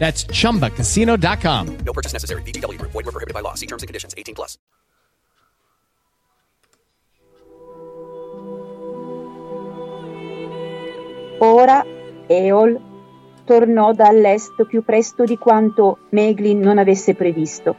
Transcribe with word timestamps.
That's 0.00 0.24
chumbacasino.com. 0.24 1.76
No 1.84 1.92
purchase 1.92 2.14
necessary. 2.14 2.42
VGW 2.42 2.78
Group. 2.78 2.92
Void 2.92 3.04
were 3.04 3.12
prohibited 3.12 3.34
by 3.34 3.42
law. 3.42 3.54
See 3.54 3.66
terms 3.66 3.82
and 3.82 3.88
conditions. 3.88 4.14
18 4.16 4.34
plus. 4.34 4.56
Ora 11.42 11.84
Eol 12.26 12.78
tornò 13.44 13.92
dall'est 13.92 14.66
più 14.66 14.84
presto 14.84 15.24
di 15.24 15.36
quanto 15.38 15.98
Meglin 16.10 16.60
non 16.60 16.78
avesse 16.78 17.14
previsto 17.14 17.74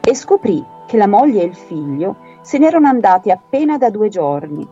e 0.00 0.14
scoprì 0.14 0.62
che 0.86 0.96
la 0.98 1.08
moglie 1.08 1.42
e 1.42 1.46
il 1.46 1.54
figlio 1.54 2.16
se 2.42 2.58
n'erano 2.58 2.88
andati 2.88 3.30
appena 3.30 3.78
da 3.78 3.88
due 3.88 4.08
giorni 4.10 4.66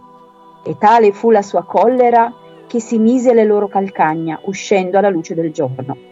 e 0.63 0.77
tale 0.79 1.13
fu 1.13 1.31
la 1.31 1.41
sua 1.41 1.65
collera 1.65 2.33
che 2.67 2.79
si 2.79 2.99
mise 2.99 3.31
alle 3.31 3.45
loro 3.45 3.69
calcagna 3.69 4.39
uscendo 4.45 4.99
alla 4.99 5.09
luce 5.09 5.35
del 5.35 5.51
giorno. 5.51 6.10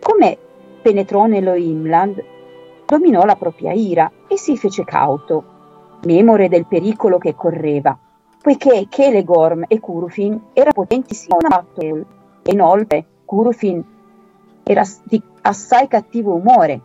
Come 0.00 0.38
penetrò 0.82 1.26
nello 1.26 1.54
Imland, 1.54 2.24
dominò 2.86 3.24
la 3.24 3.36
propria 3.36 3.72
ira 3.72 4.10
e 4.26 4.38
si 4.38 4.56
fece 4.56 4.84
cauto, 4.84 5.44
memore 6.04 6.48
del 6.48 6.66
pericolo 6.66 7.18
che 7.18 7.34
correva, 7.34 7.96
poiché 8.40 8.86
Kelegorm 8.88 9.64
e 9.68 9.80
Curufin 9.80 10.40
erano 10.52 10.72
potentissimi 10.72 11.36
e 11.72 12.04
inoltre 12.52 13.04
Curufin 13.24 13.84
era 14.62 14.82
di 15.04 15.22
assai 15.42 15.88
cattivo 15.88 16.34
umore, 16.34 16.80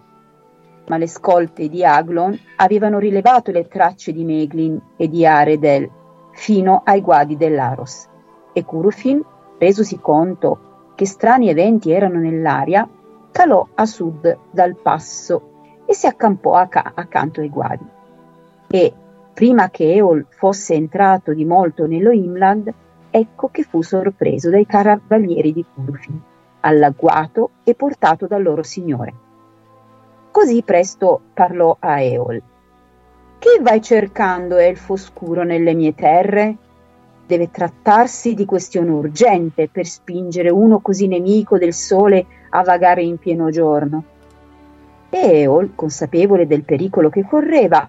ma 0.88 0.98
le 0.98 1.08
scolte 1.08 1.70
di 1.70 1.86
Aglon 1.86 2.38
avevano 2.58 3.00
rilevato 3.00 3.52
le 3.52 3.68
tracce 3.68 4.12
di 4.12 4.26
Meglin 4.26 4.80
e 4.98 5.08
di 5.08 5.26
Aredel 5.26 5.90
fino 6.32 6.82
ai 6.84 7.02
guadi 7.02 7.38
dell'Aros. 7.38 8.10
E 8.52 8.66
Curufin, 8.66 9.24
resosi 9.58 10.00
conto 10.00 10.92
che 10.96 11.06
strani 11.06 11.50
eventi 11.50 11.92
erano 11.92 12.20
nell'aria, 12.20 12.88
calò 13.34 13.68
a 13.74 13.86
sud 13.86 14.38
dal 14.52 14.76
passo 14.76 15.82
e 15.86 15.94
si 15.94 16.08
accampò 16.08 16.54
ac- 16.54 16.92
accanto 16.94 17.42
ai 17.42 17.50
guadi. 17.50 17.86
E, 18.70 18.94
prima 19.34 19.70
che 19.70 19.92
Eol 19.96 20.28
fosse 20.30 20.76
entrato 20.76 21.34
di 21.34 21.44
molto 21.44 21.88
nello 21.88 22.12
Imland, 22.12 22.72
ecco 23.10 23.50
che 23.50 23.64
fu 23.64 23.82
sorpreso 23.82 24.50
dai 24.50 24.66
cavalieri 24.66 25.52
di 25.52 25.66
Curufin, 25.74 26.22
allagguato 26.62 27.50
e 27.64 27.74
portato 27.74 28.28
dal 28.28 28.44
loro 28.44 28.64
signore. 28.64 29.14
Così 30.32 30.62
presto 30.64 31.20
parlò 31.34 31.76
a 31.80 32.02
Eol. 32.02 32.42
Che 33.40 33.60
vai 33.62 33.82
cercando, 33.82 34.58
elfo 34.58 34.94
oscuro, 34.94 35.44
nelle 35.44 35.74
mie 35.74 35.94
terre? 35.96 36.56
Deve 37.26 37.50
trattarsi 37.50 38.36
di 38.36 38.46
questione 38.46 38.92
urgente 38.92 39.70
per 39.70 39.86
spingere 39.86 40.50
uno 40.50 40.80
così 40.80 41.08
nemico 41.08 41.58
del 41.58 41.74
sole 41.74 42.26
a 42.56 42.62
vagare 42.64 43.04
in 43.04 43.18
pieno 43.18 43.50
giorno. 43.50 44.04
E 45.10 45.48
consapevole 45.76 46.48
del 46.48 46.64
pericolo 46.64 47.10
che 47.10 47.26
correva, 47.26 47.88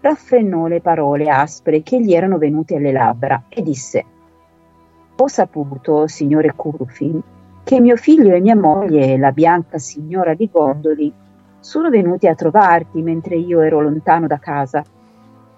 raffrenò 0.00 0.66
le 0.66 0.80
parole 0.80 1.30
aspre 1.30 1.82
che 1.82 2.00
gli 2.00 2.12
erano 2.12 2.38
venute 2.38 2.76
alle 2.76 2.92
labbra 2.92 3.44
e 3.48 3.62
disse 3.62 4.04
Ho 5.16 5.28
saputo, 5.28 6.06
signore 6.06 6.52
Curufin, 6.54 7.22
che 7.62 7.80
mio 7.80 7.96
figlio 7.96 8.34
e 8.34 8.40
mia 8.40 8.56
moglie, 8.56 9.16
la 9.16 9.32
bianca 9.32 9.78
signora 9.78 10.34
di 10.34 10.48
Gondoli, 10.52 11.12
sono 11.60 11.88
venuti 11.88 12.26
a 12.26 12.34
trovarti 12.34 13.00
mentre 13.00 13.36
io 13.36 13.60
ero 13.60 13.80
lontano 13.80 14.26
da 14.26 14.38
casa 14.38 14.84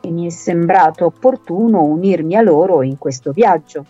e 0.00 0.10
mi 0.10 0.26
è 0.26 0.30
sembrato 0.30 1.06
opportuno 1.06 1.82
unirmi 1.82 2.36
a 2.36 2.42
loro 2.42 2.82
in 2.82 2.96
questo 2.96 3.32
viaggio. 3.32 3.84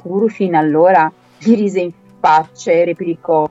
Curufin 0.00 0.54
allora 0.54 1.12
gli 1.38 1.54
rise 1.54 1.80
in 1.80 1.92
faccia 2.22 2.70
e 2.70 2.84
replicò 2.84 3.50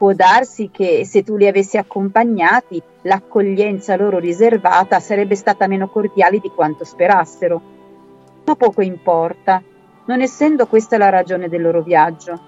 Può 0.00 0.14
darsi 0.14 0.70
che 0.72 1.04
se 1.04 1.22
tu 1.22 1.36
li 1.36 1.46
avessi 1.46 1.76
accompagnati 1.76 2.82
l'accoglienza 3.02 3.96
loro 3.96 4.18
riservata 4.18 4.98
sarebbe 4.98 5.34
stata 5.34 5.66
meno 5.66 5.90
cordiale 5.90 6.38
di 6.38 6.48
quanto 6.48 6.84
sperassero. 6.84 7.60
Ma 8.46 8.54
poco 8.54 8.80
importa, 8.80 9.62
non 10.06 10.22
essendo 10.22 10.66
questa 10.66 10.96
la 10.96 11.10
ragione 11.10 11.50
del 11.50 11.60
loro 11.60 11.82
viaggio. 11.82 12.40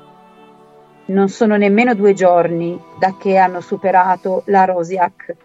Non 1.09 1.29
sono 1.29 1.57
nemmeno 1.57 1.95
due 1.95 2.15
giorni 2.15 2.81
da 2.99 3.17
che 3.19 3.37
hanno 3.37 3.61
superato 3.61 4.45
la 4.47 4.65
Rosiac 4.65 5.37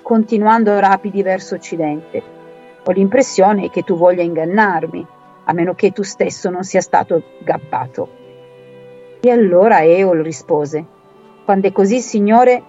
continuando 0.00 0.80
rapidi 0.80 1.22
verso 1.22 1.54
occidente. 1.56 2.22
Ho 2.82 2.90
l'impressione 2.92 3.68
che 3.68 3.82
tu 3.82 3.94
voglia 3.94 4.22
ingannarmi, 4.22 5.06
a 5.44 5.52
meno 5.52 5.74
che 5.74 5.90
tu 5.90 6.02
stesso 6.02 6.48
non 6.48 6.64
sia 6.64 6.80
stato 6.80 7.22
gabbato. 7.40 8.23
E 9.26 9.30
allora 9.30 9.82
Eol 9.82 10.18
rispose, 10.18 10.84
quando 11.46 11.66
è 11.66 11.72
così, 11.72 12.02
signore, 12.02 12.62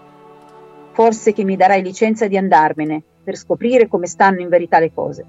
forse 0.94 1.34
che 1.34 1.44
mi 1.44 1.58
darai 1.58 1.84
licenza 1.84 2.30
di 2.30 2.38
andarmene 2.38 3.04
per 3.26 3.36
scoprire 3.36 3.90
come 3.90 4.08
stanno 4.08 4.40
in 4.40 4.48
verità 4.48 4.80
le 4.80 4.94
cose. 4.94 5.26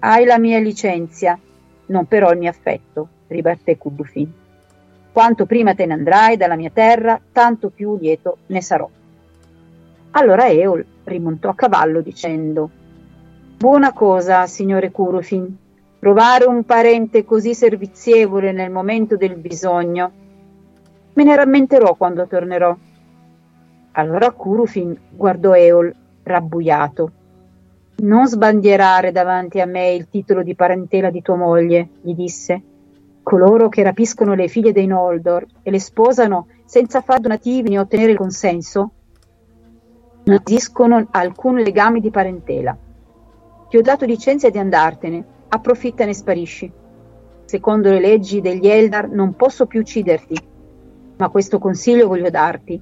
Hai 0.00 0.24
la 0.24 0.36
mia 0.36 0.58
licenza, 0.58 1.38
non 1.86 2.06
però 2.06 2.32
il 2.32 2.38
mio 2.38 2.50
affetto, 2.50 3.06
ribatté 3.28 3.78
Kudufin. 3.78 4.32
Quanto 5.12 5.46
prima 5.46 5.76
te 5.76 5.86
ne 5.86 5.92
andrai 5.92 6.36
dalla 6.36 6.56
mia 6.56 6.70
terra, 6.74 7.20
tanto 7.30 7.70
più 7.70 7.96
lieto 7.96 8.38
ne 8.46 8.62
sarò. 8.62 8.90
Allora 10.10 10.48
Eol 10.48 10.84
rimontò 11.04 11.50
a 11.50 11.54
cavallo 11.54 12.00
dicendo 12.00 12.68
Buona 13.56 13.92
cosa, 13.92 14.44
signore 14.48 14.90
Curufin, 14.90 15.56
trovare 16.04 16.44
un 16.44 16.64
parente 16.64 17.24
così 17.24 17.54
servizievole 17.54 18.52
nel 18.52 18.70
momento 18.70 19.16
del 19.16 19.36
bisogno. 19.36 20.12
Me 21.14 21.24
ne 21.24 21.34
rammenterò 21.34 21.94
quando 21.94 22.26
tornerò. 22.26 22.76
Allora 23.92 24.30
Curufin 24.32 24.94
guardò 25.12 25.54
Eol 25.54 25.94
rabbuiato. 26.24 27.10
Non 28.02 28.26
sbandierare 28.26 29.12
davanti 29.12 29.60
a 29.60 29.64
me 29.64 29.92
il 29.92 30.10
titolo 30.10 30.42
di 30.42 30.54
parentela 30.54 31.08
di 31.08 31.22
tua 31.22 31.36
moglie, 31.36 31.88
gli 32.02 32.12
disse. 32.12 32.60
Coloro 33.22 33.70
che 33.70 33.82
rapiscono 33.82 34.34
le 34.34 34.48
figlie 34.48 34.72
dei 34.72 34.86
Noldor 34.86 35.46
e 35.62 35.70
le 35.70 35.80
sposano 35.80 36.48
senza 36.66 37.00
far 37.00 37.20
donativi 37.20 37.70
né 37.70 37.78
ottenere 37.78 38.10
il 38.10 38.18
consenso 38.18 38.90
non 40.24 40.38
esistono 40.44 41.06
alcun 41.12 41.56
legame 41.60 42.00
di 42.00 42.10
parentela. 42.10 42.76
Ti 43.70 43.76
ho 43.78 43.80
dato 43.80 44.04
licenza 44.04 44.50
di 44.50 44.58
andartene, 44.58 45.32
approfittane 45.54 46.10
e 46.10 46.14
sparisci. 46.14 46.72
Secondo 47.44 47.90
le 47.90 48.00
leggi 48.00 48.40
degli 48.40 48.66
Eldar 48.66 49.08
non 49.08 49.34
posso 49.34 49.66
più 49.66 49.80
ucciderti, 49.80 50.36
ma 51.16 51.28
questo 51.28 51.58
consiglio 51.58 52.08
voglio 52.08 52.30
darti. 52.30 52.80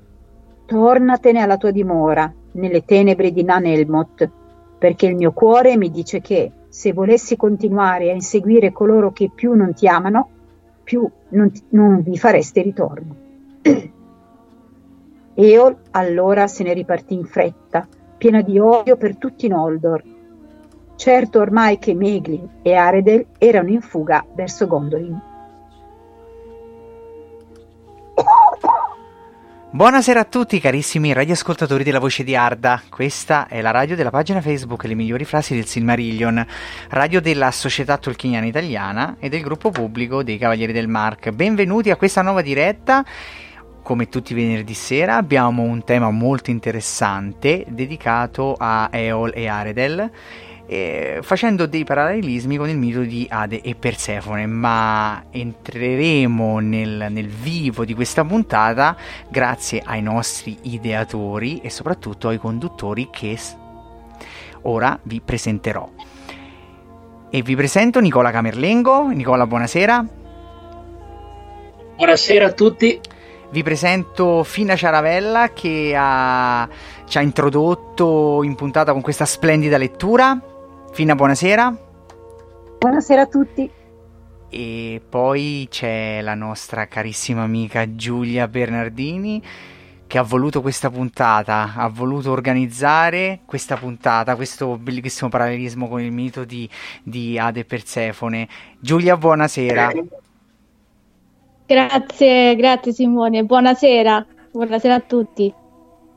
Tornatene 0.65 1.41
alla 1.41 1.57
tua 1.59 1.71
dimora, 1.71 2.33
nelle 2.53 2.85
tenebre 2.85 3.33
di 3.33 3.43
Nan 3.43 3.67
Elmot, 3.67 4.31
perché 4.79 5.07
il 5.07 5.17
mio 5.17 5.33
cuore 5.33 5.77
mi 5.77 5.91
dice 5.91 6.21
che, 6.21 6.51
se 6.69 6.93
volessi 6.93 7.37
continuare 7.37 8.11
a 8.11 8.15
inseguire 8.15 8.73
coloro 8.73 9.13
che 9.13 9.31
più 9.35 9.53
non 9.53 9.75
ti 9.75 9.87
amano, 9.87 10.29
più 10.83 11.09
non, 11.31 11.51
non 11.71 12.03
vi 12.03 12.17
fareste 12.17 12.63
ritorno. 12.63 13.17
Eol 15.35 15.77
allora 15.91 16.47
se 16.47 16.63
ne 16.63 16.73
ripartì 16.73 17.15
in 17.15 17.25
fretta, 17.25 17.87
piena 18.17 18.41
di 18.41 18.59
odio 18.59 18.97
per 18.97 19.17
tutti 19.17 19.47
i 19.47 19.49
Noldor. 19.49 20.12
Certo 20.97 21.41
ormai 21.41 21.79
che 21.79 21.95
Meglin 21.95 22.49
e 22.63 22.75
Aredel 22.75 23.27
erano 23.39 23.71
in 23.71 23.81
fuga 23.81 24.25
verso 24.35 24.67
Gondolin. 24.67 25.31
Buonasera 29.75 30.21
a 30.21 30.25
tutti 30.25 30.61
carissimi 30.61 31.15
radioascoltatori 31.15 31.83
della 31.83 31.99
Voce 31.99 32.25
di 32.25 32.37
Arda, 32.37 32.83
questa 32.91 33.49
è 33.49 33.63
la 33.63 33.71
radio 33.71 33.97
della 33.97 34.11
pagina 34.11 34.43
Facebook 34.43 34.85
Le 34.85 34.95
migliori 34.95 35.25
frasi 35.25 35.55
del 35.55 35.65
Silmarillion, 35.65 36.47
radio 36.91 37.23
della 37.23 37.51
Società 37.51 37.97
Tolkieniana 37.97 38.45
Italiana 38.45 39.17
e 39.19 39.31
del 39.31 39.41
gruppo 39.41 39.71
pubblico 39.71 40.23
dei 40.23 40.37
Cavalieri 40.37 40.75
del 40.75 40.89
Mark. 40.89 41.31
Benvenuti 41.31 41.91
a 41.91 41.97
questa 41.97 42.21
nuova 42.21 42.43
diretta. 42.43 43.03
Come 43.83 44.11
tutti 44.11 44.33
i 44.33 44.37
venerdì 44.37 44.75
sera 44.75 45.17
abbiamo 45.17 45.63
un 45.63 45.83
tema 45.85 46.11
molto 46.11 46.51
interessante 46.51 47.65
dedicato 47.67 48.55
a 48.59 48.91
Eol 48.93 49.33
e 49.35 49.49
Aredel 49.49 50.11
eh, 50.73 51.19
facendo 51.21 51.67
dei 51.67 51.85
parallelismi 51.85 52.57
con 52.57 52.67
il 52.71 52.79
mito 52.79 53.01
di 53.01 53.27
Ade 53.29 53.61
e 53.61 53.75
Persefone, 53.75 54.47
ma 54.47 55.25
entreremo 55.31 56.61
nel, 56.61 57.09
nel 57.11 57.29
vivo 57.29 57.85
di 57.85 57.93
questa 57.93 58.25
puntata 58.25 58.97
grazie 59.29 59.83
ai 59.85 60.01
nostri 60.01 60.57
ideatori 60.63 61.59
e 61.59 61.69
soprattutto 61.69 62.29
ai 62.29 62.39
conduttori 62.39 63.09
che 63.11 63.39
ora 64.63 64.99
vi 65.03 65.21
presenterò. 65.21 65.87
E 67.29 67.43
vi 67.43 67.55
presento 67.55 68.01
Nicola 68.01 68.31
Camerlengo. 68.31 69.09
Nicola, 69.09 69.47
buonasera. 69.47 70.07
Buonasera 71.97 72.47
a 72.47 72.53
tutti. 72.53 72.99
Vi 73.51 73.63
presento 73.63 74.43
Fina 74.43 74.75
Ciaravella 74.75 75.53
che 75.53 75.95
ha, 75.95 76.67
ci 77.07 77.19
ha 77.19 77.21
introdotto 77.21 78.43
in 78.43 78.55
puntata 78.55 78.93
con 78.93 79.03
questa 79.03 79.27
splendida 79.27 79.77
lettura. 79.77 80.47
Fina, 80.93 81.15
buonasera. 81.15 81.75
Buonasera 82.79 83.23
a 83.23 83.27
tutti. 83.27 83.71
E 84.51 85.01
poi 85.09 85.67
c'è 85.71 86.21
la 86.21 86.35
nostra 86.35 86.87
carissima 86.87 87.43
amica 87.43 87.95
Giulia 87.95 88.47
Bernardini 88.47 89.43
che 90.07 90.19
ha 90.19 90.23
voluto 90.23 90.61
questa 90.61 90.91
puntata, 90.91 91.73
ha 91.75 91.89
voluto 91.89 92.31
organizzare 92.31 93.41
questa 93.47 93.77
puntata, 93.77 94.37
questo 94.37 94.77
bellissimo 94.77 95.31
parallelismo 95.31 95.89
con 95.89 96.03
il 96.03 96.13
mito 96.13 96.45
di, 96.45 96.69
di 97.03 97.39
Ade 97.39 97.61
e 97.61 97.65
Persefone. 97.65 98.47
Giulia, 98.79 99.17
buonasera. 99.17 99.93
Grazie, 101.65 102.55
grazie 102.55 102.93
Simone, 102.93 103.45
buonasera, 103.45 104.27
buonasera 104.51 104.95
a 104.95 105.01
tutti. 105.01 105.55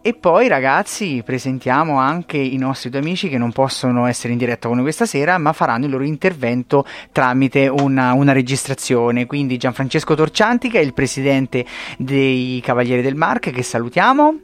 E 0.07 0.13
poi 0.13 0.47
ragazzi 0.47 1.23
presentiamo 1.25 1.97
anche 1.97 2.37
i 2.37 2.57
nostri 2.57 2.91
due 2.91 2.99
amici 2.99 3.27
che 3.27 3.39
non 3.39 3.51
possono 3.51 4.05
essere 4.05 4.33
in 4.33 4.37
diretta 4.37 4.67
con 4.67 4.75
noi 4.75 4.85
questa 4.85 5.07
sera 5.07 5.39
ma 5.39 5.51
faranno 5.51 5.85
il 5.85 5.91
loro 5.91 6.03
intervento 6.03 6.85
tramite 7.11 7.67
una, 7.67 8.13
una 8.13 8.31
registrazione. 8.31 9.25
Quindi 9.25 9.57
Gianfrancesco 9.57 10.13
Torcianti 10.13 10.69
che 10.69 10.77
è 10.79 10.83
il 10.83 10.93
presidente 10.93 11.65
dei 11.97 12.61
Cavalieri 12.63 13.01
del 13.01 13.15
Mark 13.15 13.49
che 13.49 13.63
salutiamo 13.63 14.41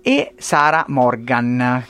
e 0.00 0.32
Sara 0.38 0.86
Morgan. 0.88 1.84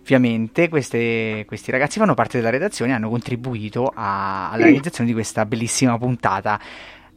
Ovviamente 0.00 0.68
queste, 0.68 1.44
questi 1.46 1.70
ragazzi 1.70 2.00
fanno 2.00 2.14
parte 2.14 2.38
della 2.38 2.50
redazione 2.50 2.90
e 2.90 2.94
hanno 2.94 3.08
contribuito 3.08 3.92
a, 3.94 4.50
alla 4.50 4.64
realizzazione 4.64 5.08
di 5.08 5.14
questa 5.14 5.46
bellissima 5.46 5.96
puntata. 5.96 6.58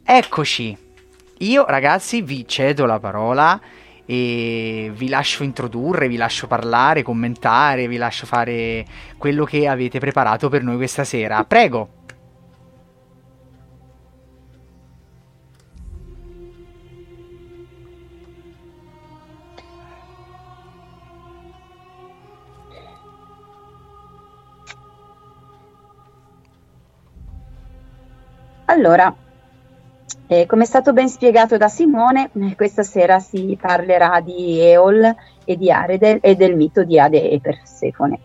Eccoci, 0.04 0.78
io 1.38 1.66
ragazzi 1.66 2.22
vi 2.22 2.46
cedo 2.46 2.86
la 2.86 3.00
parola 3.00 3.60
e 4.06 4.90
vi 4.94 5.08
lascio 5.08 5.42
introdurre, 5.42 6.08
vi 6.08 6.16
lascio 6.16 6.46
parlare, 6.46 7.02
commentare, 7.02 7.88
vi 7.88 7.96
lascio 7.96 8.24
fare 8.24 8.84
quello 9.18 9.44
che 9.44 9.66
avete 9.66 9.98
preparato 9.98 10.48
per 10.48 10.62
noi 10.62 10.76
questa 10.76 11.04
sera. 11.04 11.44
Prego. 11.44 11.90
Allora, 28.68 29.14
eh, 30.28 30.46
come 30.46 30.64
è 30.64 30.66
stato 30.66 30.92
ben 30.92 31.08
spiegato 31.08 31.56
da 31.56 31.68
Simone, 31.68 32.30
eh, 32.32 32.56
questa 32.56 32.82
sera 32.82 33.20
si 33.20 33.56
parlerà 33.60 34.20
di 34.20 34.60
Eol 34.60 35.14
e 35.44 35.56
di 35.56 35.70
Aredel 35.70 36.18
e 36.20 36.34
del 36.34 36.56
mito 36.56 36.82
di 36.82 36.98
Ade 36.98 37.30
e 37.30 37.40
Persefone. 37.40 38.18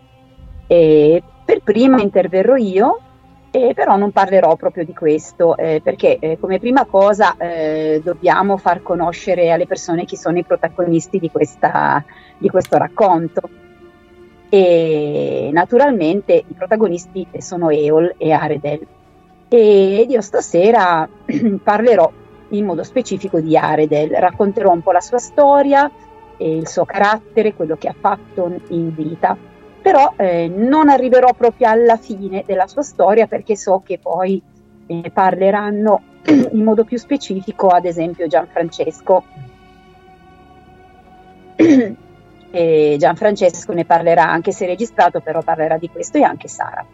E 0.66 1.22
per 1.44 1.60
prima 1.62 2.00
interverrò 2.00 2.56
io, 2.56 3.00
eh, 3.52 3.72
però 3.74 3.96
non 3.96 4.10
parlerò 4.10 4.56
proprio 4.56 4.84
di 4.84 4.94
questo, 4.94 5.56
eh, 5.56 5.80
perché 5.82 6.18
eh, 6.18 6.38
come 6.40 6.58
prima 6.58 6.86
cosa 6.86 7.36
eh, 7.36 8.00
dobbiamo 8.02 8.56
far 8.56 8.82
conoscere 8.82 9.50
alle 9.50 9.66
persone 9.66 10.04
chi 10.04 10.16
sono 10.16 10.38
i 10.38 10.44
protagonisti 10.44 11.18
di, 11.18 11.30
questa, 11.30 12.04
di 12.36 12.48
questo 12.48 12.78
racconto. 12.78 13.42
E 14.48 15.50
naturalmente 15.52 16.32
i 16.34 16.54
protagonisti 16.54 17.28
sono 17.38 17.70
Eol 17.70 18.14
e 18.18 18.32
Aredel 18.32 18.86
ed 19.56 20.10
io 20.10 20.20
stasera 20.20 21.08
parlerò 21.62 22.10
in 22.50 22.64
modo 22.64 22.82
specifico 22.82 23.40
di 23.40 23.56
Aredel, 23.56 24.10
racconterò 24.10 24.70
un 24.70 24.82
po' 24.82 24.92
la 24.92 25.00
sua 25.00 25.18
storia, 25.18 25.90
il 26.38 26.66
suo 26.68 26.84
carattere, 26.84 27.54
quello 27.54 27.76
che 27.76 27.88
ha 27.88 27.94
fatto 27.98 28.60
in 28.68 28.94
vita, 28.94 29.36
però 29.80 30.12
eh, 30.16 30.48
non 30.48 30.88
arriverò 30.88 31.32
proprio 31.34 31.68
alla 31.68 31.96
fine 31.96 32.44
della 32.46 32.66
sua 32.66 32.82
storia 32.82 33.26
perché 33.26 33.56
so 33.56 33.82
che 33.84 33.98
poi 33.98 34.40
eh, 34.86 35.10
parleranno 35.12 36.02
in 36.26 36.62
modo 36.62 36.84
più 36.84 36.98
specifico, 36.98 37.68
ad 37.68 37.84
esempio 37.84 38.26
Gianfrancesco. 38.26 39.24
e 42.54 42.96
Gianfrancesco 42.98 43.72
ne 43.72 43.84
parlerà 43.84 44.28
anche 44.28 44.52
se 44.52 44.66
registrato, 44.66 45.20
però 45.20 45.42
parlerà 45.42 45.78
di 45.78 45.88
questo 45.88 46.18
e 46.18 46.22
anche 46.22 46.48
Sara. 46.48 46.84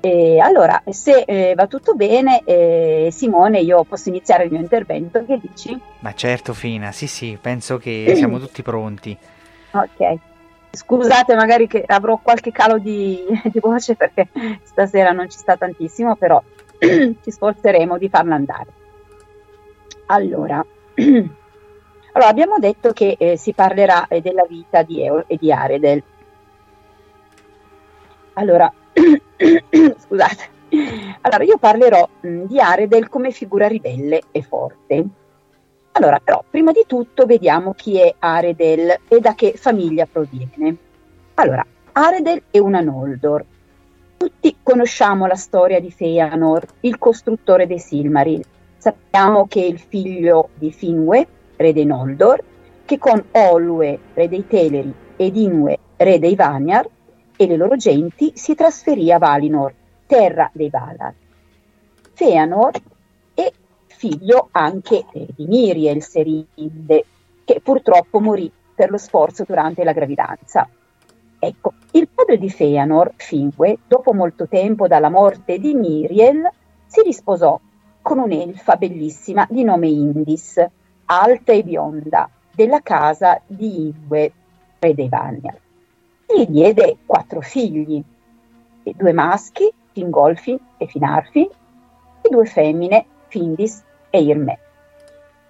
E 0.00 0.38
allora, 0.38 0.82
se 0.90 1.24
eh, 1.26 1.54
va 1.54 1.66
tutto 1.66 1.94
bene, 1.94 2.42
eh, 2.44 3.08
Simone, 3.10 3.60
io 3.60 3.84
posso 3.84 4.08
iniziare 4.08 4.44
il 4.44 4.52
mio 4.52 4.60
intervento, 4.60 5.24
che 5.24 5.38
dici? 5.40 5.78
Ma 6.00 6.14
certo, 6.14 6.52
Fina, 6.52 6.92
sì, 6.92 7.06
sì, 7.06 7.38
penso 7.40 7.78
che 7.78 8.12
siamo 8.16 8.38
tutti 8.38 8.62
pronti. 8.62 9.16
Ok. 9.72 10.14
Scusate 10.70 11.34
magari 11.34 11.66
che 11.66 11.82
avrò 11.86 12.18
qualche 12.18 12.52
calo 12.52 12.78
di, 12.78 13.24
di 13.50 13.58
voce 13.60 13.96
perché 13.96 14.28
stasera 14.62 15.12
non 15.12 15.28
ci 15.30 15.38
sta 15.38 15.56
tantissimo, 15.56 16.16
però 16.16 16.42
ci 16.78 17.30
sforzeremo 17.30 17.98
di 17.98 18.08
farla 18.08 18.34
andare. 18.34 18.66
Allora, 20.06 20.64
allora 20.94 22.30
abbiamo 22.30 22.58
detto 22.58 22.92
che 22.92 23.16
eh, 23.18 23.36
si 23.36 23.52
parlerà 23.54 24.06
eh, 24.08 24.20
della 24.20 24.44
vita 24.46 24.82
di 24.82 25.02
Eo 25.02 25.24
e 25.26 25.36
di 25.36 25.50
Aredel. 25.50 26.02
Allora, 28.34 28.70
Scusate. 29.98 30.54
Allora, 31.20 31.44
io 31.44 31.58
parlerò 31.58 32.08
mh, 32.20 32.42
di 32.44 32.60
Aredel 32.60 33.08
come 33.08 33.30
figura 33.30 33.66
ribelle 33.66 34.22
e 34.30 34.42
forte. 34.42 35.06
Allora, 35.92 36.20
però, 36.22 36.44
prima 36.48 36.72
di 36.72 36.84
tutto 36.86 37.24
vediamo 37.24 37.72
chi 37.74 37.98
è 37.98 38.14
Aredel 38.18 39.00
e 39.08 39.20
da 39.20 39.34
che 39.34 39.54
famiglia 39.56 40.06
proviene. 40.06 40.76
Allora, 41.34 41.64
Aredel 41.92 42.42
è 42.50 42.58
una 42.58 42.80
Noldor. 42.80 43.44
Tutti 44.16 44.56
conosciamo 44.62 45.26
la 45.26 45.36
storia 45.36 45.80
di 45.80 45.90
Feanor, 45.90 46.66
il 46.80 46.98
costruttore 46.98 47.66
dei 47.66 47.78
Silmaril. 47.78 48.44
Sappiamo 48.76 49.46
che 49.46 49.62
è 49.62 49.66
il 49.66 49.78
figlio 49.78 50.50
di 50.54 50.70
Finwë, 50.70 51.26
re 51.56 51.72
dei 51.72 51.86
Noldor, 51.86 52.42
che 52.84 52.98
con 52.98 53.22
Olwe, 53.32 53.98
re 54.14 54.28
dei 54.28 54.46
Teleri, 54.46 54.92
ed 55.16 55.36
Inwe, 55.36 55.78
re 55.96 56.18
dei 56.18 56.34
Vanyar, 56.34 56.88
e 57.36 57.46
le 57.46 57.56
loro 57.56 57.76
genti 57.76 58.32
si 58.34 58.54
trasferì 58.54 59.12
a 59.12 59.18
Valinor, 59.18 59.72
terra 60.06 60.50
dei 60.52 60.70
Valar. 60.70 61.14
Feanor 62.12 62.72
è 63.34 63.52
figlio 63.86 64.48
anche 64.52 65.04
di 65.12 65.46
Miriel 65.46 66.02
Serinde, 66.02 67.04
che 67.44 67.60
purtroppo 67.62 68.20
morì 68.20 68.50
per 68.74 68.90
lo 68.90 68.96
sforzo 68.96 69.44
durante 69.46 69.84
la 69.84 69.92
gravidanza. 69.92 70.68
Ecco, 71.38 71.74
il 71.92 72.08
padre 72.08 72.38
di 72.38 72.48
Feanor, 72.48 73.12
Fingue, 73.16 73.78
dopo 73.86 74.14
molto 74.14 74.48
tempo 74.48 74.88
dalla 74.88 75.10
morte 75.10 75.58
di 75.58 75.74
Miriel, 75.74 76.48
si 76.86 77.02
risposò 77.02 77.60
con 78.00 78.18
un'elfa 78.18 78.76
bellissima 78.76 79.46
di 79.50 79.62
nome 79.62 79.88
Indis, 79.88 80.64
alta 81.04 81.52
e 81.52 81.62
bionda, 81.62 82.30
della 82.54 82.80
casa 82.80 83.40
di 83.46 83.88
Ingwe, 83.88 84.32
re 84.78 84.94
dei 84.94 85.08
Vanyar 85.08 85.64
gli 86.26 86.46
diede 86.46 86.98
quattro 87.06 87.40
figli, 87.40 88.02
due 88.82 89.12
maschi, 89.12 89.72
Fingolfin 89.92 90.58
e 90.76 90.86
Finarfin, 90.86 91.48
e 92.20 92.28
due 92.28 92.44
femmine, 92.46 93.06
Findis 93.28 93.82
e 94.10 94.20
Irme. 94.22 94.58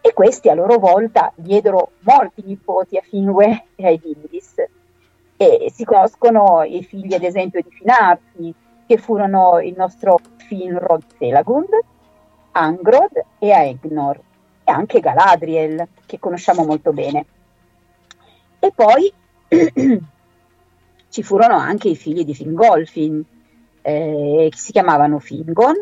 E 0.01 0.13
questi 0.13 0.49
a 0.49 0.55
loro 0.55 0.79
volta 0.79 1.33
diedero 1.35 1.91
molti 2.01 2.43
nipoti 2.45 2.97
a 2.97 3.03
Finwe 3.03 3.67
e 3.75 3.87
ai 3.87 3.99
Findis. 3.99 4.55
E 5.37 5.71
si 5.75 5.85
conoscono 5.85 6.63
i 6.63 6.85
figli, 6.85 7.13
ad 7.13 7.25
esempio, 7.25 7.61
di 7.61 7.71
Finarfi, 7.71 8.55
che 8.87 8.99
furono 8.99 9.59
il 9.61 9.75
nostro 9.77 10.19
Finrod 10.37 11.03
Felagund, 11.17 11.71
Angrod 12.53 13.25
e 13.39 13.51
Aegnor. 13.51 14.21
e 14.65 14.73
anche 14.73 15.01
Galadriel, 15.01 15.89
che 16.07 16.19
conosciamo 16.19 16.65
molto 16.65 16.93
bene. 16.93 17.27
E 18.59 18.73
poi 18.75 19.13
ci 21.17 21.23
furono 21.23 21.57
anche 21.57 21.89
i 21.89 21.97
figli 21.97 22.27
di 22.27 22.35
Fingolfin, 22.35 23.25
eh, 23.81 24.49
che 24.51 24.59
si 24.59 24.71
chiamavano 24.71 25.19
Fingon, 25.19 25.75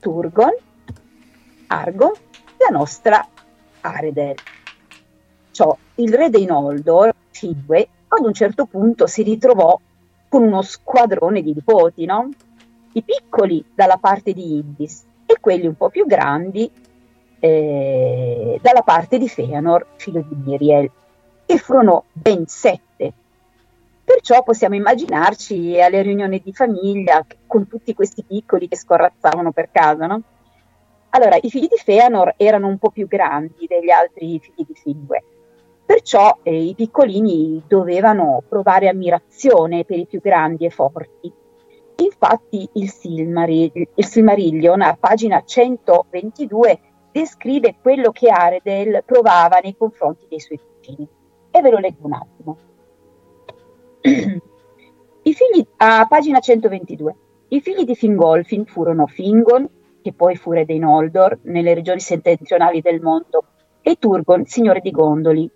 Turgon, 0.00 0.54
Argon 1.66 2.12
e 2.12 2.70
la 2.70 2.78
nostra 2.78 3.28
Aredel. 3.82 4.36
Ciò, 5.50 5.76
il 5.96 6.14
re 6.14 6.30
dei 6.30 6.46
Noldor, 6.46 7.12
Fingue, 7.32 7.86
ad 8.08 8.24
un 8.24 8.32
certo 8.32 8.64
punto 8.64 9.06
si 9.06 9.22
ritrovò 9.22 9.78
con 10.30 10.42
uno 10.42 10.62
squadrone 10.62 11.42
di 11.42 11.52
nipoti, 11.52 12.06
no? 12.06 12.30
I 12.92 13.02
piccoli 13.02 13.62
dalla 13.74 13.98
parte 13.98 14.32
di 14.32 14.54
Indis 14.54 15.04
e 15.26 15.36
quelli 15.38 15.66
un 15.66 15.76
po' 15.76 15.90
più 15.90 16.06
grandi 16.06 16.70
eh, 17.40 18.58
dalla 18.62 18.80
parte 18.80 19.18
di 19.18 19.28
Feanor, 19.28 19.86
figlio 19.96 20.24
di 20.26 20.34
Miriel, 20.34 20.90
e 21.44 21.58
furono 21.58 22.04
ben 22.10 22.46
sette. 22.46 22.91
Perciò 24.04 24.42
possiamo 24.42 24.74
immaginarci 24.74 25.80
alle 25.80 26.02
riunioni 26.02 26.40
di 26.44 26.52
famiglia 26.52 27.24
con 27.46 27.68
tutti 27.68 27.94
questi 27.94 28.24
piccoli 28.24 28.68
che 28.68 28.76
scorrazzavano 28.76 29.52
per 29.52 29.70
casa, 29.70 30.06
no? 30.06 30.22
Allora, 31.10 31.36
i 31.40 31.50
figli 31.50 31.68
di 31.68 31.76
Feanor 31.76 32.34
erano 32.36 32.68
un 32.68 32.78
po' 32.78 32.90
più 32.90 33.06
grandi 33.06 33.66
degli 33.66 33.90
altri 33.90 34.40
figli 34.40 34.64
di 34.66 34.74
Fingue, 34.74 35.22
perciò 35.84 36.38
eh, 36.42 36.64
i 36.64 36.74
piccolini 36.74 37.62
dovevano 37.66 38.42
provare 38.48 38.88
ammirazione 38.88 39.84
per 39.84 39.98
i 39.98 40.06
più 40.06 40.20
grandi 40.20 40.64
e 40.64 40.70
forti. 40.70 41.32
Infatti 41.96 42.68
il, 42.72 42.90
Silmaril- 42.90 43.88
il 43.94 44.04
Silmarillion, 44.04 44.80
a 44.80 44.96
pagina 44.98 45.42
122, 45.44 46.80
descrive 47.12 47.76
quello 47.80 48.10
che 48.10 48.30
Aredel 48.30 49.02
provava 49.04 49.58
nei 49.62 49.76
confronti 49.76 50.26
dei 50.28 50.40
suoi 50.40 50.58
cugini. 50.58 51.06
E 51.50 51.60
ve 51.60 51.70
lo 51.70 51.78
leggo 51.78 52.06
un 52.06 52.14
attimo. 52.14 52.56
Figli, 54.02 55.66
a 55.76 56.06
pagina 56.08 56.40
122, 56.40 57.16
i 57.48 57.60
figli 57.60 57.84
di 57.84 57.94
Fingolfin 57.94 58.64
furono 58.64 59.06
Fingon, 59.06 59.68
che 60.02 60.12
poi 60.12 60.36
fu 60.36 60.52
re 60.52 60.64
dei 60.64 60.78
Noldor, 60.78 61.38
nelle 61.42 61.74
regioni 61.74 62.00
settentrionali 62.00 62.80
del 62.80 63.00
mondo, 63.00 63.44
e 63.80 63.96
Turgon, 63.96 64.44
signore 64.44 64.80
di 64.80 64.90
Gondoli. 64.90 65.48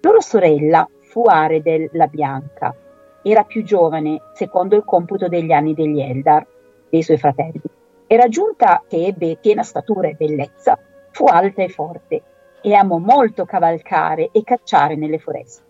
Loro 0.00 0.20
sorella 0.20 0.88
fu 1.00 1.24
Aredel 1.26 1.90
la 1.92 2.06
Bianca. 2.06 2.74
Era 3.22 3.44
più 3.44 3.62
giovane, 3.62 4.20
secondo 4.32 4.76
il 4.76 4.84
computo 4.84 5.28
degli 5.28 5.52
anni 5.52 5.74
degli 5.74 6.00
Eldar, 6.00 6.46
dei 6.88 7.02
suoi 7.02 7.18
fratelli. 7.18 7.60
Era 8.06 8.28
giunta 8.28 8.82
che 8.88 9.06
ebbe 9.06 9.36
piena 9.40 9.62
statura 9.62 10.08
e 10.08 10.14
bellezza, 10.14 10.78
fu 11.10 11.26
alta 11.26 11.62
e 11.62 11.68
forte, 11.68 12.22
e 12.62 12.74
amò 12.74 12.98
molto 12.98 13.44
cavalcare 13.44 14.30
e 14.32 14.42
cacciare 14.42 14.96
nelle 14.96 15.18
foreste. 15.18 15.68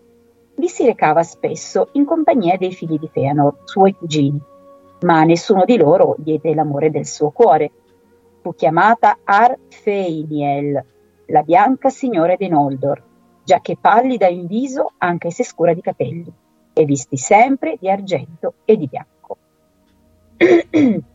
Vi 0.55 0.67
si 0.67 0.85
recava 0.85 1.23
spesso 1.23 1.89
in 1.93 2.05
compagnia 2.05 2.57
dei 2.57 2.71
figli 2.71 2.99
di 2.99 3.09
Feanor, 3.11 3.59
suoi 3.63 3.93
cugini, 3.93 4.39
ma 5.01 5.23
nessuno 5.23 5.65
di 5.65 5.77
loro 5.77 6.15
diede 6.17 6.53
l'amore 6.53 6.91
del 6.91 7.05
suo 7.05 7.31
cuore, 7.31 7.71
fu 8.41 8.53
chiamata 8.53 9.19
Arfeiniel, 9.23 10.85
la 11.27 11.43
bianca 11.43 11.89
signora 11.89 12.35
dei 12.35 12.49
Noldor, 12.49 13.03
giacché 13.43 13.77
pallida 13.79 14.27
in 14.27 14.45
viso 14.45 14.93
anche 14.97 15.31
se 15.31 15.43
scura 15.43 15.73
di 15.73 15.81
capelli, 15.81 16.31
e 16.73 16.85
visti 16.85 17.17
sempre 17.17 17.77
di 17.79 17.89
argento 17.89 18.55
e 18.65 18.77
di 18.77 18.87
bianco. 18.87 19.37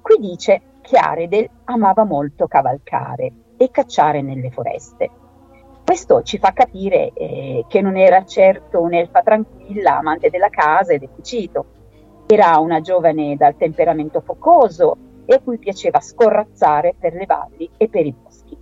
Qui 0.00 0.16
dice 0.18 0.62
che 0.80 0.96
Aredel 0.96 1.48
amava 1.64 2.04
molto 2.04 2.46
cavalcare 2.46 3.32
e 3.56 3.70
cacciare 3.70 4.22
nelle 4.22 4.50
foreste. 4.50 5.10
Questo 5.88 6.20
ci 6.20 6.36
fa 6.36 6.52
capire 6.52 7.12
eh, 7.14 7.64
che 7.66 7.80
non 7.80 7.96
era 7.96 8.22
certo 8.26 8.78
un'elfa 8.78 9.22
tranquilla, 9.22 9.96
amante 9.96 10.28
della 10.28 10.50
casa 10.50 10.92
e 10.92 10.98
del 10.98 11.08
cucito. 11.08 11.64
Era 12.26 12.58
una 12.58 12.82
giovane 12.82 13.36
dal 13.36 13.56
temperamento 13.56 14.20
focoso 14.20 14.98
e 15.24 15.36
a 15.36 15.40
cui 15.40 15.56
piaceva 15.56 15.98
scorrazzare 15.98 16.94
per 17.00 17.14
le 17.14 17.24
valli 17.24 17.70
e 17.78 17.88
per 17.88 18.04
i 18.04 18.12
boschi. 18.12 18.54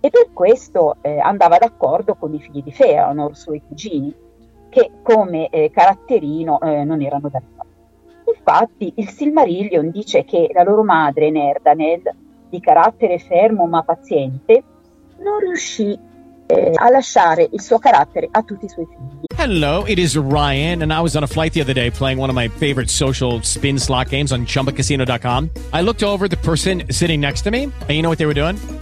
E 0.00 0.08
per 0.08 0.30
questo 0.32 0.96
eh, 1.02 1.18
andava 1.18 1.58
d'accordo 1.58 2.14
con 2.14 2.32
i 2.32 2.40
figli 2.40 2.62
di 2.62 2.72
Feanor, 2.72 3.36
suoi 3.36 3.60
cugini, 3.60 4.16
che 4.70 4.92
come 5.02 5.50
eh, 5.50 5.70
caratterino 5.70 6.58
eh, 6.60 6.84
non 6.84 7.02
erano 7.02 7.28
d'accordo. 7.28 7.72
Infatti 8.34 8.94
il 8.96 9.10
Silmarillion 9.10 9.90
dice 9.90 10.24
che 10.24 10.48
la 10.54 10.62
loro 10.62 10.84
madre 10.84 11.30
Nerdanel, 11.30 12.00
di 12.48 12.60
carattere 12.60 13.18
fermo 13.18 13.66
ma 13.66 13.82
paziente, 13.82 14.62
non 15.18 15.38
riuscì 15.40 16.12
a 16.46 16.90
lasciare 16.90 17.48
il 17.52 17.60
suo 17.60 17.78
carattere 17.78 18.28
a 18.30 18.42
tutti 18.42 18.66
i 18.66 18.68
suoi 18.68 18.86
figli. 18.86 19.22
Hello, 19.36 19.84
it 19.84 19.98
is 19.98 20.16
Ryan, 20.16 20.82
and 20.82 20.92
I 20.92 21.00
was 21.00 21.16
on 21.16 21.22
a 21.22 21.26
flight 21.26 21.52
the 21.52 21.60
other 21.60 21.74
day 21.74 21.90
playing 21.90 22.18
one 22.18 22.30
of 22.30 22.36
my 22.36 22.48
favorite 22.48 22.88
social 22.88 23.42
spin 23.42 23.78
slot 23.78 24.08
games 24.08 24.32
on 24.32 24.46
chumbacasino.com. 24.46 25.50
I 25.72 25.82
looked 25.82 26.02
over 26.02 26.28
the 26.28 26.38
person 26.38 26.84
sitting 26.90 27.20
next 27.20 27.42
to 27.42 27.50
me, 27.50 27.64
and 27.64 27.90
you 27.90 28.00
know 28.02 28.08
what 28.08 28.18
they 28.18 28.26
were 28.26 28.34
doing? 28.34 28.56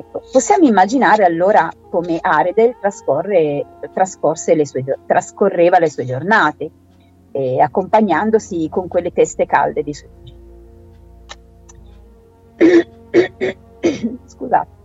Ecco, 0.00 0.22
possiamo 0.32 0.66
immaginare 0.66 1.24
allora 1.24 1.70
come 1.90 2.16
Aredel 2.22 2.74
le 4.54 4.64
sue, 4.64 4.82
trascorreva 5.06 5.78
le 5.78 5.90
sue 5.90 6.06
giornate, 6.06 6.70
eh, 7.32 7.60
accompagnandosi 7.60 8.66
con 8.70 8.88
quelle 8.88 9.12
teste 9.12 9.44
calde 9.44 9.82
di 9.82 9.92
suoi 9.92 10.10
figli. 12.56 13.58
Scusate. 14.24 14.78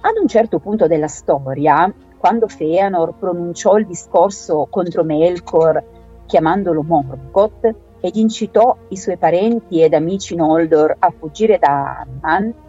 Ad 0.00 0.16
un 0.18 0.26
certo 0.26 0.58
punto 0.58 0.86
della 0.86 1.08
storia, 1.08 1.92
quando 2.16 2.48
Feanor 2.48 3.12
pronunciò 3.18 3.76
il 3.76 3.86
discorso 3.86 4.68
contro 4.70 5.04
Melkor 5.04 5.84
chiamandolo 6.24 6.82
Morgoth 6.82 7.74
ed 8.00 8.16
incitò 8.16 8.74
i 8.88 8.96
suoi 8.96 9.18
parenti 9.18 9.82
ed 9.82 9.92
amici 9.92 10.34
Noldor 10.34 10.96
a 10.98 11.10
fuggire 11.10 11.58
da 11.58 12.06
Amman 12.22 12.66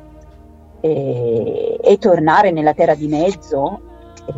e, 0.81 1.79
e 1.81 1.97
tornare 1.97 2.51
nella 2.51 2.73
Terra 2.73 2.95
di 2.95 3.07
Mezzo 3.07 3.81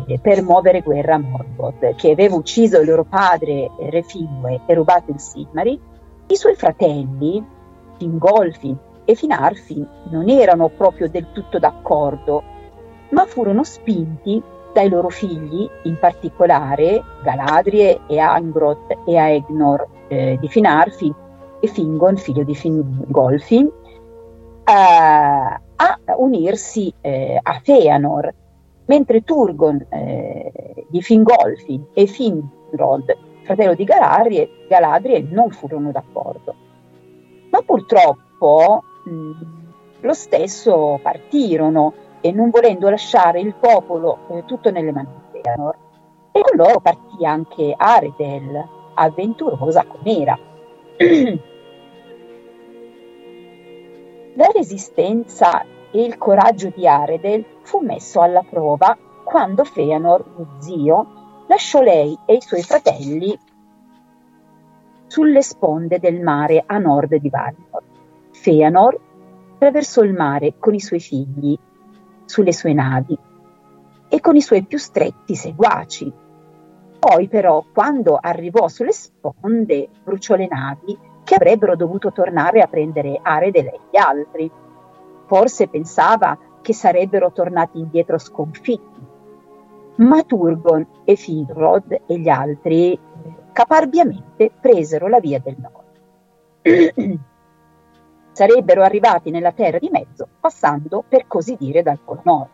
eh, 0.06 0.18
per 0.18 0.42
muovere 0.42 0.80
guerra 0.80 1.14
a 1.14 1.18
Morgoth, 1.18 1.94
che 1.96 2.12
aveva 2.12 2.34
ucciso 2.34 2.80
il 2.80 2.88
loro 2.88 3.04
padre 3.04 3.70
eh, 3.78 3.90
Re 3.90 4.02
Finwë 4.02 4.62
e 4.66 4.74
rubato 4.74 5.10
il 5.10 5.20
Silmaril, 5.20 5.80
i 6.28 6.36
suoi 6.36 6.54
fratelli, 6.54 7.44
Fingolfin 7.98 8.76
e 9.04 9.14
Finarfin, 9.14 9.86
non 10.10 10.28
erano 10.28 10.68
proprio 10.68 11.08
del 11.08 11.26
tutto 11.32 11.58
d'accordo, 11.58 12.42
ma 13.10 13.26
furono 13.26 13.64
spinti 13.64 14.42
dai 14.72 14.88
loro 14.88 15.10
figli, 15.10 15.68
in 15.82 15.98
particolare 15.98 17.02
Galadrie 17.22 18.00
e 18.06 18.18
Angroth 18.18 18.96
e 19.06 19.16
Aegnor 19.18 19.86
eh, 20.08 20.38
di 20.40 20.48
Finarfin 20.48 21.14
e 21.60 21.66
Fingon, 21.66 22.16
figlio 22.16 22.42
di 22.42 22.54
Fingolfin, 22.54 23.70
a, 24.64 25.60
a 25.82 26.16
unirsi 26.16 26.92
eh, 27.00 27.38
a 27.42 27.60
Feanor, 27.62 28.32
mentre 28.86 29.22
Turgon 29.22 29.84
eh, 29.88 30.86
di 30.88 31.02
Fingolfin 31.02 31.86
e 31.92 32.06
Finrod, 32.06 33.16
fratello 33.42 33.74
di 33.74 33.84
Galadriel, 33.84 34.66
Galadriel 34.68 35.24
non 35.24 35.50
furono 35.50 35.90
d'accordo. 35.90 36.54
Ma 37.50 37.60
purtroppo 37.62 38.82
mh, 39.04 40.00
lo 40.00 40.14
stesso 40.14 41.00
partirono 41.02 41.94
e 42.20 42.30
non 42.30 42.50
volendo 42.50 42.88
lasciare 42.88 43.40
il 43.40 43.54
popolo 43.54 44.18
eh, 44.30 44.44
tutto 44.44 44.70
nelle 44.70 44.92
mani 44.92 45.08
di 45.32 45.40
Feanor, 45.40 45.76
e 46.30 46.40
con 46.40 46.56
loro 46.56 46.80
partì 46.80 47.26
anche 47.26 47.74
Aredel, 47.76 48.68
avventurosa 48.94 49.84
com'era. 49.84 50.38
La 54.34 54.48
resistenza 54.54 55.62
e 55.90 56.02
il 56.02 56.16
coraggio 56.16 56.72
di 56.74 56.86
Aredel 56.88 57.44
fu 57.62 57.80
messo 57.80 58.22
alla 58.22 58.42
prova 58.42 58.96
quando 59.24 59.62
Feanor, 59.62 60.24
lo 60.36 60.46
zio, 60.58 61.44
lasciò 61.48 61.82
lei 61.82 62.18
e 62.24 62.34
i 62.36 62.40
suoi 62.40 62.62
fratelli 62.62 63.38
sulle 65.06 65.42
sponde 65.42 65.98
del 65.98 66.22
mare 66.22 66.64
a 66.64 66.78
nord 66.78 67.14
di 67.16 67.28
Valinor. 67.28 67.82
Feanor 68.30 69.00
attraversò 69.54 70.00
il 70.02 70.14
mare 70.14 70.54
con 70.58 70.72
i 70.72 70.80
suoi 70.80 71.00
figli 71.00 71.58
sulle 72.24 72.54
sue 72.54 72.72
navi 72.72 73.18
e 74.08 74.20
con 74.20 74.34
i 74.34 74.40
suoi 74.40 74.64
più 74.64 74.78
stretti 74.78 75.34
seguaci. 75.34 76.10
Poi 76.98 77.28
però, 77.28 77.62
quando 77.70 78.16
arrivò 78.18 78.68
sulle 78.68 78.92
sponde, 78.92 79.90
bruciò 80.02 80.36
le 80.36 80.48
navi 80.48 80.98
che 81.24 81.34
avrebbero 81.34 81.76
dovuto 81.76 82.12
tornare 82.12 82.60
a 82.60 82.66
prendere 82.66 83.18
Arede 83.22 83.58
e 83.60 83.80
gli 83.90 83.96
altri. 83.96 84.50
Forse 85.26 85.68
pensava 85.68 86.38
che 86.60 86.74
sarebbero 86.74 87.32
tornati 87.32 87.78
indietro 87.78 88.18
sconfitti. 88.18 89.00
Ma 89.96 90.22
Turgon 90.22 90.86
e 91.04 91.16
Finrod 91.16 92.02
e 92.06 92.18
gli 92.18 92.28
altri 92.28 92.98
caparbiamente 93.52 94.50
presero 94.58 95.08
la 95.08 95.20
via 95.20 95.38
del 95.38 95.56
nord. 95.58 95.80
Sarebbero 98.32 98.82
arrivati 98.82 99.30
nella 99.30 99.52
terra 99.52 99.78
di 99.78 99.90
mezzo, 99.90 100.26
passando 100.40 101.04
per 101.06 101.26
così 101.26 101.54
dire 101.58 101.82
dal 101.82 101.98
Polo 102.02 102.22
Nord. 102.24 102.48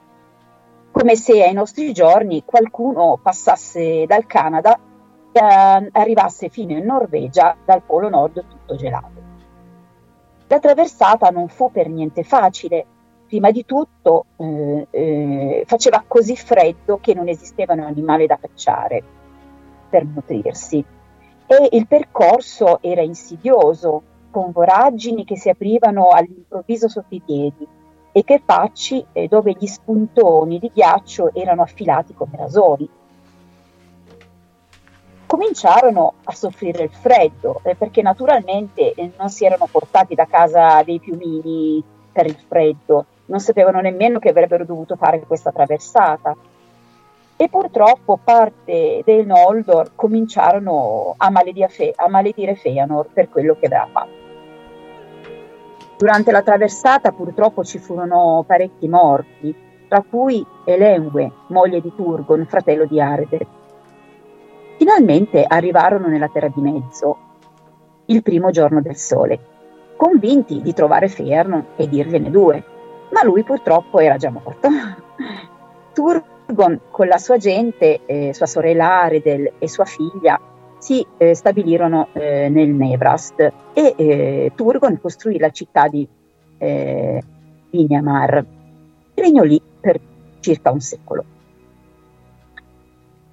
Come 0.90 1.14
se 1.14 1.44
ai 1.44 1.52
nostri 1.52 1.92
giorni 1.92 2.42
qualcuno 2.44 3.18
passasse 3.22 4.04
dal 4.06 4.26
Canada 4.26 4.78
eh, 5.38 5.90
arrivasse 5.92 6.48
fino 6.48 6.76
in 6.76 6.84
Norvegia 6.84 7.56
dal 7.64 7.82
Polo 7.82 8.08
Nord 8.08 8.44
tutto 8.48 8.76
gelato. 8.76 9.26
La 10.48 10.58
traversata 10.58 11.28
non 11.30 11.48
fu 11.48 11.70
per 11.70 11.88
niente 11.88 12.22
facile. 12.22 12.86
Prima 13.26 13.50
di 13.50 13.66
tutto 13.66 14.24
eh, 14.36 14.86
eh, 14.90 15.64
faceva 15.66 16.02
così 16.06 16.34
freddo 16.34 16.98
che 16.98 17.12
non 17.12 17.28
esistevano 17.28 17.84
animali 17.84 18.26
da 18.26 18.38
cacciare 18.38 19.02
per 19.90 20.04
nutrirsi 20.06 20.82
e 21.50 21.68
il 21.72 21.86
percorso 21.86 22.80
era 22.82 23.00
insidioso, 23.00 24.02
con 24.30 24.52
voragini 24.52 25.24
che 25.24 25.36
si 25.36 25.48
aprivano 25.48 26.08
all'improvviso 26.08 26.88
sotto 26.88 27.14
i 27.14 27.22
piedi 27.24 27.66
e 28.12 28.24
crepacci 28.24 29.06
eh, 29.12 29.28
dove 29.28 29.54
gli 29.58 29.66
spuntoni 29.66 30.58
di 30.58 30.70
ghiaccio 30.72 31.32
erano 31.32 31.62
affilati 31.62 32.12
come 32.12 32.36
rasori. 32.36 32.88
Cominciarono 35.28 36.14
a 36.24 36.32
soffrire 36.32 36.84
il 36.84 36.90
freddo 36.90 37.60
eh, 37.62 37.74
perché 37.74 38.00
naturalmente 38.00 38.94
eh, 38.94 39.12
non 39.18 39.28
si 39.28 39.44
erano 39.44 39.68
portati 39.70 40.14
da 40.14 40.24
casa 40.24 40.82
dei 40.82 40.98
piumini 41.00 41.84
per 42.10 42.24
il 42.24 42.38
freddo, 42.48 43.04
non 43.26 43.38
sapevano 43.38 43.82
nemmeno 43.82 44.18
che 44.20 44.30
avrebbero 44.30 44.64
dovuto 44.64 44.96
fare 44.96 45.20
questa 45.20 45.52
traversata 45.52 46.34
e 47.36 47.48
purtroppo 47.50 48.18
parte 48.24 49.02
dei 49.04 49.26
Noldor 49.26 49.90
cominciarono 49.94 51.14
a, 51.18 51.30
Fe- 51.68 51.92
a 51.94 52.08
maledire 52.08 52.54
Feanor 52.54 53.10
per 53.12 53.28
quello 53.28 53.54
che 53.60 53.66
aveva 53.66 53.86
fatto. 53.92 54.16
Durante 55.98 56.32
la 56.32 56.42
traversata 56.42 57.12
purtroppo 57.12 57.64
ci 57.64 57.78
furono 57.78 58.44
parecchi 58.46 58.88
morti, 58.88 59.54
tra 59.88 60.02
cui 60.08 60.42
Elenwe, 60.64 61.30
moglie 61.48 61.82
di 61.82 61.92
Turgon, 61.94 62.46
fratello 62.46 62.86
di 62.86 62.98
Arde. 62.98 63.57
Finalmente 64.78 65.44
arrivarono 65.46 66.06
nella 66.06 66.28
Terra 66.28 66.48
di 66.48 66.60
Mezzo, 66.62 67.16
il 68.06 68.22
primo 68.22 68.50
giorno 68.50 68.80
del 68.80 68.96
sole, 68.96 69.38
convinti 69.96 70.62
di 70.62 70.72
trovare 70.72 71.08
Fearno 71.08 71.66
e 71.76 71.88
dirgliene 71.88 72.30
due, 72.30 72.64
ma 73.10 73.22
lui 73.24 73.42
purtroppo 73.42 73.98
era 73.98 74.16
già 74.16 74.30
morto. 74.30 74.68
Turgon 75.92 76.36
Turgon 76.48 76.80
con 76.90 77.06
la 77.06 77.18
sua 77.18 77.36
gente, 77.36 78.00
eh, 78.06 78.32
sua 78.32 78.46
sorella 78.46 79.02
Aredel 79.02 79.52
e 79.58 79.68
sua 79.68 79.84
figlia, 79.84 80.40
si 80.78 81.04
eh, 81.18 81.34
stabilirono 81.34 82.08
eh, 82.12 82.48
nel 82.48 82.70
Nevrast 82.70 83.40
e 83.74 83.94
eh, 83.96 84.52
Turgon 84.54 84.98
costruì 85.00 85.38
la 85.38 85.50
città 85.50 85.88
di 85.88 86.08
eh, 86.56 87.22
Vinyamar. 87.70 88.44
Regnò 89.14 89.42
lì 89.42 89.60
per 89.80 90.00
circa 90.40 90.70
un 90.70 90.80
secolo. 90.80 91.24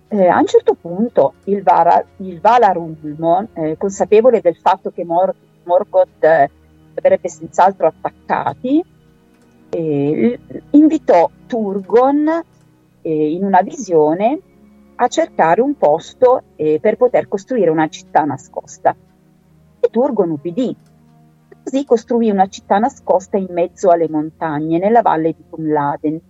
Eh, 0.08 0.28
a 0.28 0.38
un 0.40 0.46
certo 0.46 0.76
punto 0.76 1.34
il, 1.46 1.64
Vara, 1.64 2.04
il 2.18 2.40
Valar 2.40 2.78
Ulmo, 2.78 3.48
eh, 3.54 3.76
consapevole 3.78 4.40
del 4.40 4.56
fatto 4.56 4.92
che 4.92 5.04
Mor- 5.04 5.34
Morgoth 5.64 6.24
eh, 6.24 6.50
avrebbe 6.94 7.28
senz'altro 7.28 7.88
attaccati, 7.88 8.84
eh, 9.70 10.40
invitò 10.72 11.30
Turgon 11.48 12.44
eh, 13.02 13.32
in 13.32 13.44
una 13.44 13.62
visione 13.62 14.40
a 14.96 15.08
cercare 15.08 15.62
un 15.62 15.76
posto 15.76 16.44
eh, 16.56 16.80
per 16.80 16.98
poter 16.98 17.28
costruire 17.28 17.70
una 17.70 17.88
città 17.90 18.24
nascosta. 18.24 18.96
E 19.80 19.90
Turgon 19.90 20.30
ubbidì. 20.30 20.76
Così 21.64 21.84
costruì 21.84 22.30
una 22.30 22.48
città 22.48 22.78
nascosta 22.78 23.38
in 23.38 23.48
mezzo 23.50 23.90
alle 23.90 24.08
montagne, 24.08 24.78
nella 24.78 25.02
valle 25.02 25.34
di 25.36 25.44
Cumladen. 25.50 26.22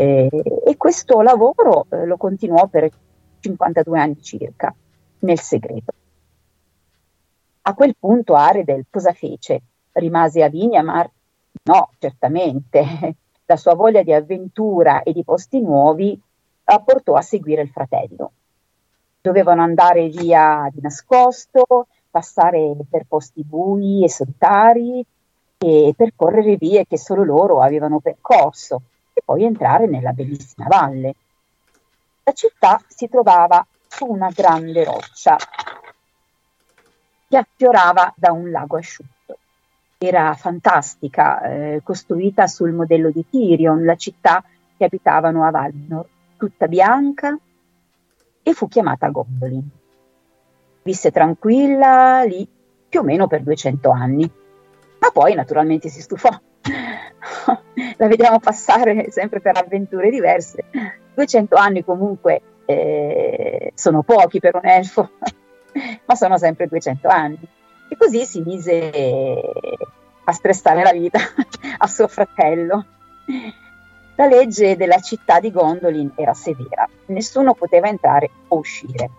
Eh, 0.00 0.30
e 0.64 0.78
questo 0.78 1.20
lavoro 1.20 1.84
eh, 1.90 2.06
lo 2.06 2.16
continuò 2.16 2.66
per 2.68 2.88
52 3.40 4.00
anni 4.00 4.22
circa, 4.22 4.74
nel 5.18 5.38
segreto. 5.38 5.92
A 7.60 7.74
quel 7.74 7.94
punto 7.98 8.34
Aredel 8.34 8.86
cosa 8.88 9.12
fece? 9.12 9.60
Rimase 9.92 10.42
a 10.42 10.48
Vignamar? 10.48 11.10
No, 11.64 11.90
certamente. 11.98 12.82
la 13.44 13.56
sua 13.56 13.74
voglia 13.74 14.02
di 14.02 14.14
avventura 14.14 15.02
e 15.02 15.12
di 15.12 15.22
posti 15.22 15.60
nuovi 15.60 16.18
la 16.64 16.80
portò 16.80 17.12
a 17.12 17.20
seguire 17.20 17.60
il 17.60 17.68
fratello. 17.68 18.32
Dovevano 19.20 19.60
andare 19.60 20.08
via 20.08 20.66
di 20.72 20.80
nascosto, 20.80 21.88
passare 22.08 22.74
per 22.88 23.04
posti 23.06 23.44
bui 23.44 24.02
e 24.02 24.08
solitari 24.08 25.04
e 25.58 25.92
percorrere 25.94 26.56
vie 26.56 26.86
che 26.86 26.96
solo 26.96 27.22
loro 27.22 27.60
avevano 27.60 28.00
percorso 28.00 28.80
poi 29.30 29.44
entrare 29.44 29.86
nella 29.86 30.10
bellissima 30.10 30.66
valle. 30.66 31.14
La 32.24 32.32
città 32.32 32.82
si 32.88 33.08
trovava 33.08 33.64
su 33.86 34.04
una 34.06 34.28
grande 34.34 34.82
roccia 34.82 35.36
che 37.28 37.36
affiorava 37.36 38.12
da 38.16 38.32
un 38.32 38.50
lago 38.50 38.76
asciutto 38.76 39.38
era 39.98 40.34
fantastica, 40.34 41.42
eh, 41.42 41.80
costruita 41.84 42.48
sul 42.48 42.72
modello 42.72 43.10
di 43.10 43.24
Tyrion, 43.28 43.84
la 43.84 43.94
città 43.94 44.42
che 44.76 44.84
abitavano 44.84 45.46
a 45.46 45.50
Valinor, 45.50 46.08
tutta 46.36 46.66
bianca 46.66 47.38
e 48.42 48.52
fu 48.52 48.66
chiamata 48.66 49.10
Gondolin. 49.10 49.68
Visse 50.82 51.12
tranquilla 51.12 52.24
lì 52.24 52.48
più 52.88 52.98
o 52.98 53.04
meno 53.04 53.28
per 53.28 53.42
200 53.42 53.90
anni, 53.90 54.28
ma 54.98 55.10
poi 55.12 55.34
naturalmente 55.34 55.88
si 55.88 56.00
stufò. 56.00 56.30
la 57.96 58.06
vediamo 58.06 58.38
passare 58.38 59.10
sempre 59.10 59.40
per 59.40 59.56
avventure 59.56 60.10
diverse. 60.10 60.64
200 61.14 61.56
anni 61.56 61.84
comunque 61.84 62.40
eh, 62.66 63.72
sono 63.74 64.02
pochi 64.02 64.40
per 64.40 64.54
un 64.54 64.66
elfo, 64.66 65.10
ma 66.06 66.14
sono 66.14 66.38
sempre 66.38 66.66
200 66.66 67.08
anni. 67.08 67.38
E 67.88 67.96
così 67.96 68.24
si 68.24 68.40
mise 68.42 69.40
a 70.24 70.32
stressare 70.32 70.82
la 70.82 70.92
vita 70.92 71.18
a 71.78 71.86
suo 71.86 72.08
fratello. 72.08 72.84
La 74.16 74.26
legge 74.26 74.76
della 74.76 75.00
città 75.00 75.40
di 75.40 75.50
Gondolin 75.50 76.12
era 76.14 76.34
severa, 76.34 76.86
nessuno 77.06 77.54
poteva 77.54 77.88
entrare 77.88 78.30
o 78.48 78.58
uscire, 78.58 79.10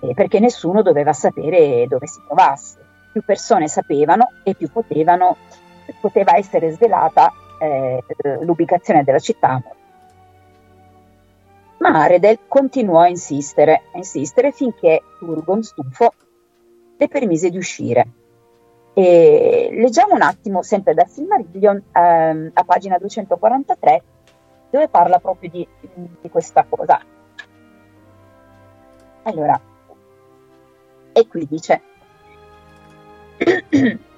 eh, 0.00 0.14
perché 0.14 0.38
nessuno 0.38 0.82
doveva 0.82 1.12
sapere 1.12 1.86
dove 1.88 2.06
si 2.06 2.20
trovasse. 2.24 2.78
Più 3.12 3.22
persone 3.24 3.68
sapevano 3.68 4.34
e 4.44 4.54
più 4.54 4.70
potevano, 4.70 5.36
poteva 6.00 6.36
essere 6.36 6.70
svelata 6.70 7.32
eh, 7.58 8.02
l'ubicazione 8.40 9.04
della 9.04 9.18
città. 9.18 9.62
Ma 11.78 12.02
Aredel 12.02 12.38
continuò 12.46 13.00
a 13.00 13.08
insistere, 13.08 13.82
a 13.92 13.98
insistere 13.98 14.52
finché 14.52 15.02
Turgon, 15.18 15.62
stufo, 15.62 16.12
le 16.96 17.08
permise 17.08 17.50
di 17.50 17.56
uscire. 17.56 18.06
E 18.94 19.70
leggiamo 19.72 20.14
un 20.14 20.22
attimo, 20.22 20.62
sempre 20.62 20.94
da 20.94 21.04
Silmarillion, 21.06 21.82
ehm, 21.92 22.50
a 22.52 22.64
pagina 22.64 22.98
243, 22.98 24.02
dove 24.70 24.88
parla 24.88 25.18
proprio 25.18 25.50
di, 25.50 25.66
di 26.20 26.30
questa 26.30 26.64
cosa. 26.68 27.00
Allora, 29.24 29.60
e 31.12 31.26
qui 31.26 31.46
dice: 31.46 31.82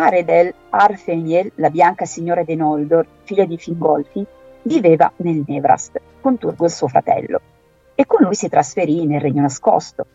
Aredel 0.00 0.54
Arfeniel, 0.70 1.50
la 1.56 1.70
bianca 1.70 2.04
signora 2.04 2.44
de 2.44 2.54
Noldor, 2.54 3.04
figlia 3.24 3.44
di 3.44 3.58
Fingolfi, 3.58 4.24
viveva 4.62 5.10
nel 5.16 5.42
Nevrast 5.44 6.00
con 6.20 6.38
Turgo 6.38 6.66
il 6.66 6.70
suo 6.70 6.86
fratello 6.86 7.40
e 7.96 8.06
con 8.06 8.22
lui 8.22 8.36
si 8.36 8.48
trasferì 8.48 9.04
nel 9.06 9.20
regno 9.20 9.40
nascosto. 9.40 10.06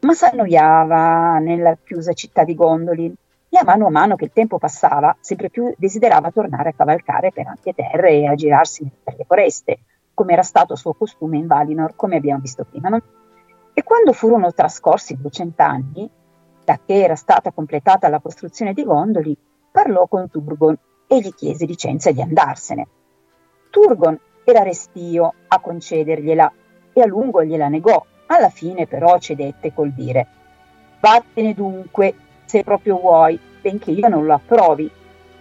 Ma 0.00 0.14
s'annoiava 0.14 1.38
nella 1.38 1.76
chiusa 1.84 2.14
città 2.14 2.44
di 2.44 2.54
Gondolin 2.54 3.12
e 3.50 3.58
a 3.58 3.62
mano 3.62 3.88
a 3.88 3.90
mano 3.90 4.16
che 4.16 4.24
il 4.24 4.32
tempo 4.32 4.56
passava 4.56 5.14
sempre 5.20 5.50
più 5.50 5.70
desiderava 5.76 6.30
tornare 6.30 6.70
a 6.70 6.74
cavalcare 6.74 7.30
per 7.30 7.46
ampie 7.46 7.74
terre 7.74 8.12
e 8.12 8.26
a 8.26 8.34
girarsi 8.34 8.90
per 9.04 9.16
le 9.18 9.24
foreste, 9.26 9.80
come 10.14 10.32
era 10.32 10.42
stato 10.42 10.76
suo 10.76 10.94
costume 10.94 11.36
in 11.36 11.46
Valinor, 11.46 11.94
come 11.94 12.16
abbiamo 12.16 12.40
visto 12.40 12.64
prima. 12.64 12.88
No? 12.88 13.02
E 13.74 13.82
quando 13.82 14.14
furono 14.14 14.50
trascorsi 14.54 15.14
duecent'anni, 15.20 16.10
da 16.70 16.78
che 16.86 17.02
era 17.02 17.16
stata 17.16 17.50
completata 17.50 18.08
la 18.08 18.20
costruzione 18.20 18.72
di 18.72 18.84
Gondoli, 18.84 19.36
parlò 19.72 20.06
con 20.06 20.30
Turgon 20.30 20.78
e 21.08 21.18
gli 21.18 21.34
chiese 21.34 21.64
licenza 21.64 22.12
di 22.12 22.22
andarsene. 22.22 22.86
Turgon 23.70 24.16
era 24.44 24.62
restio 24.62 25.34
a 25.48 25.58
concedergliela 25.58 26.52
e 26.92 27.00
a 27.00 27.06
lungo 27.06 27.42
gliela 27.42 27.66
negò. 27.66 28.04
Alla 28.26 28.50
fine 28.50 28.86
però 28.86 29.18
cedette 29.18 29.74
col 29.74 29.90
dire 29.90 30.26
Vattene 31.00 31.54
dunque, 31.54 32.14
se 32.44 32.62
proprio 32.62 32.98
vuoi, 32.98 33.40
benché 33.60 33.90
io 33.90 34.06
non 34.06 34.24
lo 34.24 34.34
approvi, 34.34 34.88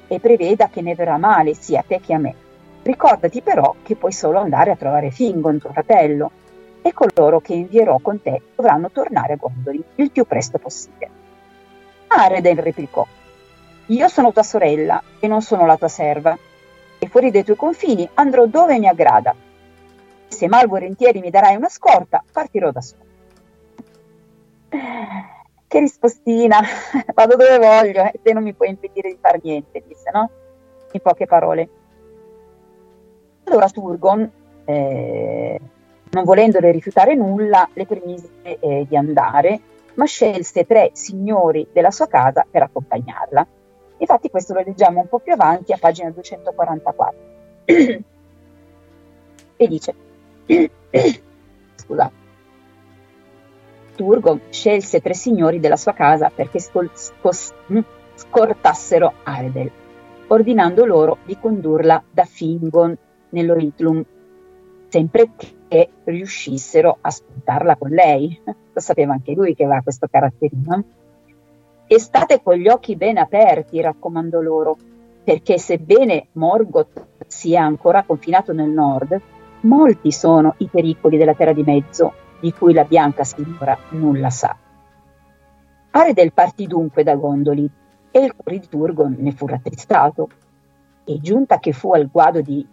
e 0.07 0.19
preveda 0.19 0.69
che 0.69 0.81
ne 0.81 0.95
verrà 0.95 1.17
male 1.17 1.53
sia 1.53 1.81
a 1.81 1.85
te 1.87 1.99
che 1.99 2.13
a 2.13 2.17
me. 2.17 2.33
Ricordati 2.81 3.41
però 3.41 3.75
che 3.83 3.95
puoi 3.95 4.13
solo 4.13 4.39
andare 4.39 4.71
a 4.71 4.75
trovare 4.75 5.11
Fingon, 5.11 5.59
tuo 5.59 5.71
fratello, 5.71 6.31
e 6.81 6.93
coloro 6.93 7.39
che 7.41 7.53
invierò 7.53 7.99
con 7.99 8.21
te 8.21 8.41
dovranno 8.55 8.89
tornare 8.89 9.33
a 9.33 9.35
Gondoli 9.35 9.83
il 9.95 10.11
più 10.11 10.25
presto 10.25 10.57
possibile. 10.57 11.18
Areden 12.09 12.61
replicò, 12.61 13.05
io 13.87 14.07
sono 14.07 14.31
tua 14.31 14.43
sorella 14.43 15.01
e 15.19 15.27
non 15.27 15.41
sono 15.41 15.65
la 15.65 15.77
tua 15.77 15.87
serva, 15.87 16.37
e 16.99 17.07
fuori 17.07 17.31
dai 17.31 17.43
tuoi 17.43 17.55
confini 17.55 18.07
andrò 18.15 18.45
dove 18.45 18.77
mi 18.77 18.87
aggrada. 18.87 19.33
Se 20.27 20.47
mal 20.47 20.67
volentieri 20.67 21.21
mi 21.21 21.29
darai 21.29 21.55
una 21.55 21.69
scorta, 21.69 22.23
partirò 22.31 22.71
da 22.71 22.81
solo. 22.81 23.07
Che 25.67 25.79
rispostina, 25.79 26.59
vado 27.13 27.35
dove 27.35 27.57
voglio 27.57 28.03
e 28.03 28.19
te 28.21 28.33
non 28.33 28.43
mi 28.43 28.53
puoi 28.53 28.69
impedire 28.69 29.09
di 29.09 29.17
fare 29.19 29.39
niente, 29.41 29.83
disse, 29.87 30.09
no? 30.11 30.29
In 30.91 31.01
poche 31.01 31.25
parole. 31.25 31.69
Allora 33.45 33.69
Turgon, 33.69 34.31
eh, 34.65 35.59
non 36.11 36.23
volendole 36.23 36.71
rifiutare 36.71 37.15
nulla, 37.15 37.69
le 37.73 37.85
permise 37.85 38.29
eh, 38.41 38.85
di 38.87 38.95
andare, 38.95 39.59
ma 39.99 40.05
scelse 40.05 40.65
tre 40.65 40.91
signori 40.93 41.67
della 41.73 41.91
sua 41.91 42.07
casa 42.07 42.47
per 42.49 42.63
accompagnarla. 42.63 43.45
Infatti 43.97 44.29
questo 44.29 44.53
lo 44.53 44.61
leggiamo 44.65 45.01
un 45.01 45.09
po' 45.09 45.19
più 45.19 45.33
avanti 45.33 45.73
a 45.73 45.77
pagina 45.77 46.09
244. 46.09 47.17
e 49.57 49.67
dice, 49.67 49.93
scusate, 51.75 52.17
Turgo 53.97 54.39
scelse 54.49 55.01
tre 55.01 55.13
signori 55.13 55.59
della 55.59 55.75
sua 55.75 55.91
casa 55.91 56.31
perché 56.33 56.61
scol- 56.61 56.91
scos- 56.93 57.53
mm, 57.69 57.79
scortassero 58.15 59.15
Aredel, 59.23 59.69
ordinando 60.27 60.85
loro 60.85 61.17
di 61.25 61.37
condurla 61.37 62.01
da 62.09 62.23
Fingon 62.23 62.97
nell'Oritlum, 63.31 64.01
sempre 64.89 65.29
che 65.67 65.89
riuscissero 66.03 66.97
a 66.99 67.09
spuntarla 67.09 67.77
con 67.77 67.89
lei. 67.89 68.39
Lo 68.43 68.81
sapeva 68.81 69.13
anche 69.13 69.33
lui 69.33 69.55
che 69.55 69.63
aveva 69.63 69.81
questo 69.81 70.07
caratterino. 70.09 70.83
E 71.87 71.99
state 71.99 72.41
con 72.43 72.55
gli 72.55 72.67
occhi 72.67 72.95
ben 72.95 73.17
aperti, 73.17 73.81
raccomandò 73.81 74.41
loro, 74.41 74.77
perché 75.23 75.57
sebbene 75.57 76.27
Morgoth 76.33 77.07
sia 77.27 77.63
ancora 77.63 78.03
confinato 78.03 78.53
nel 78.53 78.69
nord, 78.69 79.19
molti 79.61 80.11
sono 80.11 80.55
i 80.57 80.67
pericoli 80.67 81.17
della 81.17 81.33
Terra 81.33 81.53
di 81.53 81.63
Mezzo, 81.63 82.13
di 82.39 82.53
cui 82.53 82.73
la 82.73 82.83
bianca 82.83 83.23
signora 83.23 83.77
nulla 83.89 84.29
sa. 84.29 84.55
Aredel 85.91 86.33
partì 86.33 86.67
dunque 86.67 87.03
da 87.03 87.15
Gondoli 87.15 87.69
e 88.11 88.19
il 88.19 88.35
cuore 88.35 88.59
di 88.59 88.67
Turgon 88.67 89.15
ne 89.17 89.31
fu 89.31 89.47
rattristato, 89.47 90.29
e 91.05 91.19
giunta 91.19 91.57
che 91.57 91.73
fu 91.73 91.91
al 91.91 92.07
guado 92.07 92.41
di 92.41 92.65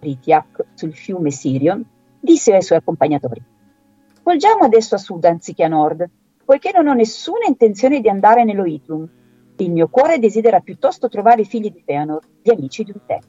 Ritiak 0.00 0.66
sul 0.74 0.94
fiume 0.94 1.30
Sirion, 1.30 1.84
disse 2.20 2.54
ai 2.54 2.62
suoi 2.62 2.78
accompagnatori: 2.78 3.42
Volgiamo 4.22 4.64
adesso 4.64 4.94
a 4.96 4.98
sud 4.98 5.24
anziché 5.24 5.64
a 5.64 5.68
nord, 5.68 6.08
poiché 6.44 6.72
non 6.74 6.88
ho 6.88 6.94
nessuna 6.94 7.46
intenzione 7.46 8.00
di 8.00 8.08
andare 8.08 8.44
nello 8.44 8.64
Itlum. 8.64 9.08
Il 9.58 9.70
mio 9.70 9.88
cuore 9.88 10.18
desidera 10.18 10.60
piuttosto 10.60 11.08
trovare 11.08 11.42
i 11.42 11.46
figli 11.46 11.70
di 11.70 11.82
Feanor, 11.84 12.20
gli 12.42 12.50
amici 12.50 12.84
di 12.84 12.92
un 12.92 13.00
tempo. 13.06 13.26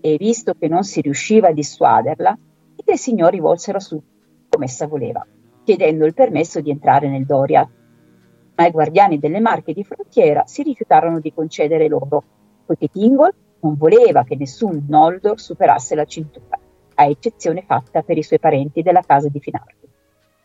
E 0.00 0.16
visto 0.18 0.54
che 0.54 0.68
non 0.68 0.82
si 0.82 1.00
riusciva 1.00 1.48
a 1.48 1.52
dissuaderla, 1.52 2.38
i 2.76 2.82
tre 2.84 2.96
signori 2.96 3.40
volsero 3.40 3.80
su, 3.80 4.00
come 4.48 4.64
essa 4.64 4.86
voleva, 4.86 5.26
chiedendo 5.64 6.06
il 6.06 6.14
permesso 6.14 6.60
di 6.60 6.70
entrare 6.70 7.08
nel 7.08 7.26
Doriath. 7.26 7.70
Ma 8.54 8.66
i 8.66 8.70
guardiani 8.70 9.18
delle 9.18 9.40
marche 9.40 9.72
di 9.72 9.82
frontiera 9.82 10.44
si 10.46 10.62
rifiutarono 10.62 11.20
di 11.20 11.32
concedere 11.32 11.88
loro, 11.88 12.22
poiché 12.66 12.88
Tingol 12.88 13.32
non 13.60 13.76
voleva 13.76 14.24
che 14.24 14.36
nessun 14.36 14.86
Noldor 14.88 15.40
superasse 15.40 15.94
la 15.94 16.04
cintura, 16.04 16.58
a 16.94 17.04
eccezione 17.04 17.62
fatta 17.62 18.02
per 18.02 18.18
i 18.18 18.22
suoi 18.22 18.38
parenti 18.38 18.82
della 18.82 19.02
casa 19.02 19.28
di 19.28 19.40
Finardi, 19.40 19.88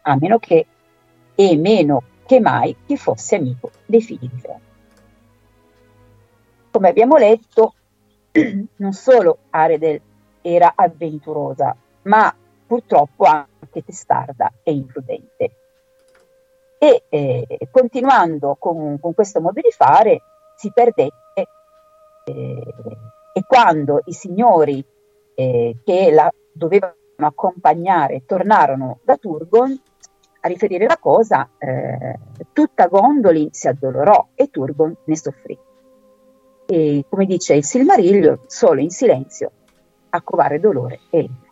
a 0.03 0.17
meno 0.19 0.37
che 0.39 0.65
e 1.35 1.57
meno 1.57 2.03
che 2.25 2.39
mai 2.39 2.75
che 2.85 2.95
fosse 2.95 3.35
amico 3.35 3.71
dei 3.85 4.01
figli 4.01 4.29
di 4.29 4.37
Fëanor. 4.37 4.59
Come 6.71 6.89
abbiamo 6.89 7.17
letto, 7.17 7.73
non 8.77 8.93
solo 8.93 9.37
Aredel 9.49 10.01
era 10.41 10.73
avventurosa, 10.75 11.75
ma 12.03 12.35
purtroppo 12.67 13.25
anche 13.25 13.83
testarda 13.83 14.51
e 14.63 14.73
imprudente. 14.73 15.55
E 16.77 17.03
eh, 17.09 17.57
continuando 17.71 18.55
con, 18.59 18.99
con, 18.99 19.13
questo 19.13 19.39
modo 19.39 19.61
di 19.61 19.71
fare, 19.71 20.21
si 20.55 20.71
perdette 20.71 21.47
eh, 22.25 22.73
e 23.37 23.43
quando 23.45 23.99
i 24.05 24.13
signori 24.13 24.81
eh, 25.33 25.75
che 25.83 26.09
la 26.09 26.31
dovevano 26.53 26.95
accompagnare 27.17 28.23
tornarono 28.25 28.99
da 29.03 29.17
Turgon, 29.17 29.77
a 30.39 30.47
riferire 30.47 30.85
la 30.85 30.97
cosa, 30.97 31.49
eh, 31.57 32.17
tutta 32.53 32.87
Gondolin 32.87 33.49
si 33.51 33.67
addolorò 33.67 34.29
e 34.35 34.49
Turgon 34.49 34.95
ne 35.03 35.17
soffrì. 35.17 35.59
E 36.65 37.03
come 37.09 37.25
dice 37.25 37.55
il 37.55 37.65
Silmarillion, 37.65 38.39
solo 38.47 38.79
in 38.79 38.89
silenzio 38.89 39.51
a 40.11 40.21
covare 40.21 40.61
dolore 40.61 41.01
e 41.09 41.19
rimpianto. 41.19 41.49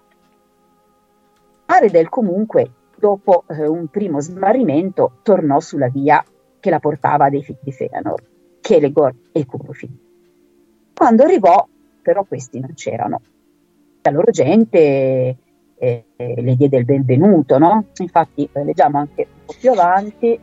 Aredel 1.66 2.08
comunque, 2.08 2.72
dopo 2.96 3.44
eh, 3.50 3.68
un 3.68 3.88
primo 3.88 4.22
smarrimento, 4.22 5.18
tornò 5.22 5.60
sulla 5.60 5.90
via 5.90 6.24
che 6.62 6.70
la 6.70 6.80
portava 6.80 7.30
dei 7.30 7.44
figli 7.44 7.58
di 7.62 7.74
Feanor, 7.74 8.24
Kelegor 8.62 9.14
e 9.34 9.46
Curufin. 9.46 10.00
Quando 10.94 11.24
arrivò, 11.24 11.68
però 12.04 12.24
questi 12.26 12.60
non 12.60 12.74
c'erano. 12.76 13.22
La 14.04 14.12
loro 14.12 14.30
gente 14.30 15.38
eh, 15.76 16.06
le 16.16 16.56
diede 16.56 16.78
il 16.78 16.86
benvenuto, 16.86 17.58
no? 17.58 17.86
Infatti 17.98 18.48
eh, 18.52 18.64
leggiamo 18.64 19.00
anche 19.00 19.28
un 19.30 19.46
po' 19.46 19.56
più 19.60 19.72
avanti, 19.72 20.40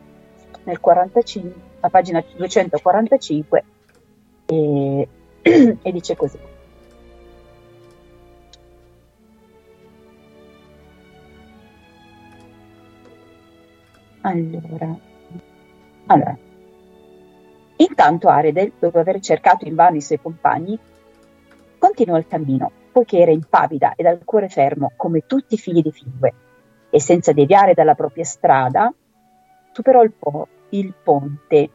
nel 0.63 0.79
45, 0.79 1.53
a 1.79 1.89
pagina 1.89 2.23
245, 2.35 3.63
e, 4.47 5.07
e 5.81 5.91
dice 5.91 6.15
così. 6.15 6.37
Allora, 14.23 14.95
allora, 16.05 16.37
intanto 17.77 18.27
Aredel, 18.29 18.73
dopo 18.77 18.99
aver 18.99 19.19
cercato 19.19 19.65
invano 19.65 19.95
i 19.95 20.01
suoi 20.01 20.21
compagni, 20.21 20.77
continuò 21.81 22.15
il 22.15 22.27
cammino 22.27 22.71
poiché 22.91 23.17
era 23.17 23.31
impavida 23.31 23.95
e 23.95 24.03
dal 24.03 24.23
cuore 24.23 24.49
fermo 24.49 24.91
come 24.95 25.25
tutti 25.25 25.55
i 25.55 25.57
figli 25.57 25.81
di 25.81 25.91
Fingue, 25.91 26.33
e 26.91 26.99
senza 26.99 27.33
deviare 27.33 27.73
dalla 27.73 27.95
propria 27.95 28.23
strada, 28.23 28.93
superò 29.71 30.03
il, 30.03 30.11
po- 30.11 30.47
il 30.69 30.93
ponte 31.01 31.69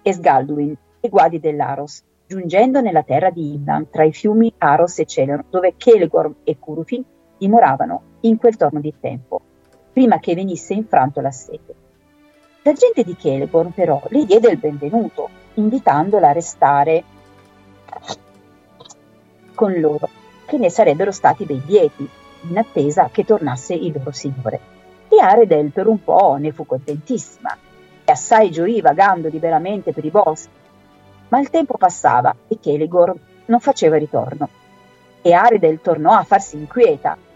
e 0.00 1.08
guadi 1.10 1.38
dell'Aros, 1.38 2.02
giungendo 2.26 2.80
nella 2.80 3.02
terra 3.02 3.28
di 3.28 3.52
Indan, 3.52 3.90
tra 3.90 4.04
i 4.04 4.12
fiumi 4.12 4.54
Aros 4.56 4.98
e 5.00 5.04
Celeron, 5.04 5.44
dove 5.50 5.74
Kelegorm 5.76 6.36
e 6.44 6.58
Curufin 6.58 7.04
dimoravano 7.36 8.02
in 8.20 8.38
quel 8.38 8.56
torno 8.56 8.80
di 8.80 8.94
tempo, 8.98 9.40
prima 9.92 10.18
che 10.18 10.34
venisse 10.34 10.72
infranto 10.72 11.20
l'assedio. 11.20 11.74
La 12.62 12.72
gente 12.72 13.02
di 13.02 13.16
Kelegorm 13.16 13.72
però 13.72 14.00
le 14.08 14.24
diede 14.24 14.50
il 14.50 14.58
benvenuto, 14.58 15.28
invitandola 15.54 16.28
a 16.28 16.32
restare 16.32 17.04
con 19.54 19.78
loro, 19.80 20.08
che 20.46 20.58
ne 20.58 20.70
sarebbero 20.70 21.12
stati 21.12 21.44
ben 21.44 21.62
lieti, 21.66 22.08
in 22.48 22.58
attesa 22.58 23.10
che 23.12 23.24
tornasse 23.24 23.74
il 23.74 23.92
loro 23.94 24.12
signore. 24.12 24.60
E 25.08 25.20
Aredel 25.20 25.70
per 25.70 25.86
un 25.86 26.02
po' 26.02 26.36
ne 26.38 26.52
fu 26.52 26.66
contentissima, 26.66 27.56
e 28.04 28.10
assai 28.10 28.50
gioì 28.50 28.80
vagando 28.80 29.28
liberamente 29.28 29.92
per 29.92 30.04
i 30.04 30.10
boschi. 30.10 30.48
Ma 31.28 31.40
il 31.40 31.50
tempo 31.50 31.76
passava 31.76 32.34
e 32.48 32.58
Kelegor 32.60 33.14
non 33.46 33.60
faceva 33.60 33.96
ritorno 33.96 34.48
e 35.22 35.32
Aredel 35.32 35.80
tornò 35.80 36.12
a 36.12 36.24
farsi 36.24 36.56
inquieta 36.56 37.16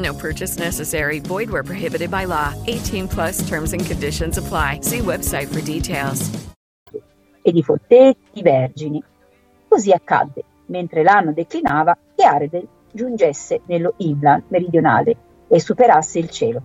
No 0.00 0.14
purchase 0.14 0.58
necessary. 0.58 1.20
Void 1.20 1.50
where 1.50 1.62
prohibited 1.62 2.10
by 2.10 2.26
law. 2.26 2.54
18 2.66 3.08
plus 3.08 3.46
terms 3.48 3.72
and 3.72 3.84
conditions 3.84 4.38
apply. 4.38 4.80
See 4.82 4.98
website 4.98 5.48
for 5.52 5.60
details. 5.60 6.30
e 7.42 7.52
di 7.52 7.62
fortetti 7.62 8.42
vergini. 8.42 9.02
Così 9.68 9.92
accadde, 9.92 10.44
mentre 10.66 11.02
l'anno 11.02 11.32
declinava, 11.32 11.96
che 12.14 12.24
Aredel 12.24 12.66
giungesse 12.92 13.62
nello 13.66 13.94
Inland 13.98 14.44
meridionale 14.48 15.16
e 15.48 15.60
superasse 15.60 16.18
il 16.18 16.30
cielo. 16.30 16.62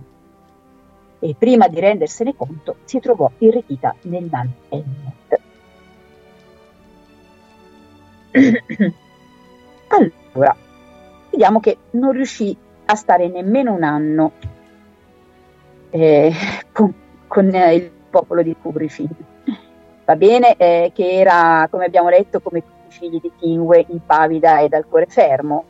E 1.18 1.34
prima 1.38 1.68
di 1.68 1.80
rendersene 1.80 2.34
conto 2.36 2.76
si 2.84 3.00
trovò 3.00 3.30
irretita 3.38 3.94
nel 4.02 4.28
Nan 4.30 4.52
Elmet. 4.68 5.40
allora, 9.88 10.56
vediamo 11.30 11.60
che 11.60 11.78
non 11.92 12.12
riuscì 12.12 12.54
a 12.86 12.94
stare 12.94 13.28
nemmeno 13.28 13.72
un 13.72 13.82
anno 13.82 14.32
eh, 15.90 16.32
con, 16.72 16.94
con, 17.26 17.54
eh, 17.54 17.74
il 17.74 17.90
popolo 18.10 18.42
di 18.42 18.56
Kubrifin. 18.60 19.14
Va 20.04 20.16
bene 20.16 20.56
eh, 20.56 20.92
che 20.94 21.10
era, 21.10 21.66
come 21.70 21.86
abbiamo 21.86 22.08
letto, 22.08 22.40
come 22.40 22.62
tutti 22.62 22.86
i 22.88 22.92
figli 22.92 23.20
di 23.20 23.32
Tingue, 23.38 23.86
impavida 23.88 24.60
e 24.60 24.68
dal 24.68 24.86
cuore 24.86 25.06
fermo, 25.06 25.64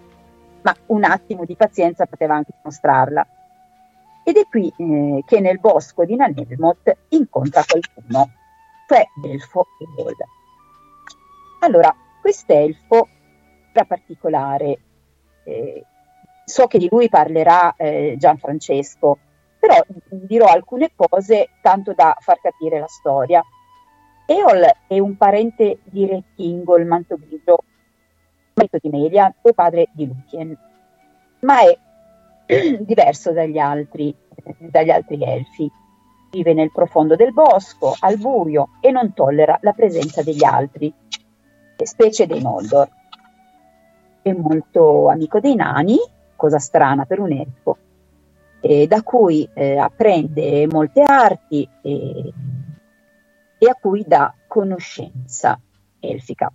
ma 0.63 0.75
un 0.87 1.05
attimo 1.05 1.45
di 1.45 1.57
pazienza 1.57 2.07
poteva 2.07 2.35
anche 2.35 2.53
mostrarla. 2.63 3.27
Ed 4.25 4.37
è 4.37 4.47
qui 4.51 4.73
eh, 4.77 5.23
che 5.25 5.41
nel 5.41 5.61
bosco 5.61 6.05
di 6.05 6.17
Nanelmot 6.17 6.97
incontra 7.11 7.63
qualcuno, 7.67 8.31
cioè 8.89 9.07
l'elfo 9.23 9.67
Eol. 9.97 10.15
Allora, 11.61 11.95
quest'elfo 12.21 13.09
era 13.73 13.85
particolare, 13.85 14.79
eh, 15.45 15.85
so 16.49 16.69
che 16.69 16.79
di 16.79 16.87
lui 16.89 17.09
parlerà 17.09 17.75
eh, 17.75 18.15
Gianfrancesco, 18.17 19.19
però 19.59 19.83
dirò 20.09 20.47
alcune 20.47 20.93
cose 20.95 21.49
tanto 21.61 21.93
da 21.93 22.17
far 22.21 22.41
capire 22.41 22.79
la 22.79 22.87
storia. 22.87 23.45
Eol 24.27 24.65
è 24.87 24.99
un 25.01 25.17
parente 25.17 25.81
di 25.83 26.07
Re 26.07 26.23
Kingo, 26.37 26.77
il 26.77 26.87
manto 26.87 27.17
grigio, 27.17 27.59
marito 28.55 28.79
di 28.81 28.89
Melia 28.91 29.35
e 29.43 29.55
padre 29.55 29.89
di 29.93 30.07
Lúthien, 30.07 30.57
ma 31.41 31.63
è 31.63 31.77
diverso 32.79 33.33
dagli 33.33 33.59
altri, 33.59 34.15
dagli 34.59 34.91
altri 34.91 35.21
elfi. 35.23 35.69
Vive 36.31 36.55
nel 36.55 36.71
profondo 36.71 37.17
del 37.17 37.33
bosco, 37.33 37.97
al 37.99 38.19
buio, 38.19 38.69
e 38.81 38.93
non 38.93 39.15
tollera 39.15 39.59
la 39.63 39.73
presenza 39.73 40.23
degli 40.23 40.45
altri, 40.45 40.93
specie 41.83 42.27
dei 42.27 42.41
Noldor. 42.41 42.89
È 44.23 44.33
molto 44.33 45.09
amico 45.09 45.41
dei 45.41 45.55
nani, 45.55 45.99
cosa 46.37 46.59
strana 46.59 47.05
per 47.05 47.21
un 47.21 47.33
elfo, 47.33 47.77
eh, 48.61 48.87
da 48.87 49.03
cui 49.03 49.49
eh, 49.53 49.77
apprende 49.79 50.67
molte 50.67 51.03
arti 51.03 51.69
e, 51.83 52.33
e, 53.59 53.69
a 53.69 53.75
cui 53.75 54.05
dà 54.07 54.33
conoscenza 54.47 55.59
elfica. 56.01 56.53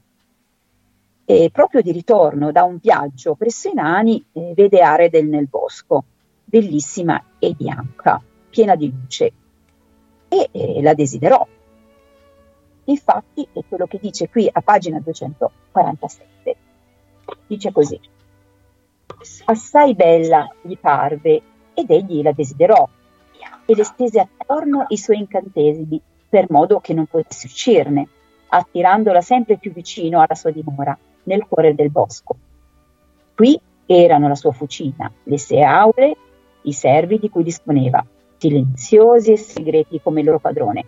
E 1.26 1.50
proprio 1.52 1.82
di 1.82 1.92
ritorno 1.92 2.52
da 2.52 2.64
un 2.64 2.78
viaggio 2.82 3.36
presso 3.36 3.70
i 3.70 3.74
nani 3.74 4.24
eh, 4.32 4.54
vede 4.56 4.82
Aredel 4.82 5.28
nel 5.28 5.48
bosco, 5.48 6.04
bellissima 6.44 7.24
e 7.40 7.54
bianca, 7.54 8.22
piena 8.50 8.76
di 8.76 8.92
luce, 8.92 9.32
e 10.28 10.82
la 10.82 10.94
desiderò. 10.94 11.46
Infatti 12.86 13.48
è 13.52 13.62
quello 13.68 13.86
che 13.86 14.00
dice 14.02 14.30
qui 14.30 14.50
a 14.52 14.62
pagina 14.62 15.00
247. 15.00 16.56
Dice 17.48 17.72
così. 17.72 18.00
Assai 19.46 19.94
bella 19.94 20.48
gli 20.62 20.78
parve 20.78 21.42
ed 21.74 21.92
egli 21.92 22.24
la 22.24 22.32
desiderò 22.32 22.90
e 23.66 23.76
le 23.76 23.84
stese 23.84 24.20
attorno 24.20 24.86
i 24.88 24.98
suoi 24.98 25.20
incantesimi 25.20 26.02
per 26.28 26.50
modo 26.50 26.80
che 26.80 26.94
non 26.94 27.06
potesse 27.06 27.46
uscirne, 27.46 28.08
attirandola 28.48 29.22
sempre 29.22 29.58
più 29.58 29.72
vicino 29.72 30.20
alla 30.20 30.34
sua 30.34 30.52
dimora, 30.52 30.98
nel 31.24 31.46
cuore 31.48 31.76
del 31.76 31.92
bosco. 31.92 32.36
Qui 33.36 33.60
erano 33.86 34.28
la 34.28 34.36
sua 34.36 34.52
fucina, 34.52 35.12
le 35.24 35.38
sue 35.38 35.62
aule, 35.62 36.16
i 36.64 36.74
servi 36.74 37.20
di 37.20 37.30
cui 37.30 37.44
disponeva, 37.44 38.04
silenziosi 38.38 39.34
e 39.34 39.38
segreti 39.38 40.02
come 40.02 40.22
il 40.22 40.26
loro 40.26 40.40
padrone. 40.40 40.86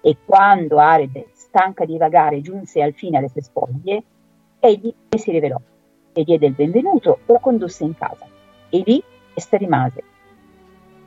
E 0.00 0.16
quando 0.24 0.78
Arede, 0.78 1.28
stanca 1.32 1.84
di 1.84 1.98
vagare, 1.98 2.40
giunse 2.40 2.82
al 2.82 2.94
fine 2.94 3.18
alle 3.18 3.28
sue 3.28 3.42
spoglie, 3.42 4.02
egli 4.60 4.92
le 5.08 5.18
si 5.18 5.30
rivelò 5.30 5.60
e 6.18 6.24
diede 6.24 6.46
il 6.46 6.54
benvenuto 6.54 7.20
la 7.26 7.38
condusse 7.38 7.84
in 7.84 7.94
casa. 7.94 8.26
E 8.70 8.82
lì 8.84 9.00
rimase, 9.50 10.02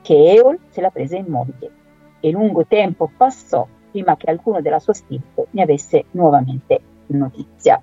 che 0.00 0.32
Eol 0.32 0.58
se 0.70 0.80
la 0.80 0.88
prese 0.88 1.18
in 1.18 1.26
moglie, 1.28 1.70
e 2.18 2.30
lungo 2.30 2.64
tempo 2.64 3.10
passò 3.14 3.68
prima 3.90 4.16
che 4.16 4.30
alcuno 4.30 4.62
della 4.62 4.78
sua 4.78 4.94
stirpe 4.94 5.48
ne 5.50 5.62
avesse 5.62 6.06
nuovamente 6.12 6.80
notizia. 7.08 7.82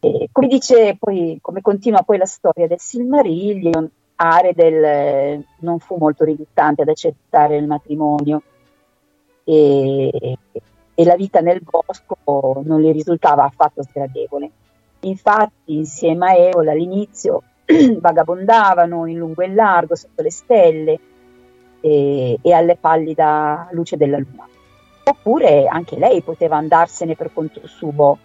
E 0.00 0.28
come 0.32 0.48
dice 0.48 0.96
poi, 0.98 1.38
come 1.40 1.60
continua 1.60 2.02
poi 2.02 2.18
la 2.18 2.26
storia 2.26 2.66
del 2.66 2.80
Silmarillion, 2.80 3.88
Aredel 4.16 5.44
non 5.60 5.78
fu 5.78 5.96
molto 5.96 6.24
riluttante 6.24 6.82
ad 6.82 6.88
accettare 6.88 7.56
il 7.56 7.68
matrimonio 7.68 8.42
e, 9.44 10.38
e 11.00 11.04
la 11.04 11.14
vita 11.14 11.38
nel 11.38 11.62
bosco 11.62 12.60
non 12.64 12.80
le 12.80 12.90
risultava 12.90 13.44
affatto 13.44 13.84
sgradevole. 13.84 14.50
Infatti, 15.02 15.76
insieme 15.76 16.26
a 16.26 16.34
Eola 16.34 16.72
all'inizio 16.72 17.44
vagabondavano 18.00 19.06
in 19.06 19.16
lungo 19.16 19.42
e 19.42 19.54
largo 19.54 19.94
sotto 19.94 20.22
le 20.22 20.32
stelle 20.32 20.98
e, 21.80 22.36
e, 22.42 22.52
alle 22.52 22.74
pallida 22.74 23.68
luce 23.70 23.96
della 23.96 24.18
luna. 24.18 24.44
Oppure 25.04 25.68
anche 25.68 25.96
lei 25.96 26.20
poteva 26.22 26.56
andarsene 26.56 27.14
per 27.14 27.30
conto 27.32 27.64
suo, 27.68 28.18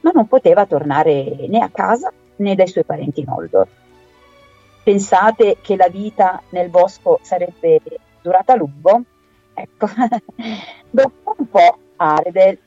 ma 0.00 0.10
non 0.12 0.26
poteva 0.26 0.66
tornare 0.66 1.46
né 1.46 1.60
a 1.60 1.70
casa 1.72 2.12
né 2.38 2.56
dai 2.56 2.66
suoi 2.66 2.82
parenti 2.82 3.22
Noldor. 3.22 3.68
Pensate 4.82 5.58
che 5.60 5.76
la 5.76 5.88
vita 5.88 6.42
nel 6.48 6.70
bosco 6.70 7.20
sarebbe 7.22 7.80
durata 8.20 8.54
a 8.54 8.56
lungo? 8.56 9.02
Ecco, 9.58 9.86
dopo 10.90 11.34
un 11.38 11.48
po' 11.48 11.78
Aredel 11.96 12.58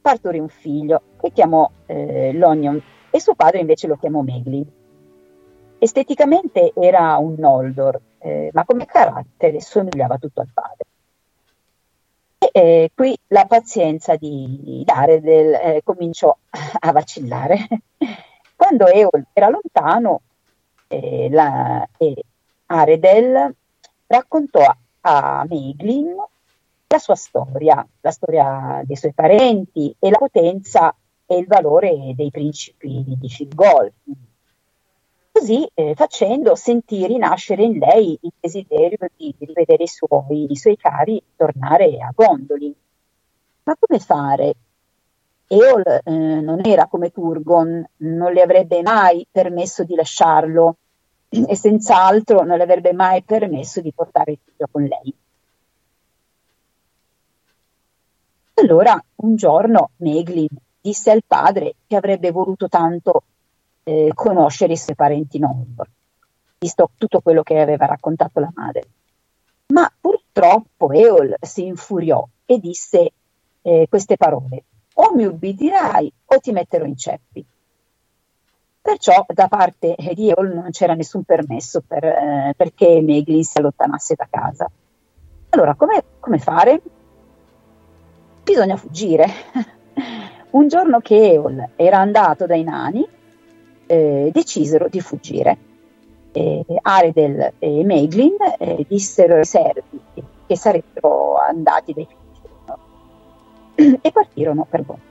partorì 0.00 0.40
un 0.40 0.48
figlio 0.48 1.02
che 1.20 1.30
chiamò 1.30 1.70
eh, 1.86 2.32
Lonion 2.32 2.82
e 3.10 3.20
suo 3.20 3.36
padre 3.36 3.60
invece 3.60 3.86
lo 3.86 3.96
chiamò 3.96 4.20
Meglin. 4.22 4.68
Esteticamente 5.78 6.72
era 6.74 7.16
un 7.18 7.36
Noldor, 7.38 8.00
eh, 8.18 8.50
ma 8.52 8.64
come 8.64 8.86
carattere 8.86 9.60
somigliava 9.60 10.18
tutto 10.18 10.40
al 10.40 10.48
padre. 10.52 10.84
E 12.38 12.50
eh, 12.52 12.90
qui 12.92 13.16
la 13.28 13.46
pazienza 13.46 14.16
di 14.16 14.82
Aredel 14.86 15.54
eh, 15.54 15.80
cominciò 15.84 16.36
a 16.80 16.90
vacillare. 16.90 17.68
Quando 18.56 18.88
Eol 18.88 19.26
era 19.32 19.48
lontano, 19.48 20.22
eh, 20.88 21.28
la, 21.30 21.88
Aredel 22.66 23.54
raccontò 24.08 24.64
a, 25.02 25.44
Meglin 25.48 26.14
la 26.92 26.98
sua 26.98 27.14
storia, 27.14 27.86
la 28.00 28.10
storia 28.10 28.82
dei 28.84 28.96
suoi 28.96 29.12
parenti 29.12 29.94
e 29.98 30.10
la 30.10 30.18
potenza 30.18 30.94
e 31.24 31.36
il 31.36 31.46
valore 31.46 32.12
dei 32.16 32.30
principi 32.30 33.04
di 33.06 33.28
Fingol. 33.28 33.92
Così 35.30 35.70
eh, 35.72 35.94
facendo 35.94 36.56
sentì 36.56 37.06
rinascere 37.06 37.62
in 37.62 37.78
lei 37.78 38.18
il 38.20 38.32
desiderio 38.40 39.08
di 39.16 39.32
rivedere 39.38 39.84
i 39.84 39.86
suoi, 39.86 40.50
i 40.50 40.56
suoi 40.56 40.76
cari 40.76 41.22
tornare 41.36 41.98
a 42.00 42.10
Gondolin. 42.12 42.74
Ma 43.62 43.76
come 43.78 44.00
fare? 44.00 44.54
Eol 45.46 45.84
eh, 45.86 46.10
non 46.10 46.60
era 46.64 46.88
come 46.88 47.12
Turgon, 47.12 47.88
non 47.98 48.32
le 48.32 48.42
avrebbe 48.42 48.82
mai 48.82 49.24
permesso 49.30 49.84
di 49.84 49.94
lasciarlo 49.94 50.76
e 51.30 51.56
senz'altro 51.56 52.42
non 52.42 52.56
le 52.56 52.64
avrebbe 52.64 52.92
mai 52.92 53.22
permesso 53.22 53.80
di 53.80 53.92
portare 53.92 54.32
il 54.32 54.38
figlio 54.44 54.66
con 54.70 54.82
lei. 54.82 55.14
Allora 58.54 59.02
un 59.16 59.36
giorno 59.36 59.90
Meglin 59.98 60.48
disse 60.80 61.10
al 61.10 61.22
padre 61.26 61.76
che 61.86 61.96
avrebbe 61.96 62.30
voluto 62.30 62.68
tanto 62.68 63.22
eh, 63.84 64.10
conoscere 64.14 64.72
i 64.72 64.76
suoi 64.76 64.96
parenti 64.96 65.38
Noldor, 65.38 65.88
visto 66.58 66.90
tutto 66.98 67.20
quello 67.20 67.42
che 67.42 67.60
aveva 67.60 67.86
raccontato 67.86 68.40
la 68.40 68.50
madre. 68.54 68.82
Ma 69.68 69.90
purtroppo 69.98 70.90
Eol 70.92 71.36
si 71.40 71.64
infuriò 71.64 72.26
e 72.44 72.58
disse 72.58 73.12
eh, 73.62 73.86
queste 73.88 74.16
parole, 74.16 74.64
o 74.94 75.14
mi 75.14 75.24
ubbidirai 75.24 76.12
o 76.26 76.38
ti 76.38 76.50
metterò 76.52 76.84
in 76.84 76.96
ceppi. 76.96 77.44
Perciò 78.90 79.24
da 79.28 79.46
parte 79.46 79.94
di 80.14 80.30
Eol 80.30 80.52
non 80.52 80.70
c'era 80.70 80.94
nessun 80.94 81.22
permesso 81.22 81.80
per, 81.86 82.04
eh, 82.04 82.54
perché 82.56 83.00
Meglin 83.00 83.44
si 83.44 83.58
allontanasse 83.58 84.16
da 84.16 84.26
casa. 84.28 84.68
Allora, 85.50 85.76
come, 85.76 86.38
fare? 86.38 86.82
Bisogna 88.42 88.76
fuggire. 88.76 89.28
Un 90.50 90.66
giorno 90.66 90.98
che 90.98 91.34
Eol 91.34 91.68
era 91.76 91.98
andato 91.98 92.46
dai 92.46 92.64
nani, 92.64 93.06
eh, 93.86 94.30
decisero 94.32 94.88
di 94.88 95.00
fuggire. 95.00 95.58
Eh, 96.32 96.64
Aredel 96.82 97.52
e 97.60 97.84
Meglin 97.84 98.34
eh, 98.58 98.84
dissero 98.88 99.36
ai 99.36 99.44
servi 99.44 100.00
che 100.48 100.56
sarebbero 100.56 101.36
andati 101.36 101.92
dai 101.92 102.08
figli 103.76 103.98
e 104.02 104.10
partirono 104.10 104.66
per 104.68 104.82
Bonn. 104.82 105.09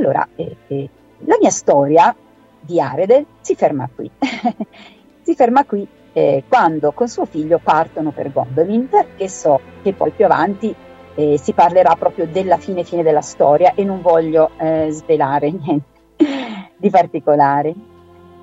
Allora, 0.00 0.26
eh, 0.34 0.56
eh, 0.68 0.88
la 1.26 1.36
mia 1.38 1.50
storia 1.50 2.16
di 2.58 2.80
Aredel 2.80 3.26
si 3.42 3.54
ferma 3.54 3.86
qui. 3.94 4.10
si 5.20 5.34
ferma 5.34 5.66
qui 5.66 5.86
eh, 6.14 6.42
quando 6.48 6.92
con 6.92 7.06
suo 7.06 7.26
figlio 7.26 7.60
partono 7.62 8.10
per 8.10 8.32
Gondolin, 8.32 8.88
perché 8.88 9.28
so 9.28 9.60
che 9.82 9.92
poi 9.92 10.10
più 10.12 10.24
avanti 10.24 10.74
eh, 11.14 11.36
si 11.36 11.52
parlerà 11.52 11.96
proprio 11.96 12.26
della 12.26 12.56
fine 12.56 12.82
fine 12.82 13.02
della 13.02 13.20
storia 13.20 13.74
e 13.74 13.84
non 13.84 14.00
voglio 14.00 14.52
eh, 14.56 14.88
svelare 14.90 15.50
niente 15.52 15.84
di 16.78 16.88
particolare. 16.88 17.74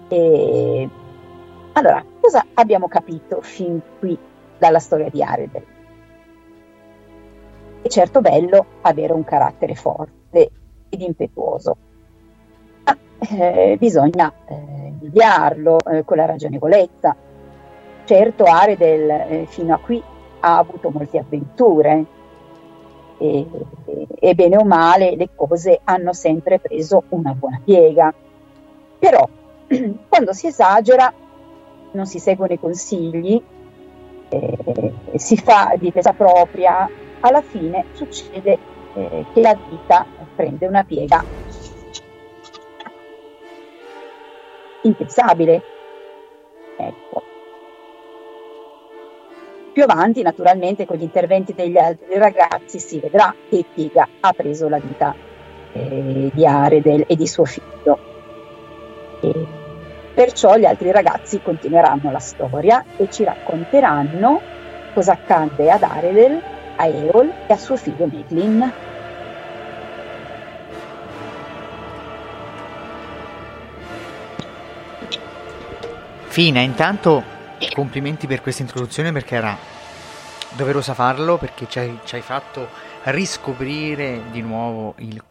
E, 0.10 0.90
allora, 1.74 2.06
cosa 2.22 2.46
abbiamo 2.54 2.88
capito 2.88 3.42
fin 3.42 3.82
qui 3.98 4.16
dalla 4.60 4.80
storia 4.80 5.10
di 5.10 5.24
Aredel? 5.24 5.66
È 7.82 7.88
certo 7.88 8.22
bello 8.22 8.66
avere 8.82 9.14
un 9.14 9.24
carattere 9.24 9.74
forte 9.74 10.52
ed 10.90 11.02
impetuoso, 11.02 11.78
ma 12.86 12.98
eh, 13.20 13.76
bisogna 13.80 14.32
eh, 14.48 14.56
invidiarlo 14.56 15.78
eh, 15.80 16.04
con 16.06 16.18
la 16.18 16.26
ragionevolezza, 16.26 17.16
Certo 18.08 18.46
Aredel 18.46 19.10
eh, 19.10 19.46
fino 19.50 19.74
a 19.74 19.80
qui 19.80 20.02
ha 20.40 20.58
avuto 20.58 20.90
molte 20.92 21.18
avventure 21.18 22.06
e, 23.18 23.46
e, 23.86 24.08
e, 24.18 24.34
bene 24.34 24.56
o 24.56 24.64
male 24.64 25.18
le 25.18 25.30
cose 25.36 25.82
hanno 25.84 26.14
sempre 26.14 26.60
preso 26.60 27.04
una 27.10 27.34
buona 27.34 27.60
piega. 27.62 28.14
Però 28.98 29.28
quando 30.08 30.32
si 30.32 30.48
esagera 30.48 31.14
non 31.92 32.06
si 32.06 32.20
seguono 32.20 32.54
i 32.54 32.60
consigli, 32.60 33.42
eh, 34.30 34.94
si 35.16 35.36
fa 35.36 35.74
difesa 35.78 36.14
propria, 36.14 36.90
alla 37.20 37.42
fine 37.42 37.88
succede 37.92 38.58
eh, 38.98 39.26
che 39.32 39.42
la 39.42 39.56
vita 39.70 40.06
prende 40.36 40.66
una 40.66 40.84
piega 40.84 41.24
impensabile. 44.82 45.62
Ecco. 46.78 47.22
Più 49.74 49.84
avanti, 49.84 50.24
naturalmente, 50.24 50.86
con 50.88 50.98
gli 50.98 51.04
interventi 51.04 51.54
degli 51.54 51.78
altri 51.78 52.18
ragazzi 52.18 52.80
si 52.80 53.00
vedrà 53.00 53.34
che 53.50 53.64
Piga 53.72 54.08
ha 54.22 54.34
preso 54.34 54.68
la 54.68 54.80
vita 54.80 55.14
eh, 55.74 56.32
di 56.34 56.46
Aredel 56.46 57.06
e 57.08 57.16
di 57.16 57.28
suo 57.28 57.46
figlio. 57.46 58.00
E 59.22 59.46
perciò 60.16 60.56
gli 60.58 60.66
altri 60.66 60.92
ragazzi 60.92 61.40
continueranno 61.44 62.10
la 62.10 62.20
storia 62.20 62.84
e 62.98 63.08
ci 63.12 63.24
racconteranno 63.24 64.42
cosa 64.96 65.12
accadde 65.12 65.70
ad 65.70 65.84
Aredel, 65.84 66.42
a 66.78 66.88
Eol 66.88 67.34
e 67.48 67.54
a 67.54 67.58
suo 67.58 67.76
figlio 67.76 68.08
Meglin. 68.08 68.74
Fine, 76.28 76.62
intanto 76.62 77.24
complimenti 77.74 78.28
per 78.28 78.42
questa 78.42 78.62
introduzione 78.62 79.12
perché 79.12 79.36
era 79.36 79.58
doverosa 80.52 80.94
farlo 80.94 81.38
perché 81.38 81.68
ci 81.68 81.80
hai, 81.80 82.00
ci 82.04 82.16
hai 82.16 82.22
fatto 82.22 82.70
riscoprire 83.06 84.22
di 84.32 84.42
nuovo 84.42 84.94
il, 84.98 85.24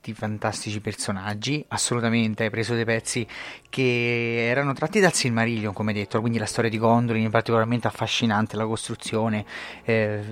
questi 0.00 0.14
fantastici 0.14 0.80
personaggi 0.80 1.62
assolutamente 1.68 2.44
hai 2.44 2.50
preso 2.50 2.74
dei 2.74 2.86
pezzi 2.86 3.26
che 3.68 4.48
erano 4.48 4.72
tratti 4.72 4.98
dal 4.98 5.12
Silmarillion 5.12 5.74
come 5.74 5.92
detto 5.92 6.20
quindi 6.20 6.38
la 6.38 6.46
storia 6.46 6.70
di 6.70 6.78
Gondolin 6.78 7.26
è 7.26 7.30
particolarmente 7.30 7.86
affascinante 7.86 8.56
la 8.56 8.64
costruzione 8.64 9.44
eh, 9.84 10.24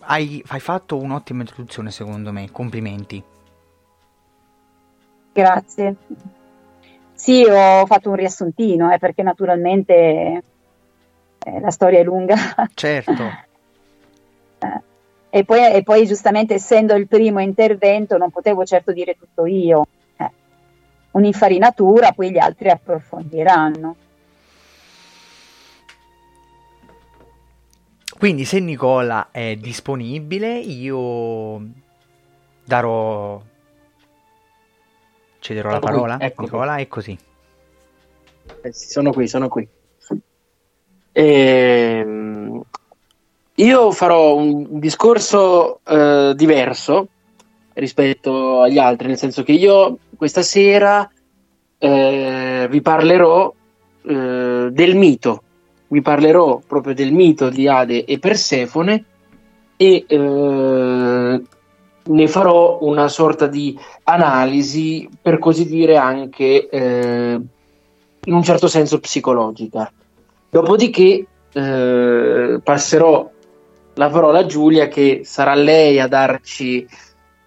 hai, 0.00 0.42
hai 0.46 0.60
fatto 0.60 0.96
un'ottima 0.96 1.40
introduzione 1.40 1.90
secondo 1.90 2.32
me 2.32 2.50
complimenti 2.50 3.22
grazie 5.32 5.96
sì, 7.16 7.42
ho 7.48 7.86
fatto 7.86 8.10
un 8.10 8.16
riassuntino, 8.16 8.92
eh, 8.92 8.98
perché 8.98 9.22
naturalmente 9.22 10.42
eh, 11.38 11.60
la 11.60 11.70
storia 11.70 12.00
è 12.00 12.02
lunga. 12.02 12.34
Certo. 12.74 13.12
e, 15.36 15.44
poi, 15.44 15.72
e, 15.72 15.82
poi, 15.82 16.06
giustamente, 16.06 16.54
essendo 16.54 16.94
il 16.94 17.08
primo 17.08 17.40
intervento, 17.40 18.16
non 18.16 18.30
potevo 18.30 18.64
certo 18.64 18.92
dire 18.92 19.16
tutto 19.18 19.46
io. 19.46 19.84
Eh, 20.16 20.30
un'infarinatura, 21.10 22.12
poi 22.12 22.30
gli 22.30 22.38
altri 22.38 22.70
approfondiranno. 22.70 23.96
Quindi 28.16 28.44
se 28.44 28.60
Nicola 28.60 29.32
è 29.32 29.56
disponibile, 29.56 30.56
io 30.56 31.60
darò 32.62 33.42
Cederò 35.40 35.70
la 35.70 35.78
parola? 35.80 36.16
Ecco. 36.20 36.42
Nicola, 36.42 36.76
è 36.76 36.86
così. 36.86 37.18
Eh, 38.60 38.72
sono 38.72 39.12
qui, 39.12 39.26
sono 39.26 39.48
qui. 39.48 39.68
Ehm, 41.10 42.62
io 43.56 43.92
farò 43.92 44.34
un 44.36 44.78
discorso 44.80 45.80
eh, 45.84 46.32
diverso 46.34 47.08
rispetto 47.74 48.62
agli 48.62 48.78
altri, 48.78 49.08
nel 49.08 49.18
senso 49.18 49.42
che 49.42 49.52
io 49.52 49.98
questa 50.16 50.42
sera 50.42 51.08
eh, 51.78 52.66
vi 52.68 52.80
parlerò 52.80 53.52
eh, 54.02 54.68
del 54.70 54.96
mito, 54.96 55.42
vi 55.88 56.02
parlerò 56.02 56.60
proprio 56.66 56.94
del 56.94 57.12
mito 57.12 57.48
di 57.48 57.68
Ade 57.68 58.04
e 58.04 58.18
Persefone 58.18 59.04
e 59.76 60.04
eh, 60.06 61.42
ne 62.06 62.28
farò 62.28 62.78
una 62.82 63.08
sorta 63.08 63.46
di 63.46 63.78
analisi, 64.04 65.08
per 65.20 65.38
così 65.38 65.66
dire, 65.66 65.96
anche 65.96 66.68
eh, 66.68 67.40
in 68.24 68.32
un 68.32 68.42
certo 68.42 68.66
senso 68.66 68.98
psicologica. 68.98 69.92
Dopodiché 70.50 71.26
eh, 71.52 72.60
passerò 72.62 73.30
la 73.94 74.08
parola 74.08 74.40
a 74.40 74.46
Giulia, 74.46 74.88
che 74.88 75.20
sarà 75.24 75.54
lei 75.54 76.00
a 76.00 76.08
darci 76.08 76.86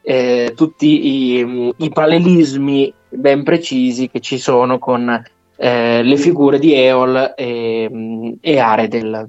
eh, 0.01 0.53
tutti 0.55 1.39
i, 1.39 1.73
i, 1.77 1.89
parallelismi 1.89 2.93
ben 3.09 3.43
precisi 3.43 4.09
che 4.09 4.19
ci 4.19 4.37
sono 4.37 4.79
con 4.79 5.23
eh, 5.57 6.03
le 6.03 6.17
figure 6.17 6.59
di 6.59 6.73
Eol 6.73 7.33
e, 7.35 8.37
e 8.39 8.59
Aredel. 8.59 9.27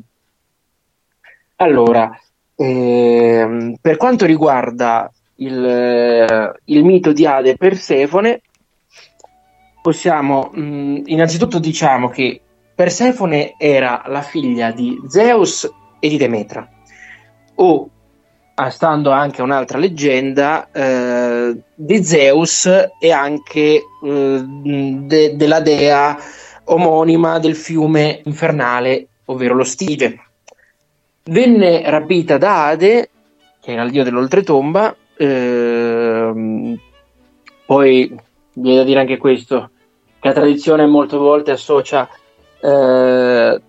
Allora, 1.57 2.17
eh, 2.55 3.77
per 3.81 3.97
quanto 3.97 4.27
riguarda 4.27 5.11
il, 5.37 5.65
eh, 5.65 6.53
il 6.67 6.85
mito 6.85 7.13
di 7.13 7.27
Ade 7.27 7.51
e 7.51 7.57
Persefone, 7.57 8.43
possiamo 9.83 10.51
mh, 10.53 10.61
mm, 10.61 10.97
innanzitutto 11.07 11.59
diciamo 11.59 12.09
che 12.09 12.41
Persefone 12.75 13.55
era 13.59 14.05
la 14.07 14.23
figlia 14.23 14.71
di 14.71 15.01
Zeus 15.09 15.69
e 15.99 16.09
di 16.09 16.17
Demetra, 16.17 16.69
o 17.61 17.91
ah, 18.55 18.71
stando 18.71 19.11
anche 19.11 19.41
a 19.41 19.45
un'altra 19.45 19.79
leggenda, 19.79 20.69
eh, 20.73 21.57
di 21.75 22.05
Zeus 22.05 22.69
e 22.99 23.11
anche 23.13 23.83
eh, 24.05 24.43
de- 24.45 25.37
della 25.37 25.61
dea 25.61 26.17
omonima 26.65 27.39
del 27.39 27.55
fiume 27.55 28.21
infernale, 28.25 29.07
ovvero 29.27 29.55
lo 29.55 29.65
Stige. 29.65 30.21
Venne 31.25 31.89
rapita 31.89 32.39
da 32.39 32.67
Ade, 32.67 33.11
che 33.61 33.73
era 33.73 33.83
il 33.83 33.91
dio 33.91 34.05
dell'oltretomba, 34.05 34.97
ehm, 35.17 36.79
poi 37.67 38.15
viene 38.55 38.79
da 38.79 38.85
dire 38.85 39.01
anche 39.01 39.19
questo, 39.19 39.71
che 40.19 40.29
la 40.29 40.35
tradizione 40.35 40.87
molte 40.87 41.17
volte 41.17 41.51
associa 41.53 42.09
eh, 42.61 43.61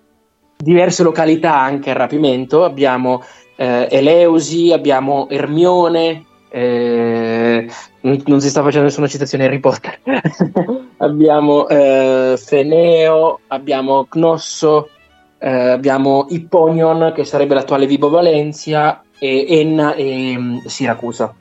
diverse 0.58 1.04
località 1.04 1.60
anche 1.60 1.90
al 1.90 1.96
rapimento. 1.96 2.64
Abbiamo 2.64 3.24
eh, 3.60 3.90
Eleusi, 3.92 4.72
abbiamo 4.72 5.28
Ermione, 5.30 6.24
eh, 6.50 7.70
non 8.00 8.40
si 8.40 8.48
sta 8.48 8.64
facendo 8.64 8.86
nessuna 8.86 9.08
citazione 9.08 9.44
Harry 9.44 9.60
Potter. 9.60 10.00
abbiamo 10.96 11.68
eh, 11.68 12.40
Feneo, 12.42 13.42
abbiamo 13.48 14.06
Cnosso, 14.06 14.88
eh, 15.40 15.50
abbiamo 15.72 16.28
Ipponion, 16.30 17.12
che 17.14 17.26
sarebbe 17.26 17.54
l'attuale 17.54 17.86
Vibo 17.86 18.10
Valencia, 18.10 19.04
e 19.20 19.46
Enna 19.50 19.94
e 19.94 20.38
um, 20.38 20.66
Siracusa. 20.66 21.36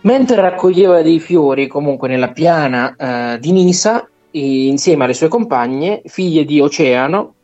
Mentre 0.00 0.40
raccoglieva 0.40 1.02
dei 1.02 1.20
fiori 1.20 1.68
comunque 1.68 2.08
nella 2.08 2.32
piana 2.32 2.96
eh, 2.96 3.38
di 3.38 3.52
Nisa, 3.52 4.08
insieme 4.32 5.04
alle 5.04 5.14
sue 5.14 5.28
compagne, 5.28 6.02
figlie 6.06 6.44
di 6.44 6.60
Oceano, 6.60 7.34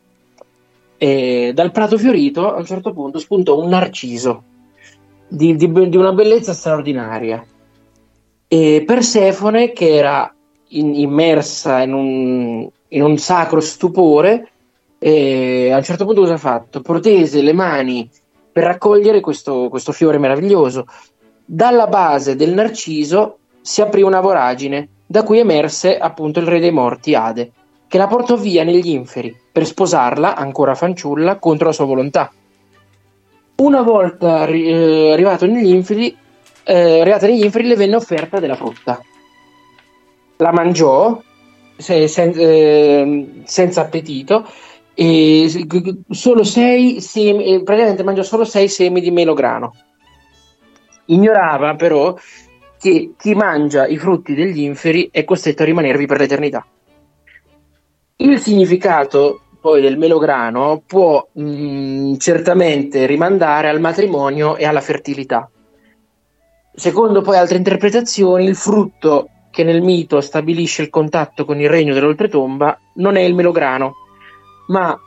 e 0.98 1.52
dal 1.54 1.70
prato 1.70 1.96
fiorito 1.96 2.52
a 2.52 2.58
un 2.58 2.66
certo 2.66 2.92
punto 2.92 3.20
spuntò 3.20 3.56
un 3.56 3.68
narciso 3.68 4.42
di, 5.28 5.54
di, 5.54 5.70
di 5.88 5.96
una 5.96 6.12
bellezza 6.12 6.52
straordinaria. 6.52 7.44
E 8.48 8.82
Persefone, 8.84 9.72
che 9.72 9.94
era 9.94 10.34
in, 10.70 10.94
immersa 10.94 11.82
in 11.82 11.92
un, 11.92 12.68
in 12.88 13.02
un, 13.02 13.16
sacro 13.18 13.60
stupore, 13.60 14.50
a 14.98 15.76
un 15.76 15.82
certo 15.84 16.04
punto 16.04 16.22
cosa 16.22 16.34
ha 16.34 16.38
fatto? 16.38 16.80
Protese 16.80 17.42
le 17.42 17.52
mani 17.52 18.10
per 18.50 18.64
raccogliere 18.64 19.20
questo, 19.20 19.68
questo 19.68 19.92
fiore 19.92 20.18
meraviglioso. 20.18 20.86
Dalla 21.44 21.86
base 21.86 22.34
del 22.34 22.52
narciso 22.52 23.38
si 23.60 23.80
aprì 23.80 24.02
una 24.02 24.20
voragine, 24.20 24.88
da 25.06 25.22
cui 25.22 25.38
emerse 25.38 25.96
appunto 25.96 26.40
il 26.40 26.46
re 26.46 26.58
dei 26.58 26.72
morti, 26.72 27.14
Ade, 27.14 27.52
che 27.88 27.98
la 27.98 28.06
portò 28.06 28.36
via 28.36 28.62
negli 28.64 28.90
inferi 28.90 29.34
per 29.50 29.64
sposarla, 29.64 30.36
ancora 30.36 30.74
fanciulla, 30.74 31.38
contro 31.38 31.66
la 31.66 31.72
sua 31.72 31.86
volontà. 31.86 32.30
Una 33.56 33.82
volta 33.82 34.46
eh, 34.46 35.12
arrivato 35.12 35.46
negli 35.46 35.70
inferi, 35.70 36.16
eh, 36.62 37.00
arrivata 37.00 37.26
negli 37.26 37.42
inferi, 37.42 37.66
le 37.66 37.74
venne 37.74 37.96
offerta 37.96 38.38
della 38.38 38.54
frutta. 38.54 39.02
La 40.36 40.52
mangiò 40.52 41.20
se, 41.76 42.06
sen, 42.06 42.32
eh, 42.36 43.42
senza 43.44 43.80
appetito 43.80 44.46
e 44.94 45.66
solo 46.10 46.44
sei 46.44 47.00
semi, 47.00 47.62
praticamente 47.62 48.04
mangiò 48.04 48.22
solo 48.22 48.44
sei 48.44 48.68
semi 48.68 49.00
di 49.00 49.10
melograno. 49.10 49.74
Ignorava 51.06 51.74
però 51.74 52.16
che 52.78 53.14
chi 53.18 53.34
mangia 53.34 53.86
i 53.86 53.96
frutti 53.96 54.34
degli 54.34 54.60
inferi 54.60 55.08
è 55.10 55.24
costretto 55.24 55.62
a 55.62 55.64
rimanervi 55.64 56.06
per 56.06 56.18
l'eternità. 56.18 56.66
Il 58.20 58.40
significato 58.40 59.42
poi 59.60 59.80
del 59.80 59.96
melograno 59.96 60.82
può 60.84 61.24
mh, 61.30 61.42
mm, 61.42 62.14
certamente 62.16 63.06
rimandare 63.06 63.68
al 63.68 63.78
matrimonio 63.78 64.56
e 64.56 64.64
alla 64.64 64.80
fertilità. 64.80 65.48
Secondo 66.74 67.20
poi 67.20 67.36
altre 67.36 67.58
interpretazioni, 67.58 68.44
il 68.44 68.56
frutto 68.56 69.28
che 69.52 69.62
nel 69.62 69.82
mito 69.82 70.20
stabilisce 70.20 70.82
il 70.82 70.90
contatto 70.90 71.44
con 71.44 71.60
il 71.60 71.68
regno 71.68 71.94
dell'oltretomba 71.94 72.76
non 72.94 73.14
è 73.14 73.20
il 73.20 73.36
melograno, 73.36 73.94
ma 74.66 74.98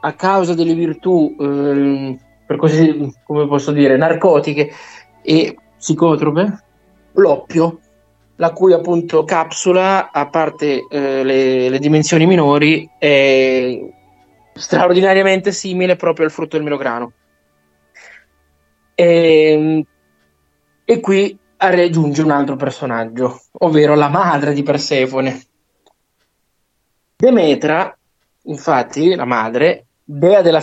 a 0.00 0.12
causa 0.14 0.54
delle 0.54 0.74
virtù, 0.74 1.36
eh, 1.38 2.18
per 2.46 2.56
così 2.56 3.12
come 3.26 3.46
posso 3.46 3.72
dire, 3.72 3.98
narcotiche 3.98 4.70
e 5.22 5.54
psicotrope, 5.76 6.64
l'oppio, 7.12 7.80
la 8.36 8.50
cui 8.50 8.72
appunto 8.72 9.24
capsula, 9.24 10.10
a 10.10 10.28
parte 10.28 10.86
eh, 10.88 11.22
le, 11.22 11.68
le, 11.68 11.78
dimensioni 11.78 12.26
minori, 12.26 12.88
è 12.98 13.78
straordinariamente 14.52 15.52
simile 15.52 15.96
proprio 15.96 16.26
al 16.26 16.32
frutto 16.32 16.56
del 16.56 16.64
melograno. 16.64 17.12
E, 18.94 19.50
ehm, 19.50 19.82
e 20.84 21.00
qui 21.00 21.38
raggiunge 21.56 22.22
un 22.22 22.30
altro 22.30 22.56
personaggio, 22.56 23.40
ovvero 23.60 23.94
la 23.94 24.08
madre 24.08 24.52
di 24.52 24.62
Persefone. 24.62 25.42
Demetra, 27.16 27.96
infatti, 28.42 29.14
la 29.14 29.24
madre, 29.24 29.86
dea 30.04 30.42
della 30.42 30.62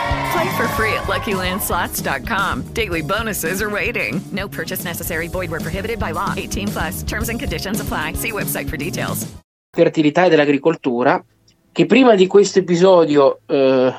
Play 0.31 0.49
for 0.55 0.67
free 0.69 0.93
at 0.93 1.07
LuckyLandSlots.com. 1.07 2.73
Daily 2.73 3.01
bonuses 3.01 3.61
are 3.61 3.69
waiting. 3.69 4.21
No 4.31 4.47
purchase 4.47 4.85
necessary. 4.85 5.27
Void 5.27 5.49
were 5.51 5.59
prohibited 5.59 5.99
by 5.99 6.11
law. 6.13 6.33
18 6.37 6.67
plus. 6.69 7.03
Terms 7.03 7.29
and 7.29 7.37
conditions 7.37 7.81
apply. 7.81 8.13
See 8.13 8.31
website 8.31 8.69
for 8.69 8.77
details. 8.77 9.27
Fertilità 9.73 10.25
e 10.25 10.29
dell'agricoltura, 10.29 11.23
che 11.71 11.85
prima 11.85 12.15
di 12.15 12.27
questo 12.27 12.59
episodio 12.59 13.39
eh, 13.45 13.93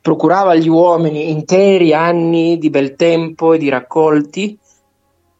procurava 0.00 0.52
agli 0.52 0.68
uomini 0.68 1.30
interi 1.30 1.92
anni 1.92 2.58
di 2.58 2.70
bel 2.70 2.94
tempo 2.96 3.52
e 3.52 3.58
di 3.58 3.68
raccolti, 3.68 4.58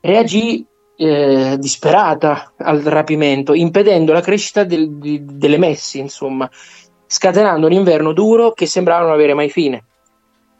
reagì 0.00 0.66
eh, 0.96 1.56
disperata 1.58 2.52
al 2.56 2.80
rapimento, 2.80 3.54
impedendo 3.54 4.12
la 4.12 4.22
crescita 4.22 4.64
del, 4.64 4.98
di, 4.98 5.20
delle 5.24 5.58
messi, 5.58 5.98
insomma 5.98 6.50
scatenando 7.06 7.66
un 7.66 7.72
inverno 7.72 8.12
duro 8.12 8.52
che 8.52 8.66
sembrava 8.66 9.04
non 9.04 9.12
avere 9.12 9.34
mai 9.34 9.50
fine. 9.50 9.84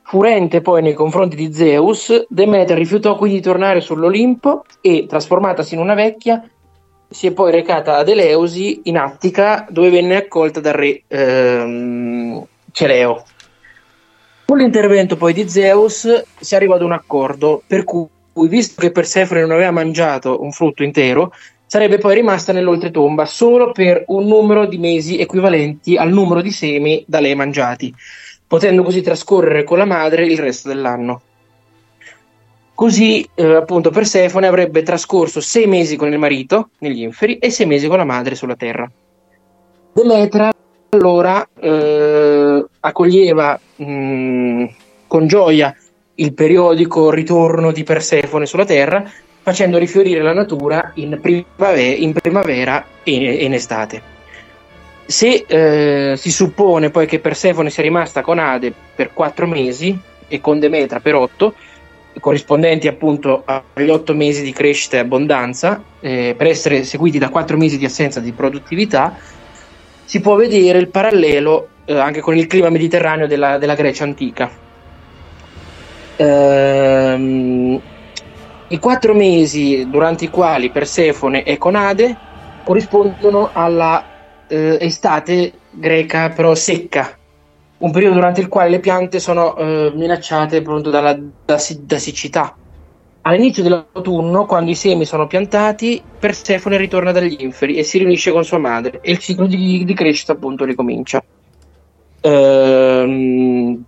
Furente 0.09 0.61
poi 0.61 0.83
nei 0.83 0.95
confronti 0.95 1.35
di 1.35 1.53
Zeus, 1.53 2.27
Demeter 2.29 2.79
rifiutò 2.79 3.17
quindi 3.17 3.39
di 3.39 3.43
tornare 3.43 3.81
sull'Olimpo 3.81 4.65
e, 4.81 5.05
trasformatasi 5.09 5.75
in 5.75 5.81
una 5.81 5.95
vecchia, 5.95 6.49
si 7.09 7.27
è 7.27 7.33
poi 7.33 7.51
recata 7.51 7.97
ad 7.97 8.09
Eleusi 8.09 8.83
in 8.85 8.99
Attica, 8.99 9.67
dove 9.69 9.91
venne 9.91 10.15
accolta 10.15 10.61
dal 10.61 10.75
re 10.75 11.03
ehm, 11.09 12.47
Celeo. 12.71 13.25
Con 14.45 14.59
l'intervento 14.59 15.17
poi 15.17 15.33
di 15.33 15.49
Zeus 15.49 16.23
si 16.39 16.55
arrivò 16.55 16.75
ad 16.75 16.83
un 16.83 16.93
accordo 16.93 17.65
per 17.67 17.83
cui, 17.83 18.07
visto 18.49 18.81
che 18.81 18.93
Persefone 18.93 19.41
non 19.41 19.51
aveva 19.51 19.73
mangiato 19.73 20.41
un 20.41 20.53
frutto 20.53 20.85
intero, 20.85 21.33
sarebbe 21.67 21.99
poi 21.99 22.15
rimasta 22.15 22.53
nell'oltretomba 22.53 23.25
solo 23.25 23.73
per 23.73 24.05
un 24.07 24.27
numero 24.27 24.67
di 24.67 24.79
mesi 24.79 25.19
equivalenti 25.19 25.97
al 25.97 26.13
numero 26.13 26.41
di 26.43 26.53
semi 26.53 27.03
da 27.09 27.19
lei 27.19 27.35
mangiati, 27.35 27.93
potendo 28.47 28.83
così 28.83 29.01
trascorrere 29.01 29.65
con 29.65 29.79
la 29.79 29.85
madre 29.85 30.27
il 30.27 30.39
resto 30.39 30.69
dell'anno. 30.69 31.21
Così, 32.75 33.27
eh, 33.35 33.55
appunto, 33.55 33.91
Persefone 33.91 34.47
avrebbe 34.47 34.83
trascorso 34.83 35.41
sei 35.41 35.67
mesi 35.67 35.97
con 35.97 36.13
il 36.13 36.19
marito 36.19 36.71
negli 36.81 37.01
inferi 37.01 37.39
e 37.39 37.51
sei 37.51 37.67
mesi 37.67 37.89
con 37.89 37.97
la 37.97 38.05
madre 38.05 38.35
sulla 38.35 38.55
terra. 38.55 38.91
Demetra 39.93 40.53
allora 40.91 41.47
eh, 41.59 42.65
accoglieva 42.81 43.59
mh, 43.77 43.85
mm, 43.85 44.65
con 45.07 45.27
gioia 45.27 45.75
il 46.17 46.35
periodico 46.35 47.11
ritorno 47.11 47.73
di 47.73 47.83
Persefone 47.83 48.47
sulla 48.47 48.65
terra 48.65 49.11
facendo 49.41 49.79
rifiorire 49.79 50.23
la 50.23 50.33
natura 50.33 50.93
in, 50.97 51.19
primavera, 51.21 51.97
in 51.97 52.13
primavera 52.13 52.85
e 53.03 53.45
in 53.45 53.55
estate. 53.55 54.16
Se 55.07 55.45
eh, 55.47 56.17
si 56.17 56.33
suppone 56.33 56.91
poi 56.91 57.07
che 57.07 57.21
Persefone 57.21 57.71
sia 57.71 57.85
rimasta 57.85 58.23
con 58.23 58.41
Ade 58.41 58.73
per 58.95 59.13
quattro 59.13 59.47
mesi 59.47 59.97
e 60.27 60.41
con 60.41 60.59
Demetra 60.59 60.99
per 60.99 61.15
otto, 61.15 61.55
corrispondenti 62.19 62.89
appunto 62.89 63.45
agli 63.45 63.89
otto 63.89 64.15
mesi 64.15 64.43
di 64.43 64.53
crescita 64.53 64.97
e 64.97 65.01
abbondanza, 65.01 65.83
eh, 66.01 66.35
per 66.37 66.49
essere 66.49 66.83
seguiti 66.83 67.19
da 67.19 67.29
quattro 67.29 67.57
mesi 67.57 67.79
di 67.79 67.85
assenza 67.85 68.19
di 68.19 68.33
produttività, 68.33 69.17
si 70.05 70.21
può 70.21 70.35
vedere 70.35 70.79
il 70.79 70.89
parallelo 70.89 71.69
eh, 71.85 71.97
anche 71.97 72.21
con 72.21 72.37
il 72.37 72.49
clima 72.49 72.69
mediterraneo 72.69 73.29
della, 73.29 73.59
della 73.59 73.75
Grecia 73.75 74.03
antica. 74.03 74.51
Ehm, 76.17 77.81
I 78.69 78.79
quattro 78.81 79.15
mesi 79.15 79.87
durante 79.89 80.25
i 80.25 80.31
quali 80.31 80.71
Persefone 80.71 81.45
è 81.45 81.57
con 81.59 81.77
Ade 81.77 82.17
corrispondono 82.65 83.51
alla 83.53 84.16
eh, 84.49 84.79
estate 84.81 85.53
greca 85.71 86.31
però 86.31 86.55
secca, 86.55 87.17
un 87.79 87.91
periodo 87.91 88.15
durante 88.15 88.41
il 88.41 88.49
quale 88.49 88.71
le 88.71 88.81
piante 88.81 89.19
sono 89.19 89.57
eh, 89.57 89.93
minacciate 89.95 90.59
appunto 90.59 90.91
dalla, 90.91 91.15
da, 91.15 91.61
da 91.81 91.99
siccità. 91.99 92.57
All'inizio 93.23 93.65
dell'autunno, 93.65 94.47
quando 94.47 94.71
i 94.71 94.77
semi 94.77 95.05
sono 95.05 95.27
piantati, 95.27 96.01
Persefone 96.19 96.77
ritorna 96.77 97.11
dagli 97.11 97.37
inferi 97.41 97.75
e 97.75 97.83
si 97.83 97.99
riunisce 97.99 98.31
con 98.31 98.45
sua 98.45 98.59
madre 98.59 99.01
e 99.03 99.11
il 99.11 99.19
ciclo 99.19 99.47
di, 99.47 99.85
di 99.85 99.95
crescita 99.95 100.33
appunto 100.33 100.65
ricomincia. 100.65 101.23
Ehm, 102.21 103.85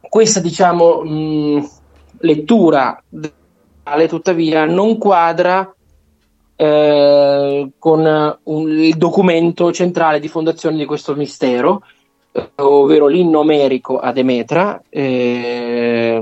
questa 0.00 0.40
diciamo 0.40 1.02
mh, 1.02 1.68
lettura 2.18 3.02
tuttavia 4.08 4.64
non 4.64 4.98
quadra 4.98 5.73
eh, 6.56 7.70
con 7.78 8.38
un, 8.44 8.70
il 8.70 8.96
documento 8.96 9.72
centrale 9.72 10.20
di 10.20 10.28
fondazione 10.28 10.76
di 10.76 10.84
questo 10.84 11.14
mistero, 11.14 11.82
eh, 12.32 12.50
ovvero 12.56 13.06
l'inno 13.06 13.40
omerico 13.40 13.98
a 13.98 14.12
Demetra, 14.12 14.80
eh, 14.88 16.18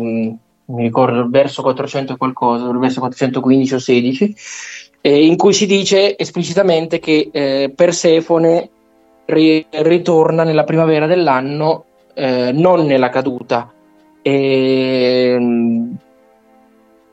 mi 0.64 0.82
ricordo 0.82 1.20
il 1.20 1.30
verso 1.30 1.62
400 1.62 2.14
e 2.14 2.16
qualcosa, 2.16 2.68
il 2.68 2.78
verso 2.78 3.00
415 3.00 3.74
o 3.74 3.78
16, 3.78 4.36
eh, 5.00 5.26
in 5.26 5.36
cui 5.36 5.52
si 5.52 5.66
dice 5.66 6.16
esplicitamente 6.16 6.98
che 6.98 7.72
Persefone 7.74 8.70
ri- 9.26 9.66
ritorna 9.70 10.44
nella 10.44 10.64
primavera 10.64 11.06
dell'anno, 11.06 11.84
non 12.14 12.86
nella 12.86 13.08
caduta. 13.08 13.72
E, 14.22 15.36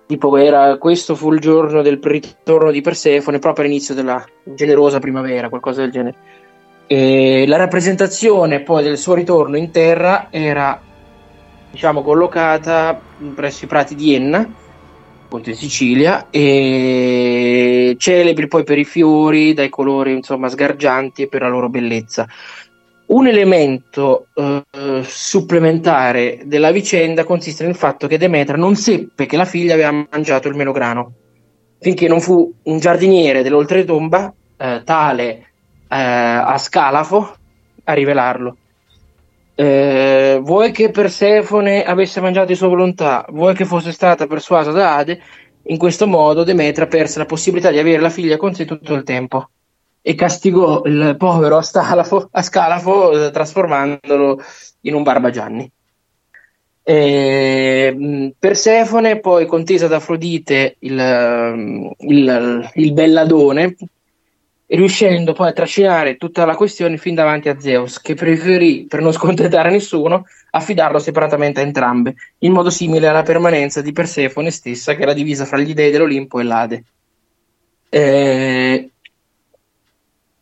tipo 0.09 0.37
era 0.37 0.75
questo 0.79 1.13
fu 1.13 1.31
il 1.33 1.39
giorno 1.39 1.83
del 1.83 1.99
ritorno 2.01 2.71
di 2.71 2.81
Persefone 2.81 3.37
proprio 3.37 3.65
all'inizio 3.65 3.93
della 3.93 4.25
generosa 4.43 4.97
primavera 4.97 5.49
qualcosa 5.49 5.81
del 5.81 5.91
genere. 5.91 6.15
E 6.87 7.45
la 7.45 7.57
rappresentazione 7.57 8.61
poi 8.61 8.81
del 8.81 8.97
suo 8.97 9.13
ritorno 9.13 9.55
in 9.55 9.69
terra 9.69 10.29
era 10.31 10.81
diciamo 11.69 12.01
collocata 12.01 12.99
presso 13.35 13.65
i 13.65 13.67
prati 13.67 13.93
di 13.93 14.15
Enna 14.15 14.51
appunto 15.25 15.51
in 15.51 15.55
Sicilia 15.55 16.25
e 16.31 17.95
celebri 17.99 18.47
poi 18.47 18.63
per 18.63 18.79
i 18.79 18.85
fiori 18.85 19.53
dai 19.53 19.69
colori 19.69 20.13
insomma 20.13 20.49
sgargianti 20.49 21.21
e 21.21 21.27
per 21.27 21.41
la 21.41 21.49
loro 21.49 21.69
bellezza 21.69 22.27
un 23.09 23.27
elemento 23.27 24.27
eh, 24.35 25.03
supplementare 25.03 26.41
della 26.45 26.71
vicenda 26.71 27.23
consiste 27.23 27.65
nel 27.65 27.75
fatto 27.75 28.07
che 28.07 28.17
Demetra 28.17 28.55
non 28.55 28.75
seppe 28.75 29.25
che 29.25 29.37
la 29.37 29.45
figlia 29.45 29.73
aveva 29.73 30.05
mangiato 30.11 30.47
il 30.47 30.55
melograno, 30.55 31.13
finché 31.79 32.07
non 32.07 32.21
fu 32.21 32.53
un 32.63 32.79
giardiniere 32.79 33.41
dell'oltretomba, 33.41 34.33
eh, 34.57 34.81
tale 34.83 35.27
eh, 35.27 35.43
a 35.87 36.57
Scalafo, 36.57 37.35
a 37.83 37.93
rivelarlo. 37.93 38.57
Eh, 39.55 40.39
vuoi 40.41 40.71
che 40.71 40.91
Persefone 40.91 41.83
avesse 41.83 42.21
mangiato 42.21 42.47
di 42.47 42.55
sua 42.55 42.67
volontà, 42.67 43.25
vuoi 43.29 43.55
che 43.55 43.65
fosse 43.65 43.91
stata 43.91 44.27
persuasa 44.27 44.71
da 44.71 44.97
Ade, 44.97 45.21
in 45.63 45.77
questo 45.77 46.05
modo 46.05 46.43
Demetra 46.43 46.85
perse 46.85 47.17
la 47.17 47.25
possibilità 47.25 47.71
di 47.71 47.79
avere 47.79 48.01
la 48.01 48.09
figlia 48.09 48.37
con 48.37 48.53
sé 48.53 48.65
tutto 48.65 48.93
il 48.93 49.03
tempo 49.03 49.49
e 50.09 50.15
castigò 50.15 50.81
il 50.85 51.17
povero 51.19 51.57
Ascalafo, 51.57 52.29
Ascalafo 52.31 53.27
eh, 53.27 53.29
trasformandolo 53.29 54.41
in 54.81 54.95
un 54.95 55.03
barbagianni. 55.03 55.71
E, 56.81 58.33
Persefone 58.39 59.19
poi 59.19 59.45
contesa 59.45 59.85
ad 59.85 59.93
Afrodite 59.93 60.77
il, 60.79 61.93
il, 61.95 62.71
il 62.73 62.93
belladone, 62.93 63.75
riuscendo 64.65 65.33
poi 65.33 65.49
a 65.49 65.53
trascinare 65.53 66.17
tutta 66.17 66.43
la 66.43 66.55
questione 66.55 66.97
fin 66.97 67.13
davanti 67.13 67.49
a 67.49 67.59
Zeus, 67.59 68.01
che 68.01 68.15
preferì, 68.15 68.87
per 68.89 69.01
non 69.01 69.11
scontentare 69.13 69.69
nessuno, 69.69 70.25
affidarlo 70.49 70.97
separatamente 70.97 71.59
a 71.59 71.65
entrambe, 71.65 72.15
in 72.39 72.51
modo 72.51 72.71
simile 72.71 73.05
alla 73.05 73.21
permanenza 73.21 73.83
di 73.83 73.91
Persefone 73.91 74.49
stessa, 74.49 74.95
che 74.95 75.03
era 75.03 75.13
divisa 75.13 75.45
fra 75.45 75.59
gli 75.59 75.75
dei 75.75 75.91
dell'Olimpo 75.91 76.39
e 76.39 76.43
l'Ade. 76.43 76.83
Eh, 77.91 78.88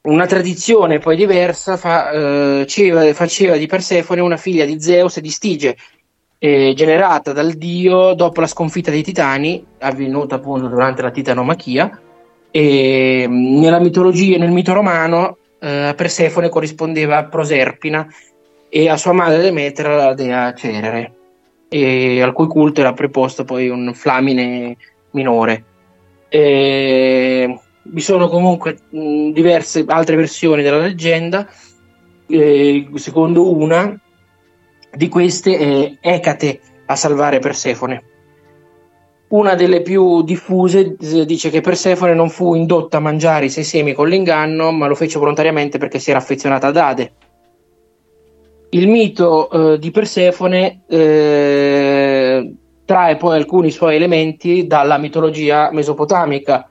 una 0.02 0.26
tradizione 0.26 1.00
poi 1.00 1.16
diversa 1.16 1.76
fa, 1.76 2.12
eh, 2.12 3.14
faceva 3.14 3.58
di 3.58 3.66
Persefone 3.66 4.22
una 4.22 4.38
figlia 4.38 4.66
di 4.66 4.80
Zeus 4.80 5.18
e 5.18 5.22
di 5.22 5.30
Stige, 5.30 5.76
eh, 6.39 6.74
generata 6.76 7.34
dal 7.34 7.54
dio 7.54 8.14
dopo 8.14 8.41
la 8.41 8.48
sconfitta 8.48 8.91
dei 8.91 9.04
titani, 9.04 9.66
avvenuta 9.80 10.36
appunto 10.36 10.68
durante 10.68 11.02
la 11.02 11.12
titanomachia. 11.12 12.02
E 12.52 13.26
nella 13.28 13.80
mitologia, 13.80 14.38
nel 14.38 14.52
mito 14.52 14.74
romano, 14.74 15.38
eh, 15.60 15.93
Persefone 15.95 16.50
corrispondeva 16.50 17.18
a 17.18 17.26
Proserpina 17.26 18.08
e 18.70 18.89
a 18.89 18.98
sua 18.98 19.12
madre 19.12 19.41
Demetra 19.41 19.95
la 19.95 20.14
dea 20.14 20.54
Cerere, 20.54 21.14
al 21.70 22.34
cui 22.34 22.48
culto 22.48 22.82
era 22.82 22.93
preposto 22.93 23.43
poi 23.43 23.70
un 23.70 23.91
flamine 23.93 24.78
minore. 25.12 25.64
E 26.30 27.60
vi 27.90 28.02
sono 28.02 28.28
comunque 28.28 28.78
mh, 28.90 29.32
diverse 29.32 29.84
altre 29.88 30.16
versioni 30.16 30.64
della 30.64 30.80
leggenda. 30.80 31.48
Eh, 32.30 32.90
secondo 32.96 33.56
una 33.56 34.00
di 34.92 35.08
queste 35.08 35.58
è 35.58 35.98
Ecate 36.00 36.60
a 36.86 36.96
salvare 36.96 37.40
Persefone. 37.40 38.04
Una 39.30 39.56
delle 39.56 39.82
più 39.82 40.22
diffuse 40.24 40.96
dice 40.98 41.50
che 41.50 41.60
Persefone 41.60 42.14
non 42.14 42.30
fu 42.30 42.56
indotta 42.56 42.98
a 42.98 43.02
mangiare 43.02 43.46
i 43.46 43.50
sei 43.50 43.66
semi 43.66 43.94
con 43.94 44.08
l'inganno, 44.08 44.72
ma 44.72 44.88
lo 44.88 44.96
fece 44.96 45.20
volontariamente 45.20 45.78
perché 45.78 46.00
si 46.00 46.12
era 46.12 46.20
affezionata 46.20 46.68
ad 46.68 46.78
Ade. 46.78 47.12
Il 48.70 48.88
mito 48.88 49.50
eh, 49.50 49.80
di 49.80 49.92
Persefone 49.92 50.84
eh, 50.88 52.54
trae 52.86 53.16
poi 53.18 53.36
alcuni 53.36 53.70
suoi 53.70 53.96
elementi 53.96 54.66
dalla 54.66 54.98
mitologia 54.98 55.72
mesopotamica, 55.72 56.70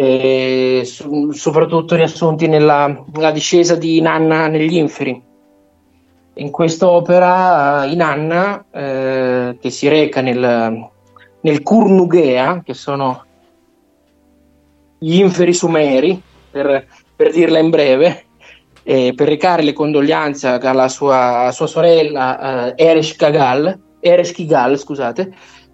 eh, 0.00 0.80
su, 0.86 1.30
soprattutto 1.32 1.94
riassunti 1.94 2.46
nella, 2.46 3.04
nella, 3.12 3.30
discesa 3.32 3.76
di 3.76 3.98
Inanna 3.98 4.46
negli 4.46 4.76
inferi. 4.76 5.22
In 6.36 6.50
quest'opera 6.50 7.82
uh, 7.82 7.90
Inanna, 7.90 8.64
eh, 8.72 9.58
che 9.60 9.68
si 9.68 9.88
reca 9.88 10.22
nel, 10.22 10.88
nel 11.42 11.62
Kurnugea, 11.62 12.62
che 12.64 12.72
sono 12.72 13.24
gli 14.98 15.18
inferi 15.18 15.52
sumeri, 15.52 16.18
per, 16.50 16.86
per 17.14 17.30
dirla 17.30 17.58
in 17.58 17.68
breve, 17.68 18.24
eh, 18.82 19.12
per 19.14 19.28
recare 19.28 19.62
le 19.62 19.74
condoglianze 19.74 20.48
alla 20.48 20.88
sua, 20.88 21.50
sua 21.52 21.66
sorella 21.66 22.74
eh, 22.74 22.86
Ereshkigal, 22.86 23.78
Ereshkigal 24.00 24.78
scusate, 24.78 25.30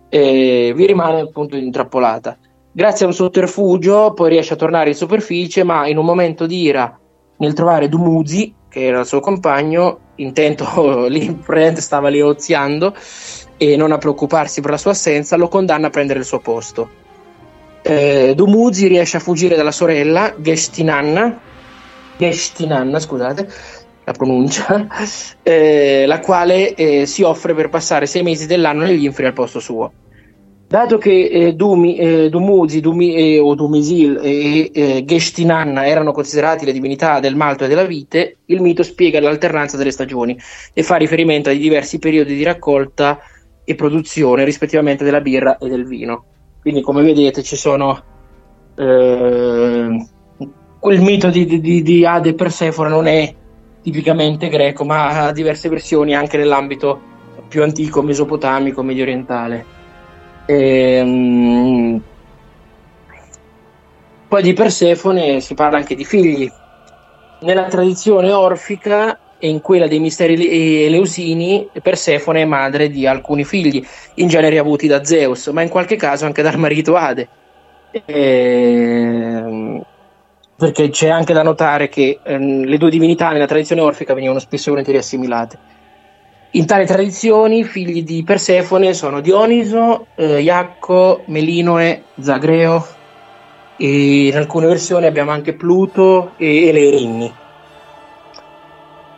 eh, 0.08 0.72
vi 0.74 0.84
rimane 0.84 1.20
appunto 1.20 1.54
intrappolata. 1.54 2.36
Grazie 2.76 3.06
a 3.06 3.08
un 3.08 3.14
sotterfugio 3.14 4.12
poi 4.12 4.28
riesce 4.28 4.52
a 4.52 4.56
tornare 4.56 4.90
in 4.90 4.94
superficie, 4.94 5.64
ma 5.64 5.88
in 5.88 5.96
un 5.96 6.04
momento 6.04 6.44
di 6.44 6.60
ira 6.60 7.00
nel 7.38 7.54
trovare 7.54 7.88
Dumuzi, 7.88 8.54
che 8.68 8.84
era 8.84 9.00
il 9.00 9.06
suo 9.06 9.20
compagno, 9.20 10.12
intento 10.16 11.06
lì 11.08 11.42
stava 11.76 12.10
lì 12.10 12.20
oziando 12.20 12.94
e 13.56 13.76
non 13.76 13.92
a 13.92 13.96
preoccuparsi 13.96 14.60
per 14.60 14.72
la 14.72 14.76
sua 14.76 14.90
assenza, 14.90 15.36
lo 15.36 15.48
condanna 15.48 15.86
a 15.86 15.90
prendere 15.90 16.18
il 16.18 16.26
suo 16.26 16.40
posto. 16.40 16.90
Eh, 17.80 18.34
Dumuzi 18.36 18.88
riesce 18.88 19.16
a 19.16 19.20
fuggire 19.20 19.56
dalla 19.56 19.72
sorella 19.72 20.34
Gestinanna, 20.36 21.40
Gestinanna 22.18 23.00
scusate, 23.00 23.50
la 24.04 24.12
pronuncia, 24.12 24.86
eh, 25.42 26.04
la 26.04 26.20
quale 26.20 26.74
eh, 26.74 27.06
si 27.06 27.22
offre 27.22 27.54
per 27.54 27.70
passare 27.70 28.04
sei 28.04 28.22
mesi 28.22 28.46
dell'anno 28.46 28.84
negli 28.84 29.04
inferi 29.04 29.28
al 29.28 29.32
posto 29.32 29.60
suo. 29.60 29.92
Dato 30.68 30.98
che 30.98 31.28
eh, 31.28 31.52
Dumi, 31.54 31.96
eh, 31.96 32.28
Dumuzi 32.28 32.80
Dumi, 32.80 33.14
eh, 33.14 33.38
o 33.38 33.54
Dumisil 33.54 34.18
e 34.20 34.70
eh, 34.74 35.04
Gestinanna 35.04 35.86
erano 35.86 36.10
considerati 36.10 36.64
le 36.64 36.72
divinità 36.72 37.20
del 37.20 37.36
malto 37.36 37.64
e 37.64 37.68
della 37.68 37.84
vite, 37.84 38.38
il 38.46 38.60
mito 38.60 38.82
spiega 38.82 39.20
l'alternanza 39.20 39.76
delle 39.76 39.92
stagioni 39.92 40.36
e 40.72 40.82
fa 40.82 40.96
riferimento 40.96 41.50
ai 41.50 41.58
diversi 41.58 42.00
periodi 42.00 42.34
di 42.34 42.42
raccolta 42.42 43.20
e 43.62 43.74
produzione 43.76 44.44
rispettivamente 44.44 45.04
della 45.04 45.20
birra 45.20 45.56
e 45.58 45.68
del 45.68 45.86
vino. 45.86 46.24
Quindi 46.60 46.80
come 46.80 47.04
vedete 47.04 47.44
ci 47.44 47.54
sono 47.54 48.02
eh, 48.76 50.06
quel 50.80 51.00
mito 51.00 51.30
di, 51.30 51.60
di, 51.60 51.82
di 51.82 52.04
Ade 52.04 52.30
e 52.30 52.34
Persefone 52.34 52.88
non 52.88 53.06
è 53.06 53.32
tipicamente 53.82 54.48
greco, 54.48 54.84
ma 54.84 55.26
ha 55.26 55.32
diverse 55.32 55.68
versioni 55.68 56.12
anche 56.12 56.36
nell'ambito 56.36 57.00
più 57.46 57.62
antico, 57.62 58.02
mesopotamico, 58.02 58.82
medio 58.82 59.04
orientale. 60.46 60.98
Ehm, 60.98 62.02
poi 64.28 64.42
di 64.42 64.52
Persefone 64.52 65.40
si 65.40 65.54
parla 65.54 65.78
anche 65.78 65.94
di 65.94 66.04
figli. 66.04 66.50
Nella 67.40 67.64
tradizione 67.64 68.32
orfica 68.32 69.18
e 69.38 69.48
in 69.48 69.60
quella 69.60 69.86
dei 69.86 69.98
misteri 69.98 70.84
eleusini, 70.84 71.68
Persefone 71.82 72.42
è 72.42 72.44
madre 72.44 72.88
di 72.88 73.06
alcuni 73.06 73.44
figli, 73.44 73.84
in 74.14 74.28
genere 74.28 74.58
avuti 74.58 74.86
da 74.86 75.04
Zeus, 75.04 75.48
ma 75.48 75.62
in 75.62 75.68
qualche 75.68 75.96
caso 75.96 76.24
anche 76.24 76.42
dal 76.42 76.58
marito 76.58 76.96
Ade. 76.96 77.28
Ehm, 78.06 79.82
perché 80.56 80.88
c'è 80.88 81.08
anche 81.08 81.32
da 81.32 81.42
notare 81.42 81.88
che 81.88 82.20
ehm, 82.22 82.64
le 82.64 82.78
due 82.78 82.90
divinità 82.90 83.30
nella 83.30 83.46
tradizione 83.46 83.82
orfica 83.82 84.14
venivano 84.14 84.38
spesso 84.38 84.68
e 84.68 84.70
volentieri 84.70 84.98
assimilate. 84.98 85.58
In 86.56 86.64
tali 86.64 86.86
tradizioni, 86.86 87.64
figli 87.64 88.02
di 88.02 88.22
Persefone 88.22 88.94
sono 88.94 89.20
Dioniso, 89.20 90.06
eh, 90.14 90.40
Iacco, 90.40 91.24
Melinoe, 91.26 92.04
Zagreo, 92.18 92.82
e 93.76 94.28
in 94.28 94.36
alcune 94.36 94.66
versioni 94.66 95.04
abbiamo 95.04 95.32
anche 95.32 95.52
Pluto 95.52 96.32
e, 96.38 96.68
e 96.68 96.72
le 96.72 96.80
Erinni. 96.80 97.34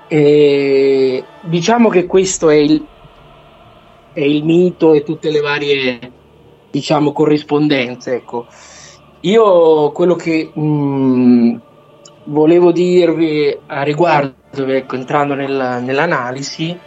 E 0.09 1.24
diciamo 1.43 1.89
che 1.91 2.07
questo 2.07 2.51
è 2.51 2.57
il, 2.57 2.84
è 4.14 4.20
il 4.20 4.43
mito 4.43 4.93
e 4.95 5.05
tutte 5.05 5.30
le 5.30 5.41
varie 5.41 6.12
diciamo 6.72 7.12
corrispondenze. 7.12 8.16
Ecco. 8.16 8.47
Io 9.20 9.93
quello 9.93 10.16
che 10.16 10.51
mh, 10.53 11.61
volevo 12.24 12.72
dirvi 12.72 13.57
a 13.66 13.82
riguardo, 13.82 14.34
ecco, 14.66 14.97
entrando 14.97 15.34
nel, 15.34 15.82
nell'analisi 15.84 16.86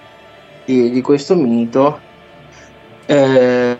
di, 0.71 0.89
di, 0.89 1.01
questo 1.01 1.35
mito, 1.35 1.99
eh, 3.05 3.77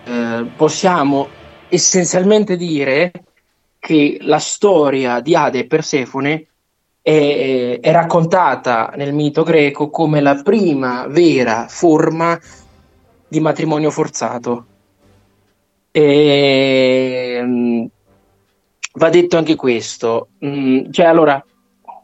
possiamo 0.56 1.30
essenzialmente 1.70 2.58
dire 2.58 3.12
che 3.80 4.18
la 4.22 4.40
storia 4.40 5.22
di 5.22 5.34
Ade 5.34 5.60
e 5.60 5.68
Persefone 5.68 6.48
è, 7.02 7.80
è, 7.82 7.92
raccontata 7.92 8.94
nel 8.96 9.14
mito 9.14 9.44
greco 9.44 9.90
come 9.90 10.20
la 10.20 10.42
prima 10.44 11.08
vera 11.08 11.68
forma 11.70 12.38
di 13.28 13.40
matrimonio 13.40 13.90
forzato. 13.90 14.66
E, 15.92 17.40
mm, 17.42 17.86
va 18.94 19.10
detto 19.10 19.38
anche 19.38 19.56
questo, 19.56 20.28
mm, 20.46 20.92
cioè 20.92 21.06
allora 21.06 21.44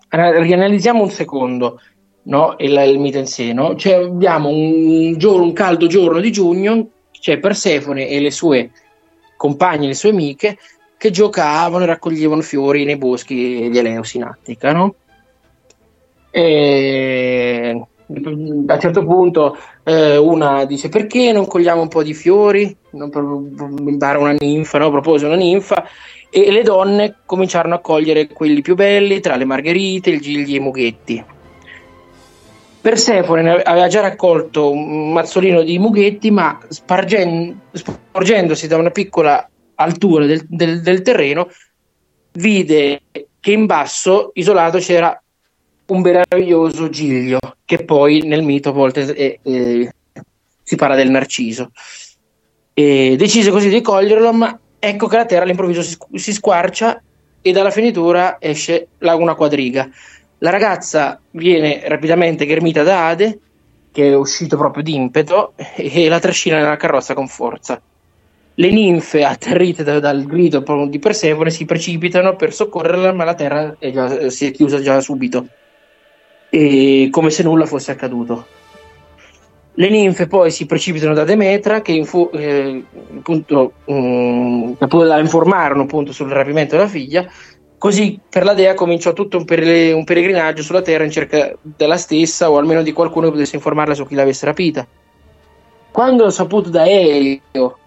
rianalizziamo 0.09 1.03
un 1.03 1.11
secondo 1.11 1.81
no, 2.27 2.55
il, 2.59 2.71
il, 2.71 2.99
mito 2.99 3.17
in 3.17 3.27
sé. 3.27 3.53
No? 3.53 3.75
Cioè, 3.75 3.93
abbiamo 3.95 4.49
un, 4.49 5.17
giorno, 5.17 5.43
un 5.43 5.53
caldo 5.53 5.87
giorno 5.87 6.19
di 6.19 6.31
giugno, 6.31 6.87
c'è 7.11 7.39
Persefone 7.39 8.07
e 8.07 8.19
le 8.19 8.31
sue 8.31 8.71
compagne, 9.35 9.87
le 9.87 9.93
sue 9.93 10.09
amiche 10.09 10.57
che 10.97 11.11
giocavano 11.11 11.83
e 11.83 11.87
raccoglievano 11.87 12.41
fiori 12.41 12.83
nei 12.83 12.97
boschi 12.97 13.69
di 13.69 13.77
Eleus 13.77 14.13
in 14.15 14.23
Attica, 14.23 14.71
no? 14.71 14.95
E 16.31 17.81
a 18.09 18.19
un 18.19 18.77
certo 18.79 19.03
punto 19.03 19.57
eh, 19.83 20.15
una 20.15 20.63
dice 20.63 20.87
perché 20.87 21.33
non 21.33 21.45
cogliamo 21.45 21.81
un 21.81 21.89
po' 21.89 22.03
di 22.03 22.13
fiori 22.13 22.73
non 22.91 23.09
per 23.09 23.21
una 23.21 24.31
ninfa 24.31 24.77
no? 24.77 24.89
propose 24.89 25.25
una 25.25 25.35
ninfa 25.35 25.85
e 26.29 26.49
le 26.49 26.63
donne 26.63 27.15
cominciarono 27.25 27.75
a 27.75 27.79
cogliere 27.79 28.27
quelli 28.27 28.61
più 28.61 28.75
belli 28.75 29.19
tra 29.19 29.35
le 29.35 29.43
margherite, 29.43 30.09
il 30.09 30.21
gigli 30.21 30.53
e 30.53 30.57
i 30.57 30.61
mughetti 30.61 31.23
Persefone 32.79 33.61
aveva 33.63 33.87
già 33.87 34.01
raccolto 34.01 34.71
un 34.71 35.11
mazzolino 35.11 35.63
di 35.63 35.77
mughetti 35.79 36.31
ma 36.31 36.57
sporgendosi 36.69 38.67
da 38.67 38.77
una 38.77 38.91
piccola 38.91 39.49
altura 39.75 40.25
del, 40.25 40.45
del, 40.47 40.81
del 40.81 41.01
terreno, 41.01 41.49
vide 42.33 43.01
che 43.39 43.51
in 43.51 43.65
basso, 43.65 44.31
isolato, 44.33 44.77
c'era 44.79 45.21
un 45.87 46.01
meraviglioso 46.01 46.89
giglio, 46.89 47.39
che 47.65 47.83
poi 47.83 48.21
nel 48.25 48.43
mito 48.43 48.69
a 48.69 48.73
volte 48.73 49.13
eh, 49.13 49.39
eh, 49.41 49.91
si 50.63 50.75
parla 50.75 50.95
del 50.95 51.09
narciso. 51.09 51.71
E 52.73 53.15
decise 53.17 53.51
così 53.51 53.69
di 53.69 53.81
coglierlo, 53.81 54.33
ma 54.33 54.59
ecco 54.79 55.07
che 55.07 55.15
la 55.15 55.25
terra 55.25 55.43
all'improvviso 55.43 55.81
si, 55.81 55.97
si 56.13 56.33
squarcia 56.33 57.01
e 57.41 57.51
dalla 57.51 57.71
finitura 57.71 58.37
esce 58.39 58.89
una 58.99 59.35
quadriga. 59.35 59.89
La 60.39 60.51
ragazza 60.51 61.19
viene 61.31 61.81
rapidamente 61.87 62.45
ghermita 62.45 62.83
da 62.83 63.07
Ade, 63.07 63.39
che 63.91 64.09
è 64.09 64.15
uscito 64.15 64.55
proprio 64.55 64.83
d'impeto, 64.83 65.53
e 65.75 66.07
la 66.07 66.19
trascina 66.19 66.57
nella 66.57 66.77
carrozza 66.77 67.15
con 67.15 67.27
forza. 67.27 67.81
Le 68.53 68.71
ninfe, 68.71 69.23
atterrite 69.23 69.83
da, 69.83 69.99
dal 69.99 70.25
grido 70.25 70.63
di 70.87 70.99
Persefone, 70.99 71.49
si 71.49 71.65
precipitano 71.65 72.35
per 72.35 72.53
soccorrerla, 72.53 73.13
ma 73.13 73.23
la 73.23 73.33
terra 73.33 73.75
è 73.79 73.91
già, 73.91 74.29
si 74.29 74.45
è 74.45 74.51
chiusa 74.51 74.79
già 74.81 74.99
subito, 74.99 75.47
e 76.49 77.09
come 77.11 77.31
se 77.31 77.43
nulla 77.43 77.65
fosse 77.65 77.91
accaduto. 77.91 78.45
Le 79.73 79.89
ninfe 79.89 80.25
poi 80.25 80.49
si 80.49 80.65
precipitano 80.65 81.13
da 81.13 81.23
Demetra, 81.23 81.81
che 81.81 81.91
infu- 81.91 82.33
eh, 82.33 82.83
appunto, 83.17 83.73
um, 83.85 84.75
la 84.77 85.19
informarono 85.19 85.83
appunto 85.83 86.11
sul 86.11 86.29
rapimento 86.29 86.75
della 86.75 86.87
figlia. 86.87 87.27
Così 87.77 88.19
per 88.27 88.43
la 88.43 88.53
dea 88.53 88.73
cominciò 88.73 89.13
tutto 89.13 89.37
un, 89.37 89.45
per- 89.45 89.93
un 89.93 90.03
peregrinaggio 90.03 90.63
sulla 90.63 90.81
terra 90.81 91.03
in 91.03 91.11
cerca 91.11 91.55
della 91.61 91.97
stessa, 91.97 92.49
o 92.49 92.57
almeno 92.57 92.81
di 92.81 92.91
qualcuno 92.91 93.27
che 93.27 93.33
potesse 93.33 93.55
informarla 93.55 93.93
su 93.93 94.05
chi 94.07 94.15
l'avesse 94.15 94.45
rapita. 94.45 94.87
Quando 95.91 96.25
ho 96.25 96.29
saputo 96.29 96.69
da 96.69 96.87
Elio 96.87 97.77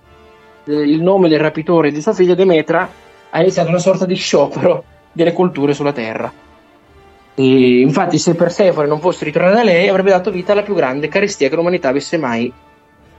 il 0.65 1.01
nome 1.03 1.29
del 1.29 1.41
rapitore 1.41 1.91
di 1.91 2.01
sua 2.01 2.13
figlia 2.13 2.35
Demetra, 2.35 2.89
ha 3.31 3.41
iniziato 3.41 3.69
una 3.69 3.79
sorta 3.79 4.05
di 4.05 4.15
sciopero 4.15 4.85
delle 5.13 5.33
culture 5.33 5.75
sulla 5.75 5.93
Terra. 5.93 6.33
E 7.35 7.81
infatti, 7.81 8.19
se 8.19 8.35
Persefone 8.35 8.87
non 8.87 9.01
fosse 9.01 9.25
ritornata 9.25 9.57
da 9.57 9.63
lei, 9.65 9.89
avrebbe 9.89 10.11
dato 10.11 10.31
vita 10.31 10.53
alla 10.53 10.63
più 10.63 10.75
grande 10.75 11.09
carestia 11.09 11.49
che 11.49 11.57
l'umanità 11.57 11.89
avesse 11.89 12.17
mai 12.17 12.53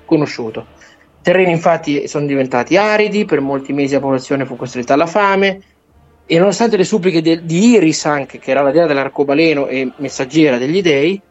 conosciuto. 0.05 0.67
I 0.79 1.23
terreni, 1.23 1.51
infatti, 1.51 2.07
sono 2.07 2.25
diventati 2.25 2.77
aridi, 2.77 3.25
per 3.25 3.41
molti 3.41 3.73
mesi 3.73 3.93
la 3.93 3.99
popolazione 3.99 4.45
fu 4.45 4.55
costretta 4.55 4.93
alla 4.93 5.07
fame. 5.07 5.61
E 6.31 6.39
nonostante 6.39 6.77
le 6.77 6.85
suppliche 6.85 7.21
de- 7.21 7.43
di 7.43 7.71
Iris, 7.71 8.05
anche 8.05 8.39
che 8.39 8.51
era 8.51 8.61
la 8.61 8.71
dea 8.71 8.85
dell'arcobaleno 8.85 9.67
e 9.67 9.91
messaggera 9.97 10.57
degli 10.57 10.81
dei, 10.81 11.21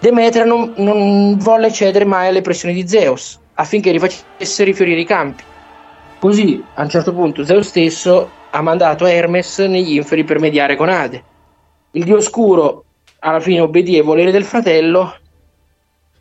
Demetra 0.00 0.46
non, 0.46 0.72
non 0.76 1.36
volle 1.36 1.70
cedere 1.70 2.06
mai 2.06 2.28
alle 2.28 2.40
pressioni 2.40 2.72
di 2.72 2.88
Zeus, 2.88 3.38
affinché 3.52 3.90
rifacesse 3.90 4.64
rifiorire 4.64 5.02
i 5.02 5.04
campi. 5.04 5.42
Così, 6.18 6.64
a 6.76 6.84
un 6.84 6.88
certo 6.88 7.12
punto, 7.12 7.44
Zeus 7.44 7.66
stesso 7.66 8.30
ha 8.48 8.62
mandato 8.62 9.04
Hermes 9.04 9.58
negli 9.58 9.96
inferi 9.96 10.24
per 10.24 10.40
mediare 10.40 10.74
con 10.74 10.88
Ade. 10.88 11.22
Il 11.90 12.04
dio 12.04 12.16
oscuro 12.16 12.86
alla 13.18 13.40
fine 13.40 13.60
obbedì 13.60 13.96
ai 13.96 14.02
voleri 14.02 14.30
del 14.30 14.44
fratello 14.44 15.16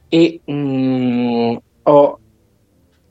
e 0.10 0.42
mm, 0.52 1.56
ho 1.84 2.20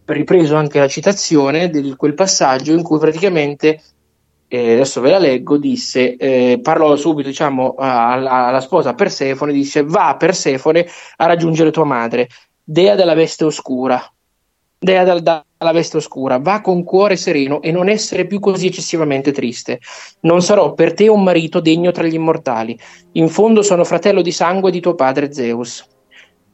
ripreso 0.04 0.54
anche 0.54 0.80
la 0.80 0.88
citazione 0.88 1.70
di 1.70 1.96
quel 1.96 2.12
passaggio 2.12 2.74
in 2.74 2.82
cui 2.82 2.98
praticamente 2.98 3.80
eh, 4.48 4.72
adesso 4.74 5.00
ve 5.00 5.10
la 5.10 5.18
leggo, 5.18 5.56
disse, 5.56 6.16
eh, 6.16 6.60
parlò 6.62 6.94
subito 6.96 7.28
diciamo, 7.28 7.74
alla, 7.78 8.46
alla 8.46 8.60
sposa 8.60 8.94
Persefone, 8.94 9.52
disse 9.52 9.82
va 9.82 10.16
Persefone 10.18 10.86
a 11.16 11.26
raggiungere 11.26 11.70
tua 11.70 11.84
madre, 11.84 12.28
dea 12.62 12.94
della 12.94 13.14
veste 13.14 13.44
oscura, 13.44 14.02
Dea 14.78 15.04
dal, 15.04 15.22
dalla 15.22 15.72
veste 15.72 15.96
oscura, 15.96 16.38
va 16.38 16.60
con 16.60 16.84
cuore 16.84 17.16
sereno 17.16 17.62
e 17.62 17.72
non 17.72 17.88
essere 17.88 18.26
più 18.26 18.38
così 18.40 18.66
eccessivamente 18.66 19.32
triste. 19.32 19.80
Non 20.20 20.42
sarò 20.42 20.74
per 20.74 20.92
te 20.92 21.08
un 21.08 21.22
marito 21.22 21.60
degno 21.60 21.92
tra 21.92 22.04
gli 22.04 22.14
immortali. 22.14 22.78
In 23.12 23.28
fondo 23.28 23.62
sono 23.62 23.84
fratello 23.84 24.20
di 24.20 24.32
sangue 24.32 24.70
di 24.70 24.80
tuo 24.80 24.94
padre 24.94 25.32
Zeus. 25.32 25.84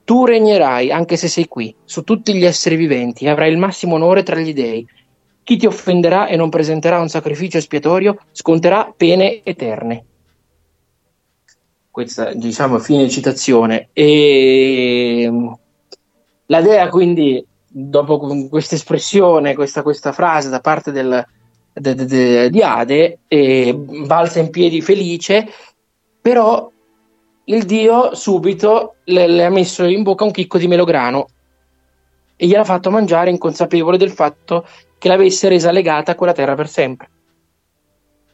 Tu 0.05 0.25
regnerai, 0.25 0.93
anche 0.93 1.17
se 1.17 1.27
sei 1.27 1.49
qui, 1.49 1.75
su 1.85 2.03
tutti 2.05 2.33
gli 2.33 2.45
esseri 2.45 2.77
viventi, 2.77 3.25
e 3.25 3.29
avrai 3.29 3.51
il 3.51 3.59
massimo 3.59 3.97
onore 3.97 4.23
tra 4.23 4.37
gli 4.37 4.55
dei. 4.55 4.87
Chi 5.45 5.57
ti 5.57 5.67
offenderà 5.67 6.29
e 6.29 6.37
non 6.37 6.51
presenterà 6.51 7.01
un 7.01 7.09
sacrificio 7.09 7.59
espiatorio 7.59 8.19
sconterà 8.31 8.93
pene 8.97 9.43
eterne. 9.43 10.05
Questa, 11.91 12.33
diciamo, 12.33 12.79
fine 12.79 13.09
citazione. 13.09 13.89
E 13.93 15.31
la 16.47 16.61
dea 16.61 16.89
quindi 16.89 17.45
dopo 17.67 18.19
questa 18.49 18.75
espressione, 18.75 19.55
questa, 19.55 19.83
questa, 19.83 20.13
frase 20.13 20.49
da 20.49 20.61
parte 20.61 20.93
del, 20.93 21.25
de, 21.73 21.95
de, 21.95 22.05
de, 22.05 22.51
di 22.51 22.63
Ade, 22.63 23.19
balza 24.07 24.41
in 24.41 24.51
piedi 24.51 24.81
felice, 24.83 25.49
però 26.21 26.71
il 27.45 27.65
dio 27.65 28.15
subito 28.15 28.97
le, 29.05 29.27
le, 29.27 29.45
ha 29.45 29.51
messo 29.51 29.85
in 29.85 30.03
bocca 30.03 30.25
un 30.25 30.31
chicco 30.31 30.59
di 30.59 30.69
melograno 30.69 31.27
e 32.37 32.47
gliel'ha 32.47 32.65
fatto 32.65 32.91
mangiare 32.91 33.31
inconsapevole 33.31 33.97
del 33.97 34.11
fatto 34.11 34.67
che 35.03 35.09
l'avesse 35.09 35.49
resa 35.49 35.73
legata 35.73 36.13
a 36.13 36.15
quella 36.15 36.33
terra 36.33 36.55
per 36.55 36.69
sempre. 36.69 37.09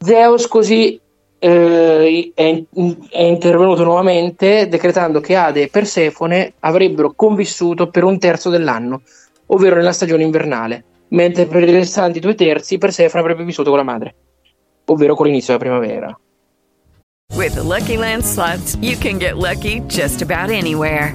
Zeus 0.00 0.46
così 0.46 1.00
eh, 1.38 2.32
è, 2.34 2.62
è 3.08 3.22
intervenuto 3.22 3.84
nuovamente 3.84 4.68
decretando 4.68 5.20
che 5.20 5.34
Ade 5.34 5.62
e 5.62 5.68
Persefone 5.68 6.52
avrebbero 6.58 7.14
convissuto 7.16 7.88
per 7.88 8.04
un 8.04 8.18
terzo 8.18 8.50
dell'anno, 8.50 9.00
ovvero 9.46 9.76
nella 9.76 9.94
stagione 9.94 10.24
invernale, 10.24 10.84
mentre 11.08 11.46
per 11.46 11.66
i 11.66 11.72
restanti 11.72 12.20
due 12.20 12.34
terzi 12.34 12.76
Persefone 12.76 13.22
avrebbe 13.22 13.44
vissuto 13.44 13.70
con 13.70 13.78
la 13.78 13.84
madre, 13.84 14.14
ovvero 14.84 15.14
con 15.14 15.24
l'inizio 15.24 15.56
della 15.56 15.70
primavera. 15.70 16.20
With 17.34 17.54
the 17.54 17.62
Lucky 17.62 17.96
Land 17.96 18.24
slots, 18.24 18.76
you 18.82 18.98
can 18.98 19.16
get 19.16 19.38
lucky 19.38 19.80
just 19.86 20.20
about 20.20 20.50
anywhere. 20.50 21.14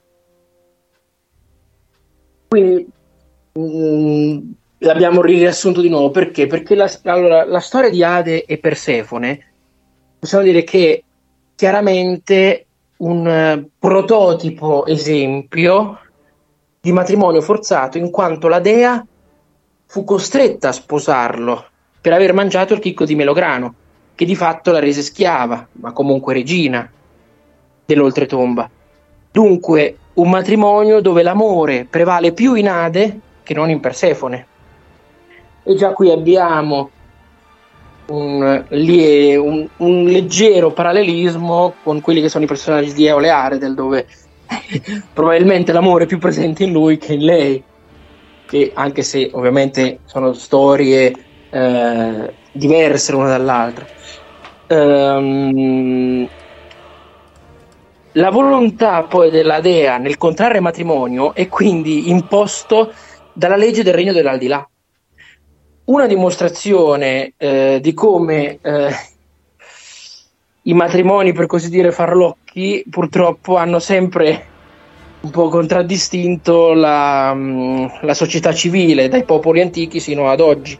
Quindi 2.51 2.85
mh, 3.53 4.51
l'abbiamo 4.79 5.21
riassunto 5.21 5.79
di 5.79 5.87
nuovo 5.87 6.11
perché? 6.11 6.47
Perché 6.47 6.75
la, 6.75 6.91
allora, 7.03 7.45
la 7.45 7.61
storia 7.61 7.89
di 7.89 8.03
Ade 8.03 8.43
e 8.43 8.57
Persefone 8.57 9.53
possiamo 10.19 10.43
dire 10.43 10.65
che 10.65 11.01
chiaramente 11.55 12.65
un 12.97 13.25
eh, 13.25 13.69
prototipo 13.79 14.85
esempio 14.85 15.97
di 16.81 16.91
matrimonio 16.91 17.39
forzato 17.39 17.97
in 17.97 18.11
quanto 18.11 18.49
la 18.49 18.59
dea 18.59 19.01
fu 19.85 20.03
costretta 20.03 20.67
a 20.67 20.73
sposarlo 20.73 21.65
per 22.01 22.11
aver 22.11 22.33
mangiato 22.33 22.73
il 22.73 22.81
chicco 22.81 23.05
di 23.05 23.15
melograno 23.15 23.75
che 24.13 24.25
di 24.25 24.35
fatto 24.35 24.71
la 24.71 24.79
rese 24.79 25.03
schiava 25.03 25.69
ma 25.79 25.93
comunque 25.93 26.33
regina 26.33 26.91
dell'oltretomba 27.85 28.69
dunque 29.31 29.95
un 30.13 30.29
matrimonio 30.29 31.01
dove 31.01 31.23
l'amore 31.23 31.85
prevale 31.89 32.33
più 32.33 32.53
in 32.55 32.67
Ade 32.69 33.19
che 33.43 33.53
non 33.53 33.69
in 33.69 33.79
Persefone. 33.79 34.47
E 35.63 35.75
già 35.75 35.93
qui 35.93 36.11
abbiamo 36.11 36.91
un, 38.07 38.65
lie- 38.69 39.35
un- 39.37 39.67
un 39.77 40.03
leggero 40.03 40.71
parallelismo 40.73 41.75
con 41.83 42.01
quelli 42.01 42.21
che 42.21 42.29
sono 42.29 42.43
i 42.43 42.47
personaggi 42.47 42.93
di 42.93 43.05
Eole 43.05 43.29
Aredel 43.29 43.73
dove 43.73 44.07
probabilmente 45.13 45.71
l'amore 45.71 46.03
è 46.03 46.07
più 46.07 46.17
presente 46.17 46.63
in 46.63 46.71
lui 46.71 46.97
che 46.97 47.13
in 47.13 47.23
lei. 47.23 47.65
Che 48.45 48.71
anche 48.73 49.01
se 49.01 49.29
ovviamente 49.33 50.01
sono 50.03 50.33
storie 50.33 51.13
eh, 51.49 52.35
diverse 52.51 53.11
l'una 53.13 53.29
dall'altra. 53.29 53.87
Ehm, 54.67 56.27
la 58.13 58.29
volontà 58.29 59.03
poi 59.03 59.29
della 59.29 59.61
dea 59.61 59.97
nel 59.97 60.17
contrarre 60.17 60.59
matrimonio 60.59 61.33
è 61.33 61.47
quindi 61.47 62.09
imposto 62.09 62.91
dalla 63.33 63.55
legge 63.55 63.83
del 63.83 63.93
regno 63.93 64.13
dell'aldilà 64.13 64.67
una 65.85 66.07
dimostrazione 66.07 67.33
eh, 67.37 67.79
di 67.81 67.93
come 67.93 68.59
eh, 68.61 68.93
i 70.63 70.73
matrimoni, 70.73 71.33
per 71.33 71.47
così 71.47 71.69
dire, 71.69 71.91
farlocchi, 71.91 72.83
purtroppo 72.89 73.57
hanno 73.57 73.79
sempre 73.79 74.47
un 75.21 75.29
po' 75.29 75.49
contraddistinto 75.49 76.73
la, 76.73 77.33
mh, 77.33 77.99
la 78.01 78.13
società 78.13 78.53
civile, 78.53 79.07
dai 79.07 79.23
popoli 79.23 79.61
antichi 79.61 79.99
sino 79.99 80.29
ad 80.29 80.39
oggi. 80.39 80.77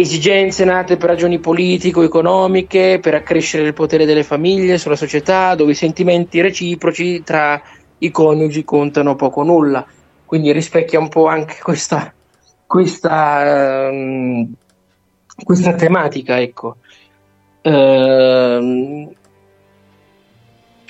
Esigenze 0.00 0.64
nate 0.64 0.96
per 0.96 1.08
ragioni 1.08 1.40
politico-economiche, 1.40 3.00
per 3.02 3.14
accrescere 3.14 3.66
il 3.66 3.72
potere 3.72 4.04
delle 4.04 4.22
famiglie 4.22 4.78
sulla 4.78 4.94
società, 4.94 5.56
dove 5.56 5.72
i 5.72 5.74
sentimenti 5.74 6.40
reciproci 6.40 7.24
tra 7.24 7.60
i 7.98 8.08
coniugi 8.12 8.62
contano 8.62 9.16
poco 9.16 9.40
o 9.40 9.42
nulla. 9.42 9.84
Quindi 10.24 10.52
rispecchia 10.52 11.00
un 11.00 11.08
po' 11.08 11.26
anche 11.26 11.56
questa, 11.64 12.14
questa, 12.64 13.88
ehm, 13.88 14.52
questa 15.42 15.74
tematica, 15.74 16.40
ecco. 16.40 16.76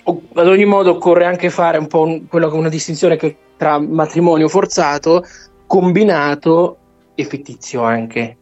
O- 0.05 0.23
ad 0.35 0.47
ogni 0.47 0.67
modo 0.67 0.91
occorre 0.91 1.25
anche 1.25 1.49
fare 1.49 1.79
un 1.79 1.87
po' 1.87 2.03
un- 2.03 2.27
è 2.29 2.45
una 2.45 2.69
distinzione 2.69 3.17
che 3.17 3.39
tra 3.57 3.79
matrimonio 3.79 4.49
forzato, 4.49 5.25
combinato 5.67 6.77
e 7.15 7.25
fittizio 7.25 7.85
anche. 7.85 8.38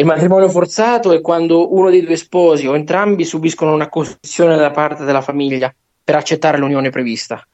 Il 0.00 0.06
matrimonio 0.06 0.48
forzato 0.48 1.10
è 1.10 1.20
quando 1.20 1.74
uno 1.74 1.90
dei 1.90 2.04
due 2.04 2.14
sposi 2.14 2.68
o 2.68 2.76
entrambi 2.76 3.24
subiscono 3.24 3.74
una 3.74 3.88
costrizione 3.88 4.54
da 4.54 4.70
parte 4.70 5.02
della 5.02 5.22
famiglia 5.22 5.74
per 6.04 6.14
accettare 6.14 6.56
l'unione 6.56 6.90
prevista. 6.90 7.44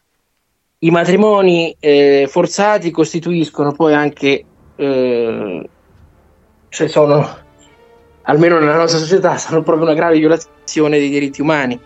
I 0.80 0.90
matrimoni 0.90 1.74
eh, 1.80 2.26
forzati 2.28 2.90
costituiscono 2.90 3.72
poi 3.72 3.95
anche, 3.95 4.45
eh, 4.76 5.68
se 6.68 6.88
sono, 6.88 7.26
almeno 8.24 8.59
nella 8.59 8.76
nostra 8.76 8.99
società, 8.99 9.38
sono 9.38 9.62
proprio 9.62 9.86
una 9.86 9.95
grave 9.95 10.18
violazione 10.18 10.99
dei 10.99 11.09
diritti 11.09 11.40
umani. 11.40 11.80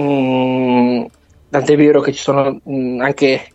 Mm, 0.00 1.04
tant'è 1.48 1.76
vero 1.76 2.00
che 2.00 2.12
ci 2.12 2.20
sono 2.20 2.60
mm, 2.68 3.00
anche, 3.00 3.46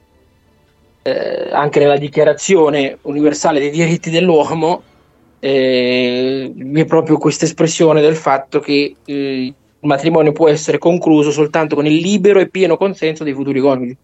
eh, 1.01 1.49
anche 1.51 1.79
nella 1.79 1.97
dichiarazione 1.97 2.99
universale 3.01 3.59
dei 3.59 3.69
diritti 3.69 4.09
dell'uomo 4.09 4.81
eh, 5.45 6.51
è 6.73 6.85
proprio 6.85 7.17
questa 7.19 7.45
espressione 7.45 8.01
del 8.01 8.15
fatto 8.15 8.59
che 8.59 8.95
eh, 9.05 9.43
il 9.43 9.53
matrimonio 9.81 10.31
può 10.31 10.49
essere 10.49 10.79
concluso 10.79 11.29
soltanto 11.29 11.75
con 11.75 11.85
il 11.85 11.97
libero 11.97 12.39
e 12.39 12.49
pieno 12.49 12.77
consenso 12.77 13.23
dei 13.23 13.33
futuri 13.33 13.59
coniugi. 13.59 13.95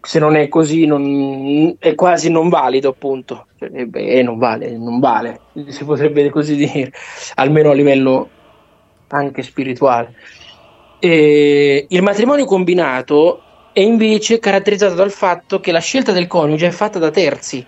Se 0.00 0.18
non 0.18 0.34
è 0.34 0.48
così, 0.48 0.84
non- 0.84 1.76
è 1.78 1.94
quasi 1.94 2.28
non 2.28 2.48
valido, 2.48 2.88
appunto. 2.88 3.46
Cioè, 3.56 3.70
eh, 3.72 3.86
beh, 3.86 4.22
non 4.22 4.36
vale, 4.38 4.76
non 4.76 4.98
vale, 4.98 5.42
si 5.68 5.84
potrebbe 5.84 6.28
così 6.30 6.56
dire, 6.56 6.90
almeno 7.34 7.70
a 7.70 7.74
livello 7.74 8.28
anche 9.08 9.42
spirituale. 9.42 10.12
E 10.98 11.86
il 11.88 12.02
matrimonio 12.02 12.46
combinato 12.46 13.42
è 13.72 13.80
invece 13.80 14.40
caratterizzato 14.40 14.94
dal 14.94 15.12
fatto 15.12 15.60
che 15.60 15.70
la 15.70 15.78
scelta 15.80 16.10
del 16.10 16.26
coniuge 16.26 16.66
è 16.66 16.70
fatta 16.70 16.98
da 16.98 17.10
terzi, 17.10 17.64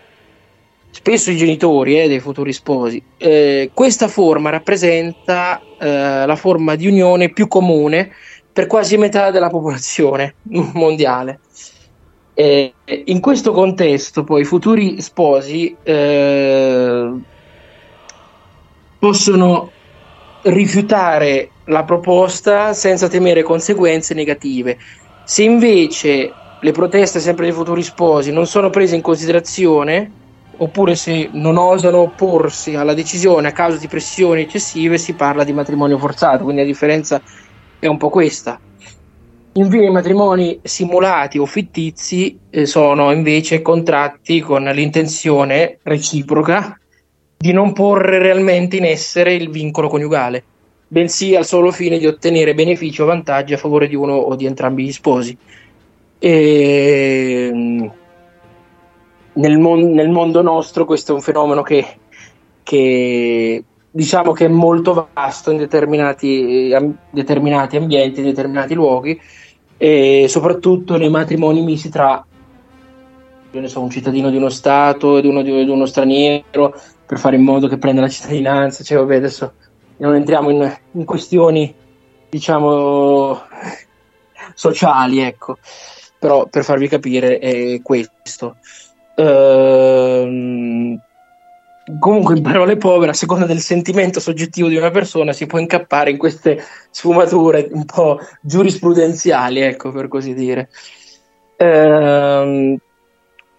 spesso 0.91 1.31
i 1.31 1.37
genitori 1.37 2.01
eh, 2.01 2.09
dei 2.09 2.21
futuri 2.21 2.53
sposi. 2.53 3.03
Eh, 3.17 3.71
questa 3.73 4.09
forma 4.09 4.51
rappresenta 4.51 5.61
eh, 5.79 6.27
la 6.27 6.37
forma 6.37 6.75
di 6.75 6.87
unione 6.87 7.31
più 7.31 7.49
comune 7.49 8.11
per 8.53 8.67
quasi 8.67 8.97
metà 8.97 9.31
della 9.31 9.51
popolazione 9.51 10.35
mondiale. 10.75 11.41
Eh, 12.35 12.73
in 13.07 13.21
questo 13.21 13.53
contesto, 13.53 14.23
poi, 14.25 14.43
i 14.43 14.45
futuri 14.45 15.01
sposi 15.01 15.77
eh, 15.83 17.13
possono 18.99 19.73
rifiutare 20.43 21.51
la 21.65 21.85
proposta 21.85 22.73
senza 22.73 23.09
temere 23.09 23.43
conseguenze 23.43 24.15
negative. 24.15 24.79
Se 25.25 25.43
invece 25.43 26.33
le 26.61 26.73
proteste 26.73 27.21
sempre 27.21 27.47
dei 27.47 27.55
futuri 27.55 27.83
sposi 27.83 28.33
non 28.33 28.47
sono 28.47 28.71
prese 28.71 28.95
in 28.95 29.03
considerazione, 29.03 30.11
oppure 30.59 30.95
se 30.95 31.29
non 31.33 31.57
osano 31.57 31.99
opporsi 31.99 32.75
alla 32.75 32.95
decisione 32.95 33.49
a 33.49 33.53
causa 33.53 33.79
di 33.79 33.89
pressioni 33.89 34.43
eccessive, 34.43 34.99
si 34.99 35.15
parla 35.15 35.45
di 35.45 35.53
matrimonio 35.53 35.99
forzato, 35.99 36.45
quindi 36.45 36.63
la 36.63 36.67
differenza 36.67 37.21
è 37.79 37.87
un 37.87 37.97
po' 37.97 38.11
questa. 38.11 38.61
Infine, 39.53 39.87
i 39.87 39.91
matrimoni 39.91 40.61
simulati 40.63 41.39
o 41.39 41.47
fittizi 41.47 42.39
eh, 42.51 42.67
sono 42.67 43.11
invece 43.13 43.63
contratti 43.63 44.41
con 44.41 44.63
l'intenzione 44.65 45.79
reciproca 45.83 46.79
di 47.37 47.53
non 47.53 47.73
porre 47.73 48.19
realmente 48.19 48.77
in 48.77 48.85
essere 48.85 49.35
il 49.35 49.51
vincolo 49.51 49.89
coniugale, 49.89 50.45
bensì 50.89 51.35
al 51.35 51.45
solo 51.45 51.71
fine 51.71 51.99
di 51.99 52.07
ottenere 52.07 52.55
benefici 52.55 53.01
o 53.01 53.05
vantaggi 53.05 53.55
a 53.55 53.59
favore 53.59 53.89
di 53.89 53.95
uno 53.95 54.15
o 54.15 54.35
di 54.35 54.47
entrambi 54.47 54.85
gli 54.85 54.93
sposi. 54.93 55.37
E, 56.19 57.51
mm, 57.53 57.87
nel, 59.39 59.59
mon- 59.59 59.93
nel 59.93 60.11
mondo 60.11 60.43
nostro 60.43 60.85
questo 60.85 61.13
è 61.13 61.15
un 61.15 61.21
fenomeno 61.21 61.63
che, 61.63 61.85
che 62.63 63.65
diciamo 63.91 64.33
che 64.33 64.45
è 64.45 64.49
molto 64.49 65.09
vasto 65.13 65.51
in 65.51 65.59
determinati, 65.59 66.73
am- 66.75 66.97
determinati 67.11 67.77
ambienti, 67.77 68.21
in 68.21 68.27
determinati 68.27 68.75
luoghi 68.75 69.21
e 69.77 70.27
soprattutto 70.29 70.97
nei 70.97 71.11
matrimoni 71.11 71.63
misti 71.63 71.89
tra 71.89 72.25
so, 73.65 73.81
un 73.81 73.91
cittadino 73.91 74.31
di 74.31 74.37
uno 74.37 74.49
stato 74.49 75.17
ed 75.17 75.25
uno 75.25 75.43
di, 75.43 75.65
di 75.65 75.71
uno 75.71 75.87
straniero 75.87 76.75
per 77.07 77.19
fare 77.19 77.37
in 77.37 77.43
modo 77.43 77.69
che 77.69 77.79
prenda 77.79 78.03
la 78.03 78.09
cittadinanza. 78.09 78.85
Cioè, 78.85 78.99
vabbè, 78.99 79.17
adesso 79.17 79.55
non 79.99 80.15
entriamo 80.15 80.51
in, 80.51 80.79
in 80.93 81.05
questioni, 81.05 81.75
diciamo, 82.29 83.41
sociali, 84.55 85.21
ecco. 85.21 85.57
Però 86.19 86.47
per 86.47 86.65
farvi 86.65 86.89
capire 86.89 87.39
è 87.39 87.81
questo. 87.81 88.57
Ehm, 89.19 91.01
comunque, 91.99 92.37
in 92.37 92.43
parole 92.43 92.77
povere, 92.77 93.11
a 93.11 93.15
seconda 93.15 93.47
del 93.47 93.61
sentimento 93.61 94.21
soggettivo 94.21 94.69
di 94.69 94.77
una 94.77 94.91
persona, 94.91 95.33
si 95.33 95.47
può 95.47 95.59
incappare 95.59 96.11
in 96.11 96.19
queste 96.19 96.63
sfumature 96.91 97.69
un 97.73 97.85
po' 97.85 98.21
giurisprudenziali, 98.41 99.61
ecco, 99.61 99.91
per 99.91 100.09
così 100.09 100.35
dire. 100.35 100.69
Ehm, 101.57 102.79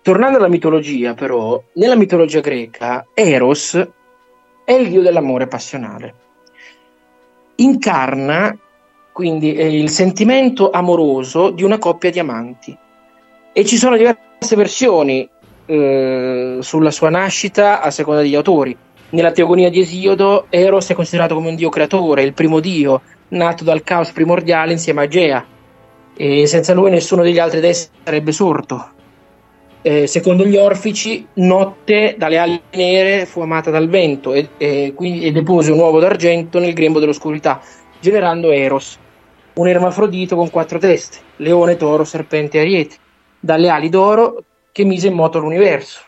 Tornando 0.01 0.37
alla 0.37 0.47
mitologia, 0.47 1.13
però, 1.13 1.61
nella 1.73 1.95
mitologia 1.95 2.39
greca, 2.39 3.05
Eros 3.13 3.87
è 4.63 4.71
il 4.71 4.89
dio 4.89 5.01
dell'amore 5.01 5.45
passionale. 5.47 6.13
Incarna 7.55 8.57
quindi 9.11 9.49
il 9.49 9.89
sentimento 9.89 10.71
amoroso 10.71 11.49
di 11.49 11.63
una 11.63 11.77
coppia 11.77 12.09
di 12.09 12.19
amanti. 12.19 12.75
E 13.51 13.65
ci 13.65 13.75
sono 13.75 13.97
diverse 13.97 14.55
versioni 14.55 15.29
eh, 15.69 16.57
sulla 16.61 16.89
sua 16.89 17.11
nascita 17.11 17.81
a 17.81 17.91
seconda 17.91 18.21
degli 18.21 18.33
autori. 18.33 18.75
Nella 19.11 19.31
Teogonia 19.31 19.69
di 19.69 19.79
Esiodo, 19.79 20.47
Eros 20.49 20.89
è 20.89 20.95
considerato 20.95 21.35
come 21.35 21.49
un 21.49 21.55
dio 21.55 21.69
creatore, 21.69 22.23
il 22.23 22.33
primo 22.33 22.59
dio, 22.59 23.01
nato 23.29 23.63
dal 23.63 23.83
caos 23.83 24.11
primordiale 24.11 24.71
insieme 24.71 25.03
a 25.03 25.07
Gea. 25.07 25.45
E 26.17 26.47
senza 26.47 26.73
lui 26.73 26.89
nessuno 26.89 27.21
degli 27.21 27.37
altri 27.37 27.59
dei 27.59 27.73
sarebbe 27.73 28.31
sorto. 28.31 28.89
Eh, 29.81 30.07
secondo 30.07 30.43
gli 30.43 30.57
orfici, 30.57 31.25
Notte 31.35 32.15
dalle 32.17 32.37
ali 32.37 32.61
nere 32.73 33.25
fu 33.25 33.41
amata 33.41 33.69
dal 33.69 33.87
vento 33.87 34.33
e, 34.33 34.49
e, 34.57 34.93
quindi, 34.95 35.21
e 35.21 35.31
depose 35.31 35.71
un 35.71 35.79
uovo 35.79 35.99
d'argento 35.99 36.59
nel 36.59 36.73
grembo 36.73 36.99
dell'oscurità, 36.99 37.61
generando 37.99 38.51
Eros, 38.51 38.97
un 39.53 39.67
ermafrodito 39.67 40.35
con 40.35 40.49
quattro 40.49 40.79
teste, 40.79 41.17
leone, 41.37 41.77
toro, 41.77 42.03
serpente 42.03 42.57
e 42.57 42.61
ariete, 42.61 42.95
dalle 43.39 43.69
ali 43.69 43.89
d'oro 43.89 44.43
che 44.79 44.85
mise 44.85 45.07
in 45.07 45.13
moto 45.13 45.39
l'universo. 45.39 45.99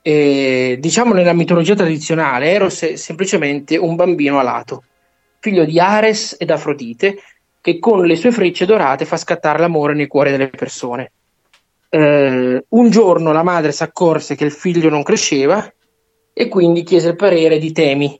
E, 0.00 0.78
diciamo 0.80 1.12
nella 1.12 1.34
mitologia 1.34 1.74
tradizionale, 1.74 2.50
Eros 2.50 2.80
è 2.80 2.96
semplicemente 2.96 3.76
un 3.76 3.94
bambino 3.94 4.38
alato, 4.38 4.84
figlio 5.38 5.66
di 5.66 5.78
Ares 5.78 6.36
ed 6.38 6.50
Afrodite, 6.50 7.18
che 7.60 7.78
con 7.78 8.06
le 8.06 8.16
sue 8.16 8.32
frecce 8.32 8.64
dorate 8.64 9.04
fa 9.04 9.18
scattare 9.18 9.58
l'amore 9.58 9.92
nei 9.92 10.06
cuori 10.06 10.30
delle 10.30 10.48
persone. 10.48 11.12
Eh, 11.90 12.64
un 12.66 12.90
giorno 12.90 13.32
la 13.32 13.42
madre 13.42 13.72
si 13.72 13.82
accorse 13.82 14.34
che 14.34 14.44
il 14.44 14.52
figlio 14.52 14.88
non 14.88 15.02
cresceva 15.02 15.70
e 16.32 16.48
quindi 16.48 16.84
chiese 16.84 17.10
il 17.10 17.16
parere 17.16 17.58
di 17.58 17.70
Temi, 17.72 18.18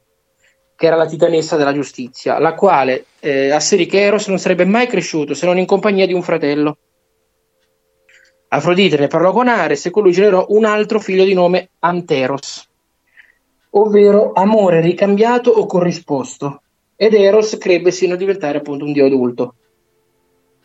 che 0.76 0.86
era 0.86 0.96
la 0.96 1.06
titanessa 1.06 1.56
della 1.56 1.72
giustizia, 1.72 2.38
la 2.38 2.52
quale 2.52 3.06
eh, 3.20 3.50
asserì 3.50 3.86
che 3.86 4.02
Eros 4.02 4.26
non 4.26 4.38
sarebbe 4.38 4.66
mai 4.66 4.86
cresciuto 4.88 5.32
se 5.32 5.46
non 5.46 5.56
in 5.56 5.64
compagnia 5.64 6.04
di 6.04 6.12
un 6.12 6.22
fratello. 6.22 6.76
Afrodite 8.52 8.96
ne 8.96 9.06
parlò 9.06 9.30
con 9.30 9.46
Ares 9.46 9.86
e 9.86 9.90
con 9.90 10.02
lui 10.02 10.12
generò 10.12 10.44
un 10.48 10.64
altro 10.64 10.98
figlio 10.98 11.24
di 11.24 11.34
nome 11.34 11.70
Anteros, 11.78 12.68
ovvero 13.70 14.32
amore 14.34 14.80
ricambiato 14.80 15.50
o 15.50 15.66
corrisposto, 15.66 16.62
ed 16.96 17.14
Eros 17.14 17.56
crebbe 17.58 17.92
sino 17.92 18.14
a 18.14 18.16
diventare 18.16 18.58
appunto 18.58 18.84
un 18.84 18.92
dio 18.92 19.06
adulto. 19.06 19.54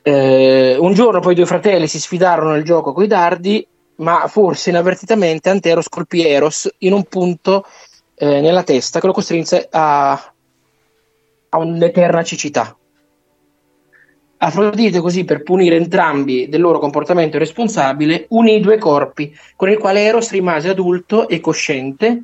Eh, 0.02 0.76
un 0.80 0.94
giorno 0.94 1.20
poi 1.20 1.34
i 1.34 1.36
due 1.36 1.46
fratelli 1.46 1.88
si 1.88 2.00
sfidarono 2.00 2.54
nel 2.54 2.64
gioco 2.64 2.92
coi 2.92 3.06
dardi, 3.06 3.66
ma 3.98 4.28
forse 4.28 4.72
inavvertitamente 4.72 5.52
Anteros 5.52 5.88
colpì 5.88 6.26
Eros 6.26 6.68
in 6.80 6.94
un 6.94 7.04
punto 7.04 7.68
eh, 8.16 8.42
nella 8.42 8.64
testa 8.64 9.00
che 9.00 9.06
lo 9.06 9.14
costrinse 9.14 9.68
a, 9.70 10.12
a 11.50 11.58
un'eterna 11.58 12.24
cecità. 12.24 12.76
Afrodite 14.46 15.00
così 15.00 15.24
per 15.24 15.42
punire 15.42 15.76
entrambi 15.76 16.48
del 16.48 16.62
loro 16.62 16.78
comportamento 16.78 17.38
irresponsabile 17.38 18.28
unì 18.30 18.58
i 18.58 18.60
due 18.60 18.78
corpi 18.78 19.36
con 19.56 19.70
il 19.72 19.80
quale 19.80 20.04
Eros 20.04 20.30
rimase 20.30 20.70
adulto 20.70 21.28
e 21.28 21.40
cosciente 21.40 22.24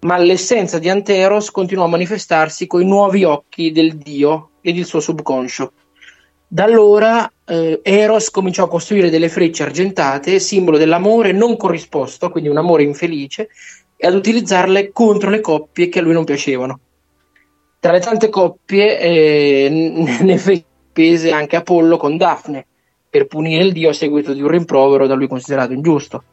ma 0.00 0.16
l'essenza 0.16 0.78
di 0.78 0.88
Anteros 0.88 1.50
continuò 1.50 1.84
a 1.84 1.88
manifestarsi 1.88 2.66
coi 2.66 2.86
nuovi 2.86 3.24
occhi 3.24 3.70
del 3.70 3.98
dio 3.98 4.52
ed 4.62 4.78
il 4.78 4.86
suo 4.86 5.00
subconscio 5.00 5.72
da 6.50 6.64
allora 6.64 7.30
eh, 7.44 7.80
Eros 7.82 8.30
cominciò 8.30 8.64
a 8.64 8.68
costruire 8.68 9.10
delle 9.10 9.28
frecce 9.28 9.64
argentate, 9.64 10.38
simbolo 10.38 10.78
dell'amore 10.78 11.32
non 11.32 11.58
corrisposto, 11.58 12.30
quindi 12.30 12.48
un 12.48 12.56
amore 12.56 12.84
infelice, 12.84 13.50
e 13.94 14.06
ad 14.06 14.14
utilizzarle 14.14 14.90
contro 14.90 15.28
le 15.28 15.40
coppie 15.40 15.90
che 15.90 15.98
a 15.98 16.02
lui 16.02 16.14
non 16.14 16.24
piacevano. 16.24 16.80
Tra 17.78 17.92
le 17.92 18.00
tante 18.00 18.30
coppie 18.30 18.98
eh, 18.98 19.68
ne 20.22 20.38
fece 20.38 20.64
pese 20.98 21.30
anche 21.30 21.54
Apollo 21.54 21.96
con 21.96 22.16
Daphne, 22.16 22.66
per 23.08 23.28
punire 23.28 23.62
il 23.62 23.72
dio 23.72 23.90
a 23.90 23.92
seguito 23.92 24.32
di 24.32 24.42
un 24.42 24.48
rimprovero 24.48 25.06
da 25.06 25.14
lui 25.14 25.28
considerato 25.28 25.72
ingiusto. 25.72 26.24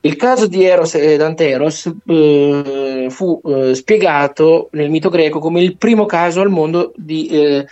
Il 0.00 0.16
caso 0.16 0.48
di 0.48 0.64
Eros 0.64 0.96
ed 0.96 1.20
Anteros 1.20 1.88
eh, 2.06 3.06
fu 3.08 3.40
eh, 3.44 3.76
spiegato 3.76 4.68
nel 4.72 4.90
mito 4.90 5.10
greco 5.10 5.38
come 5.38 5.62
il 5.62 5.76
primo 5.76 6.06
caso 6.06 6.40
al 6.40 6.50
mondo 6.50 6.92
di 6.96 7.28
eh, 7.28 7.66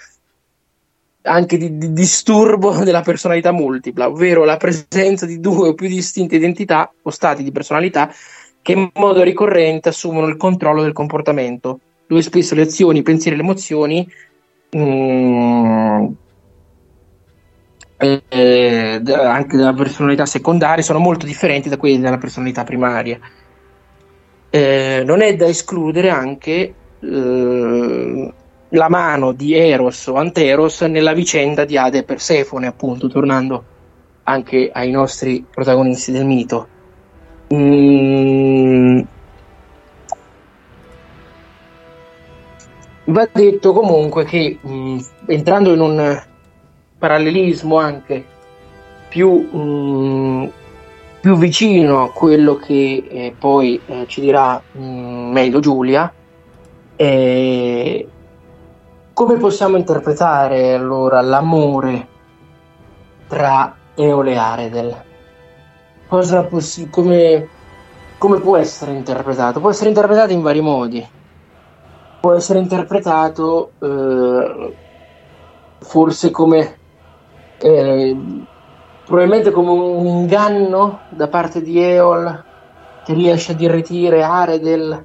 anche 1.22 1.56
di, 1.56 1.76
di, 1.76 1.92
disturbo 1.92 2.70
della 2.84 3.02
personalità 3.02 3.50
multipla, 3.50 4.06
ovvero 4.06 4.44
la 4.44 4.58
presenza 4.58 5.26
di 5.26 5.40
due 5.40 5.70
o 5.70 5.74
più 5.74 5.88
distinte 5.88 6.36
identità 6.36 6.88
o 7.02 7.10
stati 7.10 7.42
di 7.42 7.50
personalità 7.50 8.14
che 8.62 8.72
in 8.72 8.90
modo 8.94 9.24
ricorrente 9.24 9.88
assumono 9.88 10.28
il 10.28 10.36
controllo 10.36 10.82
del 10.82 10.92
comportamento, 10.92 11.80
dove 12.06 12.22
spesso 12.22 12.54
le 12.54 12.62
azioni, 12.62 13.00
i 13.00 13.02
pensieri 13.02 13.36
e 13.36 13.40
le 13.40 13.44
emozioni 13.44 14.08
mm, 14.74 16.06
eh, 17.98 19.02
anche 19.14 19.56
della 19.56 19.72
personalità 19.72 20.26
secondaria 20.26 20.82
sono 20.82 20.98
molto 20.98 21.26
differenti 21.26 21.68
da 21.68 21.76
quelle 21.76 21.98
della 21.98 22.18
personalità 22.18 22.64
primaria. 22.64 23.18
Eh, 24.50 25.02
non 25.04 25.20
è 25.20 25.34
da 25.34 25.46
escludere 25.46 26.10
anche 26.10 26.74
eh, 27.00 28.32
la 28.68 28.88
mano 28.88 29.32
di 29.32 29.54
Eros 29.54 30.06
o 30.06 30.14
Anteros 30.16 30.82
nella 30.82 31.12
vicenda 31.12 31.64
di 31.64 31.76
Ade 31.76 31.98
e 31.98 32.04
Persefone, 32.04 32.66
appunto, 32.66 33.08
tornando 33.08 33.64
anche 34.24 34.70
ai 34.72 34.90
nostri 34.90 35.44
protagonisti 35.48 36.12
del 36.12 36.26
mito. 36.26 36.68
Mm. 37.54 39.00
Va 43.08 43.28
detto 43.32 43.72
comunque 43.72 44.24
che 44.24 44.58
mh, 44.60 44.98
entrando 45.26 45.72
in 45.72 45.80
un 45.80 46.22
parallelismo 46.98 47.76
anche 47.78 48.24
più, 49.08 49.30
mh, 49.30 50.52
più 51.20 51.36
vicino 51.36 52.02
a 52.02 52.10
quello 52.10 52.56
che 52.56 53.06
eh, 53.08 53.36
poi 53.38 53.80
eh, 53.86 54.06
ci 54.08 54.20
dirà 54.20 54.60
mh, 54.72 54.80
meglio 54.80 55.60
Giulia, 55.60 56.12
eh, 56.96 58.08
come 59.12 59.36
possiamo 59.36 59.76
interpretare 59.76 60.74
allora 60.74 61.20
l'amore 61.20 62.08
tra 63.28 63.76
Eole 63.94 64.32
e 64.32 64.36
Aredel? 64.36 65.04
Possi- 66.08 66.90
come, 66.90 67.48
come 68.18 68.40
può 68.40 68.56
essere 68.56 68.92
interpretato? 68.92 69.60
Può 69.60 69.70
essere 69.70 69.90
interpretato 69.90 70.32
in 70.32 70.42
vari 70.42 70.60
modi. 70.60 71.08
Può 72.20 72.32
essere 72.32 72.58
interpretato 72.58 73.72
eh, 73.78 74.74
forse 75.80 76.30
come 76.30 76.76
eh, 77.58 78.16
probabilmente 79.04 79.50
come 79.52 79.70
un 79.70 80.06
inganno 80.06 81.00
da 81.10 81.28
parte 81.28 81.62
di 81.62 81.80
Eol 81.80 82.44
che 83.04 83.14
riesce 83.14 83.52
ad 83.52 83.60
irretire 83.60 84.22
Aredel, 84.24 85.04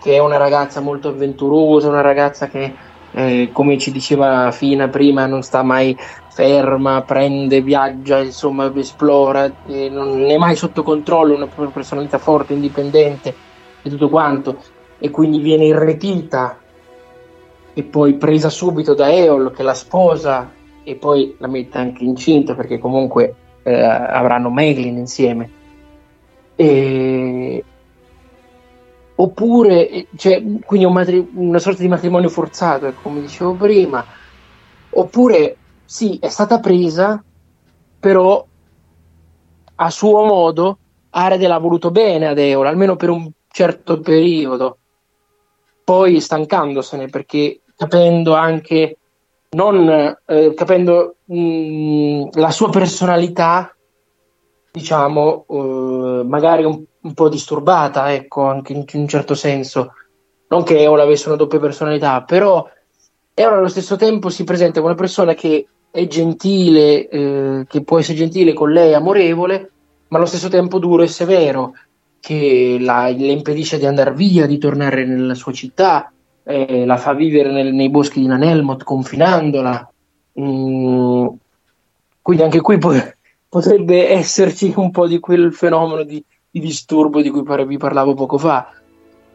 che 0.00 0.14
è 0.14 0.18
una 0.18 0.36
ragazza 0.36 0.80
molto 0.80 1.08
avventurosa, 1.08 1.88
una 1.88 2.00
ragazza 2.00 2.48
che 2.48 2.74
eh, 3.12 3.50
come 3.52 3.78
ci 3.78 3.92
diceva 3.92 4.50
Fina 4.50 4.88
prima, 4.88 5.26
non 5.26 5.42
sta 5.42 5.62
mai 5.62 5.96
ferma, 6.28 7.02
prende, 7.02 7.62
viaggia, 7.62 8.18
insomma, 8.18 8.70
esplora, 8.74 9.50
non 9.66 10.28
è 10.28 10.36
mai 10.36 10.56
sotto 10.56 10.82
controllo, 10.82 11.34
una 11.34 11.70
personalità 11.70 12.18
forte, 12.18 12.52
indipendente 12.52 13.34
e 13.80 13.88
tutto 13.88 14.08
quanto, 14.08 14.56
e 14.98 15.10
quindi 15.10 15.38
viene 15.38 15.66
irretita 15.66 16.58
e 17.74 17.82
poi 17.82 18.14
presa 18.14 18.48
subito 18.48 18.94
da 18.94 19.12
Eol 19.12 19.52
che 19.52 19.62
la 19.62 19.74
sposa 19.74 20.50
e 20.82 20.94
poi 20.94 21.36
la 21.38 21.46
mette 21.46 21.78
anche 21.78 22.04
incinta 22.04 22.54
perché 22.54 22.78
comunque 22.78 23.34
eh, 23.62 23.82
avranno 23.82 24.50
Meglin 24.50 24.96
insieme. 24.96 25.50
E... 26.54 27.64
Oppure, 29.16 29.88
eh, 29.88 30.06
cioè, 30.16 30.42
quindi 30.64 30.86
un 30.86 30.92
matri- 30.92 31.28
una 31.34 31.58
sorta 31.58 31.82
di 31.82 31.88
matrimonio 31.88 32.28
forzato, 32.28 32.92
come 33.02 33.20
dicevo 33.20 33.54
prima. 33.54 34.04
Oppure, 34.90 35.56
sì, 35.84 36.18
è 36.20 36.28
stata 36.28 36.60
presa, 36.60 37.22
però 37.98 38.46
a 39.78 39.90
suo 39.90 40.24
modo 40.24 40.78
Arede 41.10 41.46
l'ha 41.46 41.58
voluto 41.58 41.90
bene 41.90 42.28
ad 42.28 42.38
Eola, 42.38 42.68
almeno 42.68 42.96
per 42.96 43.10
un 43.10 43.30
certo 43.48 44.00
periodo. 44.00 44.78
Poi 45.86 46.20
stancandosene 46.20 47.06
perché 47.06 47.60
capendo 47.76 48.34
anche 48.34 48.96
non 49.50 49.88
eh, 50.26 50.52
capendo 50.52 51.14
mh, 51.26 52.40
la 52.40 52.50
sua 52.50 52.70
personalità 52.70 53.72
diciamo 54.72 55.44
eh, 55.48 56.22
magari 56.24 56.64
un, 56.64 56.82
un, 57.02 57.14
po' 57.14 57.28
disturbata 57.28 58.12
ecco 58.12 58.46
anche 58.46 58.72
in, 58.72 58.82
in 58.94 59.00
un 59.02 59.06
certo 59.06 59.36
senso. 59.36 59.92
Non 60.48 60.64
che 60.64 60.80
Eola 60.80 61.04
avesse 61.04 61.28
una 61.28 61.36
doppia 61.36 61.60
personalità 61.60 62.22
però 62.22 62.68
Eola 63.32 63.58
allo 63.58 63.68
stesso 63.68 63.94
tempo 63.94 64.28
si 64.28 64.42
presenta 64.42 64.80
come 64.80 64.92
una 64.92 65.00
persona 65.00 65.34
che 65.34 65.68
è 65.88 66.04
gentile 66.08 67.08
eh, 67.08 67.64
che 67.68 67.84
può 67.84 68.00
essere 68.00 68.18
gentile 68.18 68.54
con 68.54 68.72
lei 68.72 68.92
amorevole 68.92 69.70
ma 70.08 70.16
allo 70.18 70.26
stesso 70.26 70.48
tempo 70.48 70.80
duro 70.80 71.04
e 71.04 71.06
severo 71.06 71.74
che 72.20 72.76
la, 72.80 73.08
le 73.08 73.32
impedisce 73.32 73.78
di 73.78 73.86
andare 73.86 74.12
via 74.12 74.46
di 74.46 74.58
tornare 74.58 75.04
nella 75.04 75.34
sua 75.34 75.52
città 75.52 76.10
eh, 76.48 76.86
la 76.86 76.96
fa 76.96 77.12
vivere 77.12 77.50
nel, 77.50 77.74
nei 77.74 77.90
boschi 77.90 78.20
di 78.20 78.26
Nanelmot 78.26 78.84
confinandola. 78.84 79.90
Mm, 80.40 81.26
quindi 82.22 82.42
anche 82.42 82.60
qui 82.60 82.78
po- 82.78 82.92
potrebbe 83.48 84.10
esserci 84.10 84.72
un 84.76 84.90
po' 84.90 85.08
di 85.08 85.18
quel 85.18 85.52
fenomeno 85.52 86.04
di, 86.04 86.22
di 86.50 86.60
disturbo 86.60 87.20
di 87.20 87.30
cui 87.30 87.42
pare, 87.42 87.66
vi 87.66 87.78
parlavo 87.78 88.14
poco 88.14 88.38
fa. 88.38 88.70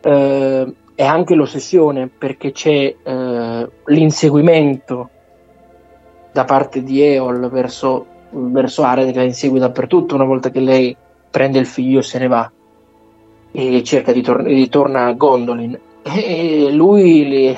Eh, 0.02 0.76
e 0.96 1.04
anche 1.04 1.36
l'ossessione 1.36 2.08
perché 2.08 2.52
c'è 2.52 2.96
eh, 3.02 3.70
l'inseguimento 3.86 5.10
da 6.32 6.46
parte 6.46 6.84
di 6.84 7.02
Eol 7.02 7.50
verso, 7.50 8.06
verso 8.30 8.84
Arede 8.84 9.12
che 9.12 9.18
la 9.18 9.24
insegue 9.24 9.60
dappertutto 9.60 10.16
una 10.16 10.26
volta 10.26 10.50
che 10.50 10.60
lei 10.60 10.96
prende 11.30 11.60
il 11.60 11.66
figlio 11.66 12.00
e 12.00 12.04
se 12.04 12.20
ne 12.20 12.28
va 12.28 12.52
e 13.52 13.84
cerca 13.84 14.12
di, 14.12 14.22
tor- 14.22 14.44
di 14.44 14.70
torna 14.70 15.08
a 15.08 15.14
Gondolin 15.14 15.80
e 16.04 16.72
lui 16.72 17.28
li, 17.28 17.58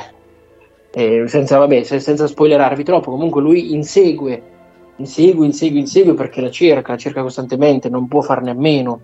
eh, 0.91 1.27
senza, 1.27 1.57
vabbè, 1.57 1.83
senza 1.83 2.27
spoilerarvi 2.27 2.83
troppo, 2.83 3.11
comunque 3.11 3.41
lui 3.41 3.73
insegue, 3.73 4.43
insegue, 4.97 5.45
insegue, 5.45 5.79
insegue 5.79 6.13
perché 6.13 6.41
la 6.41 6.51
cerca, 6.51 6.91
la 6.91 6.97
cerca 6.97 7.21
costantemente, 7.21 7.89
non 7.89 8.07
può 8.07 8.21
farne 8.21 8.51
a 8.51 8.55
meno. 8.55 9.01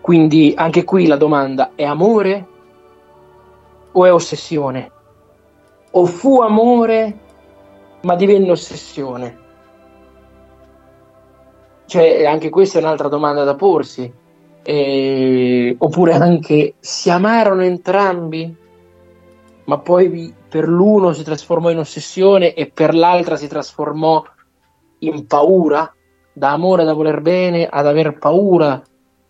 Quindi 0.00 0.52
anche 0.56 0.82
qui 0.82 1.06
la 1.06 1.16
domanda 1.16 1.72
è 1.76 1.84
amore 1.84 2.46
o 3.92 4.04
è 4.04 4.12
ossessione? 4.12 4.90
O 5.92 6.06
fu 6.06 6.40
amore 6.40 7.18
ma 8.00 8.16
divenne 8.16 8.50
ossessione? 8.50 9.38
Cioè, 11.86 12.24
anche 12.24 12.48
questa 12.48 12.78
è 12.78 12.82
un'altra 12.82 13.08
domanda 13.08 13.44
da 13.44 13.54
porsi 13.54 14.12
eh, 14.62 15.74
oppure 15.78 16.12
anche 16.12 16.74
si 16.78 17.10
amarono 17.10 17.62
entrambi, 17.62 18.54
ma 19.64 19.78
poi 19.78 20.34
per 20.48 20.68
l'uno 20.68 21.12
si 21.12 21.24
trasformò 21.24 21.70
in 21.70 21.78
ossessione 21.78 22.54
e 22.54 22.70
per 22.70 22.94
l'altra 22.94 23.36
si 23.36 23.48
trasformò 23.48 24.22
in 24.98 25.26
paura, 25.26 25.92
da 26.32 26.52
amore 26.52 26.84
da 26.84 26.92
voler 26.92 27.20
bene 27.20 27.66
ad 27.66 27.86
aver 27.86 28.18
paura 28.18 28.82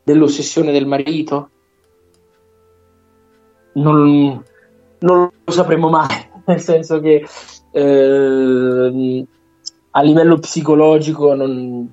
dell'ossessione 0.02 0.72
del 0.72 0.86
marito. 0.86 1.50
Non, 3.74 4.42
non 4.98 5.30
lo 5.44 5.52
sapremo 5.52 5.88
mai, 5.88 6.28
nel 6.44 6.60
senso 6.60 7.00
che 7.00 7.24
eh, 7.70 9.26
a 9.90 10.02
livello 10.02 10.38
psicologico 10.38 11.34
non, 11.34 11.92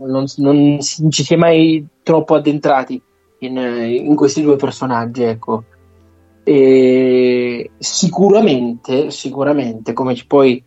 non, 0.00 0.24
non 0.36 0.78
ci 0.80 1.22
si 1.24 1.34
è 1.34 1.36
mai 1.36 1.86
troppo 2.02 2.34
addentrati 2.34 3.00
in, 3.40 3.56
in 3.56 4.14
questi 4.14 4.42
due 4.42 4.56
personaggi, 4.56 5.22
ecco. 5.22 5.64
E 6.42 7.70
sicuramente, 7.78 9.10
sicuramente, 9.10 9.92
come 9.92 10.16
poi 10.26 10.62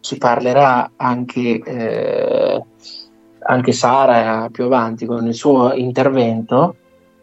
si 0.00 0.18
parlerà 0.18 0.92
anche, 0.96 1.60
eh, 1.64 2.64
anche 3.38 3.72
Sara 3.72 4.48
più 4.50 4.64
avanti 4.64 5.06
con 5.06 5.26
il 5.26 5.34
suo 5.34 5.72
intervento, 5.72 6.76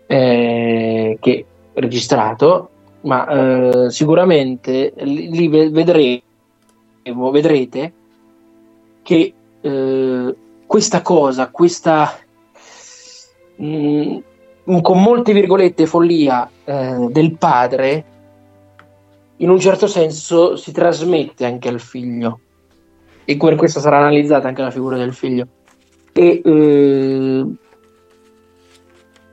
eh, 0.07 1.17
che 1.21 1.45
registrato, 1.73 2.69
ma 3.01 3.27
eh, 3.27 3.89
sicuramente 3.91 4.93
lì 4.97 5.47
vedremo, 5.47 6.21
vedrete 7.31 7.93
che 9.03 9.33
eh, 9.61 10.35
questa 10.71 11.01
cosa, 11.01 11.49
questa 11.49 12.17
mh, 13.57 14.19
mm, 14.71 14.79
con 14.79 15.01
molte 15.01 15.33
virgolette 15.33 15.85
follia 15.85 16.49
eh, 16.63 17.07
del 17.09 17.37
padre, 17.37 18.05
in 19.35 19.49
un 19.49 19.59
certo 19.59 19.85
senso 19.87 20.55
si 20.55 20.71
trasmette 20.71 21.43
anche 21.43 21.67
al 21.67 21.81
figlio 21.81 22.39
e 23.25 23.35
per 23.35 23.55
questo 23.55 23.81
sarà 23.81 23.97
analizzata 23.97 24.47
anche 24.47 24.61
la 24.61 24.71
figura 24.71 24.95
del 24.95 25.13
figlio. 25.13 25.45
E, 26.13 26.41
eh, 26.41 27.45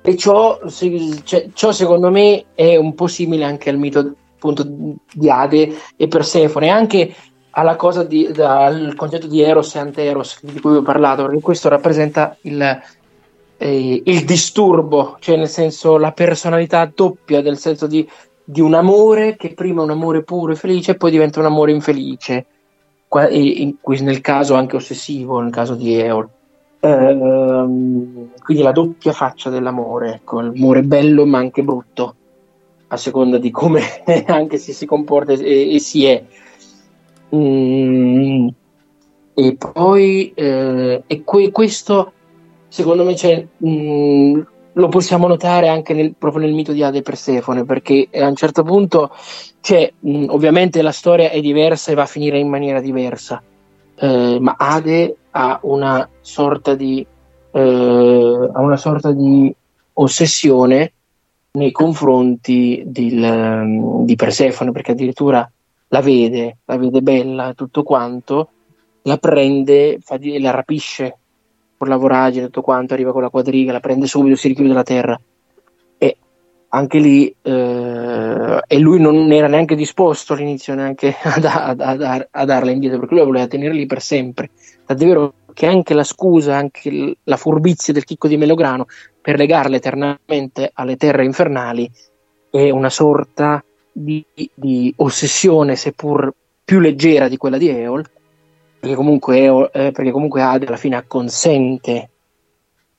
e 0.02 0.16
ciò, 0.16 0.58
cioè, 0.68 1.50
ciò, 1.52 1.70
secondo 1.70 2.10
me 2.10 2.46
è 2.52 2.74
un 2.74 2.94
po' 2.96 3.06
simile 3.06 3.44
anche 3.44 3.70
al 3.70 3.78
mito 3.78 4.16
appunto, 4.34 4.66
di 5.12 5.30
Ade 5.30 5.72
e 5.94 6.08
Persefone, 6.08 6.68
anche 6.68 7.14
alla 7.58 7.74
cosa 7.74 8.04
di, 8.04 8.30
al 8.36 8.94
concetto 8.94 9.26
di 9.26 9.42
Eros 9.42 9.74
e 9.74 9.80
Anteros 9.80 10.38
di 10.42 10.60
cui 10.60 10.70
vi 10.70 10.76
ho 10.76 10.82
parlato, 10.82 11.24
perché 11.24 11.40
questo 11.40 11.68
rappresenta 11.68 12.36
il, 12.42 12.80
eh, 13.56 14.02
il 14.04 14.24
disturbo, 14.24 15.16
cioè 15.18 15.36
nel 15.36 15.48
senso 15.48 15.98
la 15.98 16.12
personalità 16.12 16.88
doppia, 16.92 17.42
del 17.42 17.58
senso 17.58 17.88
di, 17.88 18.08
di, 18.44 18.60
un 18.60 18.74
amore 18.74 19.34
che 19.36 19.54
prima 19.54 19.80
è 19.80 19.84
un 19.84 19.90
amore 19.90 20.22
puro 20.22 20.52
e 20.52 20.56
felice 20.56 20.92
e 20.92 20.96
poi 20.96 21.10
diventa 21.10 21.40
un 21.40 21.46
amore 21.46 21.72
infelice, 21.72 22.46
qua, 23.08 23.26
e, 23.26 23.40
in, 23.40 23.74
nel 24.02 24.20
caso 24.20 24.54
anche 24.54 24.76
ossessivo, 24.76 25.40
nel 25.40 25.50
caso 25.50 25.74
di 25.74 25.98
Eol. 25.98 26.28
Ehm, 26.78 28.30
quindi 28.40 28.62
la 28.62 28.70
doppia 28.70 29.10
faccia 29.10 29.50
dell'amore, 29.50 30.14
ecco, 30.14 30.40
l'amore 30.40 30.84
bello 30.84 31.26
ma 31.26 31.38
anche 31.38 31.64
brutto, 31.64 32.14
a 32.86 32.96
seconda 32.96 33.38
di 33.38 33.50
come 33.50 33.82
anche 34.28 34.58
si 34.58 34.72
si 34.72 34.86
comporta 34.86 35.32
e, 35.32 35.74
e 35.74 35.78
si 35.80 36.06
è. 36.06 36.22
Mm, 37.34 38.48
e 39.34 39.56
poi 39.56 40.32
eh, 40.34 41.02
e 41.06 41.24
que- 41.24 41.50
questo 41.50 42.12
secondo 42.68 43.04
me 43.04 43.14
cioè, 43.16 43.46
mm, 43.64 44.40
lo 44.72 44.88
possiamo 44.88 45.26
notare 45.26 45.68
anche 45.68 45.92
nel, 45.92 46.14
proprio 46.16 46.42
nel 46.42 46.54
mito 46.54 46.72
di 46.72 46.82
Ade 46.82 47.02
Persefone 47.02 47.64
perché 47.64 48.08
a 48.12 48.26
un 48.28 48.36
certo 48.36 48.62
punto 48.62 49.10
cioè, 49.60 49.92
mh, 49.98 50.26
ovviamente 50.28 50.82
la 50.82 50.92
storia 50.92 51.30
è 51.30 51.40
diversa 51.40 51.90
e 51.92 51.94
va 51.94 52.02
a 52.02 52.06
finire 52.06 52.38
in 52.38 52.48
maniera 52.48 52.80
diversa. 52.80 53.42
Eh, 54.00 54.38
ma 54.40 54.54
Ade 54.56 55.16
ha 55.30 55.58
una 55.62 56.08
sorta 56.20 56.74
di 56.74 57.04
eh, 57.50 58.50
ha 58.52 58.60
una 58.60 58.76
sorta 58.76 59.12
di 59.12 59.54
ossessione 59.94 60.92
nei 61.52 61.72
confronti 61.72 62.82
del, 62.86 64.02
di 64.04 64.14
Persefone 64.14 64.70
perché 64.70 64.92
addirittura 64.92 65.50
la 65.88 66.00
vede, 66.00 66.58
la 66.64 66.76
vede 66.76 67.00
bella, 67.00 67.54
tutto 67.54 67.82
quanto, 67.82 68.50
la 69.02 69.16
prende, 69.16 69.98
fa 70.00 70.16
di, 70.16 70.38
la 70.40 70.50
rapisce 70.50 71.16
con 71.76 71.88
la 71.88 71.96
voragine, 71.96 72.46
tutto 72.46 72.62
quanto, 72.62 72.94
arriva 72.94 73.12
con 73.12 73.22
la 73.22 73.30
quadriga, 73.30 73.72
la 73.72 73.80
prende 73.80 74.06
subito, 74.06 74.36
si 74.36 74.48
richiude 74.48 74.72
la 74.72 74.82
terra. 74.82 75.18
E 75.96 76.16
anche 76.68 76.98
lì, 76.98 77.34
eh, 77.40 78.60
e 78.66 78.78
lui 78.78 79.00
non 79.00 79.30
era 79.32 79.46
neanche 79.46 79.76
disposto 79.76 80.34
all'inizio 80.34 80.74
neanche 80.74 81.14
a, 81.22 81.74
a, 81.76 81.76
a, 81.78 82.28
a 82.30 82.44
darla 82.44 82.70
indietro, 82.70 82.98
perché 82.98 83.14
lui 83.14 83.24
voleva 83.24 83.46
tenere 83.46 83.74
lì 83.74 83.86
per 83.86 84.02
sempre. 84.02 84.50
Tant'è 84.84 85.06
vero 85.06 85.34
che 85.54 85.66
anche 85.66 85.94
la 85.94 86.04
scusa, 86.04 86.56
anche 86.56 87.16
la 87.22 87.36
furbizia 87.36 87.92
del 87.92 88.04
chicco 88.04 88.28
di 88.28 88.36
Melograno 88.36 88.86
per 89.20 89.36
legarla 89.36 89.76
eternamente 89.76 90.70
alle 90.72 90.96
terre 90.96 91.24
infernali 91.24 91.90
è 92.50 92.70
una 92.70 92.90
sorta 92.90 93.62
di, 94.02 94.24
di 94.54 94.92
ossessione, 94.96 95.74
seppur 95.76 96.32
più 96.64 96.78
leggera 96.80 97.28
di 97.28 97.36
quella 97.36 97.58
di 97.58 97.68
Eol, 97.68 98.04
perché 98.78 98.94
comunque, 98.94 99.38
Eol, 99.38 99.70
eh, 99.72 99.90
perché 99.90 100.10
comunque 100.10 100.42
Ade 100.42 100.66
alla 100.66 100.76
fine 100.76 100.96
acconsente 100.96 102.10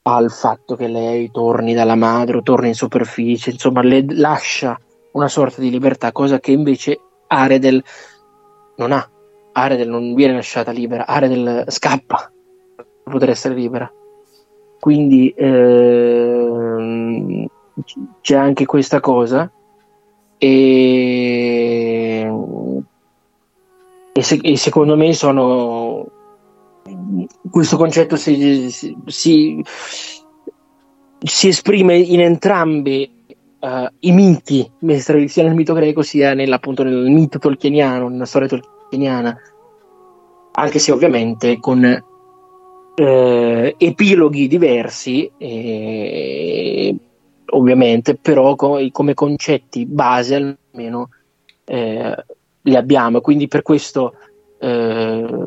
al 0.04 0.32
fatto 0.32 0.76
che 0.76 0.88
lei 0.88 1.30
torni 1.32 1.74
dalla 1.74 1.96
madre 1.96 2.38
o 2.38 2.42
torni 2.42 2.70
in 2.70 2.74
superficie, 2.74 3.52
insomma, 3.52 3.82
le 3.82 4.06
lascia 4.08 4.80
una 5.12 5.28
sorta 5.28 5.62
di 5.62 5.70
libertà, 5.70 6.12
cosa 6.12 6.40
che 6.40 6.52
invece 6.52 7.00
Aredel 7.28 7.84
non 8.78 8.92
ha. 8.92 9.10
Aredel 9.52 9.90
non 9.90 10.14
viene 10.14 10.34
lasciata 10.34 10.72
libera, 10.72 11.06
Aredel 11.06 11.66
scappa 11.68 12.32
per 12.76 12.86
poter 13.04 13.30
essere 13.30 13.54
libera. 13.54 13.92
Quindi 14.80 15.34
ehm, 15.36 16.70
c'è 18.22 18.36
anche 18.36 18.66
questa 18.66 19.00
cosa 19.00 19.52
e, 20.40 22.32
e, 24.14 24.24
se, 24.24 24.40
e 24.42 24.58
secondo 24.58 24.96
me 24.96 25.14
sono 25.14 26.08
questo 27.52 27.78
concetto 27.78 28.16
si, 28.16 28.72
si, 28.72 29.64
si, 31.20 31.48
esprime 31.48 31.98
in 31.98 32.22
entrambi 32.22 33.26
uh, 33.60 33.88
i 34.00 34.12
miti, 34.12 34.70
sia 35.28 35.44
nel 35.44 35.54
mito 35.54 35.74
greco 35.74 36.02
sia 36.02 36.34
nel, 36.34 36.52
appunto, 36.52 36.84
nel 36.84 37.10
mito 37.10 37.38
tolkieniano, 37.38 38.08
nella 38.08 38.26
storia 38.26 38.48
tolkieniana, 38.48 39.38
anche 40.54 40.80
se 40.80 40.92
ovviamente 40.92 41.60
con 41.60 41.84
eh, 42.96 43.76
epiloghi 43.78 44.48
diversi, 44.48 45.30
eh, 45.38 46.96
ovviamente, 47.52 48.16
però 48.16 48.56
co- 48.56 48.80
come 48.92 49.14
concetti 49.14 49.86
base 49.86 50.36
almeno 50.36 51.10
eh, 51.66 52.26
li 52.62 52.76
abbiamo. 52.76 53.22
Quindi 53.22 53.48
per 53.48 53.62
questo 53.62 54.16
eh, 54.60 55.44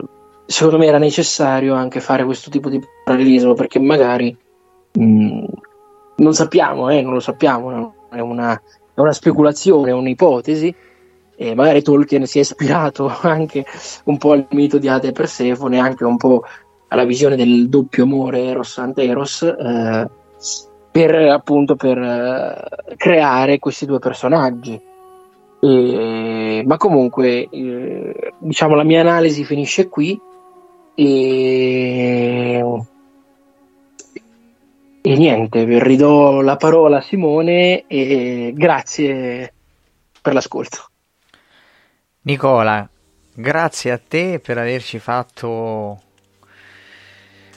secondo 0.47 0.79
me 0.79 0.87
era 0.87 0.99
necessario 0.99 1.75
anche 1.75 2.01
fare 2.01 2.25
questo 2.25 2.51
tipo 2.51 2.69
di 2.69 2.81
parallelismo 3.05 3.55
perché 3.55 3.79
magari 3.79 4.37
mh, 4.93 5.45
non 6.17 6.35
sappiamo, 6.35 6.91
eh, 6.91 7.03
non 7.03 7.15
lo 7.15 7.21
sappiamo, 7.21 7.95
è, 8.11 8.21
una, 8.21 8.61
è 8.95 9.01
una 9.01 9.13
speculazione, 9.13 9.91
è 9.91 9.95
un'ipotesi. 9.95 10.75
E 11.35 11.55
magari 11.55 11.83
Tolkien 11.83 12.27
si 12.27 12.39
è 12.39 12.43
ispirato 12.43 13.11
anche 13.23 13.65
un 14.05 14.19
po' 14.19 14.33
al 14.33 14.47
mito 14.51 14.79
di 14.79 14.89
Ade 14.89 15.09
e 15.09 15.13
Persefone, 15.13 15.79
anche 15.79 16.05
un 16.05 16.17
po' 16.17 16.43
alla 16.89 17.05
visione 17.05 17.37
del 17.37 17.69
doppio 17.69 18.05
amore 18.05 18.45
Eros 18.45 18.77
Anteros, 18.79 19.43
eh, 19.43 20.09
per 20.93 21.15
appunto 21.15 21.75
per 21.75 21.99
eh, 21.99 22.95
creare 22.97 23.59
questi 23.59 23.87
due 23.87 23.99
personaggi. 23.99 24.79
E, 25.59 26.63
ma 26.67 26.77
comunque, 26.77 27.49
eh, 27.49 28.33
diciamo, 28.39 28.75
la 28.75 28.85
mia 28.85 29.01
analisi 29.01 29.45
finisce 29.45 29.89
qui. 29.89 30.21
E, 30.95 32.63
e 35.01 35.17
niente, 35.17 35.65
ridò 35.81 36.43
la 36.43 36.57
parola 36.57 36.99
a 36.99 37.01
Simone 37.01 37.87
e 37.87 38.53
grazie 38.55 39.53
per 40.21 40.35
l'ascolto. 40.35 40.89
Nicola, 42.25 42.87
grazie 43.35 43.93
a 43.93 43.99
te 43.99 44.39
per 44.41 44.59
averci 44.59 44.99
fatto 44.99 46.01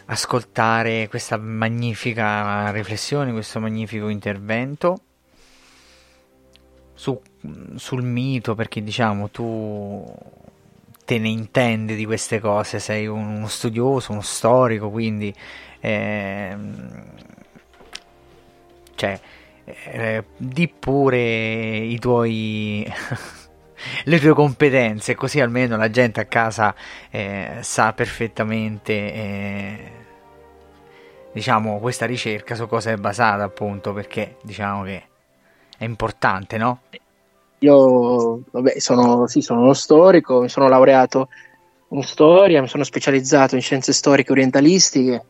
ascoltare 0.05 1.07
questa 1.07 1.37
magnifica 1.37 2.71
riflessione, 2.71 3.31
questo 3.31 3.59
magnifico 3.59 4.07
intervento 4.09 4.99
su, 6.93 7.19
sul 7.75 8.03
mito, 8.03 8.55
perché 8.55 8.83
diciamo 8.83 9.29
tu 9.29 10.03
te 11.05 11.19
ne 11.19 11.29
intendi 11.29 11.95
di 11.95 12.05
queste 12.05 12.39
cose, 12.39 12.79
sei 12.79 13.07
uno 13.07 13.47
studioso, 13.47 14.11
uno 14.11 14.21
storico, 14.21 14.89
quindi 14.89 15.33
eh, 15.79 16.57
cioè, 18.95 19.19
eh, 19.65 20.23
di 20.37 20.67
pure 20.67 21.77
i 21.77 21.99
tuoi 21.99 22.91
le 24.05 24.19
tue 24.19 24.33
competenze, 24.33 25.15
così 25.15 25.39
almeno 25.39 25.77
la 25.77 25.89
gente 25.89 26.21
a 26.21 26.25
casa 26.25 26.73
eh, 27.09 27.57
sa 27.61 27.93
perfettamente 27.93 28.93
eh, 28.93 29.91
diciamo 31.35 31.79
questa 31.79 32.05
ricerca 32.05 32.55
su 32.55 32.65
cosa 32.65 32.91
è 32.91 32.95
basata, 32.95 33.43
appunto, 33.43 33.91
perché 33.91 34.37
diciamo 34.41 34.83
che 34.83 35.03
è 35.77 35.83
importante, 35.83 36.57
no? 36.57 36.79
Io 37.59 38.39
vabbè, 38.49 38.79
sono, 38.79 39.27
sì, 39.27 39.41
sono 39.41 39.63
uno 39.63 39.73
storico, 39.73 40.39
mi 40.39 40.47
sono 40.47 40.69
laureato 40.69 41.27
in 41.89 42.03
storia, 42.03 42.61
mi 42.61 42.69
sono 42.69 42.85
specializzato 42.85 43.55
in 43.55 43.61
scienze 43.61 43.91
storiche 43.91 44.31
orientalistiche 44.31 45.25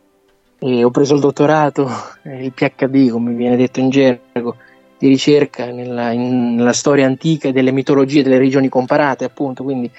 e 0.60 0.84
ho 0.84 0.92
preso 0.92 1.16
il 1.16 1.22
dottorato, 1.22 1.90
il 2.22 2.54
PhD 2.54 3.10
come 3.10 3.34
viene 3.34 3.56
detto 3.56 3.80
in 3.80 3.90
gergo, 3.90 4.58
di 5.00 5.08
ricerca 5.08 5.72
nella, 5.72 6.12
in, 6.12 6.54
nella 6.54 6.74
storia 6.74 7.08
antica 7.08 7.48
e 7.48 7.52
delle 7.52 7.72
mitologie 7.72 8.22
delle 8.22 8.38
regioni 8.38 8.70
comparate, 8.70 9.26
appunto, 9.26 9.64
quindi 9.64 9.90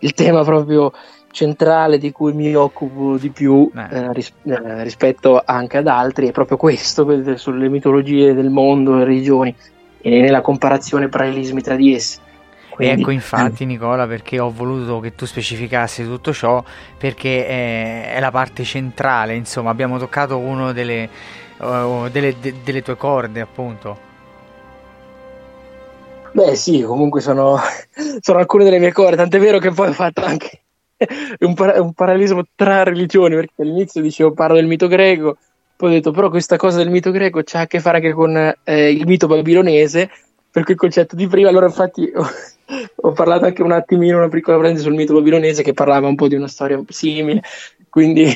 il 0.00 0.12
tema 0.12 0.42
proprio 0.42 0.92
centrale 1.32 1.98
di 1.98 2.12
cui 2.12 2.32
mi 2.34 2.54
occupo 2.54 3.16
di 3.16 3.30
più 3.30 3.68
eh, 3.74 4.12
ris- 4.12 4.34
eh, 4.44 4.82
rispetto 4.84 5.42
anche 5.44 5.78
ad 5.78 5.88
altri 5.88 6.28
è 6.28 6.30
proprio 6.30 6.58
questo, 6.58 7.36
sulle 7.36 7.68
mitologie 7.68 8.34
del 8.34 8.50
mondo 8.50 9.00
e 9.00 9.04
regioni 9.04 9.54
e 10.00 10.20
nella 10.20 10.42
comparazione 10.42 11.08
parallelismi 11.08 11.62
tra 11.62 11.74
di 11.74 11.94
esse. 11.94 12.20
Quindi... 12.68 13.00
Ecco 13.00 13.10
infatti 13.10 13.64
Nicola 13.64 14.06
perché 14.06 14.38
ho 14.38 14.50
voluto 14.50 15.00
che 15.00 15.14
tu 15.14 15.26
specificassi 15.26 16.04
tutto 16.04 16.32
ciò 16.32 16.62
perché 16.96 17.46
è, 17.46 18.14
è 18.14 18.20
la 18.20 18.30
parte 18.30 18.62
centrale, 18.62 19.34
insomma 19.34 19.70
abbiamo 19.70 19.98
toccato 19.98 20.38
una 20.38 20.72
delle, 20.72 21.08
uh, 21.58 22.08
delle, 22.10 22.36
de, 22.40 22.54
delle 22.62 22.82
tue 22.82 22.96
corde 22.96 23.40
appunto. 23.40 24.10
Beh 26.32 26.54
sì, 26.56 26.82
comunque 26.82 27.20
sono, 27.20 27.58
sono 28.20 28.38
alcune 28.38 28.64
delle 28.64 28.78
mie 28.78 28.92
corde, 28.92 29.16
tant'è 29.16 29.38
vero 29.38 29.58
che 29.58 29.70
poi 29.70 29.88
ho 29.88 29.92
fatto 29.92 30.24
anche 30.24 30.62
un, 31.40 31.54
par- 31.54 31.80
un 31.80 31.92
parallelismo 31.92 32.44
tra 32.54 32.82
religioni, 32.82 33.34
perché 33.34 33.62
all'inizio 33.62 34.00
dicevo 34.00 34.32
parlo 34.32 34.56
del 34.56 34.66
mito 34.66 34.88
greco, 34.88 35.36
poi 35.76 35.90
ho 35.90 35.92
detto 35.94 36.10
però 36.10 36.30
questa 36.30 36.56
cosa 36.56 36.78
del 36.78 36.90
mito 36.90 37.10
greco 37.10 37.40
c'ha 37.44 37.60
a 37.60 37.66
che 37.66 37.80
fare 37.80 37.96
anche 37.98 38.12
con 38.12 38.36
eh, 38.64 38.90
il 38.90 39.06
mito 39.06 39.26
babilonese, 39.26 40.10
per 40.50 40.64
quel 40.64 40.76
concetto 40.76 41.16
di 41.16 41.26
prima, 41.26 41.48
allora 41.48 41.66
infatti 41.66 42.10
ho, 42.14 42.26
ho 42.96 43.12
parlato 43.12 43.46
anche 43.46 43.62
un 43.62 43.72
attimino, 43.72 44.18
una 44.18 44.28
piccola 44.28 44.56
parentesi 44.56 44.84
sul 44.84 44.94
mito 44.94 45.14
babilonese 45.14 45.62
che 45.62 45.72
parlava 45.72 46.08
un 46.08 46.14
po' 46.14 46.28
di 46.28 46.34
una 46.34 46.48
storia 46.48 46.82
simile, 46.88 47.42
quindi 47.88 48.32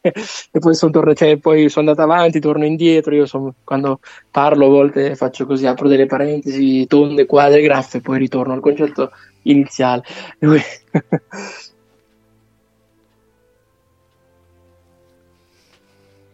e 0.02 0.58
poi 0.58 0.74
sono, 0.74 0.92
tornato, 0.92 1.16
cioè, 1.16 1.36
poi 1.36 1.68
sono 1.68 1.90
andato 1.90 2.10
avanti, 2.10 2.40
torno 2.40 2.64
indietro. 2.64 3.14
Io 3.14 3.26
sono, 3.26 3.54
quando 3.64 4.00
parlo 4.30 4.66
a 4.66 4.70
volte 4.70 5.14
faccio 5.14 5.46
così, 5.46 5.66
apro 5.66 5.88
delle 5.88 6.06
parentesi 6.06 6.86
tonde, 6.86 7.26
quadre, 7.26 7.60
graffe 7.60 8.00
poi 8.00 8.18
ritorno 8.18 8.54
al 8.54 8.60
concetto 8.60 9.10
iniziale. 9.42 10.02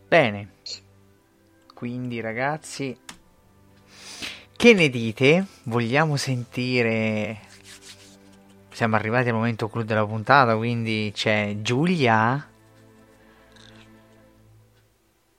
Bene, 0.08 0.48
quindi 1.74 2.20
ragazzi, 2.20 2.96
che 4.56 4.72
ne 4.72 4.88
dite? 4.88 5.46
Vogliamo 5.64 6.16
sentire... 6.16 7.40
Siamo 8.70 8.96
arrivati 8.96 9.28
al 9.28 9.34
momento 9.34 9.68
clou 9.68 9.84
della 9.84 10.06
puntata, 10.06 10.54
quindi 10.56 11.10
c'è 11.14 11.56
Giulia 11.62 12.46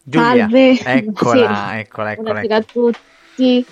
Giulia, 0.04 0.48
Salve. 0.48 0.80
eccola, 0.80 1.70
Sì. 1.70 1.78
eccola, 1.80 2.12
eccola, 2.12 2.14
Buonasera 2.14 2.56
eccola. 2.56 2.56
a 2.56 2.64
tutti. 2.64 3.66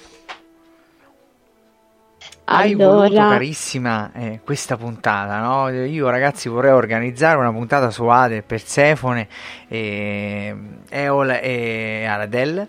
Hai 2.47 2.73
Allora, 2.73 3.07
voluto, 3.07 3.15
carissima, 3.15 4.11
eh, 4.13 4.39
questa 4.43 4.77
puntata, 4.77 5.39
no? 5.39 5.69
Io, 5.69 6.07
ragazzi, 6.09 6.47
vorrei 6.47 6.73
organizzare 6.73 7.39
una 7.39 7.51
puntata 7.51 7.89
su 7.89 8.05
Ade, 8.05 8.43
Persefone, 8.43 9.27
e 9.67 10.55
Eol 10.89 11.39
e 11.41 12.05
Aradel. 12.05 12.67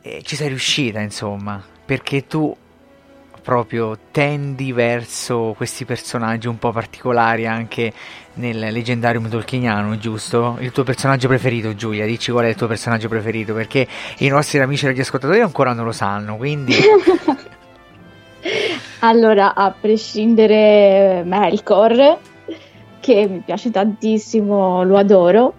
E 0.00 0.22
ci 0.22 0.36
sei 0.36 0.48
riuscita, 0.48 1.00
insomma, 1.00 1.60
perché 1.84 2.28
tu 2.28 2.56
proprio 3.42 3.98
tendi 4.12 4.70
verso 4.70 5.54
questi 5.56 5.84
personaggi 5.84 6.46
un 6.46 6.58
po' 6.58 6.70
particolari 6.70 7.46
anche 7.46 7.92
nel 8.34 8.58
leggendario 8.58 9.20
tolkieniano, 9.20 9.98
giusto? 9.98 10.56
Il 10.60 10.70
tuo 10.70 10.84
personaggio 10.84 11.26
preferito, 11.26 11.74
Giulia, 11.74 12.06
dici 12.06 12.30
qual 12.30 12.44
è 12.44 12.48
il 12.48 12.54
tuo 12.54 12.68
personaggio 12.68 13.08
preferito, 13.08 13.54
perché 13.54 13.88
i 14.18 14.28
nostri 14.28 14.60
amici 14.60 14.86
radioascoltatori 14.86 15.40
ancora 15.40 15.72
non 15.72 15.84
lo 15.84 15.92
sanno, 15.92 16.36
quindi... 16.36 16.74
allora, 19.00 19.54
a 19.54 19.74
prescindere 19.78 21.22
Melkor, 21.24 22.18
che 23.00 23.28
mi 23.28 23.42
piace 23.44 23.70
tantissimo, 23.70 24.82
lo 24.84 24.96
adoro, 24.96 25.54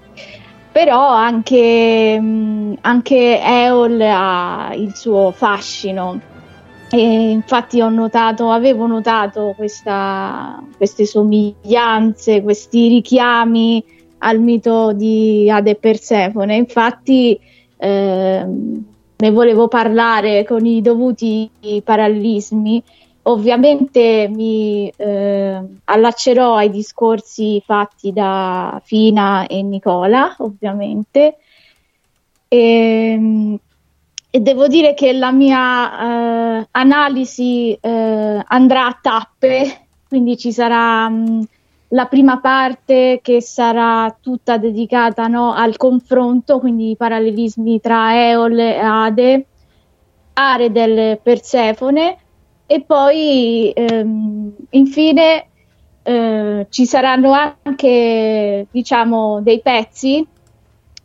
però 0.72 1.10
anche, 1.10 2.20
mh, 2.20 2.78
anche 2.82 3.40
Eol 3.42 4.00
ha 4.02 4.72
il 4.76 4.96
suo 4.96 5.32
fascino 5.32 6.20
E 6.94 7.30
infatti 7.32 7.80
notato, 7.80 8.52
avevo 8.52 8.86
notato 8.86 9.54
questa, 9.56 10.62
queste 10.76 11.06
somiglianze, 11.06 12.42
questi 12.42 12.90
richiami 12.90 13.84
al 14.20 14.40
mito 14.40 14.92
di 14.92 15.50
Ade 15.50 15.72
e 15.72 15.76
Persefone. 15.76 16.56
Infatti 16.56 17.40
eh, 17.78 18.46
ne 19.16 19.32
volevo 19.32 19.68
parlare 19.70 20.44
con 20.44 20.66
i 20.66 20.82
dovuti 20.82 21.50
parallelismi. 21.82 22.84
Ovviamente 23.24 24.28
mi 24.34 24.92
eh, 24.96 25.62
allaccerò 25.84 26.56
ai 26.56 26.72
discorsi 26.72 27.62
fatti 27.64 28.12
da 28.12 28.82
Fina 28.84 29.46
e 29.46 29.62
Nicola, 29.62 30.36
ovviamente. 30.40 31.38
E, 32.48 32.58
ehm, 32.58 33.60
e 34.34 34.40
devo 34.40 34.68
dire 34.68 34.94
che 34.94 35.12
la 35.14 35.32
mia 35.32 36.60
eh, 36.62 36.68
analisi 36.72 37.78
eh, 37.80 38.44
andrà 38.48 38.88
a 38.88 38.98
tappe, 39.00 39.88
quindi 40.08 40.38
ci 40.38 40.52
sarà 40.52 41.10
mh, 41.10 41.48
la 41.90 42.06
prima 42.06 42.40
parte 42.40 43.20
che 43.22 43.42
sarà 43.42 44.16
tutta 44.20 44.58
dedicata 44.58 45.28
no, 45.28 45.54
al 45.54 45.78
confronto, 45.78 46.60
quindi 46.60 46.92
i 46.92 46.96
parallelismi 46.96 47.82
tra 47.82 48.16
Eol 48.30 48.58
e 48.58 48.78
Ade, 48.78 49.46
aree 50.34 50.72
del 50.72 51.20
Persefone 51.22 52.21
e 52.72 52.80
poi 52.88 53.70
ehm, 53.76 54.54
infine 54.70 55.46
eh, 56.04 56.68
ci 56.70 56.86
saranno 56.86 57.34
anche 57.34 58.66
diciamo 58.72 59.42
dei 59.42 59.60
pezzi 59.60 60.26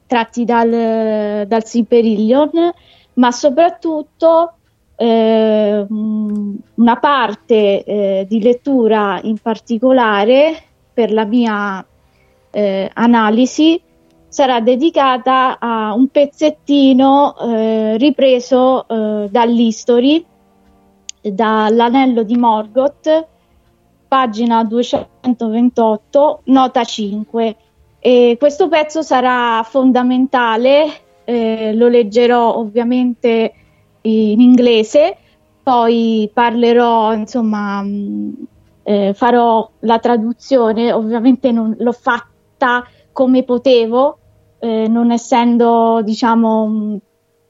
tratti 0.06 0.44
dal, 0.44 1.44
dal 1.48 1.64
Silperillion 1.64 2.72
ma 3.14 3.32
soprattutto 3.32 4.52
eh, 4.94 5.86
una 5.88 6.96
parte 7.00 7.82
eh, 7.82 8.26
di 8.28 8.40
lettura 8.40 9.18
in 9.24 9.38
particolare 9.38 10.62
per 10.94 11.12
la 11.12 11.24
mia 11.24 11.84
eh, 12.52 12.90
analisi 12.94 13.80
sarà 14.28 14.60
dedicata 14.60 15.58
a 15.58 15.92
un 15.94 16.06
pezzettino 16.06 17.36
eh, 17.38 17.96
ripreso 17.96 18.86
eh, 18.86 19.28
dall'History, 19.30 20.24
dall'anello 21.32 22.22
di 22.22 22.36
Morgoth, 22.36 23.26
pagina 24.08 24.64
228, 24.64 26.40
nota 26.44 26.84
5. 26.84 27.56
E 27.98 28.36
questo 28.38 28.68
pezzo 28.68 29.02
sarà 29.02 29.62
fondamentale 29.64 31.04
eh, 31.24 31.74
lo 31.74 31.88
leggerò 31.88 32.56
ovviamente 32.56 33.52
in 34.02 34.40
inglese, 34.40 35.16
poi 35.62 36.30
parlerò, 36.32 37.12
insomma, 37.12 37.82
mm, 37.82 38.32
eh, 38.84 39.12
farò 39.14 39.68
la 39.80 39.98
traduzione, 39.98 40.92
ovviamente 40.92 41.50
non, 41.50 41.74
l'ho 41.76 41.92
fatta 41.92 42.86
come 43.10 43.42
potevo, 43.42 44.18
eh, 44.60 44.86
non 44.86 45.10
essendo, 45.10 46.00
diciamo, 46.04 47.00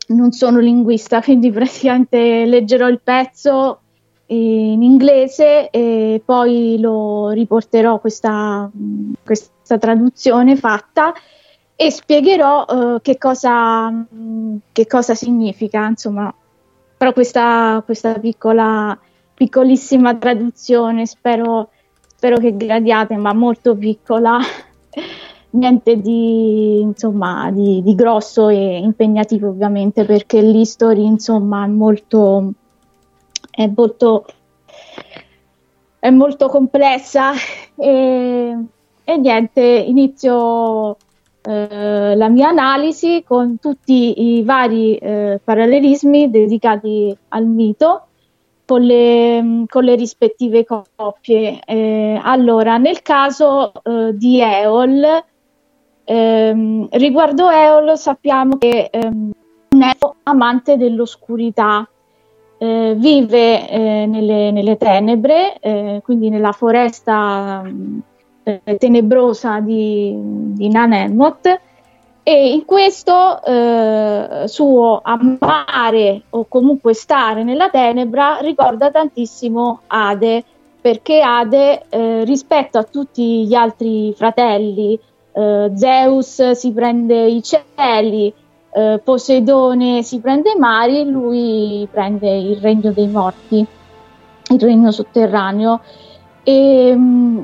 non 0.09 0.33
sono 0.33 0.59
linguista, 0.59 1.21
quindi 1.23 1.51
praticamente 1.51 2.45
leggerò 2.45 2.89
il 2.89 3.01
pezzo 3.03 3.81
in 4.29 4.83
inglese 4.83 5.71
e 5.71 6.21
poi 6.25 6.79
lo 6.81 7.31
riporterò 7.31 8.01
questa, 8.01 8.69
questa 9.23 9.79
traduzione 9.79 10.57
fatta 10.57 11.13
e 11.77 11.91
spiegherò 11.91 12.65
uh, 12.67 13.01
che, 13.03 13.19
cosa, 13.19 13.93
che, 14.73 14.87
cosa, 14.87 15.15
significa, 15.15 15.87
insomma, 15.87 16.35
però 16.97 17.13
questa, 17.13 17.83
questa 17.85 18.15
piccola, 18.15 18.99
piccolissima 19.35 20.17
traduzione, 20.17 21.05
spero, 21.07 21.69
spero 22.17 22.39
che 22.39 22.57
gradiate, 22.57 23.17
ma 23.17 23.35
molto 23.35 23.77
piccola, 23.77 24.39
niente 25.51 26.01
di, 26.01 26.81
insomma, 26.81 27.51
di, 27.51 27.83
di, 27.83 27.95
grosso 27.95 28.49
e 28.49 28.79
impegnativo 28.79 29.49
ovviamente, 29.49 30.05
perché 30.05 30.41
l'history, 30.41 31.05
insomma, 31.05 31.65
è 31.65 31.69
molto, 31.69 32.53
è 33.51 33.71
molto, 33.75 34.27
è 35.99 36.11
molto 36.11 36.49
complessa 36.49 37.33
e, 37.75 38.57
e 39.05 39.17
niente, 39.17 39.63
inizio 39.63 40.97
eh, 41.43 42.17
la 42.17 42.29
mia 42.29 42.49
analisi 42.49 43.23
con 43.25 43.59
tutti 43.61 44.37
i 44.37 44.43
vari 44.43 44.97
eh, 44.97 45.41
parallelismi 45.43 46.29
dedicati 46.29 47.17
al 47.29 47.47
mito 47.47 48.07
con 48.67 48.83
le, 48.83 49.65
con 49.69 49.85
le 49.85 49.95
rispettive 49.95 50.65
coppie. 50.65 51.61
Eh, 51.65 52.21
allora, 52.21 52.79
nel 52.79 53.01
caso 53.01 53.73
eh, 53.83 54.11
di 54.17 54.41
Eol, 54.41 55.25
ehm, 56.07 56.89
riguardo 56.93 57.51
Eol 57.51 57.99
sappiamo 57.99 58.57
che 58.57 58.89
ehm, 58.91 59.31
un 59.71 59.83
elfo 59.83 60.17
amante 60.23 60.77
dell'oscurità, 60.77 61.87
eh, 62.59 62.95
vive 62.97 63.69
eh, 63.69 64.07
nelle, 64.07 64.51
nelle, 64.51 64.77
tenebre, 64.77 65.59
eh, 65.59 66.01
quindi 66.03 66.31
nella 66.31 66.53
foresta 66.53 67.63
eh, 68.43 68.77
tenebrosa 68.79 69.61
di, 69.61 70.15
di 70.55 70.69
Nanemoth 70.69 71.61
e 72.23 72.51
in 72.53 72.65
questo 72.65 73.43
eh, 73.45 74.45
suo 74.47 75.01
amare 75.03 76.23
o 76.31 76.47
comunque 76.49 76.95
stare 76.95 77.45
nella 77.45 77.69
tenebra 77.69 78.39
ricorda 78.41 78.91
tantissimo 78.91 79.83
Ade 79.87 80.45
perché 80.81 81.21
Ade 81.21 81.85
eh, 81.89 82.25
rispetto 82.25 82.79
a 82.79 82.85
tutti 82.85 83.47
gli 83.47 83.55
altri 83.55 84.13
fratelli 84.17 84.99
eh, 85.37 85.71
Zeus 85.75 86.51
si 86.51 86.73
prende 86.73 87.27
i 87.27 87.43
cieli 87.43 88.33
eh, 88.73 89.01
Poseidone 89.03 90.03
si 90.03 90.21
prende 90.21 90.53
i 90.53 90.59
mari 90.59 91.09
lui 91.09 91.87
prende 91.91 92.31
il 92.31 92.57
regno 92.57 92.91
dei 92.91 93.09
morti 93.09 93.67
il 94.49 94.61
regno 94.61 94.91
sotterraneo 94.91 95.81
e 96.43 96.93
mm, 96.95 97.43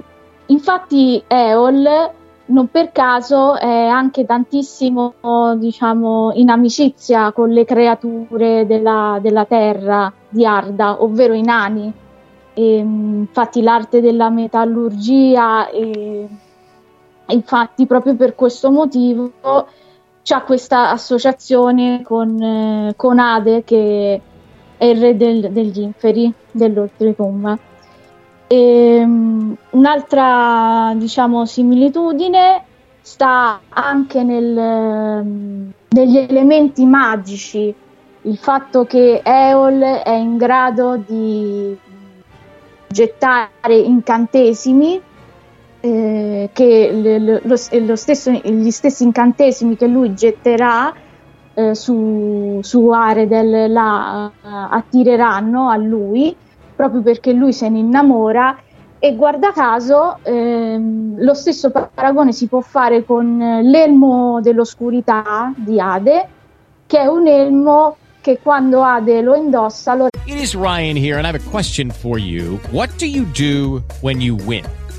Infatti 0.53 1.23
Eol 1.27 2.11
non 2.45 2.69
per 2.69 2.93
caso 2.93 3.57
è 3.57 3.87
anche 3.87 4.27
tantissimo 4.27 5.15
diciamo, 5.57 6.33
in 6.35 6.51
amicizia 6.51 7.33
con 7.33 7.49
le 7.51 7.65
creature 7.65 8.67
della, 8.67 9.19
della 9.23 9.47
terra 9.47 10.13
di 10.29 10.45
Arda, 10.45 11.03
ovvero 11.03 11.33
i 11.33 11.43
nani. 11.43 11.91
E, 12.55 12.77
infatti 12.77 13.63
l'arte 13.63 14.03
della 14.03 14.29
metallurgia 14.29 15.71
e 15.71 16.29
infatti 17.33 17.87
proprio 17.87 18.15
per 18.15 18.35
questo 18.35 18.71
motivo 18.71 19.33
c'è 20.23 20.43
questa 20.43 20.91
associazione 20.91 22.03
con, 22.05 22.41
eh, 22.41 22.95
con 22.97 23.19
Ade 23.19 23.65
che 23.65 24.21
è 24.77 24.85
il 24.85 25.01
re 25.01 25.17
del, 25.17 25.51
degli 25.51 25.81
inferi 25.81 26.33
dell'oltretomba. 26.51 27.59
Um, 28.49 29.57
un'altra 29.71 30.93
diciamo, 30.95 31.47
similitudine 31.47 32.65
sta 33.01 33.61
anche 33.69 34.23
nel, 34.23 34.57
um, 35.25 35.73
negli 35.89 36.19
elementi 36.19 36.85
magici, 36.85 37.75
il 38.23 38.37
fatto 38.37 38.85
che 38.85 39.23
Eol 39.25 39.81
è 39.81 40.13
in 40.13 40.37
grado 40.37 40.97
di 40.97 41.77
gettare 42.89 43.75
incantesimi, 43.75 45.01
eh, 45.85 46.51
che 46.53 46.91
le, 46.93 47.41
lo, 47.43 47.57
stesso, 47.97 48.31
gli 48.31 48.71
stessi 48.71 49.03
incantesimi 49.03 49.77
che 49.77 49.89
lui 49.89 50.15
getterà 50.15 50.95
eh, 51.55 51.75
su, 51.75 52.61
su 52.63 52.89
Aredel 52.89 53.71
la 53.71 54.31
uh, 54.33 54.49
attireranno 54.71 55.69
a 55.69 55.77
lui 55.77 56.35
proprio 56.77 57.03
perché 57.03 57.33
lui 57.33 57.53
se 57.53 57.69
ne 57.69 57.81
innamora 57.81 58.57
e 59.01 59.17
guarda 59.17 59.51
caso 59.51 60.19
ehm, 60.23 61.17
lo 61.19 61.35
stesso 61.35 61.73
paragone 61.73 62.31
si 62.31 62.47
può 62.47 62.61
fare 62.61 63.05
con 63.05 63.37
l'elmo 63.37 64.41
dell'oscurità 64.41 65.53
di 65.57 65.81
Ade, 65.81 66.29
che 66.87 67.01
è 67.01 67.07
un 67.07 67.27
elmo 67.27 67.97
che 68.21 68.39
quando 68.41 68.85
Ade 68.85 69.21
lo 69.21 69.35
indossa 69.35 69.95
lo... 69.95 70.07
It 70.25 70.41
is 70.41 70.55
Ryan 70.55 70.97
here 70.97 71.17
and 71.17 71.27
I 71.27 71.31
have 71.31 71.35
a 71.35 71.51
question 71.51 71.91
for 71.91 72.17
you. 72.17 72.61
What 72.71 72.91
do 72.99 73.07
you 73.07 73.25
do 73.33 73.83
when 74.03 74.21
you 74.21 74.37
win? 74.47 74.65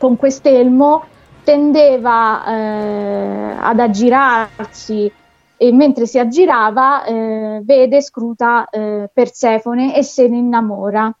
con 0.00 0.16
quest'elmo 0.16 1.04
tendeva 1.44 2.44
eh, 2.46 3.54
ad 3.60 3.78
aggirarsi 3.78 5.12
e 5.58 5.72
mentre 5.72 6.06
si 6.06 6.18
aggirava 6.18 7.04
eh, 7.04 7.60
vede 7.62 8.00
scruta 8.00 8.66
eh, 8.70 9.10
Persefone 9.12 9.94
e 9.94 10.02
se 10.02 10.26
ne 10.26 10.38
innamora. 10.38 11.14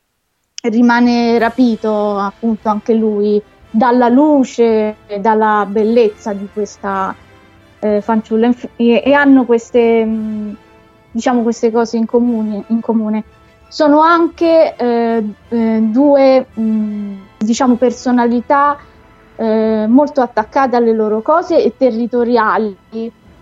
Rimane 0.62 1.38
rapito 1.38 2.16
appunto 2.16 2.70
anche 2.70 2.94
lui 2.94 3.40
dalla 3.70 4.08
luce 4.08 4.96
e 5.06 5.20
dalla 5.20 5.66
bellezza 5.68 6.32
di 6.32 6.48
questa 6.50 7.14
eh, 7.80 8.00
fanciulla. 8.00 8.50
E, 8.76 9.02
e 9.04 9.12
hanno 9.12 9.44
queste 9.44 10.04
mh, 10.06 10.56
diciamo 11.10 11.42
queste 11.42 11.70
cose 11.70 11.98
in 11.98 12.06
comune, 12.06 12.64
in 12.68 12.80
comune. 12.80 13.24
Sono 13.68 14.00
anche 14.00 14.74
eh, 14.74 15.24
eh, 15.48 15.78
due 15.82 16.46
mh, 16.50 17.28
diciamo 17.42 17.76
personalità 17.76 18.76
eh, 19.36 19.86
molto 19.88 20.20
attaccate 20.20 20.76
alle 20.76 20.92
loro 20.92 21.22
cose 21.22 21.62
e 21.62 21.74
territoriali. 21.76 22.76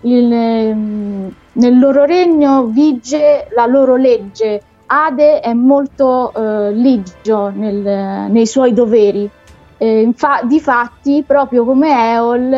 Il, 0.01 0.31
ehm, 0.31 1.33
nel 1.53 1.79
loro 1.79 2.05
regno 2.05 2.65
vige 2.67 3.47
la 3.53 3.65
loro 3.65 3.97
legge. 3.97 4.61
Ade 4.85 5.41
è 5.41 5.53
molto 5.53 6.33
eh, 6.33 6.71
ligio 6.71 7.51
nel- 7.53 8.31
nei 8.31 8.47
suoi 8.47 8.73
doveri. 8.73 9.29
Eh, 9.77 10.01
infa- 10.01 10.41
difatti, 10.43 11.23
proprio 11.27 11.65
come 11.65 12.13
Eol, 12.13 12.53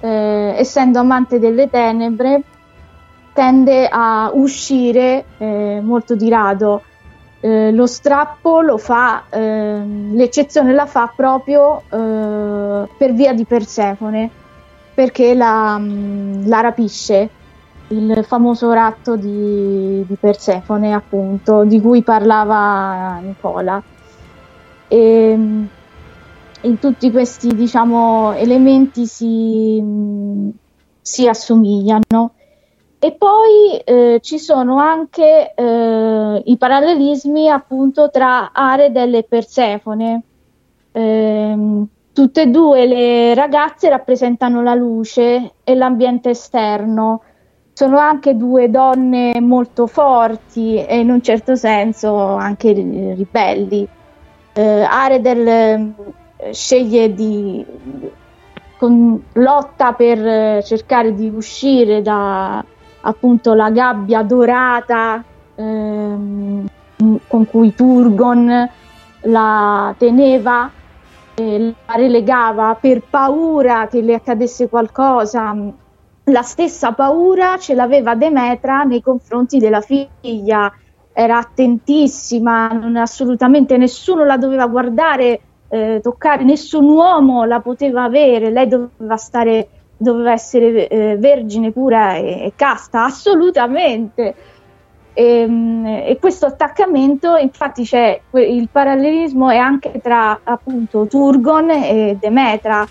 eh, 0.00 0.54
essendo 0.56 0.98
amante 0.98 1.38
delle 1.38 1.68
tenebre, 1.68 2.42
tende 3.32 3.88
a 3.90 4.30
uscire 4.34 5.24
eh, 5.38 5.80
molto 5.82 6.14
di 6.14 6.28
rado. 6.28 6.82
Eh, 7.44 7.72
lo 7.72 7.84
strappo 7.86 8.62
lo 8.62 8.78
fa, 8.78 9.26
ehm, 9.30 10.14
l'eccezione 10.14 10.72
la 10.72 10.86
fa 10.86 11.12
proprio 11.14 11.80
eh, 11.90 12.88
per 12.96 13.12
via 13.12 13.34
di 13.34 13.44
Persefone, 13.44 14.30
perché 14.94 15.34
la, 15.34 15.76
mh, 15.76 16.48
la 16.48 16.60
rapisce, 16.60 17.28
il 17.88 18.24
famoso 18.26 18.72
ratto 18.72 19.16
di, 19.16 20.02
di 20.06 20.16
Persefone, 20.18 20.94
appunto, 20.94 21.64
di 21.66 21.80
cui 21.82 22.02
parlava 22.02 23.18
Nicola. 23.18 23.82
E, 24.88 25.36
mh, 25.36 25.66
in 26.62 26.78
tutti 26.78 27.10
questi 27.10 27.48
diciamo, 27.54 28.32
elementi 28.32 29.04
si, 29.06 29.82
mh, 29.82 30.50
si 31.02 31.28
assomigliano. 31.28 32.33
E 33.04 33.12
poi 33.12 33.76
eh, 33.84 34.18
ci 34.22 34.38
sono 34.38 34.78
anche 34.78 35.52
eh, 35.54 36.42
i 36.42 36.56
parallelismi 36.56 37.50
appunto 37.50 38.08
tra 38.08 38.50
Aredel 38.50 39.16
e 39.16 39.24
Persefone. 39.24 40.22
Ehm, 40.92 41.86
tutte 42.14 42.40
e 42.40 42.46
due 42.46 42.86
le 42.86 43.34
ragazze 43.34 43.90
rappresentano 43.90 44.62
la 44.62 44.74
luce 44.74 45.52
e 45.64 45.74
l'ambiente 45.74 46.30
esterno. 46.30 47.20
Sono 47.74 47.98
anche 47.98 48.38
due 48.38 48.70
donne 48.70 49.38
molto 49.38 49.86
forti 49.86 50.82
e 50.82 50.98
in 50.98 51.10
un 51.10 51.22
certo 51.22 51.56
senso 51.56 52.16
anche 52.16 52.72
ri- 52.72 53.12
ribelli. 53.12 53.86
Eh, 54.54 54.82
Aredel 54.82 55.46
eh, 56.38 56.52
sceglie 56.54 57.12
di 57.12 57.62
con- 58.78 59.22
lotta 59.34 59.92
per 59.92 60.26
eh, 60.26 60.62
cercare 60.64 61.12
di 61.12 61.28
uscire 61.28 62.00
da 62.00 62.64
appunto 63.06 63.54
la 63.54 63.70
gabbia 63.70 64.22
dorata 64.22 65.22
ehm, 65.54 66.66
con 67.26 67.46
cui 67.46 67.74
Turgon 67.74 68.70
la 69.22 69.94
teneva 69.98 70.70
e 71.34 71.74
la 71.86 71.94
relegava 71.94 72.76
per 72.80 73.02
paura 73.08 73.88
che 73.88 74.00
le 74.00 74.14
accadesse 74.14 74.68
qualcosa. 74.68 75.54
La 76.28 76.42
stessa 76.42 76.92
paura 76.92 77.58
ce 77.58 77.74
l'aveva 77.74 78.14
Demetra 78.14 78.82
nei 78.84 79.02
confronti 79.02 79.58
della 79.58 79.82
figlia, 79.82 80.72
era 81.12 81.38
attentissima, 81.38 82.68
non 82.68 82.96
assolutamente 82.96 83.76
nessuno 83.76 84.24
la 84.24 84.38
doveva 84.38 84.66
guardare, 84.66 85.40
eh, 85.68 86.00
toccare, 86.02 86.44
nessun 86.44 86.88
uomo 86.88 87.44
la 87.44 87.60
poteva 87.60 88.04
avere, 88.04 88.50
lei 88.50 88.68
doveva 88.68 89.16
stare 89.16 89.68
doveva 90.04 90.30
essere 90.32 90.86
eh, 90.86 91.16
vergine 91.16 91.72
pura 91.72 92.14
e, 92.14 92.44
e 92.44 92.52
casta, 92.54 93.04
assolutamente. 93.04 94.34
E, 95.12 95.46
mm, 95.48 95.86
e 95.86 96.18
questo 96.20 96.46
attaccamento, 96.46 97.36
infatti, 97.36 97.84
c'è 97.84 98.20
il 98.32 98.68
parallelismo 98.70 99.50
è 99.50 99.56
anche 99.56 100.00
tra 100.00 100.40
appunto 100.42 101.06
Turgon 101.06 101.70
e 101.70 102.16
Demetra. 102.20 102.86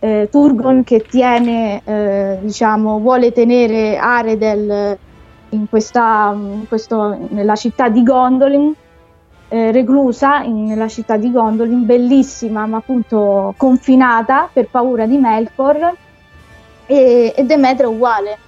Eh, 0.00 0.28
Turgon 0.30 0.84
che 0.84 1.06
tiene, 1.08 1.82
eh, 1.84 2.38
diciamo, 2.40 3.00
vuole 3.00 3.32
tenere 3.32 3.98
Aredel 3.98 4.96
in 5.50 5.68
questa, 5.68 6.32
in 6.34 6.66
questo, 6.68 7.28
nella 7.30 7.56
città 7.56 7.88
di 7.88 8.02
Gondolin, 8.02 8.72
eh, 9.48 9.72
reclusa 9.72 10.42
in- 10.42 10.64
nella 10.66 10.88
città 10.88 11.16
di 11.16 11.30
Gondolin, 11.30 11.84
bellissima 11.84 12.66
ma 12.66 12.78
appunto 12.78 13.54
confinata 13.56 14.48
per 14.52 14.68
paura 14.70 15.06
di 15.06 15.16
Melkor 15.16 15.96
e, 16.88 17.34
e 17.36 17.44
Demetra 17.44 17.88
uguale, 17.88 18.38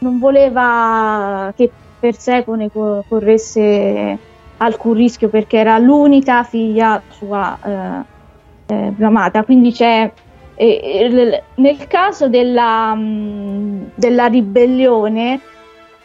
non 0.00 0.18
voleva 0.18 1.52
che 1.56 1.70
Persefone 1.98 2.70
co- 2.70 3.04
corresse 3.08 4.18
alcun 4.58 4.92
rischio 4.94 5.28
perché 5.28 5.58
era 5.58 5.78
l'unica 5.78 6.42
figlia 6.42 7.02
sua 7.08 7.58
eh, 7.64 8.74
eh, 8.74 9.04
amata, 9.04 9.44
quindi 9.44 9.72
c'è 9.72 10.12
nel 10.56 11.86
caso 11.88 12.28
della, 12.28 12.96
della 12.96 14.26
ribellione 14.26 15.40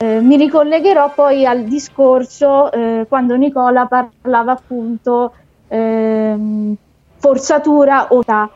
eh, 0.01 0.21
mi 0.21 0.37
ricollegherò 0.37 1.13
poi 1.13 1.45
al 1.45 1.65
discorso 1.65 2.71
eh, 2.71 3.05
quando 3.07 3.35
Nicola 3.35 3.85
parlava 3.85 4.53
appunto 4.53 5.35
ehm, 5.67 6.73
forzatura 7.17 8.07
o 8.07 8.23
ta 8.23 8.49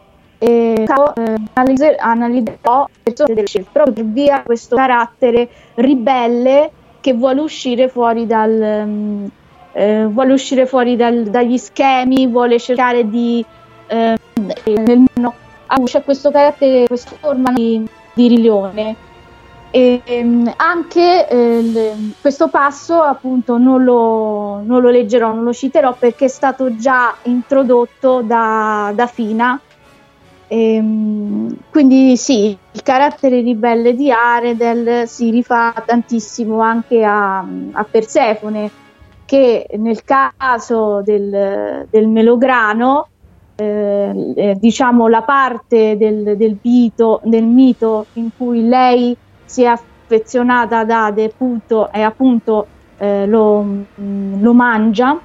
e 0.43 0.83
eh, 0.83 1.35
analizzer- 1.53 2.01
analizzerò 2.01 2.89
proprio 3.71 3.93
per 3.93 4.05
via 4.05 4.43
questo 4.43 4.75
carattere 4.75 5.47
ribelle 5.75 6.69
che 6.99 7.13
vuole 7.13 7.39
uscire 7.39 7.87
fuori 7.87 8.27
dal 8.27 8.83
mm, 8.85 9.25
eh, 9.71 10.05
vuole 10.05 10.33
uscire 10.33 10.65
fuori 10.65 10.97
dal- 10.97 11.23
dagli 11.23 11.57
schemi 11.57 12.27
vuole 12.27 12.59
cercare 12.59 13.09
di 13.09 13.43
eh, 13.87 14.17
nel, 14.65 15.05
no, 15.13 15.33
ah, 15.67 15.81
c'è 15.81 16.03
questo 16.03 16.29
carattere 16.29 16.87
questa 16.87 17.15
forma 17.17 17.53
di, 17.53 17.85
di 18.13 18.27
rilione 18.27 18.95
e 19.71 20.01
ehm, 20.03 20.53
anche 20.57 21.25
eh, 21.29 21.95
questo 22.19 22.49
passo 22.49 23.01
appunto 23.01 23.57
non 23.57 23.83
lo, 23.85 24.61
non 24.61 24.81
lo 24.81 24.89
leggerò, 24.89 25.33
non 25.33 25.45
lo 25.45 25.53
citerò 25.53 25.95
perché 25.97 26.25
è 26.25 26.27
stato 26.27 26.75
già 26.75 27.15
introdotto 27.23 28.21
da, 28.21 28.91
da 28.93 29.07
Fina 29.07 29.57
Ehm, 30.53 31.57
quindi 31.71 32.15
sì, 32.15 32.55
il 32.73 32.83
carattere 32.83 33.41
ribelle 33.41 33.95
di 33.95 34.11
Aredel 34.11 35.07
si 35.07 35.31
rifà 35.31 35.73
tantissimo 35.83 36.59
anche 36.61 37.03
a, 37.03 37.39
a 37.39 37.83
Persefone, 37.89 38.69
che 39.25 39.65
nel 39.79 40.03
caso 40.03 41.01
del, 41.01 41.87
del 41.89 42.07
melograno, 42.07 43.07
eh, 43.55 44.33
eh, 44.35 44.55
diciamo 44.59 45.07
la 45.07 45.23
parte 45.23 45.97
del, 45.97 46.37
del, 46.37 46.59
mito, 46.61 47.19
del 47.23 47.45
mito 47.45 48.05
in 48.13 48.29
cui 48.37 48.67
lei 48.67 49.17
si 49.45 49.63
è 49.63 49.65
affezionata 49.65 50.79
ad 50.79 50.91
Ade 50.91 51.23
appunto, 51.23 51.91
e 51.91 52.01
appunto 52.03 52.67
eh, 52.99 53.25
lo, 53.25 53.61
mh, 53.61 54.39
lo 54.39 54.53
mangia, 54.53 55.19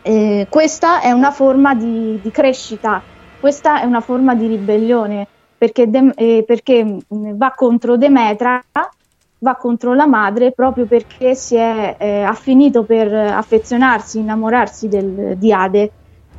eh, 0.00 0.46
questa 0.48 1.02
è 1.02 1.10
una 1.10 1.32
forma 1.32 1.74
di, 1.74 2.18
di 2.22 2.30
crescita 2.30 3.16
questa 3.40 3.80
è 3.80 3.84
una 3.84 4.00
forma 4.00 4.34
di 4.34 4.46
ribellione 4.46 5.26
perché, 5.56 5.88
De- 5.90 6.12
eh, 6.14 6.44
perché 6.46 6.84
mh, 6.84 7.36
va 7.36 7.52
contro 7.56 7.96
Demetra 7.96 8.62
va 9.40 9.54
contro 9.54 9.94
la 9.94 10.06
madre 10.06 10.52
proprio 10.52 10.86
perché 10.86 11.34
si 11.34 11.54
è, 11.54 11.96
eh, 11.98 12.22
ha 12.22 12.34
finito 12.34 12.82
per 12.82 13.12
affezionarsi, 13.12 14.18
innamorarsi 14.18 14.88
del, 14.88 15.36
di 15.36 15.52
Ade, 15.52 15.90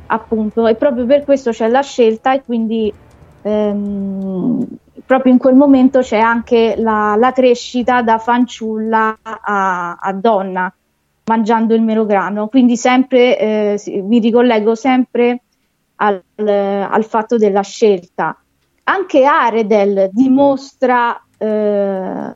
appunto, 0.06 0.66
e 0.66 0.74
proprio 0.74 1.06
per 1.06 1.24
questo 1.24 1.50
c'è 1.50 1.68
la 1.68 1.82
scelta 1.82 2.34
e 2.34 2.42
quindi 2.42 2.92
ehm, 3.42 4.66
proprio 5.06 5.32
in 5.32 5.38
quel 5.38 5.54
momento 5.54 6.00
c'è 6.00 6.18
anche 6.18 6.74
la, 6.76 7.16
la 7.16 7.32
crescita 7.32 8.02
da 8.02 8.18
fanciulla 8.18 9.18
a, 9.22 9.96
a, 9.98 10.12
donna 10.12 10.72
mangiando 11.24 11.74
il 11.74 11.82
melograno, 11.82 12.48
quindi 12.48 12.76
sempre 12.76 13.38
eh, 13.38 14.02
mi 14.02 14.18
ricollego 14.18 14.74
sempre 14.74 15.42
al, 16.02 16.22
al 16.36 17.04
fatto 17.04 17.36
della 17.36 17.62
scelta. 17.62 18.36
Anche 18.84 19.24
Aredel 19.24 20.08
dimostra 20.12 21.20
eh, 21.38 22.32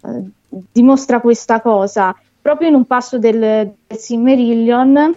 dimostra 0.73 1.21
questa 1.21 1.61
cosa 1.61 2.15
proprio 2.41 2.69
in 2.69 2.75
un 2.75 2.85
passo 2.85 3.19
del, 3.19 3.39
del 3.39 3.99
Silmarillion 3.99 5.17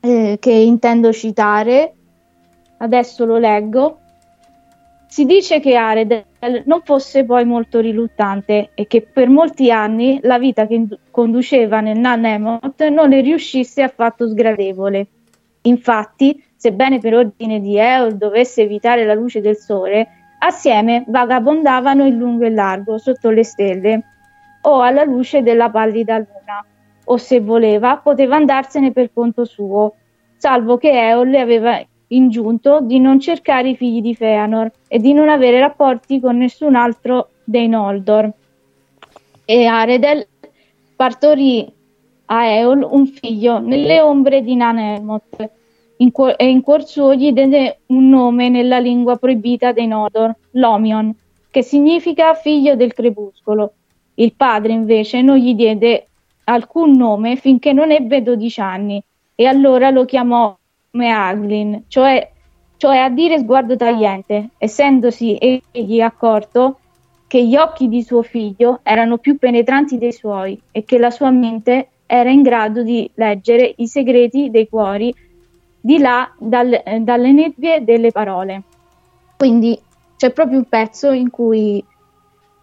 eh, 0.00 0.36
che 0.40 0.52
intendo 0.52 1.12
citare. 1.12 1.94
Adesso 2.78 3.24
lo 3.24 3.38
leggo. 3.38 3.98
Si 5.06 5.24
dice 5.26 5.60
che 5.60 5.76
Aredel 5.76 6.24
non 6.64 6.80
fosse 6.84 7.24
poi 7.24 7.44
molto 7.44 7.80
riluttante 7.80 8.70
e 8.74 8.86
che 8.86 9.02
per 9.02 9.28
molti 9.28 9.70
anni 9.70 10.20
la 10.22 10.38
vita 10.38 10.66
che 10.66 10.86
conduceva 11.10 11.80
nel 11.80 11.98
Nanemot 11.98 12.82
non 12.88 13.10
le 13.10 13.20
riuscisse 13.20 13.82
affatto 13.82 14.26
sgradevole. 14.28 15.06
Infatti, 15.62 16.42
sebbene 16.62 17.00
per 17.00 17.12
ordine 17.12 17.60
di 17.60 17.76
Eol 17.76 18.16
dovesse 18.16 18.62
evitare 18.62 19.04
la 19.04 19.14
luce 19.14 19.40
del 19.40 19.56
sole, 19.56 20.06
assieme 20.38 21.02
vagabondavano 21.08 22.06
in 22.06 22.16
lungo 22.16 22.44
e 22.44 22.50
largo 22.50 22.98
sotto 22.98 23.30
le 23.30 23.42
stelle 23.42 24.02
o 24.62 24.80
alla 24.80 25.02
luce 25.02 25.42
della 25.42 25.70
pallida 25.70 26.18
luna, 26.18 26.64
o 27.06 27.16
se 27.16 27.40
voleva 27.40 27.96
poteva 27.96 28.36
andarsene 28.36 28.92
per 28.92 29.10
conto 29.12 29.44
suo, 29.44 29.94
salvo 30.36 30.76
che 30.76 30.92
Eol 30.92 31.30
le 31.30 31.40
aveva 31.40 31.84
ingiunto 32.06 32.80
di 32.80 33.00
non 33.00 33.18
cercare 33.18 33.70
i 33.70 33.76
figli 33.76 34.00
di 34.00 34.14
Feanor 34.14 34.70
e 34.86 35.00
di 35.00 35.12
non 35.12 35.30
avere 35.30 35.58
rapporti 35.58 36.20
con 36.20 36.36
nessun 36.36 36.76
altro 36.76 37.30
dei 37.42 37.66
Noldor. 37.66 38.30
E 39.44 39.66
Aredel 39.66 40.24
partorì 40.94 41.68
a 42.26 42.46
Eol 42.46 42.86
un 42.88 43.06
figlio 43.06 43.58
nelle 43.58 44.00
ombre 44.00 44.44
di 44.44 44.56
cuor- 44.56 45.50
e 46.36 46.48
in 46.48 46.62
cuor 46.62 46.84
suo 46.84 47.14
gli 47.14 47.32
diede 47.32 47.80
un 47.86 48.08
nome 48.08 48.48
nella 48.48 48.78
lingua 48.78 49.16
proibita 49.16 49.72
dei 49.72 49.86
Noldor, 49.86 50.34
Lomion, 50.52 51.14
che 51.50 51.62
significa 51.62 52.34
figlio 52.34 52.74
del 52.74 52.94
crepuscolo, 52.94 53.72
il 54.14 54.32
padre 54.34 54.72
invece 54.72 55.22
non 55.22 55.36
gli 55.36 55.54
diede 55.54 56.08
alcun 56.44 56.96
nome 56.96 57.36
finché 57.36 57.72
non 57.72 57.90
ebbe 57.90 58.22
12 58.22 58.60
anni 58.60 59.02
e 59.34 59.46
allora 59.46 59.90
lo 59.90 60.04
chiamò 60.04 60.56
Meaglin, 60.92 61.84
cioè, 61.88 62.30
cioè 62.76 62.98
a 62.98 63.08
dire 63.08 63.38
sguardo 63.38 63.76
tagliente, 63.76 64.50
essendosi 64.58 65.36
egli 65.70 66.00
accorto 66.00 66.78
che 67.26 67.46
gli 67.46 67.56
occhi 67.56 67.88
di 67.88 68.02
suo 68.02 68.22
figlio 68.22 68.80
erano 68.82 69.16
più 69.16 69.38
penetranti 69.38 69.96
dei 69.96 70.12
suoi 70.12 70.60
e 70.70 70.84
che 70.84 70.98
la 70.98 71.10
sua 71.10 71.30
mente 71.30 71.88
era 72.04 72.28
in 72.28 72.42
grado 72.42 72.82
di 72.82 73.10
leggere 73.14 73.72
i 73.76 73.86
segreti 73.86 74.50
dei 74.50 74.68
cuori 74.68 75.14
di 75.82 75.98
là 75.98 76.32
dal, 76.38 76.80
dalle 77.00 77.32
nebbie 77.32 77.84
delle 77.84 78.12
parole. 78.12 78.62
Quindi 79.36 79.78
c'è 80.16 80.30
proprio 80.30 80.58
un 80.58 80.68
pezzo 80.68 81.10
in 81.10 81.28
cui 81.30 81.84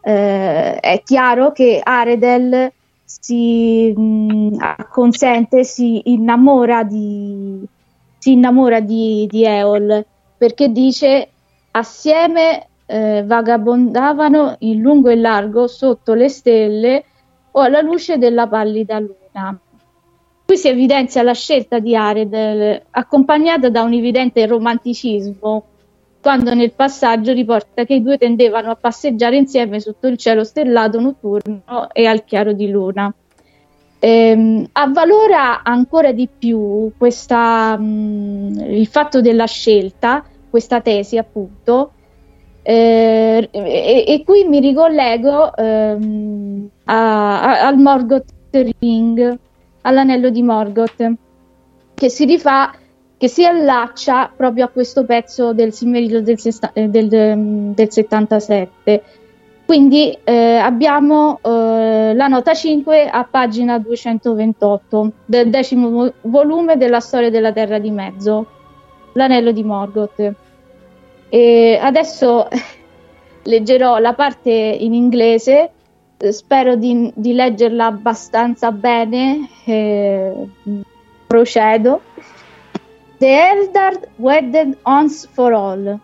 eh, 0.02 0.80
è 0.80 1.02
chiaro 1.04 1.52
che 1.52 1.82
Aredel 1.84 2.72
si 3.04 3.94
mh, 3.94 4.02
mm, 4.02 4.54
consente, 4.90 5.66
si 5.66 6.02
innamora 6.06 6.84
di, 6.84 7.62
si 8.18 8.32
innamora 8.32 8.80
di, 8.80 9.28
di 9.30 9.44
Eol 9.44 10.06
perché 10.38 10.72
dice 10.72 11.30
assieme 11.72 12.68
eh, 12.86 13.24
vagabondavano 13.26 14.56
in 14.60 14.80
lungo 14.80 15.10
e 15.10 15.16
largo 15.16 15.68
sotto 15.68 16.14
le 16.14 16.30
stelle 16.30 17.04
o 17.52 17.60
alla 17.60 17.82
luce 17.82 18.18
della 18.18 18.48
pallida 18.48 19.00
luna. 19.00 19.60
Qui 20.50 20.58
si 20.58 20.68
evidenzia 20.68 21.22
la 21.22 21.36
scelta 21.36 21.78
di 21.78 21.96
Aredel 21.96 22.82
accompagnata 22.90 23.70
da 23.70 23.84
un 23.84 23.94
evidente 23.94 24.48
romanticismo 24.48 25.64
quando 26.20 26.56
nel 26.56 26.72
passaggio 26.72 27.34
riporta 27.34 27.84
che 27.84 27.94
i 27.94 28.02
due 28.02 28.18
tendevano 28.18 28.72
a 28.72 28.76
passeggiare 28.76 29.36
insieme 29.36 29.80
sotto 29.80 30.08
il 30.08 30.18
cielo 30.18 30.44
stellato 30.44 31.00
notturno 31.00 31.92
e 31.94 32.08
al 32.08 32.26
chiaro 32.26 32.54
di 32.54 32.68
luna. 32.68 33.14
Ehm, 34.00 34.68
avvalora 34.72 35.62
ancora 35.62 36.14
di 36.14 36.28
più 36.28 36.94
questa, 36.98 37.78
mh, 37.78 37.84
mm, 37.84 38.60
il 38.72 38.88
fatto 38.88 39.22
della 39.22 39.46
scelta, 39.46 40.26
questa 40.50 40.82
tesi 40.82 41.20
appunto, 41.20 41.92
eh, 42.64 43.48
e, 43.52 44.04
e, 44.08 44.24
qui 44.26 44.46
mi 44.46 44.60
ricollego 44.60 45.56
ehm, 45.56 46.70
a, 46.86 47.42
a, 47.42 47.68
al 47.68 47.78
Morgoth 47.78 48.34
Ring, 48.80 49.38
all'anello 49.82 50.30
di 50.30 50.42
Morgoth, 50.44 51.12
che 51.94 52.10
si 52.10 52.26
rifà 52.26 52.74
che 53.20 53.28
si 53.28 53.46
allaccia 53.46 54.32
proprio 54.34 54.64
a 54.64 54.68
questo 54.70 55.04
pezzo 55.04 55.52
del 55.52 55.74
Silmarillion 55.74 56.24
del, 56.24 56.38
eh, 56.74 56.88
del, 56.88 57.08
del 57.76 57.92
77. 57.92 59.04
Quindi 59.66 60.18
eh, 60.24 60.56
abbiamo 60.56 61.40
eh, 61.44 62.14
la 62.16 62.28
nota 62.28 62.54
5 62.54 63.10
a 63.10 63.28
pagina 63.30 63.78
228 63.78 65.12
del 65.26 65.50
decimo 65.50 66.12
volume 66.22 66.78
della 66.78 67.02
storia 67.02 67.30
della 67.30 67.52
Terra 67.52 67.78
di 67.78 67.92
Mezzo, 67.92 68.48
l'anello 69.14 69.52
di 69.52 69.64
Morgoth. 69.64 70.34
E 71.28 71.78
adesso 71.80 72.48
leggerò 73.44 73.98
la 73.98 74.14
parte 74.14 74.50
in 74.50 74.94
inglese, 74.94 75.72
spero 76.32 76.76
di, 76.76 77.12
di 77.16 77.34
leggerla 77.34 77.86
abbastanza 77.86 78.72
bene, 78.72 79.50
eh, 79.66 80.34
procedo. 81.28 82.02
The 83.18 83.28
Eldar 83.28 84.10
wedded 84.18 84.78
once 84.84 85.26
for 85.26 85.54
all. 85.54 86.00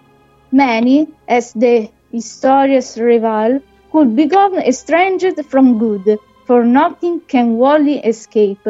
Many, 0.52 1.08
as 1.28 1.54
the 1.54 1.90
historians 2.12 2.98
reveal, 2.98 3.62
could 3.92 4.16
become 4.16 4.58
estranged 4.58 5.46
from 5.46 5.78
good, 5.78 6.20
for 6.46 6.64
nothing 6.64 7.22
can 7.28 7.58
wholly 7.58 8.00
escape 8.00 8.68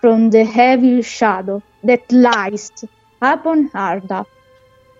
from 0.00 0.30
the 0.30 0.44
heavy 0.44 1.02
shadow 1.02 1.62
that 1.82 2.10
lies 2.12 2.70
upon 3.20 3.70
Arda. 3.74 4.24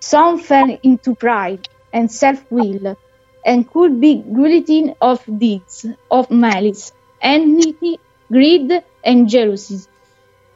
Some 0.00 0.38
fell 0.38 0.78
into 0.82 1.14
pride 1.14 1.68
and 1.92 2.10
self-will, 2.10 2.96
and 3.46 3.70
could 3.70 4.00
be 4.00 4.16
guilty 4.16 4.92
of 5.00 5.24
deeds 5.38 5.86
of 6.10 6.30
malice, 6.30 6.92
enmity, 7.22 7.98
greed, 8.30 8.82
and 9.04 9.28
jealousy. 9.28 9.78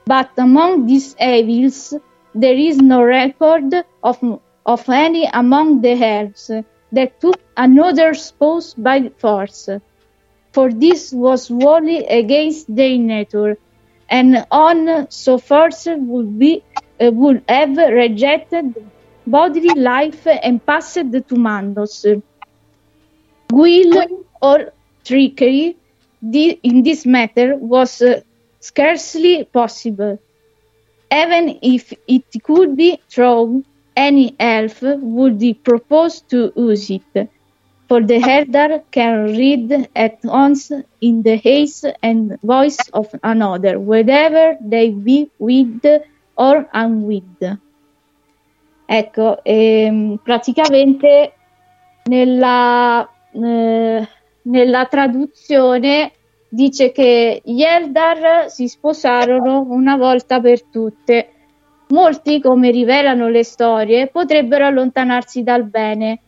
But 0.05 0.31
among 0.37 0.87
these 0.87 1.15
evils, 1.21 1.95
there 2.35 2.55
is 2.55 2.79
no 2.79 3.03
record 3.03 3.73
of, 4.03 4.41
of 4.67 4.89
any 4.89 5.25
among 5.33 5.81
the 5.83 5.93
elves 5.93 6.51
that 6.93 7.21
took 7.21 7.41
another 7.57 8.15
spouse 8.15 8.75
by 8.75 9.11
force, 9.19 9.69
for 10.53 10.73
this 10.73 11.13
was 11.13 11.49
wholly 11.49 12.05
against 12.07 12.75
their 12.75 12.99
nature, 12.99 13.57
and 14.09 14.45
on 14.51 15.09
so 15.11 15.39
force 15.39 15.87
would 15.87 16.39
be 16.39 16.65
uh, 17.01 17.11
would 17.13 17.45
have 17.49 17.77
rejected 17.77 18.75
bodily 19.27 19.75
life 19.75 20.27
and 20.27 20.65
passed 20.67 20.95
to 20.95 21.35
Mandos. 21.37 22.23
Will 23.53 24.25
or 24.43 24.73
trickery 25.05 25.77
in 26.23 26.83
this 26.83 27.07
matter 27.07 27.57
was 27.57 28.01
uh, 28.03 28.21
scarcely 28.61 29.45
possible 29.45 30.19
even 31.13 31.59
if 31.63 31.93
it 32.07 32.25
could 32.45 32.77
be 32.77 33.01
true, 33.11 33.65
any 33.97 34.37
elf 34.39 34.81
would 34.83 35.43
propose 35.65 36.21
to 36.23 36.53
use 36.57 36.91
it, 36.91 37.29
for 37.89 38.01
the 38.01 38.21
herder 38.21 38.83
can 38.93 39.25
read 39.37 39.89
at 39.97 40.19
once 40.23 40.71
in 41.01 41.23
the 41.23 41.37
haze 41.37 41.85
and 42.03 42.39
voice 42.43 42.79
of 42.93 43.09
another, 43.25 43.81
whether 43.81 44.57
they 44.61 44.91
be 44.91 45.29
with 45.39 45.85
or 46.37 46.69
unwith. 46.73 47.59
Ecco, 48.89 49.39
ehm, 49.45 50.19
praticamente 50.25 51.33
nella, 52.09 53.09
eh, 53.33 54.09
nella 54.43 54.87
traduzione 54.87 56.13
dice 56.49 56.91
che 56.91 57.41
gli 57.45 57.63
Eldar 57.63 58.51
si 58.51 58.67
sposarono 58.67 59.67
una 59.69 59.97
volta 59.97 60.41
per 60.41 60.63
tutte. 60.65 61.29
Molti, 61.89 62.41
come 62.41 62.71
rivelano 62.71 63.29
le 63.29 63.45
storie, 63.45 64.09
potrebbero 64.09 64.67
allontanarsi 64.67 65.43
dal 65.43 65.65
bene, 65.65 66.21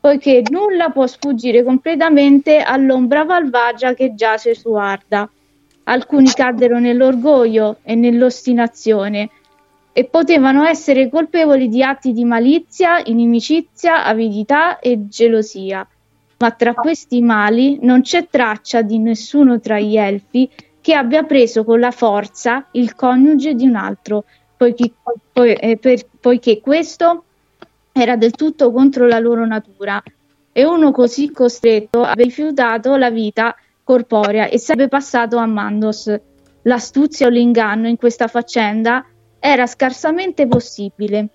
poiché 0.00 0.42
nulla 0.48 0.90
può 0.90 1.06
sfuggire 1.06 1.62
completamente 1.62 2.60
all'ombra 2.60 3.24
malvagia 3.24 3.94
che 3.94 4.14
giace 4.14 4.54
su 4.54 4.72
Arda. 4.72 5.28
Alcuni 5.84 6.30
caddero 6.30 6.78
nell'orgoglio 6.78 7.78
e 7.82 7.94
nell'ostinazione 7.94 9.30
e 9.92 10.04
potevano 10.04 10.64
essere 10.64 11.08
colpevoli 11.10 11.68
di 11.68 11.82
atti 11.82 12.12
di 12.12 12.24
malizia, 12.24 13.02
inimicizia, 13.04 14.04
avidità 14.04 14.78
e 14.78 15.08
gelosia. 15.08 15.86
Ma 16.40 16.52
tra 16.52 16.72
questi 16.72 17.20
mali 17.20 17.78
non 17.82 18.00
c'è 18.00 18.26
traccia 18.28 18.80
di 18.80 18.98
nessuno 18.98 19.60
tra 19.60 19.78
gli 19.78 19.98
elfi 19.98 20.48
che 20.80 20.94
abbia 20.94 21.22
preso 21.24 21.64
con 21.64 21.78
la 21.78 21.90
forza 21.90 22.66
il 22.72 22.94
coniuge 22.94 23.54
di 23.54 23.66
un 23.66 23.76
altro, 23.76 24.24
poiché, 24.56 24.90
poi, 25.32 25.52
eh, 25.52 25.76
per, 25.76 26.06
poiché 26.18 26.60
questo 26.60 27.24
era 27.92 28.16
del 28.16 28.30
tutto 28.30 28.72
contro 28.72 29.06
la 29.06 29.18
loro 29.18 29.44
natura 29.44 30.02
e 30.50 30.64
uno 30.64 30.92
così 30.92 31.30
costretto 31.30 32.00
aveva 32.00 32.14
rifiutato 32.14 32.96
la 32.96 33.10
vita 33.10 33.54
corporea 33.84 34.48
e 34.48 34.58
sarebbe 34.58 34.88
passato 34.88 35.36
a 35.36 35.44
Mandos. 35.44 36.10
L'astuzia 36.62 37.26
o 37.26 37.30
l'inganno 37.30 37.86
in 37.86 37.96
questa 37.96 38.28
faccenda 38.28 39.04
era 39.38 39.66
scarsamente 39.66 40.46
possibile. 40.46 41.28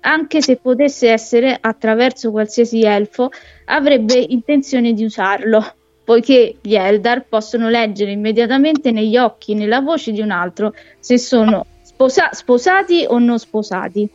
Anche 0.00 0.40
se 0.40 0.56
potesse 0.56 1.10
essere 1.10 1.56
attraverso 1.60 2.30
qualsiasi 2.30 2.82
elfo, 2.82 3.30
avrebbe 3.66 4.14
intenzione 4.14 4.92
di 4.92 5.04
usarlo, 5.04 5.74
poiché 6.04 6.56
gli 6.60 6.74
Eldar 6.74 7.26
possono 7.28 7.68
leggere 7.68 8.12
immediatamente 8.12 8.92
negli 8.92 9.16
occhi 9.16 9.52
e 9.52 9.54
nella 9.56 9.80
voce 9.80 10.12
di 10.12 10.20
un 10.20 10.30
altro 10.30 10.72
se 11.00 11.18
sono 11.18 11.66
sposa- 11.82 12.32
sposati 12.32 13.04
o 13.06 13.18
non 13.18 13.38
sposati. 13.38 14.08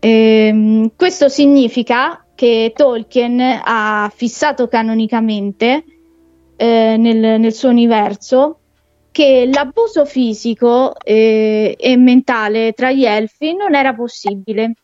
Ehm, 0.00 0.92
questo 0.96 1.28
significa 1.28 2.24
che 2.34 2.72
Tolkien 2.74 3.40
ha 3.62 4.10
fissato 4.14 4.66
canonicamente 4.66 5.84
eh, 6.56 6.96
nel, 6.96 7.38
nel, 7.38 7.52
suo 7.52 7.68
universo 7.68 8.59
che 9.10 9.48
l'abuso 9.52 10.04
fisico 10.04 10.94
eh, 11.02 11.76
e 11.78 11.96
mentale 11.96 12.72
tra 12.72 12.92
gli 12.92 13.04
elfi 13.04 13.54
non 13.54 13.74
era 13.74 13.94
possibile. 13.94 14.74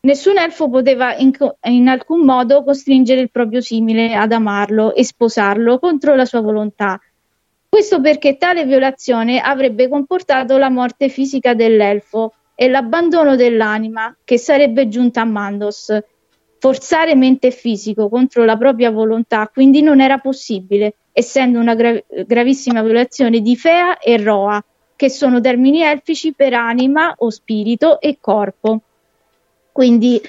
Nessun 0.00 0.38
elfo 0.38 0.68
poteva 0.68 1.16
in, 1.16 1.32
in, 1.64 1.88
alcun 1.88 2.24
modo 2.24 2.62
costringere 2.62 3.20
il 3.20 3.30
proprio 3.30 3.60
simile 3.60 4.14
ad 4.14 4.30
amarlo 4.30 4.94
e 4.94 5.04
sposarlo 5.04 5.80
contro 5.80 6.14
la 6.14 6.24
sua 6.24 6.40
volontà. 6.40 7.00
Questo 7.68 8.00
perché 8.00 8.36
tale 8.36 8.64
violazione 8.64 9.40
avrebbe 9.40 9.88
comportato 9.88 10.56
la 10.58 10.70
morte 10.70 11.08
fisica 11.08 11.54
dell'elfo 11.54 12.34
e 12.54 12.68
l'abbandono 12.68 13.34
dell'anima 13.34 14.16
che 14.22 14.38
sarebbe 14.38 14.88
giunta 14.88 15.22
a 15.22 15.24
Mandos. 15.24 15.98
Forzare 16.58 17.16
mente 17.16 17.48
e 17.48 17.50
fisico 17.50 18.08
contro 18.08 18.44
la 18.44 18.56
propria 18.56 18.90
volontà 18.90 19.48
quindi 19.52 19.82
non 19.82 20.00
era 20.00 20.18
possibile 20.18 20.94
essendo 21.18 21.58
una 21.58 21.74
gra- 21.74 21.98
gravissima 22.26 22.82
violazione 22.82 23.40
di 23.40 23.56
Fea 23.56 23.96
e 23.96 24.22
Roa, 24.22 24.62
che 24.94 25.08
sono 25.08 25.40
termini 25.40 25.80
elfici 25.80 26.34
per 26.34 26.52
anima 26.52 27.14
o 27.16 27.30
spirito 27.30 28.02
e 28.02 28.18
corpo. 28.20 28.80
Quindi 29.72 30.20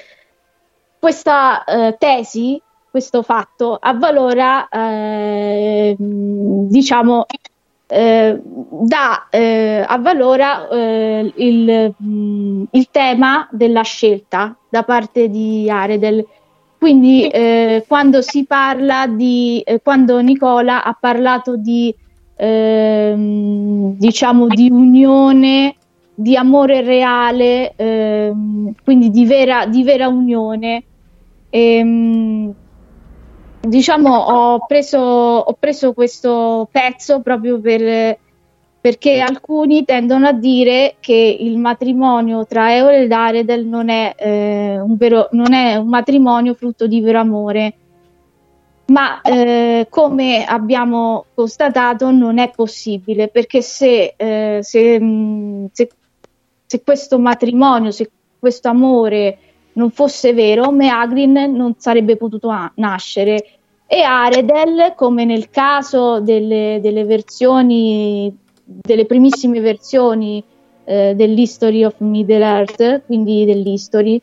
questa 0.98 1.66
eh, 1.66 1.98
tesi, 1.98 2.62
questo 2.90 3.22
fatto, 3.22 3.78
avvalora, 3.78 4.70
eh, 4.70 5.94
diciamo, 6.00 7.26
eh, 7.86 8.40
dà, 8.42 9.28
eh, 9.30 9.84
avvalora 9.86 10.70
eh, 10.70 11.34
il, 11.36 11.94
mh, 11.98 12.64
il 12.72 12.88
tema 12.92 13.46
della 13.52 13.82
scelta 13.82 14.56
da 14.70 14.84
parte 14.84 15.28
di 15.28 15.70
Aredel 15.70 16.26
quindi 16.78 17.28
eh, 17.28 17.84
quando 17.88 18.22
si 18.22 18.46
parla 18.46 19.08
di, 19.08 19.62
eh, 19.66 19.82
quando 19.82 20.20
Nicola 20.20 20.84
ha 20.84 20.96
parlato 21.00 21.58
di, 21.58 21.94
ehm, 22.36 23.98
diciamo, 23.98 24.48
di 24.48 24.70
unione, 24.70 25.76
di 26.14 26.36
amore 26.36 26.82
reale, 26.82 27.74
ehm, 27.76 28.74
quindi 28.84 29.10
di 29.10 29.26
vera, 29.26 29.66
di 29.66 29.84
vera 29.84 30.08
unione, 30.08 30.84
ehm, 31.50 32.54
diciamo 33.60 34.16
ho 34.16 34.66
preso, 34.66 35.00
ho 35.00 35.54
preso 35.60 35.94
questo 35.94 36.68
pezzo 36.72 37.22
proprio 37.22 37.60
per 37.60 38.18
perché 38.88 39.20
alcuni 39.20 39.84
tendono 39.84 40.28
a 40.28 40.32
dire 40.32 40.96
che 41.02 41.14
il 41.14 41.58
matrimonio 41.58 42.46
tra 42.46 42.74
Eole 42.74 43.02
ed 43.04 43.12
Aredel 43.12 43.66
non 43.66 43.90
è, 43.90 44.16
eh, 44.18 44.80
un 44.80 44.96
vero, 44.96 45.28
non 45.32 45.52
è 45.52 45.76
un 45.76 45.90
matrimonio 45.90 46.54
frutto 46.54 46.88
di 46.88 47.02
vero 47.02 47.20
amore, 47.20 47.74
ma 48.86 49.20
eh, 49.20 49.88
come 49.90 50.46
abbiamo 50.46 51.26
constatato 51.36 52.12
non 52.12 52.38
è 52.38 52.50
possibile 52.56 53.28
perché 53.28 53.62
se, 53.62 54.14
eh, 54.16 54.60
se, 54.62 55.70
se, 55.74 55.90
se, 56.66 56.82
questo 56.82 57.20
matrimonio, 57.20 57.92
se 57.92 58.10
questo 58.40 58.70
amore 58.70 59.38
non 59.74 59.92
fosse 59.92 60.32
vero, 60.32 60.72
Meagrin 60.72 61.54
non 61.54 61.74
sarebbe 61.78 62.16
potuto 62.16 62.50
a- 62.50 62.72
nascere. 62.76 63.48
E 63.86 64.02
Aredel, 64.02 64.94
come 64.96 65.26
nel 65.26 65.50
caso 65.50 66.22
delle, 66.22 66.80
delle 66.82 67.04
versioni 67.04 68.46
delle 68.68 69.06
primissime 69.06 69.62
versioni 69.62 70.44
eh, 70.84 71.14
dell'History 71.16 71.86
of 71.86 71.96
Middle 72.00 72.44
Earth, 72.44 73.06
quindi 73.06 73.46
dell'History, 73.46 74.22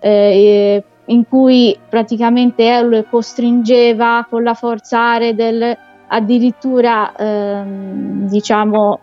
eh, 0.00 0.82
in 1.06 1.28
cui 1.28 1.78
praticamente 1.88 2.64
Eol 2.64 3.06
costringeva 3.10 4.26
con 4.28 4.42
la 4.42 4.54
forza 4.54 5.12
Aredel 5.12 5.76
addirittura 6.08 7.14
ehm, 7.14 8.28
diciamo 8.28 9.00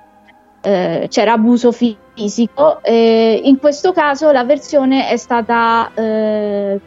eh, 0.62 1.08
c'era 1.10 1.34
abuso 1.34 1.72
fisico 1.72 2.82
eh, 2.84 3.42
in 3.44 3.60
questo 3.60 3.92
caso 3.92 4.32
la 4.32 4.44
versione 4.44 5.08
è 5.10 5.18
stata 5.18 5.92
eh, 5.94 6.80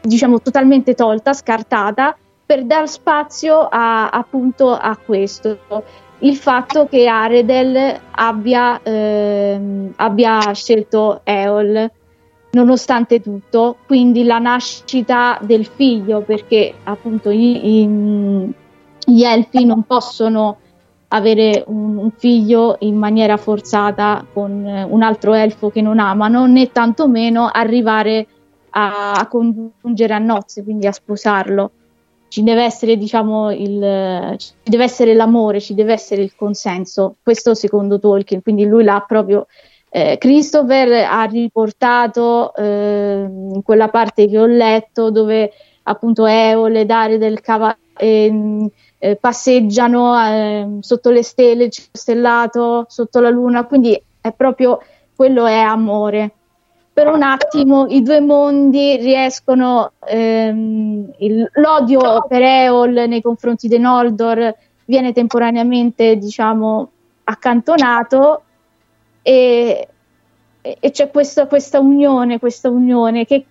diciamo 0.00 0.40
totalmente 0.40 0.94
tolta 0.94 1.32
scartata 1.32 2.16
per 2.46 2.64
dar 2.64 2.88
spazio 2.88 3.66
a, 3.70 4.08
appunto 4.10 4.72
a 4.72 4.96
questo 4.96 5.58
il 6.20 6.36
fatto 6.36 6.86
che 6.86 7.06
Aredel 7.06 8.00
abbia, 8.12 8.80
ehm, 8.82 9.92
abbia 9.96 10.52
scelto 10.52 11.20
Eol 11.24 11.90
nonostante 12.52 13.20
tutto, 13.20 13.76
quindi 13.86 14.24
la 14.24 14.38
nascita 14.38 15.38
del 15.42 15.66
figlio, 15.66 16.20
perché 16.20 16.72
appunto 16.84 17.30
i, 17.30 17.84
gli 19.04 19.22
elfi 19.22 19.64
non 19.64 19.82
possono 19.82 20.58
avere 21.08 21.64
un, 21.66 21.96
un, 21.96 22.10
figlio 22.16 22.76
in 22.80 22.96
maniera 22.96 23.36
forzata 23.36 24.24
con 24.32 24.50
un 24.88 25.02
altro 25.02 25.34
elfo 25.34 25.70
che 25.70 25.82
non 25.82 25.98
amano, 25.98 26.46
né 26.46 26.70
tantomeno 26.70 27.48
arrivare 27.52 28.26
a, 28.70 29.12
a 29.12 29.26
congiungere 29.26 30.14
a 30.14 30.18
nozze, 30.18 30.62
quindi 30.62 30.86
a 30.86 30.92
sposarlo 30.92 31.70
ci 32.34 32.42
deve 32.42 32.64
essere, 32.64 32.96
diciamo, 32.96 33.52
il, 33.52 34.34
ci 34.38 34.50
deve 34.64 34.82
essere 34.82 35.14
l'amore, 35.14 35.60
ci 35.60 35.72
deve 35.72 35.92
essere 35.92 36.20
il 36.20 36.34
consenso. 36.34 37.14
Questo 37.22 37.54
secondo 37.54 38.00
Tolkien, 38.00 38.42
quindi 38.42 38.64
lui 38.64 38.82
l'ha 38.82 39.04
proprio. 39.06 39.46
Eh, 39.88 40.16
Christopher 40.18 41.06
ha 41.08 41.22
riportato 41.26 42.52
eh, 42.56 43.24
in 43.28 43.62
quella 43.62 43.86
parte 43.86 44.26
che 44.26 44.36
ho 44.36 44.46
letto 44.46 45.12
dove 45.12 45.52
appunto 45.84 46.26
Eole, 46.26 46.84
Dare 46.84 47.18
del 47.18 47.40
cavallo 47.40 47.76
eh, 47.98 48.68
eh, 48.98 49.14
passeggiano 49.14 50.18
ehm, 50.18 50.80
sotto 50.80 51.10
le 51.10 51.22
stelle, 51.22 51.64
il 51.64 51.70
cielo 51.70 51.88
stellato, 51.92 52.86
sotto 52.88 53.20
la 53.20 53.30
luna, 53.30 53.64
quindi 53.64 53.96
è 54.20 54.32
proprio 54.32 54.80
quello 55.14 55.46
è 55.46 55.60
amore 55.60 56.32
per 56.94 57.08
un 57.08 57.22
attimo 57.22 57.86
i 57.88 58.02
due 58.02 58.20
mondi 58.20 58.96
riescono, 58.96 59.92
ehm, 60.06 61.10
il, 61.18 61.50
l'odio 61.54 62.24
per 62.28 62.40
Eol 62.40 62.92
nei 63.08 63.20
confronti 63.20 63.66
di 63.66 63.78
Noldor 63.78 64.54
viene 64.84 65.12
temporaneamente, 65.12 66.16
diciamo, 66.16 66.90
accantonato 67.24 68.42
e, 69.22 69.88
e 70.60 70.90
c'è 70.92 71.10
questa, 71.10 71.48
questa, 71.48 71.80
unione, 71.80 72.38
questa 72.38 72.70
unione 72.70 73.24
che 73.24 73.44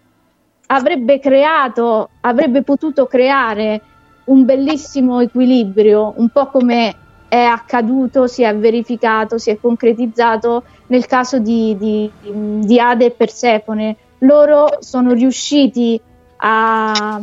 avrebbe 0.68 1.20
creato, 1.20 2.12
avrebbe 2.22 2.64
potuto 2.64 3.08
creare 3.08 3.82
un 4.26 4.46
bellissimo 4.46 5.20
equilibrio, 5.20 6.14
un 6.16 6.30
po' 6.30 6.48
come 6.48 6.96
è 7.28 7.42
accaduto, 7.44 8.28
si 8.28 8.44
è 8.44 8.56
verificato, 8.56 9.38
si 9.38 9.50
è 9.50 9.58
concretizzato 9.60 10.64
nel 10.88 11.06
caso 11.06 11.40
di, 11.40 11.76
di, 11.78 12.12
di 12.22 12.80
Ade 12.80 13.06
e 13.06 13.12
Persefone. 13.12 13.96
Loro 14.20 14.78
sono 14.80 15.14
riusciti 15.14 16.00
a, 16.38 17.22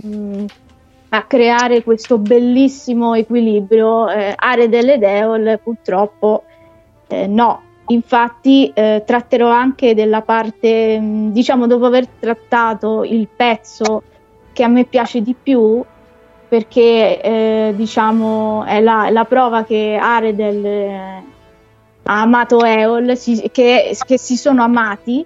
a 1.08 1.22
creare 1.24 1.82
questo 1.82 2.18
bellissimo 2.18 3.14
equilibrio. 3.14 4.08
Eh, 4.08 4.32
Aredel 4.36 4.90
ed 4.90 5.02
Eol 5.02 5.60
purtroppo 5.62 6.44
eh, 7.08 7.26
no. 7.26 7.62
Infatti 7.88 8.70
eh, 8.72 9.02
tratterò 9.04 9.48
anche 9.48 9.94
della 9.94 10.22
parte, 10.22 11.00
diciamo 11.02 11.66
dopo 11.66 11.86
aver 11.86 12.06
trattato 12.06 13.02
il 13.02 13.26
pezzo 13.34 14.04
che 14.52 14.62
a 14.62 14.68
me 14.68 14.84
piace 14.84 15.20
di 15.22 15.34
più 15.40 15.82
perché 16.48 17.20
eh, 17.20 17.72
diciamo 17.76 18.64
è 18.64 18.80
la, 18.80 19.08
la, 19.10 19.24
prova 19.24 19.64
che 19.64 19.96
Aredel 20.00 21.22
ha 22.04 22.20
amato 22.20 22.64
Eol, 22.64 23.16
si, 23.16 23.50
che, 23.52 23.96
che, 24.06 24.18
si 24.18 24.36
sono 24.36 24.62
amati 24.62 25.24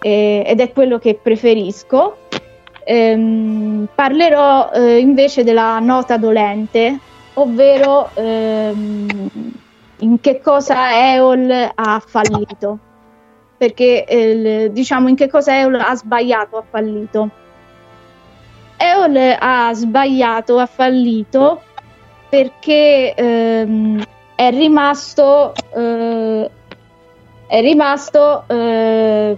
eh, 0.00 0.42
ed 0.46 0.60
è 0.60 0.72
quello 0.72 0.98
che 0.98 1.18
preferisco. 1.20 2.18
Ehm, 2.84 3.88
parlerò 3.94 4.70
eh, 4.72 4.98
invece 4.98 5.42
della 5.42 5.78
nota 5.80 6.16
dolente, 6.16 6.98
ovvero 7.34 8.10
ehm, 8.14 9.30
in 9.98 10.20
che 10.20 10.40
cosa 10.40 11.14
Eol 11.14 11.50
ha 11.74 12.02
fallito, 12.06 12.78
perché 13.56 14.04
eh, 14.04 14.70
diciamo 14.72 15.08
in 15.08 15.16
che 15.16 15.28
cosa 15.28 15.58
Eol 15.58 15.74
ha 15.74 15.94
sbagliato, 15.96 16.58
ha 16.58 16.64
fallito. 16.68 17.30
Eol 18.76 19.36
ha 19.38 19.72
sbagliato, 19.72 20.58
ha 20.58 20.66
fallito 20.66 21.62
perché 22.28 23.14
ehm, 23.14 24.02
è 24.36 24.50
rimasto 24.50 25.54
eh, 25.74 26.50
è 27.48 27.60
rimasto 27.60 28.44
eh, 28.46 29.36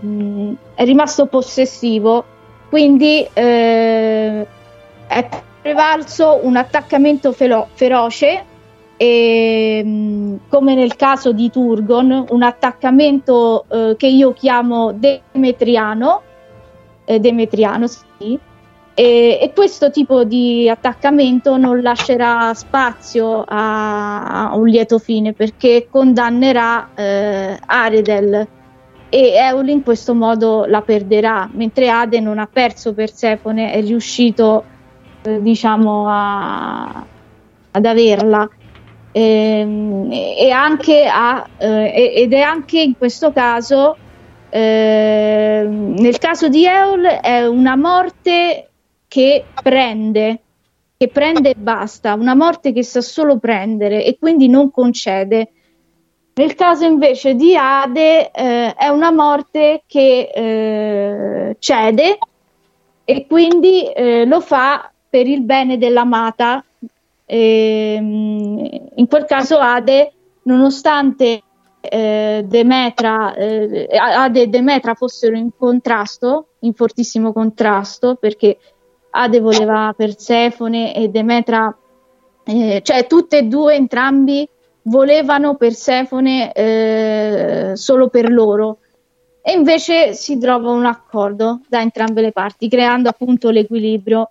è 0.75 0.85
rimasto 0.85 1.27
possessivo 1.27 2.25
quindi 2.69 3.27
eh, 3.33 4.47
è 5.07 5.29
prevalso 5.63 6.41
un 6.43 6.57
attaccamento 6.57 7.33
felo- 7.33 7.69
feroce 7.73 8.45
e, 8.97 9.83
mm, 9.85 10.37
come 10.49 10.75
nel 10.75 10.97
caso 10.97 11.33
di 11.33 11.51
Turgon 11.51 12.27
un 12.31 12.43
attaccamento 12.43 13.65
eh, 13.69 13.95
che 13.97 14.09
io 14.09 14.33
chiamo 14.33 14.93
demetriano 14.93 16.23
eh, 17.05 17.21
demetriano 17.21 17.87
sì 17.87 18.39
e, 18.99 19.39
e, 19.41 19.53
questo 19.55 19.93
tipo 19.93 20.25
di 20.25 20.69
attaccamento 20.69 21.57
non 21.57 21.83
lascerà 21.83 22.53
spazio 22.53 23.45
a, 23.47 24.49
a 24.51 24.57
un 24.57 24.67
lieto 24.67 24.99
fine 24.99 25.33
perché 25.35 25.87
condannerà 25.89 26.89
eh, 26.97 27.57
Aredel 27.65 28.49
e 29.09 29.33
Eul 29.35 29.69
in 29.69 29.85
questo 29.85 30.17
modo 30.17 30.65
la 30.65 30.83
perderà, 30.83 31.49
mentre 31.53 31.89
Ade 31.89 32.19
non 32.19 32.41
ha 32.41 32.49
perso 32.53 32.93
Persefone, 32.93 33.71
è 33.71 33.81
riuscito 33.83 34.65
eh, 35.23 35.41
diciamo 35.43 36.07
a, 36.09 37.07
ad 37.71 37.87
averla. 37.87 38.51
E, 39.13 39.21
ehm, 39.61 40.09
e 40.11 40.51
anche 40.51 41.07
a, 41.07 41.47
eh, 41.57 42.15
ed 42.17 42.33
è 42.33 42.41
anche 42.41 42.81
in 42.81 42.97
questo 42.99 43.31
caso, 43.31 43.97
eh, 44.51 45.65
nel 45.69 46.19
caso 46.19 46.49
di 46.49 46.67
Eul, 46.67 47.05
è 47.05 47.47
una 47.47 47.77
morte 47.77 48.68
che 49.09 49.47
prende, 49.63 50.41
che 50.97 51.09
prende 51.09 51.51
e 51.51 51.55
basta, 51.57 52.15
una 52.15 52.35
morte 52.35 52.73
che 52.73 52.85
sa 52.85 53.01
solo 53.01 53.39
prendere 53.39 54.05
e 54.05 54.19
quindi 54.19 54.49
non 54.49 54.71
concede. 54.71 55.53
Nel 56.35 56.55
caso 56.55 56.85
invece 56.85 57.35
di 57.35 57.57
Ade 57.57 58.31
eh, 58.31 58.75
è 58.75 58.89
una 58.89 59.11
morte 59.11 59.83
che 59.87 60.31
eh, 60.33 61.57
cede 61.59 62.19
e 63.05 63.27
quindi 63.27 63.91
eh, 63.91 64.25
lo 64.25 64.41
fa 64.41 64.93
per 65.09 65.27
il 65.27 65.43
bene 65.43 65.79
dell'amata. 65.79 66.63
E, 67.25 67.95
in 67.95 69.07
quel 69.09 69.25
caso 69.25 69.59
Ade, 69.59 70.13
nonostante 70.43 71.43
eh, 71.81 72.45
Demetra, 72.47 73.35
eh, 73.35 73.89
Ade 73.91 74.43
e 74.43 74.47
Demetra 74.47 74.95
fossero 74.95 75.37
in 75.37 75.51
contrasto, 75.57 76.51
in 76.61 76.75
fortissimo 76.75 77.33
contrasto, 77.33 78.17
perché 78.17 78.59
Ade 79.11 79.41
voleva 79.41 79.95
Persefone 79.97 80.95
e 80.95 81.09
Demetra, 81.09 81.75
eh, 82.45 82.81
cioè 82.83 83.07
tutte 83.07 83.39
e 83.39 83.43
due, 83.45 83.75
entrambi 83.75 84.49
volevano 84.83 85.57
Persefone 85.57 86.53
eh, 86.53 87.73
solo 87.75 88.09
per 88.09 88.31
loro. 88.31 88.79
E 89.43 89.53
invece 89.53 90.13
si 90.13 90.39
trova 90.39 90.71
un 90.71 90.85
accordo 90.85 91.61
da 91.69 91.81
entrambe 91.81 92.21
le 92.21 92.33
parti, 92.33 92.69
creando 92.69 93.09
appunto 93.09 93.51
l'equilibrio. 93.51 94.31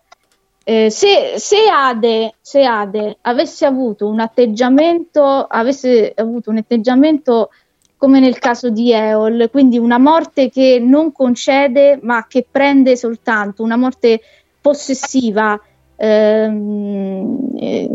Eh, 0.63 0.89
se, 0.89 1.35
se, 1.37 1.67
Ade, 1.71 2.35
se, 2.41 2.63
Ade, 2.65 3.17
avesse 3.21 3.65
avuto 3.65 4.07
un 4.07 4.19
atteggiamento, 4.19 5.23
avesse 5.23 6.11
avuto 6.15 6.51
un 6.51 6.57
atteggiamento 6.57 7.49
come 7.97 8.19
nel 8.19 8.37
caso 8.37 8.69
di 8.69 8.91
Eol, 8.91 9.49
quindi 9.49 9.79
una 9.79 9.97
morte 9.97 10.49
che 10.49 10.79
non 10.79 11.11
concede 11.11 11.97
ma 12.03 12.27
che 12.27 12.45
prende 12.49 12.95
soltanto, 12.95 13.63
una 13.63 13.75
morte 13.75 14.21
possessiva. 14.67 15.57
Ehm, 15.95 17.37
eh, 17.55 17.89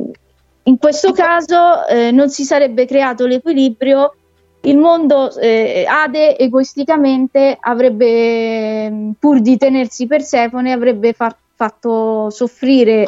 in 0.64 0.78
questo 0.78 1.12
caso 1.12 1.86
eh, 1.86 2.10
non 2.10 2.30
si 2.30 2.44
sarebbe 2.44 2.86
creato 2.86 3.26
l'equilibrio, 3.26 4.14
il 4.62 4.78
mondo 4.78 5.36
eh, 5.36 5.84
Ade 5.86 6.38
egoisticamente 6.38 7.58
avrebbe, 7.60 9.12
pur 9.18 9.40
di 9.40 9.58
tenersi 9.58 10.06
Persefone, 10.06 10.72
avrebbe 10.72 11.12
fa- 11.12 11.36
fatto 11.54 12.30
soffrire 12.30 13.06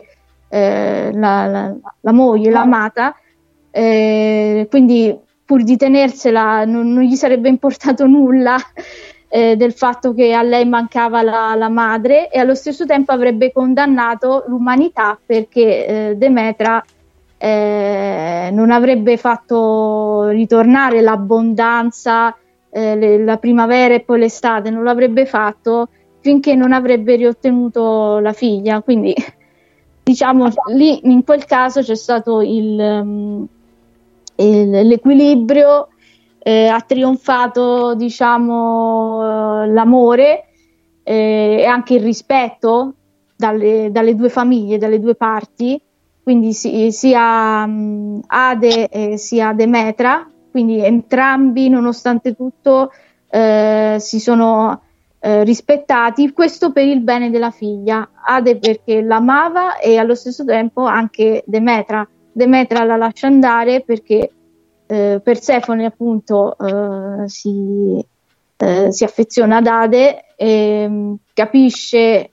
la, 0.54 1.10
la, 1.10 1.74
la, 2.00 2.12
moglie, 2.12 2.48
l'amata, 2.48 3.16
quindi 3.72 5.18
pur 5.44 5.64
di 5.64 5.76
tenersela 5.76 6.64
non, 6.64 6.92
non 6.92 7.02
gli 7.02 7.16
sarebbe 7.16 7.48
importato 7.48 8.06
nulla 8.06 8.56
eh, 9.35 9.56
del 9.56 9.73
fatto 9.73 10.15
che 10.15 10.32
a 10.32 10.43
lei 10.43 10.65
mancava 10.65 11.20
la, 11.20 11.56
la, 11.56 11.69
madre 11.69 12.31
e 12.31 12.39
allo 12.39 12.55
stesso 12.55 12.86
tempo 12.86 13.11
avrebbe 13.11 13.51
condannato 13.51 14.44
l'umanità 14.47 15.19
perché 15.27 15.86
eh, 15.86 16.16
Demetra 16.16 16.81
eh, 17.36 18.51
non 18.52 18.70
avrebbe 18.70 19.16
fatto 19.16 20.28
ritornare 20.28 21.01
l'abbondanza, 21.01 22.32
eh, 22.70 22.94
le, 22.94 23.24
la 23.24 23.36
primavera 23.39 23.94
e 23.94 24.02
poi 24.02 24.20
l'estate, 24.20 24.70
non 24.70 24.85
l'avrebbe 24.85 25.27
fatto 25.27 25.89
finché 26.20 26.55
non 26.55 26.73
avrebbe 26.73 27.16
riottenuto 27.16 28.20
la 28.20 28.32
figlia. 28.32 28.82
Quindi 28.82 29.16
diciamo 30.01 30.48
lì 30.73 31.11
in 31.11 31.24
quel 31.24 31.44
caso 31.44 31.82
c'è 31.82 31.97
stato 31.97 32.40
il, 32.40 32.78
um, 32.78 33.47
il, 34.36 34.70
l'equilibrio 34.70 35.89
eh, 36.46 36.66
ha 36.66 36.80
trionfato 36.82 37.94
diciamo, 37.94 39.62
eh, 39.62 39.66
l'amore 39.68 40.44
eh, 41.02 41.56
e 41.60 41.64
anche 41.64 41.94
il 41.94 42.02
rispetto 42.02 42.92
dalle, 43.34 43.88
dalle, 43.90 44.14
due 44.14 44.28
famiglie, 44.28 44.76
dalle 44.76 45.00
due 45.00 45.14
parti, 45.14 45.80
quindi 46.22 46.52
si, 46.52 46.92
sia 46.92 47.64
um, 47.64 48.20
Ade 48.26 48.88
eh, 48.88 49.16
sia 49.16 49.54
Demetra, 49.54 50.30
quindi 50.50 50.84
entrambi 50.84 51.70
nonostante 51.70 52.36
tutto 52.36 52.92
eh, 53.30 53.96
si 53.98 54.20
sono 54.20 54.82
eh, 55.20 55.44
rispettati, 55.44 56.30
questo 56.32 56.72
per 56.72 56.86
il 56.86 57.00
bene 57.00 57.30
della 57.30 57.50
figlia, 57.50 58.06
Ade 58.22 58.58
perché 58.58 59.00
l'amava 59.00 59.78
e 59.78 59.96
allo 59.96 60.14
stesso 60.14 60.44
tempo 60.44 60.84
anche 60.84 61.42
Demetra. 61.46 62.06
Demetra 62.30 62.84
la 62.84 62.96
lascia 62.96 63.28
andare 63.28 63.80
perché 63.80 64.28
eh, 64.86 65.20
Persefone 65.23 65.85
appunto 65.85 66.56
eh, 66.59 67.28
si, 67.28 68.05
eh, 68.56 68.93
si, 68.93 69.05
affeziona 69.05 69.59
ad 69.59 69.66
Ade 69.66 70.24
e 70.36 70.86
mm, 70.89 71.15
capisce 71.32 72.31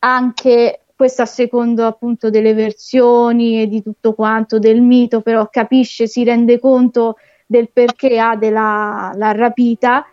anche 0.00 0.80
questo 0.94 1.22
a 1.22 1.26
secondo 1.26 1.86
appunto 1.86 2.30
delle 2.30 2.54
versioni 2.54 3.62
e 3.62 3.66
di 3.66 3.82
tutto 3.82 4.14
quanto 4.14 4.58
del 4.58 4.80
mito, 4.80 5.20
però 5.20 5.48
capisce, 5.50 6.06
si 6.06 6.22
rende 6.22 6.60
conto 6.60 7.16
del 7.46 7.68
perché 7.70 8.18
Ade 8.18 8.50
l'ha, 8.50 9.12
l'ha 9.14 9.32
rapita 9.32 10.06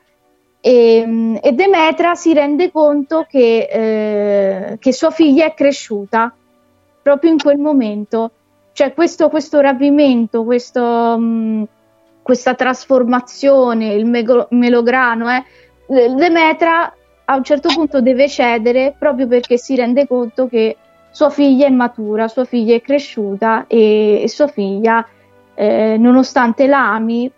e, 0.60 1.04
mm, 1.06 1.36
e, 1.42 1.52
Demetra 1.54 2.16
si 2.16 2.34
rende 2.34 2.72
conto 2.72 3.26
che, 3.28 3.68
eh, 3.72 4.78
che 4.80 4.94
sua 4.94 5.12
figlia 5.12 5.46
è 5.46 5.54
cresciuta 5.54 6.34
proprio 7.02 7.32
in 7.32 7.38
quel 7.38 7.58
momento 7.58 8.32
cioè 8.82 8.96
questo, 8.96 9.30
questo 9.30 9.60
rapimento, 9.60 10.44
questo, 10.44 10.82
mh, 10.82 11.24
mm, 11.24 11.64
questa 12.24 12.56
trasformazione, 12.56 13.94
il 13.94 14.08
mego- 14.08 14.48
melograno, 14.50 15.30
eh, 15.30 15.44
Demetra 15.86 16.92
a 17.26 17.36
un 17.36 17.44
certo 17.44 17.70
punto 17.72 18.02
deve 18.02 18.28
cedere 18.28 18.96
proprio 18.98 19.28
perché 19.28 19.58
si 19.58 19.76
rende 19.76 20.08
conto 20.08 20.48
che 20.48 20.78
sua 21.12 21.30
figlia 21.30 21.68
è 21.68 21.70
matura, 21.70 22.28
sua 22.28 22.46
figlia 22.46 22.74
è 22.74 22.82
cresciuta 22.82 23.66
e, 23.68 24.24
e 24.24 24.28
sua 24.28 24.48
figlia, 24.48 25.06
eh, 25.54 25.98
nonostante 26.00 26.66
l'ami, 26.66 27.32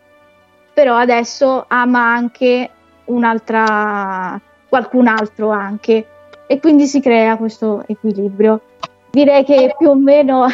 però 0.74 0.96
adesso 0.96 1.66
ama 1.68 2.06
anche 2.06 2.70
un'altra, 3.06 4.40
qualcun 4.70 5.08
altro 5.08 5.50
anche 5.50 6.08
e 6.48 6.60
quindi 6.60 6.86
si 6.86 7.02
crea 7.02 7.36
questo 7.36 7.84
equilibrio. 7.86 8.62
Direi 9.12 9.44
che 9.44 9.76
più 9.78 9.90
o 9.90 9.96
meno 9.96 10.46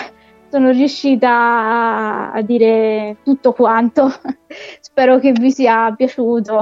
sono 0.50 0.72
riuscita 0.72 2.32
a, 2.32 2.42
dire 2.42 3.18
tutto 3.24 3.54
quanto. 3.54 4.12
Spero 4.80 5.20
che 5.20 5.32
vi 5.32 5.52
sia 5.52 5.94
piaciuto. 5.96 6.62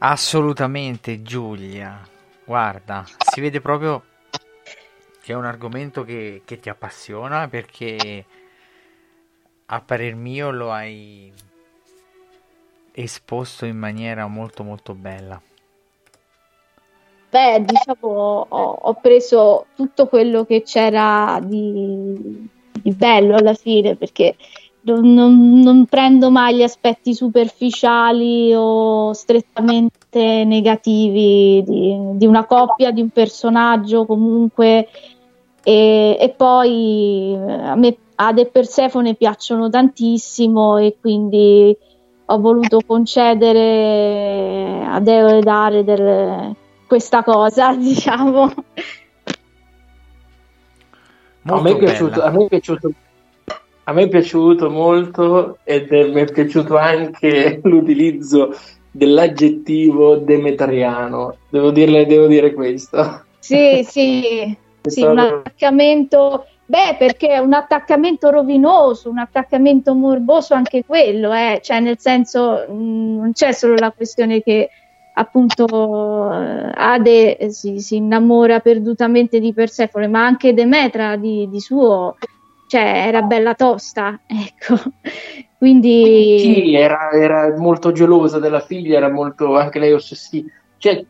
Assolutamente 0.00 1.22
Giulia, 1.22 2.00
guarda, 2.44 3.04
si 3.04 3.40
vede 3.40 3.60
proprio 3.60 4.04
che 5.20 5.32
è 5.32 5.36
un 5.36 5.44
argomento 5.44 6.04
che, 6.04 6.42
che 6.44 6.60
ti 6.60 6.68
appassiona 6.68 7.48
perché 7.48 8.24
a 9.66 9.80
parer 9.80 10.14
mio 10.14 10.50
lo 10.50 10.72
hai 10.72 11.32
esposto 12.92 13.66
in 13.66 13.76
maniera 13.76 14.26
molto 14.26 14.62
molto 14.62 14.94
bella. 14.94 15.42
Beh, 17.30 17.62
diciamo, 17.64 18.46
ho, 18.48 18.70
ho 18.80 18.94
preso 18.94 19.66
tutto 19.74 20.06
quello 20.08 20.44
che 20.46 20.62
c'era 20.62 21.38
di, 21.42 22.48
di 22.72 22.92
bello 22.94 23.36
alla 23.36 23.52
fine, 23.52 23.96
perché 23.96 24.34
non, 24.82 25.12
non- 25.12 25.60
non 25.60 25.84
prendo 25.86 26.30
mai 26.30 26.56
gli 26.56 26.62
aspetti 26.62 27.12
superficiali 27.14 28.54
o 28.54 29.12
strettamente 29.12 30.44
negativi 30.44 31.62
di, 31.66 31.96
di 32.16 32.26
una 32.26 32.46
coppia, 32.46 32.92
di 32.92 33.02
un 33.02 33.10
personaggio 33.10 34.06
comunque. 34.06 34.88
E, 35.62 36.16
e 36.18 36.30
poi 36.34 37.34
a 37.36 37.74
me 37.74 37.98
Ade 38.14 38.40
e 38.42 38.46
Persefone 38.50 39.14
piacciono 39.16 39.68
tantissimo 39.68 40.78
e 40.78 40.96
quindi 40.98 41.76
ho 42.30 42.38
voluto 42.40 42.80
concedere 42.86 44.82
a 44.86 44.98
Deo 45.00 45.28
ed 45.28 45.46
Are 45.46 45.84
del- 45.84 46.54
questa 46.88 47.22
cosa, 47.22 47.72
diciamo. 47.76 48.52
a 51.44 51.60
me, 51.60 51.70
è 51.70 51.76
piaciuto, 51.76 52.22
a, 52.22 52.30
me 52.30 52.44
è 52.46 52.48
piaciuto, 52.48 52.92
a 53.84 53.92
me 53.92 54.02
è 54.02 54.08
piaciuto 54.08 54.70
molto 54.70 55.58
ed 55.62 55.92
è, 55.92 56.08
mi 56.08 56.22
è 56.22 56.32
piaciuto 56.32 56.76
anche 56.76 57.60
l'utilizzo 57.62 58.52
dell'aggettivo 58.90 60.16
demetriano. 60.16 61.36
Devo, 61.48 61.70
dirle, 61.70 62.06
devo 62.06 62.26
dire 62.26 62.52
questo. 62.52 63.26
Sì, 63.38 63.84
sì, 63.88 64.56
sì, 64.82 65.02
un 65.02 65.18
attaccamento, 65.18 66.46
beh, 66.64 66.96
perché 66.98 67.28
è 67.28 67.38
un 67.38 67.52
attaccamento 67.52 68.30
rovinoso, 68.30 69.08
un 69.10 69.18
attaccamento 69.18 69.94
morboso 69.94 70.54
anche 70.54 70.84
quello, 70.84 71.32
eh, 71.32 71.60
cioè 71.62 71.80
nel 71.80 71.98
senso 71.98 72.64
mh, 72.68 73.16
non 73.16 73.32
c'è 73.32 73.52
solo 73.52 73.74
la 73.76 73.92
questione 73.92 74.42
che 74.42 74.70
appunto 75.18 76.28
Ade 76.28 77.50
si, 77.50 77.80
si 77.80 77.96
innamora 77.96 78.60
perdutamente 78.60 79.40
di 79.40 79.52
Persefone, 79.52 80.06
ma 80.06 80.24
anche 80.24 80.54
Demetra 80.54 81.16
di, 81.16 81.48
di 81.50 81.60
suo, 81.60 82.16
cioè 82.68 83.04
era 83.06 83.22
bella 83.22 83.54
tosta, 83.54 84.20
ecco, 84.26 84.76
quindi 85.58 86.38
Sì, 86.38 86.74
era, 86.74 87.10
era 87.10 87.54
molto 87.56 87.92
gelosa 87.92 88.38
della 88.38 88.60
figlia, 88.60 88.96
era 88.96 89.10
molto 89.10 89.56
anche 89.56 89.78
lei 89.78 89.92
ossessiva. 89.92 90.48
Cioè, 90.76 91.04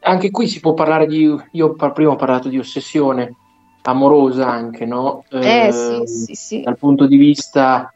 anche 0.00 0.30
qui 0.30 0.46
si 0.48 0.60
può 0.60 0.74
parlare 0.74 1.06
di. 1.06 1.34
Io 1.52 1.74
prima 1.74 2.10
ho 2.10 2.16
parlato 2.16 2.48
di 2.48 2.58
ossessione 2.58 3.34
amorosa 3.82 4.48
anche, 4.48 4.84
no? 4.84 5.24
Eh, 5.30 5.66
Eh, 5.68 5.72
sì, 5.72 6.02
sì, 6.06 6.34
sì. 6.34 6.60
Dal 6.62 6.76
punto 6.76 7.06
di 7.06 7.16
vista 7.16 7.93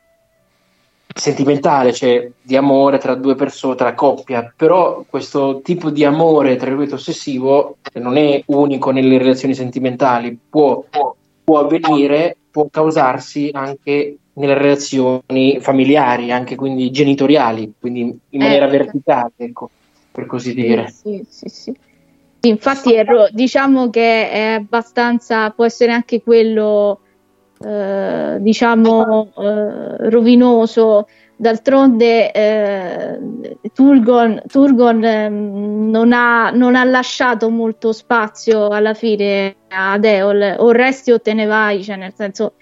sentimentale, 1.18 1.92
cioè 1.92 2.30
di 2.40 2.56
amore 2.56 2.98
tra 2.98 3.14
due 3.14 3.34
persone, 3.34 3.74
tra 3.74 3.94
coppia, 3.94 4.52
però 4.54 5.04
questo 5.08 5.60
tipo 5.62 5.90
di 5.90 6.04
amore, 6.04 6.56
tra 6.56 6.66
virgolette, 6.66 6.94
ossessivo 6.94 7.76
non 7.94 8.16
è 8.16 8.42
unico 8.46 8.90
nelle 8.90 9.18
relazioni 9.18 9.54
sentimentali, 9.54 10.38
può, 10.48 10.84
può 11.44 11.58
avvenire, 11.58 12.36
può 12.50 12.68
causarsi 12.70 13.50
anche 13.52 14.16
nelle 14.34 14.54
relazioni 14.54 15.58
familiari, 15.60 16.30
anche 16.30 16.54
quindi 16.54 16.90
genitoriali, 16.90 17.72
quindi 17.78 18.00
in 18.00 18.40
maniera 18.40 18.66
Ecco. 18.66 18.76
verticale, 18.76 19.32
ecco, 19.36 19.70
per 20.12 20.26
così 20.26 20.54
dire. 20.54 20.88
Sì, 20.88 21.24
sì, 21.28 21.48
sì. 21.48 21.76
Infatti, 22.42 23.02
ro- 23.02 23.28
diciamo 23.32 23.90
che 23.90 24.30
è 24.30 24.52
abbastanza, 24.52 25.50
può 25.50 25.64
essere 25.64 25.90
anche 25.90 26.22
quello, 26.22 27.00
eh, 27.60 28.36
diciamo, 28.40 29.32
eh, 29.36 30.10
rovinoso. 30.10 31.06
D'altronde, 31.40 32.32
eh, 32.32 33.18
Turgon, 33.72 34.42
Turgon, 34.48 35.04
ehm, 35.04 35.88
non 35.88 36.12
ha, 36.12 36.50
non 36.50 36.74
ha 36.74 36.82
lasciato 36.82 37.48
molto 37.48 37.92
spazio 37.92 38.66
alla 38.68 38.92
fine 38.92 39.54
ad 39.68 40.04
Eol, 40.04 40.56
o 40.58 40.72
resti 40.72 41.12
o 41.12 41.20
te 41.20 41.34
ne 41.34 41.46
vai, 41.46 41.84
cioè 41.84 41.94
nel 41.94 42.12
senso 42.16 42.54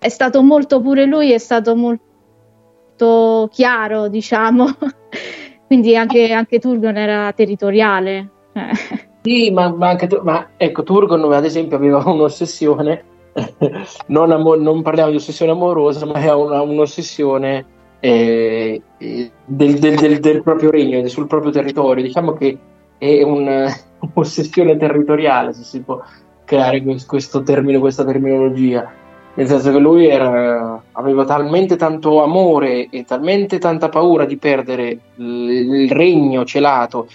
è 0.00 0.08
stato 0.08 0.42
molto 0.42 0.80
pure 0.80 1.04
lui, 1.04 1.30
è 1.30 1.38
stato 1.38 1.76
molto 1.76 3.48
chiaro, 3.52 4.08
diciamo. 4.08 4.66
Quindi 5.68 5.96
anche, 5.96 6.32
anche 6.32 6.58
Turgon 6.58 6.96
era 6.96 7.32
territoriale. 7.32 8.30
Sì, 9.24 9.50
ma, 9.50 9.70
ma 9.70 9.88
anche 9.88 10.06
ma 10.22 10.50
ecco, 10.58 10.82
Turgon 10.82 11.32
ad 11.32 11.46
esempio 11.46 11.78
aveva 11.78 12.02
un'ossessione, 12.04 13.04
non, 14.08 14.30
amo- 14.30 14.54
non 14.54 14.82
parliamo 14.82 15.10
di 15.10 15.16
ossessione 15.16 15.52
amorosa, 15.52 16.06
ma 16.06 16.14
aveva 16.14 16.36
una- 16.36 16.62
un'ossessione 16.62 17.64
eh, 18.00 18.80
eh, 18.98 19.30
del, 19.44 19.78
del- 19.78 19.96
del- 19.96 20.20
del 20.20 20.42
proprio 20.42 20.70
regno, 20.70 21.06
sul 21.08 21.26
proprio 21.26 21.50
territorio. 21.50 22.04
Diciamo 22.04 22.32
che 22.34 22.56
è 22.98 23.22
un- 23.22 23.66
un'ossessione 24.14 24.76
territoriale, 24.76 25.52
se 25.52 25.62
si 25.64 25.80
può 25.80 26.00
creare 26.44 26.82
que- 26.82 27.04
questo 27.06 27.42
termine, 27.42 27.78
questa 27.78 28.04
terminologia. 28.04 28.90
Nel 29.36 29.48
senso 29.48 29.72
che 29.72 29.78
lui 29.78 30.06
era- 30.06 30.80
aveva 30.92 31.24
talmente 31.24 31.74
tanto 31.76 32.22
amore 32.22 32.88
e 32.90 33.04
talmente 33.04 33.58
tanta 33.58 33.88
paura 33.88 34.24
di 34.26 34.36
perdere 34.36 34.98
il 35.16 35.90
regno 35.90 36.44
celato 36.44 37.08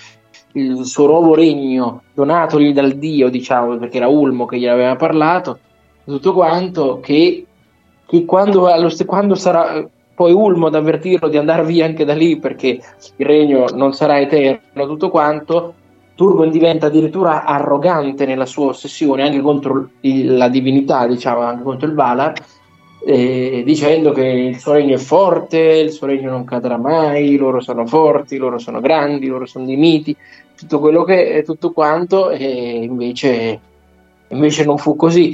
il 0.54 0.84
suo 0.86 1.06
nuovo 1.06 1.36
regno 1.36 2.02
donatogli 2.14 2.74
dal 2.74 2.94
dio, 2.94 3.30
diciamo, 3.30 3.78
perché 3.78 3.98
era 3.98 4.08
Ulmo 4.08 4.46
che 4.46 4.58
gli 4.58 4.68
aveva 4.68 4.96
parlato, 4.96 5.60
tutto 6.10 6.34
quanto, 6.34 7.00
che, 7.00 7.46
che 8.06 8.26
quando, 8.26 8.70
quando 9.06 9.36
sarà 9.36 9.88
poi 10.14 10.34
Ulmo 10.34 10.68
ad 10.68 10.76
avvertirlo 10.76 11.30
di 11.30 11.38
andare 11.38 11.64
via 11.64 11.86
anche 11.86 12.04
da 12.04 12.14
lì 12.14 12.38
perché 12.38 12.80
il 13.16 13.26
regno 13.26 13.68
non 13.74 13.94
sarà 13.94 14.20
eterno, 14.20 14.86
tutto 14.86 15.10
quanto, 15.10 15.76
Turgon 16.16 16.52
diventa 16.52 16.88
addirittura 16.88 17.46
arrogante 17.46 18.26
nella 18.26 18.46
sua 18.46 18.66
ossessione 18.66 19.24
anche 19.24 19.40
contro 19.40 19.92
il- 20.02 20.36
la 20.36 20.50
divinità, 20.50 21.08
diciamo, 21.08 21.40
anche 21.40 21.64
contro 21.64 21.88
il 21.88 21.94
Valar, 21.94 22.34
eh, 23.06 23.64
dicendo 23.66 24.12
che 24.12 24.26
il 24.26 24.60
suo 24.60 24.74
regno 24.74 24.96
è 24.96 24.98
forte, 24.98 25.58
il 25.58 25.92
suo 25.92 26.08
regno 26.08 26.30
non 26.30 26.44
cadrà 26.44 26.78
mai, 26.78 27.38
loro 27.38 27.62
sono 27.62 27.86
forti, 27.86 28.36
loro 28.36 28.58
sono 28.58 28.82
grandi, 28.82 29.28
loro 29.28 29.46
sono 29.46 29.66
dei 29.66 29.78
miti, 29.78 30.14
tutto 30.58 30.82
quello 30.82 31.04
che 31.06 31.32
è 31.32 31.44
tutto 31.44 31.72
quanto, 31.72 32.30
e 32.30 32.84
invece, 32.84 33.60
invece 34.28 34.66
non 34.66 34.78
fu 34.78 34.98
così. 34.98 35.34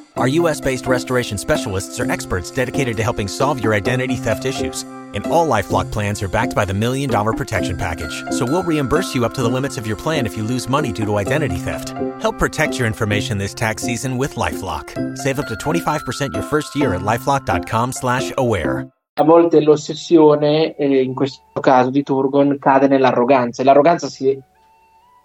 Our 0.21 0.27
US 0.27 0.61
based 0.61 0.85
restoration 0.85 1.39
specialists 1.39 1.99
are 1.99 2.11
experts 2.11 2.51
dedicated 2.51 2.95
to 2.97 3.01
helping 3.01 3.27
solve 3.27 3.63
your 3.63 3.73
identity 3.73 4.15
theft 4.15 4.45
issues. 4.45 4.83
And 5.15 5.25
all 5.25 5.47
Lifelock 5.47 5.91
plans 5.91 6.21
are 6.21 6.27
backed 6.27 6.53
by 6.53 6.63
the 6.63 6.75
Million 6.75 7.09
Dollar 7.09 7.33
Protection 7.33 7.75
Package. 7.75 8.23
So 8.29 8.45
we'll 8.45 8.61
reimburse 8.61 9.15
you 9.15 9.25
up 9.25 9.33
to 9.33 9.41
the 9.41 9.49
limits 9.49 9.79
of 9.79 9.87
your 9.87 9.95
plan 9.95 10.27
if 10.27 10.37
you 10.37 10.43
lose 10.43 10.69
money 10.69 10.91
due 10.91 11.05
to 11.05 11.15
identity 11.15 11.55
theft. 11.55 11.95
Help 12.21 12.37
protect 12.37 12.77
your 12.77 12.85
information 12.85 13.39
this 13.39 13.55
tax 13.55 13.81
season 13.81 14.19
with 14.19 14.35
LifeLock. 14.35 15.17
Save 15.17 15.39
up 15.39 15.47
to 15.47 15.55
25% 15.55 16.33
your 16.33 16.43
first 16.43 16.75
year 16.75 16.93
at 16.93 17.01
lifelock.com 17.01 17.91
slash 17.91 18.31
aware. 18.37 18.87
a 19.15 19.23
volte 19.23 19.59
l'ossessione, 19.59 20.75
eh, 20.75 21.01
in 21.01 21.15
questo 21.15 21.59
caso 21.59 21.89
di 21.89 22.03
Turgon, 22.03 22.59
cade 22.59 22.87
nell'arroganza 22.87 23.63
e 23.63 23.65
l'arroganza 23.65 24.07
si 24.07 24.29
è 24.29 24.37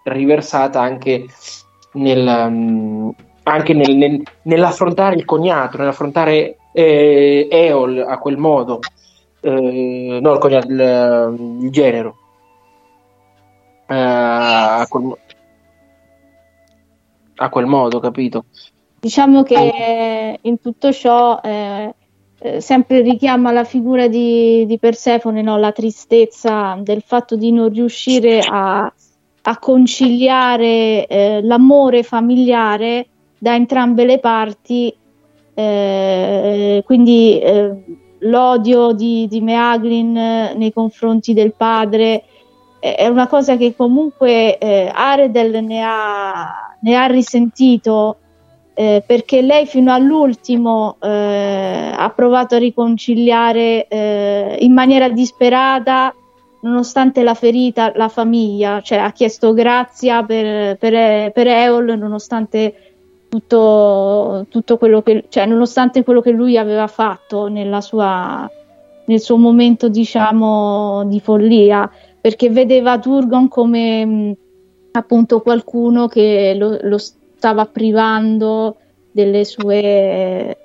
riversata 0.05 0.81
anche, 0.81 1.27
nel, 1.93 2.49
mm, 2.49 3.09
anche 3.47 3.73
nel- 3.73 3.95
nel- 3.95 4.21
nell'affrontare 4.43 5.15
il 5.15 5.25
cognato, 5.25 5.77
nell'affrontare 5.77 6.57
eh, 6.73 7.47
Eol 7.49 7.99
a 8.07 8.17
quel 8.17 8.37
modo, 8.37 8.79
Eh, 9.39 10.19
no 10.19 10.33
il 10.33 10.39
cognato, 10.39 10.67
il, 10.67 11.59
il 11.61 11.69
genero. 11.69 12.15
Eh, 13.87 13.95
a 13.95 14.85
quel 14.89 15.15
a 17.35 17.49
quel 17.49 17.65
modo, 17.67 17.99
capito? 17.99 18.45
Diciamo 18.99 19.43
che 19.43 20.39
in 20.41 20.59
tutto 20.59 20.91
ciò 20.91 21.39
eh, 21.43 21.93
eh, 22.39 22.61
sempre 22.61 23.01
richiama 23.01 23.51
la 23.51 23.63
figura 23.63 24.07
di, 24.07 24.65
di 24.65 24.79
Persefone, 24.79 25.43
no? 25.43 25.57
la 25.57 25.71
tristezza 25.71 26.77
del 26.81 27.03
fatto 27.05 27.35
di 27.35 27.51
non 27.51 27.69
riuscire 27.69 28.39
a, 28.39 28.91
a 29.41 29.59
conciliare 29.59 31.05
eh, 31.05 31.41
l'amore 31.43 32.01
familiare 32.01 33.07
da 33.37 33.55
entrambe 33.55 34.05
le 34.05 34.19
parti, 34.19 34.95
eh, 35.53 36.83
quindi 36.85 37.39
eh, 37.39 37.73
l'odio 38.19 38.91
di, 38.93 39.27
di 39.27 39.41
Meaglin 39.41 40.11
nei 40.13 40.71
confronti 40.73 41.33
del 41.33 41.53
padre 41.53 42.23
è 42.79 43.07
una 43.07 43.27
cosa 43.27 43.57
che 43.57 43.75
comunque 43.75 44.57
eh, 44.57 44.91
Aredel 44.93 45.63
ne 45.63 45.81
ha, 45.83 46.75
ne 46.81 46.95
ha 46.95 47.05
risentito 47.07 48.17
eh, 48.73 49.03
perché 49.05 49.41
lei 49.41 49.65
fino 49.65 49.91
all'ultimo 49.91 50.97
eh, 51.01 51.91
ha 51.95 52.09
provato 52.15 52.55
a 52.55 52.59
riconciliare 52.59 53.87
eh, 53.87 54.57
in 54.59 54.73
maniera 54.73 55.09
disperata 55.09 56.13
nonostante 56.59 57.23
la 57.23 57.33
ferita 57.33 57.91
la 57.95 58.09
famiglia, 58.09 58.81
cioè 58.81 58.99
ha 58.99 59.11
chiesto 59.11 59.53
grazia 59.53 60.23
per, 60.23 60.77
per, 60.77 61.31
per 61.31 61.47
Eol 61.47 61.97
nonostante 61.97 62.86
tutto, 63.29 64.45
tutto 64.49 64.77
quello 64.77 65.01
che, 65.01 65.25
cioè, 65.29 65.45
nonostante 65.45 66.03
quello 66.03 66.21
che 66.21 66.31
lui 66.31 66.57
aveva 66.57 66.87
fatto 66.87 67.47
nella 67.47 67.81
sua, 67.81 68.49
nel 69.05 69.19
suo 69.19 69.37
momento 69.37 69.89
diciamo 69.89 71.03
di 71.05 71.19
follia 71.19 71.89
perché 72.19 72.49
vedeva 72.49 72.99
Turgon 72.99 73.47
come 73.47 74.05
mh, 74.05 74.37
appunto 74.91 75.41
qualcuno 75.41 76.07
che 76.07 76.55
lo, 76.57 76.77
lo, 76.81 76.97
stava 76.97 77.65
privando 77.65 78.77
delle 79.11 79.45
sue 79.45 80.57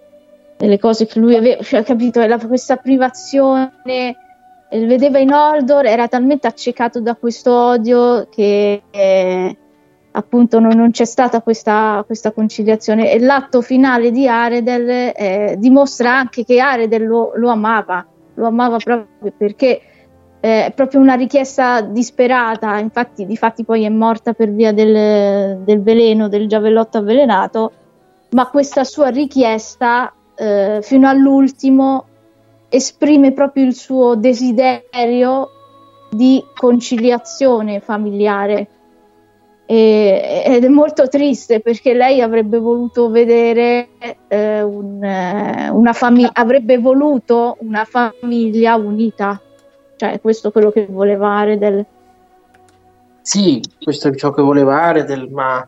delle 0.57 0.79
cose 0.79 1.07
che 1.07 1.19
lui 1.19 1.37
aveva, 1.37 1.63
cioè, 1.63 1.83
capito? 1.83 2.25
La, 2.25 2.39
questa 2.39 2.77
privazione 2.77 4.17
vedeva 4.71 5.19
in 5.19 5.33
Ordor, 5.33 5.87
era 5.87 6.09
talmente 6.09 6.47
accecato 6.47 7.01
da 7.01 7.15
questo 7.15 7.53
odio 7.53 8.29
che 8.31 8.83
eh, 8.91 9.57
appunto 10.13 10.61
non, 10.61 10.77
non, 10.77 10.91
c'è 10.91 11.05
stata 11.05 11.43
questa, 11.43 12.03
questa, 12.07 12.33
conciliazione. 12.33 13.11
E 13.11 13.19
l'atto 13.19 13.61
finale 13.61 14.11
di 14.11 14.29
Aredel 14.29 15.13
eh, 15.17 15.57
dimostra 15.59 16.17
anche 16.17 16.45
che 16.45 16.61
Aredel 16.61 17.07
lo, 17.07 17.33
lo 17.35 17.51
amava, 17.51 18.07
lo 18.35 18.47
amava 18.47 18.79
proprio 18.79 19.33
perché 19.37 19.81
eh, 20.41 20.67
è 20.67 20.73
proprio 20.73 21.01
una 21.01 21.15
richiesta 21.15 21.81
disperata, 21.83 22.79
infatti, 22.79 23.27
difatti 23.27 23.65
poi 23.65 23.85
è 23.85 23.89
morta 23.89 24.33
per 24.33 24.51
via 24.51 24.73
del, 24.73 25.59
del 25.59 25.83
veleno, 25.83 26.29
del 26.29 26.49
giavellotto 26.49 26.99
avvelenato, 26.99 27.73
ma 28.31 28.49
questa 28.49 28.85
sua 28.85 29.09
richiesta 29.09 30.13
eh, 30.35 30.81
fino 30.83 31.09
all'ultimo 31.09 32.07
esprime 32.69 33.33
proprio 33.33 33.65
il 33.65 33.75
suo 33.75 34.17
desiderio 34.17 35.49
di 36.11 36.43
conciliazione 36.55 37.81
familiare. 37.81 38.69
E, 39.65 40.43
ed 40.45 40.65
è 40.65 40.69
molto 40.69 41.09
triste 41.09 41.61
perché 41.61 41.95
lei 41.95 42.21
avrebbe 42.21 42.59
voluto 42.59 43.11
vedere 43.11 43.89
eh, 44.29 44.61
un, 44.63 45.03
eh, 45.03 45.71
una 45.71 45.93
famiglia, 45.93 46.31
avrebbe 46.33 46.79
voluto 46.79 47.57
una 47.61 47.85
famiglia 47.85 48.75
unita. 48.77 49.41
Cioè, 49.97 50.21
questo 50.21 50.49
è 50.49 50.53
quello 50.53 50.71
che 50.71 50.87
voleva 50.91 51.37
Aredel. 51.37 51.87
Sì, 53.21 53.63
questo 53.83 54.09
è 54.09 54.15
ciò 54.17 54.33
che 54.33 54.43
voleva 54.43 54.83
Aredel, 54.83 55.31
ma 55.31 55.67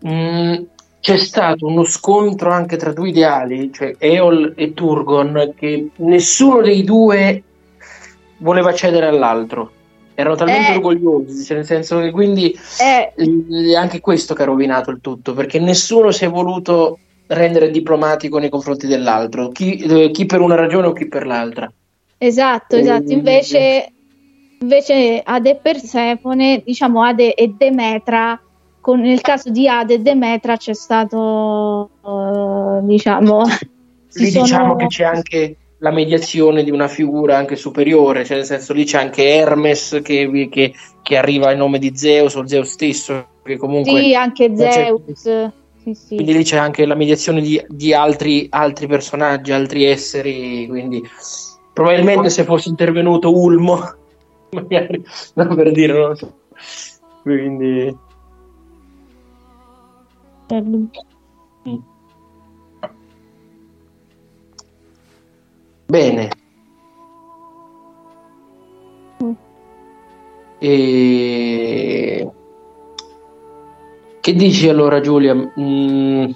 mh, 0.00 0.12
mm, 0.12 0.54
c'è 1.00 1.16
stato 1.16 1.66
uno 1.66 1.84
scontro 1.84 2.52
anche 2.52 2.76
tra 2.76 2.92
due 2.92 3.08
ideali, 3.08 3.72
cioè 3.72 3.94
Eol 3.98 4.52
e 4.54 4.74
Turgon, 4.74 5.54
che 5.56 5.88
nessuno 5.96 6.60
dei 6.60 6.84
due 6.84 7.42
voleva 8.38 8.74
cedere 8.74 9.06
all'altro. 9.06 9.72
Erano 10.20 10.36
talmente 10.36 10.72
Eh. 10.72 10.74
orgogliosi, 10.76 11.54
nel 11.54 11.64
senso 11.64 11.98
che 12.00 12.10
quindi 12.10 12.54
Eh, 12.78 13.12
è 13.14 13.74
anche 13.74 14.00
questo 14.00 14.34
che 14.34 14.42
ha 14.42 14.46
rovinato 14.46 14.90
il 14.90 15.00
tutto, 15.00 15.32
perché 15.34 15.58
nessuno 15.58 16.10
si 16.10 16.24
è 16.24 16.28
voluto 16.28 16.98
rendere 17.26 17.70
diplomatico 17.70 18.38
nei 18.38 18.48
confronti 18.50 18.86
dell'altro, 18.86 19.48
chi, 19.48 19.76
eh, 19.76 20.10
chi 20.10 20.26
per 20.26 20.40
una 20.40 20.56
ragione 20.56 20.88
o 20.88 20.92
chi 20.92 21.06
per 21.08 21.26
l'altra. 21.26 21.72
Esatto, 22.18 22.76
esatto. 22.76 23.10
Eh, 23.10 23.14
Invece, 23.14 23.92
invece 24.60 25.22
Ade 25.24 25.50
e 25.50 25.56
Persefone, 25.56 26.62
diciamo 26.64 27.02
Ade 27.02 27.34
e 27.34 27.54
Demetra, 27.56 28.38
con, 28.80 29.00
nel 29.00 29.20
caso 29.22 29.48
di 29.50 29.68
Ade 29.68 29.94
e 29.94 29.98
Demetra 30.00 30.56
c'è 30.56 30.74
stato, 30.74 31.90
eh, 32.04 32.84
diciamo, 32.86 33.42
Lì 34.12 34.26
sono- 34.30 34.44
diciamo 34.44 34.76
che 34.76 34.86
c'è 34.88 35.04
anche 35.04 35.56
la 35.80 35.90
mediazione 35.90 36.62
di 36.62 36.70
una 36.70 36.88
figura 36.88 37.36
anche 37.36 37.56
superiore, 37.56 38.24
cioè 38.24 38.36
nel 38.36 38.46
senso 38.46 38.72
lì 38.72 38.84
c'è 38.84 38.98
anche 38.98 39.26
Hermes 39.26 40.00
che, 40.02 40.48
che- 40.50 40.74
che 41.02 41.16
arriva 41.16 41.52
in 41.52 41.58
nome 41.58 41.78
di 41.78 41.96
Zeus 41.96 42.34
o 42.34 42.46
Zeus 42.46 42.70
stesso, 42.70 43.26
che 43.42 43.56
comunque... 43.56 44.00
Sì, 44.00 44.14
anche 44.14 44.54
Zeus. 44.54 45.50
Sì, 45.82 45.94
sì. 45.94 46.14
Quindi 46.16 46.34
lì 46.34 46.44
c'è 46.44 46.58
anche 46.58 46.84
la 46.84 46.94
mediazione 46.94 47.40
di, 47.40 47.62
di 47.66 47.94
altri, 47.94 48.46
altri 48.50 48.86
personaggi, 48.86 49.52
altri 49.52 49.84
esseri, 49.84 50.66
quindi 50.68 51.02
probabilmente 51.72 52.28
se 52.28 52.44
fosse 52.44 52.68
intervenuto 52.68 53.34
Ulmo, 53.34 53.80
magari, 54.52 55.02
no, 55.34 55.54
per 55.54 55.72
dire, 55.72 55.92
non 55.94 56.16
so. 56.16 56.34
Quindi... 57.22 57.96
Bene. 65.90 66.30
E... 70.60 72.30
Che 74.20 74.34
dici 74.34 74.68
allora 74.68 75.00
Giulia? 75.00 75.34
Mm, 75.34 76.30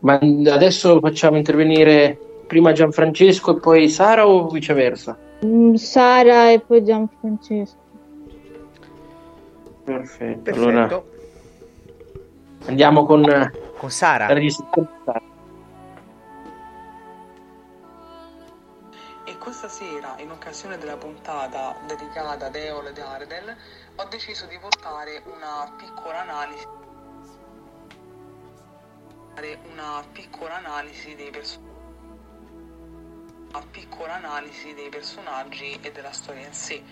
ma 0.00 0.18
adesso 0.50 0.98
facciamo 0.98 1.36
intervenire 1.36 2.18
prima 2.48 2.72
Gianfrancesco 2.72 3.56
e 3.56 3.60
poi 3.60 3.88
Sara 3.88 4.26
o 4.26 4.48
viceversa? 4.48 5.16
Mm, 5.44 5.74
Sara 5.74 6.50
e 6.50 6.58
poi 6.58 6.82
Gianfrancesco. 6.82 7.76
Perfetto. 9.84 10.42
Perfetto. 10.42 10.68
Allora 10.68 11.02
andiamo 12.66 13.04
con, 13.04 13.52
Con 13.78 13.90
Sara. 13.90 14.26
Questa 19.46 19.68
sera, 19.68 20.16
in 20.18 20.32
occasione 20.32 20.76
della 20.76 20.96
puntata 20.96 21.76
dedicata 21.86 22.46
ad 22.46 22.56
Eol 22.56 22.88
ed 22.88 22.98
Aredel, 22.98 23.56
ho 23.94 24.04
deciso 24.06 24.44
di 24.46 24.58
portare 24.58 25.22
una 25.24 25.72
piccola 25.76 26.22
analisi 26.22 26.66
una 29.70 30.04
piccola 30.10 30.56
analisi 30.56 31.14
dei 31.14 31.30
personaggi 31.30 31.74
una 33.50 33.64
piccola 33.70 34.14
analisi 34.14 34.74
dei 34.74 34.88
personaggi 34.88 35.78
e 35.80 35.92
della 35.92 36.10
storia 36.10 36.44
in 36.44 36.52
sé. 36.52 36.82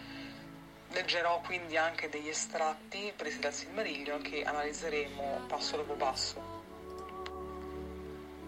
Leggerò 0.91 1.41
quindi 1.41 1.77
anche 1.77 2.09
degli 2.09 2.29
estratti 2.29 3.13
presi 3.17 3.41
dal 3.41 3.53
Silmarillion 3.53 4.23
che 4.23 4.45
analizzeremo 4.45 5.41
passo 5.49 5.77
dopo 5.77 5.95
passo. 5.95 6.54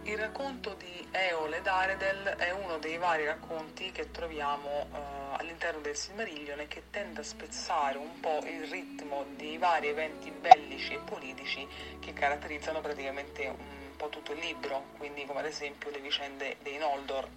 Il 0.06 0.18
racconto 0.18 0.74
di 0.74 1.08
Eol 1.10 1.52
ed 1.54 1.66
Aredel 1.66 2.36
è 2.36 2.52
uno 2.52 2.78
dei 2.78 2.96
vari 2.96 3.24
racconti 3.24 3.90
che 3.90 4.12
troviamo 4.12 4.68
eh, 4.68 4.98
all'interno 5.36 5.80
del 5.80 5.96
Silmarillion 5.96 6.60
e 6.60 6.68
che 6.68 6.84
tende 6.90 7.22
a 7.22 7.24
spezzare 7.24 7.98
un 7.98 8.20
po' 8.20 8.38
il 8.44 8.68
ritmo 8.68 9.26
dei 9.34 9.58
vari 9.58 9.88
eventi 9.88 10.30
bellici 10.30 10.92
e 10.92 10.98
politici 10.98 11.66
che 11.98 12.12
caratterizzano 12.12 12.80
praticamente 12.80 13.48
un 13.48 13.96
po' 13.96 14.08
tutto 14.08 14.30
il 14.30 14.38
libro, 14.38 14.84
quindi 14.96 15.26
come 15.26 15.40
ad 15.40 15.46
esempio 15.46 15.90
le 15.90 15.98
vicende 15.98 16.58
dei 16.62 16.78
Noldor. 16.78 17.28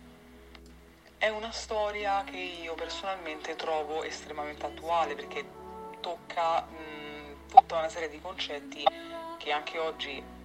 È 1.18 1.28
una 1.28 1.52
storia 1.52 2.24
che 2.24 2.38
io 2.38 2.76
personalmente 2.76 3.56
trovo 3.56 4.04
estremamente 4.04 4.68
attuale 4.68 5.16
perché 5.16 5.44
tocca 6.02 6.62
mh, 6.62 7.48
tutta 7.48 7.80
una 7.80 7.90
serie 7.90 8.10
di 8.10 8.22
concetti 8.22 8.84
che 9.40 9.52
anche 9.52 9.80
oggi 9.80 10.38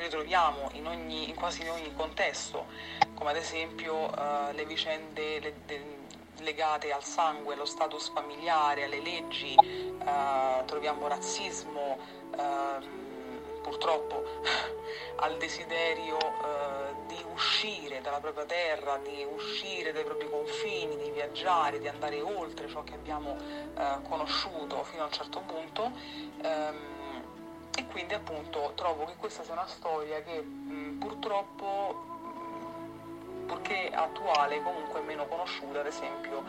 ritroviamo 0.00 0.70
in, 0.72 0.86
ogni, 0.86 1.28
in 1.28 1.34
quasi 1.34 1.66
ogni 1.68 1.92
contesto, 1.94 2.66
come 3.14 3.30
ad 3.30 3.36
esempio 3.36 4.14
eh, 4.14 4.52
le 4.52 4.64
vicende 4.66 5.40
le- 5.40 5.54
de- 5.66 6.04
legate 6.38 6.92
al 6.92 7.02
sangue, 7.02 7.54
allo 7.54 7.64
status 7.64 8.10
familiare, 8.12 8.84
alle 8.84 9.00
leggi, 9.00 9.54
eh, 9.54 10.62
troviamo 10.66 11.06
razzismo, 11.08 11.98
ehm, 12.36 13.04
purtroppo 13.62 14.22
al 15.18 15.36
desiderio 15.38 16.18
eh, 16.18 16.94
di 17.08 17.24
uscire 17.32 18.00
dalla 18.00 18.20
propria 18.20 18.44
terra, 18.44 18.98
di 18.98 19.26
uscire 19.28 19.92
dai 19.92 20.04
propri 20.04 20.28
confini, 20.30 20.96
di 20.96 21.10
viaggiare, 21.10 21.78
di 21.80 21.88
andare 21.88 22.20
oltre 22.20 22.68
ciò 22.68 22.84
che 22.84 22.94
abbiamo 22.94 23.36
eh, 23.76 23.98
conosciuto 24.08 24.84
fino 24.84 25.02
a 25.02 25.06
un 25.06 25.12
certo 25.12 25.40
punto. 25.40 25.90
Ehm, 26.42 26.95
e 27.76 27.86
quindi 27.86 28.14
appunto 28.14 28.72
trovo 28.74 29.04
che 29.04 29.14
questa 29.16 29.44
sia 29.44 29.52
una 29.52 29.66
storia 29.66 30.22
che 30.22 30.40
mh, 30.40 30.98
purtroppo, 30.98 32.04
purché 33.46 33.90
attuale, 33.92 34.62
comunque 34.62 35.00
meno 35.02 35.26
conosciuta, 35.26 35.80
ad 35.80 35.86
esempio, 35.86 36.42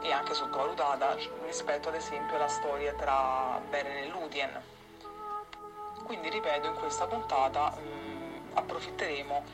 e 0.00 0.12
anche 0.12 0.32
sottovalutata 0.32 1.16
rispetto 1.44 1.88
ad 1.88 1.96
esempio 1.96 2.36
alla 2.36 2.48
storia 2.48 2.94
tra 2.94 3.60
Beren 3.68 3.96
e 3.96 4.08
Ludien. 4.08 4.62
Quindi 6.04 6.30
ripeto, 6.30 6.68
in 6.68 6.74
questa 6.74 7.06
puntata 7.06 7.70
mh, 7.70 8.54
approfitteremo 8.54 9.44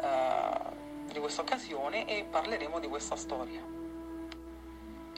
eh, 0.00 1.12
di 1.12 1.18
questa 1.18 1.42
occasione 1.42 2.06
e 2.06 2.24
parleremo 2.24 2.78
di 2.78 2.88
questa 2.88 3.16
storia. 3.16 3.79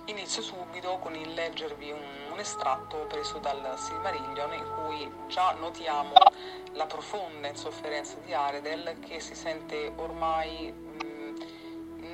Inizio 0.07 0.43
subito 0.43 0.99
con 0.99 1.15
il 1.15 1.33
leggervi 1.33 1.93
un, 1.93 2.01
un, 2.33 2.39
estratto 2.39 3.07
preso 3.07 3.39
dal 3.39 3.79
Silmarillion 3.79 4.53
in 4.53 4.69
cui 4.75 5.13
già 5.29 5.53
notiamo 5.53 6.15
la 6.73 6.87
profonda 6.87 7.47
insofferenza 7.47 8.17
di 8.25 8.35
Aredel 8.35 8.99
che 8.99 9.21
si 9.21 9.37
sente 9.37 9.93
ormai 9.97 10.75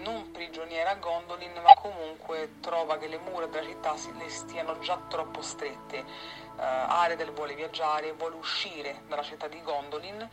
non 0.03 0.31
prigioniera 0.33 0.91
a 0.91 0.95
Gondolin 0.97 1.53
ma 1.63 1.75
comunque 1.75 2.57
trova 2.61 2.99
che 2.99 3.09
le 3.09 3.19
mura 3.19 3.47
della 3.47 3.67
città 3.67 3.97
si, 3.97 4.15
le 4.17 4.29
stiano 4.29 4.79
già 4.81 5.01
troppo 5.09 5.43
strette. 5.43 5.99
Uh, 6.57 6.61
Aredel 6.61 7.33
vuole 7.33 7.55
viaggiare, 7.55 8.13
vuole 8.13 8.37
uscire 8.37 9.03
dalla 9.07 9.23
città 9.23 9.49
di 9.49 9.63
Gondolin, 9.63 10.29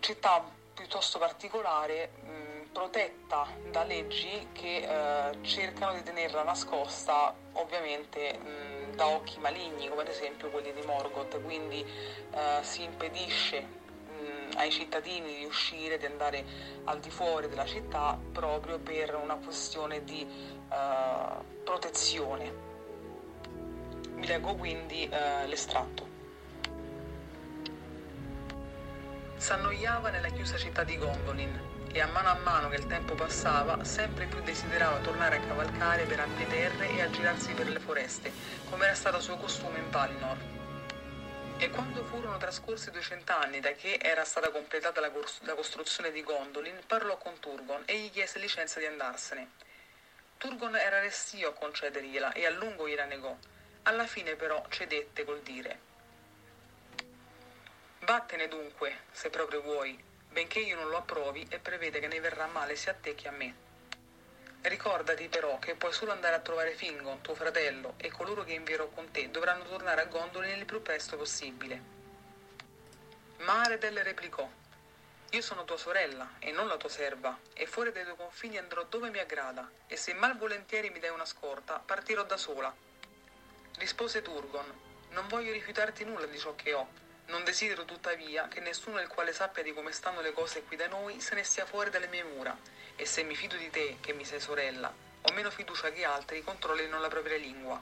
città 0.00 0.42
piuttosto 0.74 1.18
particolare. 1.18 2.12
Mh, 2.22 2.49
protetta 2.72 3.46
da 3.70 3.84
leggi 3.84 4.48
che 4.52 4.76
eh, 4.78 5.42
cercano 5.42 5.94
di 5.94 6.02
tenerla 6.02 6.42
nascosta 6.42 7.34
ovviamente 7.52 8.38
mh, 8.38 8.94
da 8.96 9.06
occhi 9.06 9.38
maligni 9.40 9.88
come 9.88 10.02
ad 10.02 10.08
esempio 10.08 10.50
quelli 10.50 10.72
di 10.72 10.82
Morgoth. 10.82 11.40
Quindi 11.42 11.84
eh, 12.30 12.62
si 12.62 12.84
impedisce 12.84 13.60
mh, 13.60 14.56
ai 14.56 14.70
cittadini 14.70 15.38
di 15.38 15.44
uscire 15.44 15.98
di 15.98 16.06
andare 16.06 16.44
al 16.84 17.00
di 17.00 17.10
fuori 17.10 17.48
della 17.48 17.66
città 17.66 18.18
proprio 18.32 18.78
per 18.78 19.14
una 19.16 19.34
questione 19.34 20.04
di 20.04 20.22
eh, 20.22 21.44
protezione. 21.64 22.68
Vi 24.14 24.26
leggo 24.26 24.54
quindi 24.54 25.08
eh, 25.08 25.46
l'estratto. 25.46 26.08
S'annoiava 29.36 30.10
nella 30.10 30.28
chiusa 30.28 30.58
città 30.58 30.84
di 30.84 30.98
Gondolin 30.98 31.69
e 31.92 32.00
a 32.00 32.06
mano 32.06 32.28
a 32.28 32.34
mano 32.34 32.68
che 32.68 32.76
il 32.76 32.86
tempo 32.86 33.14
passava 33.14 33.82
sempre 33.84 34.26
più 34.26 34.40
desiderava 34.42 34.98
tornare 34.98 35.36
a 35.36 35.40
cavalcare 35.40 36.04
per 36.04 36.20
ampie 36.20 36.46
terre 36.46 36.94
e 36.94 37.02
a 37.02 37.10
girarsi 37.10 37.52
per 37.52 37.68
le 37.68 37.80
foreste, 37.80 38.32
come 38.64 38.84
era 38.84 38.94
stato 38.94 39.20
suo 39.20 39.36
costume 39.36 39.78
in 39.78 39.90
Valinor. 39.90 40.36
E 41.58 41.68
quando 41.70 42.04
furono 42.04 42.38
trascorsi 42.38 42.90
duecent'anni 42.90 43.60
da 43.60 43.72
che 43.72 43.98
era 44.00 44.24
stata 44.24 44.50
completata 44.50 45.00
la, 45.00 45.10
cors- 45.10 45.42
la 45.42 45.54
costruzione 45.54 46.10
di 46.10 46.22
Gondolin, 46.22 46.78
parlò 46.86 47.18
con 47.18 47.38
Turgon 47.38 47.82
e 47.84 47.98
gli 47.98 48.10
chiese 48.10 48.38
licenza 48.38 48.78
di 48.78 48.86
andarsene. 48.86 49.50
Turgon 50.38 50.74
era 50.76 51.00
restio 51.00 51.50
a 51.50 51.52
concedergliela 51.52 52.32
e 52.32 52.46
a 52.46 52.50
lungo 52.50 52.88
gliela 52.88 53.04
negò. 53.04 53.36
Alla 53.82 54.06
fine 54.06 54.36
però 54.36 54.64
cedette 54.68 55.24
col 55.24 55.40
dire 55.40 55.88
Vattene 58.00 58.48
dunque, 58.48 59.00
se 59.10 59.28
proprio 59.28 59.60
vuoi, 59.60 60.02
benché 60.30 60.60
io 60.60 60.76
non 60.76 60.88
lo 60.88 60.98
approvi 60.98 61.46
e 61.48 61.58
prevede 61.58 62.00
che 62.00 62.06
ne 62.06 62.20
verrà 62.20 62.46
male 62.46 62.76
sia 62.76 62.92
a 62.92 62.94
te 62.94 63.14
che 63.14 63.28
a 63.28 63.32
me. 63.32 63.68
Ricordati 64.62 65.28
però 65.28 65.58
che 65.58 65.74
puoi 65.74 65.92
solo 65.92 66.12
andare 66.12 66.34
a 66.34 66.40
trovare 66.40 66.74
Fingon, 66.74 67.22
tuo 67.22 67.34
fratello, 67.34 67.94
e 67.96 68.10
coloro 68.10 68.44
che 68.44 68.52
invierò 68.52 68.88
con 68.88 69.10
te 69.10 69.30
dovranno 69.30 69.64
tornare 69.64 70.02
a 70.02 70.06
Gondolin 70.06 70.58
il 70.58 70.66
più 70.66 70.82
presto 70.82 71.16
possibile. 71.16 71.98
Ma 73.38 73.62
Aredel 73.62 74.04
replicò, 74.04 74.46
io 75.30 75.40
sono 75.40 75.64
tua 75.64 75.78
sorella 75.78 76.32
e 76.40 76.50
non 76.50 76.66
la 76.66 76.76
tua 76.76 76.90
serva, 76.90 77.38
e 77.54 77.66
fuori 77.66 77.90
dai 77.90 78.04
tuoi 78.04 78.16
confini 78.16 78.58
andrò 78.58 78.84
dove 78.84 79.08
mi 79.08 79.18
aggrada, 79.18 79.70
e 79.86 79.96
se 79.96 80.12
malvolentieri 80.12 80.90
mi 80.90 80.98
dai 80.98 81.10
una 81.10 81.24
scorta, 81.24 81.78
partirò 81.78 82.24
da 82.24 82.36
sola. 82.36 82.74
Rispose 83.78 84.20
Turgon, 84.20 84.78
non 85.10 85.26
voglio 85.28 85.52
rifiutarti 85.52 86.04
nulla 86.04 86.26
di 86.26 86.38
ciò 86.38 86.54
che 86.54 86.74
ho, 86.74 86.88
non 87.30 87.44
desidero 87.44 87.84
tuttavia 87.84 88.48
che 88.48 88.60
nessuno 88.60 89.00
il 89.00 89.08
quale 89.08 89.32
sappia 89.32 89.62
di 89.62 89.72
come 89.72 89.92
stanno 89.92 90.20
le 90.20 90.32
cose 90.32 90.64
qui 90.64 90.76
da 90.76 90.88
noi 90.88 91.20
se 91.20 91.34
ne 91.34 91.44
stia 91.44 91.64
fuori 91.64 91.88
dalle 91.88 92.08
mie 92.08 92.24
mura, 92.24 92.56
e 92.96 93.06
se 93.06 93.22
mi 93.22 93.34
fido 93.34 93.56
di 93.56 93.70
te, 93.70 93.98
che 94.00 94.12
mi 94.12 94.24
sei 94.24 94.40
sorella, 94.40 94.92
ho 95.22 95.32
meno 95.32 95.50
fiducia 95.50 95.90
che 95.90 96.04
altri 96.04 96.42
controllino 96.42 96.98
la 96.98 97.08
propria 97.08 97.36
lingua. 97.36 97.80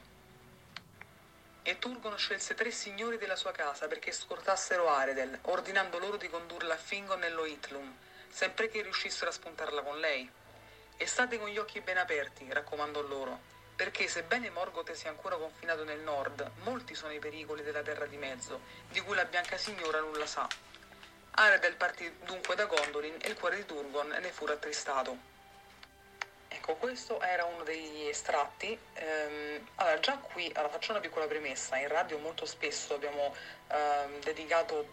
E 1.61 1.77
Turgon 1.77 2.17
scelse 2.17 2.53
tre 2.53 2.71
signori 2.71 3.17
della 3.17 3.35
sua 3.35 3.51
casa 3.51 3.87
perché 3.87 4.11
scortassero 4.11 4.87
Aredel, 4.87 5.39
ordinando 5.43 5.99
loro 5.99 6.17
di 6.17 6.29
condurla 6.29 6.75
a 6.75 6.77
Fingon 6.77 7.19
nello 7.19 7.45
Itlum, 7.45 7.93
sempre 8.29 8.69
che 8.69 8.81
riuscissero 8.81 9.29
a 9.29 9.33
spuntarla 9.33 9.81
con 9.81 9.99
lei. 9.99 10.29
E 10.95 11.05
state 11.05 11.37
con 11.37 11.49
gli 11.49 11.57
occhi 11.57 11.81
ben 11.81 11.97
aperti, 11.97 12.47
raccomandò 12.51 13.01
loro, 13.01 13.39
perché 13.79 14.09
sebbene 14.09 14.49
Morgoth 14.49 14.91
sia 14.91 15.09
ancora 15.09 15.37
confinato 15.37 15.85
nel 15.85 16.01
nord, 16.01 16.51
molti 16.63 16.93
sono 16.95 17.13
i 17.13 17.19
pericoli 17.19 17.63
della 17.63 17.81
Terra 17.81 18.05
di 18.07 18.17
Mezzo, 18.17 18.59
di 18.89 18.99
cui 18.99 19.15
la 19.15 19.23
Bianca 19.23 19.55
Signora 19.55 20.01
nulla 20.01 20.25
sa. 20.25 20.45
Aredel 21.31 21.77
partì 21.77 22.13
dunque 22.25 22.55
da 22.55 22.65
Gondolin 22.65 23.15
e 23.21 23.29
il 23.29 23.35
cuore 23.35 23.55
di 23.55 23.65
Turgon 23.65 24.09
ne 24.09 24.31
fu 24.33 24.45
rattristato. 24.45 25.17
Ecco, 26.49 26.75
questo 26.75 27.21
era 27.21 27.45
uno 27.45 27.63
degli 27.63 28.05
estratti. 28.05 28.77
Ehm, 28.95 29.65
allora, 29.75 29.99
già 30.01 30.17
qui 30.17 30.51
allora, 30.55 30.73
faccio 30.73 30.91
una 30.91 30.99
piccola 30.99 31.25
premessa. 31.25 31.77
In 31.77 31.87
radio 31.87 32.17
molto 32.17 32.45
spesso 32.45 32.95
abbiamo 32.95 33.33
ehm, 33.67 34.19
dedicato 34.19 34.85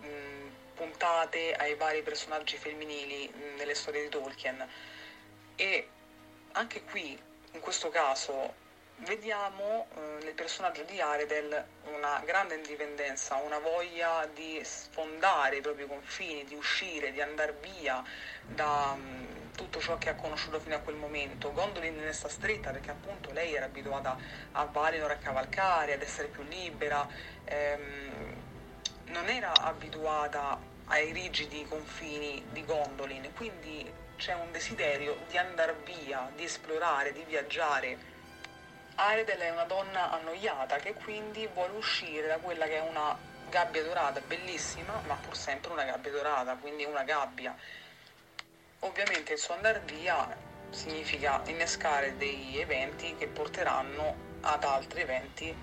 mh, 0.00 0.74
puntate 0.74 1.54
ai 1.54 1.76
vari 1.76 2.02
personaggi 2.02 2.58
femminili 2.58 3.26
mh, 3.26 3.56
nelle 3.56 3.74
storie 3.74 4.02
di 4.02 4.10
Tolkien. 4.10 4.68
E 5.56 5.88
anche 6.52 6.82
qui 6.84 7.24
in 7.58 7.64
questo 7.64 7.88
caso 7.88 8.54
vediamo 8.98 9.88
eh, 9.94 10.24
nel 10.24 10.34
personaggio 10.34 10.84
di 10.84 11.00
Aredel 11.00 11.64
una 11.92 12.22
grande 12.24 12.54
indipendenza, 12.54 13.34
una 13.34 13.58
voglia 13.58 14.28
di 14.32 14.60
sfondare 14.62 15.56
i 15.56 15.60
propri 15.60 15.84
confini, 15.86 16.44
di 16.44 16.54
uscire, 16.54 17.10
di 17.10 17.20
andare 17.20 17.58
via 17.60 18.02
da 18.46 18.94
um, 18.94 19.50
tutto 19.56 19.80
ciò 19.80 19.98
che 19.98 20.10
ha 20.10 20.14
conosciuto 20.14 20.60
fino 20.60 20.76
a 20.76 20.78
quel 20.78 20.94
momento. 20.94 21.52
Gondolin 21.52 21.96
ne 21.96 22.12
sta 22.12 22.28
stretta 22.28 22.70
perché 22.70 22.92
appunto 22.92 23.32
lei 23.32 23.54
era 23.54 23.64
abituata 23.64 24.16
a 24.52 24.64
Valinor 24.64 25.10
a 25.10 25.16
cavalcare, 25.16 25.94
ad 25.94 26.02
essere 26.02 26.28
più 26.28 26.44
libera, 26.44 27.06
ehm, 27.44 28.36
non 29.06 29.28
era 29.28 29.52
abituata 29.52 30.60
ai 30.86 31.10
rigidi 31.10 31.66
confini 31.68 32.44
di 32.52 32.64
Gondolin, 32.64 33.32
quindi 33.34 33.97
c'è 34.18 34.34
un 34.34 34.50
desiderio 34.50 35.16
di 35.28 35.38
andare 35.38 35.76
via, 35.84 36.28
di 36.34 36.42
esplorare, 36.42 37.12
di 37.12 37.22
viaggiare. 37.22 37.96
Aredel 38.96 39.38
è 39.38 39.50
una 39.50 39.64
donna 39.64 40.10
annoiata 40.10 40.76
che 40.78 40.92
quindi 40.94 41.48
vuole 41.54 41.76
uscire 41.76 42.26
da 42.26 42.38
quella 42.38 42.66
che 42.66 42.78
è 42.78 42.80
una 42.80 43.16
gabbia 43.48 43.82
dorata, 43.84 44.20
bellissima, 44.20 45.00
ma 45.06 45.14
pur 45.14 45.36
sempre 45.36 45.70
una 45.70 45.84
gabbia 45.84 46.10
dorata, 46.10 46.56
quindi 46.56 46.84
una 46.84 47.04
gabbia. 47.04 47.56
Ovviamente 48.80 49.34
il 49.34 49.38
suo 49.38 49.54
andare 49.54 49.82
via 49.86 50.36
significa 50.70 51.40
innescare 51.46 52.16
degli 52.16 52.58
eventi 52.58 53.14
che 53.16 53.28
porteranno 53.28 54.26
ad 54.40 54.64
altri 54.64 55.00
eventi 55.02 55.56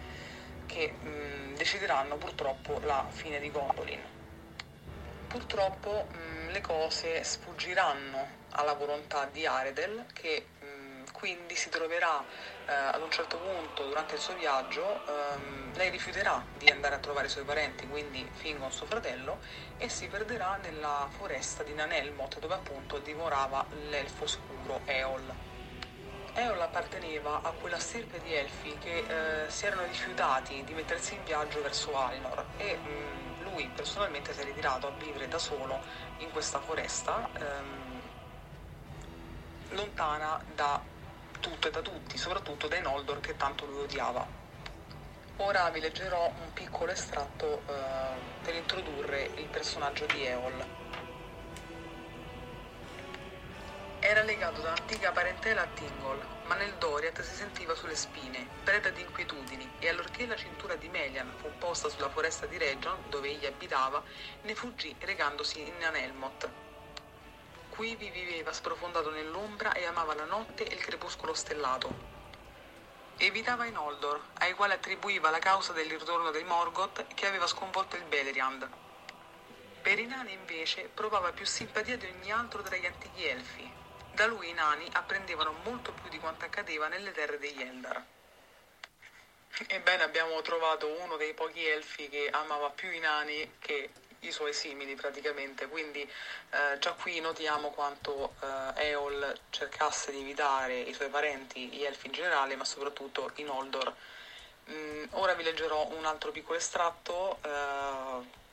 che 0.65 0.91
mh, 0.91 1.56
decideranno 1.56 2.15
purtroppo 2.15 2.80
la 2.86 3.06
fine 3.10 3.40
di 3.40 3.52
Gondolin. 3.52 4.02
Purtroppo 5.27 6.07
mh, 6.10 6.52
le 6.52 6.61
cose 6.61 7.22
sfuggiranno 7.22 8.44
alla 8.56 8.73
volontà 8.73 9.26
di 9.32 9.45
Aredel 9.45 10.06
che 10.14 10.48
mh, 10.60 11.11
quindi 11.11 11.56
si 11.56 11.69
troverà 11.69 12.23
eh, 12.68 12.73
ad 12.73 13.02
un 13.02 13.11
certo 13.11 13.38
punto 13.38 13.86
durante 13.86 14.15
il 14.15 14.22
suo 14.22 14.34
viaggio, 14.34 15.02
ehm, 15.07 15.73
lei 15.76 15.90
rifiuterà 15.90 16.44
di 16.57 16.69
andare 16.69 16.95
a 16.95 16.99
trovare 16.99 17.27
i 17.27 17.30
suoi 17.30 17.44
parenti, 17.44 17.88
quindi 17.88 18.27
Fingon 18.34 18.72
suo 18.72 18.86
fratello, 18.86 19.40
e 19.77 19.88
si 19.90 20.07
perderà 20.07 20.57
nella 20.57 21.07
foresta 21.10 21.64
di 21.64 21.73
Nanelmot 21.73 22.40
dove 22.40 22.53
appunto 22.56 22.99
dimorava 22.99 23.65
l'elfo 23.90 24.27
scuro 24.27 24.82
Eol. 24.86 25.34
Eol 26.38 26.61
apparteneva 26.61 27.41
a 27.41 27.52
quella 27.52 27.80
stirpe 27.80 28.19
di 28.19 28.34
elfi 28.34 28.77
che 28.77 29.06
eh, 29.45 29.49
si 29.49 29.68
erano 29.68 29.86
rifiutati 29.86 30.65
di 30.65 30.73
mettersi 30.73 31.15
in 31.15 31.23
viaggio 31.23 31.61
verso 31.61 31.95
Alinor 31.98 32.45
e 32.57 32.76
mh, 32.76 33.44
lui 33.44 33.69
personalmente 33.73 34.34
si 34.34 34.41
è 34.41 34.44
ritirato 34.44 34.88
a 34.88 34.91
vivere 34.98 35.30
da 35.30 35.40
solo 35.40 35.82
in 36.18 36.32
questa 36.32 36.60
foresta. 36.60 37.30
Ehm, 37.40 37.85
lontana 39.76 40.43
da 40.56 40.81
tutto 41.39 41.68
e 41.68 41.72
da 41.72 41.81
tutti, 41.81 42.18
soprattutto 42.18 42.68
dai 42.68 42.81
Noldor 42.81 43.19
che 43.19 43.35
tanto 43.35 43.65
lui 43.65 43.81
odiava. 43.81 44.26
Ora 45.38 45.69
vi 45.69 45.81
leggerò 45.81 46.27
un 46.27 46.53
piccolo 46.53 46.91
estratto 46.91 47.61
eh, 47.68 47.73
per 48.41 48.56
introdurre 48.56 49.30
il 49.35 49.45
personaggio 49.47 50.06
di 50.06 50.26
Eol. 50.26 50.65
Era 53.99 54.22
legato 54.23 54.61
da 54.61 54.69
antica 54.69 55.11
parentela 55.11 55.64
a 55.64 55.68
Tingol, 55.73 56.23
ma 56.45 56.56
nel 56.56 56.76
Doriath 56.76 57.22
si 57.22 57.35
sentiva 57.35 57.76
sulle 57.76 57.95
spine, 57.95 58.47
preda 58.64 58.89
di 58.91 59.02
inquietudini, 59.02 59.69
e 59.80 59.89
allorché 59.89 60.26
la 60.26 60.35
cintura 60.35 60.76
di 60.76 60.88
Melian 60.89 61.34
fu 61.38 61.49
posta 61.57 61.89
sulla 61.89 62.10
foresta 62.10 62.45
di 62.45 62.57
Region, 62.57 62.95
dove 63.10 63.30
egli 63.30 63.45
abitava, 63.45 64.02
ne 64.43 64.56
fuggì 64.56 64.95
recandosi 64.99 65.60
in 65.60 65.84
Anelmot. 65.84 66.64
Qui 67.76 67.95
vi 67.97 68.10
viveva 68.10 68.53
sprofondato 68.53 69.10
nell'ombra 69.10 69.73
e 69.73 69.85
amava 69.85 70.14
la 70.15 70.23
notte 70.23 70.65
e 70.65 70.73
il 70.73 70.81
crepuscolo 70.81 71.34
stellato. 71.34 71.93
Evitava 73.18 73.65
i 73.65 73.72
Noldor, 73.72 74.22
ai 74.35 74.53
quali 74.53 74.72
attribuiva 74.72 75.30
la 75.30 75.39
causa 75.39 75.73
del 75.73 75.89
ritorno 75.89 76.31
dei 76.31 76.45
Morgoth 76.45 77.06
che 77.14 77.27
aveva 77.27 77.47
sconvolto 77.47 77.97
il 77.97 78.06
Beleriand. 78.06 78.69
Per 79.81 79.99
i 79.99 80.06
nani 80.06 80.31
invece 80.31 80.89
provava 80.93 81.34
più 81.34 81.45
simpatia 81.45 81.97
di 81.97 82.06
ogni 82.06 82.31
altro 82.31 82.61
tra 82.61 82.77
gli 82.77 82.85
antichi 82.85 83.26
elfi. 83.26 83.69
Da 84.10 84.26
lui 84.26 84.49
i 84.49 84.53
nani 84.53 84.88
apprendevano 84.93 85.52
molto 85.65 85.91
più 85.91 86.10
di 86.10 86.18
quanto 86.18 86.45
accadeva 86.45 86.88
nelle 86.88 87.11
terre 87.11 87.38
degli 87.38 87.61
Eldar. 87.61 88.02
Ebbene 89.68 90.03
abbiamo 90.03 90.41
trovato 90.41 90.88
uno 91.02 91.18
dei 91.18 91.34
pochi 91.34 91.65
elfi 91.68 92.07
che 92.07 92.30
amava 92.30 92.69
più 92.69 92.89
i 92.89 92.99
nani 92.99 93.56
che 93.60 93.89
i 94.27 94.31
suoi 94.31 94.53
simili 94.53 94.95
praticamente, 94.95 95.68
quindi 95.68 96.02
eh, 96.02 96.77
già 96.80 96.91
qui 96.93 97.19
notiamo 97.19 97.72
quanto 97.72 98.35
eh, 98.76 98.89
Eol 98.89 99.38
cercasse 99.49 100.11
di 100.11 100.22
evitare 100.22 100.80
i 100.80 100.93
suoi 100.93 101.10
parenti, 101.10 101.68
gli 101.69 101.84
elfi 101.84 102.07
in 102.07 102.14
generale, 102.14 102.56
ma 102.56 102.65
soprattutto 102.65 103.31
i 103.35 103.43
Noldor. 103.43 103.93
Mm, 104.72 105.03
ora 105.11 105.34
vi 105.34 105.43
leggerò 105.43 105.88
un 105.91 106.06
altro 106.06 106.31
piccolo 106.31 106.57
estratto 106.57 107.38
eh, 107.43 108.43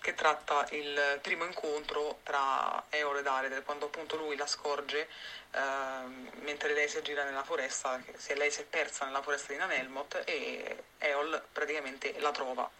che 0.00 0.14
tratta 0.14 0.66
il 0.70 1.18
primo 1.20 1.44
incontro 1.44 2.20
tra 2.22 2.84
Eol 2.90 3.18
ed 3.18 3.26
Aredel, 3.26 3.64
quando 3.64 3.86
appunto 3.86 4.16
lui 4.16 4.36
la 4.36 4.46
scorge 4.46 5.08
ehm, 5.50 6.30
mentre 6.42 6.72
lei 6.74 6.88
si 6.88 6.98
aggira 6.98 7.24
nella 7.24 7.42
foresta, 7.42 8.00
se 8.16 8.34
lei 8.36 8.50
si 8.50 8.60
è 8.60 8.64
persa 8.64 9.04
nella 9.04 9.20
foresta 9.20 9.52
di 9.52 9.58
Nanelmot 9.58 10.22
e 10.24 10.84
Eol 10.98 11.42
praticamente 11.52 12.14
la 12.20 12.30
trova. 12.30 12.70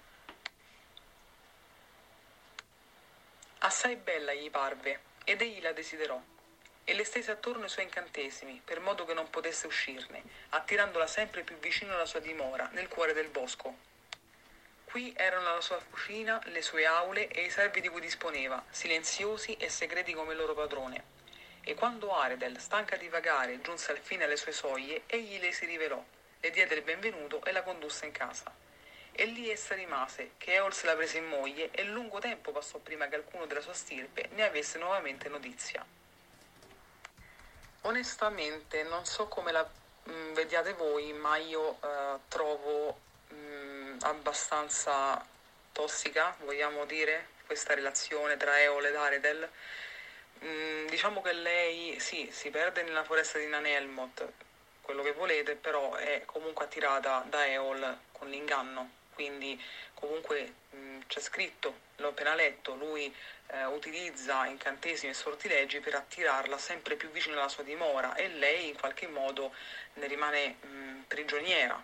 Assai 3.61 3.97
bella 3.97 4.35
gli 4.35 4.51
parve, 4.51 5.01
ed 5.25 5.41
egli 5.41 5.63
la 5.63 5.73
desiderò, 5.73 6.21
e 6.85 6.95
le 6.95 7.05
stese 7.05 7.31
attorno 7.31 7.65
i 7.65 7.69
suoi 7.71 7.87
incantesimi, 7.87 8.61
per 8.63 8.81
modo 8.81 9.07
che 9.07 9.15
non 9.15 9.31
potesse 9.31 9.67
uscirne, 9.67 10.23
attirandola 10.51 11.07
sempre 11.07 11.43
più 11.43 11.57
vicino 11.59 11.95
alla 11.95 12.05
sua 12.05 12.21
dimora, 12.21 12.69
nel 12.73 12.87
cuore 12.89 13.15
del 13.15 13.29
bosco. 13.29 13.75
Qui 14.85 15.13
erano 15.17 15.55
la 15.55 15.61
sua 15.63 15.83
cucina, 15.91 16.41
le 16.45 16.61
sue 16.63 16.85
aule 16.85 17.29
e 17.29 17.45
i 17.45 17.51
servi 17.51 17.81
di 17.81 17.89
cui 17.89 18.03
disponeva, 18.03 18.63
silenziosi 18.71 19.57
e 19.57 19.69
segreti 19.71 20.13
come 20.13 20.33
il 20.33 20.39
loro 20.39 20.55
padrone. 20.55 21.05
E 21.63 21.75
quando 21.75 22.15
Aredel, 22.15 22.61
stanca 22.61 22.97
di 22.97 23.09
vagare, 23.09 23.61
giunse 23.63 23.91
al 23.91 23.99
fine 23.99 24.25
alle 24.25 24.37
sue 24.37 24.53
soglie, 24.53 25.03
egli 25.07 25.41
le 25.41 25.51
si 25.51 25.65
rivelò, 25.65 26.01
le 26.39 26.51
diede 26.51 26.75
il 26.75 26.83
benvenuto 26.83 27.43
e 27.43 27.53
la 27.53 27.63
condusse 27.63 28.07
in 28.07 28.13
casa. 28.13 28.65
E 29.19 29.25
lì 29.25 29.51
essa 29.51 29.75
rimase, 29.75 30.33
che 30.37 30.53
Eol 30.53 30.75
se 30.75 30.85
la 30.85 30.95
prese 30.95 31.17
in 31.17 31.27
moglie, 31.27 31.71
e 31.71 31.85
lungo 31.85 32.19
tempo 32.19 32.53
passò 32.53 32.77
prima 32.77 33.09
che 33.09 33.15
alcuno 33.15 33.47
della 33.47 33.63
sua 33.63 33.73
stirpe 33.73 34.29
ne 34.35 34.45
avesse 34.45 34.79
nuovamente 34.79 35.31
notizia. 35.31 35.83
Onestamente 37.81 38.83
non 38.83 39.07
so 39.07 39.27
come 39.27 39.53
la 39.53 39.63
mh, 39.63 40.33
vediate 40.35 40.75
voi, 40.75 41.15
ma 41.15 41.39
io 41.39 41.79
eh, 41.83 42.19
trovo 42.29 43.01
mh, 43.29 43.97
abbastanza 44.01 45.25
tossica, 45.73 46.37
vogliamo 46.41 46.85
dire, 46.85 47.29
questa 47.47 47.73
relazione 47.73 48.37
tra 48.37 48.61
Eol 48.61 48.85
ed 48.85 48.97
Aredel. 48.97 49.49
Mh, 50.41 50.87
diciamo 50.89 51.23
che 51.23 51.33
lei 51.33 51.99
sì, 52.01 52.29
si 52.31 52.51
perde 52.51 52.83
nella 52.83 53.03
foresta 53.03 53.39
di 53.39 53.47
Nanelmot, 53.47 54.31
quello 54.83 55.03
che 55.03 55.13
volete, 55.13 55.55
però 55.55 55.95
è 55.95 56.23
comunque 56.27 56.67
attirata 56.67 57.25
da 57.27 57.47
Eol 57.47 57.99
con 58.13 58.29
l'inganno, 58.29 58.91
quindi 59.17 59.61
comunque 59.95 60.53
mh, 60.71 60.99
c'è 61.07 61.21
scritto, 61.21 61.75
l'ho 61.97 62.09
appena 62.09 62.35
letto, 62.35 62.75
lui 62.75 63.13
eh, 63.47 63.65
utilizza 63.65 64.45
incantesimi 64.45 65.11
e 65.11 65.15
sortilegi 65.15 65.81
per 65.81 65.95
attirarla 65.95 66.59
sempre 66.59 66.97
più 66.97 67.11
vicino 67.11 67.39
alla 67.39 67.49
sua 67.49 67.63
dimora 67.63 68.15
e 68.15 68.29
lei 68.29 68.69
in 68.69 68.79
qualche 68.79 69.09
modo 69.09 69.55
ne 69.95 70.07
rimane 70.07 70.57
mh, 70.61 71.01
prigioniera. 71.09 71.83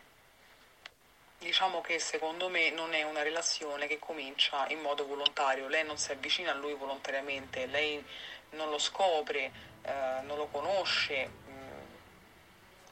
Diciamo 1.38 1.80
che 1.80 1.98
secondo 1.98 2.50
me 2.50 2.70
non 2.70 2.92
è 2.92 3.02
una 3.02 3.22
relazione 3.22 3.86
che 3.86 3.98
comincia 3.98 4.68
in 4.68 4.80
modo 4.80 5.06
volontario, 5.06 5.68
lei 5.68 5.84
non 5.84 5.96
si 5.96 6.12
avvicina 6.12 6.52
a 6.52 6.54
lui 6.54 6.74
volontariamente, 6.74 7.64
lei 7.66 8.04
non 8.50 8.68
lo 8.68 8.78
scopre, 8.78 9.50
eh, 9.82 10.20
non 10.22 10.36
lo 10.36 10.48
conosce 10.48 11.26
mh, 11.26 11.52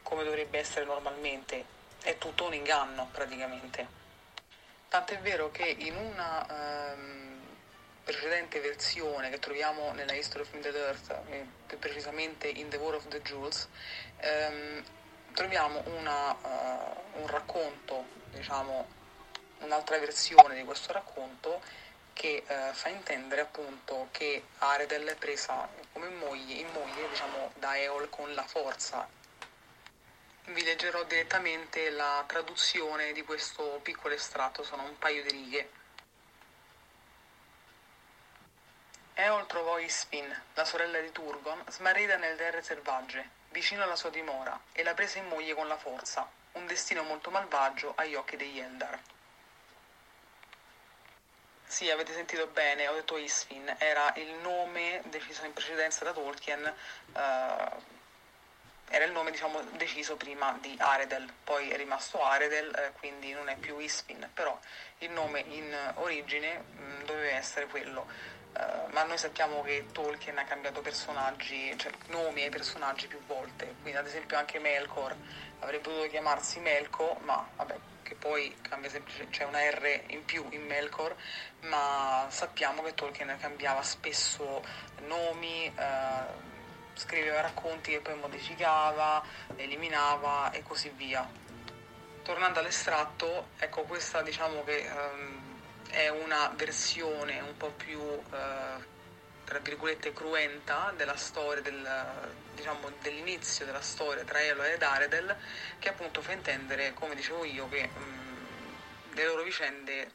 come 0.03 0.25
dovrebbe 0.25 0.59
essere 0.59 0.87
normalmente, 0.87 1.63
è 2.03 2.17
tutto 2.17 2.47
un 2.47 2.55
inganno 2.55 3.11
praticamente. 3.13 4.00
Tant'è 4.91 5.21
vero 5.21 5.53
che 5.53 5.77
in 5.79 5.95
una 5.95 6.91
ehm, 6.91 7.39
precedente 8.03 8.59
versione 8.59 9.31
che 9.31 9.39
troviamo 9.39 9.93
nella 9.93 10.15
History 10.15 10.43
of 10.43 10.53
Middle 10.53 10.77
Earth, 10.77 11.17
eh, 11.29 11.47
più 11.69 11.79
precisamente 11.79 12.49
in 12.49 12.69
The 12.69 12.77
War 12.77 12.97
of 12.97 13.07
the 13.07 13.23
Jewels, 13.23 13.69
ehm, 14.17 14.83
troviamo 15.33 15.81
una, 15.97 16.33
uh, 16.33 17.21
un 17.21 17.27
racconto, 17.29 18.05
diciamo, 18.33 18.89
un'altra 19.61 19.97
versione 20.01 20.57
di 20.57 20.65
questo 20.65 20.93
racconto 20.93 21.63
che 22.13 22.43
uh, 22.49 22.73
fa 22.73 22.89
intendere 22.89 23.43
appunto 23.43 24.09
che 24.11 24.43
Aredel 24.59 25.07
è 25.07 25.15
presa 25.15 25.69
come 25.93 26.09
moglie, 26.09 26.55
in 26.55 26.67
moglie 26.73 27.09
diciamo, 27.09 27.53
da 27.61 27.79
Eol 27.79 28.09
con 28.09 28.35
la 28.35 28.43
forza 28.43 29.09
vi 30.53 30.65
leggerò 30.65 31.05
direttamente 31.05 31.91
la 31.91 32.25
traduzione 32.27 33.13
di 33.13 33.23
questo 33.23 33.81
piccolo 33.83 34.15
estratto, 34.15 34.63
sono 34.63 34.83
un 34.83 34.99
paio 34.99 35.23
di 35.23 35.31
righe. 35.31 35.71
Eol 39.15 39.47
trovò 39.47 39.79
Ispin, 39.79 40.43
la 40.55 40.65
sorella 40.65 40.99
di 41.01 41.13
Turgon, 41.13 41.63
smarrita 41.69 42.17
nelle 42.17 42.37
terre 42.37 42.63
selvagge, 42.63 43.29
vicino 43.51 43.83
alla 43.83 43.97
sua 43.97 44.11
dimora, 44.11 44.59
e 44.73 44.83
la 44.83 44.95
prese 44.95 45.19
in 45.19 45.29
moglie 45.29 45.55
con 45.55 45.69
la 45.69 45.77
forza, 45.77 46.29
un 46.53 46.67
destino 46.67 47.03
molto 47.03 47.31
malvagio 47.31 47.93
agli 47.97 48.15
occhi 48.15 48.37
degli 48.37 48.59
Eldar. 48.59 48.99
Sì, 51.67 51.89
avete 51.91 52.13
sentito 52.13 52.49
bene, 52.49 52.89
ho 52.89 52.95
detto 52.95 53.17
Isfin, 53.17 53.77
era 53.79 54.13
il 54.17 54.33
nome 54.43 55.03
deciso 55.05 55.45
in 55.45 55.53
precedenza 55.53 56.03
da 56.03 56.13
Tolkien 56.13 56.75
eh, 57.15 57.99
era 58.93 59.05
il 59.05 59.13
nome 59.13 59.31
diciamo, 59.31 59.61
deciso 59.77 60.17
prima 60.17 60.59
di 60.61 60.75
Aredel, 60.77 61.33
poi 61.45 61.71
è 61.71 61.77
rimasto 61.77 62.21
Aredel, 62.23 62.75
eh, 62.75 62.93
quindi 62.99 63.33
non 63.33 63.49
è 63.49 63.57
più 63.57 63.79
Ispin, 63.79 64.29
però 64.35 64.59
il 64.99 65.11
nome 65.11 65.45
in 65.47 65.73
origine 65.95 66.59
mh, 66.59 67.05
doveva 67.05 67.37
essere 67.37 67.67
quello. 67.67 68.39
Uh, 68.53 68.91
ma 68.91 69.05
noi 69.05 69.17
sappiamo 69.17 69.63
che 69.63 69.87
Tolkien 69.93 70.37
ha 70.39 70.45
cambiato 70.45 70.81
personaggi, 70.81 71.73
cioè 71.79 71.93
nomi 72.09 72.43
ai 72.43 72.51
personaggi 72.51 73.07
più 73.07 73.21
volte, 73.25 73.77
quindi 73.81 73.97
ad 73.97 74.07
esempio 74.09 74.37
anche 74.37 74.59
Melkor 74.59 75.15
avrebbe 75.61 75.83
potuto 75.83 76.09
chiamarsi 76.09 76.59
Melko, 76.59 77.19
ma 77.23 77.49
vabbè, 77.55 77.77
che 78.03 78.17
poi 78.17 78.57
cambia 78.61 78.91
semplice, 78.91 79.29
c'è 79.29 79.45
una 79.45 79.61
R 79.71 80.03
in 80.09 80.25
più 80.25 80.45
in 80.51 80.67
Melkor, 80.67 81.15
ma 81.61 82.27
sappiamo 82.29 82.83
che 82.83 82.93
Tolkien 82.95 83.37
cambiava 83.39 83.83
spesso 83.83 84.65
nomi, 85.07 85.73
uh, 85.77 86.50
scriveva 86.95 87.41
racconti 87.41 87.93
che 87.93 88.01
poi 88.01 88.17
modificava, 88.17 89.23
eliminava 89.57 90.51
e 90.51 90.63
così 90.63 90.91
via. 90.91 91.29
Tornando 92.23 92.59
all'estratto, 92.61 93.49
ecco 93.59 93.83
questa 93.83 94.23
diciamo 94.23 94.63
che 94.65 94.89
um, 94.93 95.51
è 95.91 96.09
una 96.09 96.53
versione 96.55 97.41
un 97.41 97.57
po' 97.57 97.71
più 97.71 97.99
uh, 98.01 98.23
tra 99.51 99.59
virgolette 99.59 100.13
cruenta 100.13 100.93
della 100.97 101.17
storia 101.17 101.61
del, 101.61 102.31
diciamo, 102.55 102.93
dell'inizio 103.01 103.65
della 103.65 103.81
storia 103.81 104.23
tra 104.23 104.41
Elo 104.41 104.63
ed 104.63 104.81
Aredel 104.81 105.37
che 105.81 105.89
appunto 105.89 106.23
fa 106.23 106.31
intendere 106.31 106.95
come 106.95 107.17
dicevo 107.17 107.45
io 107.45 107.69
che 107.69 107.91
um, 107.97 108.37
le 109.13 109.25
loro 109.25 109.43
vicende 109.43 110.13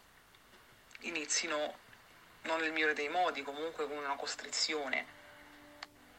inizino 1.02 1.77
non 2.43 2.61
nel 2.61 2.72
migliore 2.72 2.93
dei 2.93 3.10
modi 3.10 3.41
comunque 3.43 3.88
con 3.88 3.97
una 3.97 4.15
costrizione 4.15 5.14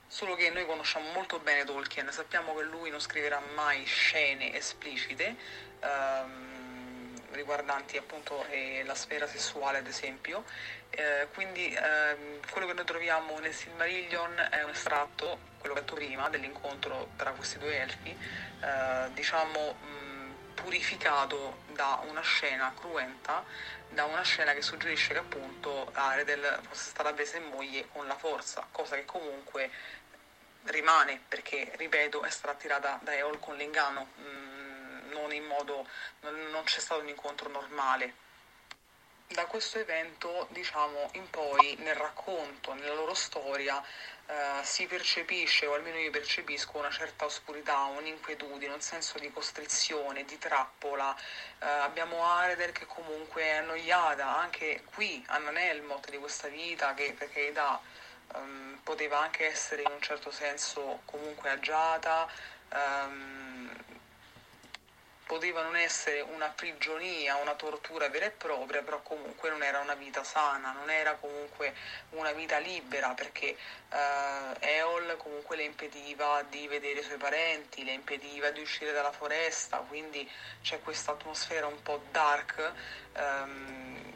Solo 0.08 0.36
che 0.36 0.50
noi 0.50 0.64
conosciamo 0.66 1.10
molto 1.12 1.40
bene 1.40 1.64
Tolkien, 1.64 2.10
sappiamo 2.12 2.54
che 2.54 2.62
lui 2.62 2.90
non 2.90 3.00
scriverà 3.00 3.40
mai 3.54 3.84
scene 3.84 4.54
esplicite 4.54 5.34
ehm, 5.80 7.32
riguardanti 7.32 7.96
appunto 7.96 8.46
eh, 8.46 8.82
la 8.84 8.94
sfera 8.94 9.26
sessuale 9.26 9.78
ad 9.78 9.86
esempio, 9.88 10.44
eh, 10.90 11.26
quindi 11.34 11.74
ehm, 11.74 12.38
quello 12.50 12.68
che 12.68 12.72
noi 12.72 12.84
troviamo 12.84 13.38
nel 13.40 13.52
Silmarillion 13.52 14.46
è 14.50 14.62
un 14.62 14.70
estratto, 14.70 15.40
quello 15.58 15.74
che 15.74 15.80
ho 15.80 15.82
detto 15.82 15.94
prima, 15.94 16.28
dell'incontro 16.28 17.10
tra 17.16 17.32
questi 17.32 17.58
due 17.58 17.76
elfi, 17.80 18.16
eh, 18.60 19.10
diciamo 19.12 19.72
mh, 19.72 20.54
purificato 20.54 21.58
da 21.72 22.00
una 22.08 22.22
scena 22.22 22.72
cruenta 22.78 23.44
da 23.88 24.04
una 24.04 24.22
scena 24.22 24.52
che 24.52 24.62
suggerisce 24.62 25.12
che 25.12 25.20
appunto 25.20 25.88
Aredel 25.92 26.60
fosse 26.68 26.90
stata 26.90 27.12
presa 27.12 27.36
in 27.36 27.44
moglie 27.44 27.86
con 27.92 28.06
la 28.06 28.16
forza, 28.16 28.66
cosa 28.72 28.96
che 28.96 29.04
comunque 29.04 29.70
rimane 30.66 31.20
perché, 31.28 31.72
ripeto, 31.76 32.22
è 32.22 32.30
stata 32.30 32.52
attirata 32.52 32.98
da 33.02 33.14
Eol 33.14 33.38
con 33.38 33.56
l'inganno, 33.56 34.08
mm, 34.18 35.10
non 35.10 35.32
in 35.32 35.44
modo, 35.44 35.86
non, 36.20 36.34
non 36.50 36.64
c'è 36.64 36.80
stato 36.80 37.00
un 37.00 37.08
incontro 37.08 37.48
normale. 37.48 38.24
Da 39.28 39.46
questo 39.46 39.78
evento, 39.78 40.46
diciamo, 40.50 41.10
in 41.14 41.28
poi 41.30 41.76
nel 41.80 41.96
racconto, 41.96 42.74
nella 42.74 42.94
loro 42.94 43.14
storia, 43.14 43.82
eh, 44.28 44.64
si 44.64 44.86
percepisce, 44.86 45.66
o 45.66 45.74
almeno 45.74 45.98
io 45.98 46.10
percepisco, 46.10 46.78
una 46.78 46.90
certa 46.90 47.24
oscurità, 47.24 47.84
un'inquietudine, 47.84 48.72
un 48.72 48.80
senso 48.80 49.18
di 49.18 49.30
costrizione, 49.32 50.24
di 50.24 50.38
trappola. 50.38 51.14
Eh, 51.58 51.66
abbiamo 51.66 52.24
Aredel 52.24 52.72
che 52.72 52.86
comunque 52.86 53.42
è 53.42 53.56
annoiata, 53.56 54.36
anche 54.36 54.82
qui 54.94 55.24
a 55.28 55.38
Nanelmot 55.38 56.08
di 56.10 56.18
questa 56.18 56.48
vita 56.48 56.94
che 56.94 57.14
per 57.16 57.32
carità 57.32 57.80
ehm, 58.34 58.80
poteva 58.82 59.18
anche 59.20 59.46
essere 59.46 59.82
in 59.82 59.90
un 59.90 60.00
certo 60.00 60.30
senso 60.30 61.02
comunque 61.04 61.50
agiata. 61.50 62.28
ehm, 62.70 63.70
poteva 65.26 65.62
non 65.62 65.74
essere 65.76 66.20
una 66.20 66.48
prigionia, 66.50 67.34
una 67.36 67.54
tortura 67.54 68.08
vera 68.08 68.26
e 68.26 68.30
propria, 68.30 68.82
però 68.82 69.02
comunque 69.02 69.50
non 69.50 69.62
era 69.62 69.80
una 69.80 69.94
vita 69.94 70.22
sana, 70.22 70.70
non 70.72 70.88
era 70.88 71.14
comunque 71.16 71.74
una 72.10 72.30
vita 72.32 72.58
libera 72.58 73.12
perché 73.14 73.56
eh, 73.88 74.56
Eol 74.60 75.16
comunque 75.16 75.56
le 75.56 75.64
impediva 75.64 76.42
di 76.48 76.68
vedere 76.68 77.00
i 77.00 77.02
suoi 77.02 77.18
parenti, 77.18 77.84
le 77.84 77.92
impediva 77.92 78.50
di 78.50 78.60
uscire 78.60 78.92
dalla 78.92 79.10
foresta, 79.10 79.78
quindi 79.78 80.28
c'è 80.62 80.80
questa 80.80 81.12
atmosfera 81.12 81.66
un 81.66 81.82
po' 81.82 82.00
dark. 82.12 82.72
Ehm, 83.14 84.15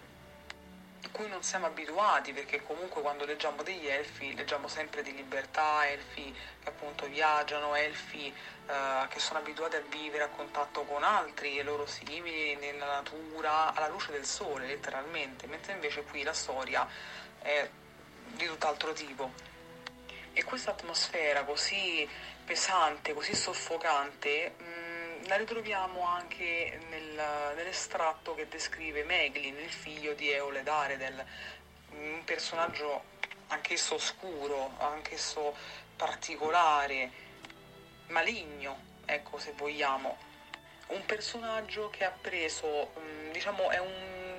cui 1.13 1.29
non 1.29 1.43
siamo 1.43 1.67
abituati 1.67 2.33
perché 2.33 2.63
comunque 2.63 3.01
quando 3.01 3.25
leggiamo 3.25 3.63
degli 3.63 3.87
elfi 3.87 4.35
leggiamo 4.35 4.69
sempre 4.69 5.03
di 5.03 5.15
libertà, 5.15 5.89
elfi 5.89 6.35
che 6.63 6.69
appunto 6.69 7.07
viaggiano, 7.07 7.75
elfi 7.75 8.27
eh, 8.27 9.07
che 9.09 9.19
sono 9.19 9.39
abituati 9.39 9.77
a 9.77 9.83
vivere 9.89 10.25
a 10.25 10.29
contatto 10.29 10.83
con 10.85 11.03
altri 11.03 11.59
e 11.59 11.63
loro 11.63 11.87
simili 11.87 12.55
nella 12.57 12.87
natura, 12.87 13.75
alla 13.75 13.89
luce 13.89 14.13
del 14.13 14.25
sole 14.25 14.67
letteralmente, 14.67 15.47
mentre 15.47 15.73
invece 15.73 16.03
qui 16.03 16.23
la 16.23 16.33
storia 16.33 16.87
è 17.41 17.69
di 18.27 18.47
tutt'altro 18.47 18.93
tipo. 18.93 19.33
E 20.33 20.45
questa 20.45 20.71
atmosfera 20.71 21.45
così 21.45 22.09
pesante, 22.45 23.13
così 23.15 23.35
soffocante, 23.35 24.55
mh, 24.57 24.90
la 25.27 25.37
ritroviamo 25.37 26.07
anche 26.07 26.81
nel- 26.89 27.55
nell'estratto 27.55 28.35
che 28.35 28.49
descrive 28.49 29.05
Meglin, 29.05 29.59
il 29.59 29.71
figlio 29.71 30.15
di 30.15 30.31
Eole 30.31 30.63
Daredel, 30.63 31.25
un 31.91 32.23
personaggio 32.25 33.03
anch'esso 33.49 33.95
oscuro, 33.95 34.73
anch'esso 34.79 35.55
particolare, 35.97 37.11
maligno, 38.09 38.79
ecco 39.05 39.39
se 39.39 39.53
vogliamo. 39.53 40.17
Un 40.89 41.05
personaggio 41.07 41.91
che 41.91 42.05
ha 42.05 42.11
preso, 42.11 42.93
mh, 42.95 43.31
diciamo, 43.31 43.71
è 43.71 43.79
un, 43.79 44.39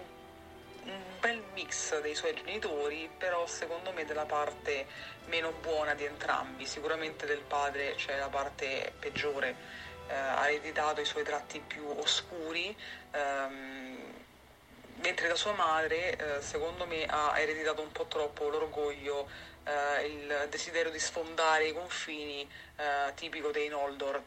un 0.83 1.01
bel 1.19 1.41
mix 1.53 1.99
dei 2.01 2.15
suoi 2.15 2.33
genitori, 2.33 3.09
però 3.17 3.45
secondo 3.45 3.91
me 3.91 4.03
della 4.05 4.25
parte 4.25 4.87
meno 5.25 5.51
buona 5.51 5.93
di 5.93 6.03
entrambi. 6.03 6.65
Sicuramente 6.65 7.25
del 7.25 7.41
padre 7.41 7.95
c'è 7.95 8.17
la 8.17 8.27
parte 8.27 8.93
peggiore, 8.99 9.55
eh, 10.11 10.15
ha 10.15 10.49
ereditato 10.49 11.01
i 11.01 11.05
suoi 11.05 11.23
tratti 11.23 11.59
più 11.59 11.87
oscuri. 11.97 12.75
ehm, 13.11 13.97
mentre 15.01 15.27
da 15.27 15.35
sua 15.35 15.53
madre, 15.53 16.15
eh, 16.15 16.41
secondo 16.41 16.85
me, 16.85 17.05
ha 17.05 17.39
ereditato 17.39 17.81
un 17.81 17.91
po' 17.91 18.05
troppo 18.05 18.49
l'orgoglio, 18.49 19.27
eh, 19.63 20.05
il 20.05 20.47
desiderio 20.49 20.91
di 20.91 20.99
sfondare 20.99 21.67
i 21.67 21.73
confini 21.73 22.47
eh, 22.75 23.13
tipico 23.15 23.51
dei 23.51 23.67
Noldor. 23.69 24.21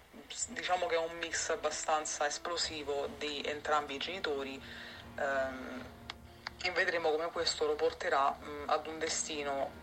Diciamo 0.49 0.87
che 0.87 0.95
è 0.97 0.99
un 0.99 1.17
mix 1.19 1.51
abbastanza 1.51 2.27
esplosivo 2.27 3.09
di 3.19 3.43
entrambi 3.45 3.95
i 3.95 3.99
genitori 3.99 4.61
ehm, 5.19 5.85
e 6.63 6.71
vedremo 6.71 7.11
come 7.11 7.31
questo 7.31 7.67
lo 7.67 7.75
porterà 7.75 8.31
mh, 8.31 8.65
ad 8.67 8.87
un 8.87 8.99
destino 8.99 9.83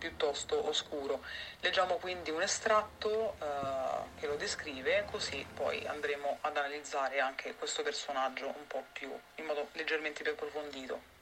piuttosto 0.00 0.66
oscuro. 0.66 1.22
Leggiamo 1.60 1.96
quindi 1.96 2.30
un 2.30 2.42
estratto 2.42 3.36
eh, 3.38 4.18
che 4.18 4.26
lo 4.26 4.34
descrive, 4.34 5.04
così 5.10 5.46
poi 5.54 5.86
andremo 5.86 6.38
ad 6.40 6.56
analizzare 6.56 7.20
anche 7.20 7.54
questo 7.54 7.82
personaggio 7.82 8.46
un 8.46 8.66
po' 8.66 8.84
più, 8.92 9.12
in 9.36 9.44
modo 9.44 9.68
leggermente 9.72 10.22
più 10.22 10.32
approfondito. 10.32 11.18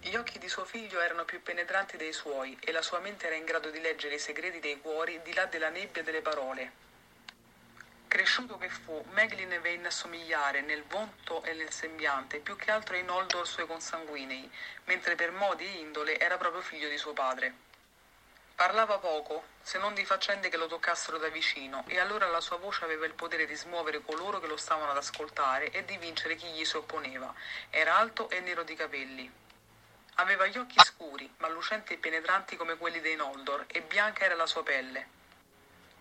Gli 0.00 0.16
occhi 0.16 0.38
di 0.38 0.48
suo 0.48 0.66
figlio 0.66 1.00
erano 1.00 1.24
più 1.24 1.42
penetranti 1.42 1.96
dei 1.96 2.12
suoi 2.12 2.58
e 2.60 2.72
la 2.72 2.82
sua 2.82 2.98
mente 2.98 3.26
era 3.26 3.36
in 3.36 3.44
grado 3.44 3.70
di 3.70 3.80
leggere 3.80 4.16
i 4.16 4.18
segreti 4.18 4.60
dei 4.60 4.78
cuori 4.78 5.22
di 5.22 5.32
là 5.32 5.46
della 5.46 5.70
nebbia 5.70 6.02
delle 6.02 6.20
parole. 6.20 6.72
Cresciuto 8.14 8.58
che 8.58 8.68
fu, 8.68 9.04
Meglin 9.10 9.58
venne 9.60 9.88
a 9.88 9.90
somigliare 9.90 10.60
nel 10.60 10.84
volto 10.84 11.42
e 11.42 11.52
nel 11.52 11.72
sembiante 11.72 12.38
più 12.38 12.54
che 12.54 12.70
altro 12.70 12.94
ai 12.94 13.02
Noldor 13.02 13.44
suoi 13.44 13.66
consanguinei, 13.66 14.48
mentre 14.84 15.16
per 15.16 15.32
modi 15.32 15.64
e 15.64 15.78
indole 15.80 16.16
era 16.20 16.36
proprio 16.36 16.62
figlio 16.62 16.88
di 16.88 16.96
suo 16.96 17.12
padre. 17.12 17.52
Parlava 18.54 18.98
poco, 18.98 19.46
se 19.60 19.78
non 19.78 19.94
di 19.94 20.04
faccende 20.04 20.48
che 20.48 20.56
lo 20.56 20.68
toccassero 20.68 21.18
da 21.18 21.26
vicino, 21.26 21.82
e 21.88 21.98
allora 21.98 22.28
la 22.28 22.40
sua 22.40 22.56
voce 22.56 22.84
aveva 22.84 23.04
il 23.04 23.14
potere 23.14 23.46
di 23.46 23.56
smuovere 23.56 24.00
coloro 24.00 24.38
che 24.38 24.46
lo 24.46 24.56
stavano 24.56 24.92
ad 24.92 24.96
ascoltare 24.96 25.72
e 25.72 25.84
di 25.84 25.98
vincere 25.98 26.36
chi 26.36 26.46
gli 26.46 26.64
si 26.64 26.76
opponeva. 26.76 27.34
Era 27.68 27.96
alto 27.96 28.30
e 28.30 28.38
nero 28.38 28.62
di 28.62 28.76
capelli. 28.76 29.28
Aveva 30.14 30.46
gli 30.46 30.56
occhi 30.56 30.78
scuri, 30.84 31.28
ma 31.38 31.48
lucenti 31.48 31.94
e 31.94 31.98
penetranti 31.98 32.54
come 32.54 32.76
quelli 32.76 33.00
dei 33.00 33.16
Noldor, 33.16 33.64
e 33.66 33.82
bianca 33.82 34.22
era 34.22 34.36
la 34.36 34.46
sua 34.46 34.62
pelle. 34.62 35.13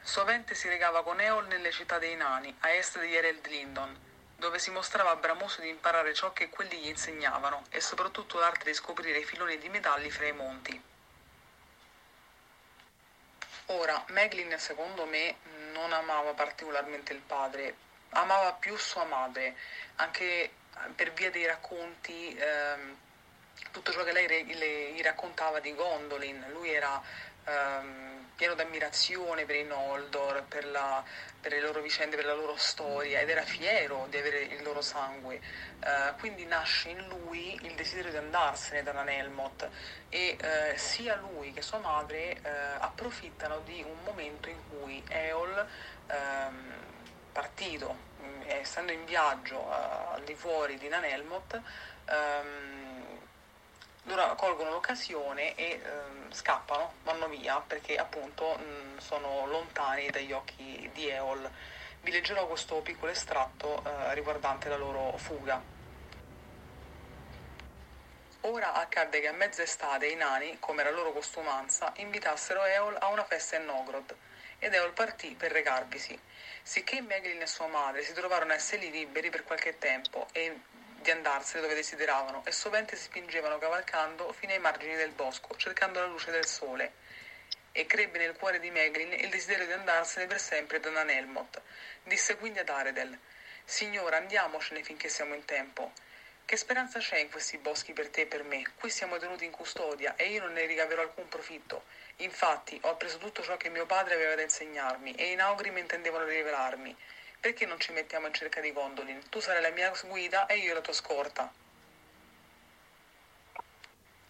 Sovente 0.05 0.53
si 0.53 0.67
recava 0.67 1.01
con 1.01 1.21
Eol 1.21 1.47
nelle 1.47 1.71
città 1.71 1.97
dei 1.97 2.15
nani, 2.15 2.53
a 2.59 2.71
est 2.71 2.99
di 2.99 3.15
Ereld 3.15 3.47
Lindon, 3.47 3.97
dove 4.35 4.59
si 4.59 4.69
mostrava 4.69 5.15
bramoso 5.15 5.61
di 5.61 5.69
imparare 5.69 6.13
ciò 6.13 6.33
che 6.33 6.49
quelli 6.49 6.77
gli 6.77 6.87
insegnavano, 6.87 7.63
e 7.69 7.79
soprattutto 7.79 8.37
l'arte 8.37 8.65
di 8.65 8.73
scoprire 8.73 9.19
i 9.19 9.23
filoni 9.23 9.57
di 9.57 9.69
metalli 9.69 10.11
fra 10.11 10.27
i 10.27 10.33
monti. 10.33 10.83
Ora, 13.67 14.03
Meglin 14.09 14.53
secondo 14.59 15.05
me 15.05 15.37
non 15.71 15.93
amava 15.93 16.33
particolarmente 16.33 17.13
il 17.13 17.21
padre, 17.21 17.75
amava 18.09 18.51
più 18.53 18.75
sua 18.75 19.05
madre, 19.05 19.55
anche 19.95 20.51
per 20.95 21.13
via 21.13 21.31
dei 21.31 21.45
racconti, 21.45 22.35
ehm, 22.37 22.97
tutto 23.71 23.91
ciò 23.93 24.03
che 24.03 24.11
lei 24.11 24.93
gli 24.93 25.01
raccontava 25.01 25.61
di 25.61 25.73
Gondolin. 25.73 26.45
Lui 26.51 26.71
era 26.73 27.01
ehm, 27.45 28.29
pieno 28.35 28.53
d'ammirazione 28.55 29.45
per 29.45 29.55
i 29.55 29.63
Noldor, 29.63 30.43
per, 30.47 30.65
la- 30.65 31.03
per 31.39 31.51
le 31.51 31.61
loro 31.61 31.81
vicende, 31.81 32.15
per 32.15 32.25
la 32.25 32.33
loro 32.33 32.55
storia 32.57 33.19
ed 33.19 33.29
era 33.29 33.43
fiero 33.43 34.07
di 34.09 34.17
avere 34.17 34.41
il 34.41 34.63
loro 34.63 34.81
sangue. 34.81 35.39
Eh, 35.79 36.13
quindi 36.19 36.45
nasce 36.45 36.89
in 36.89 37.07
lui 37.07 37.57
il 37.65 37.75
desiderio 37.75 38.11
di 38.11 38.17
andarsene 38.17 38.83
da 38.83 38.91
Nanelmot 38.93 39.69
e 40.09 40.37
eh, 40.39 40.77
sia 40.77 41.15
lui 41.17 41.51
che 41.53 41.61
sua 41.61 41.79
madre 41.79 42.39
eh, 42.41 42.49
approfittano 42.79 43.59
di 43.59 43.83
un 43.83 43.97
momento 44.03 44.49
in 44.49 44.59
cui 44.69 45.03
Eol, 45.09 45.67
ehm, 46.07 46.73
partito, 47.31 47.95
mh, 48.17 48.41
essendo 48.47 48.91
in 48.91 49.05
viaggio 49.05 49.59
eh, 49.59 50.15
al 50.15 50.23
di 50.23 50.35
fuori 50.35 50.77
di 50.77 50.87
Nanelmot, 50.87 51.61
ehm, 52.05 52.82
loro 54.03 54.35
colgono 54.35 54.71
l'occasione 54.71 55.55
e 55.55 55.81
ehm, 55.83 56.31
scappano, 56.31 56.93
vanno 57.03 57.27
via 57.27 57.59
perché 57.59 57.95
appunto 57.95 58.55
mh, 58.55 58.97
sono 58.99 59.45
lontani 59.47 60.09
dagli 60.09 60.31
occhi 60.31 60.89
di 60.93 61.09
Eol. 61.09 61.49
Vi 62.01 62.11
leggerò 62.11 62.45
questo 62.47 62.81
piccolo 62.81 63.11
estratto 63.11 63.83
eh, 63.85 64.13
riguardante 64.13 64.67
la 64.67 64.75
loro 64.75 65.17
fuga. 65.17 65.61
Ora 68.41 68.73
accadde 68.73 69.21
che 69.21 69.29
a 69.29 69.31
mezza 69.31 69.61
estate 69.61 70.07
i 70.07 70.15
nani, 70.15 70.57
come 70.59 70.81
era 70.81 70.91
loro 70.91 71.13
costumanza, 71.13 71.93
invitassero 71.95 72.65
Eol 72.65 72.97
a 72.99 73.07
una 73.07 73.23
festa 73.23 73.55
in 73.55 73.63
Nogrod, 73.63 74.13
ed 74.59 74.73
Eol 74.73 74.91
partì 74.91 75.33
per 75.33 75.53
recarvisi. 75.53 76.19
Sicché 76.61 76.99
Meglin 76.99 77.41
e 77.41 77.47
sua 77.47 77.67
madre 77.67 78.03
si 78.03 78.11
trovarono 78.11 78.51
a 78.51 78.55
essere 78.55 78.87
liberi 78.87 79.29
per 79.29 79.45
qualche 79.45 79.77
tempo 79.77 80.27
e 80.33 80.59
di 81.03 81.11
andarsene 81.11 81.61
dove 81.61 81.75
desideravano, 81.75 82.41
e 82.45 82.51
sovente 82.51 82.95
si 82.95 83.03
spingevano 83.03 83.59
cavalcando 83.59 84.33
fino 84.33 84.53
ai 84.53 84.59
margini 84.59 84.95
del 84.95 85.11
bosco, 85.11 85.55
cercando 85.57 85.99
la 85.99 86.07
luce 86.07 86.31
del 86.31 86.47
sole. 86.47 86.93
E 87.73 87.85
crebbe 87.85 88.17
nel 88.17 88.35
cuore 88.35 88.59
di 88.59 88.71
Meglin 88.71 89.13
il 89.13 89.29
desiderio 89.29 89.65
di 89.65 89.73
andarsene 89.73 90.25
per 90.25 90.39
sempre 90.39 90.79
da 90.79 90.89
Nanelmot. 90.89 91.61
Disse 92.03 92.37
quindi 92.37 92.59
ad 92.59 92.69
Aredel: 92.69 93.17
Signora, 93.65 94.17
andiamocene 94.17 94.81
finché 94.81 95.09
siamo 95.09 95.35
in 95.35 95.45
tempo. 95.45 95.91
Che 96.45 96.57
speranza 96.57 96.99
c'è 96.99 97.17
in 97.17 97.29
questi 97.31 97.57
boschi 97.57 97.93
per 97.93 98.09
te 98.09 98.21
e 98.21 98.25
per 98.25 98.43
me? 98.43 98.63
Qui 98.77 98.89
siamo 98.89 99.17
tenuti 99.17 99.45
in 99.45 99.51
custodia 99.51 100.15
e 100.15 100.29
io 100.29 100.41
non 100.41 100.53
ne 100.53 100.65
ricaverò 100.65 101.01
alcun 101.01 101.27
profitto. 101.27 101.85
Infatti, 102.17 102.77
ho 102.83 102.89
appreso 102.91 103.17
tutto 103.17 103.41
ciò 103.41 103.57
che 103.57 103.69
mio 103.69 103.85
padre 103.85 104.15
aveva 104.15 104.35
da 104.35 104.41
insegnarmi 104.41 105.13
e 105.15 105.31
i 105.31 105.35
naugri 105.35 105.69
intendevano 105.69 106.25
rivelarmi. 106.25 106.95
Perché 107.43 107.65
non 107.65 107.77
ci 107.77 107.91
mettiamo 107.91 108.27
in 108.27 108.33
cerca 108.33 108.61
di 108.61 108.71
Gondolin? 108.71 109.27
Tu 109.27 109.41
sarai 109.41 109.61
la 109.61 109.69
mia 109.71 109.91
guida 110.05 110.45
e 110.45 110.59
io 110.59 110.73
la 110.73 110.79
tua 110.79 110.93
scorta. 110.93 111.51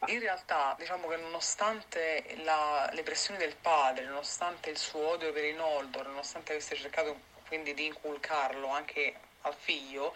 In 0.07 0.19
realtà, 0.19 0.75
diciamo 0.79 1.07
che 1.07 1.17
nonostante 1.17 2.25
la- 2.37 2.89
le 2.91 3.03
pressioni 3.03 3.37
del 3.37 3.55
padre, 3.55 4.05
nonostante 4.05 4.71
il 4.71 4.79
suo 4.79 5.09
odio 5.09 5.31
per 5.31 5.43
i 5.43 5.53
Noldor, 5.53 6.07
nonostante 6.07 6.53
avesse 6.53 6.75
cercato 6.75 7.19
quindi 7.45 7.75
di 7.75 7.85
inculcarlo 7.85 8.67
anche 8.69 9.13
al 9.43 9.55
figlio, 9.55 10.13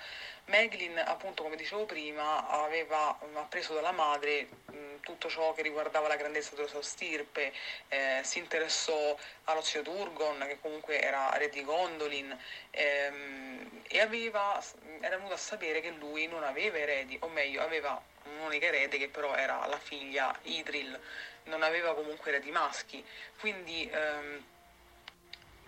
Meglin, 0.47 0.97
appunto, 0.97 1.43
come 1.43 1.57
dicevo 1.57 1.85
prima, 1.85 2.47
aveva 2.47 3.17
mm, 3.25 3.35
appreso 3.35 3.73
dalla 3.73 3.91
madre 3.91 4.47
mh, 4.71 4.99
tutto 5.01 5.27
ciò 5.27 5.53
che 5.53 5.61
riguardava 5.61 6.07
la 6.07 6.15
grandezza 6.15 6.55
della 6.55 6.69
sua 6.69 6.81
stirpe, 6.81 7.51
eh, 7.89 8.21
si 8.23 8.39
interessò 8.39 9.17
allo 9.45 9.61
zio 9.61 9.81
Turgon, 9.81 10.45
che 10.47 10.57
comunque 10.61 11.01
era 11.01 11.35
re 11.37 11.49
di 11.49 11.65
Gondolin, 11.65 12.37
ehm, 12.71 13.81
e 13.89 13.99
aveva, 13.99 14.63
era 15.01 15.17
venuto 15.17 15.33
a 15.33 15.37
sapere 15.37 15.81
che 15.81 15.89
lui 15.89 16.27
non 16.27 16.43
aveva 16.43 16.77
eredi, 16.77 17.17
o 17.21 17.27
meglio, 17.27 17.61
aveva 17.61 18.01
un'unica 18.23 18.67
erede 18.67 18.97
che 18.97 19.09
però 19.09 19.35
era 19.35 19.65
la 19.65 19.79
figlia 19.79 20.33
Idril, 20.43 20.97
non 21.43 21.61
aveva 21.61 21.93
comunque 21.93 22.31
eredi 22.31 22.51
maschi, 22.51 23.05
quindi 23.39 23.89
ehm, 23.91 24.45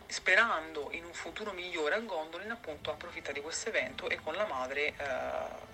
sperando 0.10 0.90
in 0.94 1.06
un 1.06 1.14
futuro 1.14 1.52
migliore 1.52 1.94
a 1.94 2.00
Gondolin 2.00 2.50
appunto 2.50 2.90
approfitta 2.90 3.32
di 3.32 3.42
questo 3.42 3.70
evento 3.70 4.10
e 4.10 4.20
con 4.24 4.34
la 4.34 4.48
madre 4.48 4.88
eh, 4.88 4.94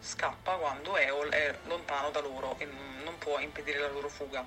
scappa 0.01 0.55
quando 0.55 0.97
Eol 0.97 1.29
è 1.29 1.55
lontano 1.67 2.09
da 2.09 2.19
loro 2.19 2.55
e 2.57 2.65
non 2.65 3.17
può 3.17 3.39
impedire 3.39 3.79
la 3.79 3.87
loro 3.87 4.09
fuga. 4.09 4.45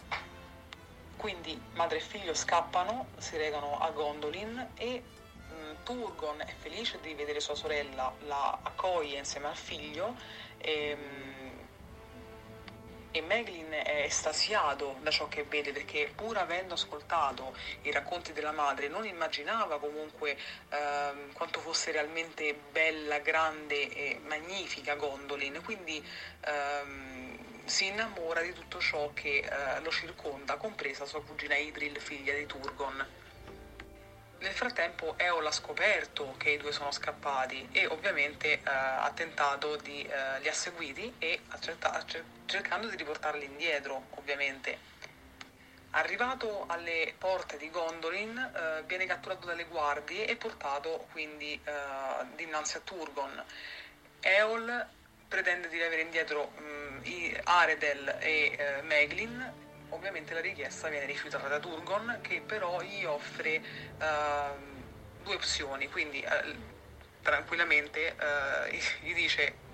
Quindi 1.16 1.58
madre 1.72 1.98
e 1.98 2.00
figlio 2.00 2.34
scappano, 2.34 3.08
si 3.16 3.38
recano 3.38 3.80
a 3.80 3.90
Gondolin 3.90 4.72
e 4.76 5.02
mh, 5.02 5.84
Turgon 5.84 6.42
è 6.42 6.54
felice 6.60 7.00
di 7.00 7.14
vedere 7.14 7.40
sua 7.40 7.54
sorella, 7.54 8.12
la 8.26 8.58
accoglie 8.62 9.16
insieme 9.16 9.48
al 9.48 9.56
figlio 9.56 10.14
e, 10.58 10.94
mh, 10.94 11.37
e 13.18 13.22
Meglin 13.22 13.70
è 13.70 14.02
estasiato 14.04 14.96
da 15.02 15.10
ciò 15.10 15.28
che 15.28 15.44
vede 15.44 15.72
perché 15.72 16.10
pur 16.14 16.38
avendo 16.38 16.74
ascoltato 16.74 17.56
i 17.82 17.90
racconti 17.90 18.32
della 18.32 18.52
madre 18.52 18.88
non 18.88 19.04
immaginava 19.04 19.78
comunque 19.78 20.38
ehm, 20.68 21.32
quanto 21.32 21.60
fosse 21.60 21.90
realmente 21.90 22.54
bella, 22.54 23.18
grande 23.18 23.92
e 23.92 24.20
magnifica 24.24 24.94
Gondolin, 24.94 25.60
quindi 25.64 26.04
ehm, 26.40 27.66
si 27.66 27.86
innamora 27.86 28.40
di 28.40 28.52
tutto 28.52 28.80
ciò 28.80 29.10
che 29.12 29.38
eh, 29.38 29.80
lo 29.80 29.90
circonda, 29.90 30.56
compresa 30.56 31.04
sua 31.04 31.22
cugina 31.22 31.56
Idril, 31.56 32.00
figlia 32.00 32.34
di 32.34 32.46
Turgon. 32.46 33.17
Nel 34.40 34.52
frattempo 34.52 35.14
Eol 35.18 35.46
ha 35.46 35.50
scoperto 35.50 36.34
che 36.38 36.50
i 36.50 36.58
due 36.58 36.70
sono 36.70 36.92
scappati 36.92 37.70
e 37.72 37.86
ovviamente 37.86 38.52
eh, 38.52 38.60
ha 38.64 39.10
tentato 39.12 39.74
di, 39.76 40.00
eh, 40.02 40.38
li 40.40 40.48
ha 40.48 40.52
seguiti 40.52 41.12
e 41.18 41.40
cer- 41.58 42.24
cercando 42.46 42.86
di 42.86 42.94
riportarli 42.94 43.44
indietro, 43.44 44.06
ovviamente. 44.10 44.78
Arrivato 45.90 46.66
alle 46.68 47.14
porte 47.18 47.56
di 47.56 47.68
Gondolin, 47.68 48.38
eh, 48.38 48.82
viene 48.86 49.06
catturato 49.06 49.44
dalle 49.44 49.64
guardie 49.64 50.26
e 50.26 50.36
portato 50.36 51.08
quindi 51.10 51.60
eh, 51.64 51.72
dinanzi 52.36 52.76
a 52.76 52.80
Turgon. 52.80 53.44
Eol 54.20 54.86
pretende 55.26 55.68
di 55.68 55.82
avere 55.82 56.02
indietro 56.02 56.52
mh, 56.56 57.00
i 57.02 57.40
Aredel 57.42 58.16
e 58.20 58.56
eh, 58.56 58.82
Meglin 58.82 59.66
ovviamente 59.90 60.34
la 60.34 60.40
richiesta 60.40 60.88
viene 60.88 61.06
rifiutata 61.06 61.48
da 61.48 61.58
Turgon 61.58 62.18
che 62.22 62.40
però 62.40 62.80
gli 62.82 63.04
offre 63.04 63.62
ehm, 63.98 64.84
due 65.22 65.34
opzioni, 65.34 65.88
quindi 65.88 66.20
eh, 66.20 66.56
tranquillamente 67.22 68.16
eh, 68.16 68.82
gli 69.00 69.14
dice 69.14 69.66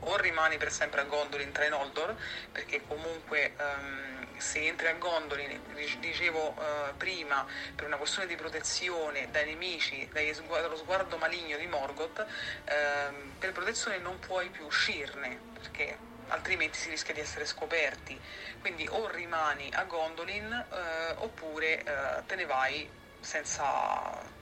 o 0.00 0.16
rimani 0.16 0.56
per 0.56 0.72
sempre 0.72 1.02
a 1.02 1.04
Gondolin 1.04 1.52
tra 1.52 1.64
i 1.64 1.68
Noldor, 1.68 2.16
perché 2.52 2.82
comunque 2.86 3.54
ehm, 3.56 4.38
se 4.38 4.64
entri 4.64 4.86
a 4.86 4.94
Gondolin, 4.94 5.60
dic- 5.74 5.98
dicevo 5.98 6.56
eh, 6.56 6.94
prima, 6.96 7.46
per 7.74 7.86
una 7.86 7.96
questione 7.96 8.26
di 8.26 8.36
protezione 8.36 9.30
dai 9.30 9.46
nemici, 9.46 10.08
dagli 10.12 10.32
sgu- 10.32 10.60
dallo 10.60 10.76
sguardo 10.76 11.18
maligno 11.18 11.56
di 11.58 11.66
Morgoth, 11.66 12.26
ehm, 12.64 13.34
per 13.38 13.52
protezione 13.52 13.98
non 13.98 14.18
puoi 14.18 14.48
più 14.48 14.64
uscirne, 14.64 15.42
perché 15.52 15.98
altrimenti 16.30 16.78
si 16.78 16.90
rischia 16.90 17.14
di 17.14 17.20
essere 17.20 17.44
scoperti. 17.44 18.18
Quindi 18.60 18.86
o 18.88 19.08
rimani 19.08 19.68
a 19.72 19.84
Gondolin 19.84 20.52
eh, 20.52 21.14
oppure 21.18 21.82
eh, 21.82 22.22
te 22.26 22.34
ne 22.36 22.46
vai 22.46 22.88
senza 23.20 24.38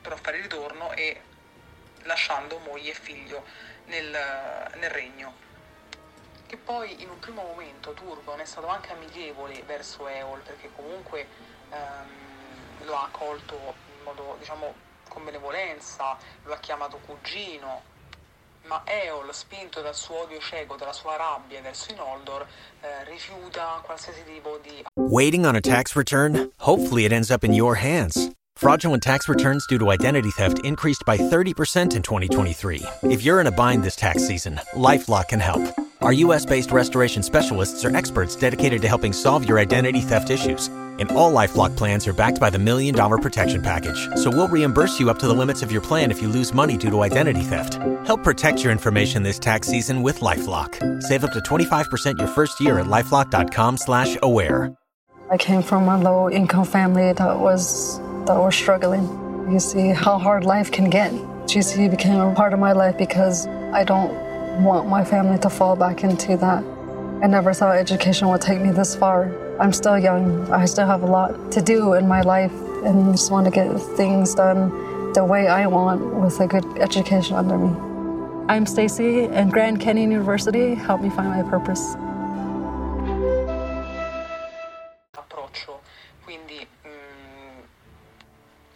però 0.00 0.16
fare 0.16 0.40
ritorno 0.40 0.92
e 0.92 1.20
lasciando 2.04 2.58
moglie 2.58 2.90
e 2.90 2.94
figlio 2.94 3.44
nel, 3.86 4.10
nel 4.74 4.90
regno. 4.90 5.44
Che 6.46 6.56
poi 6.56 7.02
in 7.02 7.10
un 7.10 7.18
primo 7.18 7.42
momento 7.42 7.92
Turgon 7.92 8.40
è 8.40 8.44
stato 8.44 8.68
anche 8.68 8.92
amichevole 8.92 9.62
verso 9.64 10.06
Eol 10.06 10.40
perché 10.42 10.70
comunque 10.76 11.26
ehm, 11.70 12.84
lo 12.84 12.96
ha 12.96 13.02
accolto 13.04 13.74
in 13.98 14.02
modo 14.04 14.36
diciamo 14.38 14.74
con 15.08 15.24
benevolenza, 15.24 16.16
lo 16.44 16.52
ha 16.52 16.58
chiamato 16.58 16.98
cugino, 16.98 17.82
ma 18.68 18.82
Eol, 18.84 19.32
spinto 19.32 19.80
dal 19.80 19.94
suo 19.94 20.22
odio 20.22 20.38
cieco, 20.40 20.76
dalla 20.76 20.92
sua 20.92 21.16
rabbia 21.16 21.60
verso 21.60 21.92
i 21.92 21.94
Noldor, 21.94 22.46
eh, 22.80 23.04
rifiuta 23.04 23.80
qualsiasi 23.84 24.24
tipo 24.24 24.58
di 24.62 24.84
Waiting 24.96 25.44
on 25.46 25.56
a 25.56 25.60
tax 25.60 25.94
return? 25.94 26.50
Hopefully, 26.58 27.04
it 27.04 27.12
ends 27.12 27.30
up 27.30 27.44
in 27.44 27.52
your 27.52 27.76
hands. 27.76 28.30
Fraudulent 28.56 29.02
tax 29.02 29.28
returns 29.28 29.66
due 29.66 29.78
to 29.78 29.90
identity 29.90 30.30
theft 30.30 30.64
increased 30.64 31.04
by 31.04 31.18
30% 31.18 31.94
in 31.94 32.02
2023. 32.02 32.82
If 33.02 33.22
you're 33.22 33.40
in 33.40 33.46
a 33.46 33.52
bind 33.52 33.84
this 33.84 33.96
tax 33.96 34.26
season, 34.26 34.58
LifeLock 34.74 35.28
can 35.28 35.40
help. 35.40 35.62
Our 36.00 36.12
US 36.12 36.46
based 36.46 36.72
restoration 36.72 37.22
specialists 37.22 37.84
are 37.84 37.94
experts 37.94 38.34
dedicated 38.34 38.80
to 38.82 38.88
helping 38.88 39.12
solve 39.12 39.46
your 39.46 39.58
identity 39.58 40.00
theft 40.00 40.30
issues. 40.30 40.70
And 40.98 41.10
all 41.12 41.32
Lifelock 41.32 41.76
plans 41.76 42.06
are 42.06 42.12
backed 42.12 42.40
by 42.40 42.50
the 42.50 42.58
Million 42.58 42.94
Dollar 42.94 43.18
Protection 43.18 43.62
Package. 43.62 44.08
So 44.16 44.30
we'll 44.30 44.48
reimburse 44.48 44.98
you 45.00 45.10
up 45.10 45.18
to 45.20 45.26
the 45.28 45.34
limits 45.34 45.62
of 45.62 45.72
your 45.72 45.80
plan 45.80 46.10
if 46.10 46.22
you 46.22 46.28
lose 46.28 46.54
money 46.54 46.76
due 46.76 46.90
to 46.90 47.02
identity 47.02 47.42
theft. 47.42 47.74
Help 48.06 48.22
protect 48.22 48.62
your 48.62 48.72
information 48.72 49.22
this 49.22 49.38
tax 49.38 49.66
season 49.66 50.02
with 50.02 50.20
LifeLock. 50.20 51.02
Save 51.02 51.24
up 51.24 51.32
to 51.32 51.40
25% 51.40 52.18
your 52.18 52.28
first 52.28 52.60
year 52.60 52.78
at 52.78 52.86
LifeLock.com 52.86 53.76
slash 53.76 54.16
aware. 54.22 54.74
I 55.28 55.36
came 55.36 55.62
from 55.62 55.88
a 55.88 55.98
low 55.98 56.30
income 56.30 56.64
family 56.64 57.12
that 57.12 57.40
was 57.40 57.98
that 58.26 58.38
was 58.38 58.54
struggling. 58.54 59.04
You 59.50 59.58
see 59.58 59.88
how 59.88 60.18
hard 60.18 60.44
life 60.44 60.70
can 60.70 60.88
get. 60.88 61.12
GC 61.46 61.90
became 61.90 62.20
a 62.20 62.34
part 62.34 62.52
of 62.52 62.60
my 62.60 62.72
life 62.72 62.96
because 62.96 63.46
I 63.72 63.84
don't 63.84 64.12
want 64.62 64.88
my 64.88 65.04
family 65.04 65.38
to 65.38 65.50
fall 65.50 65.76
back 65.76 66.04
into 66.04 66.36
that. 66.36 66.64
I 67.22 67.26
never 67.26 67.52
thought 67.52 67.76
education 67.76 68.28
would 68.28 68.40
take 68.40 68.60
me 68.60 68.70
this 68.70 68.94
far. 68.94 69.32
I'm 69.58 69.72
still 69.72 69.98
young. 69.98 70.50
I 70.52 70.66
still 70.66 70.86
have 70.86 71.02
a 71.02 71.06
lot 71.06 71.50
to 71.52 71.62
do 71.62 71.94
in 71.94 72.06
my 72.06 72.20
life 72.20 72.52
and 72.84 73.12
just 73.14 73.30
want 73.30 73.46
to 73.46 73.50
get 73.50 73.68
things 73.96 74.34
done 74.34 74.70
the 75.14 75.24
way 75.24 75.48
I 75.48 75.66
want 75.66 76.14
with 76.14 76.38
a 76.40 76.46
good 76.46 76.64
education 76.78 77.36
under 77.36 77.56
me. 77.56 77.72
I'm 78.48 78.66
Stacy 78.66 79.24
and 79.24 79.50
Grand 79.50 79.80
Canyon 79.80 80.10
University 80.10 80.74
helped 80.74 81.02
me 81.02 81.10
find 81.10 81.30
my 81.30 81.42
purpose. 81.42 81.96
approccio, 85.16 85.80
quindi 86.24 86.66
mh, 86.82 86.88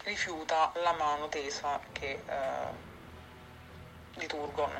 rifiuta 0.05 0.73
la 0.83 0.95
mano 0.99 1.29
tesa 1.29 1.79
che, 1.93 2.23
eh, 2.27 2.89
di 4.17 4.27
Turgon. 4.27 4.71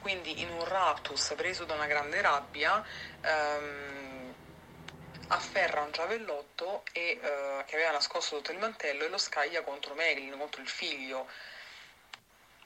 Quindi 0.00 0.40
in 0.42 0.48
un 0.50 0.64
raptus 0.68 1.32
preso 1.36 1.64
da 1.64 1.74
una 1.74 1.86
grande 1.86 2.20
rabbia 2.20 2.82
ehm, 3.22 4.03
afferra 5.28 5.82
un 5.82 5.90
giavellotto 5.92 6.84
e, 6.92 7.18
eh, 7.20 7.64
che 7.66 7.74
aveva 7.74 7.92
nascosto 7.92 8.36
sotto 8.36 8.52
il 8.52 8.58
mantello 8.58 9.04
e 9.04 9.08
lo 9.08 9.18
scaglia 9.18 9.62
contro 9.62 9.94
Meglin, 9.94 10.36
contro 10.38 10.60
il 10.60 10.68
figlio, 10.68 11.28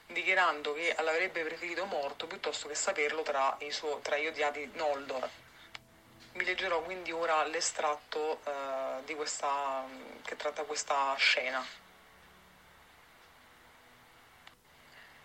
dichiarando 0.07 0.73
che 0.73 0.95
l'avrebbe 0.99 1.43
preferito 1.43 1.85
morto 1.85 2.27
piuttosto 2.27 2.67
che 2.67 2.75
saperlo 2.75 3.21
tra, 3.21 3.57
suo- 3.69 3.99
tra 3.99 4.17
gli 4.17 4.27
odiati 4.27 4.69
Noldor. 4.73 5.29
Vi 6.33 6.45
leggerò 6.45 6.81
quindi 6.81 7.11
ora 7.11 7.43
l'estratto 7.45 8.39
eh, 8.45 9.15
questa, 9.15 9.85
che 10.23 10.35
tratta 10.35 10.63
questa 10.63 11.15
scena. 11.17 11.65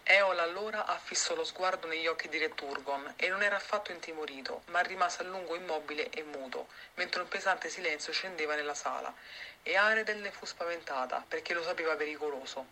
Eol 0.07 0.39
allora 0.39 0.85
affissò 0.85 1.35
lo 1.35 1.45
sguardo 1.45 1.87
negli 1.87 2.07
occhi 2.07 2.29
di 2.29 2.37
Re 2.37 2.55
Turgon 2.55 3.15
e 3.17 3.29
non 3.29 3.43
era 3.43 3.57
affatto 3.57 3.91
intimorito, 3.91 4.61
ma 4.67 4.81
rimase 4.81 5.23
a 5.23 5.25
lungo 5.25 5.55
immobile 5.57 6.11
e 6.11 6.23
muto, 6.23 6.69
mentre 6.97 7.23
un 7.23 7.29
pesante 7.29 7.71
silenzio 7.71 8.13
scendeva 8.13 8.55
nella 8.55 8.75
sala. 8.75 9.15
E 9.63 9.77
Aredel 9.77 10.19
ne 10.19 10.31
fu 10.31 10.45
spaventata, 10.45 11.25
perché 11.27 11.55
lo 11.55 11.63
sapeva 11.63 11.97
pericoloso. 11.97 12.67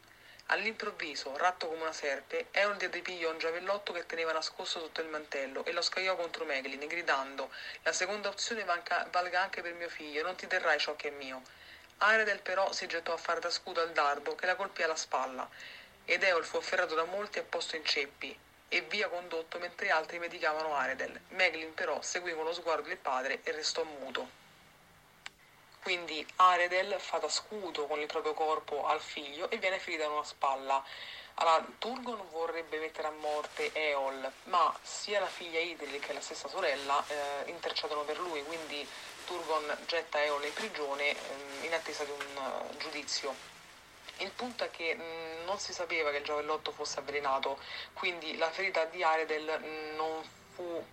All'improvviso, 0.48 1.34
ratto 1.38 1.68
come 1.68 1.80
una 1.80 1.92
serpe, 1.94 2.48
Eol 2.50 2.76
diede 2.76 3.00
piglio 3.00 3.30
a 3.30 3.32
un 3.32 3.38
giavellotto 3.38 3.94
che 3.94 4.04
teneva 4.04 4.32
nascosto 4.32 4.80
sotto 4.80 5.00
il 5.00 5.08
mantello 5.08 5.64
e 5.64 5.72
lo 5.72 5.80
scagliò 5.80 6.14
contro 6.16 6.44
Meglin, 6.44 6.86
gridando 6.86 7.50
«La 7.84 7.94
seconda 7.94 8.28
opzione 8.28 8.62
vanca- 8.64 9.06
valga 9.10 9.40
anche 9.40 9.62
per 9.62 9.72
mio 9.72 9.88
figlio, 9.88 10.22
non 10.22 10.36
ti 10.36 10.46
terrai 10.46 10.78
ciò 10.78 10.94
che 10.96 11.08
è 11.08 11.12
mio». 11.12 11.40
Aredel 11.98 12.40
però 12.40 12.72
si 12.72 12.86
gettò 12.86 13.14
a 13.14 13.16
fare 13.16 13.40
da 13.40 13.48
scudo 13.48 13.80
al 13.80 13.92
dardo 13.92 14.34
che 14.34 14.44
la 14.44 14.56
colpì 14.56 14.82
alla 14.82 14.96
spalla 14.96 15.48
ed 16.04 16.22
Eol 16.22 16.44
fu 16.44 16.56
afferrato 16.56 16.94
da 16.94 17.04
molti 17.04 17.38
e 17.38 17.42
posto 17.42 17.76
in 17.76 17.84
ceppi. 17.84 18.38
e 18.72 18.80
via 18.88 19.06
condotto 19.08 19.58
mentre 19.58 19.90
altri 19.90 20.18
medicavano 20.18 20.74
Aredel. 20.74 21.20
Meglin 21.28 21.74
però 21.74 22.00
seguì 22.00 22.32
con 22.32 22.44
lo 22.44 22.54
sguardo 22.54 22.88
il 22.88 22.96
padre 22.96 23.40
e 23.42 23.52
restò 23.52 23.84
muto. 23.84 24.26
Quindi 25.82 26.26
Aredel 26.36 26.98
fa 26.98 27.18
da 27.18 27.28
scudo 27.28 27.86
con 27.86 28.00
il 28.00 28.06
proprio 28.06 28.32
corpo 28.32 28.86
al 28.86 29.02
figlio 29.02 29.50
e 29.50 29.58
viene 29.58 29.78
ferita 29.78 30.04
in 30.04 30.12
una 30.12 30.24
spalla. 30.24 30.82
Allora, 31.34 31.66
Turgon 31.78 32.30
vorrebbe 32.30 32.78
mettere 32.78 33.08
a 33.08 33.10
morte 33.10 33.72
Eol, 33.74 34.30
ma 34.44 34.74
sia 34.80 35.20
la 35.20 35.26
figlia 35.26 35.60
Idril 35.60 36.00
che 36.00 36.14
la 36.14 36.20
stessa 36.22 36.48
sorella 36.48 37.04
eh, 37.08 37.50
intercedono 37.50 38.04
per 38.04 38.18
lui, 38.20 38.42
quindi 38.44 38.88
Turgon 39.26 39.76
getta 39.86 40.22
Eol 40.22 40.44
in 40.44 40.52
prigione 40.54 41.10
eh, 41.10 41.16
in 41.66 41.74
attesa 41.74 42.04
di 42.04 42.10
un 42.10 42.36
uh, 42.36 42.76
giudizio. 42.78 43.51
Il 44.22 44.30
punto 44.30 44.62
è 44.62 44.70
che 44.70 44.94
mh, 44.94 45.44
non 45.44 45.58
si 45.58 45.72
sapeva 45.72 46.10
che 46.10 46.18
il 46.18 46.24
giavellotto 46.24 46.70
fosse 46.70 47.00
avvelenato, 47.00 47.58
quindi 47.92 48.36
la 48.36 48.50
ferita 48.50 48.84
di 48.84 49.02
Aredel 49.02 49.92
non 49.96 50.22
fu 50.54 50.84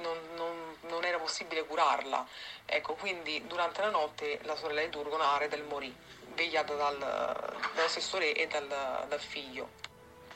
non, 0.00 0.18
non, 0.34 0.76
non, 0.88 1.04
era 1.04 1.18
possibile 1.18 1.64
curarla. 1.64 2.26
Ecco, 2.66 2.94
quindi 2.94 3.46
durante 3.46 3.80
la 3.80 3.90
notte 3.90 4.40
la 4.42 4.56
sorella 4.56 4.80
di 4.80 4.90
Turgon, 4.90 5.20
Aredel, 5.20 5.62
morì, 5.62 5.94
vegliata 6.34 6.74
dal, 6.74 6.98
dallo 6.98 7.88
stesso 7.88 8.18
re 8.18 8.32
e 8.32 8.48
dal, 8.48 8.66
dal 8.66 9.20
figlio. 9.20 9.80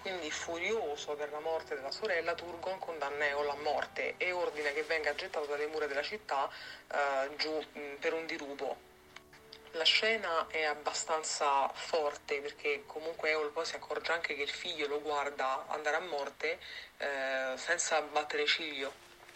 Quindi 0.00 0.30
furioso 0.30 1.14
per 1.14 1.32
la 1.32 1.40
morte 1.40 1.74
della 1.74 1.90
sorella, 1.90 2.34
Turgon 2.34 2.78
condanna 2.78 3.26
Eol 3.26 3.48
a 3.48 3.56
morte 3.56 4.14
e 4.16 4.30
ordina 4.30 4.70
che 4.70 4.84
venga 4.84 5.12
gettato 5.16 5.46
dalle 5.46 5.66
mura 5.66 5.88
della 5.88 6.02
città 6.02 6.48
eh, 6.86 7.34
giù 7.36 7.50
mh, 7.72 7.96
per 7.98 8.12
un 8.12 8.24
dirupo. 8.26 8.85
La 9.76 9.84
scena 9.84 10.46
è 10.48 10.62
abbastanza 10.62 11.68
forte 11.68 12.40
perché 12.40 12.84
comunque 12.86 13.28
Eol 13.28 13.50
poi 13.50 13.66
si 13.66 13.74
accorge 13.76 14.10
anche 14.10 14.34
che 14.34 14.40
il 14.40 14.48
figlio 14.48 14.86
lo 14.86 15.02
guarda 15.02 15.66
andare 15.68 15.96
a 15.96 16.00
morte 16.00 16.58
eh, 16.96 17.52
senza 17.56 18.00
battere 18.00 18.46
ciglio, 18.46 18.90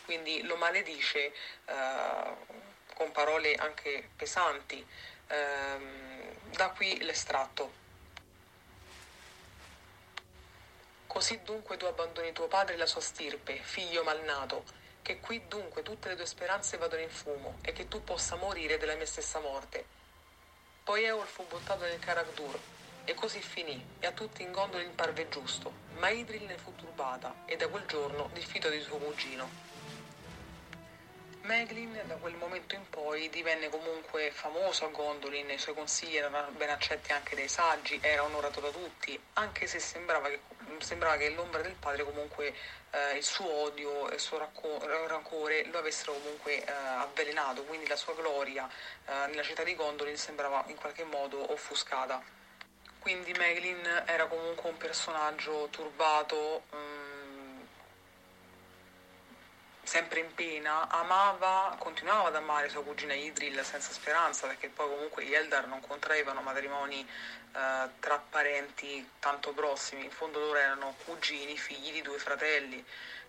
quindi 0.06 0.40
lo 0.44 0.56
maledice 0.56 1.34
eh, 1.66 2.34
con 2.94 3.12
parole 3.12 3.54
anche 3.56 4.08
pesanti. 4.16 4.84
Eh, 5.26 6.36
da 6.56 6.70
qui 6.70 7.02
l'estratto. 7.02 7.72
Così 11.06 11.42
dunque 11.42 11.76
tu 11.76 11.84
abbandoni 11.84 12.32
tuo 12.32 12.46
padre 12.46 12.74
e 12.74 12.78
la 12.78 12.86
sua 12.86 13.02
stirpe, 13.02 13.56
figlio 13.56 14.02
malnato, 14.04 14.64
che 15.02 15.20
qui 15.20 15.46
dunque 15.48 15.82
tutte 15.82 16.08
le 16.08 16.16
tue 16.16 16.24
speranze 16.24 16.78
vadano 16.78 17.02
in 17.02 17.10
fumo 17.10 17.58
e 17.60 17.72
che 17.72 17.88
tu 17.88 18.02
possa 18.02 18.36
morire 18.36 18.78
della 18.78 18.94
mia 18.94 19.04
stessa 19.04 19.38
morte. 19.38 19.99
Poi 20.90 21.04
Eol 21.04 21.24
fu 21.24 21.46
buttato 21.46 21.84
nel 21.84 22.00
Caragdur, 22.00 22.58
e 23.04 23.14
così 23.14 23.40
finì, 23.40 23.80
e 24.00 24.08
a 24.08 24.10
tutti 24.10 24.42
in 24.42 24.50
Gondolin 24.50 24.92
parve 24.96 25.28
giusto, 25.28 25.72
ma 25.98 26.08
Idril 26.08 26.42
ne 26.42 26.58
fu 26.58 26.74
turbata, 26.74 27.32
e 27.46 27.56
da 27.56 27.68
quel 27.68 27.86
giorno 27.86 28.28
diffidò 28.32 28.68
di 28.68 28.80
suo 28.80 28.96
cugino. 28.96 29.48
Meglin 31.42 31.96
da 32.08 32.16
quel 32.16 32.34
momento 32.34 32.74
in 32.74 32.82
poi 32.90 33.30
divenne 33.30 33.68
comunque 33.68 34.32
famoso 34.32 34.86
a 34.86 34.88
Gondolin, 34.88 35.50
i 35.50 35.58
suoi 35.58 35.76
consigli 35.76 36.16
erano 36.16 36.50
ben 36.56 36.70
accetti 36.70 37.12
anche 37.12 37.36
dai 37.36 37.46
saggi, 37.46 38.00
era 38.02 38.24
onorato 38.24 38.58
da 38.58 38.70
tutti, 38.70 39.16
anche 39.34 39.68
se 39.68 39.78
sembrava 39.78 40.28
che, 40.28 40.40
sembrava 40.78 41.16
che 41.16 41.30
l'ombra 41.30 41.60
del 41.62 41.74
padre 41.74 42.05
comunque 42.05 42.55
eh, 42.90 43.16
il 43.16 43.24
suo 43.24 43.51
odio 43.51 44.09
e 44.10 44.14
il 44.14 44.20
suo 44.20 44.38
racco- 44.38 44.78
rancore 45.06 45.66
lo 45.66 45.78
avessero 45.78 46.12
comunque 46.12 46.64
eh, 46.64 46.70
avvelenato, 46.70 47.62
quindi 47.64 47.86
la 47.86 47.97
sua 47.97 48.14
gloria 48.14 48.68
eh, 49.06 49.26
nella 49.28 49.42
città 49.42 49.62
di 49.62 49.74
Gondolin 49.74 50.16
sembrava 50.16 50.64
in 50.68 50.76
qualche 50.76 51.05
modo 51.05 51.52
offuscata. 51.52 52.22
Quindi 52.98 53.32
Meglin 53.32 54.05
era 54.06 54.26
comunque 54.26 54.68
un 54.68 54.76
personaggio 54.76 55.68
turbato. 55.70 56.64
Mh, 56.70 57.01
sempre 59.90 60.20
in 60.20 60.32
pena, 60.34 60.88
amava, 60.88 61.74
continuava 61.76 62.28
ad 62.28 62.36
amare 62.36 62.68
sua 62.68 62.84
cugina 62.84 63.12
Idril 63.12 63.60
senza 63.64 63.92
speranza, 63.92 64.47
perché 64.47 64.68
poi 64.68 64.88
comunque 64.88 65.24
gli 65.24 65.34
Eldar 65.34 65.66
non 65.66 65.80
contraevano 65.80 66.42
matrimoni 66.42 67.05
eh, 67.52 67.89
tra 68.01 68.18
parenti 68.18 69.09
tanto 69.18 69.52
prossimi, 69.52 70.05
in 70.05 70.10
fondo 70.10 70.39
loro 70.39 70.59
erano 70.59 70.94
cugini, 71.05 71.56
figli 71.56 71.93
di 71.93 72.02
due 72.02 72.18
fratelli, 72.18 72.85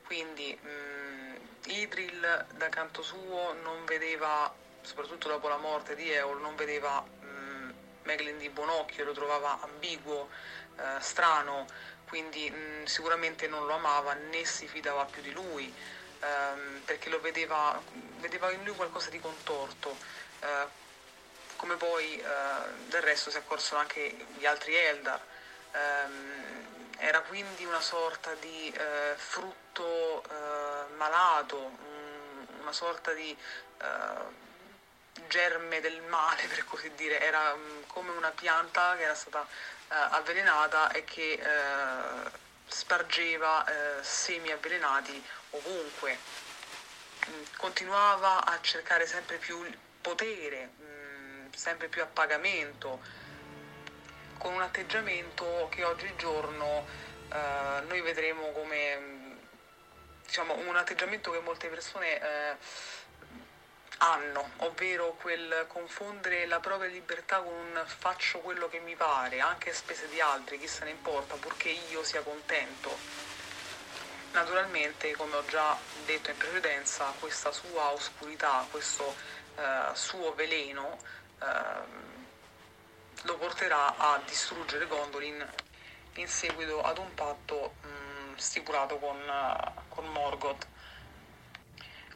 quindi 0.05 0.57
mh, 0.61 0.67
mm, 0.67 1.35
Idril 1.65 2.45
da 2.55 2.69
canto 2.69 3.01
suo 3.01 3.53
non 3.61 3.85
vedeva, 3.85 4.53
soprattutto 4.81 5.27
dopo 5.27 5.47
la 5.47 5.57
morte 5.57 5.95
di 5.95 6.11
Eol, 6.11 6.41
non 6.41 6.55
vedeva 6.55 7.01
mh, 7.01 7.25
mm, 7.25 7.69
Meglin 8.03 8.37
di 8.37 8.49
buon 8.49 8.69
occhio, 8.69 9.05
lo 9.05 9.13
trovava 9.13 9.59
ambiguo, 9.61 10.29
eh, 10.77 10.99
strano, 10.99 11.67
quindi 12.07 12.49
mh, 12.49 12.81
mm, 12.81 12.83
sicuramente 12.85 13.47
non 13.47 13.65
lo 13.65 13.73
amava 13.73 14.13
né 14.13 14.43
si 14.45 14.67
fidava 14.67 15.05
più 15.05 15.21
di 15.21 15.31
lui 15.31 15.73
ehm, 16.21 16.81
perché 16.85 17.09
lo 17.09 17.19
vedeva, 17.19 17.79
vedeva 18.19 18.51
in 18.51 18.63
lui 18.63 18.75
qualcosa 18.75 19.09
di 19.09 19.19
contorto, 19.19 19.95
eh, 20.41 20.79
come 21.61 21.75
poi 21.75 22.17
eh, 22.17 22.23
del 22.87 23.03
resto 23.03 23.29
si 23.29 23.37
accorsero 23.37 23.79
anche 23.79 24.17
gli 24.39 24.47
altri 24.47 24.75
Eldar. 24.75 25.21
Ehm, 25.73 26.65
era 26.97 27.21
quindi 27.21 27.65
una 27.65 27.79
sorta 27.79 28.33
di 28.33 28.71
eh, 28.75 29.13
frutto 29.15 30.23
eh, 30.23 30.93
malato, 30.95 31.77
una 32.61 32.73
sorta 32.73 33.13
di 33.13 33.37
eh, 33.77 33.87
germe 35.27 35.81
del 35.81 36.01
male, 36.01 36.41
per 36.49 36.65
così 36.65 36.91
dire, 36.95 37.19
era 37.21 37.53
mh, 37.53 37.85
come 37.85 38.09
una 38.09 38.31
pianta 38.31 38.95
che 38.95 39.03
era 39.03 39.13
stata 39.13 39.45
eh, 39.89 39.93
avvelenata 39.93 40.89
e 40.91 41.03
che 41.03 41.39
spargeva 42.65 43.65
semi 44.01 44.49
avvelenati 44.49 45.23
ovunque, 45.51 46.17
mm, 47.29 47.43
continuava 47.57 48.45
a 48.45 48.57
cercare 48.61 49.05
sempre 49.05 49.37
più 49.37 49.69
potere, 50.01 50.71
mm, 50.81 50.90
sempre 51.55 51.87
più 51.87 52.01
appagamento, 52.01 52.99
con 54.37 54.53
un 54.53 54.61
atteggiamento 54.61 55.67
che 55.69 55.83
oggigiorno 55.83 56.85
eh, 57.31 57.81
noi 57.87 58.01
vedremo 58.01 58.51
come 58.51 59.37
diciamo, 60.25 60.55
un 60.55 60.75
atteggiamento 60.75 61.29
che 61.31 61.39
molte 61.39 61.67
persone 61.67 62.21
eh, 62.21 62.55
hanno, 63.97 64.49
ovvero 64.57 65.15
quel 65.19 65.65
confondere 65.67 66.47
la 66.47 66.59
propria 66.59 66.89
libertà 66.89 67.39
con 67.39 67.53
un 67.53 67.83
faccio 67.85 68.39
quello 68.39 68.67
che 68.67 68.79
mi 68.79 68.95
pare, 68.95 69.39
anche 69.41 69.69
a 69.69 69.73
spese 69.73 70.07
di 70.09 70.19
altri, 70.19 70.57
chi 70.57 70.67
se 70.67 70.85
ne 70.85 70.91
importa, 70.91 71.35
purché 71.35 71.69
io 71.69 72.03
sia 72.03 72.21
contento. 72.21 72.97
Naturalmente, 74.31 75.11
come 75.11 75.35
ho 75.35 75.45
già 75.45 75.77
detto 76.05 76.31
in 76.31 76.37
precedenza, 76.37 77.13
questa 77.19 77.51
sua 77.51 77.91
oscurità, 77.91 78.65
questo 78.71 79.13
eh, 79.57 79.89
suo 79.93 80.33
veleno 80.33 80.97
eh, 81.41 82.09
lo 83.23 83.37
porterà 83.37 83.97
a 83.97 84.21
distruggere 84.25 84.87
Gondolin 84.87 85.47
in 86.15 86.27
seguito 86.27 86.81
ad 86.81 86.97
un 86.97 87.13
patto 87.13 87.75
mh, 87.81 87.87
mm, 87.87 88.35
stipulato 88.35 88.97
con, 88.97 89.17
uh, 89.17 89.81
con 89.89 90.05
Morgoth. 90.07 90.67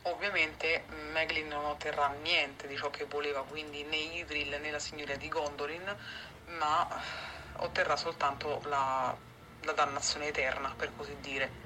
Ovviamente 0.03 0.85
Meglin 1.11 1.47
non 1.47 1.65
otterrà 1.65 2.07
niente 2.22 2.68
di 2.68 2.77
ciò 2.77 2.89
che 2.89 3.06
voleva, 3.06 3.43
quindi 3.43 3.84
né 3.84 3.95
Idril 3.95 4.60
né 4.60 4.69
la 4.69 4.80
signoria 4.80 5.18
di 5.18 5.27
Gondolin, 5.27 5.95
ma 6.57 7.02
otterrà 7.57 7.95
soltanto 7.95 8.61
la, 8.65 9.15
la 9.61 9.72
dannazione 9.72 10.27
eterna, 10.27 10.73
per 10.76 10.91
così 10.95 11.15
dire. 11.19 11.64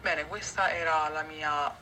Bene, 0.00 0.26
questa 0.26 0.72
era 0.72 1.08
la 1.08 1.22
mia 1.22 1.74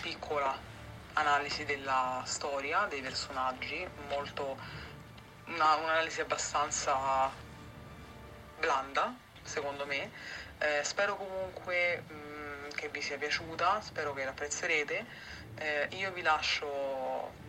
piccola 0.00 0.72
analisi 1.14 1.64
della 1.64 2.22
storia, 2.24 2.86
dei 2.86 3.00
personaggi, 3.00 3.86
molto, 4.08 4.56
una, 5.46 5.74
un'analisi 5.76 6.20
abbastanza 6.20 7.30
blanda, 8.58 9.14
secondo 9.42 9.86
me. 9.86 10.10
Eh, 10.58 10.82
spero 10.84 11.16
comunque 11.16 12.04
mh, 12.06 12.14
mm, 12.14 12.68
che 12.74 12.88
vi 12.88 13.00
sia 13.00 13.18
piaciuta, 13.18 13.80
spero 13.80 14.12
che 14.12 14.24
l'apprezzerete. 14.24 15.06
Eh, 15.56 15.88
io 15.92 16.12
vi 16.12 16.22
lascio 16.22 17.42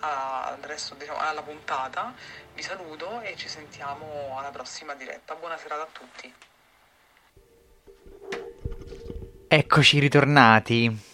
al 0.00 0.58
resto, 0.60 0.94
diciamo, 0.94 1.18
alla 1.18 1.42
puntata, 1.42 2.12
vi 2.54 2.62
saluto 2.62 3.20
e 3.20 3.36
ci 3.36 3.48
sentiamo 3.48 4.36
alla 4.38 4.50
prossima 4.50 4.94
diretta. 4.94 5.34
Buona 5.34 5.56
serata 5.56 5.82
a 5.82 5.88
tutti. 5.90 6.34
Eccoci 9.48 9.98
ritornati. 9.98 11.13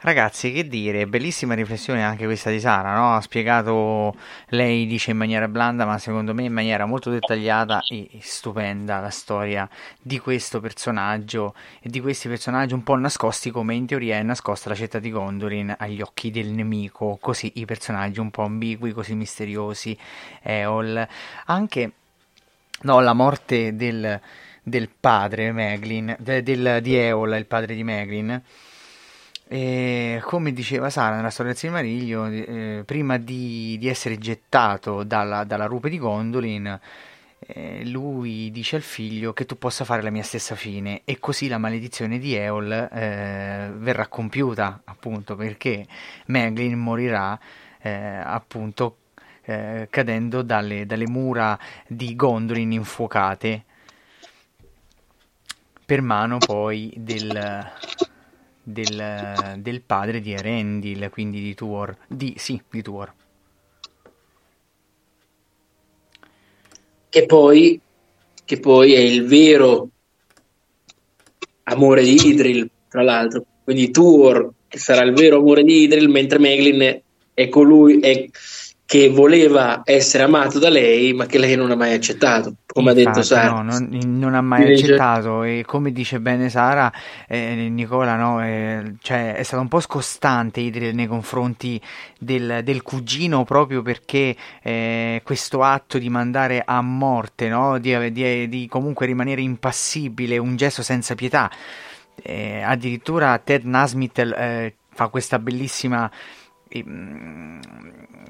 Ragazzi, 0.00 0.52
che 0.52 0.68
dire, 0.68 1.08
bellissima 1.08 1.54
riflessione 1.54 2.04
anche 2.04 2.24
questa 2.24 2.50
di 2.50 2.60
Sara, 2.60 2.94
no? 2.94 3.16
Ha 3.16 3.20
spiegato, 3.20 4.14
lei 4.50 4.86
dice 4.86 5.10
in 5.10 5.16
maniera 5.16 5.48
blanda, 5.48 5.86
ma 5.86 5.98
secondo 5.98 6.32
me 6.32 6.44
in 6.44 6.52
maniera 6.52 6.86
molto 6.86 7.10
dettagliata 7.10 7.80
e 7.88 8.08
stupenda 8.20 9.00
la 9.00 9.10
storia 9.10 9.68
di 10.00 10.20
questo 10.20 10.60
personaggio 10.60 11.52
e 11.80 11.88
di 11.88 12.00
questi 12.00 12.28
personaggi 12.28 12.74
un 12.74 12.84
po' 12.84 12.94
nascosti 12.94 13.50
come 13.50 13.74
in 13.74 13.86
teoria 13.86 14.18
è 14.18 14.22
nascosta 14.22 14.68
la 14.68 14.76
città 14.76 15.00
di 15.00 15.10
Gondolin 15.10 15.74
agli 15.76 16.00
occhi 16.00 16.30
del 16.30 16.46
nemico, 16.46 17.18
così 17.20 17.54
i 17.56 17.64
personaggi 17.64 18.20
un 18.20 18.30
po' 18.30 18.44
ambigui, 18.44 18.92
così 18.92 19.16
misteriosi, 19.16 19.98
Eol, 20.42 21.08
anche 21.46 21.92
no, 22.82 23.00
la 23.00 23.14
morte 23.14 23.74
del 23.74 24.20
del 24.62 24.88
padre 24.88 25.50
Meglin, 25.50 26.14
de, 26.18 26.42
del, 26.42 26.80
di 26.82 26.94
Eol, 26.94 27.36
il 27.36 27.46
padre 27.46 27.74
di 27.74 27.82
Meglin. 27.82 28.42
E 29.50 30.20
come 30.24 30.52
diceva 30.52 30.90
Sara 30.90 31.16
nella 31.16 31.30
storia 31.30 31.52
del 31.52 31.60
Silmarillo, 31.60 32.26
eh, 32.26 32.82
prima 32.84 33.16
di, 33.16 33.78
di, 33.78 33.88
essere 33.88 34.18
gettato 34.18 35.04
dalla, 35.04 35.44
dalla 35.44 35.64
rupe 35.64 35.88
di 35.88 35.98
Gondolin, 35.98 36.78
eh, 37.38 37.82
lui 37.86 38.50
dice 38.50 38.76
al 38.76 38.82
figlio 38.82 39.32
che 39.32 39.46
tu 39.46 39.56
possa 39.56 39.86
fare 39.86 40.02
la 40.02 40.10
mia 40.10 40.22
stessa 40.22 40.54
fine. 40.54 41.00
E 41.04 41.18
così 41.18 41.48
la 41.48 41.56
maledizione 41.56 42.18
di 42.18 42.34
Eol 42.34 42.70
eh, 42.70 43.70
verrà 43.74 44.06
compiuta 44.08 44.82
appunto 44.84 45.34
perché 45.34 45.86
Meglin 46.26 46.78
morirà 46.78 47.40
eh, 47.80 48.20
appunto 48.22 48.98
eh, 49.44 49.86
cadendo 49.88 50.42
dalle, 50.42 50.84
dalle, 50.84 51.08
mura 51.08 51.58
di 51.86 52.14
Gondolin 52.14 52.72
infuocate 52.72 53.64
per 55.86 56.02
mano 56.02 56.36
poi 56.36 56.92
del, 56.98 57.72
del, 58.70 59.56
del 59.58 59.80
padre 59.82 60.20
di 60.20 60.32
Erendil, 60.32 61.08
quindi 61.10 61.40
di 61.40 61.54
Tuor, 61.54 61.96
di, 62.06 62.34
sì, 62.36 62.60
di 62.70 62.82
Tuor. 62.82 63.12
Che 67.08 67.26
poi, 67.26 67.80
che 68.44 68.60
poi 68.60 68.92
è 68.92 68.98
il 68.98 69.26
vero 69.26 69.88
amore 71.64 72.02
di 72.02 72.28
Idril, 72.28 72.68
tra 72.88 73.02
l'altro. 73.02 73.44
Quindi 73.64 73.90
Tuor, 73.90 74.52
che 74.68 74.78
sarà 74.78 75.02
il 75.02 75.14
vero 75.14 75.38
amore 75.38 75.62
di 75.62 75.82
Idril, 75.84 76.08
mentre 76.08 76.38
Meglin 76.38 77.00
è 77.32 77.48
colui, 77.48 78.00
è, 78.00 78.28
che 78.88 79.10
voleva 79.10 79.82
essere 79.84 80.22
amato 80.22 80.58
da 80.58 80.70
lei, 80.70 81.12
ma 81.12 81.26
che 81.26 81.36
lei 81.36 81.56
non 81.56 81.70
ha 81.70 81.74
mai 81.74 81.92
accettato, 81.92 82.54
come 82.64 82.92
Infatti, 82.92 83.06
ha 83.06 83.10
detto 83.12 83.22
Sara. 83.22 83.50
No, 83.50 83.62
non, 83.62 83.86
non 84.18 84.34
ha 84.34 84.40
mai 84.40 84.72
accettato 84.72 85.42
e 85.42 85.62
come 85.66 85.92
dice 85.92 86.20
bene 86.20 86.48
Sara, 86.48 86.90
eh, 87.28 87.68
Nicola 87.70 88.16
no, 88.16 88.42
eh, 88.42 88.94
cioè, 89.02 89.34
è 89.34 89.42
stato 89.42 89.60
un 89.60 89.68
po' 89.68 89.80
scostante 89.80 90.60
Idril 90.60 90.94
nei 90.94 91.06
confronti 91.06 91.78
del, 92.18 92.62
del 92.64 92.80
cugino 92.80 93.44
proprio 93.44 93.82
perché 93.82 94.34
eh, 94.62 95.20
questo 95.22 95.62
atto 95.62 95.98
di 95.98 96.08
mandare 96.08 96.62
a 96.64 96.80
morte, 96.80 97.50
no, 97.50 97.78
di, 97.78 98.10
di, 98.10 98.48
di 98.48 98.66
comunque 98.68 99.04
rimanere 99.04 99.42
impassibile, 99.42 100.38
un 100.38 100.56
gesto 100.56 100.82
senza 100.82 101.14
pietà. 101.14 101.50
Eh, 102.22 102.62
addirittura 102.62 103.36
Ted 103.36 103.64
Nasmith 103.64 104.18
eh, 104.18 104.76
fa 104.94 105.08
questa 105.08 105.38
bellissima, 105.38 106.10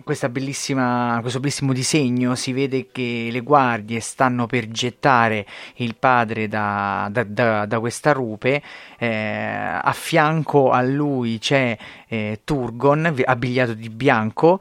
questo 0.04 0.30
bellissimo 0.30 1.72
disegno 1.72 2.34
si 2.34 2.52
vede 2.52 2.88
che 2.90 3.28
le 3.30 3.40
guardie 3.40 4.00
stanno 4.00 4.46
per 4.46 4.68
gettare 4.68 5.44
il 5.76 5.96
padre 5.96 6.48
da, 6.48 7.08
da, 7.10 7.24
da, 7.24 7.66
da 7.66 7.80
questa 7.80 8.12
rupe, 8.12 8.62
eh, 8.98 9.06
a 9.82 9.92
fianco 9.92 10.70
a 10.70 10.82
lui 10.82 11.38
c'è 11.38 11.76
eh, 12.06 12.40
Turgon 12.44 13.14
abbigliato 13.24 13.74
di 13.74 13.90
bianco 13.90 14.60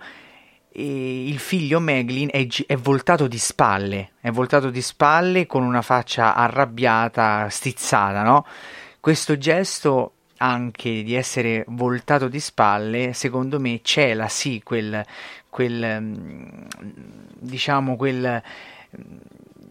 e 0.70 1.28
il 1.28 1.40
figlio 1.40 1.80
Meglin 1.80 2.30
è, 2.32 2.46
è, 2.66 2.76
voltato 2.76 3.28
di 3.28 3.38
spalle, 3.40 4.12
è 4.20 4.30
voltato 4.30 4.70
di 4.70 4.82
spalle 4.82 5.48
con 5.48 5.64
una 5.64 5.82
faccia 5.82 6.36
arrabbiata, 6.36 7.50
stizzata, 7.50 8.22
no? 8.22 8.46
Questo 9.00 9.38
gesto 9.38 10.17
anche 10.38 11.04
di 11.04 11.14
essere 11.16 11.64
voltato 11.68 12.28
di 12.28 12.40
spalle, 12.40 13.14
secondo 13.14 13.60
me 13.60 13.80
cela 13.84 14.28
sì 14.28 14.62
quel, 14.64 15.04
quel 15.50 16.02
mm, 16.02 16.66
diciamo 17.40 17.96
quel 17.96 18.42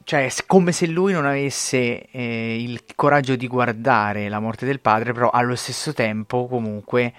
cioè 0.06 0.30
come 0.46 0.70
se 0.70 0.86
lui 0.86 1.12
non 1.12 1.26
avesse 1.26 2.06
eh, 2.12 2.62
il 2.62 2.84
coraggio 2.94 3.34
di 3.34 3.48
guardare 3.48 4.28
la 4.28 4.38
morte 4.38 4.64
del 4.64 4.78
padre, 4.78 5.12
però 5.12 5.30
allo 5.30 5.56
stesso 5.56 5.92
tempo 5.92 6.46
comunque 6.46 7.12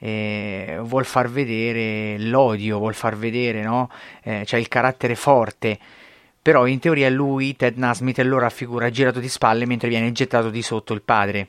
eh, 0.00 0.78
vuol 0.82 1.04
far 1.04 1.30
vedere 1.30 2.18
l'odio, 2.18 2.78
vuol 2.78 2.94
far 2.94 3.16
vedere, 3.16 3.62
no? 3.62 3.88
Eh, 4.24 4.42
cioè 4.44 4.58
il 4.58 4.66
carattere 4.66 5.14
forte. 5.14 5.78
Però 6.42 6.66
in 6.66 6.80
teoria 6.80 7.08
lui, 7.08 7.54
Ted 7.54 7.76
Nasmith, 7.76 8.18
lo 8.18 8.38
raffigura 8.40 8.90
girato 8.90 9.20
di 9.20 9.28
spalle 9.28 9.64
mentre 9.64 9.88
viene 9.88 10.10
gettato 10.10 10.50
di 10.50 10.62
sotto 10.62 10.94
il 10.94 11.02
padre. 11.02 11.48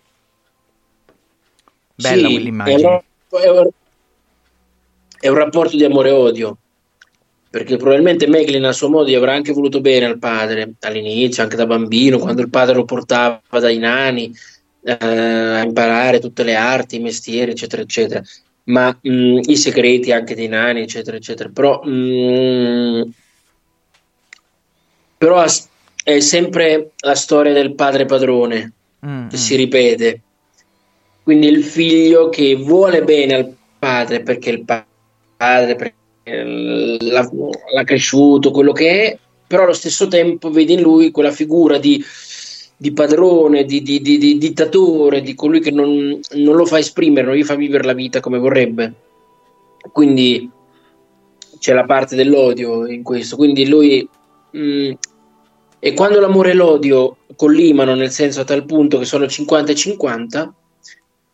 Bella 1.95 2.27
sì, 2.27 2.33
quell'immagine. 2.33 2.81
È 3.29 3.49
un, 3.49 3.69
è 5.19 5.27
un 5.27 5.35
rapporto 5.35 5.75
di 5.75 5.83
amore 5.83 6.09
e 6.09 6.11
odio 6.11 6.57
perché 7.53 7.77
probabilmente 7.77 8.25
Meglin 8.25 8.65
a 8.65 8.71
suo 8.71 8.89
modo 8.89 9.07
gli 9.07 9.13
avrà 9.13 9.33
anche 9.33 9.53
voluto 9.53 9.79
bene 9.79 10.07
al 10.07 10.17
padre 10.17 10.73
all'inizio, 10.79 11.43
anche 11.43 11.55
da 11.55 11.67
bambino, 11.67 12.17
quando 12.17 12.41
il 12.41 12.49
padre 12.49 12.73
lo 12.73 12.83
portava 12.83 13.39
dai 13.47 13.77
nani 13.77 14.35
eh, 14.81 14.91
a 14.91 15.61
imparare 15.61 16.19
tutte 16.19 16.41
le 16.41 16.55
arti, 16.55 16.95
i 16.95 16.99
mestieri, 16.99 17.51
eccetera, 17.51 17.83
eccetera, 17.83 18.23
ma 18.63 18.97
mh, 18.99 19.41
i 19.43 19.55
segreti 19.55 20.11
anche 20.11 20.33
dei 20.33 20.47
nani, 20.47 20.81
eccetera, 20.81 21.15
eccetera. 21.15 21.47
Però, 21.49 21.83
mh, 21.83 23.13
però 25.15 25.45
è 26.03 26.19
sempre 26.21 26.93
la 27.01 27.15
storia 27.15 27.53
del 27.53 27.75
padre 27.75 28.05
padrone 28.05 28.73
mm, 29.05 29.27
che 29.29 29.35
mm. 29.35 29.39
si 29.39 29.55
ripete 29.55 30.21
quindi 31.23 31.47
il 31.47 31.63
figlio 31.63 32.29
che 32.29 32.55
vuole 32.55 33.03
bene 33.03 33.35
al 33.35 33.55
padre 33.79 34.21
perché 34.21 34.49
il 34.49 34.63
padre 34.65 35.75
perché 35.75 35.93
l'ha, 36.99 37.29
l'ha 37.73 37.83
cresciuto, 37.83 38.51
quello 38.51 38.71
che 38.71 39.03
è, 39.03 39.17
però 39.47 39.63
allo 39.63 39.73
stesso 39.73 40.07
tempo 40.07 40.49
vede 40.49 40.73
in 40.73 40.81
lui 40.81 41.11
quella 41.11 41.31
figura 41.31 41.77
di, 41.77 42.03
di 42.75 42.91
padrone, 42.91 43.63
di, 43.65 43.81
di, 43.81 44.01
di, 44.01 44.37
dittatore, 44.37 45.21
di 45.21 45.33
colui 45.35 45.59
che 45.59 45.71
non, 45.71 46.19
non, 46.33 46.55
lo 46.55 46.65
fa 46.65 46.79
esprimere, 46.79 47.27
non 47.27 47.35
gli 47.35 47.43
fa 47.43 47.55
vivere 47.55 47.83
la 47.83 47.93
vita 47.93 48.19
come 48.19 48.39
vorrebbe. 48.39 48.93
Quindi 49.91 50.49
c'è 51.59 51.73
la 51.73 51.85
parte 51.85 52.15
dell'odio 52.15 52.85
in 52.85 53.03
questo. 53.03 53.35
Quindi 53.35 53.67
lui. 53.67 54.07
Mh, 54.51 54.59
mm, 54.59 54.91
e 55.79 55.93
quando 55.93 56.21
l'amore 56.21 56.51
e 56.51 56.53
l'odio 56.53 57.17
collimano, 57.35 57.93
nel 57.93 58.09
senso 58.09 58.39
a 58.39 58.45
tal 58.45 58.63
punto 58.63 58.97
che 58.99 59.03
sono 59.03 59.27
50 59.27 59.73
e 59.73 59.75
50, 59.75 60.53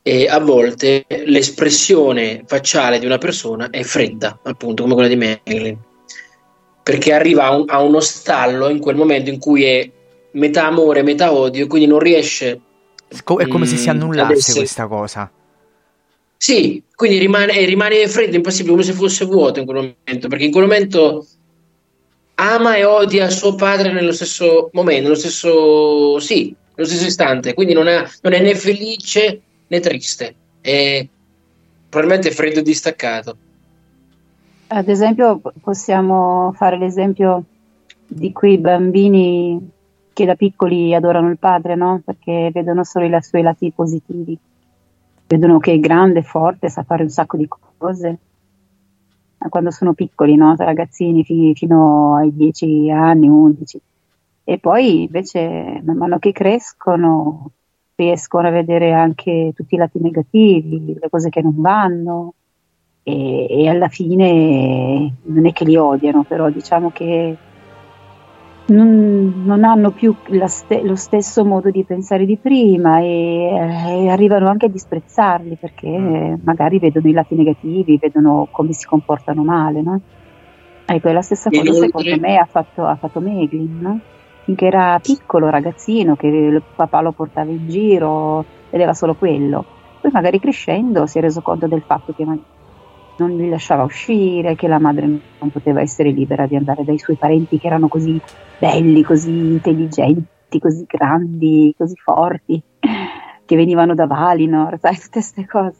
e 0.01 0.27
a 0.27 0.39
volte 0.39 1.05
l'espressione 1.25 2.43
facciale 2.45 2.99
di 2.99 3.05
una 3.05 3.17
persona 3.17 3.69
è 3.69 3.83
fredda, 3.83 4.39
appunto 4.43 4.83
come 4.83 4.93
quella 4.95 5.09
di 5.09 5.15
Meglin, 5.15 5.77
perché 6.81 7.13
arriva 7.13 7.45
a, 7.45 7.55
un, 7.55 7.65
a, 7.67 7.81
uno 7.81 7.99
stallo 7.99 8.69
in 8.69 8.79
quel 8.79 8.95
momento 8.95 9.29
in 9.29 9.39
cui 9.39 9.63
è 9.63 9.89
metà 10.31 10.65
amore, 10.67 11.03
metà 11.03 11.33
odio, 11.33 11.67
quindi 11.67 11.87
non 11.87 11.99
riesce... 11.99 12.61
È 13.09 13.47
come 13.47 13.65
se 13.65 13.75
si 13.75 13.87
mm, 13.87 13.91
annullasse 13.91 14.53
questa 14.53 14.87
cosa. 14.87 15.31
Sì, 16.37 16.81
quindi 16.95 17.17
rimane, 17.17 17.65
rimane 17.65 18.07
freddo, 18.07 18.35
impassibile, 18.35 18.71
come 18.71 18.83
se 18.83 18.93
fosse 18.93 19.25
vuoto 19.25 19.59
in 19.59 19.65
quel 19.65 19.95
momento, 20.05 20.27
perché 20.27 20.45
in 20.45 20.51
quel 20.51 20.63
momento 20.63 21.25
ama 22.35 22.75
e 22.75 22.85
odia 22.85 23.29
suo 23.29 23.55
padre 23.55 23.91
nello 23.91 24.13
stesso 24.13 24.69
momento, 24.71 25.03
nello 25.03 25.15
stesso, 25.15 26.19
sì, 26.19 26.55
nello 26.75 26.87
stesso 26.87 27.05
istante, 27.05 27.53
quindi 27.53 27.73
non 27.73 27.87
è, 27.87 28.07
non 28.21 28.33
è 28.33 28.41
né 28.41 28.55
felice 28.55 29.41
né 29.69 29.79
triste, 29.79 30.35
è 30.61 31.07
probabilmente 31.87 32.31
freddo 32.31 32.59
e 32.59 32.63
distaccato. 32.63 33.37
Ad 34.67 34.87
esempio, 34.87 35.41
possiamo 35.61 36.51
fare 36.55 36.77
l'esempio 36.77 37.43
di 38.05 38.31
quei 38.31 38.57
bambini 38.57 39.71
che 40.13 40.25
da 40.25 40.35
piccoli 40.35 40.93
adorano 40.93 41.29
il 41.29 41.39
padre, 41.39 41.75
no? 41.75 42.01
Perché 42.03 42.51
vedono 42.53 42.83
solo 42.83 43.05
i 43.05 43.21
suoi 43.21 43.41
lati 43.41 43.71
positivi, 43.71 44.37
vedono 45.27 45.59
che 45.59 45.73
è 45.73 45.79
grande, 45.79 46.21
forte, 46.23 46.69
sa 46.69 46.83
fare 46.83 47.03
un 47.03 47.09
sacco 47.09 47.37
di 47.37 47.47
cose. 47.47 48.17
Ma 49.37 49.49
quando 49.49 49.71
sono 49.71 49.93
piccoli, 49.93 50.35
no? 50.35 50.55
Ragazzini 50.55 51.23
fino 51.23 52.15
ai 52.15 52.35
10 52.35 52.91
anni, 52.91 53.27
11. 53.27 53.81
E 54.43 54.57
poi 54.57 55.03
invece, 55.03 55.81
man 55.83 55.97
mano 55.97 56.19
che 56.19 56.31
crescono, 56.31 57.51
riescono 57.99 58.47
a 58.47 58.51
vedere 58.51 58.93
anche 58.93 59.51
tutti 59.53 59.75
i 59.75 59.77
lati 59.77 59.99
negativi, 59.99 60.97
le 60.97 61.09
cose 61.09 61.29
che 61.29 61.41
non 61.41 61.55
vanno 61.57 62.33
e, 63.03 63.45
e 63.49 63.67
alla 63.67 63.89
fine 63.89 65.13
non 65.23 65.45
è 65.45 65.51
che 65.51 65.65
li 65.65 65.75
odiano, 65.75 66.23
però 66.23 66.49
diciamo 66.49 66.91
che 66.91 67.35
non, 68.67 69.43
non 69.45 69.63
hanno 69.65 69.91
più 69.91 70.15
ste- 70.45 70.81
lo 70.83 70.95
stesso 70.95 71.43
modo 71.43 71.69
di 71.69 71.83
pensare 71.83 72.25
di 72.25 72.37
prima 72.37 72.99
e, 72.99 73.49
e, 73.49 74.09
arrivano 74.09 74.47
anche 74.47 74.67
a 74.67 74.69
disprezzarli 74.69 75.57
perché 75.59 75.89
mm. 75.89 76.35
magari 76.43 76.79
vedono 76.79 77.09
i 77.09 77.13
lati 77.13 77.35
negativi, 77.35 77.97
vedono 77.97 78.47
come 78.49 78.71
si 78.71 78.85
comportano 78.85 79.43
male. 79.43 79.81
No? 79.81 79.99
Ecco, 80.85 81.11
la 81.11 81.21
stessa 81.21 81.49
cosa 81.49 81.73
secondo 81.73 82.17
me 82.17 82.37
ha 82.37 82.45
fatto, 82.45 82.85
ha 82.85 82.95
fatto 82.95 83.19
Meglin. 83.19 83.77
No? 83.81 83.99
Finché 84.49 84.65
era 84.65 84.99
piccolo, 84.99 85.49
ragazzino, 85.49 86.15
che 86.15 86.25
il 86.25 86.63
papà 86.75 87.01
lo 87.01 87.11
portava 87.11 87.51
in 87.51 87.69
giro, 87.69 88.43
vedeva 88.71 88.95
solo 88.95 89.13
quello. 89.13 89.63
Poi 90.01 90.09
magari 90.11 90.39
crescendo 90.39 91.05
si 91.05 91.19
è 91.19 91.21
reso 91.21 91.41
conto 91.41 91.67
del 91.67 91.83
fatto 91.85 92.13
che 92.15 92.25
non 92.25 93.35
li 93.35 93.47
lasciava 93.47 93.83
uscire, 93.83 94.55
che 94.55 94.67
la 94.67 94.79
madre 94.79 95.05
non 95.05 95.51
poteva 95.51 95.81
essere 95.81 96.09
libera 96.09 96.47
di 96.47 96.55
andare 96.55 96.83
dai 96.83 96.97
suoi 96.97 97.15
parenti 97.15 97.59
che 97.59 97.67
erano 97.67 97.87
così 97.89 98.19
belli, 98.57 99.03
così 99.03 99.29
intelligenti, 99.29 100.59
così 100.59 100.83
grandi, 100.87 101.75
così 101.77 101.95
forti, 101.95 102.59
che 103.45 103.55
venivano 103.55 103.93
da 103.93 104.07
Valinor, 104.07 104.79
sai, 104.81 104.95
tutte 104.95 105.09
queste 105.11 105.45
cose. 105.45 105.77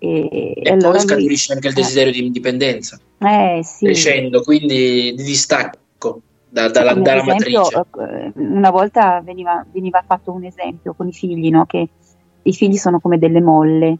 E, 0.00 0.54
E, 0.56 0.70
allora 0.70 0.90
poi 0.90 1.00
scaturisce 1.00 1.52
anche 1.52 1.68
il 1.68 1.74
desiderio 1.74 2.12
di 2.12 2.24
indipendenza, 2.26 2.98
eh, 3.18 3.60
sì. 3.62 3.84
crescendo, 3.84 4.40
quindi 4.42 5.14
di 5.14 5.22
distacco 5.22 6.22
da- 6.48 6.68
dalla, 6.68 6.92
Come 6.92 7.02
dalla 7.02 7.20
ad 7.22 7.28
esempio, 7.28 7.60
matrice. 7.62 7.86
eh, 8.08 8.32
una 8.36 8.70
volta 8.70 9.20
veniva, 9.20 9.64
veniva 9.70 10.02
fatto 10.06 10.32
un 10.32 10.44
esempio 10.44 10.94
con 10.94 11.06
i 11.08 11.12
figli, 11.12 11.50
no? 11.50 11.66
che 11.66 11.88
i 12.42 12.52
figli 12.52 12.76
sono 12.76 13.00
come 13.00 13.18
delle 13.18 13.40
molle. 13.40 13.98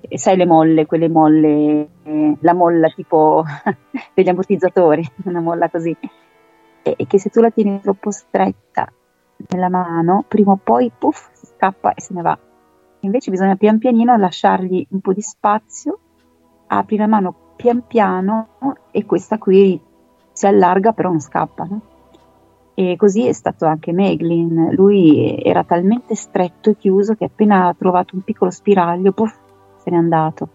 E 0.00 0.18
sai 0.18 0.36
le 0.36 0.46
molle, 0.46 0.86
quelle 0.86 1.08
molle, 1.08 1.88
eh, 2.04 2.36
la 2.40 2.54
molla 2.54 2.88
tipo 2.88 3.44
degli 4.14 4.28
ammortizzatori, 4.28 5.04
una 5.24 5.40
molla 5.40 5.68
così, 5.68 5.94
e, 6.82 6.94
e 6.96 7.06
che 7.06 7.18
se 7.18 7.30
tu 7.30 7.40
la 7.40 7.50
tieni 7.50 7.80
troppo 7.80 8.10
stretta 8.10 8.90
nella 9.48 9.68
mano, 9.68 10.24
prima 10.26 10.52
o 10.52 10.60
poi 10.62 10.90
puff, 10.96 11.28
scappa 11.34 11.92
e 11.94 12.00
se 12.00 12.14
ne 12.14 12.22
va. 12.22 12.38
Invece 13.00 13.30
bisogna 13.30 13.56
pian 13.56 13.78
pianino 13.78 14.16
lasciargli 14.16 14.86
un 14.90 15.00
po' 15.00 15.12
di 15.12 15.20
spazio, 15.20 15.98
apri 16.68 16.96
la 16.96 17.06
mano 17.06 17.54
pian 17.56 17.84
piano 17.86 18.48
e 18.92 19.04
questa 19.04 19.36
qui 19.38 19.80
si 20.38 20.46
allarga 20.46 20.92
però 20.92 21.10
non 21.10 21.20
scappa. 21.20 21.64
no? 21.64 21.80
E 22.74 22.94
così 22.96 23.26
è 23.26 23.32
stato 23.32 23.64
anche 23.64 23.90
Meglin, 23.90 24.68
lui 24.70 25.36
era 25.42 25.64
talmente 25.64 26.14
stretto 26.14 26.70
e 26.70 26.76
chiuso 26.76 27.14
che 27.14 27.24
appena 27.24 27.66
ha 27.66 27.74
trovato 27.76 28.14
un 28.14 28.22
piccolo 28.22 28.52
spiraglio, 28.52 29.10
puff, 29.10 29.34
se 29.82 29.90
n'è 29.90 29.96
andato. 29.96 30.48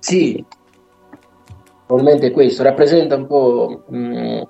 Sì, 0.00 0.44
probabilmente 1.86 2.32
questo 2.32 2.64
rappresenta 2.64 3.14
un 3.14 3.26
po' 3.28 3.84
mh, 3.88 4.42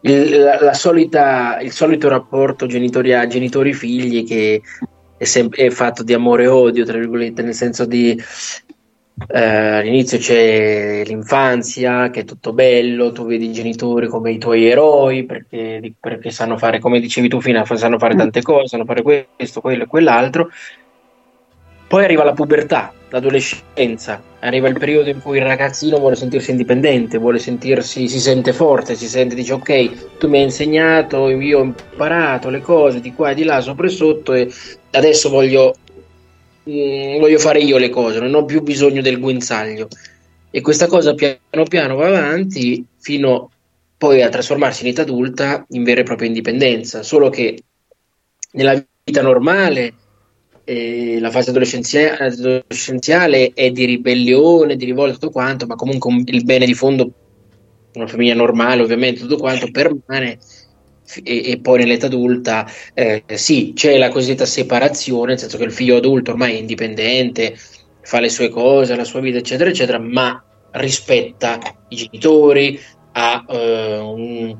il, 0.00 0.40
la, 0.40 0.60
la 0.60 0.74
solita, 0.74 1.60
il 1.60 1.70
solito 1.70 2.08
rapporto 2.08 2.66
genitori-figli 2.66 4.24
che 4.24 4.60
è, 5.16 5.24
sem- 5.24 5.54
è 5.54 5.70
fatto 5.70 6.02
di 6.02 6.14
amore 6.14 6.44
e 6.44 6.48
odio, 6.48 6.84
tra 6.84 6.98
virgolette, 6.98 7.42
nel 7.42 7.54
senso 7.54 7.86
di 7.86 8.20
eh, 9.28 9.38
all'inizio 9.38 10.18
c'è 10.18 11.02
l'infanzia, 11.04 12.10
che 12.10 12.20
è 12.20 12.24
tutto 12.24 12.52
bello, 12.52 13.12
tu 13.12 13.26
vedi 13.26 13.46
i 13.46 13.52
genitori 13.52 14.08
come 14.08 14.32
i 14.32 14.38
tuoi 14.38 14.66
eroi, 14.66 15.24
perché, 15.24 15.92
perché 15.98 16.30
sanno 16.30 16.56
fare, 16.56 16.78
come 16.78 17.00
dicevi 17.00 17.28
tu 17.28 17.40
fino 17.40 17.60
a 17.60 17.76
sanno 17.76 17.98
fare 17.98 18.14
tante 18.14 18.42
cose, 18.42 18.68
sanno 18.68 18.84
fare 18.84 19.02
questo, 19.02 19.60
quello 19.60 19.84
e 19.84 19.86
quell'altro. 19.86 20.50
Poi 21.90 22.04
arriva 22.04 22.22
la 22.22 22.34
pubertà, 22.34 22.92
l'adolescenza, 23.08 24.22
arriva 24.38 24.68
il 24.68 24.78
periodo 24.78 25.10
in 25.10 25.20
cui 25.20 25.38
il 25.38 25.44
ragazzino 25.44 25.98
vuole 25.98 26.14
sentirsi 26.14 26.52
indipendente, 26.52 27.18
vuole 27.18 27.40
sentirsi, 27.40 28.06
si 28.06 28.20
sente 28.20 28.52
forte, 28.52 28.94
si 28.94 29.08
sente, 29.08 29.34
dice 29.34 29.54
ok, 29.54 30.16
tu 30.18 30.28
mi 30.28 30.38
hai 30.38 30.44
insegnato, 30.44 31.28
io 31.30 31.58
ho 31.58 31.62
imparato 31.64 32.48
le 32.48 32.60
cose 32.60 33.00
di 33.00 33.12
qua 33.12 33.30
e 33.30 33.34
di 33.34 33.42
là, 33.42 33.60
sopra 33.60 33.86
e 33.86 33.90
sotto 33.90 34.34
e 34.34 34.48
adesso 34.92 35.30
voglio, 35.30 35.74
mm, 36.68 37.18
voglio 37.18 37.38
fare 37.38 37.60
io 37.60 37.78
le 37.78 37.88
cose, 37.90 38.20
non 38.20 38.34
ho 38.34 38.44
più 38.44 38.62
bisogno 38.62 39.02
del 39.02 39.18
guinzaglio. 39.20 39.88
E 40.50 40.60
questa 40.62 40.86
cosa 40.88 41.14
piano 41.14 41.64
piano 41.68 41.94
va 41.94 42.08
avanti 42.08 42.84
fino 42.98 43.50
poi 43.96 44.22
a 44.22 44.28
trasformarsi 44.28 44.82
in 44.82 44.90
età 44.90 45.02
adulta 45.02 45.64
in 45.70 45.84
vera 45.84 46.00
e 46.00 46.04
propria 46.04 46.26
indipendenza, 46.28 47.02
solo 47.02 47.28
che 47.28 47.62
nella 48.52 48.82
vita 49.04 49.22
normale 49.22 49.94
eh, 50.64 51.18
la 51.20 51.30
fase 51.30 51.50
adolescenzia- 51.50 52.16
adolescenziale 52.18 53.52
è 53.54 53.70
di 53.70 53.84
ribellione, 53.84 54.76
di 54.76 54.84
rivolta, 54.84 55.14
tutto 55.14 55.30
quanto, 55.30 55.66
ma 55.66 55.74
comunque 55.74 56.10
un- 56.10 56.22
il 56.26 56.44
bene 56.44 56.66
di 56.66 56.74
fondo, 56.74 57.12
una 57.94 58.06
famiglia 58.06 58.34
normale 58.34 58.82
ovviamente, 58.82 59.20
tutto 59.20 59.36
quanto 59.36 59.70
permane 59.70 60.38
e, 61.22 61.50
e 61.50 61.60
poi 61.60 61.78
nell'età 61.80 62.06
adulta 62.06 62.66
eh, 62.94 63.24
sì, 63.34 63.72
c'è 63.74 63.98
la 63.98 64.08
cosiddetta 64.10 64.44
separazione, 64.46 65.30
nel 65.30 65.38
senso 65.38 65.56
che 65.58 65.64
il 65.64 65.72
figlio 65.72 65.96
adulto 65.96 66.30
ormai 66.32 66.54
è 66.54 66.58
indipendente, 66.58 67.56
fa 68.02 68.20
le 68.20 68.28
sue 68.28 68.48
cose, 68.48 68.96
la 68.96 69.04
sua 69.04 69.20
vita, 69.20 69.38
eccetera, 69.38 69.70
eccetera, 69.70 69.98
ma 69.98 70.42
rispetta 70.72 71.58
i 71.88 71.96
genitori, 71.96 72.78
ha 73.12 73.44
eh, 73.48 73.98
un, 73.98 74.56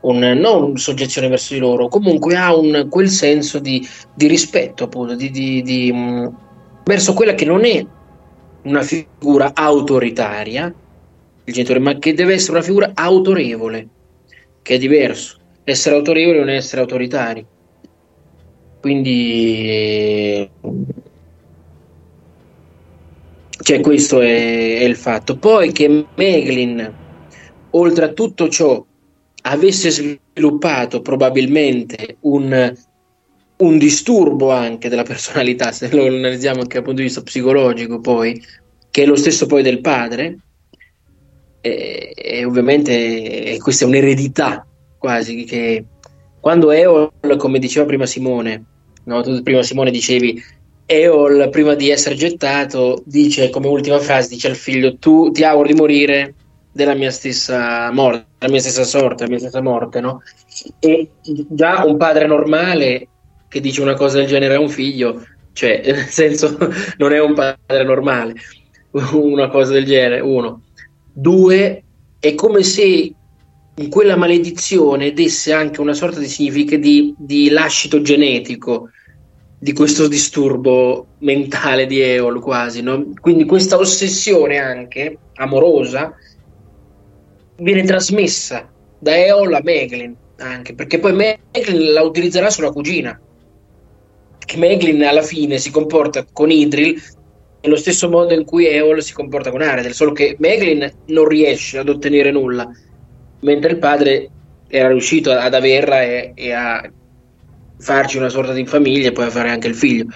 un- 0.00 0.18
non 0.38 0.76
soggezione 0.76 1.28
verso 1.28 1.54
di 1.54 1.60
loro, 1.60 1.88
comunque 1.88 2.36
ha 2.36 2.54
un, 2.56 2.86
quel 2.88 3.08
senso 3.08 3.58
di, 3.58 3.86
di 4.14 4.26
rispetto, 4.26 4.84
appunto, 4.84 5.14
di, 5.14 5.30
di- 5.30 5.62
di, 5.62 5.92
mh, 5.92 6.36
verso 6.84 7.12
quella 7.14 7.34
che 7.34 7.44
non 7.44 7.64
è 7.64 7.84
una 8.62 8.82
figura 8.82 9.52
autoritaria, 9.54 10.66
il 11.44 11.52
genitore, 11.52 11.78
ma 11.78 11.98
che 11.98 12.14
deve 12.14 12.34
essere 12.34 12.52
una 12.52 12.62
figura 12.62 12.90
autorevole, 12.94 13.88
che 14.62 14.74
è 14.74 14.78
diverso. 14.78 15.36
Essere 15.70 15.96
autorevoli 15.96 16.38
non 16.38 16.48
è 16.48 16.54
essere 16.54 16.80
autoritari. 16.80 17.44
Quindi, 18.80 20.50
cioè, 23.50 23.80
questo 23.80 24.22
è, 24.22 24.78
è 24.78 24.84
il 24.84 24.96
fatto. 24.96 25.36
Poi 25.36 25.70
che 25.72 26.06
Meglin, 26.14 26.94
oltre 27.70 28.04
a 28.06 28.12
tutto 28.12 28.48
ciò, 28.48 28.82
avesse 29.42 29.90
sviluppato 29.90 31.02
probabilmente 31.02 32.16
un, 32.20 32.74
un 33.58 33.78
disturbo 33.78 34.50
anche 34.50 34.88
della 34.88 35.02
personalità, 35.02 35.70
se 35.72 35.94
lo 35.94 36.06
analizziamo 36.06 36.60
anche 36.60 36.76
dal 36.76 36.82
punto 36.82 37.00
di 37.00 37.08
vista 37.08 37.20
psicologico, 37.20 38.00
poi, 38.00 38.42
che 38.90 39.02
è 39.02 39.06
lo 39.06 39.16
stesso 39.16 39.44
poi 39.44 39.62
del 39.62 39.82
padre, 39.82 40.38
e, 41.60 42.14
e 42.16 42.44
ovviamente 42.46 43.52
e 43.52 43.58
questa 43.58 43.84
è 43.84 43.88
un'eredità 43.88 44.62
quasi 44.98 45.44
che 45.44 45.84
quando 46.40 46.70
Eol, 46.70 47.10
come 47.36 47.58
diceva 47.58 47.86
prima 47.86 48.06
Simone, 48.06 48.64
no, 49.04 49.22
tu 49.22 49.42
prima 49.42 49.62
Simone 49.62 49.90
dicevi 49.90 50.42
Eol 50.86 51.48
prima 51.50 51.74
di 51.74 51.90
essere 51.90 52.14
gettato 52.14 53.02
dice 53.04 53.50
come 53.50 53.66
ultima 53.66 53.98
frase 53.98 54.30
dice 54.30 54.48
al 54.48 54.56
figlio 54.56 54.96
tu 54.96 55.30
ti 55.30 55.44
auguro 55.44 55.68
di 55.68 55.74
morire 55.74 56.34
della 56.72 56.94
mia 56.94 57.10
stessa 57.10 57.90
morte, 57.92 58.24
della 58.38 58.52
mia 58.52 58.60
stessa 58.60 58.84
sorte, 58.84 59.16
della 59.16 59.30
mia 59.30 59.38
stessa 59.38 59.60
morte, 59.60 60.00
no? 60.00 60.22
E 60.78 61.10
già 61.22 61.84
un 61.84 61.96
padre 61.96 62.26
normale 62.26 63.08
che 63.48 63.60
dice 63.60 63.82
una 63.82 63.94
cosa 63.94 64.18
del 64.18 64.26
genere 64.26 64.54
a 64.54 64.60
un 64.60 64.68
figlio, 64.68 65.26
cioè 65.52 65.82
nel 65.84 66.06
senso 66.06 66.56
non 66.98 67.12
è 67.12 67.20
un 67.20 67.34
padre 67.34 67.84
normale, 67.84 68.34
una 69.12 69.48
cosa 69.48 69.72
del 69.72 69.84
genere, 69.84 70.20
uno. 70.20 70.62
Due, 71.12 71.82
è 72.20 72.34
come 72.34 72.62
se 72.62 73.12
quella 73.86 74.16
maledizione 74.16 75.12
desse 75.12 75.52
anche 75.52 75.80
una 75.80 75.94
sorta 75.94 76.18
di 76.18 76.26
significato 76.26 76.80
di, 76.82 77.14
di 77.16 77.48
lascito 77.50 78.00
genetico 78.00 78.90
di 79.60 79.72
questo 79.72 80.08
disturbo 80.08 81.06
mentale 81.18 81.86
di 81.86 82.00
Eol 82.00 82.40
quasi, 82.40 82.82
no? 82.82 83.12
Quindi 83.20 83.44
questa 83.44 83.76
ossessione 83.76 84.58
anche 84.58 85.18
amorosa 85.34 86.12
viene 87.56 87.84
trasmessa 87.84 88.68
da 88.98 89.16
Eol 89.16 89.54
a 89.54 89.60
Meglin 89.62 90.14
anche, 90.38 90.74
perché 90.74 90.98
poi 90.98 91.12
Meglin 91.12 91.92
la 91.92 92.02
utilizzerà 92.02 92.50
sulla 92.50 92.70
cugina. 92.70 93.20
Che 94.38 94.56
Meglin 94.56 95.04
alla 95.04 95.22
fine 95.22 95.58
si 95.58 95.70
comporta 95.70 96.24
con 96.32 96.50
Idril 96.50 97.00
nello 97.60 97.76
stesso 97.76 98.08
modo 98.08 98.32
in 98.34 98.44
cui 98.44 98.68
Eol 98.68 99.02
si 99.02 99.12
comporta 99.12 99.50
con 99.50 99.62
Aredel, 99.62 99.92
solo 99.92 100.12
che 100.12 100.36
Meglin 100.38 100.90
non 101.06 101.26
riesce 101.26 101.78
ad 101.78 101.88
ottenere 101.88 102.30
nulla, 102.30 102.70
mentre 103.40 103.72
il 103.72 103.78
padre 103.78 104.30
era 104.68 104.88
riuscito 104.88 105.30
ad 105.30 105.54
averla 105.54 106.02
e, 106.02 106.32
e 106.34 106.52
a 106.52 106.90
farci 107.78 108.18
una 108.18 108.28
sorta 108.28 108.52
di 108.52 108.66
famiglia 108.66 109.08
e 109.08 109.12
poi 109.12 109.26
a 109.26 109.30
fare 109.30 109.50
anche 109.50 109.68
il 109.68 109.74
figlio. 109.74 110.06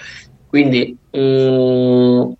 Quindi 0.47 0.95
mm, 1.17 2.31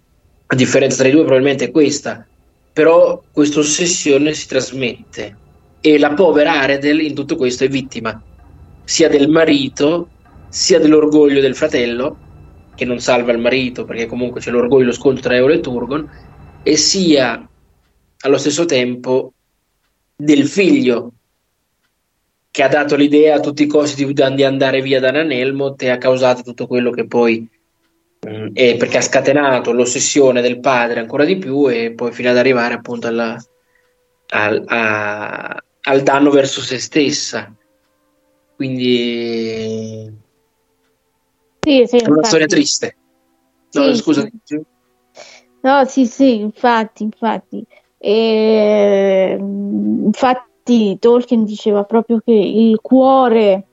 la 0.48 0.56
differenza 0.56 0.98
tra 0.98 1.08
i 1.08 1.12
due 1.12 1.22
probabilmente 1.22 1.66
è 1.66 1.72
questa, 1.72 2.26
però 2.72 3.22
questa 3.32 3.60
ossessione 3.60 4.34
si 4.34 4.48
trasmette 4.48 5.38
e 5.82 6.00
la 6.00 6.14
povera 6.14 6.62
Aredel 6.62 7.02
in 7.02 7.14
tutto 7.14 7.36
questo 7.36 7.64
è 7.66 7.68
vittima 7.68 8.22
sia 8.86 9.10
del 9.10 9.30
marito 9.30 10.08
sia 10.48 10.80
dell'orgoglio 10.80 11.42
del 11.42 11.56
fratello 11.56 12.18
che 12.76 12.86
non 12.86 13.00
salva 13.00 13.32
il 13.32 13.40
marito 13.40 13.84
perché 13.84 14.06
comunque 14.06 14.40
c'è 14.40 14.52
l'orgoglio 14.52 14.86
lo 14.86 14.92
scontro 14.94 15.24
tra 15.24 15.36
Eolo 15.36 15.54
e 15.54 15.60
Turgon 15.60 16.10
e 16.64 16.78
sia 16.78 17.48
allo 18.22 18.38
stesso 18.38 18.66
tempo 18.66 19.34
del 20.16 20.48
figlio 20.48 21.12
che 22.52 22.62
ha 22.64 22.68
dato 22.68 22.96
l'idea 22.96 23.36
a 23.38 23.40
tutti 23.40 23.64
i 23.64 23.68
costi 23.68 24.06
di, 24.06 24.14
di 24.14 24.44
andare 24.44 24.82
via 24.82 25.00
da 25.00 25.12
Nanelmot 25.12 25.82
e 25.82 25.90
ha 25.90 25.98
causato 25.98 26.44
tutto 26.44 26.68
quello 26.68 26.92
che 26.92 27.08
poi 27.08 27.48
mh, 28.20 28.54
è 28.54 28.78
perché 28.78 28.98
ha 28.98 29.02
scatenato 29.02 29.72
l'ossessione 29.72 30.42
del 30.42 30.60
padre 30.60 31.00
ancora 31.00 31.26
di 31.26 31.38
più 31.38 31.68
e 31.70 31.94
poi 31.94 32.12
fino 32.12 32.30
ad 32.30 32.38
arrivare 32.38 32.76
appunto 32.76 33.08
alla, 33.08 33.36
al, 34.28 34.64
a- 34.68 35.64
al 35.86 36.02
danno 36.04 36.30
verso 36.30 36.62
se 36.62 36.78
stessa 36.80 37.52
quindi 38.56 40.12
Sì, 41.66 41.86
sì, 41.88 41.98
è 41.98 42.06
una 42.06 42.16
infatti. 42.18 42.28
storia 42.28 42.46
triste 42.46 42.96
no 43.72 43.94
Sì, 43.94 43.96
scusa 43.96 44.30
No, 45.62 45.86
sì, 45.86 46.06
sì, 46.06 46.36
infatti, 46.40 47.04
infatti. 47.04 47.66
E, 48.06 49.38
infatti 49.40 50.52
infatti 50.66 50.98
Tolkien 50.98 51.44
diceva 51.44 51.84
proprio 51.84 52.22
che 52.24 52.32
il 52.32 52.80
cuore 52.82 53.66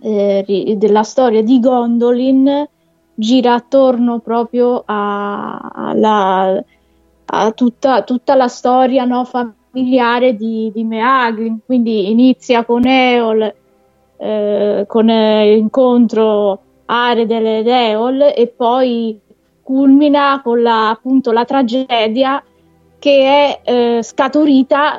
eh, 0.00 0.74
della 0.78 1.02
storia 1.02 1.42
di 1.42 1.60
Gondolin 1.60 2.66
gira 3.14 3.54
attorno 3.54 4.20
proprio 4.20 4.82
a, 4.84 5.58
alla- 5.58 6.64
a 7.26 7.52
tutta, 7.52 8.02
tutta 8.02 8.34
la 8.34 8.48
storia 8.48 9.04
no, 9.04 9.24
familiare 9.24 10.34
di, 10.34 10.70
di 10.74 10.84
Meaglin, 10.84 11.60
quindi 11.64 12.10
inizia 12.10 12.64
con 12.64 12.86
Eol, 12.86 13.54
eh, 14.16 14.84
con 14.86 15.08
eh, 15.08 15.54
l'incontro 15.54 16.60
Aredel 16.86 17.46
ed 17.46 17.66
Eol 17.66 18.32
e 18.34 18.46
poi 18.54 19.18
culmina 19.62 20.40
con 20.42 20.62
la, 20.62 20.90
appunto 20.90 21.32
la 21.32 21.44
tragedia 21.44 22.42
che 23.04 23.60
è 23.62 23.70
eh, 23.98 24.02
scaturita 24.02 24.98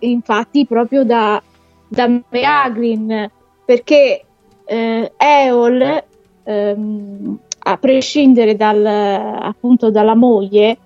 infatti 0.00 0.66
proprio 0.66 1.04
da, 1.04 1.42
da 1.88 2.06
Meaglin 2.28 3.30
perché 3.64 4.24
eh, 4.66 5.12
Eol 5.16 6.04
ehm, 6.44 7.38
a 7.60 7.76
prescindere 7.78 8.56
dal, 8.56 8.84
appunto 8.84 9.90
dalla 9.90 10.14
moglie 10.14 10.76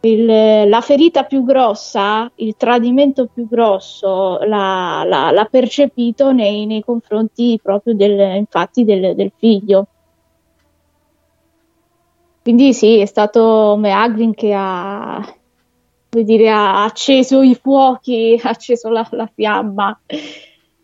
il- 0.00 0.68
la 0.68 0.80
ferita 0.80 1.22
più 1.22 1.44
grossa, 1.44 2.28
il 2.36 2.56
tradimento 2.56 3.28
più 3.32 3.46
grosso 3.48 4.38
l'ha, 4.40 5.04
l'ha- 5.04 5.30
l'ha 5.30 5.44
percepito 5.48 6.32
nei, 6.32 6.66
nei 6.66 6.82
confronti 6.82 7.60
proprio 7.62 7.94
del, 7.94 8.36
infatti 8.36 8.84
del, 8.84 9.14
del 9.14 9.30
figlio. 9.36 9.86
Quindi 12.42 12.72
sì, 12.72 12.98
è 12.98 13.06
stato 13.06 13.76
Meaglin 13.78 14.34
che 14.34 14.52
ha, 14.54 15.22
come 16.10 16.24
dire, 16.24 16.48
ha 16.50 16.84
acceso 16.84 17.42
i 17.42 17.54
fuochi, 17.54 18.38
ha 18.42 18.48
acceso 18.50 18.88
la, 18.88 19.06
la 19.12 19.30
fiamma 19.32 20.00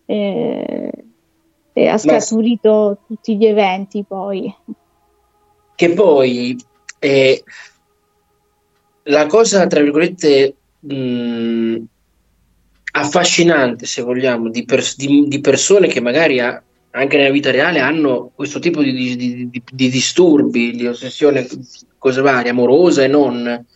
eh, 0.06 0.90
e 1.72 1.88
ha 1.88 1.98
scaturito 1.98 2.98
tutti 3.06 3.36
gli 3.36 3.46
eventi 3.46 4.04
poi. 4.06 4.54
Che 5.74 5.90
poi 5.92 6.56
eh, 6.98 7.42
la 9.04 9.26
cosa, 9.26 9.66
tra 9.66 9.80
virgolette, 9.80 10.54
mh, 10.80 11.76
affascinante, 12.92 13.86
se 13.86 14.02
vogliamo, 14.02 14.50
di, 14.50 14.64
pers- 14.64 14.96
di- 14.96 15.26
di 15.26 15.40
persone 15.40 15.88
che 15.88 16.00
magari 16.00 16.38
ha- 16.38 16.62
anche 16.90 17.16
nella 17.16 17.32
vita 17.32 17.50
reale 17.50 17.80
hanno 17.80 18.30
questo 18.32 18.60
tipo 18.60 18.80
di- 18.80 19.50
di 19.50 19.88
disturbi, 19.90 20.70
di 20.70 20.86
ossessione, 20.86 21.44
cose 21.98 22.20
varie, 22.20 22.50
amorosa 22.52 23.02
e 23.02 23.08
non, 23.08 23.66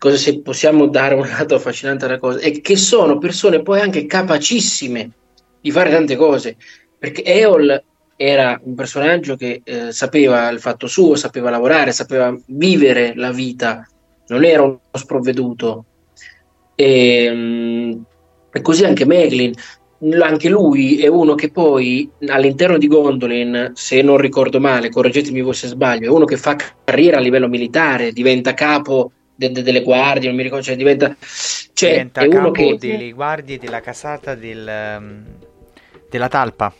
cosa 0.00 0.16
se 0.16 0.40
possiamo 0.40 0.86
dare 0.86 1.14
un 1.14 1.28
lato 1.28 1.56
affascinante 1.56 2.06
alla 2.06 2.18
cosa, 2.18 2.38
è 2.38 2.62
che 2.62 2.74
sono 2.74 3.18
persone 3.18 3.60
poi 3.60 3.80
anche 3.80 4.06
capacissime 4.06 5.10
di 5.60 5.70
fare 5.70 5.90
tante 5.90 6.16
cose, 6.16 6.56
perché 6.98 7.22
Eol 7.22 7.84
era 8.16 8.58
un 8.64 8.74
personaggio 8.74 9.36
che 9.36 9.60
eh, 9.62 9.92
sapeva 9.92 10.48
il 10.48 10.58
fatto 10.58 10.86
suo, 10.86 11.16
sapeva 11.16 11.50
lavorare, 11.50 11.92
sapeva 11.92 12.34
vivere 12.46 13.12
la 13.14 13.30
vita, 13.30 13.86
non 14.28 14.42
era 14.42 14.62
uno 14.62 14.80
sprovveduto. 14.92 15.84
E, 16.74 17.30
mm, 17.30 17.92
e 18.52 18.60
così 18.62 18.86
anche 18.86 19.04
Meglin, 19.04 19.52
anche 20.22 20.48
lui 20.48 21.02
è 21.02 21.08
uno 21.08 21.34
che 21.34 21.50
poi 21.50 22.10
all'interno 22.28 22.78
di 22.78 22.86
Gondolin, 22.86 23.72
se 23.74 24.00
non 24.00 24.16
ricordo 24.16 24.60
male, 24.60 24.88
correggetemi 24.88 25.42
voi 25.42 25.52
se 25.52 25.68
sbaglio, 25.68 26.06
è 26.06 26.14
uno 26.14 26.24
che 26.24 26.38
fa 26.38 26.56
carriera 26.84 27.18
a 27.18 27.20
livello 27.20 27.48
militare, 27.48 28.12
diventa 28.12 28.54
capo 28.54 29.12
de- 29.40 29.52
de- 29.52 29.62
delle 29.62 29.82
guardie, 29.82 30.28
non 30.28 30.36
mi 30.36 30.42
ricordo, 30.42 30.64
cioè 30.64 30.76
diventa, 30.76 31.16
cioè, 31.72 31.90
Diventa 31.90 32.20
è 32.20 32.26
uno 32.26 32.50
capo 32.50 32.50
che 32.50 32.76
delle 32.78 33.10
guardie 33.12 33.58
della 33.58 33.80
casata 33.80 34.34
del, 34.34 34.68
ehm, 34.68 35.24
della 36.10 36.28
talpa. 36.28 36.74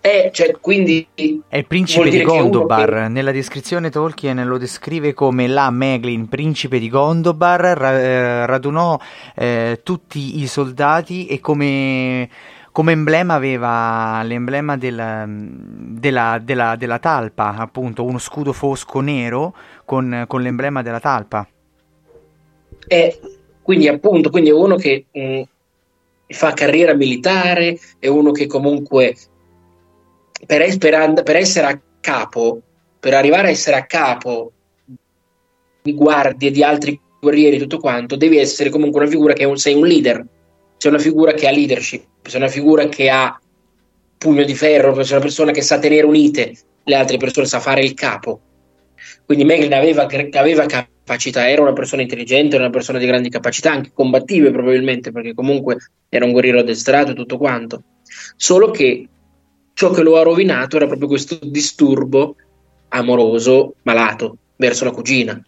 è, 0.00 0.30
cioè, 0.32 0.52
quindi 0.60 1.06
È 1.48 1.56
il 1.56 1.66
principe 1.66 2.04
di 2.04 2.10
dire 2.10 2.24
che 2.24 2.30
Gondobar. 2.30 3.08
Nella 3.10 3.32
descrizione 3.32 3.90
Tolkien 3.90 4.46
lo 4.46 4.58
descrive 4.58 5.12
come 5.14 5.48
la 5.48 5.70
Meglin, 5.70 6.28
principe 6.28 6.78
di 6.78 6.88
Gondobar, 6.88 7.60
ra- 7.60 7.98
eh, 7.98 8.46
radunò 8.46 8.98
eh, 9.34 9.80
tutti 9.82 10.40
i 10.40 10.46
soldati 10.46 11.26
e 11.26 11.40
come, 11.40 12.28
come 12.72 12.92
emblema 12.92 13.34
aveva 13.34 14.22
l'emblema 14.22 14.76
del- 14.76 15.24
della, 15.98 16.38
della- 16.42 16.76
della 16.76 16.98
talpa, 16.98 17.56
appunto, 17.56 18.04
uno 18.04 18.18
scudo 18.18 18.52
fosco 18.52 19.00
nero 19.00 19.54
con, 19.84 20.24
con 20.26 20.42
l'emblema 20.42 20.82
della 20.82 21.00
talpa. 21.00 21.46
È, 22.86 23.18
quindi 23.62 23.88
appunto, 23.88 24.30
quindi 24.30 24.50
è 24.50 24.54
uno 24.54 24.76
che 24.76 25.06
mh, 25.10 25.42
fa 26.28 26.52
carriera 26.52 26.94
militare, 26.94 27.78
è 27.98 28.06
uno 28.06 28.32
che 28.32 28.46
comunque 28.46 29.16
per, 30.46 30.62
es- 30.62 30.78
per 30.78 31.36
essere 31.36 31.66
a 31.66 31.80
capo, 32.00 32.60
per 33.00 33.14
arrivare 33.14 33.48
a 33.48 33.50
essere 33.50 33.76
a 33.76 33.86
capo 33.86 34.52
di 35.82 35.94
guardie, 35.94 36.50
di 36.50 36.62
altri 36.62 37.00
guerrieri, 37.20 37.58
tutto 37.58 37.78
quanto, 37.78 38.16
devi 38.16 38.38
essere 38.38 38.70
comunque 38.70 39.00
una 39.00 39.10
figura 39.10 39.32
che 39.32 39.44
un, 39.44 39.56
sei 39.56 39.74
un 39.74 39.86
leader, 39.86 40.24
sei 40.78 40.90
una 40.90 41.00
figura 41.00 41.32
che 41.32 41.46
ha 41.46 41.50
leadership, 41.50 42.04
sei 42.22 42.40
una 42.40 42.50
figura 42.50 42.86
che 42.86 43.10
ha 43.10 43.38
pugno 44.16 44.44
di 44.44 44.54
ferro, 44.54 44.94
sei 45.02 45.16
una 45.16 45.24
persona 45.24 45.50
che 45.52 45.60
sa 45.60 45.78
tenere 45.78 46.06
unite 46.06 46.56
le 46.84 46.94
altre 46.94 47.18
persone, 47.18 47.46
sa 47.46 47.60
fare 47.60 47.82
il 47.82 47.94
capo. 47.94 48.40
Quindi 49.26 49.44
Meglin 49.44 49.74
aveva, 49.74 50.06
aveva 50.32 50.66
capacità, 50.66 51.48
era 51.48 51.60
una 51.60 51.72
persona 51.72 52.02
intelligente, 52.02 52.54
era 52.54 52.64
una 52.64 52.72
persona 52.72 52.98
di 52.98 53.06
grandi 53.06 53.28
capacità, 53.28 53.72
anche 53.72 53.90
combattive 53.92 54.50
probabilmente, 54.50 55.12
perché 55.12 55.34
comunque 55.34 55.76
era 56.08 56.24
un 56.24 56.32
guerriero 56.32 56.60
addestrato 56.60 57.10
e 57.10 57.14
tutto 57.14 57.36
quanto. 57.36 57.82
Solo 58.36 58.70
che 58.70 59.06
ciò 59.74 59.90
che 59.90 60.02
lo 60.02 60.16
ha 60.16 60.22
rovinato 60.22 60.76
era 60.76 60.86
proprio 60.86 61.08
questo 61.08 61.38
disturbo 61.42 62.36
amoroso, 62.88 63.74
malato, 63.82 64.38
verso 64.56 64.84
la 64.84 64.90
cugina. 64.90 65.40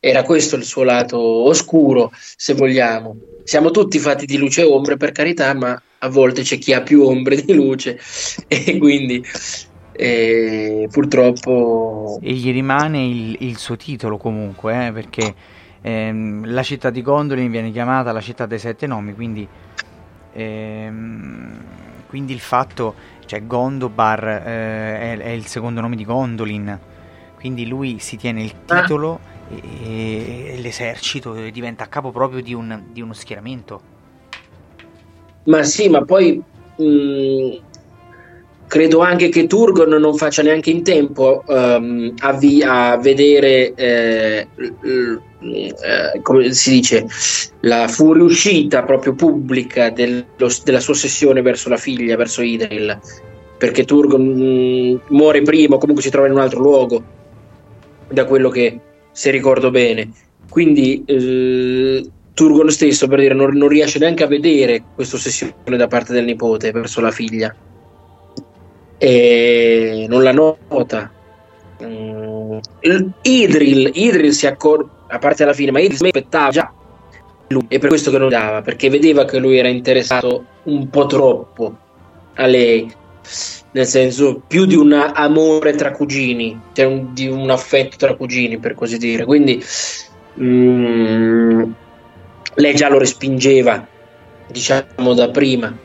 Era 0.00 0.22
questo 0.22 0.56
il 0.56 0.64
suo 0.64 0.82
lato 0.82 1.18
oscuro, 1.18 2.10
se 2.14 2.54
vogliamo. 2.54 3.16
Siamo 3.44 3.70
tutti 3.70 3.98
fatti 3.98 4.24
di 4.26 4.38
luce 4.38 4.62
e 4.62 4.64
ombre, 4.64 4.96
per 4.96 5.12
carità, 5.12 5.54
ma 5.54 5.80
a 5.98 6.08
volte 6.08 6.42
c'è 6.42 6.58
chi 6.58 6.72
ha 6.72 6.82
più 6.82 7.04
ombre 7.04 7.36
di 7.36 7.54
luce. 7.54 7.98
E 8.48 8.78
quindi 8.78 9.24
eh, 9.96 10.88
purtroppo 10.90 12.18
E 12.20 12.32
gli 12.32 12.50
rimane 12.50 13.04
il, 13.04 13.36
il 13.40 13.56
suo 13.58 13.76
titolo 13.76 14.16
comunque, 14.16 14.86
eh, 14.86 14.92
perché 14.92 15.34
ehm, 15.80 16.50
la 16.52 16.62
città 16.62 16.90
di 16.90 17.02
Gondolin 17.02 17.50
viene 17.50 17.70
chiamata 17.70 18.10
la 18.10 18.20
città 18.20 18.46
dei 18.46 18.58
sette 18.58 18.86
nomi, 18.86 19.14
quindi, 19.14 19.46
ehm, 20.32 21.58
quindi 22.08 22.32
il 22.32 22.40
fatto, 22.40 22.94
cioè 23.26 23.46
Gondobar 23.46 24.26
eh, 24.26 24.40
è, 24.42 25.18
è 25.18 25.28
il 25.28 25.46
secondo 25.46 25.80
nome 25.80 25.96
di 25.96 26.04
Gondolin, 26.04 26.78
quindi 27.36 27.66
lui 27.66 27.98
si 28.00 28.16
tiene 28.16 28.42
il 28.42 28.54
titolo 28.64 29.20
e, 29.22 29.33
e 29.62 30.54
l'esercito 30.58 31.34
diventa 31.50 31.88
capo 31.88 32.10
proprio 32.10 32.40
di, 32.42 32.54
un- 32.54 32.82
di 32.90 33.00
uno 33.00 33.12
schieramento. 33.12 33.80
Ma 35.44 35.62
sì, 35.62 35.88
ma 35.88 36.02
poi 36.04 36.42
mh, 36.76 37.56
credo 38.66 39.00
anche 39.00 39.28
che 39.28 39.46
Turgon 39.46 39.90
non 40.00 40.16
faccia 40.16 40.42
neanche 40.42 40.70
in 40.70 40.82
tempo 40.82 41.44
ehm, 41.46 42.14
a, 42.18 42.32
vi- 42.32 42.62
a 42.62 42.96
vedere, 42.96 43.74
eh, 43.74 44.48
l- 44.56 45.18
eh, 45.40 46.20
come 46.22 46.52
si 46.52 46.70
dice, 46.70 47.06
la 47.60 47.86
fuoriuscita 47.88 48.82
proprio 48.84 49.14
pubblica 49.14 49.90
dello- 49.90 50.24
della 50.64 50.80
sua 50.80 50.94
ossessione 50.94 51.42
verso 51.42 51.68
la 51.68 51.76
figlia, 51.76 52.16
verso 52.16 52.40
Idril, 52.42 52.98
perché 53.58 53.84
Turgon 53.84 54.22
mh, 54.22 55.00
muore 55.08 55.42
prima 55.42 55.74
o 55.74 55.78
comunque 55.78 56.02
si 56.02 56.10
trova 56.10 56.26
in 56.26 56.32
un 56.32 56.40
altro 56.40 56.60
luogo, 56.60 57.04
da 58.08 58.24
quello 58.24 58.48
che 58.48 58.80
se 59.14 59.30
ricordo 59.30 59.70
bene. 59.70 60.10
Quindi 60.50 61.04
eh, 61.06 62.04
Turgon 62.34 62.68
stesso, 62.70 63.06
per 63.06 63.20
dire, 63.20 63.34
non, 63.34 63.56
non 63.56 63.68
riesce 63.68 64.00
neanche 64.00 64.24
a 64.24 64.26
vedere 64.26 64.82
questa 64.94 65.16
ossessione 65.16 65.76
da 65.76 65.86
parte 65.86 66.12
del 66.12 66.24
nipote 66.24 66.72
verso 66.72 67.00
la 67.00 67.12
figlia. 67.12 67.54
E 68.98 70.06
non 70.08 70.22
la 70.22 70.32
nota. 70.32 71.12
Mm, 71.82 72.58
il- 72.80 73.12
Idril, 73.22 73.90
Idril 73.94 74.32
si 74.32 74.46
accorge, 74.46 74.88
a 75.08 75.18
parte 75.18 75.44
alla 75.44 75.52
fine, 75.52 75.70
ma 75.70 75.80
Idril 75.80 76.04
aspettava 76.04 76.50
già 76.50 76.72
lui, 77.48 77.66
e 77.68 77.78
per 77.78 77.88
questo 77.88 78.10
che 78.10 78.18
non 78.18 78.28
dava, 78.28 78.62
perché 78.62 78.88
vedeva 78.88 79.24
che 79.24 79.38
lui 79.38 79.58
era 79.58 79.68
interessato 79.68 80.44
un 80.64 80.88
po' 80.88 81.06
troppo 81.06 81.76
a 82.34 82.46
lei, 82.46 82.90
nel 83.72 83.86
senso 83.86 84.42
più 84.46 84.64
di 84.66 84.74
un 84.76 84.92
amore 84.92 85.74
tra 85.74 85.90
cugini, 85.92 86.60
cioè 86.72 86.86
un- 86.86 87.12
di 87.12 87.26
un 87.26 87.50
affetto 87.50 87.96
tra 87.96 88.16
cugini, 88.16 88.58
per 88.58 88.74
così 88.74 88.98
dire. 88.98 89.24
Quindi 89.24 89.62
mm, 90.40 91.62
lei 92.56 92.74
già 92.74 92.88
lo 92.88 92.98
respingeva, 92.98 93.88
diciamo, 94.46 95.14
da 95.14 95.30
prima. 95.30 95.76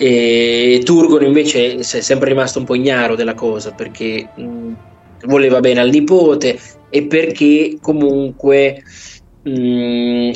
E 0.00 0.80
Turgon 0.84 1.24
invece 1.24 1.74
è 1.76 1.82
sempre 1.82 2.28
rimasto 2.28 2.60
un 2.60 2.64
po' 2.64 2.76
ignaro 2.76 3.16
della 3.16 3.34
cosa 3.34 3.72
perché 3.72 4.30
mh, 4.32 4.72
voleva 5.26 5.58
bene 5.60 5.80
al 5.80 5.90
nipote 5.90 6.58
e 6.88 7.06
perché 7.06 7.78
comunque 7.80 8.82
mh, 9.42 10.30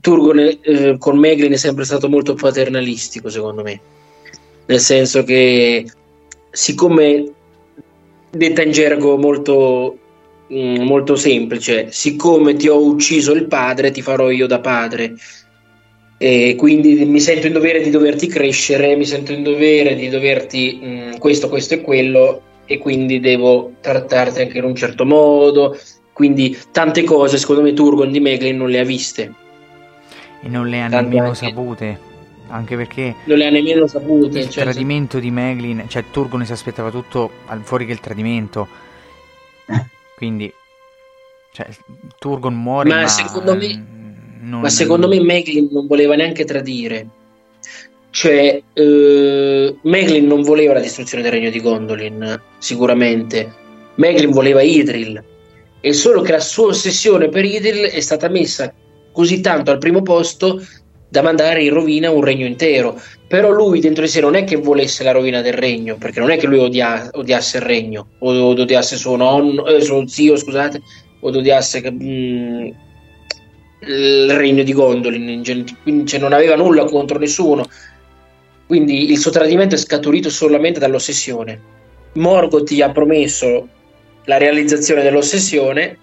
Turgon 0.00 0.38
eh, 0.38 0.96
con 0.98 1.18
Meglin 1.18 1.52
è 1.52 1.56
sempre 1.56 1.84
stato 1.84 2.08
molto 2.08 2.34
paternalistico, 2.34 3.28
secondo 3.28 3.62
me. 3.62 3.82
Nel 4.72 4.80
senso 4.80 5.22
che, 5.22 5.84
siccome 6.50 7.30
detta 8.30 8.62
in 8.62 8.72
gergo 8.72 9.18
molto, 9.18 9.98
mm, 10.50 10.80
molto 10.80 11.14
semplice, 11.14 11.88
siccome 11.90 12.54
ti 12.54 12.68
ho 12.68 12.82
ucciso 12.82 13.32
il 13.32 13.48
padre, 13.48 13.90
ti 13.90 14.00
farò 14.00 14.30
io 14.30 14.46
da 14.46 14.60
padre. 14.60 15.12
E 16.16 16.54
quindi 16.56 17.04
mi 17.04 17.20
sento 17.20 17.48
in 17.48 17.52
dovere 17.52 17.82
di 17.82 17.90
doverti 17.90 18.28
crescere, 18.28 18.96
mi 18.96 19.04
sento 19.04 19.34
in 19.34 19.42
dovere 19.42 19.94
di 19.94 20.08
doverti 20.08 20.80
mh, 20.80 21.18
questo, 21.18 21.50
questo 21.50 21.74
e 21.74 21.82
quello, 21.82 22.40
e 22.64 22.78
quindi 22.78 23.20
devo 23.20 23.72
trattarti 23.78 24.40
anche 24.40 24.56
in 24.56 24.64
un 24.64 24.74
certo 24.74 25.04
modo. 25.04 25.78
Quindi 26.14 26.56
tante 26.72 27.02
cose, 27.02 27.36
secondo 27.36 27.60
me, 27.60 27.74
Turgon 27.74 28.10
di 28.10 28.20
Meglin 28.20 28.56
non 28.56 28.70
le 28.70 28.78
ha 28.78 28.84
viste. 28.84 29.34
E 30.40 30.48
non 30.48 30.66
le 30.66 30.80
ha 30.80 30.86
nemmeno 30.86 31.34
sapute. 31.34 32.10
Anche 32.52 32.76
perché 32.76 33.14
Non 33.24 33.38
le 33.38 33.46
ha 33.46 33.50
nemmeno 33.50 33.86
sapute. 33.86 34.40
il 34.40 34.50
cioè, 34.50 34.64
tradimento 34.64 35.18
di 35.18 35.30
Meglin, 35.30 35.86
cioè 35.88 36.04
Turgon 36.10 36.44
si 36.44 36.52
aspettava 36.52 36.90
tutto 36.90 37.30
fuori 37.62 37.86
che 37.86 37.92
il 37.92 38.00
tradimento. 38.00 38.68
Quindi, 40.14 40.52
cioè, 41.52 41.66
Turgon 42.18 42.54
muore. 42.54 42.90
ma, 42.90 43.00
Ma, 43.00 43.06
secondo 43.08 43.56
me, 43.56 43.84
non- 44.42 44.60
ma 44.60 44.68
secondo 44.68 45.08
me 45.08 45.18
Meglin 45.20 45.68
non 45.72 45.86
voleva 45.86 46.14
neanche 46.14 46.44
tradire. 46.44 47.06
Cioè, 48.10 48.62
eh, 48.74 49.76
Meglin 49.80 50.26
non 50.26 50.42
voleva 50.42 50.74
la 50.74 50.80
distruzione 50.80 51.22
del 51.22 51.32
regno 51.32 51.48
di 51.48 51.60
Gondolin, 51.60 52.38
sicuramente. 52.58 53.50
Meglin 53.94 54.30
voleva 54.30 54.60
Idril. 54.60 55.24
È 55.80 55.90
solo 55.92 56.20
che 56.20 56.32
la 56.32 56.40
sua 56.40 56.66
ossessione 56.66 57.30
per 57.30 57.46
Idril 57.46 57.86
è 57.86 58.00
stata 58.00 58.28
messa 58.28 58.72
così 59.10 59.40
tanto 59.40 59.70
al 59.70 59.78
primo 59.78 60.02
posto 60.02 60.62
da 61.12 61.20
mandare 61.20 61.62
in 61.62 61.74
rovina 61.74 62.10
un 62.10 62.24
regno 62.24 62.46
intero. 62.46 62.98
Però 63.28 63.50
lui 63.50 63.80
dentro 63.80 64.02
di 64.02 64.08
sé 64.08 64.20
non 64.20 64.34
è 64.34 64.44
che 64.44 64.56
volesse 64.56 65.04
la 65.04 65.12
rovina 65.12 65.42
del 65.42 65.52
regno, 65.52 65.96
perché 65.98 66.20
non 66.20 66.30
è 66.30 66.38
che 66.38 66.46
lui 66.46 66.58
odia- 66.58 67.10
odiasse 67.12 67.58
il 67.58 67.64
regno, 67.64 68.06
o 68.20 68.30
odiasse 68.30 68.96
suo 68.96 69.16
nonno, 69.16 69.66
eh, 69.66 69.82
suo 69.82 70.06
zio, 70.06 70.36
scusate, 70.36 70.80
o 71.20 71.28
odiasse 71.28 71.82
mm, 71.90 72.70
il 73.80 74.32
regno 74.32 74.62
di 74.62 74.72
Gondolin, 74.72 75.42
quindi 75.82 76.06
cioè, 76.06 76.18
non 76.18 76.32
aveva 76.32 76.56
nulla 76.56 76.84
contro 76.84 77.18
nessuno. 77.18 77.68
Quindi 78.66 79.10
il 79.10 79.18
suo 79.18 79.30
tradimento 79.30 79.74
è 79.74 79.78
scaturito 79.78 80.30
solamente 80.30 80.80
dall'ossessione. 80.80 81.60
Morgoth 82.14 82.72
gli 82.72 82.80
ha 82.80 82.90
promesso 82.90 83.68
la 84.24 84.38
realizzazione 84.38 85.02
dell'ossessione 85.02 85.98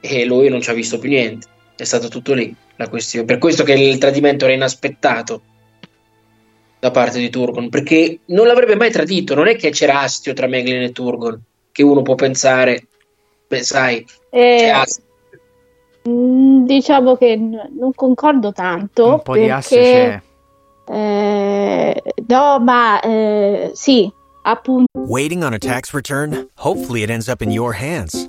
e 0.00 0.26
lui 0.26 0.50
non 0.50 0.60
ci 0.60 0.68
ha 0.68 0.74
visto 0.74 0.98
più 0.98 1.08
niente. 1.08 1.46
È 1.74 1.84
stato 1.84 2.08
tutto 2.08 2.34
lì 2.34 2.54
la 2.82 2.88
questione. 2.88 3.24
Per 3.26 3.38
questo 3.38 3.62
che 3.64 3.72
il 3.74 3.98
tradimento 3.98 4.44
era 4.44 4.54
inaspettato 4.54 5.40
da 6.78 6.90
parte 6.90 7.18
di 7.20 7.30
Turgon, 7.30 7.68
perché 7.68 8.20
non 8.26 8.46
l'avrebbe 8.46 8.74
mai 8.76 8.90
tradito. 8.90 9.34
Non 9.34 9.46
è 9.48 9.56
che 9.56 9.70
c'era 9.70 10.00
astio 10.00 10.32
tra 10.32 10.46
Meglin 10.48 10.82
e 10.82 10.92
Turgon, 10.92 11.40
che 11.70 11.82
uno 11.82 12.02
può 12.02 12.14
pensare, 12.16 12.86
beh, 13.46 13.62
sai, 13.62 14.04
Eh, 14.30 14.56
c'è 14.58 14.68
astio. 14.68 15.02
mm, 16.08 16.64
diciamo 16.66 17.16
che 17.16 17.36
n- 17.36 17.70
non 17.78 17.92
concordo 17.94 18.52
tanto 18.52 19.06
un 19.06 19.22
po' 19.22 19.34
di 19.36 19.48
assio 19.48 19.76
perché 19.76 20.22
c'è. 20.86 20.92
eh, 20.92 22.02
no, 22.26 22.58
ma 22.58 23.00
eh, 23.00 23.70
sì, 23.74 24.10
appunto 24.42 24.86
Waiting 24.94 25.42
on 25.44 25.52
a 25.52 25.58
tax 25.58 25.92
return? 25.94 26.48
Hopefully, 26.56 27.02
it 27.04 27.10
ends 27.10 27.28
up 27.28 27.40
in 27.42 27.50
your 27.52 27.74
hands. 27.74 28.28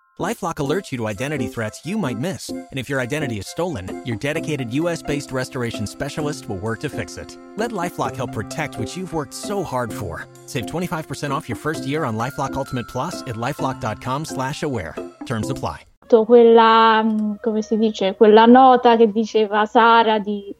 LifeLock 0.19 0.55
alerts 0.55 0.91
you 0.91 0.97
to 0.97 1.07
identity 1.07 1.47
threats 1.47 1.85
you 1.85 1.97
might 1.97 2.19
miss, 2.19 2.49
and 2.49 2.67
if 2.73 2.89
your 2.89 2.99
identity 2.99 3.39
is 3.39 3.47
stolen, 3.47 4.03
your 4.05 4.17
dedicated 4.17 4.73
US-based 4.73 5.31
restoration 5.31 5.87
specialist 5.87 6.49
will 6.49 6.57
work 6.57 6.81
to 6.81 6.89
fix 6.89 7.15
it. 7.15 7.37
Let 7.55 7.71
LifeLock 7.71 8.17
help 8.17 8.33
protect 8.33 8.77
what 8.77 8.95
you've 8.97 9.13
worked 9.13 9.33
so 9.33 9.63
hard 9.63 9.93
for. 9.93 10.27
Save 10.47 10.65
25% 10.65 11.31
off 11.31 11.47
your 11.47 11.55
first 11.55 11.87
year 11.87 12.03
on 12.03 12.17
LifeLock 12.17 12.53
Ultimate 12.55 12.89
Plus 12.89 13.21
at 13.21 13.35
lifeLock.com/slash-aware. 13.35 14.95
Terms 15.25 15.49
apply. 15.49 15.85
quella, 16.25 17.01
mm, 17.03 17.35
come 17.41 17.61
si 17.61 17.77
dice, 17.77 18.15
quella 18.15 18.45
nota 18.45 18.97
che 18.97 19.09
diceva 19.09 19.65
Sara 19.65 20.19
di 20.19 20.53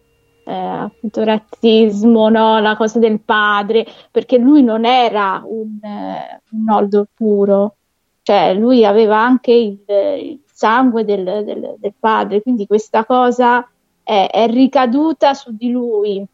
eh, 0.45 0.53
appunto 0.53 1.23
razzismo, 1.23 2.29
no? 2.29 2.59
La 2.59 2.77
cosa 2.77 2.99
del 2.99 3.19
padre, 3.19 3.85
perché 4.11 4.37
lui 4.37 4.63
non 4.63 4.85
era 4.85 5.41
un, 5.45 5.77
eh, 5.81 6.41
un 6.51 7.05
puro, 7.13 7.75
cioè 8.31 8.53
lui 8.53 8.85
aveva 8.85 9.17
anche 9.19 9.51
il, 9.51 9.83
il 9.87 10.41
sangue 10.45 11.03
del, 11.03 11.23
del- 11.43 11.75
del 11.77 11.93
padre, 11.99 12.41
quindi 12.41 12.65
questa 12.65 13.05
cosa 13.05 13.67
è, 14.03 14.29
è 14.31 14.47
ricaduta 14.47 15.33
su 15.33 15.51
di 15.55 15.69
lui 15.69 16.25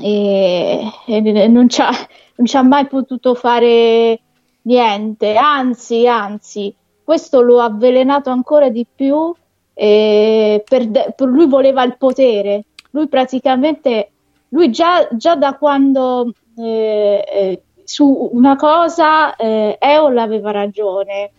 e, 0.00 0.80
e 1.06 1.48
non 1.48 1.68
ci 1.68 1.80
ha, 1.82 2.62
mai 2.62 2.86
potuto 2.86 3.34
fare 3.34 4.20
niente, 4.62 5.34
anzi, 5.36 6.06
anzi, 6.06 6.74
questo 7.02 7.40
lo 7.40 7.60
ha 7.60 7.64
avvelenato 7.64 8.30
ancora 8.30 8.68
di 8.70 8.86
più. 8.92 9.34
eh, 9.74 10.64
per 10.68 10.88
per 11.14 11.28
lui 11.28 11.46
voleva 11.46 11.84
il 11.84 11.96
potere, 11.96 12.66
lui 12.90 13.08
praticamente, 13.08 14.12
lui 14.48 14.70
già, 14.70 15.06
già 15.12 15.36
da 15.36 15.56
quando 15.56 16.32
eh, 16.56 17.24
eh, 17.28 17.62
su 17.88 18.28
una 18.32 18.54
cosa 18.54 19.34
eh, 19.34 19.78
Eol 19.80 20.18
aveva 20.18 20.50
ragione, 20.50 21.30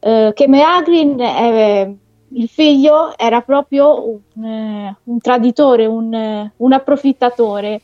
eh, 0.00 0.32
che 0.34 0.48
Meagrin, 0.48 1.20
eh, 1.20 1.96
il 2.30 2.48
figlio, 2.48 3.16
era 3.16 3.42
proprio 3.42 4.20
un, 4.34 4.44
eh, 4.44 4.96
un 5.04 5.18
traditore, 5.20 5.86
un, 5.86 6.50
un 6.56 6.72
approfittatore. 6.72 7.80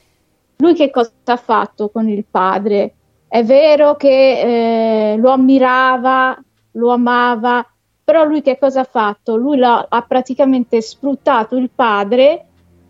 Lui 0.57 0.75
che 0.75 0.91
cosa 0.91 1.13
ha 1.25 1.37
fatto 1.37 1.89
con 1.91 2.09
il 2.09 2.25
padre? 2.29 2.95
È 3.29 3.45
vero 3.45 3.95
che 3.95 5.13
eh, 5.13 5.17
lo 5.17 5.31
ammirava, 5.31 6.37
lo 6.73 6.91
amava, 6.91 7.65
però 8.03 8.25
lui 8.25 8.43
che 8.43 8.59
cosa 8.59 8.81
ha 8.81 8.89
fatto? 8.91 9.37
Lui 9.37 9.63
ha 9.63 10.05
praticamente 10.07 10.81
sfruttato 10.81 11.55
il 11.55 11.71
padre 11.73 12.47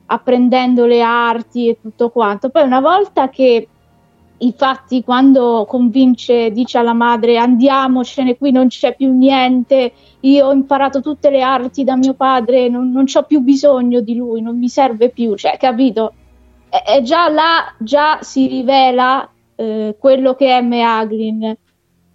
apprendendo 0.07 0.87
le 0.87 1.03
arti 1.03 1.69
e 1.69 1.79
tutto 1.79 2.09
quanto. 2.09 2.49
Poi 2.49 2.63
una 2.63 2.81
volta 2.81 3.29
che 3.29 3.69
infatti 4.41 5.03
quando 5.03 5.65
convince, 5.69 6.51
dice 6.51 6.79
alla 6.79 6.93
madre 6.93 7.37
andiamocene, 7.37 8.37
qui 8.37 8.51
non 8.53 8.69
c'è 8.69 8.95
più 8.95 9.13
niente, 9.13 9.93
io 10.21 10.47
ho 10.47 10.53
imparato 10.53 11.01
tutte 11.01 11.31
le 11.31 11.43
arti 11.43 11.85
da 11.85 11.97
mio 11.97 12.15
padre, 12.15 12.69
non, 12.69 12.91
non 12.91 13.05
ho 13.13 13.23
più 13.25 13.41
bisogno 13.41 14.01
di 14.01 14.15
lui, 14.15 14.41
non 14.41 14.59
mi 14.59 14.69
serve 14.69 15.11
più, 15.11 15.35
cioè 15.35 15.57
capito? 15.59 16.13
E, 16.69 16.97
e 16.97 17.03
già 17.03 17.29
là 17.29 17.75
già 17.79 18.19
si 18.23 18.47
rivela 18.47 19.29
eh, 19.57 19.97
quello 19.99 20.35
che 20.35 20.57
è 20.57 20.61
Meaglin, 20.61 21.57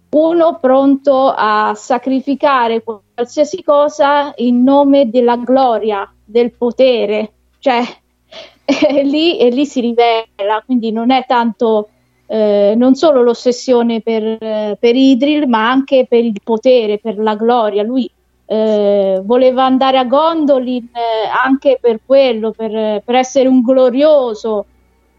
uno 0.08 0.58
pronto 0.60 1.32
a 1.34 1.74
sacrificare 1.74 2.82
qualsiasi 2.82 3.62
cosa 3.62 4.32
in 4.36 4.62
nome 4.62 5.10
della 5.10 5.36
gloria, 5.36 6.10
del 6.24 6.52
potere, 6.52 7.32
cioè 7.58 7.82
e 8.64 9.02
lì, 9.04 9.38
e 9.38 9.50
lì 9.50 9.64
si 9.66 9.80
rivela, 9.80 10.62
quindi 10.64 10.90
non 10.90 11.10
è 11.10 11.24
tanto 11.26 11.90
eh, 12.26 12.74
non 12.76 12.94
solo 12.94 13.22
l'ossessione 13.22 14.00
per, 14.00 14.76
per 14.78 14.96
Idril, 14.96 15.48
ma 15.48 15.70
anche 15.70 16.06
per 16.08 16.24
il 16.24 16.40
potere, 16.42 16.98
per 16.98 17.18
la 17.18 17.34
gloria. 17.34 17.82
Lui 17.82 18.10
eh, 18.46 19.20
voleva 19.24 19.64
andare 19.64 19.98
a 19.98 20.04
Gondolin 20.04 20.88
eh, 20.92 21.28
anche 21.44 21.78
per 21.80 22.00
quello, 22.04 22.50
per, 22.50 23.02
per 23.04 23.14
essere 23.14 23.48
un 23.48 23.62
glorioso. 23.62 24.66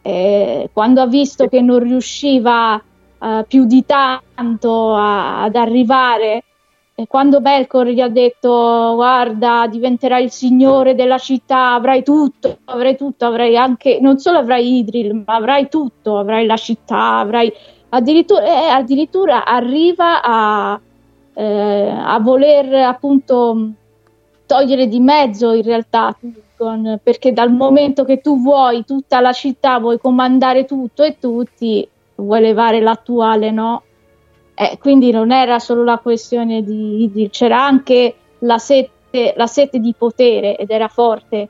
Eh, 0.01 0.69
quando 0.71 1.01
ha 1.01 1.07
visto 1.07 1.47
che 1.47 1.61
non 1.61 1.79
riusciva 1.79 2.81
più 3.47 3.65
di 3.65 3.83
tanto 3.83 4.93
a- 4.93 5.41
ad 5.41 5.55
arrivare 5.55 6.43
E 6.99 7.05
quando 7.05 7.41
Melkor 7.41 7.89
gli 7.89 7.99
ha 7.99 8.09
detto 8.09 8.93
guarda 8.95 9.67
diventerai 9.67 10.23
il 10.23 10.31
signore 10.31 10.95
della 10.95 11.19
città, 11.19 11.73
avrai 11.75 12.01
tutto, 12.01 12.57
avrai 12.65 12.97
tutto, 12.97 13.27
avrai 13.27 13.55
anche, 13.55 13.99
non 14.01 14.17
solo 14.17 14.39
avrai 14.39 14.79
Idril, 14.79 15.13
ma 15.13 15.35
avrai 15.35 15.69
tutto, 15.69 16.17
avrai 16.17 16.47
la 16.47 16.57
città, 16.57 17.19
avrai 17.19 17.53
addirittura, 17.89 18.43
eh, 18.43 18.69
addirittura 18.69 19.45
arriva 19.45 20.23
a, 20.23 20.81
eh, 21.35 21.87
a 22.03 22.19
voler 22.19 22.73
appunto 22.73 23.73
togliere 24.47 24.87
di 24.87 24.99
mezzo 24.99 25.53
in 25.53 25.61
realtà 25.61 26.17
Turgon, 26.19 26.99
perché 27.03 27.31
dal 27.31 27.51
momento 27.51 28.05
che 28.05 28.21
tu 28.21 28.41
vuoi 28.41 28.83
tutta 28.85 29.19
la 29.19 29.33
città, 29.33 29.77
vuoi 29.77 29.99
comandare 29.99 30.65
tutto 30.65 31.03
e 31.03 31.19
tutti, 31.19 31.87
vuoi 32.15 32.41
levare 32.41 32.81
l'attuale 32.81 33.51
no? 33.51 33.83
Eh, 34.59 34.79
quindi 34.79 35.11
non 35.11 35.31
era 35.31 35.59
solo 35.59 35.83
la 35.83 35.99
questione 35.99 36.63
di, 36.63 37.07
di 37.13 37.29
c'era 37.29 37.63
anche 37.63 38.15
la 38.39 38.57
sete, 38.57 39.35
la 39.35 39.45
sete, 39.45 39.77
di 39.77 39.93
potere 39.95 40.57
ed 40.57 40.71
era 40.71 40.87
forte 40.87 41.49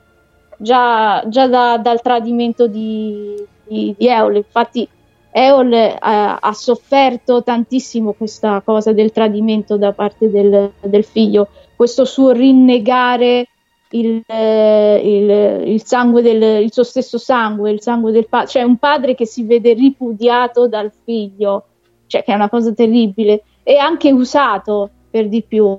già, 0.58 1.26
già 1.26 1.46
da, 1.46 1.78
dal 1.78 2.02
tradimento 2.02 2.66
di, 2.66 3.34
di, 3.66 3.94
di 3.96 4.06
Eol. 4.06 4.36
Infatti, 4.36 4.86
Eol 5.30 5.72
eh, 5.72 5.96
ha 5.98 6.52
sofferto 6.52 7.42
tantissimo 7.42 8.12
questa 8.12 8.60
cosa 8.62 8.92
del 8.92 9.10
tradimento 9.10 9.78
da 9.78 9.92
parte 9.92 10.30
del, 10.30 10.72
del 10.78 11.04
figlio, 11.04 11.48
questo 11.76 12.04
suo 12.04 12.32
rinnegare 12.32 13.48
il, 13.92 14.22
eh, 14.26 15.00
il, 15.02 15.68
il, 15.72 15.82
sangue 15.82 16.20
del 16.20 16.62
il 16.62 16.70
suo 16.70 16.82
stesso 16.82 17.16
sangue, 17.16 17.70
il 17.70 17.80
sangue 17.80 18.12
del 18.12 18.28
padre, 18.28 18.48
cioè 18.48 18.62
un 18.64 18.76
padre 18.76 19.14
che 19.14 19.24
si 19.24 19.44
vede 19.44 19.72
ripudiato 19.72 20.68
dal 20.68 20.92
figlio 21.04 21.64
cioè 22.08 22.24
che 22.24 22.32
è 22.32 22.34
una 22.34 22.48
cosa 22.48 22.72
terribile, 22.72 23.44
e 23.62 23.76
anche 23.76 24.10
usato 24.10 24.90
per 25.10 25.28
di 25.28 25.42
più. 25.42 25.78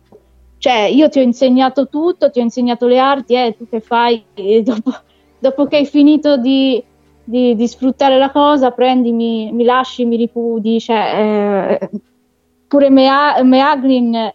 Cioè, 0.60 0.82
io 0.82 1.10
ti 1.10 1.20
ho 1.20 1.22
insegnato 1.22 1.88
tutto, 1.88 2.30
ti 2.30 2.40
ho 2.40 2.44
insegnato 2.44 2.86
le 2.86 3.00
arti, 3.00 3.34
eh, 3.34 3.56
tu 3.58 3.68
che 3.68 3.80
fai? 3.80 4.24
Dopo, 4.62 4.94
dopo 5.40 5.68
che 5.68 5.78
hai 5.78 5.86
finito 5.86 6.38
di, 6.38 6.84
di, 7.24 7.56
di, 7.56 7.68
sfruttare 7.68 8.18
la 8.18 8.30
cosa, 8.30 8.72
prendi, 8.72 9.12
mi, 9.12 9.64
lasci, 9.64 10.06
mi 10.06 10.18
ripudi. 10.18 10.80
Cioè, 10.80 11.80
eh, 11.82 11.90
pure 12.68 12.90
Mea, 12.90 13.42
Meaglin 13.44 14.34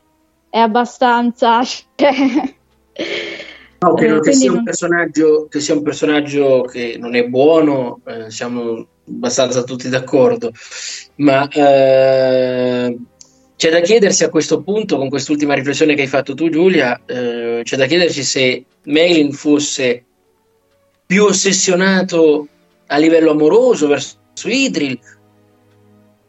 è 0.51 0.59
abbastanza. 0.59 1.61
Cioè, 1.95 3.91
no, 3.91 3.95
credo 3.95 4.17
eh, 4.17 4.21
che, 4.21 4.33
sia 4.33 4.51
non... 4.51 4.65
che, 4.65 5.61
sia 5.61 5.75
un 5.75 5.83
personaggio 5.83 6.63
che 6.63 6.97
non 6.99 7.15
è 7.15 7.29
buono, 7.29 8.01
eh, 8.07 8.31
siamo 8.31 8.87
abbastanza 9.09 9.63
tutti 9.63 9.89
d'accordo, 9.89 10.53
ma 11.17 11.49
eh, 11.49 12.99
c'è 13.57 13.71
da 13.71 13.81
chiedersi 13.81 14.25
a 14.25 14.31
questo 14.31 14.63
punto, 14.63 14.97
con 14.97 15.09
quest'ultima 15.09 15.55
riflessione 15.55 15.95
che 15.95 16.03
hai 16.03 16.09
fatto 16.09 16.35
tu 16.35 16.49
Giulia, 16.49 17.01
eh, 17.07 17.61
c'è 17.63 17.77
da 17.77 17.87
chiedersi 17.87 18.23
se 18.23 18.65
Meglin 18.85 19.33
fosse 19.33 20.05
più 21.07 21.25
ossessionato 21.25 22.49
a 22.87 22.97
livello 22.97 23.31
amoroso 23.31 23.87
verso 23.87 24.17
Idril 24.45 24.99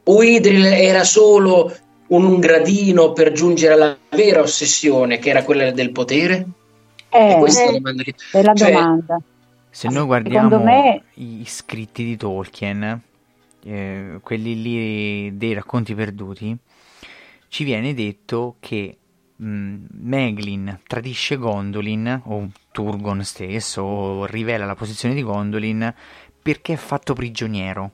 o 0.04 0.24
Idril 0.24 0.66
era 0.66 1.04
solo 1.04 1.76
un 2.08 2.40
gradino 2.40 3.14
per 3.14 3.32
giungere 3.32 3.74
alla 3.74 3.98
vera 4.12 4.42
ossessione 4.42 5.18
che 5.18 5.30
era 5.30 5.44
quella 5.44 5.72
del 5.72 5.92
potere? 5.92 6.46
Eh, 7.10 7.38
questa 7.40 7.64
è 7.64 7.66
la 7.66 7.72
domanda. 7.72 8.04
Che... 8.04 8.16
È 8.32 8.42
la 8.44 8.54
cioè, 8.54 8.72
domanda. 8.72 9.22
Se 9.76 9.90
noi 9.90 10.06
guardiamo 10.06 10.64
me... 10.64 11.04
i 11.16 11.44
scritti 11.46 12.06
di 12.06 12.16
Tolkien, 12.16 13.02
eh, 13.62 14.20
quelli 14.24 14.62
lì 14.62 15.38
dei 15.38 15.54
racconti 15.54 15.94
perduti, 15.94 16.58
ci 17.50 17.66
viene 17.66 17.94
detto 17.94 18.56
che 18.62 18.98
mh, 19.36 19.76
Meglin 20.00 20.80
tradisce 20.88 21.36
Gondolin, 21.36 22.22
o 22.24 22.50
Turgon 22.72 23.22
stesso, 23.26 23.82
o 23.82 24.26
rivela 24.26 24.64
la 24.64 24.76
posizione 24.76 25.14
di 25.14 25.24
Gondolin 25.24 25.94
perché 26.42 26.72
è 26.72 26.78
fatto 26.78 27.14
prigioniero. 27.14 27.92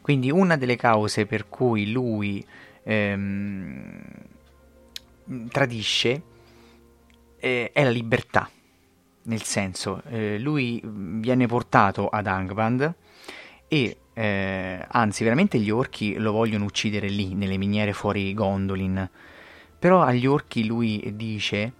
Quindi 0.00 0.30
una 0.30 0.56
delle 0.56 0.76
cause 0.76 1.26
per 1.26 1.50
cui 1.50 1.92
lui 1.92 2.42
ehm, 2.84 4.02
tradisce 5.50 6.22
eh, 7.38 7.70
è 7.70 7.84
la 7.84 7.90
libertà 7.90 8.48
nel 9.22 9.42
senso, 9.42 10.02
eh, 10.08 10.38
lui 10.38 10.80
viene 10.84 11.46
portato 11.46 12.08
ad 12.08 12.26
Angband 12.26 12.94
e 13.68 13.96
eh, 14.12 14.84
anzi, 14.86 15.22
veramente 15.24 15.58
gli 15.58 15.70
orchi 15.70 16.14
lo 16.16 16.32
vogliono 16.32 16.64
uccidere 16.64 17.08
lì, 17.08 17.34
nelle 17.34 17.56
miniere 17.56 17.92
fuori 17.92 18.34
Gondolin. 18.34 19.08
Però 19.78 20.02
agli 20.02 20.26
orchi 20.26 20.66
lui 20.66 21.12
dice: 21.16 21.72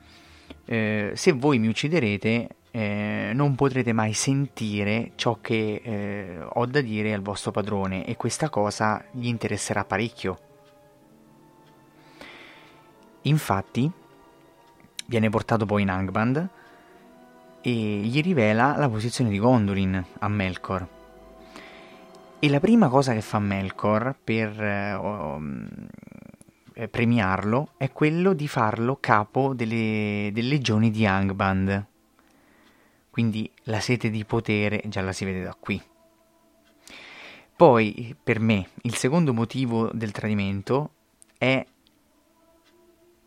eh, 0.65 1.13
Se 1.15 1.33
voi 1.33 1.59
mi 1.59 1.69
ucciderete, 1.69 2.49
eh, 2.71 3.33
non 3.35 3.55
potrete 3.57 3.93
mai 3.93 4.15
sentire 4.15 5.13
ciò 5.17 5.39
che 5.41 5.83
eh, 5.85 6.39
ho 6.41 6.65
da 6.67 6.81
dire 6.81 7.13
al 7.13 7.21
vostro 7.21 7.51
padrone, 7.51 8.07
e 8.07 8.17
questa 8.17 8.49
cosa 8.49 9.05
gli 9.11 9.27
interesserà 9.27 9.85
parecchio. 9.85 10.39
Infatti, 13.23 13.91
viene 15.07 15.29
portato 15.29 15.67
poi 15.67 15.83
in 15.83 15.91
Angband 15.91 16.49
e 17.61 17.71
gli 17.71 18.21
rivela 18.21 18.77
la 18.77 18.89
posizione 18.89 19.31
di 19.31 19.39
Gondolin 19.39 20.05
a 20.19 20.29
Melkor. 20.29 20.89
E 22.39 22.49
la 22.49 22.61
prima 22.61 22.89
cosa 22.89 23.13
che 23.13 23.21
fa 23.21 23.39
Melkor 23.39 24.17
per 24.23 24.63
eh, 24.63 24.95
um, 24.95 25.69
premiarlo 26.91 27.73
è 27.77 27.93
quello 27.93 28.33
di 28.33 28.49
farlo 28.49 28.97
capo 28.99 29.53
delle, 29.55 30.31
delle 30.33 30.49
legioni 30.49 30.91
di 30.91 31.05
Angband. 31.05 31.87
Quindi 33.11 33.51
la 33.65 33.81
sete 33.81 34.09
di 34.09 34.25
potere 34.25 34.83
già 34.87 35.03
la 35.03 35.13
si 35.13 35.25
vede 35.25 35.43
da 35.43 35.55
qui. 35.59 35.83
Poi, 37.55 38.17
per 38.23 38.41
me, 38.41 38.69
il 38.83 38.95
secondo 38.95 39.35
motivo 39.35 39.91
del 39.93 40.13
tradimento 40.13 40.93
è 41.37 41.63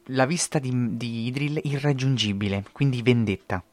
la 0.08 0.26
vista 0.26 0.58
di, 0.58 0.98
di 0.98 1.28
Idril 1.28 1.60
irraggiungibile, 1.64 2.64
quindi 2.72 3.04
vendetta. 3.04 3.64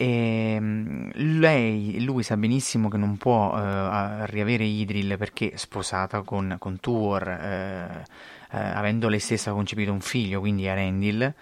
E 0.00 0.52
ehm, 0.54 1.10
lei, 1.40 2.04
lui 2.04 2.22
sa 2.22 2.36
benissimo 2.36 2.88
che 2.88 2.96
non 2.96 3.16
può 3.16 3.52
uh, 3.52 4.26
riavere 4.26 4.62
Idril 4.62 5.16
perché 5.18 5.56
sposata 5.56 6.22
con, 6.22 6.54
con 6.60 6.78
Tuor, 6.78 7.26
uh, 7.26 7.98
uh, 7.98 8.04
avendo 8.50 9.08
lei 9.08 9.18
stessa 9.18 9.50
concepito 9.50 9.90
un 9.90 10.00
figlio, 10.00 10.38
quindi 10.38 10.68
Arendil, 10.68 11.34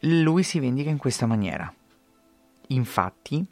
lui 0.00 0.42
si 0.42 0.60
vendica 0.60 0.90
in 0.90 0.98
questa 0.98 1.24
maniera. 1.24 1.72
Infatti, 2.66 3.42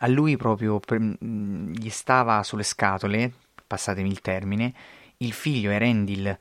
a 0.00 0.06
lui 0.08 0.36
proprio 0.36 0.78
per, 0.78 1.00
gli 1.00 1.88
stava 1.88 2.42
sulle 2.42 2.64
scatole, 2.64 3.32
passatemi 3.66 4.10
il 4.10 4.20
termine, 4.20 4.74
il 5.16 5.32
figlio 5.32 5.70
Erendil 5.70 6.38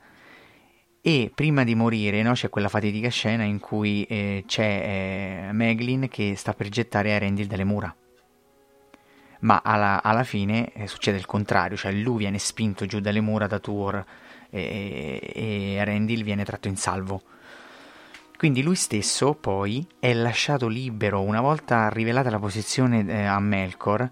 e 1.02 1.32
prima 1.34 1.64
di 1.64 1.74
morire 1.74 2.22
no, 2.22 2.34
c'è 2.34 2.50
quella 2.50 2.70
fatidica 2.70 3.10
scena 3.10 3.44
in 3.44 3.60
cui 3.60 4.04
eh, 4.04 4.44
c'è 4.46 5.48
eh, 5.48 5.52
Meglin 5.52 6.08
che 6.08 6.36
sta 6.36 6.54
per 6.54 6.70
gettare 6.70 7.10
Erendil 7.10 7.48
dalle 7.48 7.64
mura. 7.64 7.94
Ma 9.40 9.62
alla, 9.64 10.04
alla 10.04 10.24
fine 10.24 10.72
eh, 10.72 10.88
succede 10.88 11.18
il 11.18 11.26
contrario, 11.26 11.76
cioè 11.76 11.92
lui 11.92 12.20
viene 12.20 12.38
spinto 12.38 12.86
giù 12.86 13.00
dalle 13.00 13.22
mura 13.22 13.48
da 13.48 13.58
Tuor 13.58 14.06
e, 14.52 15.20
e 15.34 15.74
Erendil 15.74 16.24
viene 16.24 16.46
tratto 16.46 16.68
in 16.68 16.78
salvo. 16.78 17.24
Quindi 18.38 18.62
lui 18.62 18.76
stesso 18.76 19.34
poi 19.34 19.86
è 20.00 20.14
lasciato 20.14 20.68
libero, 20.68 21.22
una 21.22 21.42
volta 21.42 21.90
rivelata 21.90 22.30
la 22.30 22.40
posizione 22.40 23.06
eh, 23.08 23.24
a 23.24 23.40
Melkor, 23.40 24.08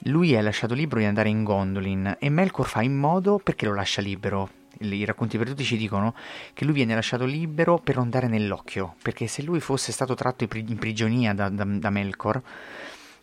lui 0.00 0.34
è 0.34 0.40
lasciato 0.40 0.74
libero 0.74 1.00
di 1.00 1.06
andare 1.06 1.30
in 1.30 1.42
Gondolin 1.42 2.16
e 2.20 2.28
Melkor 2.28 2.66
fa 2.68 2.82
in 2.82 2.96
modo 2.96 3.40
perché 3.42 3.66
lo 3.66 3.74
lascia 3.74 4.00
libero 4.00 4.55
i 4.80 5.04
racconti 5.04 5.38
perduti 5.38 5.64
ci 5.64 5.76
dicono 5.76 6.14
che 6.52 6.64
lui 6.64 6.74
viene 6.74 6.94
lasciato 6.94 7.24
libero 7.24 7.78
per 7.78 7.96
non 7.96 8.10
dare 8.10 8.28
nell'occhio, 8.28 8.96
perché 9.02 9.26
se 9.26 9.42
lui 9.42 9.60
fosse 9.60 9.92
stato 9.92 10.14
tratto 10.14 10.46
in 10.54 10.78
prigionia 10.78 11.34
da, 11.34 11.48
da, 11.48 11.64
da 11.64 11.90
Melkor, 11.90 12.42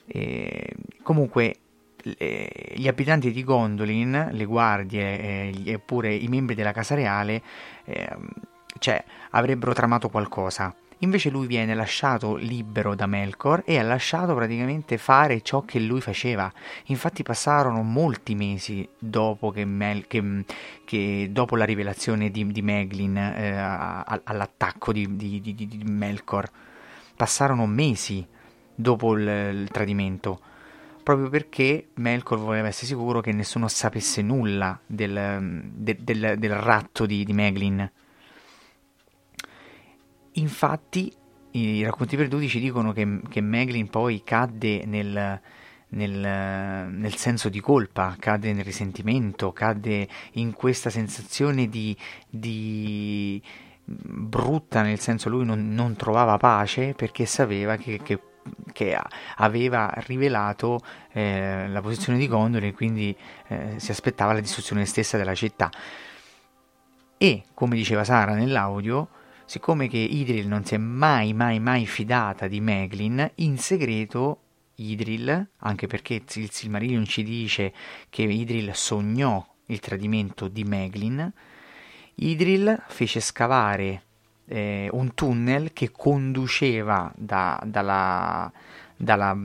eh, 0.06 0.75
comunque 1.01 1.56
eh, 2.17 2.73
gli 2.75 2.88
abitanti 2.88 3.32
di 3.32 3.43
Gondolin, 3.43 4.30
le 4.32 4.45
guardie 4.45 5.19
eh, 5.19 5.61
eppure 5.65 6.14
i 6.14 6.27
membri 6.27 6.56
della 6.56 6.73
casa 6.73 6.95
reale, 6.95 7.41
eh, 7.85 8.17
cioè, 8.80 9.03
avrebbero 9.32 9.73
tramato 9.73 10.09
qualcosa. 10.09 10.75
Invece 11.03 11.30
lui 11.30 11.48
viene 11.48 11.75
lasciato 11.75 12.35
libero 12.35 12.95
da 12.95 13.07
Melkor 13.07 13.64
e 13.65 13.77
ha 13.77 13.83
lasciato 13.83 14.33
praticamente 14.35 14.98
fare 14.98 15.41
ciò 15.41 15.64
che 15.64 15.80
lui 15.80 15.99
faceva. 15.99 16.49
Infatti 16.85 17.23
passarono 17.23 17.82
molti 17.83 18.35
mesi 18.35 18.88
dopo, 18.98 19.51
che 19.51 19.65
Mel, 19.65 20.07
che, 20.07 20.45
che 20.85 21.27
dopo 21.30 21.57
la 21.57 21.65
rivelazione 21.65 22.32
di, 22.32 22.49
di 22.49 22.61
Meglin 22.61 23.17
eh, 23.17 23.51
all'attacco 24.23 24.93
di, 24.93 25.17
di, 25.17 25.41
di, 25.41 25.82
Melkor. 25.83 26.49
Passarono 27.17 27.65
mesi 27.65 28.25
dopo 28.73 29.17
il, 29.17 29.27
il 29.27 29.69
tradimento. 29.72 30.40
proprio 31.03 31.30
perché 31.30 31.90
Melkor 31.95 32.40
voleva 32.40 32.67
essere 32.69 32.88
sicuro 32.88 33.19
che 33.19 33.33
nessuno 33.33 33.67
sapesse 33.67 34.22
nulla 34.22 34.80
del, 34.85 35.69
de- 35.73 35.98
del- 35.99 36.35
del 36.40 36.56
ratto 36.56 37.06
di, 37.06 37.25
di 37.25 37.33
Meglin. 37.33 37.91
Infatti, 40.33 41.11
i 41.51 41.83
racconti 41.83 42.15
perduti 42.15 42.47
ci 42.47 42.59
dicono 42.59 42.91
che, 42.91 43.21
che 43.29 43.41
Meglin 43.41 43.89
poi 43.89 44.23
cadde 44.23 44.85
nel, 44.85 45.39
nel, 45.89 46.89
nel 46.91 47.15
senso 47.15 47.49
di 47.49 47.59
colpa, 47.59 48.15
cade 48.19 48.53
nel 48.53 48.63
risentimento, 48.63 49.51
cade 49.51 50.07
in 50.33 50.53
questa 50.53 50.89
sensazione 50.89 51.67
di, 51.69 51.95
di 52.27 53.41
brutta, 53.83 54.81
nel 54.81 54.99
senso 54.99 55.29
lui 55.29 55.45
non, 55.45 55.73
non 55.73 55.95
trovava 55.95 56.37
pace 56.37 56.93
perché 56.93 57.25
sapeva 57.25 57.75
che, 57.75 57.99
che, 58.01 58.19
che 58.71 58.97
aveva 59.35 59.91
rivelato 60.07 60.79
eh, 61.11 61.67
la 61.67 61.81
posizione 61.81 62.17
di 62.17 62.27
Gondor 62.27 62.63
e 62.63 62.73
quindi 62.73 63.15
eh, 63.47 63.73
si 63.77 63.91
aspettava 63.91 64.33
la 64.33 64.39
distruzione 64.39 64.85
stessa 64.85 65.17
della 65.17 65.35
città. 65.35 65.69
E, 67.17 67.43
come 67.53 67.75
diceva 67.75 68.03
Sara 68.03 68.33
nell'audio, 68.33 69.07
siccome 69.53 69.88
che 69.88 69.98
Idril 69.98 70.48
non 70.48 70.65
si 70.65 70.73
è 70.73 70.80
mai 70.80 71.32
mai 71.32 71.59
mai 71.59 71.85
fidata 71.85 72.48
di 72.48 72.59
Meglin, 72.59 73.30
in 73.35 73.59
segreto 73.59 74.40
Idril, 74.77 75.48
anche 75.57 75.85
perché 75.85 76.23
il 76.27 76.49
Silmarillion 76.49 77.06
ci 77.06 77.22
dice 77.22 77.72
che 78.09 78.23
Idril 78.23 78.73
sognò 78.73 79.45
il 79.67 79.80
tradimento 79.80 80.48
di 80.48 80.64
Meglin, 80.64 81.32
Idril 82.15 82.82
fece 82.88 83.19
scavare 83.19 84.01
eh, 84.48 84.90
un 84.91 85.14
tunnel 85.14 85.72
che 85.72 85.91
conduceva 85.91 87.14
da, 87.15 87.61
dalla, 87.64 88.51
dalla, 88.98 89.38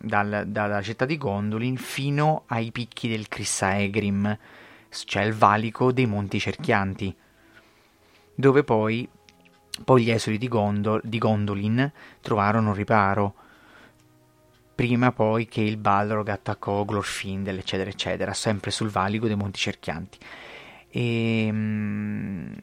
dal, 0.00 0.44
dalla, 0.48 0.82
città 0.82 1.06
di 1.06 1.16
Gondolin 1.16 1.78
fino 1.78 2.42
ai 2.48 2.70
picchi 2.72 3.08
del 3.08 3.26
Crissaegrim, 3.26 4.36
cioè 4.90 5.22
il 5.22 5.32
valico 5.32 5.92
dei 5.92 6.04
Monti 6.04 6.38
Cerchianti, 6.38 7.16
dove 8.38 8.62
poi, 8.62 9.08
poi 9.82 10.04
gli 10.04 10.10
esuli 10.12 10.38
di, 10.38 10.46
Gondol, 10.46 11.00
di 11.02 11.18
Gondolin 11.18 11.90
trovarono 12.20 12.72
riparo 12.72 13.34
prima 14.76 15.10
poi 15.10 15.48
che 15.48 15.60
il 15.60 15.76
Balrog 15.76 16.28
attaccò 16.28 16.84
Glorfindel, 16.84 17.58
eccetera, 17.58 17.90
eccetera, 17.90 18.32
sempre 18.32 18.70
sul 18.70 18.90
valico 18.90 19.26
dei 19.26 19.34
Monti 19.34 19.58
Cerchianti. 19.58 20.18
E, 20.88 21.46
ehm, 21.46 22.54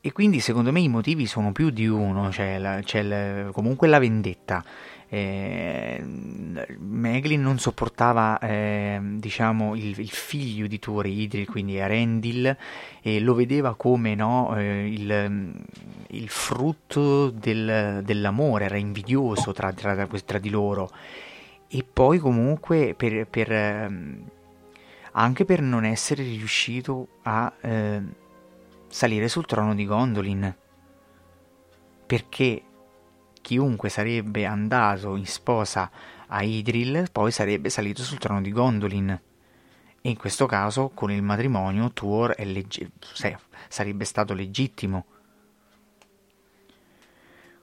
e 0.00 0.12
quindi 0.12 0.40
secondo 0.40 0.72
me 0.72 0.80
i 0.80 0.88
motivi 0.88 1.26
sono 1.26 1.52
più 1.52 1.68
di 1.68 1.86
uno, 1.86 2.30
c'è, 2.30 2.80
c'è 2.82 3.02
la, 3.02 3.50
comunque 3.52 3.88
la 3.88 3.98
vendetta. 3.98 4.64
Eh, 5.08 6.02
Meglin 6.02 7.40
non 7.40 7.58
sopportava 7.60 8.38
eh, 8.40 8.98
diciamo 9.00 9.76
il, 9.76 9.98
il, 9.98 10.10
figlio 10.10 10.66
di 10.66 10.80
Tuore 10.80 11.08
Idril, 11.08 11.46
quindi 11.46 11.80
Arendil, 11.80 12.56
e 13.00 13.20
lo 13.20 13.34
vedeva 13.34 13.76
come 13.76 14.16
no, 14.16 14.56
eh, 14.56 14.88
il, 14.88 15.64
il, 16.08 16.28
frutto 16.28 17.30
del, 17.30 18.02
dell'amore, 18.04 18.64
era 18.64 18.76
invidioso 18.76 19.52
tra, 19.52 19.72
tra, 19.72 20.06
tra, 20.06 20.38
di 20.38 20.50
loro. 20.50 20.90
E 21.68 21.84
poi 21.84 22.18
comunque 22.18 22.94
per, 22.96 23.26
per 23.28 23.52
ehm, 23.52 24.24
anche 25.12 25.44
per 25.44 25.60
non 25.60 25.84
essere 25.84 26.22
riuscito 26.22 27.08
a 27.22 27.52
eh, 27.60 28.02
salire 28.88 29.28
sul 29.28 29.46
trono 29.46 29.74
di 29.74 29.86
Gondolin. 29.86 30.54
Perché 32.06 32.62
chiunque 33.46 33.90
sarebbe 33.90 34.44
andato 34.44 35.14
in 35.14 35.24
sposa 35.24 35.88
a 36.26 36.42
Idril 36.42 37.06
poi 37.12 37.30
sarebbe 37.30 37.70
salito 37.70 38.02
sul 38.02 38.18
trono 38.18 38.42
di 38.42 38.50
Gondolin. 38.50 39.20
E 40.02 40.08
in 40.08 40.16
questo 40.16 40.46
caso, 40.46 40.90
con 40.92 41.12
il 41.12 41.22
matrimonio, 41.22 41.92
Tuor 41.92 42.34
legge- 42.38 42.90
sarebbe 43.68 44.04
stato 44.04 44.34
legittimo. 44.34 45.04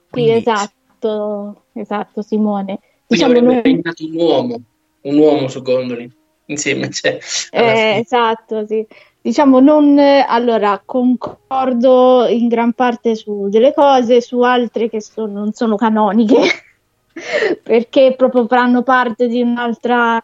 Quindi... 0.08 0.30
Sì, 0.30 0.36
esatto, 0.38 1.64
esatto, 1.74 2.22
Simone. 2.22 2.80
Diciamo 3.06 3.32
Quindi 3.32 3.50
avrebbe 3.50 3.68
noi... 3.68 3.82
regnato 3.82 4.04
un 4.06 4.14
uomo, 4.14 4.62
un 5.02 5.18
uomo 5.18 5.48
su 5.48 5.60
Gondolin 5.60 6.10
insieme. 6.46 6.88
Cioè, 6.88 7.18
eh, 7.50 7.98
esatto, 7.98 8.64
sì. 8.64 8.86
Diciamo, 9.24 9.58
non, 9.58 9.98
allora, 9.98 10.82
concordo 10.84 12.26
in 12.26 12.46
gran 12.46 12.74
parte 12.74 13.14
su 13.14 13.48
delle 13.48 13.72
cose, 13.72 14.20
su 14.20 14.40
altre 14.40 14.90
che 14.90 15.00
sono, 15.00 15.32
non 15.32 15.52
sono 15.54 15.76
canoniche, 15.76 16.42
perché 17.64 18.12
proprio 18.18 18.46
fanno 18.46 18.82
parte 18.82 19.26
di 19.26 19.40
un'altra, 19.40 20.22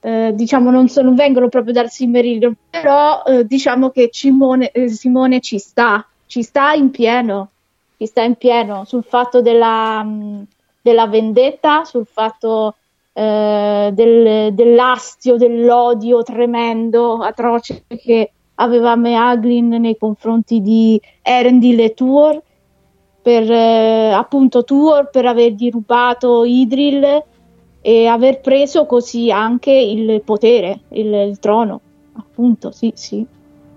eh, 0.00 0.32
diciamo, 0.34 0.70
non, 0.70 0.86
non, 0.90 1.14
vengono 1.14 1.50
proprio 1.50 1.74
dal 1.74 1.90
Simmerillion, 1.90 2.56
però 2.70 3.22
eh, 3.24 3.44
diciamo 3.44 3.90
che 3.90 4.08
Cimone, 4.08 4.70
eh, 4.70 4.88
Simone 4.88 5.40
ci 5.40 5.58
sta, 5.58 6.06
ci 6.24 6.42
sta 6.42 6.72
in 6.72 6.90
pieno, 6.90 7.50
ci 7.98 8.06
sta 8.06 8.22
in 8.22 8.36
pieno 8.36 8.86
sul 8.86 9.04
fatto 9.04 9.42
della, 9.42 10.02
mh, 10.02 10.46
della 10.80 11.06
vendetta, 11.06 11.84
sul 11.84 12.06
fatto 12.10 12.76
eh, 13.12 13.90
del, 13.92 14.54
dell'astio, 14.54 15.36
dell'odio 15.36 16.22
tremendo, 16.22 17.18
atroce 17.18 17.84
che 17.88 18.30
aveva 18.60 18.96
Meaglin 18.96 19.68
nei 19.68 19.96
confronti 19.96 20.60
di 20.60 21.00
Erendil 21.22 21.80
e 21.80 21.94
Tuor, 21.94 22.42
per 23.20 23.50
eh, 23.50 24.12
appunto 24.12 24.64
Tuor 24.64 25.10
per 25.10 25.26
avergli 25.26 25.70
rubato 25.70 26.44
Idril 26.44 27.24
e 27.80 28.06
aver 28.06 28.40
preso 28.40 28.86
così 28.86 29.30
anche 29.30 29.72
il 29.72 30.22
potere, 30.22 30.80
il, 30.90 31.12
il 31.12 31.38
trono, 31.38 31.80
appunto, 32.16 32.70
sì, 32.70 32.92
sì. 32.94 33.24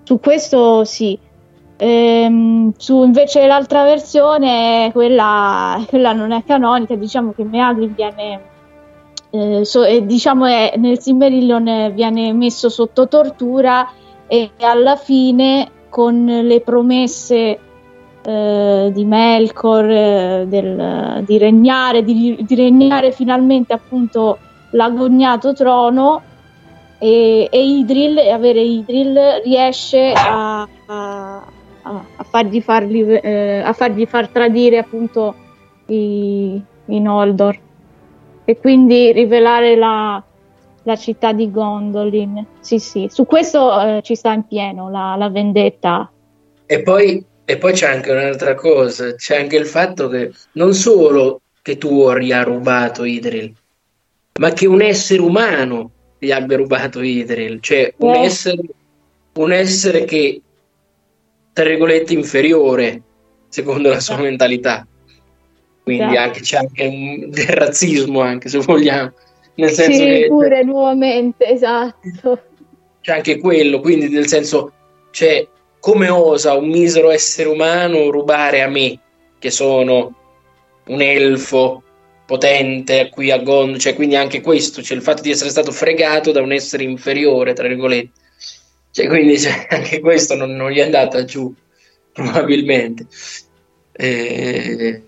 Su 0.04 0.20
questo 0.20 0.84
sì. 0.84 1.18
Ehm, 1.78 2.74
su 2.78 3.04
invece 3.04 3.48
l'altra 3.48 3.84
versione, 3.84 4.90
quella, 4.94 5.84
quella 5.88 6.14
non 6.14 6.32
è 6.32 6.44
canonica, 6.44 6.96
diciamo 6.96 7.34
che 7.34 7.44
Meaglin 7.44 7.94
viene 7.96 8.50
eh, 9.32 9.66
so, 9.66 9.84
eh, 9.84 10.06
diciamo 10.06 10.46
è, 10.46 10.74
nel 10.78 11.00
Silmarillion 11.00 11.92
viene 11.94 12.34
messo 12.34 12.70
sotto 12.70 13.08
tortura 13.08 13.90
e 14.34 14.52
alla 14.62 14.96
fine 14.96 15.70
con 15.90 16.24
le 16.24 16.62
promesse 16.62 17.60
eh, 18.22 18.90
di 18.94 19.04
Melkor 19.04 19.90
eh, 19.90 20.46
del, 20.48 21.22
di, 21.26 21.38
regnare, 21.38 22.02
di, 22.02 22.38
di, 22.40 22.56
regnare 22.56 23.12
finalmente 23.12 23.74
appunto 23.74 24.38
l'agognato 24.70 25.52
trono 25.52 26.22
e, 26.98 27.50
e 27.52 27.62
Idril 27.62 28.20
e 28.20 28.30
avere 28.30 28.62
Idril 28.62 29.42
riesce 29.44 30.14
a, 30.16 30.66
a, 30.86 31.44
a, 31.82 32.24
fargli, 32.24 32.62
farli, 32.62 33.02
eh, 33.02 33.62
a 33.62 33.74
fargli 33.74 34.06
far 34.06 34.30
tradire 34.30 34.78
appunto 34.78 35.36
i, 35.88 36.62
i 36.86 37.00
Noldor. 37.02 37.60
E 38.46 38.58
quindi 38.58 39.12
rivelare 39.12 39.76
la, 39.76 40.24
la 40.84 40.96
città 40.96 41.34
di 41.34 41.52
Gondolin. 41.52 42.46
Sì, 42.60 42.80
sì, 42.80 43.08
su 43.10 43.26
questo 43.26 43.80
eh, 43.82 44.02
ci 44.04 44.16
sta 44.16 44.34
in 44.34 44.46
pieno 44.48 44.90
la, 44.90 45.16
la 45.18 45.30
vendetta. 45.30 46.12
E 46.66 46.82
poi, 46.82 47.24
e 47.46 47.58
poi, 47.58 47.74
c'è 47.74 47.88
anche 47.88 48.12
un'altra 48.12 48.56
cosa, 48.56 49.16
c'è 49.16 49.40
anche 49.40 49.58
il 49.58 49.66
fatto 49.66 50.08
che 50.08 50.32
non 50.54 50.74
solo 50.74 51.42
che 51.62 51.78
Tuori 51.78 52.32
ha 52.32 52.44
rubato 52.44 53.04
Idril, 53.04 53.54
ma 54.40 54.52
che 54.52 54.68
un 54.68 54.82
essere 54.82 55.22
umano 55.22 55.92
gli 56.18 56.32
abbia 56.32 56.58
rubato 56.58 57.02
Idril, 57.02 57.60
cioè 57.62 57.94
un, 57.98 58.16
eh. 58.16 58.24
essere, 58.24 58.62
un 59.34 59.52
essere 59.52 60.06
che, 60.06 60.42
tra 61.54 61.66
virgolette, 61.66 62.14
inferiore, 62.14 63.02
secondo 63.50 63.90
la 63.90 64.00
sua 64.00 64.18
eh. 64.18 64.22
mentalità 64.22 64.86
quindi 65.84 66.16
anche, 66.16 66.42
c'è 66.42 66.58
anche 66.58 66.86
un, 66.86 67.30
del 67.30 67.48
razzismo 67.48 68.22
anche 68.22 68.50
se 68.50 68.60
vogliamo 68.60 69.14
nel 69.56 69.70
senso 69.70 69.98
sì, 69.98 70.06
che 70.06 70.26
pure 70.28 70.64
nuovamente 70.64 71.48
esatto. 71.48 72.42
c'è 73.02 73.14
anche 73.14 73.38
quello 73.40 73.80
quindi 73.80 74.10
nel 74.10 74.28
senso 74.28 74.72
cioè 75.12 75.48
come 75.80 76.10
osa 76.10 76.54
un 76.54 76.70
misero 76.70 77.10
essere 77.10 77.50
umano 77.50 78.10
rubare 78.10 78.62
a 78.62 78.68
me 78.68 79.00
che 79.40 79.52
sono 79.52 80.16
un 80.86 81.02
elfo 81.02 81.84
potente 82.26 83.10
qui 83.10 83.30
a 83.30 83.40
Gond 83.40 83.78
cioè 83.78 83.94
quindi 83.94 84.16
anche 84.16 84.42
questo 84.42 84.82
cioè 84.82 84.96
il 84.96 85.04
fatto 85.04 85.22
di 85.22 85.32
essere 85.32 85.50
stato 85.50 85.72
fregato 85.72 86.32
da 86.32 86.42
un 86.42 86.52
essere 86.52 86.84
inferiore 86.84 87.54
tra 87.54 87.68
virgolette. 87.68 88.20
Cioè 88.92 89.08
quindi 89.08 89.40
cioè, 89.40 89.68
anche 89.72 90.00
questo 90.00 90.36
non, 90.36 90.52
non, 90.52 90.70
gli 90.72 90.78
è 90.78 90.84
andata 90.84 91.24
giù 91.26 91.54
probabilmente. 92.12 93.08
Eh, 93.94 95.02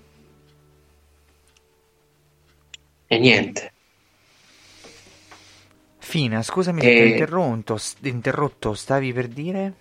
e 3.07 3.19
niente. 3.19 3.72
Fina, 6.03 6.43
scusami 6.43 6.83
se 6.83 6.91
e... 6.91 6.93
ti 6.93 7.01
ho 7.01 7.05
interrotto, 7.05 7.77
interrotto, 8.03 8.73
stavi 8.75 9.11
per 9.11 9.27
dire? 9.27 9.73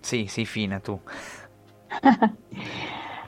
Sì, 0.00 0.26
sì, 0.28 0.44
Fina, 0.44 0.80
tu. 0.80 1.00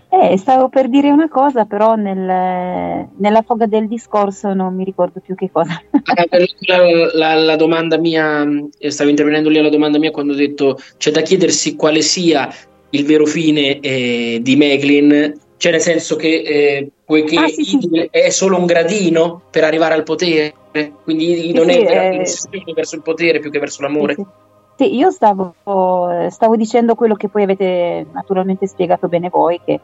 Eh, 0.08 0.36
stavo 0.38 0.68
per 0.68 0.88
dire 0.88 1.10
una 1.10 1.28
cosa, 1.28 1.64
però 1.64 1.96
nel- 1.96 3.10
nella 3.18 3.42
foga 3.42 3.66
del 3.66 3.88
discorso 3.88 4.54
non 4.54 4.72
mi 4.74 4.84
ricordo 4.84 5.18
più 5.20 5.34
che 5.34 5.50
cosa. 5.50 5.76
Ah, 6.06 6.24
la, 6.66 6.78
la- 7.14 7.34
la 7.34 7.56
domanda 7.56 7.96
mia, 7.98 8.44
eh, 8.78 8.90
stavo 8.90 9.08
intervenendo 9.10 9.48
lì 9.48 9.58
alla 9.58 9.70
domanda 9.70 9.98
mia 9.98 10.10
quando 10.10 10.32
ho 10.34 10.36
detto 10.36 10.78
c'è 10.98 11.10
da 11.10 11.22
chiedersi 11.22 11.76
quale 11.76 12.02
sia 12.02 12.48
il 12.90 13.04
vero 13.06 13.24
fine 13.26 13.80
eh, 13.80 14.38
di 14.42 14.56
Meglin, 14.56 15.32
cioè 15.64 15.72
nel 15.72 15.80
senso 15.80 16.16
che 16.16 16.42
eh, 16.44 16.90
poiché 17.06 17.38
Ah, 17.38 17.48
sì, 17.48 17.64
sì. 17.64 18.08
È 18.10 18.28
solo 18.28 18.58
un 18.58 18.66
gradino 18.66 19.40
per 19.50 19.64
arrivare 19.64 19.94
al 19.94 20.02
potere, 20.02 20.52
quindi 21.02 21.36
Sì, 21.36 21.52
non 21.54 21.70
è 21.70 21.78
eh, 21.78 21.84
veramente 21.84 22.30
verso 22.74 22.96
il 22.96 23.00
potere 23.00 23.38
più 23.38 23.50
che 23.50 23.58
verso 23.58 23.80
l'amore. 23.80 24.14
Sì, 24.76 24.94
io 24.94 25.10
stavo, 25.10 25.54
stavo 26.28 26.56
dicendo 26.56 26.94
quello 26.94 27.14
che 27.14 27.28
poi 27.28 27.44
avete 27.44 28.04
naturalmente 28.12 28.66
spiegato 28.66 29.08
bene 29.08 29.30
voi, 29.30 29.58
che 29.64 29.80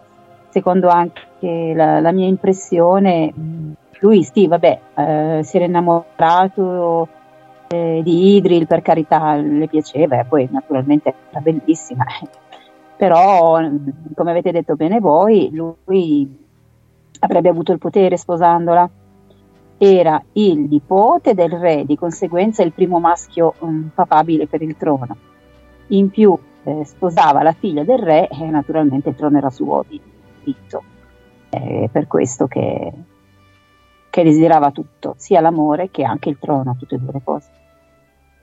secondo 0.50 0.88
anche 0.88 1.72
la, 1.74 2.00
la 2.00 2.12
mia 2.12 2.26
impressione, 2.26 3.32
mh, 3.32 3.72
lui 4.00 4.22
sì, 4.22 4.48
vabbè, 4.48 4.80
eh, 4.96 5.40
si 5.44 5.56
era 5.56 5.64
innamorato 5.64 7.08
eh, 7.68 8.00
di 8.04 8.36
Idril, 8.36 8.66
per 8.66 8.82
carità, 8.82 9.34
le 9.36 9.66
piaceva, 9.66 10.20
e 10.20 10.26
poi 10.26 10.46
naturalmente 10.50 11.14
era 11.30 11.40
bellissima, 11.40 12.04
però 13.00 13.58
come 14.14 14.30
avete 14.30 14.52
detto 14.52 14.76
bene 14.76 15.00
voi, 15.00 15.48
lui 15.54 16.46
avrebbe 17.20 17.48
avuto 17.48 17.72
il 17.72 17.78
potere 17.78 18.18
sposandola 18.18 18.90
era 19.78 20.22
il 20.32 20.58
nipote 20.58 21.32
del 21.32 21.48
re, 21.48 21.86
di 21.86 21.96
conseguenza 21.96 22.62
il 22.62 22.74
primo 22.74 23.00
maschio 23.00 23.54
mm, 23.64 23.86
papabile 23.94 24.46
per 24.46 24.60
il 24.60 24.76
trono. 24.76 25.16
In 25.86 26.10
più 26.10 26.38
eh, 26.64 26.84
sposava 26.84 27.42
la 27.42 27.52
figlia 27.52 27.84
del 27.84 28.00
re 28.00 28.28
e 28.28 28.50
naturalmente 28.50 29.08
il 29.08 29.14
trono 29.14 29.38
era 29.38 29.48
suo 29.48 29.82
di 29.88 29.98
diritto. 30.44 30.82
È 31.48 31.88
per 31.90 32.06
questo 32.06 32.48
che, 32.48 32.92
che 34.10 34.22
desiderava 34.22 34.72
tutto, 34.72 35.14
sia 35.16 35.40
l'amore 35.40 35.90
che 35.90 36.04
anche 36.04 36.28
il 36.28 36.36
trono, 36.38 36.76
tutte 36.78 36.96
e 36.96 36.98
due 36.98 37.12
le 37.12 37.22
cose. 37.24 37.59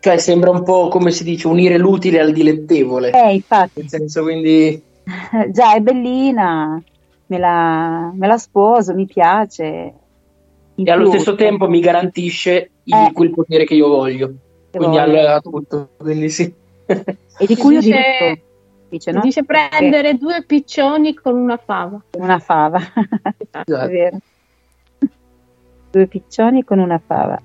Cioè 0.08 0.18
sembra 0.20 0.52
un 0.52 0.64
po' 0.64 0.88
come 0.88 1.12
si 1.12 1.26
dice 1.26 1.48
unire 1.50 1.78
l'utile 1.78 2.22
al 2.22 2.32
dilettevole. 2.32 3.12
Eh, 3.12 3.34
infatti, 3.34 3.82
Nel 3.82 3.90
senso 3.90 4.24
quindi 4.24 4.82
già 5.52 5.74
è 5.76 5.82
bellina, 5.82 6.82
me 7.26 7.38
la, 7.38 8.10
me 8.14 8.26
la 8.28 8.38
sposo, 8.38 8.94
mi 8.94 9.06
piace. 9.06 9.94
E 10.76 10.90
allo 10.92 11.10
più- 11.10 11.20
stesso 11.20 11.36
tempo 11.36 11.68
mi 11.68 11.82
garantisce 11.82 12.70
il- 12.84 12.94
Eh. 12.94 13.12
quel 13.12 13.32
potere 13.32 13.66
che 13.66 13.74
io 13.74 13.90
voglio. 13.90 14.34
Quindi 14.72 14.96
voglio. 14.96 15.20
al- 15.20 15.26
a 15.26 15.42
tutto, 15.42 15.90
quindi 15.98 16.30
sì. 16.30 16.54
E 16.86 17.46
di 17.46 17.58
cui 17.58 17.74
io 17.74 17.80
dice- 17.82 18.42
dice, 18.88 19.12
Si 19.12 19.18
no? 19.18 19.22
dice 19.24 19.44
prendere 19.44 20.14
due 20.14 20.42
piccioni 20.48 21.16
con 21.16 21.36
una 21.36 21.58
fava. 21.58 22.02
Una 22.18 22.40
fava, 22.40 22.80
Esatto. 23.38 23.76
è 23.78 23.88
vero. 23.90 24.18
Due 25.92 26.08
piccioni 26.08 26.64
con 26.64 26.80
una 26.80 27.02
fava. 27.06 27.38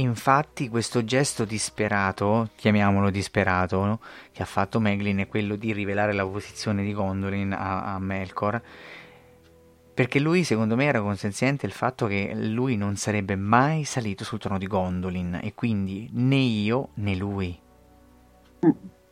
Infatti 0.00 0.68
questo 0.68 1.04
gesto 1.04 1.44
disperato, 1.44 2.50
chiamiamolo 2.56 3.10
disperato, 3.10 3.84
no? 3.84 4.00
che 4.32 4.42
ha 4.42 4.46
fatto 4.46 4.80
Meglin 4.80 5.18
è 5.18 5.28
quello 5.28 5.56
di 5.56 5.72
rivelare 5.72 6.14
la 6.14 6.26
posizione 6.26 6.82
di 6.82 6.94
Gondolin 6.94 7.52
a, 7.52 7.94
a 7.94 7.98
Melkor, 7.98 8.62
perché 9.92 10.18
lui 10.18 10.44
secondo 10.44 10.76
me 10.76 10.86
era 10.86 11.02
consenziente 11.02 11.66
il 11.66 11.72
fatto 11.72 12.06
che 12.06 12.32
lui 12.34 12.76
non 12.76 12.96
sarebbe 12.96 13.36
mai 13.36 13.84
salito 13.84 14.24
sul 14.24 14.38
trono 14.38 14.56
di 14.56 14.66
Gondolin 14.66 15.40
e 15.42 15.52
quindi 15.54 16.08
né 16.12 16.36
io 16.36 16.88
né 16.94 17.14
lui, 17.14 17.58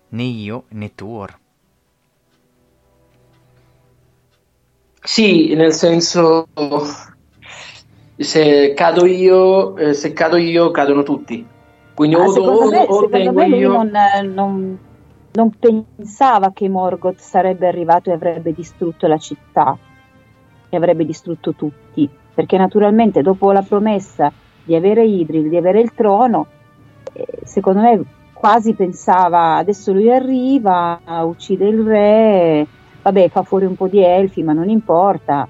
né 0.09 0.23
io 0.23 0.65
né 0.71 0.95
Tuor. 0.95 1.39
Sì, 5.03 5.55
nel 5.55 5.73
senso 5.73 6.49
se 8.19 8.75
cado 8.75 9.07
io, 9.07 9.77
eh, 9.77 9.95
se 9.95 10.13
cado 10.13 10.37
io 10.37 10.71
cadono 10.71 11.03
tutti. 11.03 11.47
Quindi 11.95 12.17
Ah, 12.17 12.25
o, 12.25 12.29
secondo 12.31 12.71
me, 12.71 12.87
o 12.89 13.01
secondo 13.01 13.33
me 13.33 13.49
lui 13.49 13.59
io 13.59 13.73
non, 13.73 13.91
non- 14.35 14.79
non 15.33 15.51
pensava 15.59 16.53
che 16.53 16.69
Morgoth 16.69 17.19
sarebbe 17.19 17.67
arrivato 17.69 18.11
e 18.11 18.15
avrebbe 18.15 18.53
distrutto 18.53 19.07
la 19.07 19.19
città 19.19 19.77
e 20.69 20.77
avrebbe 20.77 21.05
distrutto 21.05 21.55
tutti, 21.55 22.09
perché 22.35 22.57
naturalmente 22.57 23.23
dopo 23.23 23.53
la 23.53 23.63
promessa 23.63 24.33
di 24.65 24.75
avere 24.75 25.05
Idril, 25.05 25.49
di 25.49 25.57
avere 25.57 25.81
il 25.81 25.95
trono, 25.95 26.47
eh, 27.13 27.27
secondo 27.45 27.81
me 27.81 28.05
quasi 28.33 28.75
pensava 28.75 29.57
adesso 29.57 29.93
lui 29.93 30.13
arriva, 30.13 31.01
uccide 31.23 31.67
il 31.67 31.83
re, 31.83 32.67
vabbè 33.03 33.29
fa 33.31 33.43
fuori 33.43 33.65
un 33.65 33.75
po' 33.75 33.89
di 33.89 34.03
elfi 34.03 34.43
ma 34.43 34.53
non 34.53 34.69
importa, 34.69 35.49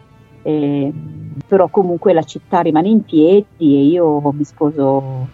eh, 0.48 0.92
però 1.46 1.68
comunque 1.68 2.12
la 2.14 2.22
città 2.22 2.60
rimane 2.60 2.88
in 2.88 3.02
piedi 3.04 3.44
e 3.58 3.84
io 3.84 4.20
mi 4.32 4.44
sposo, 4.44 5.26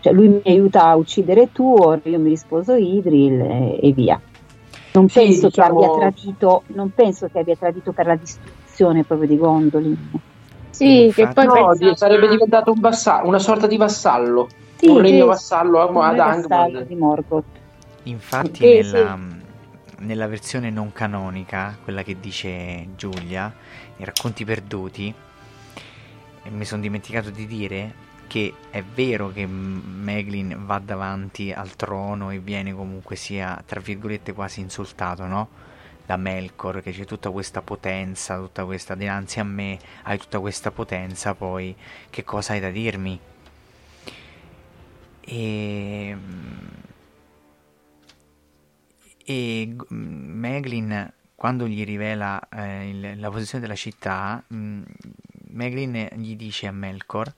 cioè 0.00 0.12
lui 0.12 0.28
mi 0.28 0.40
aiuta 0.44 0.88
a 0.88 0.96
uccidere 0.96 1.50
Tuor, 1.52 2.00
io 2.04 2.18
mi 2.18 2.28
risposo 2.28 2.74
Idril 2.74 3.40
e, 3.40 3.78
e 3.82 3.92
via. 3.92 4.20
Non 4.92 5.08
Sì, 5.08 5.20
penso 5.20 5.46
diciamo- 5.48 5.78
che 5.80 5.84
abbia 5.86 5.98
tradito, 6.10 6.62
non 6.68 6.90
penso 6.94 7.28
che 7.32 7.38
abbia 7.38 7.56
tradito 7.56 7.92
per 7.92 8.06
la 8.06 8.16
distruzione 8.16 9.04
proprio 9.04 9.28
di 9.28 9.36
Gondolin. 9.38 10.10
Sì, 10.70 11.10
che 11.14 11.28
poi 11.28 11.46
no, 11.46 11.74
di- 11.76 11.92
sarebbe 11.96 12.28
diventato 12.28 12.70
un 12.72 12.80
vassa- 12.80 13.22
una 13.24 13.38
sorta 13.38 13.66
di 13.66 13.76
vassallo, 13.76 14.48
Sì, 14.76 14.88
un 14.88 14.98
regno 15.00 15.22
sì, 15.22 15.28
vassallo 15.28 15.80
a- 15.80 15.86
un 15.86 15.96
ad 15.96 16.18
Angmar. 16.18 16.84
di 16.84 16.94
Morgoth. 16.94 17.44
Infatti 18.04 18.54
Sì, 18.54 18.64
nella, 18.66 19.18
nella 20.00 20.26
versione 20.28 20.70
non 20.70 20.92
canonica, 20.92 21.76
quella 21.82 22.02
che 22.02 22.16
dice 22.20 22.86
Giulia, 22.96 23.52
i 23.98 24.04
racconti 24.04 24.44
perduti, 24.44 25.14
e 26.42 26.50
mi 26.50 26.64
sono 26.64 26.82
dimenticato 26.82 27.30
di 27.30 27.46
dire 27.46 28.06
che 28.26 28.54
è 28.70 28.82
vero 28.82 29.30
che 29.30 29.46
Meglin 29.46 30.66
va 30.66 30.78
davanti 30.78 31.50
al 31.50 31.76
trono 31.76 32.30
e 32.30 32.38
viene 32.38 32.74
comunque 32.74 33.16
sia, 33.16 33.62
tra 33.66 33.80
virgolette, 33.80 34.32
quasi 34.32 34.60
insultato, 34.60 35.26
no? 35.26 35.48
Da 36.04 36.16
Melkor, 36.16 36.82
che 36.82 36.92
c'è 36.92 37.04
tutta 37.04 37.30
questa 37.30 37.62
potenza, 37.62 38.36
tutta 38.38 38.64
questa, 38.64 38.94
dinanzi 38.94 39.40
a 39.40 39.44
me 39.44 39.78
hai 40.02 40.18
tutta 40.18 40.40
questa 40.40 40.70
potenza, 40.70 41.34
poi 41.34 41.74
che 42.10 42.24
cosa 42.24 42.52
hai 42.52 42.60
da 42.60 42.70
dirmi? 42.70 43.18
E... 45.20 46.16
E 49.24 49.76
Meglin, 49.88 51.12
quando 51.38 51.68
gli 51.68 51.84
rivela 51.84 52.40
eh, 52.48 52.88
il- 52.88 53.20
la 53.20 53.30
posizione 53.30 53.62
della 53.62 53.76
città, 53.76 54.42
mh, 54.44 54.82
Meglin 55.50 56.08
gli 56.16 56.34
dice 56.34 56.66
a 56.66 56.72
Melkor 56.72 57.32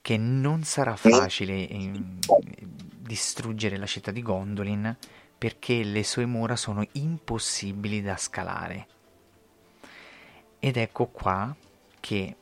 che 0.00 0.16
non 0.16 0.62
sarà 0.62 0.94
facile 0.94 1.66
eh, 1.66 1.90
distruggere 3.00 3.78
la 3.78 3.86
città 3.86 4.12
di 4.12 4.22
Gondolin 4.22 4.96
perché 5.36 5.82
le 5.82 6.04
sue 6.04 6.24
mura 6.24 6.54
sono 6.54 6.86
impossibili 6.92 8.00
da 8.00 8.16
scalare. 8.16 8.86
Ed 10.60 10.76
ecco 10.76 11.06
qua 11.06 11.52
che 11.98 12.36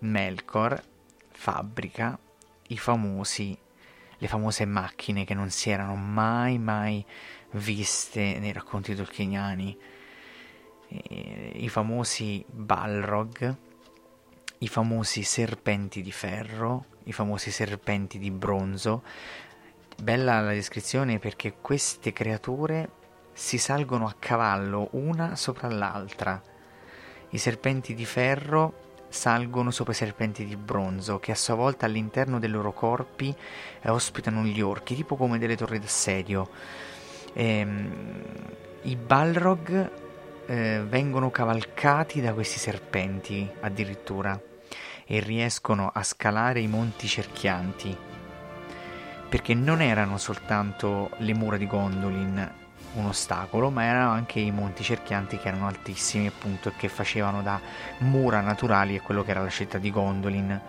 Melkor 0.00 0.82
fabbrica 1.30 2.18
famosi, 2.74 3.56
le 4.18 4.26
famose 4.26 4.64
macchine 4.64 5.24
che 5.24 5.34
non 5.34 5.50
si 5.50 5.70
erano 5.70 5.94
mai 5.94 6.58
mai 6.58 7.04
viste 7.52 8.40
nei 8.40 8.52
racconti 8.52 8.96
tolkieniani, 8.96 9.78
eh, 10.88 11.52
i 11.54 11.68
famosi 11.68 12.44
Balrog, 12.48 13.56
i 14.58 14.68
famosi 14.68 15.22
serpenti 15.22 16.02
di 16.02 16.12
ferro, 16.12 16.86
i 17.04 17.12
famosi 17.12 17.50
serpenti 17.50 18.18
di 18.18 18.30
bronzo. 18.30 19.02
Bella 20.00 20.40
la 20.40 20.52
descrizione 20.52 21.18
perché 21.18 21.54
queste 21.60 22.12
creature 22.12 22.90
si 23.32 23.58
salgono 23.58 24.06
a 24.06 24.14
cavallo 24.18 24.88
una 24.92 25.36
sopra 25.36 25.68
l'altra. 25.68 26.40
I 27.30 27.38
serpenti 27.38 27.94
di 27.94 28.04
ferro 28.04 28.86
salgono 29.08 29.70
sopra 29.70 29.92
i 29.92 29.96
serpenti 29.96 30.44
di 30.44 30.56
bronzo, 30.56 31.18
che 31.18 31.32
a 31.32 31.36
sua 31.36 31.54
volta 31.54 31.86
all'interno 31.86 32.38
dei 32.38 32.48
loro 32.48 32.72
corpi 32.72 33.34
eh, 33.80 33.90
ospitano 33.90 34.42
gli 34.42 34.60
orchi, 34.60 34.94
tipo 34.94 35.16
come 35.16 35.38
delle 35.38 35.56
torri 35.56 35.78
d'assedio. 35.78 36.48
Ehm, 37.34 37.92
I 38.82 38.96
Balrog 38.96 40.07
eh, 40.48 40.82
vengono 40.88 41.30
cavalcati 41.30 42.20
da 42.20 42.32
questi 42.32 42.58
serpenti 42.58 43.48
addirittura 43.60 44.40
e 45.06 45.20
riescono 45.20 45.90
a 45.92 46.02
scalare 46.02 46.60
i 46.60 46.66
monti 46.66 47.06
cerchianti 47.06 47.96
perché 49.28 49.54
non 49.54 49.82
erano 49.82 50.16
soltanto 50.16 51.10
le 51.18 51.34
mura 51.34 51.58
di 51.58 51.66
Gondolin 51.66 52.52
un 52.94 53.04
ostacolo, 53.04 53.70
ma 53.70 53.84
erano 53.84 54.10
anche 54.10 54.40
i 54.40 54.50
monti 54.50 54.82
cerchianti 54.82 55.36
che 55.36 55.48
erano 55.48 55.66
altissimi 55.66 56.26
appunto 56.26 56.70
e 56.70 56.72
che 56.76 56.88
facevano 56.88 57.42
da 57.42 57.60
mura 57.98 58.40
naturali 58.40 58.96
a 58.96 59.02
quello 59.02 59.22
che 59.22 59.30
era 59.30 59.42
la 59.42 59.50
città 59.50 59.76
di 59.76 59.90
Gondolin. 59.90 60.60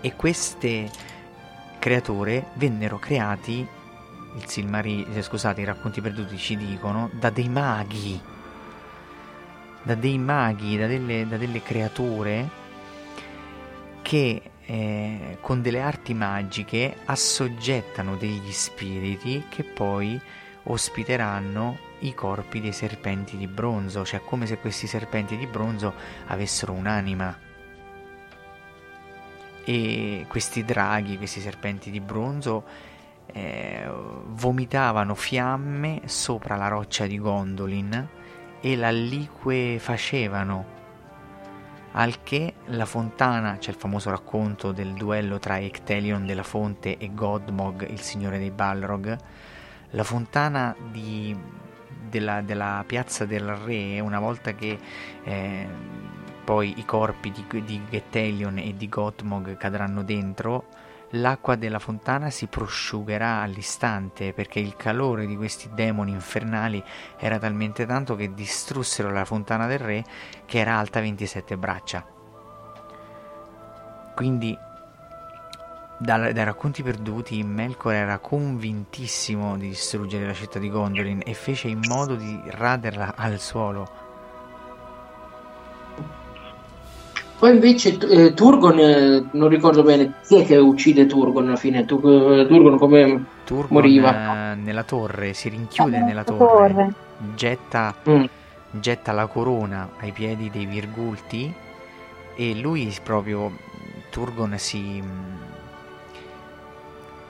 E 0.00 0.16
queste 0.16 0.90
creature 1.78 2.46
vennero 2.54 2.98
creati, 2.98 3.66
il 4.34 4.48
Silmarillion, 4.48 5.22
scusate, 5.22 5.60
i 5.60 5.64
racconti 5.64 6.00
perduti 6.00 6.36
ci 6.36 6.56
dicono, 6.56 7.08
da 7.12 7.30
dei 7.30 7.48
maghi. 7.48 8.20
Da 9.82 9.94
dei 9.94 10.18
maghi, 10.18 10.76
da 10.76 10.86
delle, 10.86 11.26
da 11.26 11.36
delle 11.36 11.62
creature 11.62 12.60
che 14.02 14.42
eh, 14.64 15.38
con 15.40 15.62
delle 15.62 15.80
arti 15.80 16.14
magiche 16.14 16.96
assoggettano 17.04 18.16
degli 18.16 18.52
spiriti 18.52 19.44
che 19.48 19.64
poi 19.64 20.20
ospiteranno 20.64 21.78
i 22.00 22.14
corpi 22.14 22.60
dei 22.60 22.72
serpenti 22.72 23.36
di 23.36 23.46
bronzo, 23.46 24.04
cioè 24.04 24.20
come 24.24 24.46
se 24.46 24.58
questi 24.58 24.86
serpenti 24.86 25.36
di 25.36 25.46
bronzo 25.46 25.92
avessero 26.26 26.72
un'anima. 26.72 27.50
E 29.64 30.26
questi 30.28 30.64
draghi, 30.64 31.16
questi 31.16 31.40
serpenti 31.40 31.90
di 31.90 32.00
bronzo, 32.00 32.64
eh, 33.26 33.88
vomitavano 34.26 35.14
fiamme 35.14 36.02
sopra 36.06 36.56
la 36.56 36.68
roccia 36.68 37.06
di 37.06 37.18
Gondolin 37.18 38.08
e 38.62 38.76
la 38.76 38.90
liquefacevano. 38.90 40.80
Al 41.94 42.22
che 42.22 42.54
la 42.66 42.86
fontana, 42.86 43.58
c'è 43.58 43.70
il 43.70 43.76
famoso 43.76 44.08
racconto 44.08 44.72
del 44.72 44.94
duello 44.94 45.38
tra 45.38 45.58
Ectelion 45.58 46.24
della 46.24 46.44
Fonte 46.44 46.96
e 46.96 47.12
Godmog, 47.12 47.86
il 47.90 48.00
signore 48.00 48.38
dei 48.38 48.50
Balrog, 48.50 49.18
la 49.90 50.04
fontana 50.04 50.74
di, 50.90 51.36
della, 52.08 52.40
della, 52.40 52.82
piazza 52.86 53.26
del 53.26 53.54
re, 53.54 54.00
una 54.00 54.20
volta 54.20 54.54
che 54.54 54.78
eh, 55.24 55.68
poi 56.44 56.78
i 56.78 56.84
corpi 56.84 57.30
di, 57.30 57.64
di 57.64 57.82
Getelion 57.90 58.56
e 58.58 58.74
di 58.74 58.88
Godmog 58.88 59.56
cadranno 59.58 60.02
dentro, 60.02 60.68
l'acqua 61.12 61.56
della 61.56 61.78
fontana 61.78 62.30
si 62.30 62.46
prosciugherà 62.46 63.40
all'istante 63.40 64.32
perché 64.32 64.60
il 64.60 64.76
calore 64.76 65.26
di 65.26 65.36
questi 65.36 65.68
demoni 65.72 66.12
infernali 66.12 66.82
era 67.18 67.38
talmente 67.38 67.86
tanto 67.86 68.14
che 68.16 68.32
distrussero 68.32 69.10
la 69.10 69.24
fontana 69.24 69.66
del 69.66 69.78
re 69.78 70.04
che 70.46 70.58
era 70.58 70.76
alta 70.76 71.00
27 71.00 71.56
braccia. 71.56 72.06
Quindi 74.14 74.56
dai, 75.98 76.32
racconti 76.32 76.82
perduti 76.82 77.42
Melkor 77.44 77.94
era 77.94 78.18
convintissimo 78.18 79.56
di 79.56 79.68
distruggere 79.68 80.26
la 80.26 80.34
città 80.34 80.58
di 80.58 80.68
Gondolin 80.68 81.20
e 81.24 81.32
fece 81.32 81.68
in 81.68 81.80
modo 81.86 82.16
di 82.16 82.40
raderla 82.46 83.14
al 83.16 83.38
suolo. 83.38 84.01
Poi 87.42 87.50
invece 87.54 87.98
eh, 87.98 88.34
Turgon, 88.34 88.78
eh, 88.78 89.28
non 89.32 89.48
ricordo 89.48 89.82
bene, 89.82 90.12
chi 90.24 90.36
è 90.36 90.44
che 90.46 90.56
uccide 90.58 91.06
Turgon 91.06 91.48
alla 91.48 91.56
fine? 91.56 91.84
Tur- 91.84 92.46
Turgon 92.46 92.78
come 92.78 93.24
Turgon, 93.44 93.68
moriva? 93.68 94.20
eh, 94.52 94.54
nella 94.56 94.84
torre, 94.84 95.34
si 95.34 95.48
rinchiude 95.48 95.96
Eh, 95.96 96.02
nella 96.02 96.24
torre. 96.24 96.46
torre, 96.48 96.94
Getta, 97.16 97.94
Mm. 98.08 98.24
getta 98.70 99.12
la 99.12 99.26
corona 99.26 99.90
ai 99.98 100.12
piedi 100.12 100.50
dei 100.50 100.66
Virgulti 100.66 101.52
e 102.36 102.54
lui 102.54 102.94
proprio, 103.02 103.52
Turgon 104.10 104.56
si, 104.58 105.02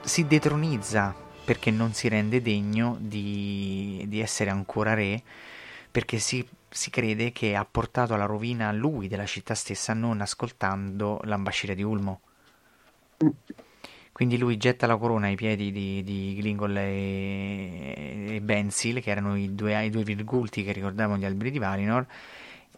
si 0.01 0.25
detronizza 0.27 1.13
perché 1.43 1.71
non 1.71 1.93
si 1.93 2.07
rende 2.07 2.41
degno 2.41 2.97
di, 2.99 4.03
di 4.07 4.19
essere 4.19 4.49
ancora 4.49 4.93
re 4.93 5.21
perché 5.91 6.17
si, 6.19 6.45
si 6.73 6.89
crede 6.89 7.31
che 7.31 7.55
ha 7.55 7.65
portato 7.69 8.15
alla 8.15 8.25
rovina 8.25 8.71
lui 8.71 9.07
della 9.07 9.27
città 9.27 9.53
stessa 9.53 9.93
non 9.93 10.21
ascoltando 10.21 11.21
l'ambasciata 11.23 11.75
di 11.75 11.83
Ulmo. 11.83 12.21
Quindi 14.11 14.37
lui 14.37 14.57
getta 14.57 14.87
la 14.87 14.97
corona 14.97 15.27
ai 15.27 15.35
piedi 15.35 15.71
di, 15.71 16.03
di 16.03 16.35
Glingol 16.35 16.77
e, 16.77 18.35
e 18.35 18.41
Benzil, 18.41 19.01
che 19.01 19.11
erano 19.11 19.35
i 19.37 19.53
due, 19.53 19.85
i 19.85 19.89
due 19.91 20.03
virgulti 20.03 20.63
che 20.63 20.71
ricordavano 20.71 21.19
gli 21.19 21.25
alberi 21.25 21.51
di 21.51 21.59
Valinor, 21.59 22.05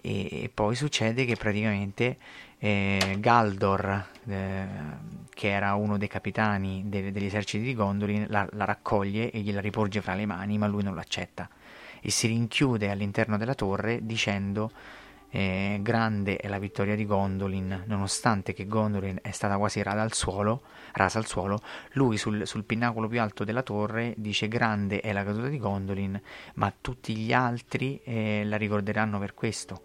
e, 0.02 0.44
e 0.44 0.52
poi 0.54 0.76
succede 0.76 1.26
che 1.26 1.36
praticamente 1.36 2.18
eh, 2.58 3.16
Galdor, 3.20 4.08
eh, 4.28 4.68
che 5.34 5.50
era 5.50 5.74
uno 5.76 5.98
dei 5.98 6.08
capitani 6.10 6.84
de- 6.86 7.12
degli 7.12 7.26
eserciti 7.26 7.64
di 7.64 7.74
Gondolin, 7.74 8.26
la, 8.30 8.48
la 8.52 8.66
raccoglie 8.66 9.32
e 9.32 9.40
gliela 9.40 9.62
riporge 9.62 10.02
fra 10.02 10.16
le 10.16 10.26
mani, 10.26 10.58
ma 10.58 10.68
lui 10.68 10.84
non 10.84 10.96
l'accetta 10.96 11.50
e 12.06 12.12
si 12.12 12.28
rinchiude 12.28 12.92
all'interno 12.92 13.36
della 13.36 13.56
torre 13.56 14.06
dicendo 14.06 14.70
eh, 15.32 15.80
grande 15.82 16.38
è 16.38 16.48
la 16.48 16.60
vittoria 16.60 16.96
di 16.96 17.04
Gondolin, 17.04 17.84
nonostante 17.88 18.54
che 18.54 18.68
Gondolin 18.68 19.18
è 19.24 19.32
stata 19.32 19.58
quasi 19.58 19.82
rasa 19.82 20.02
al 20.02 20.14
suolo, 20.14 20.62
rasa 20.94 21.18
al 21.18 21.26
suolo 21.26 21.62
lui 21.94 22.18
sul, 22.18 22.46
sul 22.46 22.64
pinnacolo 22.64 23.08
più 23.08 23.20
alto 23.20 23.44
della 23.44 23.64
torre 23.64 24.14
dice 24.18 24.48
grande 24.48 25.02
è 25.02 25.12
la 25.14 25.24
caduta 25.24 25.48
di 25.48 25.58
Gondolin, 25.58 26.22
ma 26.54 26.72
tutti 26.80 27.16
gli 27.16 27.34
altri 27.34 28.00
eh, 28.04 28.44
la 28.46 28.56
ricorderanno 28.56 29.18
per 29.18 29.34
questo. 29.34 29.82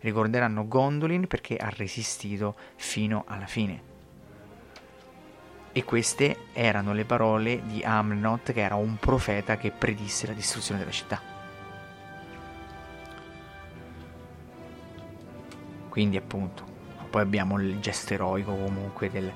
Ricorderanno 0.00 0.66
Gondolin 0.66 1.26
perché 1.26 1.56
ha 1.58 1.68
resistito 1.68 2.56
fino 2.76 3.24
alla 3.26 3.46
fine. 3.46 3.95
E 5.76 5.84
queste 5.84 6.46
erano 6.54 6.94
le 6.94 7.04
parole 7.04 7.60
di 7.66 7.82
Amnot, 7.84 8.54
che 8.54 8.62
era 8.62 8.76
un 8.76 8.96
profeta 8.96 9.58
che 9.58 9.70
predisse 9.70 10.26
la 10.26 10.32
distruzione 10.32 10.80
della 10.80 10.90
città. 10.90 11.20
Quindi 15.90 16.16
appunto, 16.16 16.64
poi 17.10 17.20
abbiamo 17.20 17.60
il 17.60 17.78
gesto 17.80 18.14
eroico 18.14 18.54
comunque 18.54 19.10
del, 19.10 19.30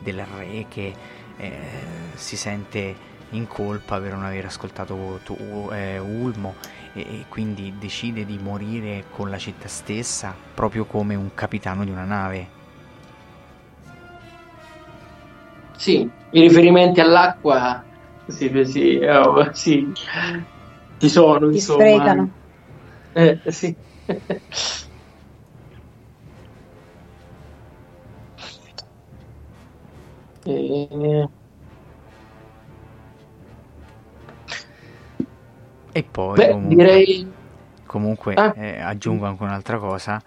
del 0.00 0.22
re 0.22 0.66
che 0.68 0.94
eh, 1.38 1.58
si 2.12 2.36
sente 2.36 2.94
in 3.30 3.46
colpa 3.46 3.98
per 3.98 4.12
non 4.12 4.24
aver 4.26 4.44
ascoltato 4.44 5.20
tu, 5.24 5.70
eh, 5.72 5.98
Ulmo 5.98 6.56
e, 6.92 7.00
e 7.00 7.24
quindi 7.30 7.72
decide 7.78 8.26
di 8.26 8.36
morire 8.36 9.04
con 9.12 9.30
la 9.30 9.38
città 9.38 9.66
stessa 9.66 10.36
proprio 10.52 10.84
come 10.84 11.14
un 11.14 11.32
capitano 11.32 11.84
di 11.84 11.90
una 11.90 12.04
nave. 12.04 12.55
Sì, 15.76 16.10
i 16.30 16.40
riferimenti 16.40 17.00
all'acqua 17.00 17.84
sì, 18.26 18.50
sì, 18.64 18.96
oh, 19.04 19.52
sì. 19.52 19.92
ci 20.98 21.08
sono, 21.08 21.48
Ti 21.50 21.56
insomma. 21.56 21.84
sprecano. 21.84 22.32
Eh, 23.12 23.40
sì. 23.46 23.76
Eh, 30.48 31.26
E 35.92 36.02
poi 36.04 36.36
Beh, 36.36 36.48
comunque, 36.50 36.76
direi- 36.76 37.34
comunque 37.86 38.34
Ah. 38.34 38.52
eh, 38.56 38.80
aggiungo 38.80 39.24
anche 39.26 39.42
un'altra 39.44 39.78
cosa. 39.78 40.22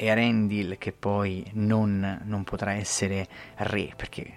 Erendil 0.00 0.78
che 0.78 0.92
poi 0.92 1.44
non, 1.54 2.20
non 2.24 2.44
potrà 2.44 2.72
essere 2.72 3.26
re 3.56 3.92
perché 3.96 4.32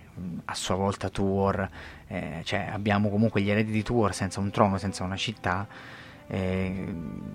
a 0.46 0.56
sua 0.56 0.76
volta 0.76 1.10
Tuor, 1.10 1.70
eh, 2.08 2.42
cioè 2.44 2.68
abbiamo 2.72 3.10
comunque 3.10 3.42
gli 3.42 3.50
eredi 3.50 3.72
di 3.72 3.84
Tuor 3.84 4.14
senza 4.14 4.40
un 4.40 4.50
trono, 4.50 4.78
senza 4.78 5.04
una 5.04 5.16
città, 5.16 5.68
eh, 6.28 6.86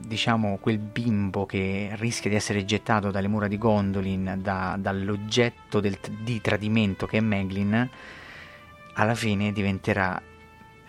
diciamo 0.06 0.58
quel 0.58 0.78
bimbo 0.78 1.46
che 1.46 1.90
rischia 1.94 2.28
di 2.30 2.36
essere 2.36 2.64
gettato 2.64 3.10
dalle 3.10 3.28
mura 3.28 3.46
di 3.46 3.58
Gondolin 3.58 4.38
da- 4.42 4.76
dall'oggetto 4.78 5.80
del- 5.80 5.98
di 6.20 6.40
tradimento 6.40 7.06
che 7.06 7.18
è 7.18 7.20
Meglin, 7.20 7.88
alla 8.94 9.14
fine 9.14 9.52
diventerà 9.52 10.20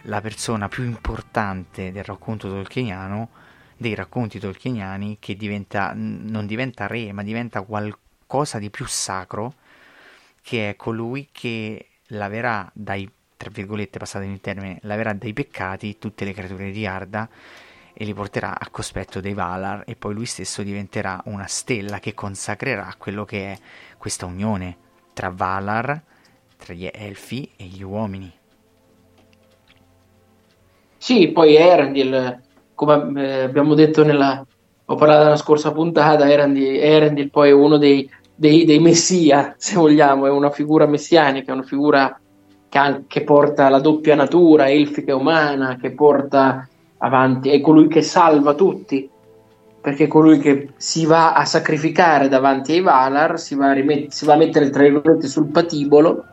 la 0.03 0.21
persona 0.21 0.69
più 0.69 0.83
importante 0.83 1.91
del 1.91 2.03
racconto 2.03 2.49
tolkieniano, 2.49 3.29
dei 3.77 3.95
racconti 3.95 4.39
tolkieniani, 4.39 5.17
che 5.19 5.35
diventa, 5.35 5.93
non 5.95 6.45
diventa 6.45 6.87
re, 6.87 7.11
ma 7.13 7.23
diventa 7.23 7.61
qualcosa 7.61 8.59
di 8.59 8.69
più 8.69 8.85
sacro, 8.85 9.53
che 10.41 10.69
è 10.69 10.75
colui 10.75 11.29
che 11.31 11.87
laverà 12.07 12.69
dai, 12.73 13.09
tra 13.37 13.49
virgolette, 13.49 13.99
passatemi 13.99 14.33
il 14.33 14.41
termine, 14.41 14.79
laverà 14.81 15.13
dai 15.13 15.33
peccati 15.33 15.97
tutte 15.97 16.25
le 16.25 16.33
creature 16.33 16.71
di 16.71 16.85
Arda 16.85 17.29
e 17.93 18.05
li 18.05 18.13
porterà 18.13 18.59
a 18.59 18.69
cospetto 18.69 19.19
dei 19.19 19.33
Valar 19.33 19.83
e 19.85 19.95
poi 19.95 20.13
lui 20.13 20.25
stesso 20.25 20.61
diventerà 20.61 21.21
una 21.25 21.47
stella 21.47 21.99
che 21.99 22.13
consacrerà 22.13 22.93
quello 22.97 23.25
che 23.25 23.53
è 23.53 23.57
questa 23.97 24.25
unione 24.25 24.77
tra 25.13 25.29
Valar, 25.29 26.03
tra 26.57 26.73
gli 26.73 26.87
elfi 26.91 27.51
e 27.55 27.65
gli 27.65 27.81
uomini. 27.81 28.31
Sì, 30.97 31.29
poi 31.29 31.55
Erendil, 31.55 32.41
come 32.77 33.11
eh, 33.15 33.41
abbiamo 33.41 33.73
detto 33.73 34.03
nella... 34.03 34.45
ho 34.85 34.95
parlato 34.95 35.23
nella 35.23 35.35
scorsa 35.35 35.71
puntata, 35.71 36.29
Erendil, 36.29 37.31
poi 37.31 37.49
è 37.49 37.53
uno 37.53 37.77
dei, 37.77 38.07
dei, 38.35 38.65
dei 38.65 38.77
messia, 38.77 39.55
se 39.57 39.75
vogliamo, 39.75 40.27
è 40.27 40.29
una 40.29 40.51
figura 40.51 40.85
messianica, 40.85 41.51
è 41.51 41.55
una 41.55 41.63
figura 41.63 42.19
che, 42.69 42.77
an- 42.77 43.05
che 43.07 43.23
porta 43.23 43.69
la 43.69 43.79
doppia 43.79 44.13
natura, 44.13 44.69
elfica 44.69 45.11
e 45.11 45.15
umana, 45.15 45.77
che 45.81 45.89
porta 45.91 46.67
avanti, 46.99 47.49
è 47.49 47.59
colui 47.61 47.87
che 47.87 48.03
salva 48.03 48.53
tutti, 48.53 49.09
perché 49.81 50.03
è 50.03 50.07
colui 50.07 50.37
che 50.37 50.73
si 50.77 51.07
va 51.07 51.33
a 51.33 51.45
sacrificare 51.45 52.27
davanti 52.27 52.73
ai 52.73 52.81
Valar, 52.81 53.39
si 53.39 53.55
va 53.55 53.69
a, 53.69 53.73
rimet- 53.73 54.11
si 54.11 54.25
va 54.25 54.33
a 54.33 54.37
mettere 54.37 54.69
tra 54.69 54.83
virgolette 54.83 55.27
sul 55.27 55.47
patibolo 55.47 56.23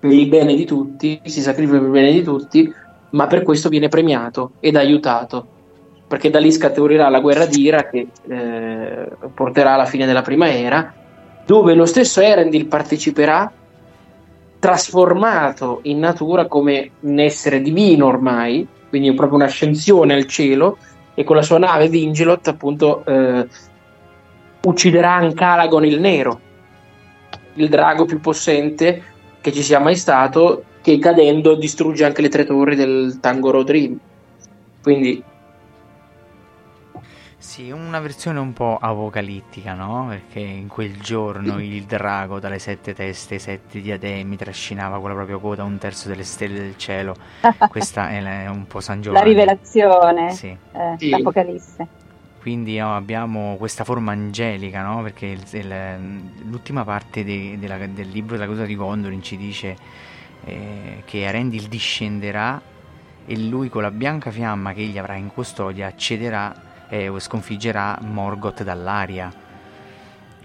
per 0.00 0.10
il 0.10 0.26
bene 0.26 0.56
di 0.56 0.64
tutti, 0.64 1.20
si 1.22 1.40
sacrifica 1.40 1.78
per 1.78 1.86
il 1.86 1.92
bene 1.92 2.10
di 2.10 2.22
tutti, 2.24 2.74
ma 3.10 3.28
per 3.28 3.42
questo 3.44 3.68
viene 3.68 3.86
premiato 3.86 4.54
ed 4.58 4.74
aiutato. 4.74 5.60
Perché 6.12 6.28
da 6.28 6.38
lì 6.38 6.52
scaturerà 6.52 7.08
la 7.08 7.20
guerra 7.20 7.46
di 7.46 7.62
Ira 7.62 7.88
che 7.88 8.06
eh, 8.28 9.08
porterà 9.32 9.72
alla 9.72 9.86
fine 9.86 10.04
della 10.04 10.20
prima 10.20 10.52
era, 10.52 10.92
dove 11.46 11.72
lo 11.72 11.86
stesso 11.86 12.20
Erendil 12.20 12.66
parteciperà 12.66 13.50
trasformato 14.58 15.78
in 15.84 16.00
natura 16.00 16.48
come 16.48 16.90
un 17.00 17.18
essere 17.18 17.62
divino 17.62 18.08
ormai, 18.08 18.68
quindi 18.90 19.14
proprio 19.14 19.38
un'ascensione 19.38 20.12
al 20.12 20.26
cielo, 20.26 20.76
e 21.14 21.24
con 21.24 21.34
la 21.34 21.40
sua 21.40 21.56
nave 21.56 21.88
Vingelot 21.88 22.46
appunto 22.46 23.06
eh, 23.06 23.48
ucciderà 24.64 25.14
Ancalagon 25.14 25.86
il 25.86 25.98
Nero, 25.98 26.40
il 27.54 27.70
drago 27.70 28.04
più 28.04 28.20
possente 28.20 29.02
che 29.40 29.50
ci 29.50 29.62
sia 29.62 29.78
mai 29.78 29.96
stato, 29.96 30.64
che 30.82 30.98
cadendo 30.98 31.54
distrugge 31.54 32.04
anche 32.04 32.20
le 32.20 32.28
tre 32.28 32.44
torri 32.44 32.76
del 32.76 33.16
Tangoro 33.18 33.62
Dream. 33.62 33.98
Quindi 34.82 35.30
Sì, 37.42 37.72
una 37.72 37.98
versione 37.98 38.38
un 38.38 38.52
po' 38.52 38.78
apocalittica, 38.80 39.74
no? 39.74 40.06
Perché 40.08 40.38
in 40.38 40.68
quel 40.68 40.96
giorno 41.00 41.60
il 41.60 41.82
drago 41.82 42.38
dalle 42.38 42.60
sette 42.60 42.94
teste 42.94 43.40
sette 43.40 43.80
diademi 43.80 44.36
trascinava 44.36 45.00
con 45.00 45.08
la 45.08 45.16
propria 45.16 45.38
coda 45.38 45.64
un 45.64 45.76
terzo 45.76 46.06
delle 46.06 46.22
stelle 46.22 46.60
del 46.60 46.76
cielo. 46.76 47.16
Questa 47.68 48.10
è 48.10 48.20
la- 48.20 48.48
un 48.48 48.64
po' 48.68 48.80
San 48.80 48.98
La 48.98 49.02
Giovanni. 49.02 49.28
rivelazione, 49.30 50.30
Sì. 50.30 50.56
eh, 50.72 50.94
Sì. 50.98 51.08
l'Apocalisse. 51.08 51.86
Quindi 52.40 52.78
no, 52.78 52.94
abbiamo 52.94 53.56
questa 53.56 53.82
forma 53.82 54.12
angelica, 54.12 54.82
no? 54.84 55.02
Perché 55.02 55.26
il- 55.26 55.44
il- 55.50 56.20
l'ultima 56.48 56.84
parte 56.84 57.24
de- 57.24 57.56
della- 57.58 57.76
del 57.88 58.08
libro 58.08 58.36
della 58.36 58.46
coda 58.48 58.64
di 58.64 58.76
Gondolin 58.76 59.20
ci 59.20 59.36
dice 59.36 59.76
eh, 60.44 61.02
che 61.04 61.26
Arendil 61.26 61.66
discenderà 61.66 62.60
e 63.26 63.36
lui 63.38 63.68
con 63.68 63.82
la 63.82 63.90
bianca 63.90 64.30
fiamma 64.30 64.72
che 64.72 64.80
egli 64.82 64.98
avrà 64.98 65.14
in 65.16 65.28
custodia 65.32 65.88
accederà 65.88 66.70
e 66.92 67.10
sconfiggerà 67.18 67.98
Morgoth 68.02 68.62
dall'aria. 68.62 69.32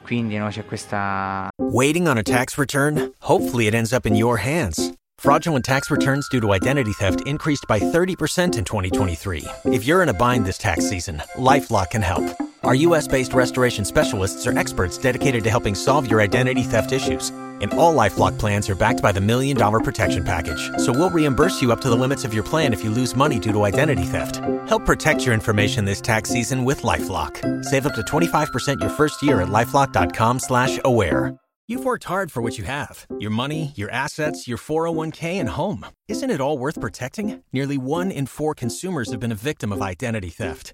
Quindi 0.02 0.38
no, 0.38 0.48
c'è 0.48 0.64
questa 0.66 1.50
Waiting 1.62 2.08
on 2.08 2.18
a 2.18 2.24
tax 2.24 2.58
return? 2.58 3.12
Hopefully, 3.20 3.68
it 3.68 3.74
ends 3.74 3.92
up 3.92 4.06
in 4.06 4.16
your 4.16 4.38
hands. 4.38 4.94
Fraudulent 5.18 5.66
tax 5.66 5.90
returns 5.90 6.30
due 6.30 6.40
to 6.40 6.54
identity 6.54 6.94
theft 6.94 7.22
increased 7.26 7.66
by 7.68 7.80
30% 7.80 8.58
in 8.58 8.64
2023. 8.64 9.44
If 9.66 9.84
you're 9.84 10.02
in 10.02 10.10
a 10.10 10.14
bind 10.14 10.46
this 10.46 10.58
tax 10.58 10.88
season, 10.88 11.22
Lifelock 11.36 11.90
can 11.90 12.04
help. 12.04 12.47
Our 12.64 12.76
US 12.76 13.08
based 13.08 13.34
restoration 13.34 13.86
specialists 13.86 14.46
are 14.48 14.58
experts 14.58 14.98
dedicated 14.98 15.44
to 15.44 15.50
helping 15.50 15.76
solve 15.76 16.10
your 16.10 16.22
identity 16.22 16.64
theft 16.64 16.92
issues. 16.92 17.30
And 17.60 17.74
all 17.74 17.94
Lifelock 17.94 18.38
plans 18.38 18.70
are 18.70 18.76
backed 18.76 19.02
by 19.02 19.12
the 19.12 19.22
Million 19.22 19.58
Dollar 19.58 19.80
Protection 19.80 20.24
Package. 20.24 20.70
So 20.78 20.92
we'll 20.92 21.10
reimburse 21.10 21.60
you 21.62 21.72
up 21.72 21.82
to 21.82 21.90
the 21.90 21.96
limits 21.96 22.24
of 22.24 22.34
your 22.34 22.44
plan 22.44 22.74
if 22.74 22.84
you 22.84 22.92
lose 22.92 23.16
money 23.16 23.40
due 23.40 23.52
to 23.52 23.64
identity 23.64 24.04
theft. 24.04 24.38
Help 24.70 24.86
protect 24.86 25.26
your 25.26 25.34
information 25.34 25.86
this 25.86 26.02
tax 26.02 26.30
season 26.30 26.66
with 26.66 26.84
Lifelock. 26.84 27.66
Save 27.66 27.88
up 27.88 27.96
to 27.96 28.02
25% 28.02 28.80
your 28.80 28.92
first 28.92 29.24
year 29.24 29.42
at 29.42 29.48
lifelock.com 29.48 30.40
slash 30.40 30.80
aware. 30.86 31.36
You've 31.70 31.84
worked 31.84 32.06
hard 32.06 32.32
for 32.32 32.42
what 32.42 32.58
you 32.58 32.64
have 32.64 33.06
your 33.20 33.32
money, 33.32 33.74
your 33.76 33.92
assets, 33.92 34.48
your 34.48 34.58
401k, 34.58 35.40
and 35.40 35.50
home. 35.50 35.86
Isn't 36.08 36.30
it 36.30 36.40
all 36.40 36.58
worth 36.58 36.80
protecting? 36.80 37.44
Nearly 37.52 37.78
one 37.78 38.10
in 38.12 38.26
four 38.26 38.54
consumers 38.54 39.12
have 39.12 39.20
been 39.20 39.34
a 39.34 39.36
victim 39.36 39.74
of 39.74 39.82
identity 39.82 40.30
theft. 40.30 40.74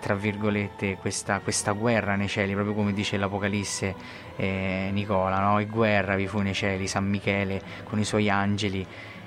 Tra 0.00 0.16
virgolette 0.16 0.96
questa, 0.96 1.38
questa 1.38 1.70
guerra 1.70 2.16
nei 2.16 2.26
cieli, 2.26 2.52
proprio 2.52 2.74
come 2.74 2.92
dice 2.92 3.16
l'Apocalisse 3.16 3.94
eh, 4.34 4.88
Nicola, 4.92 5.38
no? 5.38 5.60
E 5.60 5.66
guerra 5.66 6.16
vi 6.16 6.26
fu 6.26 6.40
nei 6.40 6.52
cieli, 6.52 6.88
San 6.88 7.06
Michele 7.08 7.60
con 7.84 8.00
i 8.00 8.04
suoi 8.04 8.28
angeli 8.28 8.84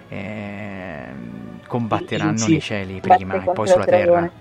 eh, 0.09 1.05
combatteranno 1.65 2.37
Sì, 2.37 2.51
nei 2.51 2.59
cieli 2.59 2.99
batte 2.99 3.15
prima 3.15 3.41
e 3.41 3.51
poi 3.53 3.67
sulla 3.67 3.85
terra. 3.85 4.31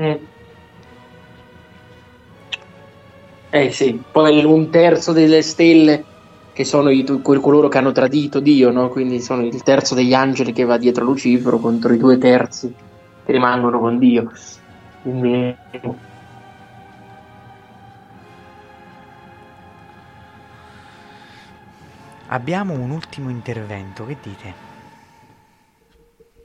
Mm. 0.00 0.14
Eh 3.48 3.70
sì, 3.70 4.02
poi 4.10 4.44
un 4.44 4.68
terzo 4.68 5.12
delle 5.12 5.40
stelle 5.40 6.04
che 6.52 6.64
sono 6.64 6.90
i, 6.90 7.02
coloro 7.22 7.68
che 7.68 7.78
hanno 7.78 7.92
tradito 7.92 8.40
Dio, 8.40 8.70
no? 8.70 8.90
Quindi 8.90 9.22
sono 9.22 9.42
il 9.42 9.62
terzo 9.62 9.94
degli 9.94 10.12
angeli 10.12 10.52
che 10.52 10.64
va 10.64 10.76
dietro 10.76 11.02
Lucifero 11.04 11.58
contro 11.58 11.94
i 11.94 11.98
due 11.98 12.18
terzi 12.18 12.90
rimangono 13.26 13.78
con 13.78 13.98
Dio. 13.98 14.30
Quindi 15.02 15.56
Abbiamo 22.28 22.72
un 22.74 22.90
ultimo 22.90 23.28
intervento, 23.28 24.06
che 24.06 24.16
dite? 24.20 24.54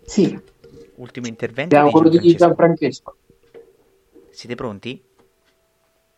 sì, 0.04 0.56
Ultimo 0.96 1.28
intervento 1.28 1.76
abbiamo 1.76 1.92
quello 1.92 2.10
di 2.10 2.36
Gianfrancesco. 2.36 2.36
Gianfrancesco. 2.36 3.18
Siete 4.32 4.56
pronti? 4.56 5.04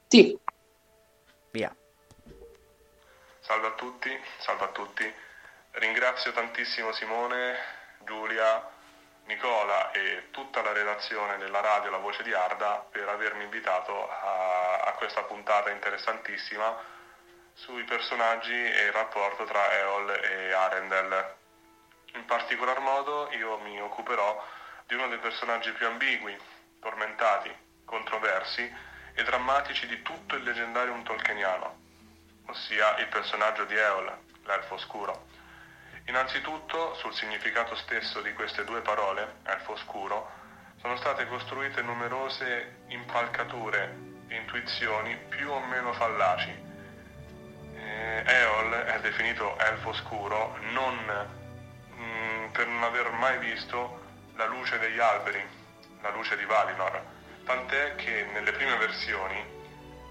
Sì, 0.07 0.37
Via. 1.51 1.75
Salve 3.39 3.67
a 3.67 3.71
tutti, 3.73 4.09
salve 4.39 4.63
a 4.63 4.69
tutti. 4.69 5.03
Ringrazio 5.71 6.31
tantissimo 6.31 6.91
Simone, 6.93 7.55
Giulia, 8.05 8.69
Nicola 9.29 9.91
e 9.91 10.29
tutta 10.31 10.63
la 10.63 10.71
redazione 10.71 11.37
della 11.37 11.61
radio 11.61 11.91
La 11.91 11.97
Voce 11.97 12.23
di 12.23 12.33
Arda 12.33 12.83
per 12.89 13.07
avermi 13.07 13.43
invitato 13.43 14.09
a, 14.09 14.79
a 14.79 14.91
questa 14.93 15.21
puntata 15.21 15.69
interessantissima 15.69 16.75
sui 17.53 17.83
personaggi 17.83 18.51
e 18.51 18.85
il 18.85 18.91
rapporto 18.91 19.43
tra 19.43 19.71
Eol 19.77 20.09
e 20.09 20.51
Arendelle. 20.51 21.35
In 22.15 22.25
particolar 22.25 22.79
modo 22.79 23.29
io 23.33 23.59
mi 23.59 23.79
occuperò 23.79 24.43
di 24.87 24.95
uno 24.95 25.07
dei 25.09 25.19
personaggi 25.19 25.71
più 25.73 25.85
ambigui, 25.85 26.35
tormentati, 26.79 27.55
controversi 27.85 28.75
e 29.13 29.23
drammatici 29.23 29.85
di 29.85 30.01
tutto 30.01 30.37
il 30.37 30.43
leggendarium 30.43 31.03
tolkieniano, 31.03 31.77
ossia 32.47 32.97
il 32.97 33.07
personaggio 33.09 33.65
di 33.65 33.75
Eol, 33.77 34.11
l'elfo 34.45 34.73
oscuro. 34.73 35.27
Innanzitutto, 36.09 36.95
sul 36.95 37.13
significato 37.13 37.75
stesso 37.75 38.19
di 38.21 38.33
queste 38.33 38.63
due 38.63 38.81
parole, 38.81 39.35
elfo 39.43 39.73
oscuro, 39.73 40.27
sono 40.81 40.97
state 40.97 41.27
costruite 41.27 41.83
numerose 41.83 42.77
impalcature 42.87 43.95
e 44.27 44.35
intuizioni 44.37 45.15
più 45.29 45.51
o 45.51 45.59
meno 45.59 45.93
fallaci. 45.93 46.49
Eh, 47.75 48.23
Eol 48.25 48.71
è 48.71 48.99
definito 49.01 49.55
elfo 49.59 49.89
oscuro 49.89 50.57
non 50.71 50.97
mm, 51.93 52.47
per 52.53 52.65
non 52.65 52.81
aver 52.81 53.11
mai 53.11 53.37
visto 53.37 54.01
la 54.35 54.47
luce 54.47 54.79
degli 54.79 54.99
alberi, 54.99 55.45
la 56.01 56.09
luce 56.09 56.35
di 56.37 56.45
Valinor, 56.45 57.03
tant'è 57.45 57.93
che 57.93 58.25
nelle 58.33 58.51
prime 58.53 58.77
versioni 58.77 59.37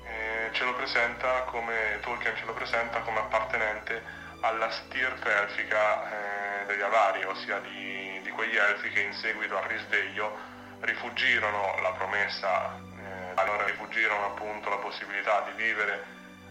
eh, 0.05 0.51
ce 0.53 0.65
lo 0.65 0.75
presenta 0.75 1.43
come 1.43 1.99
Tolkien 2.03 2.37
ce 2.37 2.45
lo 2.45 2.55
presenta 2.55 3.01
come 3.01 3.19
appartenente 3.19 4.27
alla 4.41 4.71
stirpe 4.71 5.33
elfica 5.33 6.63
eh, 6.63 6.67
degli 6.67 6.83
Avari, 6.83 7.25
ossia 7.25 7.59
di, 7.61 8.21
di 8.23 8.31
quegli 8.31 8.57
elfi 8.57 8.91
che 8.91 9.01
in 9.01 9.13
seguito 9.15 9.57
al 9.57 9.65
risveglio 9.65 10.37
rifugirono 10.81 11.81
la 11.81 11.93
promessa, 11.93 12.77
eh, 12.77 13.33
allora 13.35 13.65
rifugirono 13.65 14.27
appunto 14.27 14.69
la 14.69 14.77
possibilità 14.77 15.41
di 15.43 15.63
vivere 15.63 16.05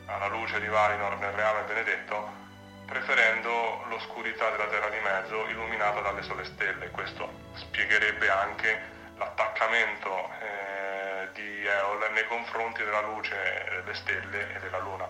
alla 0.07 0.27
luce 0.27 0.59
di 0.59 0.67
Valinor 0.67 1.17
nel 1.17 1.31
reame 1.31 1.61
benedetto, 1.63 2.45
preferendo 2.85 3.83
l'oscurità 3.89 4.49
della 4.51 4.67
terra 4.67 4.89
di 4.89 4.99
mezzo 4.99 5.47
illuminata 5.47 6.01
dalle 6.01 6.23
sole 6.23 6.45
stelle. 6.45 6.89
Questo 6.91 7.29
spiegherebbe 7.55 8.29
anche 8.29 8.81
l'attaccamento 9.17 10.29
eh, 10.39 11.29
di 11.33 11.65
Eol 11.65 12.11
nei 12.13 12.25
confronti 12.27 12.83
della 12.83 13.01
luce 13.01 13.35
delle 13.83 13.93
stelle 13.95 14.55
e 14.55 14.59
della 14.59 14.79
luna. 14.79 15.09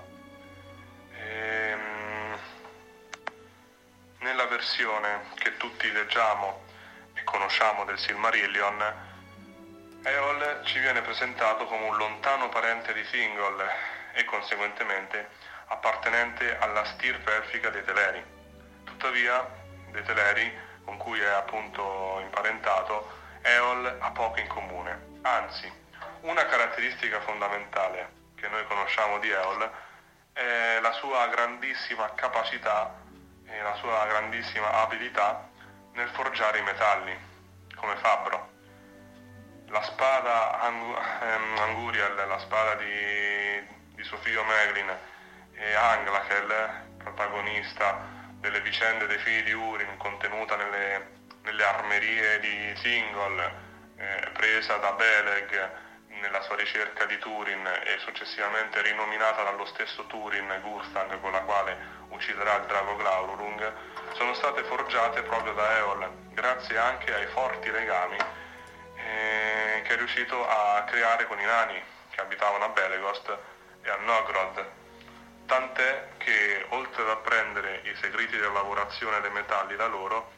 Ehm, 1.14 1.97
nella 4.20 4.46
versione 4.46 5.30
che 5.36 5.58
tutti 5.58 5.92
leggiamo 5.92 6.64
e 7.14 7.24
conosciamo 7.24 7.86
del 7.86 8.00
Silmarillion, 8.00 9.06
Eol 10.04 10.62
ci 10.64 10.80
viene 10.80 11.02
presentato 11.02 11.66
come 11.66 11.86
un 11.86 11.98
lontano 11.98 12.50
parente 12.50 12.94
di 12.94 13.04
Thingol 13.04 13.64
e 14.14 14.24
conseguentemente 14.26 15.30
appartenente 15.68 16.58
alla 16.58 16.86
stirpe 16.86 17.36
elfica 17.36 17.70
dei 17.70 17.84
Teleri. 17.84 18.24
Tuttavia, 18.86 19.46
dei 19.92 20.04
Teleri, 20.04 20.58
con 20.86 20.98
cui 20.98 21.20
è 21.20 21.30
appunto 21.30 22.20
imparentato, 22.22 23.12
Eol 23.42 23.98
ha 24.00 24.12
poco 24.12 24.40
in 24.40 24.48
comune. 24.48 25.20
Anzi, 25.24 25.72
una 26.22 26.46
caratteristica 26.46 27.20
fondamentale 27.22 28.12
che 28.36 28.48
noi 28.48 28.66
conosciamo 28.66 29.20
di 29.20 29.30
Eol 29.30 29.72
è 30.34 30.80
la 30.82 30.92
sua 30.94 31.28
grandissima 31.28 32.14
capacità 32.14 33.06
e 33.50 33.62
la 33.62 33.76
sua 33.76 34.06
grandissima 34.08 34.72
abilità 34.82 35.50
nel 35.94 36.10
forgiare 36.10 36.60
i 36.60 36.64
metalli, 36.64 37.18
come 37.76 37.96
Fabbro. 37.98 38.56
La 39.70 39.82
spada 39.84 40.60
Ang- 40.60 40.98
ehm, 41.22 41.58
Anguriel, 41.58 42.16
la 42.16 42.40
spada 42.40 42.76
di, 42.76 43.68
di 43.96 44.04
suo 44.04 44.18
figlio 44.18 44.44
Meglin 44.44 44.96
e 45.54 45.74
Anglakel, 45.74 46.86
protagonista 46.98 48.16
delle 48.40 48.62
vicende 48.62 49.08
dei 49.08 49.18
figli 49.20 49.44
di 49.44 49.54
Urin 49.54 49.98
contenuta 49.98 50.56
nelle, 50.56 51.12
nelle 51.42 51.64
armerie 51.64 52.40
di 52.40 52.74
Thingol, 52.82 53.66
eh, 53.98 54.30
presa 54.34 54.78
da 54.78 54.92
Beleg 54.92 55.86
nella 56.22 56.42
sua 56.42 56.56
ricerca 56.56 57.06
di 57.06 57.18
Turin 57.18 57.66
e 57.66 57.98
successivamente 58.00 58.82
rinominata 58.82 59.44
dallo 59.44 59.66
stesso 59.66 60.06
Turin 60.06 60.60
Gurthang 60.62 61.20
con 61.20 61.32
la 61.32 61.42
quale 61.42 61.97
ucciderà 62.10 62.56
il 62.56 62.66
drago 62.66 62.96
Glaurung, 62.96 63.74
sono 64.14 64.34
state 64.34 64.64
forgiate 64.64 65.22
proprio 65.24 65.54
da 65.54 65.78
Eol, 65.78 66.10
grazie 66.32 66.78
anche 66.78 67.14
ai 67.14 67.28
forti 67.28 67.70
legami 67.70 68.18
eh, 68.96 69.82
che 69.84 69.94
è 69.94 69.98
riuscito 69.98 70.48
a 70.48 70.84
creare 70.84 71.28
con 71.28 71.40
i 71.40 71.46
nani 71.46 71.82
che 72.10 72.22
abitavano 72.22 72.66
a 72.66 72.70
Belegost 72.70 73.38
e 73.82 73.90
a 73.90 73.96
Nogrod. 73.98 74.66
Tant'è 75.46 76.10
che, 76.18 76.66
oltre 76.70 77.04
ad 77.04 77.10
apprendere 77.10 77.82
i 77.84 77.96
segreti 78.02 78.36
della 78.36 78.52
lavorazione 78.52 79.22
dei 79.22 79.32
metalli 79.32 79.76
da 79.76 79.88
loro, 79.88 80.32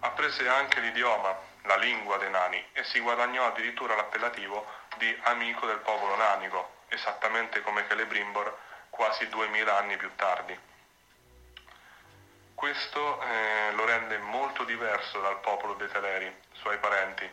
apprese 0.00 0.48
anche 0.48 0.80
l'idioma, 0.80 1.36
la 1.62 1.76
lingua 1.76 2.16
dei 2.16 2.30
nani 2.30 2.64
e 2.72 2.82
si 2.84 2.98
guadagnò 2.98 3.46
addirittura 3.46 3.94
l'appellativo 3.94 4.66
di 4.96 5.16
amico 5.24 5.66
del 5.66 5.78
popolo 5.78 6.16
nanico, 6.16 6.80
esattamente 6.88 7.62
come 7.62 7.84
Celebrimbor 7.86 8.58
quasi 8.90 9.28
duemila 9.28 9.78
anni 9.78 9.96
più 9.96 10.10
tardi. 10.16 10.58
Questo 12.62 13.20
eh, 13.20 13.72
lo 13.72 13.84
rende 13.84 14.18
molto 14.18 14.62
diverso 14.62 15.18
dal 15.18 15.40
popolo 15.40 15.74
dei 15.74 15.88
Teleri, 15.88 16.32
suoi 16.52 16.78
parenti, 16.78 17.28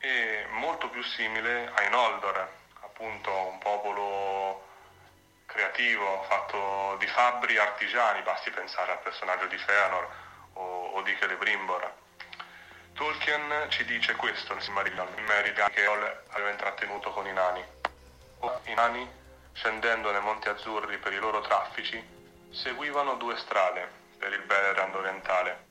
e 0.00 0.46
molto 0.50 0.88
più 0.88 1.00
simile 1.00 1.70
ai 1.76 1.88
Noldor, 1.88 2.50
appunto 2.80 3.32
un 3.32 3.58
popolo 3.58 4.66
creativo, 5.46 6.24
fatto 6.24 6.96
di 6.98 7.06
fabbri 7.06 7.56
artigiani, 7.56 8.20
basti 8.22 8.50
pensare 8.50 8.90
al 8.90 8.98
personaggio 8.98 9.46
di 9.46 9.56
Feanor 9.58 10.08
o, 10.54 10.86
o 10.94 11.02
di 11.02 11.16
Celebrimbor. 11.20 11.92
Tolkien 12.94 13.66
ci 13.68 13.84
dice 13.84 14.16
questo 14.16 14.54
nel 14.54 14.62
Silmarillion, 14.64 15.06
in 15.18 15.24
merito 15.24 15.64
che 15.72 15.84
Eol 15.84 16.22
aveva 16.30 16.50
intrattenuto 16.50 17.12
con 17.12 17.28
i 17.28 17.32
nani. 17.32 17.64
I 18.64 18.74
nani, 18.74 19.08
scendendo 19.52 20.10
nei 20.10 20.20
Monti 20.20 20.48
Azzurri 20.48 20.98
per 20.98 21.12
i 21.12 21.18
loro 21.18 21.42
traffici, 21.42 22.04
seguivano 22.50 23.14
due 23.14 23.36
strade 23.36 24.06
per 24.18 24.32
il 24.32 24.42
Belerand 24.42 24.94
orientale, 24.94 25.66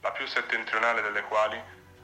la 0.00 0.10
più 0.12 0.26
settentrionale 0.26 1.02
delle 1.02 1.22
quali, 1.22 1.60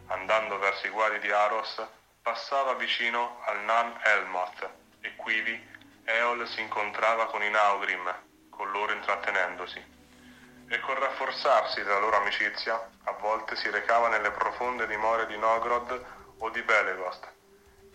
andando 0.07 0.59
verso 0.59 0.87
i 0.87 0.91
guari 0.91 1.19
di 1.21 1.31
Aros, 1.31 1.83
passava 2.23 2.75
vicino 2.75 3.41
al 3.45 3.61
Nan 3.65 4.01
Elmoth 4.03 4.69
e 5.01 5.15
quivi 5.17 5.73
Eol 6.05 6.47
si 6.49 6.61
incontrava 6.61 7.27
con 7.27 7.43
i 7.43 7.51
Naugrim, 7.51 8.13
con 8.51 8.71
loro 8.71 8.93
intrattenendosi. 8.93 9.93
E 10.69 10.81
col 10.81 10.97
rafforzarsi 10.97 11.83
della 11.83 11.99
loro 11.99 12.17
amicizia, 12.17 12.75
a 13.05 13.13
volte 13.13 13.57
si 13.57 13.71
recava 13.71 14.09
nelle 14.09 14.31
profonde 14.31 14.87
dimore 14.87 15.27
di 15.27 15.37
Nogrod 15.37 16.05
o 16.39 16.51
di 16.51 16.63
Belegost 16.63 17.27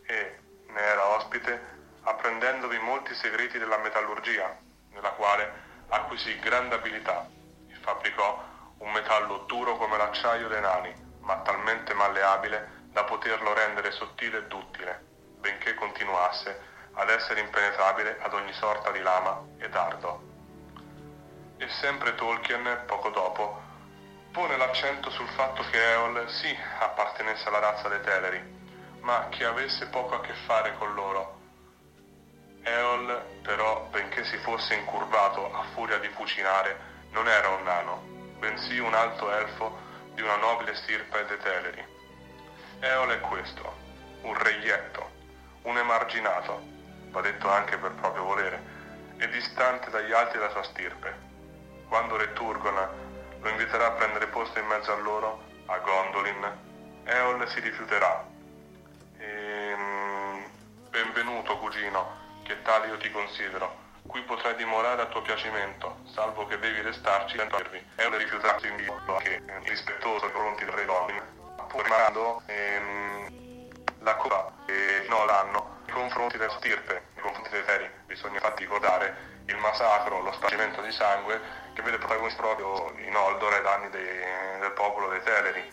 e 0.06 0.40
ne 0.68 0.80
era 0.80 1.06
ospite 1.08 1.77
apprendendovi 2.03 2.77
molti 2.80 3.14
segreti 3.16 3.58
della 3.58 3.77
metallurgia, 3.77 4.58
nella 4.92 5.11
quale 5.11 5.51
acquisì 5.90 6.40
grande 6.40 6.76
abilità 6.76 7.38
fabbricò 7.82 8.43
un 8.80 8.91
metallo 8.91 9.40
duro 9.48 9.75
come 9.77 9.98
l'acciaio 9.98 10.48
dei 10.48 10.61
nani, 10.61 10.93
ma 11.22 11.38
talmente 11.38 11.93
malleabile 11.93 12.88
da 12.91 13.03
poterlo 13.03 13.53
rendere 13.53 13.91
sottile 13.91 14.40
e 14.40 14.43
duttile, 14.48 15.06
benché 15.40 15.74
continuasse 15.75 16.67
ad 16.93 17.09
essere 17.09 17.40
impenetrabile 17.41 18.17
ad 18.22 18.33
ogni 18.33 18.53
sorta 18.53 18.91
di 18.91 19.01
lama 19.01 19.41
e 19.58 19.69
dardo. 19.69 20.22
E 21.58 21.67
sempre 21.82 22.16
Tolkien, 22.16 22.83
poco 22.85 23.09
dopo, 23.09 23.61
pone 24.32 24.58
l'accento 24.58 25.09
sul 25.09 25.27
fatto 25.30 25.64
che 25.69 25.91
Eol 25.91 26.30
sì 26.30 26.58
appartenesse 26.80 27.48
alla 27.48 27.59
razza 27.59 27.90
dei 27.90 28.01
Teleri, 28.01 28.58
ma 29.01 29.27
che 29.30 29.45
avesse 29.45 29.88
poco 29.88 30.16
a 30.16 30.22
che 30.22 30.33
fare 30.45 30.75
con 30.77 30.93
loro. 30.93 31.38
Eol, 32.64 33.40
però, 33.41 33.88
benché 33.90 34.24
si 34.25 34.38
fosse 34.38 34.74
incurvato 34.75 35.53
a 35.53 35.64
furia 35.74 35.98
di 35.99 36.09
fucinare, 36.09 36.89
non 37.12 37.28
era 37.28 37.50
un 37.50 37.64
nano, 37.64 38.02
bensì 38.40 38.80
un 38.80 38.94
alto 38.94 39.32
elfo 39.32 39.78
di 40.14 40.22
una 40.22 40.36
nobile 40.38 40.76
stirpe 40.76 41.26
dei 41.26 41.38
Teleri. 41.38 41.86
Eol 42.80 43.10
è 43.10 43.20
questo, 43.22 43.76
un 44.22 44.34
reietto, 44.38 45.10
un 45.64 45.78
emarginato, 45.78 46.62
va 47.10 47.22
detto 47.22 47.50
anche 47.50 47.78
per 47.78 47.92
proprio 47.94 48.24
volere, 48.24 48.62
e 49.18 49.28
distante 49.30 49.90
dagli 49.90 50.12
altri 50.12 50.38
della 50.38 50.52
sua 50.52 50.64
stirpe. 50.64 51.28
Quando 51.88 52.18
Re 52.18 52.34
Turgon 52.34 52.90
lo 53.42 53.50
inviterà 53.50 53.88
a 53.88 53.92
prendere 53.92 54.28
posto 54.28 54.60
in 54.60 54.66
mezzo 54.68 54.92
a 54.94 54.98
loro, 54.98 55.44
a 55.66 55.78
Gondolin, 55.80 56.58
Eol 57.04 57.48
si 57.50 57.60
rifiuterà. 57.60 58.26
Ehm, 59.18 60.46
benvenuto, 60.90 61.58
cugino, 61.58 62.42
che 62.44 62.62
tale 62.62 62.88
io 62.88 62.98
ti 62.98 63.12
considero. 63.12 63.89
Qui 64.10 64.24
potrai 64.24 64.56
dimorare 64.56 65.04
a 65.04 65.06
tuo 65.06 65.22
piacimento, 65.22 66.00
salvo 66.12 66.48
che 66.48 66.58
devi 66.58 66.82
restarci 66.82 67.38
senza 67.38 67.58
dirvi. 67.58 67.80
Eol 67.98 68.16
rifiuterà 68.16 68.54
quindi 68.56 68.92
anche 69.06 69.40
rispettoso 69.66 70.26
nei 70.26 70.34
confronti 70.34 70.66
del 70.66 70.74
re 70.74 70.86
Gondolin, 70.86 71.22
pur 71.68 71.84
rimanendo 71.84 72.42
ehm, 72.48 73.70
la 74.00 74.16
coda 74.16 74.52
e 74.66 75.06
no 75.10 75.26
l'anno 75.26 75.82
nei 75.86 75.94
confronti 75.94 76.38
della 76.40 76.58
stirpe, 76.58 77.04
nei 77.14 77.24
confronti 77.24 77.52
dei 77.52 77.64
Teri. 77.64 77.88
Bisogna 78.08 78.34
infatti 78.34 78.64
ricordare 78.64 79.44
il 79.46 79.58
massacro, 79.58 80.22
lo 80.22 80.32
spargimento 80.32 80.82
di 80.82 80.92
sangue 80.92 81.40
che 81.74 81.84
vede 81.84 82.00
protagonisti 82.00 82.42
proprio 82.42 82.92
in 82.98 83.12
Noldor 83.12 83.54
ai 83.54 83.62
danni 83.62 83.90
dei, 83.92 84.60
del 84.60 84.72
popolo 84.72 85.10
dei 85.10 85.22
Teleri. 85.22 85.72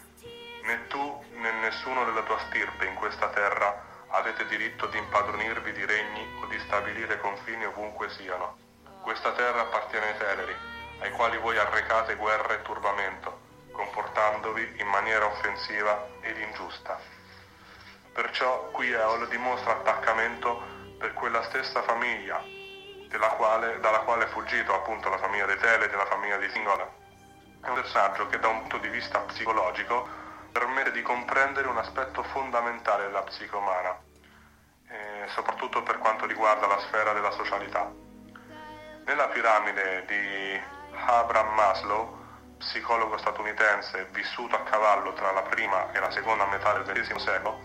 Né 0.65 0.86
tu 0.89 1.24
né 1.36 1.52
nessuno 1.52 2.05
della 2.05 2.23
tua 2.23 2.39
stirpe 2.48 2.84
in 2.84 2.97
questa 2.97 3.28
terra 3.28 3.94
avete 4.16 4.46
diritto 4.46 4.86
di 4.86 4.98
impadronirvi 4.98 5.72
di 5.72 5.84
regni 5.84 6.38
o 6.42 6.46
di 6.46 6.58
stabilire 6.60 7.20
confini 7.20 7.64
ovunque 7.66 8.08
siano. 8.10 8.58
Questa 9.02 9.32
terra 9.32 9.60
appartiene 9.60 10.08
ai 10.08 10.16
Teleri, 10.16 10.56
ai 11.00 11.10
quali 11.12 11.36
voi 11.38 11.58
arrecate 11.58 12.16
guerra 12.16 12.54
e 12.54 12.62
turbamento, 12.62 13.40
comportandovi 13.72 14.76
in 14.78 14.86
maniera 14.88 15.26
offensiva 15.26 16.08
ed 16.22 16.38
ingiusta. 16.38 16.98
Perciò 18.12 18.70
qui 18.70 18.90
Eol 18.90 19.28
dimostra 19.28 19.72
attaccamento 19.72 20.62
per 20.98 21.12
quella 21.12 21.42
stessa 21.44 21.82
famiglia 21.82 22.42
quale, 23.36 23.78
dalla 23.80 24.00
quale 24.00 24.24
è 24.24 24.28
fuggito 24.28 24.74
appunto 24.74 25.08
la 25.08 25.18
famiglia 25.18 25.46
dei 25.46 25.58
Teleri 25.58 25.92
e 25.92 25.96
la 25.96 26.06
famiglia 26.06 26.36
di 26.38 26.48
Singola. 26.50 26.88
È 27.62 27.68
un 27.68 27.74
personaggio 27.74 28.26
che 28.26 28.38
da 28.38 28.48
un 28.48 28.60
punto 28.60 28.78
di 28.78 28.88
vista 28.88 29.20
psicologico 29.20 30.08
permette 30.52 30.90
di 30.92 31.02
comprendere 31.02 31.68
un 31.68 31.76
aspetto 31.76 32.22
fondamentale 32.22 33.04
della 33.04 33.22
psiche 33.22 33.54
umana, 33.54 33.96
eh, 34.89 35.28
soprattutto 35.28 35.82
per 35.82 35.98
quanto 35.98 36.26
riguarda 36.26 36.66
la 36.66 36.78
sfera 36.81 37.12
della 37.12 37.31
socialità. 37.32 37.90
Nella 39.05 39.28
piramide 39.28 40.05
di 40.06 40.60
Abraham 41.06 41.55
Maslow, 41.55 42.24
psicologo 42.58 43.18
statunitense 43.18 44.08
vissuto 44.12 44.56
a 44.56 44.62
cavallo 44.62 45.12
tra 45.12 45.31
la 45.32 45.42
prima 45.42 45.92
e 45.92 46.00
la 46.00 46.10
seconda 46.10 46.47
metà 46.47 46.73
del 46.78 46.94
XX 46.94 47.16
secolo, 47.16 47.60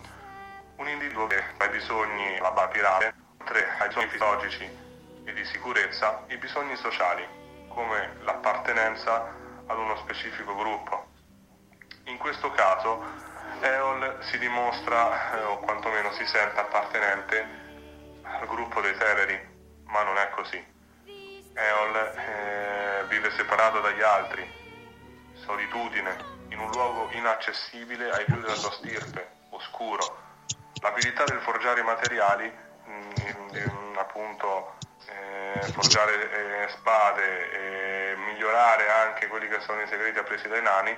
un 0.75 0.88
individuo 0.88 1.27
che 1.27 1.43
ha 1.58 1.66
i 1.66 1.69
bisogni, 1.69 2.38
la 2.40 2.51
piramide, 2.72 3.14
oltre 3.40 3.67
ai 3.80 3.88
bisogni 3.88 4.08
fisiologici 4.08 4.69
e 5.24 5.33
di 5.33 5.45
sicurezza, 5.45 6.24
i 6.27 6.38
bisogni 6.38 6.75
sociali, 6.75 7.25
come 7.69 8.17
l'appartenenza 8.22 9.33
ad 9.66 9.77
uno 9.77 9.95
specifico 9.98 10.56
gruppo. 10.56 11.08
In 12.06 12.17
questo 12.17 12.51
caso 12.51 13.03
Eol 13.61 14.17
si 14.22 14.40
dimostra, 14.40 15.38
eh, 15.38 15.43
o 15.43 15.59
quantomeno 15.59 16.11
si 16.14 16.25
sente 16.25 16.59
appartenente 16.59 17.45
al 18.23 18.48
gruppo 18.48 18.81
dei 18.81 18.98
Teleri, 18.98 19.40
ma 19.85 20.01
non 20.03 20.17
è 20.17 20.30
così. 20.30 20.65
Eol 21.53 21.95
eh, 21.95 23.03
vive 23.07 23.30
separato 23.31 23.80
dagli 23.80 24.01
altri, 24.01 24.49
solitudine, 25.45 26.17
in 26.49 26.59
un 26.59 26.72
luogo 26.72 27.09
inaccessibile 27.11 28.09
ai 28.09 28.25
più 28.25 28.40
della 28.40 28.56
sua 28.56 28.72
stirpe, 28.72 29.30
oscuro. 29.51 30.17
L'abilità 30.81 31.23
del 31.25 31.41
forgiare 31.41 31.83
materiali, 31.83 32.51
mh, 32.85 32.91
mh, 32.91 33.98
appunto 33.98 34.75
eh, 35.06 35.61
forgiare 35.73 36.64
eh, 36.64 36.69
spade 36.69 37.51
migliorare 38.41 38.90
anche 38.90 39.27
quelli 39.27 39.48
che 39.48 39.59
sono 39.61 39.81
i 39.81 39.88
segreti 39.88 40.17
appresi 40.17 40.48
dai 40.48 40.61
nani 40.61 40.98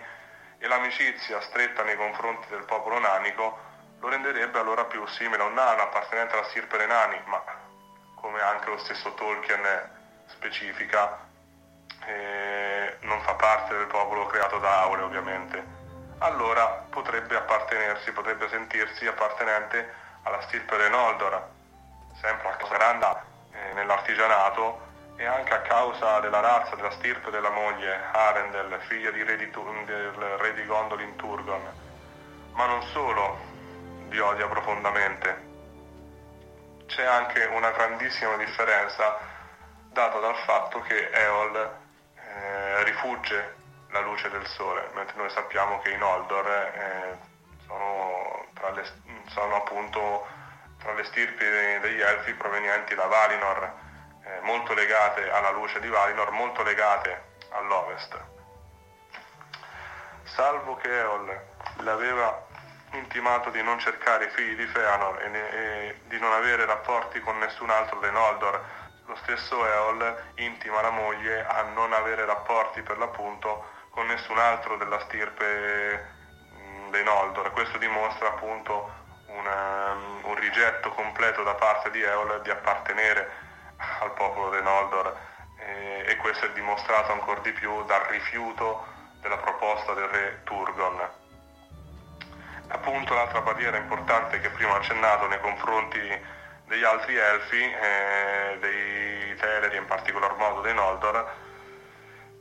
e 0.64 0.67
l'amicizia 0.67 1.42
stretta 1.42 1.83
nei 1.83 1.98
confronti 1.98 2.48
del 2.48 2.64
popolo 2.64 2.98
nanico 2.98 3.59
lo 4.00 4.08
renderebbe 4.08 4.59
allora 4.59 4.85
più 4.85 5.06
simile 5.08 5.43
a 5.43 5.45
un 5.45 5.56
nano 5.56 5.82
appartenente 5.82 6.35
alla 6.35 6.48
stirpe 6.48 6.77
dei 6.77 6.88
nani, 6.88 7.19
ma 7.25 7.43
come 8.16 8.40
anche 8.40 8.69
lo 8.69 8.77
stesso 8.77 9.14
Tolkien 9.14 9.61
specifica, 10.27 11.19
e 12.06 12.95
non 13.01 13.22
fa 13.24 13.33
parte 13.33 13.75
del 13.75 13.88
popolo 13.88 14.25
creato 14.27 14.58
da 14.59 14.83
Aure 14.83 15.01
ovviamente, 15.01 15.61
allora 16.19 16.85
potrebbe 16.90 17.35
appartenersi, 17.35 18.14
potrebbe 18.14 18.48
sentirsi 18.48 19.06
appartenente 19.06 19.93
alla 20.24 20.42
stirpe 20.43 20.77
dei 20.77 20.90
Noldor, 20.90 21.45
sempre 22.22 22.48
a 22.48 22.56
Casaranda 22.56 23.22
eh, 23.51 23.74
nell'artigianato 23.74 24.80
e 25.16 25.25
anche 25.25 25.53
a 25.53 25.61
causa 25.61 26.19
della 26.19 26.40
razza, 26.40 26.75
della 26.75 26.92
stirpe 26.92 27.30
della 27.30 27.51
moglie 27.51 28.00
Arendel, 28.11 28.80
figlia 28.88 29.11
re 29.11 29.38
di 29.38 29.50
del 29.85 30.11
re 30.14 30.53
di 30.53 30.66
Gondolin 30.66 31.16
Turgon. 31.16 31.61
Ma 32.53 32.66
non 32.66 32.82
solo 32.88 33.38
li 34.09 34.19
odia 34.19 34.48
profondamente, 34.48 35.51
c'è 36.88 37.06
anche 37.06 37.45
una 37.45 37.72
grandissima 37.72 38.35
differenza 38.38 39.17
data 39.92 40.19
dal 40.19 40.35
fatto 40.45 40.82
che 40.82 41.09
Eol 41.11 41.56
eh, 42.16 42.83
rifugge 42.83 43.56
la 43.90 44.01
luce 44.01 44.30
del 44.30 44.45
sole, 44.48 44.90
mentre 44.93 45.16
noi 45.17 45.30
sappiamo 45.30 45.80
che 45.82 45.92
i 45.92 45.98
Noldor 45.98 46.48
eh, 46.48 47.17
sono, 47.66 48.45
tra 48.53 48.72
le, 48.72 48.83
sono 49.27 49.56
appunto 49.56 50.27
tra 50.80 50.93
le 50.93 51.03
stirpi 51.06 51.45
degli 51.80 52.01
elfi 52.01 52.33
provenienti 52.33 52.95
da 52.95 53.06
Valinor, 53.06 53.74
eh, 54.26 54.40
molto 54.42 54.74
legate 54.74 55.30
alla 55.32 55.52
luce 55.52 55.80
di 55.80 55.90
Valinor, 55.90 56.32
molto 56.32 56.64
legate 56.64 57.32
all'ovest. 57.50 58.18
Salvo 60.24 60.76
che 60.76 61.00
Eol 61.00 61.42
l'aveva 61.77 62.45
intimato 62.92 63.50
di 63.50 63.61
non 63.61 63.80
cercare 63.80 64.26
i 64.26 64.30
figli 64.30 64.56
di 64.56 64.66
Feanor 64.68 65.22
e, 65.22 65.27
ne- 65.27 65.50
e 65.50 66.00
di 66.06 66.19
non 66.19 66.32
avere 66.32 66.66
rapporti 66.66 67.19
con 67.19 67.38
nessun 67.38 67.69
altro 67.69 68.00
dei 68.00 68.11
Noldor, 68.11 68.61
lo 69.06 69.16
stesso 69.18 69.66
Eol 69.66 70.24
intima 70.35 70.82
la 70.82 70.92
moglie 70.92 71.45
a 71.45 71.64
non 71.64 71.92
avere 71.93 72.26
rapporti 72.26 72.82
per 72.82 72.98
l'appunto 72.98 73.66
con 73.90 74.06
nessun 74.08 74.38
altro 74.38 74.77
della 74.77 75.00
stirpe 75.02 76.11
dei 76.90 77.03
Noldor. 77.03 77.52
Questo 77.52 77.77
dimostra 77.77 78.30
appunto 78.30 78.92
una- 79.27 79.92
un 80.22 80.35
rigetto 80.35 80.90
completo 80.92 81.43
da 81.43 81.56
parte 81.56 81.90
di 81.92 82.02
Eol 82.02 82.42
di 82.42 82.50
appartenere 82.50 83.42
al 84.02 84.14
popolo 84.14 84.50
dei 84.50 84.62
Noldor 84.62 85.16
e, 85.58 86.06
e 86.08 86.16
questo 86.18 86.45
è 86.45 86.52
dimostrato 86.52 87.12
ancora 87.12 87.40
di 87.42 87.52
più 87.52 87.84
dal 87.86 88.02
rifiuto 88.10 88.86
della 89.22 89.38
proposta 89.38 89.94
del 89.94 90.08
re 90.08 90.42
Turgon. 90.44 91.10
Appunto 92.68 93.14
l'altra 93.14 93.42
barriera 93.42 93.78
importante 93.78 94.40
che 94.40 94.50
prima 94.50 94.74
ho 94.74 94.78
accennato 94.78 95.28
nei 95.28 95.40
confronti 95.40 96.00
degli 96.66 96.84
altri 96.84 97.16
elfi, 97.16 97.62
eh, 97.62 98.58
dei 98.60 99.36
Teleri 99.36 99.78
in 99.78 99.86
particolar 99.86 100.36
modo 100.36 100.62
dei 100.62 100.74
Noldor, 100.74 101.32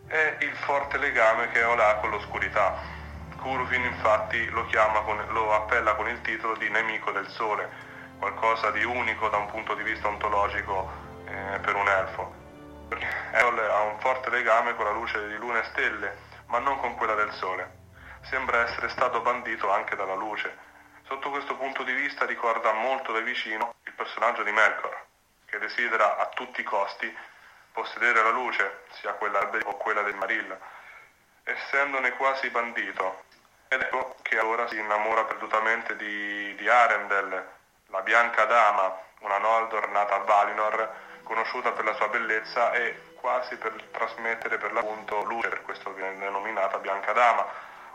è 0.07 0.37
il 0.41 0.57
forte 0.57 0.99
legame 0.99 1.51
che 1.51 1.61
Eol 1.61 1.81
ha 1.81 1.97
con 1.97 2.11
l'oscurità. 2.11 3.01
Curufin 3.41 3.83
infatti 3.83 4.49
lo, 4.51 4.67
con- 5.05 5.27
lo 5.31 5.55
appella 5.55 5.95
con 5.95 6.09
il 6.09 6.21
titolo 6.21 6.57
di 6.57 6.69
nemico 6.69 7.11
del 7.11 7.29
sole, 7.29 7.69
qualcosa 8.19 8.71
di 8.71 8.85
unico 8.85 9.29
da 9.29 9.39
un 9.39 9.47
punto 9.47 9.75
di 9.75 9.83
vista 9.83 10.09
ontologico 10.09 11.02
eh, 11.33 11.59
per 11.61 11.75
un 11.75 11.89
elfo. 11.89 12.35
Eol 13.33 13.59
ha 13.59 13.81
un 13.83 13.99
forte 14.01 14.29
legame 14.29 14.75
con 14.75 14.85
la 14.85 14.91
luce 14.93 15.27
di 15.27 15.37
luna 15.37 15.61
e 15.61 15.65
stelle, 15.65 16.17
ma 16.47 16.59
non 16.59 16.79
con 16.79 16.95
quella 16.97 17.15
del 17.15 17.33
sole. 17.33 17.81
Sembra 18.23 18.69
essere 18.69 18.91
stato 18.91 19.21
bandito 19.21 19.71
anche 19.71 19.97
dalla 19.97 20.15
luce. 20.15 20.71
Sotto 21.05 21.31
questo 21.31 21.57
punto 21.57 21.83
di 21.83 21.93
vista 21.93 22.27
ricorda 22.27 22.73
molto 22.73 23.13
da 23.13 23.21
vicino 23.21 23.75
il 23.85 23.93
personaggio 23.93 24.43
di 24.43 24.53
Melkor, 24.53 25.05
che 25.47 25.59
desidera 25.59 26.19
a 26.19 26.27
tutti 26.27 26.61
i 26.61 26.65
costi 26.65 27.15
possedere 27.73 28.23
la 28.23 28.31
luce, 28.31 28.85
sia 28.91 29.15
quella 29.15 29.41
alberi 29.41 29.65
o 29.67 29.77
quella 29.77 30.03
del 30.03 30.15
Marilla, 30.15 30.59
essendone 31.45 32.13
quasi 32.13 32.51
bandito. 32.51 33.25
Ed 33.69 33.81
ecco 33.81 34.17
che 34.21 34.39
ora 34.39 34.69
si 34.69 34.79
innamora 34.79 35.25
perdutamente 35.25 35.97
di, 35.97 36.55
di 36.57 36.69
Arendel, 36.69 37.49
la 37.87 38.01
bianca 38.03 38.45
dama, 38.45 38.95
una 39.21 39.39
Noldor 39.39 39.89
nata 39.89 40.17
a 40.17 40.19
Valinor, 40.19 40.95
conosciuta 41.23 41.73
per 41.73 41.85
la 41.85 41.95
sua 41.95 42.09
bellezza 42.09 42.73
e 42.73 43.11
quasi 43.15 43.57
per 43.57 43.73
trasmettere 43.93 44.59
per 44.59 44.73
l'appunto 44.73 45.23
luce, 45.25 45.49
per 45.49 45.63
questo 45.63 45.93
viene 45.93 46.19
denominata 46.19 46.79
bianca 46.79 47.13
dama. 47.13 47.47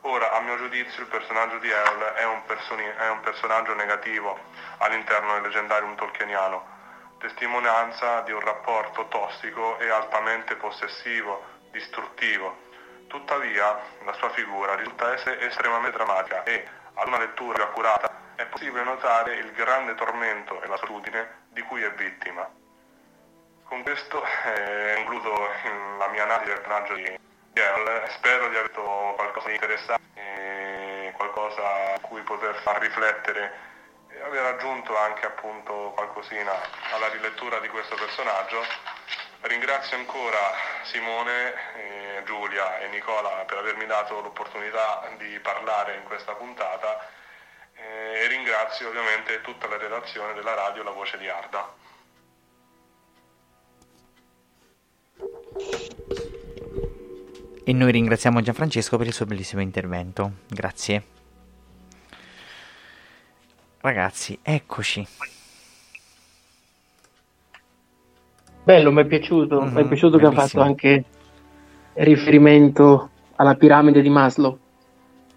Ora, 0.01 0.31
a 0.31 0.39
mio 0.39 0.57
giudizio, 0.57 1.01
il 1.01 1.09
personaggio 1.09 1.57
di 1.57 1.69
Eol 1.69 1.99
è 1.99 2.23
un, 2.25 2.45
personi- 2.45 2.93
è 2.97 3.09
un 3.09 3.19
personaggio 3.19 3.73
negativo 3.73 4.39
all'interno 4.77 5.33
del 5.33 5.41
leggendarium 5.41 5.95
tolkieniano, 5.95 6.75
testimonianza 7.19 8.21
di 8.21 8.31
un 8.31 8.39
rapporto 8.39 9.07
tossico 9.07 9.77
e 9.79 9.89
altamente 9.89 10.55
possessivo, 10.55 11.43
distruttivo. 11.71 12.65
Tuttavia, 13.07 13.79
la 14.05 14.13
sua 14.13 14.29
figura 14.29 14.75
risulta 14.75 15.13
essere 15.13 15.41
estremamente 15.41 15.97
drammatica 15.97 16.43
e, 16.43 16.65
ad 16.93 17.07
una 17.07 17.17
lettura 17.17 17.53
più 17.53 17.63
accurata, 17.63 18.25
è 18.35 18.45
possibile 18.45 18.83
notare 18.83 19.35
il 19.35 19.51
grande 19.51 19.95
tormento 19.95 20.61
e 20.61 20.67
la 20.67 20.77
solitudine 20.77 21.45
di 21.49 21.61
cui 21.63 21.81
è 21.81 21.91
vittima. 21.91 22.47
Con 23.67 23.83
questo 23.83 24.23
eh, 24.23 24.93
concludo 24.95 25.49
il- 25.65 25.97
la 25.97 26.07
mia 26.07 26.23
analisi 26.23 26.49
del 26.51 26.61
personaggio 26.61 26.93
di 26.93 27.19
Eol. 27.53 28.03
Spero 28.11 28.47
di 28.47 28.55
aver 28.55 28.67
detto 28.67 29.13
qualcosa 29.15 29.47
di 29.47 29.55
interessante, 29.55 30.05
e 30.15 31.13
qualcosa 31.17 31.93
a 31.95 31.99
cui 31.99 32.21
poter 32.21 32.55
far 32.61 32.79
riflettere 32.79 33.65
e 34.09 34.21
aver 34.21 34.45
aggiunto 34.45 34.97
anche 34.97 35.25
appunto 35.25 35.91
qualcosina 35.95 36.53
alla 36.93 37.09
rilettura 37.09 37.59
di 37.59 37.67
questo 37.67 37.95
personaggio. 37.95 38.63
Ringrazio 39.41 39.97
ancora 39.97 40.39
Simone, 40.83 41.53
eh, 41.75 42.23
Giulia 42.23 42.79
e 42.79 42.87
Nicola 42.87 43.43
per 43.45 43.57
avermi 43.57 43.85
dato 43.85 44.21
l'opportunità 44.21 45.07
di 45.17 45.39
parlare 45.39 45.95
in 45.95 46.03
questa 46.03 46.33
puntata 46.35 47.05
eh, 47.75 48.21
e 48.23 48.27
ringrazio 48.27 48.87
ovviamente 48.87 49.41
tutta 49.41 49.67
la 49.67 49.77
redazione 49.77 50.33
della 50.33 50.53
radio 50.53 50.83
La 50.83 50.91
Voce 50.91 51.17
di 51.17 51.27
Arda. 51.27 51.85
E 57.67 57.73
noi 57.73 57.91
ringraziamo 57.91 58.39
Gianfrancesco 58.39 58.95
per 58.95 59.07
il 59.07 59.13
suo 59.13 59.25
bellissimo 59.25 59.61
intervento. 59.61 60.31
Grazie. 60.47 61.03
Ragazzi, 63.81 64.39
eccoci. 64.41 65.05
Bello, 68.63 68.91
mi 68.93 69.01
è 69.01 69.05
piaciuto. 69.05 69.61
mi 69.61 69.67
è 69.67 69.81
Mhm, 69.81 69.87
piaciuto 69.89 70.17
che 70.17 70.25
ha 70.25 70.29
bellissimo. 70.29 70.47
fatto 70.47 70.61
anche 70.61 71.03
riferimento 71.95 73.09
alla 73.35 73.55
piramide 73.55 74.01
di 74.01 74.09
Maslow, 74.09 74.57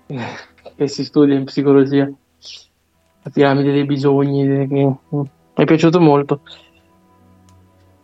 che 0.77 0.87
si 0.87 1.05
studia 1.05 1.35
in 1.35 1.45
psicologia. 1.45 2.09
La 3.23 3.31
piramide 3.31 3.73
dei 3.73 3.85
bisogni. 3.85 4.47
che- 4.69 4.97
Mi 5.09 5.29
è 5.55 5.65
piaciuto 5.65 6.01
molto. 6.01 6.43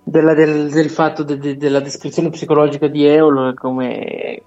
Della- 0.08 0.34
del, 0.34 0.70
del 0.70 0.88
fatto 0.88 1.24
de- 1.24 1.36
de- 1.36 1.56
della 1.56 1.80
descrizione 1.80 2.30
psicologica 2.30 2.86
di 2.86 3.04
Eolo 3.04 3.52
come 3.54 4.40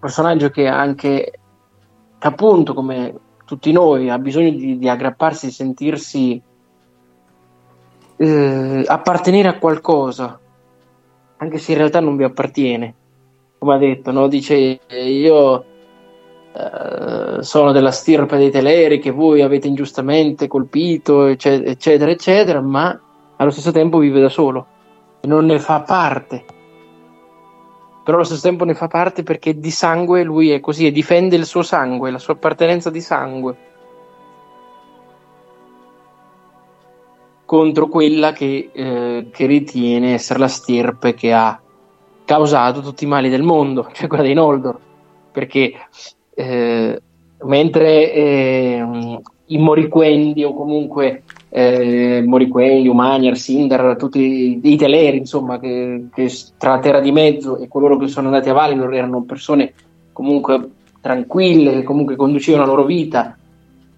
personaggio 0.00 0.48
che 0.48 0.66
anche, 0.66 1.32
appunto, 2.18 2.72
come 2.72 3.14
tutti 3.44 3.72
noi, 3.72 4.08
ha 4.08 4.18
bisogno 4.18 4.48
di, 4.52 4.78
di 4.78 4.88
aggrapparsi, 4.88 5.46
di 5.46 5.52
sentirsi 5.52 6.42
eh, 8.16 8.84
appartenere 8.86 9.48
a 9.48 9.58
qualcosa, 9.58 10.40
anche 11.36 11.58
se 11.58 11.72
in 11.72 11.78
realtà 11.78 12.00
non 12.00 12.16
vi 12.16 12.24
appartiene. 12.24 12.94
Come 13.58 13.74
ha 13.74 13.78
detto, 13.78 14.12
no? 14.12 14.28
dice 14.28 14.80
io 14.88 15.64
eh, 16.54 17.42
sono 17.42 17.72
della 17.72 17.92
stirpe 17.92 18.38
dei 18.38 18.50
Teleri 18.50 18.98
che 18.98 19.10
voi 19.10 19.42
avete 19.42 19.68
ingiustamente 19.68 20.48
colpito, 20.48 21.26
ecce- 21.26 21.62
eccetera, 21.62 22.10
eccetera, 22.10 22.62
ma 22.62 22.98
allo 23.36 23.50
stesso 23.50 23.72
tempo 23.72 23.98
vive 23.98 24.18
da 24.18 24.30
solo 24.30 24.68
non 25.22 25.46
ne 25.46 25.58
fa 25.58 25.80
parte. 25.80 26.44
Però 28.04 28.16
allo 28.16 28.26
stesso 28.26 28.42
tempo 28.42 28.64
ne 28.64 28.74
fa 28.74 28.88
parte 28.88 29.22
perché 29.22 29.58
di 29.58 29.70
sangue 29.70 30.24
lui 30.24 30.50
è 30.50 30.60
così 30.60 30.86
e 30.86 30.92
difende 30.92 31.36
il 31.36 31.46
suo 31.46 31.62
sangue, 31.62 32.10
la 32.10 32.18
sua 32.18 32.34
appartenenza 32.34 32.90
di 32.90 33.00
sangue. 33.00 33.70
contro 37.52 37.86
quella 37.88 38.32
che, 38.32 38.70
eh, 38.72 39.26
che 39.30 39.44
ritiene 39.44 40.14
essere 40.14 40.38
la 40.38 40.48
stirpe 40.48 41.12
che 41.12 41.34
ha 41.34 41.60
causato 42.24 42.80
tutti 42.80 43.04
i 43.04 43.06
mali 43.06 43.28
del 43.28 43.42
mondo, 43.42 43.88
cioè 43.92 44.08
quella 44.08 44.22
dei 44.22 44.32
Noldor. 44.32 44.78
Perché 45.30 45.74
eh, 46.32 47.02
mentre 47.42 48.10
eh, 48.10 49.20
i 49.44 49.58
Moriquendi 49.58 50.42
o 50.44 50.54
comunque 50.54 51.24
eh, 51.54 52.22
Moriquendi, 52.26 52.88
Umaniar, 52.88 53.36
Sindar, 53.36 53.96
tutti 53.96 54.58
i, 54.62 54.76
Teleri, 54.76 55.18
insomma, 55.18 55.58
che, 55.58 56.06
che 56.14 56.32
tra 56.56 56.78
Terra 56.78 57.00
di 57.00 57.12
Mezzo 57.12 57.58
e 57.58 57.68
coloro 57.68 57.98
che 57.98 58.08
sono 58.08 58.28
andati 58.28 58.48
a 58.48 58.54
Valinor 58.54 58.94
erano 58.94 59.22
persone 59.22 59.74
comunque 60.12 60.70
tranquille, 61.02 61.72
che 61.72 61.82
comunque 61.82 62.16
conducevano 62.16 62.64
la 62.64 62.70
loro 62.70 62.86
vita, 62.86 63.36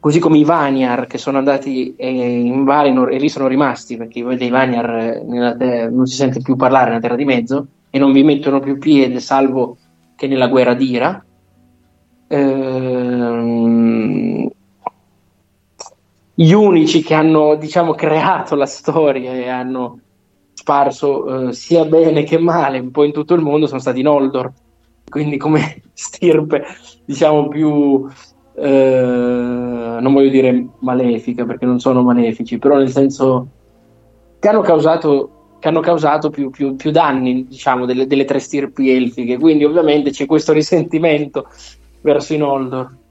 così 0.00 0.18
come 0.18 0.38
i 0.38 0.44
Vaniar 0.44 1.06
che 1.06 1.16
sono 1.16 1.38
andati 1.38 1.94
eh, 1.94 2.08
in 2.08 2.64
Valinor 2.64 3.12
e 3.12 3.18
lì 3.18 3.28
sono 3.28 3.46
rimasti 3.46 3.96
perché 3.96 4.24
dei 4.36 4.50
Vaniar 4.50 5.22
eh, 5.60 5.88
non 5.88 6.06
si 6.06 6.16
sente 6.16 6.40
più 6.40 6.56
parlare 6.56 6.88
nella 6.88 7.00
Terra 7.00 7.14
di 7.14 7.24
Mezzo 7.24 7.66
e 7.88 7.98
non 8.00 8.10
vi 8.10 8.24
mettono 8.24 8.58
più 8.58 8.78
piede, 8.78 9.20
salvo 9.20 9.76
che 10.16 10.26
nella 10.26 10.48
guerra 10.48 10.74
d'Ira. 10.74 11.24
Ehm, 12.26 13.93
gli 16.34 16.52
unici 16.52 17.02
che 17.02 17.14
hanno, 17.14 17.54
diciamo, 17.56 17.94
creato 17.94 18.54
la 18.54 18.66
storia 18.66 19.32
e 19.32 19.48
hanno 19.48 20.00
sparso 20.52 21.48
eh, 21.48 21.52
sia 21.52 21.84
bene 21.84 22.22
che 22.22 22.38
male 22.38 22.78
un 22.78 22.90
po' 22.90 23.04
in 23.04 23.12
tutto 23.12 23.34
il 23.34 23.42
mondo 23.42 23.66
sono 23.66 23.80
stati 23.80 24.02
Noldor. 24.02 24.52
Quindi 25.08 25.36
come 25.36 25.82
stirpe, 25.94 26.64
diciamo, 27.04 27.48
più 27.48 28.08
eh, 28.56 29.98
non 30.00 30.12
voglio 30.12 30.30
dire 30.30 30.66
malefica 30.80 31.44
perché 31.44 31.66
non 31.66 31.80
sono 31.80 32.02
malefici, 32.02 32.58
però 32.58 32.76
nel 32.78 32.90
senso 32.90 33.48
che 34.38 34.48
hanno 34.48 34.60
causato, 34.60 35.56
che 35.58 35.68
hanno 35.68 35.80
causato 35.80 36.30
più, 36.30 36.50
più, 36.50 36.76
più, 36.76 36.90
danni, 36.90 37.46
diciamo, 37.46 37.86
delle, 37.86 38.06
delle, 38.06 38.24
tre 38.24 38.38
stirpi 38.38 38.90
elfiche. 38.90 39.38
Quindi 39.38 39.64
ovviamente 39.64 40.10
c'è 40.10 40.26
questo 40.26 40.52
risentimento 40.52 41.48
verso 42.00 42.34
i 42.34 42.38
Noldor. 42.38 43.02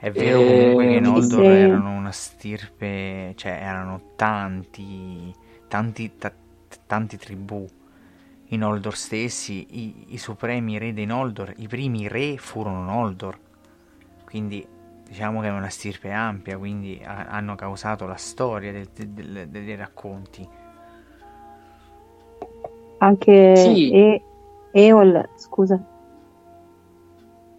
È 0.00 0.10
vero 0.10 0.38
comunque 0.38 0.86
che 0.86 0.94
i 0.94 1.00
Noldor 1.00 1.44
sì. 1.44 1.46
erano 1.46 1.90
una 1.90 2.10
stirpe, 2.10 3.34
cioè 3.36 3.52
erano 3.52 4.00
tanti, 4.16 5.30
tanti, 5.68 6.16
t- 6.16 6.32
tanti 6.86 7.18
tribù. 7.18 7.66
I 8.46 8.56
Noldor 8.56 8.96
stessi, 8.96 9.66
i, 9.70 10.04
i 10.14 10.16
supremi 10.16 10.78
re 10.78 10.94
dei 10.94 11.04
Noldor, 11.04 11.52
i 11.58 11.68
primi 11.68 12.08
re 12.08 12.38
furono 12.38 12.82
Noldor. 12.82 13.38
Quindi 14.24 14.66
diciamo 15.06 15.42
che 15.42 15.48
è 15.48 15.50
una 15.50 15.68
stirpe 15.68 16.10
ampia, 16.10 16.56
quindi 16.56 16.98
ha, 17.04 17.26
hanno 17.26 17.54
causato 17.54 18.06
la 18.06 18.16
storia 18.16 18.72
del, 18.72 18.88
del, 18.88 19.48
dei 19.48 19.76
racconti. 19.76 20.48
Anche 22.98 23.56
sì. 23.56 23.92
e- 23.92 24.22
Eol, 24.72 25.28
scusa. 25.36 25.78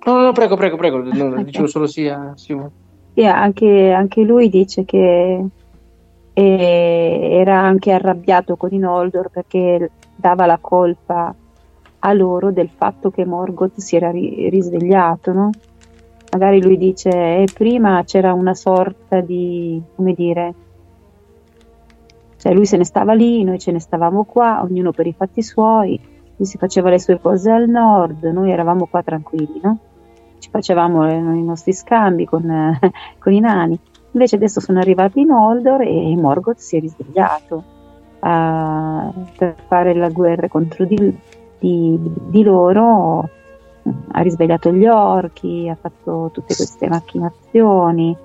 No, 0.06 0.22
no, 0.22 0.32
prego, 0.32 0.56
prego, 0.56 0.78
prego, 0.78 0.98
no, 0.98 1.28
okay. 1.28 1.44
dicevo 1.44 1.68
solo 1.68 1.88
sia. 1.88 2.34
Sì. 2.36 2.58
sì 3.14 3.26
anche, 3.26 3.92
anche, 3.92 4.22
lui 4.24 4.50
dice 4.50 4.84
che 4.84 5.46
eh, 6.34 7.30
era 7.32 7.60
anche 7.60 7.92
arrabbiato 7.92 8.56
con 8.56 8.70
i 8.72 8.78
Noldor 8.78 9.30
perché 9.30 9.92
dava 10.16 10.46
la 10.46 10.58
colpa 10.60 11.34
a 12.04 12.14
loro 12.14 12.52
del 12.52 12.70
fatto 12.70 13.12
che 13.12 13.26
Morgoth 13.26 13.80
si 13.80 13.96
era 13.96 14.10
ri- 14.10 14.50
risvegliato, 14.50 15.34
no? 15.34 15.50
magari 16.32 16.62
lui 16.62 16.78
dice 16.78 17.10
eh, 17.10 17.48
prima 17.54 18.04
c'era 18.06 18.34
una 18.34 18.54
sorta 18.54 19.20
di, 19.20 19.82
come 19.96 20.14
dire, 20.14 20.54
cioè 22.38 22.54
lui 22.54 22.66
se 22.66 22.78
ne 22.78 22.86
stava 22.86 23.14
lì, 23.14 23.44
noi 23.44 23.60
ce 23.60 23.72
ne 23.72 23.80
stavamo 23.80 24.24
qua, 24.24 24.62
ognuno 24.64 24.92
per 24.92 25.08
i 25.08 25.14
fatti 25.14 25.44
suoi, 25.44 26.00
lui 26.38 26.48
si 26.48 26.58
faceva 26.58 26.90
le 26.90 27.00
sue 27.00 27.20
cose 27.20 27.52
al 27.52 27.70
nord, 27.70 28.24
noi 28.24 28.50
eravamo 28.50 28.88
qua 28.88 29.04
tranquilli, 29.04 29.60
no? 29.62 29.78
Ci 30.42 30.50
facevamo 30.50 31.08
i 31.08 31.44
nostri 31.44 31.72
scambi 31.72 32.26
con, 32.26 32.50
eh, 32.50 32.80
con 33.20 33.32
i 33.32 33.40
nani. 33.40 33.80
Invece 34.14 34.38
adesso 34.38 34.60
sono 34.60 34.80
arrivati 34.80 35.20
in 35.20 35.30
Oldor 35.30 35.82
e 35.84 36.16
Morgoth 36.18 36.58
si 36.58 36.78
è 36.78 36.80
risvegliato 36.80 37.64
uh, 38.20 39.26
per 39.38 39.56
fare 39.68 39.94
la 39.94 40.10
guerra 40.10 40.48
contro 40.48 40.86
di, 40.86 40.98
di, 41.60 41.98
di 42.00 42.44
loro 42.44 43.30
ha 44.12 44.22
risvegliato 44.22 44.72
gli 44.72 44.86
orchi, 44.86 45.70
ha 45.70 45.78
fatto 45.80 46.30
tutte 46.34 46.56
queste 46.56 46.88
macchinazioni, 46.88 48.16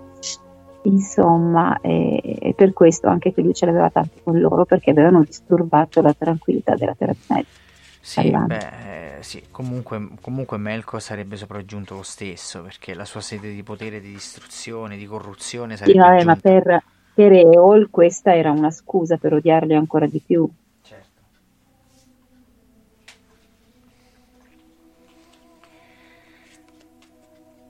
insomma, 0.83 1.78
è, 1.81 2.53
per 2.55 2.73
questo 2.73 3.09
anche 3.09 3.33
che 3.33 3.43
lui 3.43 3.55
ce 3.55 3.67
l'aveva 3.67 3.91
tanto 3.91 4.20
con 4.23 4.39
loro 4.39 4.65
perché 4.65 4.91
avevano 4.91 5.23
disturbato 5.23 6.03
la 6.03 6.12
tranquillità 6.12 6.75
della 6.75 6.95
terra 6.95 7.12
di 7.12 7.35
mezzo. 7.35 7.65
Sì, 8.01 8.31
beh, 8.31 8.95
sì, 9.26 9.42
comunque, 9.50 10.10
comunque 10.20 10.56
Melko 10.56 11.00
sarebbe 11.00 11.34
sopraggiunto 11.34 11.96
lo 11.96 12.05
stesso 12.05 12.62
perché 12.62 12.94
la 12.94 13.05
sua 13.05 13.20
sede 13.20 13.52
di 13.52 13.64
potere, 13.64 14.00
di 14.00 14.12
distruzione, 14.12 14.96
di 14.96 15.05
corruzione 15.05 15.76
sarebbe 15.76 15.98
sì, 15.98 16.05
vabbè, 16.06 16.22
ma 16.22 16.36
per, 16.36 16.84
per 17.12 17.32
Eol 17.32 17.88
questa 17.90 18.36
era 18.36 18.52
una 18.52 18.70
scusa 18.70 19.16
per 19.16 19.32
odiarli 19.32 19.74
ancora 19.74 20.06
di 20.06 20.22
più. 20.24 20.48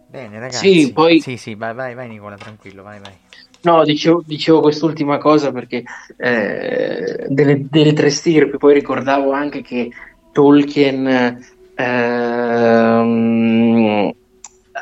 Bene, 0.08 0.38
ragazzi. 0.38 0.84
Sì, 0.84 0.92
poi... 0.92 1.20
sì, 1.20 1.38
sì 1.38 1.54
vai, 1.54 1.72
vai, 1.72 1.94
vai, 1.94 2.08
Nicola, 2.08 2.36
tranquillo, 2.36 2.82
vai, 2.82 3.00
vai. 3.00 3.14
No, 3.62 3.82
dicevo, 3.82 4.22
dicevo 4.26 4.60
quest'ultima 4.60 5.16
cosa 5.16 5.52
perché 5.52 5.84
eh, 6.18 7.26
delle, 7.28 7.66
delle, 7.68 7.94
tre 7.94 8.10
stirpi, 8.10 8.58
poi 8.58 8.74
ricordavo 8.74 9.32
anche 9.32 9.62
che 9.62 9.90
Tolkien 10.36 11.06
eh, 11.74 12.14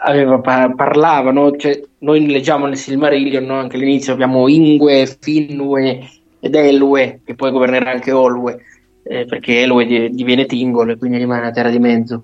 aveva, 0.03 0.41
parlava, 0.41 1.31
no? 1.31 1.55
cioè, 1.57 1.81
noi 1.99 2.27
leggiamo 2.27 2.67
nel 2.67 2.77
Silmarillion, 2.77 3.45
no? 3.45 3.55
anche 3.55 3.77
all'inizio 3.77 4.13
abbiamo 4.13 4.49
Ingwe, 4.49 5.07
Finwe 5.21 6.11
ed 6.41 6.57
Elwe, 6.57 7.21
che 7.25 7.37
poi 7.37 7.53
governerà 7.53 7.93
anche 7.93 8.11
Olwe, 8.11 8.63
eh, 9.05 9.27
perché 9.27 9.61
Elwe 9.63 9.87
diviene 10.11 10.47
Tingol 10.47 10.91
e 10.91 10.99
quindi 10.99 11.19
rimane 11.19 11.47
a 11.47 11.53
terra 11.53 11.71
di 11.71 11.79
mezzo 11.79 12.23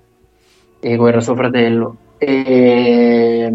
e 0.81 0.97
guerra 0.97 1.21
suo 1.21 1.35
fratello. 1.35 1.95
E... 2.17 3.53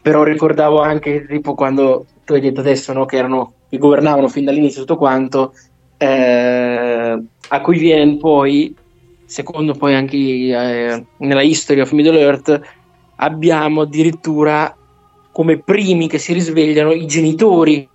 Però 0.00 0.22
ricordavo 0.22 0.80
anche 0.80 1.26
tipo 1.26 1.54
quando 1.54 2.06
tu 2.24 2.32
hai 2.32 2.40
detto 2.40 2.60
adesso 2.60 2.94
no, 2.94 3.04
che, 3.04 3.16
erano, 3.18 3.52
che 3.68 3.76
governavano 3.76 4.28
fin 4.28 4.46
dall'inizio 4.46 4.80
tutto 4.80 4.96
quanto, 4.96 5.52
eh, 5.98 7.22
a 7.48 7.60
cui 7.60 7.78
viene 7.78 8.16
poi, 8.16 8.74
secondo 9.26 9.74
poi 9.74 9.94
anche 9.94 10.16
eh, 10.16 11.04
nella 11.18 11.42
History 11.42 11.80
of 11.80 11.92
Middle 11.92 12.18
Earth, 12.18 12.60
abbiamo 13.16 13.82
addirittura 13.82 14.74
come 15.32 15.58
primi 15.58 16.08
che 16.08 16.18
si 16.18 16.32
risvegliano 16.32 16.92
i 16.92 17.06
genitori, 17.06 17.86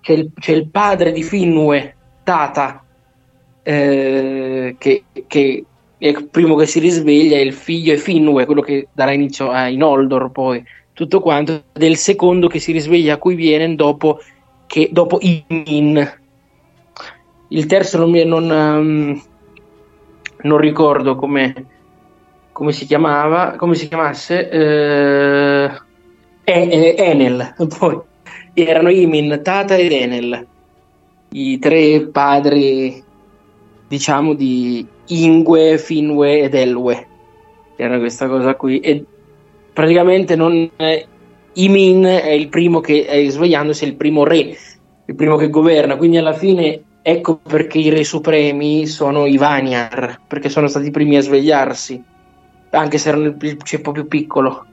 c'è 0.00 0.12
il, 0.12 0.30
c'è 0.38 0.52
il 0.52 0.68
padre 0.68 1.12
di 1.12 1.22
Finue, 1.22 1.94
Tata, 2.22 2.82
eh, 3.62 4.76
che, 4.78 5.04
che 5.26 5.64
è 5.98 6.06
il 6.06 6.28
primo 6.28 6.54
che 6.54 6.66
si 6.66 6.78
risveglia 6.78 7.36
è 7.36 7.40
il 7.40 7.52
figlio 7.52 7.92
e 7.92 7.98
Finwë, 7.98 8.46
quello 8.46 8.60
che 8.60 8.88
darà 8.92 9.12
inizio 9.12 9.50
a 9.50 9.68
Inoldor 9.68 10.30
poi, 10.30 10.64
tutto 10.92 11.20
quanto, 11.20 11.64
del 11.72 11.96
secondo 11.96 12.48
che 12.48 12.60
si 12.60 12.72
risveglia 12.72 13.14
a 13.14 13.18
cui 13.18 13.34
viene 13.34 13.74
dopo, 13.74 14.20
che, 14.66 14.88
dopo 14.92 15.18
Imin. 15.20 16.16
Il 17.48 17.66
terzo 17.66 17.98
non, 17.98 18.10
non, 18.10 18.50
um, 18.50 19.22
non 20.42 20.58
ricordo 20.58 21.16
come, 21.16 21.66
come, 22.52 22.72
si 22.72 22.86
chiamava, 22.86 23.56
come 23.56 23.74
si 23.74 23.88
chiamasse, 23.88 24.48
eh, 24.48 25.70
Enel, 26.44 27.54
poi 27.78 28.00
erano 28.54 28.90
Imin, 28.90 29.40
Tata 29.42 29.76
ed 29.76 29.92
Enel, 29.92 30.46
i 31.30 31.58
tre 31.58 32.06
padri, 32.06 33.02
diciamo, 33.86 34.34
di 34.34 34.86
Ingwe, 35.06 35.78
Finwe 35.78 36.40
ed 36.40 36.54
Elwe. 36.54 37.06
Era 37.76 37.98
questa 37.98 38.26
cosa 38.26 38.54
qui. 38.54 38.80
E 38.80 39.04
praticamente 39.72 40.34
non 40.36 40.70
è, 40.76 41.06
Imin 41.54 42.04
è 42.04 42.30
il 42.30 42.48
primo 42.48 42.80
che 42.80 43.26
svegliandosi, 43.28 43.84
è 43.84 43.88
il 43.88 43.96
primo 43.96 44.24
re, 44.24 44.56
il 45.04 45.14
primo 45.14 45.36
che 45.36 45.50
governa. 45.50 45.96
Quindi 45.96 46.16
alla 46.16 46.32
fine 46.32 46.82
ecco 47.02 47.36
perché 47.36 47.78
i 47.78 47.88
re 47.88 48.04
supremi 48.04 48.86
sono 48.86 49.26
i 49.26 49.36
Vanyar, 49.36 50.20
perché 50.26 50.48
sono 50.48 50.68
stati 50.68 50.88
i 50.88 50.90
primi 50.90 51.16
a 51.16 51.20
svegliarsi, 51.20 52.02
anche 52.70 52.98
se 52.98 53.08
erano 53.08 53.34
il 53.40 53.62
ceppo 53.62 53.92
più 53.92 54.06
piccolo. 54.06 54.66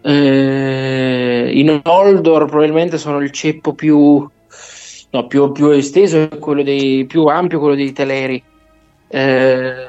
Eh, 0.00 1.50
I 1.54 1.62
Noldor 1.62 2.46
probabilmente 2.46 2.98
sono 2.98 3.18
il 3.20 3.30
ceppo 3.30 3.74
più, 3.74 4.28
no, 5.10 5.26
più, 5.26 5.52
più 5.52 5.68
esteso, 5.70 6.28
quello 6.38 6.62
dei, 6.62 7.04
più 7.06 7.24
ampio, 7.26 7.58
quello 7.58 7.74
dei 7.74 7.92
Teleri 7.92 8.42
eh, 9.08 9.88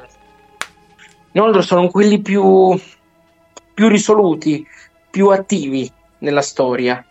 inoltre 1.34 1.61
sono 1.61 1.90
quelli 1.90 2.22
più, 2.22 2.80
più 3.74 3.88
risoluti, 3.88 4.66
più 5.10 5.28
attivi 5.28 5.92
nella 6.19 6.42
storia. 6.42 7.03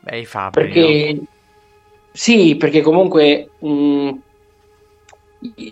Beh, 0.00 0.20
i 0.20 0.24
Fabri, 0.24 0.64
perché, 0.64 1.14
no? 1.14 1.26
Sì, 2.12 2.56
perché 2.56 2.82
comunque 2.82 3.50
mh, 3.58 3.68
mm, 3.68 4.10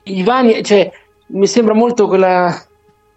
i 0.05 0.23
Vani, 0.23 0.63
cioè, 0.63 0.91
mi 1.27 1.47
sembra 1.47 1.75
molto 1.75 2.07
quella... 2.07 2.53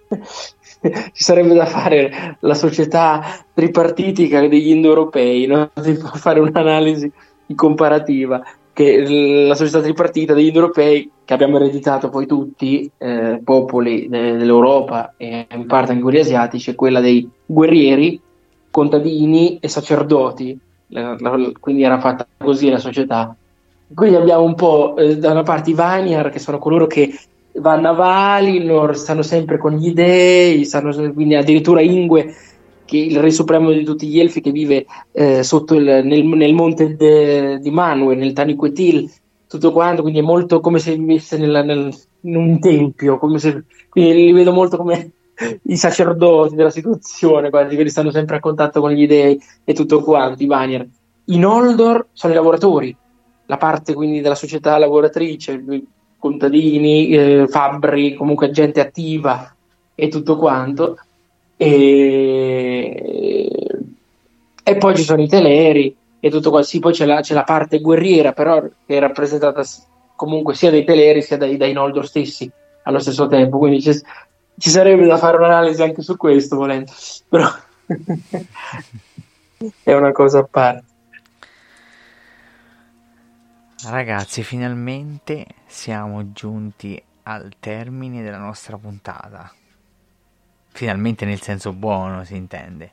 Ci 0.84 1.24
sarebbe 1.24 1.54
da 1.54 1.66
fare 1.66 2.38
la 2.42 2.54
società 2.54 3.24
tripartitica 3.54 4.42
degli 4.42 4.72
indoeuropei, 4.72 5.46
no? 5.46 5.72
fare 6.16 6.42
un'analisi 6.42 7.10
comparativa 7.56 8.44
che 8.74 9.46
la 9.46 9.54
società 9.56 9.82
tripartita 9.82 10.34
degli 10.34 10.54
europei 10.54 11.10
che 11.24 11.34
abbiamo 11.34 11.58
ereditato 11.58 12.10
poi 12.10 12.26
tutti, 12.26 12.90
eh, 12.98 13.40
popoli 13.44 14.10
de- 14.10 14.36
dell'Europa 14.36 15.14
e 15.16 15.48
in 15.54 15.68
parte 15.68 15.92
anche 15.92 16.04
quelli 16.04 16.20
asiatici, 16.20 16.72
è 16.72 16.76
quella 16.76 17.00
dei 17.00 17.30
guerrieri, 17.46 18.20
contadini 18.72 19.60
e 19.62 19.68
sacerdoti. 19.68 20.60
La, 20.88 21.16
la, 21.20 21.52
quindi 21.60 21.84
era 21.84 22.00
fatta 22.00 22.28
così 22.38 22.70
la 22.70 22.78
società. 22.78 23.36
Quindi 23.94 24.16
abbiamo 24.16 24.44
un 24.44 24.56
po' 24.56 24.96
eh, 24.98 25.18
da 25.18 25.32
una 25.32 25.44
parte 25.44 25.72
i 25.72 25.74
Vanyar, 25.74 26.30
che 26.30 26.40
sono 26.40 26.60
coloro 26.60 26.88
che 26.88 27.14
vanno 27.56 27.90
a 27.90 27.94
Valinor, 27.94 28.98
stanno 28.98 29.22
sempre 29.22 29.58
con 29.58 29.74
gli 29.74 29.94
dei, 29.94 30.66
stanno, 30.66 30.92
quindi 31.14 31.36
addirittura 31.36 31.82
Ingue, 31.82 32.34
che 32.86 32.98
il 32.98 33.20
re 33.20 33.32
supremo 33.32 33.72
di 33.72 33.84
tutti 33.84 34.08
gli 34.08 34.20
elfi 34.20 34.42
che 34.42 34.52
vive 34.52 34.86
eh, 35.12 35.44
sotto 35.44 35.76
il, 35.76 35.84
nel, 35.84 36.26
nel 36.26 36.54
monte 36.54 36.96
de, 36.96 37.60
di 37.60 37.72
Manwë, 37.72 38.16
nel 38.16 38.34
Taniquetil, 38.34 39.10
tutto 39.48 39.72
quanto, 39.72 40.02
quindi 40.02 40.20
è 40.20 40.24
molto 40.24 40.60
come 40.60 40.80
se 40.80 40.96
vivesse 40.96 41.38
nella- 41.38 41.64
nel- 41.64 41.94
in 42.22 42.36
un 42.36 42.60
tempio, 42.60 43.20
se, 43.38 43.64
quindi 43.90 44.14
li 44.14 44.32
vedo 44.32 44.52
molto 44.52 44.78
come 44.78 45.12
i 45.64 45.78
sacerdoti 45.78 46.56
della 46.56 46.70
situazione, 46.70 47.50
quasi, 47.50 47.76
che 47.76 47.90
stanno 47.90 48.12
sempre 48.12 48.38
a 48.38 48.40
contatto 48.40 48.80
con 48.82 48.92
gli 48.92 49.08
dei 49.08 49.42
e 49.64 49.74
tutto 49.74 50.02
quanto, 50.02 50.44
i 50.44 50.48
Vanir. 50.48 50.88
I 51.26 51.38
Noldor 51.38 52.08
sono 52.14 52.34
i 52.34 52.36
lavoratori, 52.36 52.96
la 53.46 53.58
parte 53.58 53.94
quindi 53.94 54.22
della 54.22 54.36
società 54.36 54.78
lavoratrice, 54.78 55.64
contadini, 56.18 57.10
eh, 57.10 57.48
fabbri, 57.48 58.14
comunque 58.16 58.52
gente 58.52 58.80
attiva 58.80 59.54
e 59.96 60.08
tutto 60.08 60.38
quanto. 60.38 60.98
E, 61.56 62.88
e 64.64 64.78
poi 64.78 64.96
ci 64.96 65.04
sono 65.04 65.22
i 65.22 65.28
teleri 65.28 65.96
e 66.20 66.30
tutto 66.30 66.50
qua. 66.50 66.64
Sì, 66.64 66.80
poi 66.80 66.94
c'è 66.94 67.06
la, 67.06 67.22
c'è 67.22 67.34
la 67.34 67.44
parte 67.44 67.80
guerriera, 67.80 68.32
però 68.34 68.62
che 68.62 68.98
è 68.98 69.00
rappresentata 69.00 69.64
comunque 70.16 70.56
sia 70.56 70.72
dai 70.72 70.84
teleri 70.86 71.22
sia 71.22 71.38
dai, 71.38 71.58
dai 71.58 71.74
Noldor 71.74 72.08
stessi 72.08 72.50
allo 72.84 73.00
stesso 73.00 73.28
tempo. 73.28 73.58
Quindi 73.58 73.80
c'è- 73.80 74.00
ci 74.58 74.70
sarebbe 74.70 75.06
da 75.06 75.18
fare 75.18 75.38
un'analisi 75.38 75.82
anche 75.82 76.02
su 76.02 76.18
questo, 76.18 76.56
volendo, 76.56 76.92
però 77.28 77.48
è 79.84 79.94
una 79.94 80.12
cosa 80.12 80.40
a 80.40 80.44
parte. 80.44 80.92
Ragazzi, 83.86 84.44
finalmente 84.44 85.46
siamo 85.66 86.32
giunti 86.32 87.02
al 87.24 87.52
termine 87.60 88.24
della 88.24 88.38
nostra 88.38 88.78
puntata. 88.78 89.52
Finalmente 90.70 91.26
nel 91.26 91.42
senso 91.42 91.74
buono, 91.74 92.24
si 92.24 92.36
intende. 92.36 92.92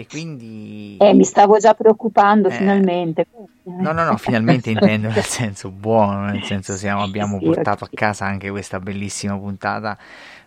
E 0.00 0.06
quindi... 0.06 0.96
Eh, 0.98 1.12
mi 1.12 1.24
stavo 1.24 1.58
già 1.58 1.74
preoccupando 1.74 2.48
Eh. 2.48 2.52
finalmente. 2.52 3.26
No, 3.64 3.92
no, 3.92 4.02
no, 4.04 4.16
finalmente 4.16 4.70
intendo 4.72 5.08
nel 5.10 5.22
senso 5.24 5.70
buono, 5.70 6.24
nel 6.24 6.42
senso 6.42 6.74
siamo, 6.74 7.02
abbiamo 7.02 7.38
Sì, 7.38 7.44
portato 7.44 7.84
ok. 7.84 7.90
a 7.92 7.96
casa 7.96 8.24
anche 8.24 8.48
questa 8.48 8.80
bellissima 8.80 9.36
puntata 9.36 9.98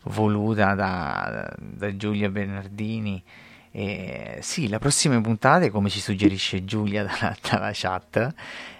voluta 0.05 0.73
da, 0.73 1.53
da 1.59 1.95
Giulia 1.95 2.29
Bernardini. 2.29 3.21
E 3.69 4.37
sì, 4.41 4.67
le 4.67 4.79
prossime 4.79 5.21
puntate, 5.21 5.69
come 5.69 5.89
ci 5.89 5.99
suggerisce 5.99 6.65
Giulia 6.65 7.03
dalla, 7.03 7.35
dalla 7.47 7.69
chat, 7.73 8.33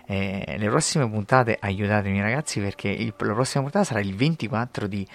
eh, 0.08 0.56
le 0.58 0.70
prossime 0.70 1.08
puntate, 1.08 1.56
aiutatemi 1.60 2.20
ragazzi 2.20 2.60
perché 2.60 2.90
il- 2.90 3.14
la 3.16 3.34
prossima 3.34 3.62
puntata 3.62 3.86
sarà 3.86 4.00
il 4.00 4.16
24 4.16 4.88
di... 4.88 5.06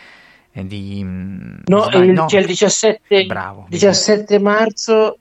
eh, 0.53 0.65
di 0.65 1.01
mm, 1.03 1.57
No, 1.67 1.83
sbaglio- 1.83 2.05
il- 2.05 2.13
no, 2.13 2.27
c'è 2.27 2.39
il 2.39 2.47
17, 2.47 3.27
Bravo. 3.27 3.67
17 3.69 4.39
marzo 4.39 5.19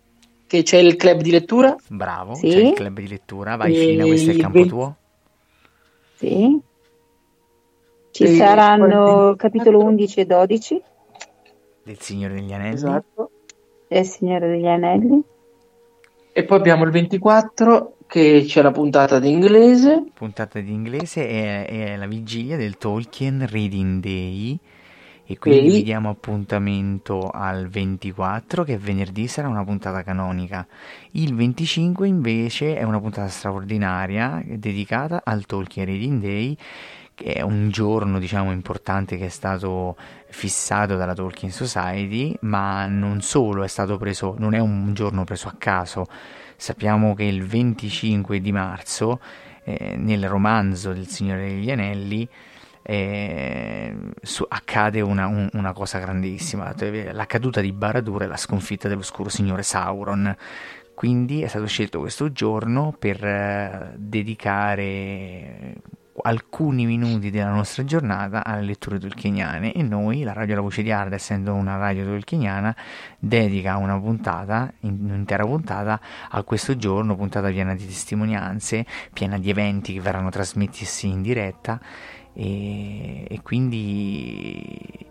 che 0.48 0.64
c'è 0.64 0.78
il 0.78 0.96
club 0.96 1.22
di 1.22 1.32
lettura. 1.32 1.76
Bravo, 1.90 2.34
Sì. 2.36 2.50
c'è 2.50 2.58
il 2.58 2.74
club 2.74 3.00
di 3.00 3.08
lettura, 3.08 3.56
vai 3.58 3.76
E 3.76 3.80
Fina, 3.88 4.06
questo 4.06 4.32
è 4.32 4.34
il 4.34 4.40
campo 4.40 4.58
20 4.58 4.70
tuo. 4.70 4.96
Sì. 6.16 6.60
Ci 8.12 8.24
E 8.24 8.36
saranno 8.36 9.36
capitolo 9.36 9.80
11 9.84 10.20
e 10.22 10.26
12 10.26 10.82
Del 11.84 12.00
Signore 12.00 12.34
degli 12.34 12.52
Anelli. 12.54 12.74
Esatto. 12.74 13.32
del 13.88 14.06
Signore 14.06 14.48
degli 14.48 14.66
Anelli. 14.68 15.22
E 16.32 16.44
poi 16.44 16.58
abbiamo 16.58 16.84
il 16.84 16.92
24 16.92 17.94
che 18.08 18.44
c'è 18.46 18.62
la 18.62 18.72
puntata 18.72 19.20
di 19.20 19.30
inglese. 19.30 20.04
puntata 20.14 20.60
di 20.60 20.72
inglese 20.74 21.28
è, 21.28 21.66
è 21.66 21.96
la 21.96 22.08
vigilia 22.08 22.58
del 22.58 22.78
Tolkien 22.78 23.46
Reading 23.50 24.02
Day 24.02 24.58
e 25.30 25.38
quindi 25.38 25.70
vi 25.70 25.84
diamo 25.84 26.10
appuntamento 26.10 27.30
al 27.30 27.68
24 27.68 28.64
che 28.64 28.78
venerdì 28.78 29.28
sarà 29.28 29.50
una 29.50 29.66
puntata 29.66 30.02
canonica. 30.02 30.66
Il 31.12 31.36
25 31.36 32.08
invece 32.08 32.78
è 32.78 32.84
una 32.84 33.02
puntata 33.02 33.28
straordinaria 33.28 34.42
dedicata 34.46 35.22
al 35.26 35.46
Tolkien 35.46 35.86
Reading 35.86 36.22
Day 36.22 36.58
che 37.14 37.34
è 37.34 37.42
un 37.42 37.70
giorno 37.72 38.20
diciamo 38.20 38.54
importante 38.54 39.18
che 39.18 39.26
è 39.26 39.30
stato 39.30 39.98
fissato 40.30 40.96
dalla 40.96 41.14
Tolkien 41.14 41.52
Society 41.52 42.34
ma 42.42 42.86
non 42.86 43.22
solo 43.22 43.64
è 43.64 43.68
stato 43.68 43.98
preso 43.98 44.36
non 44.38 44.54
è 44.54 44.60
un 44.60 44.94
giorno 44.94 45.26
preso 45.26 45.50
a 45.50 45.56
caso. 45.58 46.06
Sappiamo 46.56 47.14
che 47.14 47.24
il 47.26 47.46
25 47.46 48.40
di 48.40 48.54
marzo 48.54 49.20
eh, 49.66 49.98
nel 49.98 50.30
romanzo 50.30 50.94
del 50.94 51.08
Signore 51.08 51.50
degli 51.50 51.70
Anelli 51.70 52.28
eh, 52.90 53.94
su- 54.22 54.46
accade 54.48 55.02
una, 55.02 55.28
un- 55.28 55.50
una 55.54 55.74
cosa 55.74 56.00
grandissima, 56.00 56.74
la 57.12 57.26
caduta 57.26 57.60
di 57.60 57.74
Baradur 57.74 58.24
e 58.24 58.28
la 58.28 58.38
sconfitta 58.38 58.88
dell'oscuro 58.88 59.28
signore 59.28 59.62
Sauron. 59.64 60.34
Quindi 60.94 61.42
è 61.42 61.48
stato 61.48 61.68
scelto 61.68 62.00
questo 62.00 62.32
giorno 62.32 62.96
per 62.98 63.24
eh, 63.24 63.94
dedicare 63.98 65.76
alcuni 66.20 66.86
minuti 66.86 67.30
della 67.30 67.52
nostra 67.52 67.84
giornata 67.84 68.44
alle 68.46 68.64
letture 68.66 68.98
tolkieniane. 68.98 69.74
E 69.74 69.84
noi, 69.84 70.24
la 70.24 70.32
Radio 70.32 70.56
La 70.56 70.62
Voce 70.62 70.82
di 70.82 70.92
Arda, 70.92 71.16
essendo 71.16 71.54
una 71.54 71.76
radio 71.76 72.06
tolkieniana, 72.06 72.74
dedica 73.20 73.76
una 73.76 74.00
puntata, 74.00 74.72
in- 74.80 74.98
un'intera 75.10 75.44
puntata 75.46 76.00
a 76.30 76.42
questo 76.44 76.78
giorno, 76.78 77.18
puntata 77.18 77.50
piena 77.50 77.76
di 77.76 77.86
testimonianze, 77.86 78.86
piena 79.12 79.38
di 79.38 79.50
eventi 79.50 79.94
che 79.94 80.00
verranno 80.00 80.30
trasmessi 80.30 81.10
in 81.10 81.22
diretta 81.22 81.80
e, 82.40 83.26
e 83.28 83.42
quindi 83.42 85.06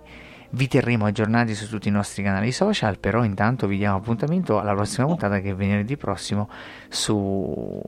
vi 0.51 0.69
terremo 0.69 1.07
aggiornati 1.07 1.55
su 1.57 1.69
tutti 1.69 1.89
i 1.89 1.91
nostri 1.91 2.23
canali 2.23 2.53
social, 2.53 2.99
però 2.99 3.25
intanto 3.25 3.67
vi 3.67 3.79
diamo 3.79 3.97
appuntamento 3.97 4.61
alla 4.61 4.75
prossima 4.75 5.07
puntata 5.07 5.41
che 5.41 5.51
è 5.51 5.55
venerdì 5.55 5.97
prossimo 5.97 6.49
su 6.89 7.83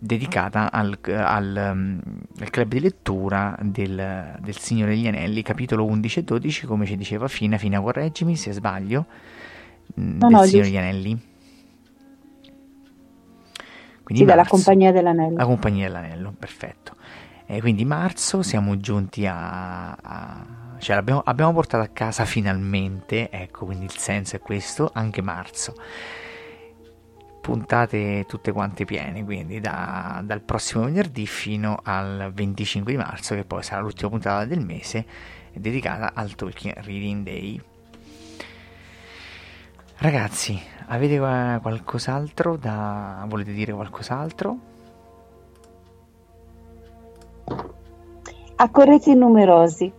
dedicata 0.00 0.70
al, 0.70 0.96
al, 1.02 1.70
um, 1.72 2.00
al 2.38 2.50
club 2.50 2.68
di 2.68 2.78
lettura 2.78 3.58
del, 3.60 4.36
del 4.38 4.56
Signore 4.56 4.92
degli 4.92 5.08
Anelli, 5.08 5.42
capitolo 5.42 5.84
11 5.84 6.20
e 6.20 6.22
12, 6.22 6.66
come 6.66 6.86
ci 6.86 6.96
diceva 6.96 7.26
Fina, 7.26 7.58
Fina 7.58 7.80
correggimi 7.80 8.36
se 8.36 8.52
sbaglio, 8.52 9.06
mm, 10.00 10.18
No, 10.18 10.28
del 10.28 10.36
no, 10.36 10.42
Signore 10.44 10.68
degli 10.68 10.78
Anelli. 10.78 11.22
Sì, 14.10 14.24
dalla. 14.24 14.46
Compagnia 14.46 14.92
dell'Anello. 14.92 15.36
La 15.36 15.44
Compagnia 15.44 15.86
dell'Anello, 15.86 16.32
perfetto. 16.38 16.96
E 17.50 17.60
quindi 17.60 17.86
marzo 17.86 18.42
siamo 18.42 18.76
giunti 18.76 19.24
a... 19.26 19.92
a- 19.92 20.46
cioè 20.78 20.94
l'abbiamo, 20.96 21.22
abbiamo 21.24 21.52
portato 21.54 21.82
a 21.82 21.88
casa 21.88 22.24
finalmente, 22.26 23.30
ecco, 23.30 23.64
quindi 23.64 23.86
il 23.86 23.96
senso 23.96 24.36
è 24.36 24.38
questo, 24.38 24.90
anche 24.92 25.22
marzo. 25.22 25.74
Puntate 27.40 28.26
tutte 28.28 28.52
quante 28.52 28.84
piene, 28.84 29.24
quindi 29.24 29.60
da- 29.60 30.20
dal 30.24 30.42
prossimo 30.42 30.84
venerdì 30.84 31.26
fino 31.26 31.80
al 31.82 32.30
25 32.34 32.92
di 32.92 32.98
marzo, 32.98 33.34
che 33.34 33.44
poi 33.44 33.62
sarà 33.62 33.80
l'ultima 33.80 34.10
puntata 34.10 34.44
del 34.44 34.60
mese, 34.60 35.06
dedicata 35.54 36.12
al 36.14 36.34
Tolkien 36.34 36.74
Reading 36.82 37.24
Day. 37.24 37.60
Ragazzi, 39.96 40.60
avete 40.88 41.18
qualcos'altro 41.18 42.56
da... 42.56 43.24
volete 43.26 43.52
dire 43.52 43.72
qualcos'altro? 43.72 44.76
Accorrete 48.56 49.14
numerosi. 49.14 49.92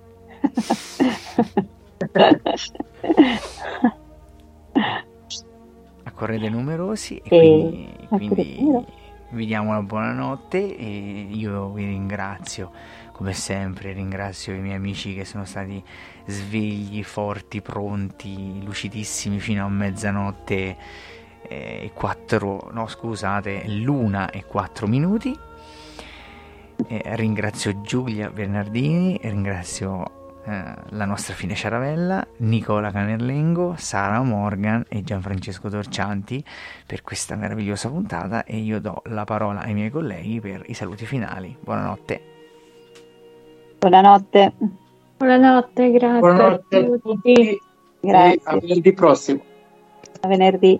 Accorrete 6.03 6.49
numerosi 6.49 7.17
e 7.17 7.35
E- 7.35 8.07
quindi, 8.07 8.07
quindi 8.07 8.85
vi 9.31 9.45
diamo 9.45 9.69
una 9.69 9.81
buonanotte 9.81 10.77
e 10.77 11.27
io 11.29 11.69
vi 11.71 11.85
ringrazio 11.85 12.71
come 13.11 13.33
sempre 13.33 13.91
ringrazio 13.91 14.53
i 14.53 14.59
miei 14.59 14.75
amici 14.75 15.13
che 15.13 15.25
sono 15.25 15.43
stati 15.43 15.83
svegli, 16.25 17.03
forti, 17.03 17.61
pronti, 17.61 18.63
lucidissimi 18.63 19.39
fino 19.39 19.65
a 19.65 19.69
mezzanotte 19.69 20.77
eh, 21.41 21.83
e 21.83 21.91
4, 21.93 22.69
no 22.71 22.87
scusate, 22.87 23.63
l'una 23.67 24.29
e 24.29 24.45
4 24.45 24.87
minuti. 24.87 25.37
Eh, 26.87 27.01
ringrazio 27.15 27.81
Giulia 27.81 28.29
Bernardini, 28.29 29.19
ringrazio 29.21 30.41
eh, 30.45 30.73
la 30.89 31.05
nostra 31.05 31.33
Fine 31.33 31.53
Ciaravella, 31.53 32.25
Nicola 32.37 32.91
Canerlengo, 32.91 33.75
Sara 33.77 34.21
Morgan 34.23 34.85
e 34.87 35.03
Gianfrancesco 35.03 35.69
Torcianti 35.69 36.43
per 36.87 37.01
questa 37.01 37.35
meravigliosa 37.35 37.89
puntata 37.89 38.43
e 38.43 38.57
io 38.57 38.79
do 38.79 39.01
la 39.05 39.25
parola 39.25 39.61
ai 39.61 39.73
miei 39.73 39.89
colleghi 39.89 40.39
per 40.39 40.63
i 40.67 40.73
saluti 40.73 41.05
finali. 41.05 41.55
Buonanotte. 41.59 42.21
Buonanotte. 43.77 44.53
Buonanotte, 45.17 45.91
grazie 45.91 46.19
Buonanotte 46.19 46.77
a 46.77 46.79
a 46.79 46.97
tutti. 46.97 47.33
E 47.33 47.59
Grazie. 47.99 48.41
a 48.43 48.57
venerdì 48.57 48.93
prossimo. 48.93 49.41
A 50.21 50.27
venerdì. 50.27 50.79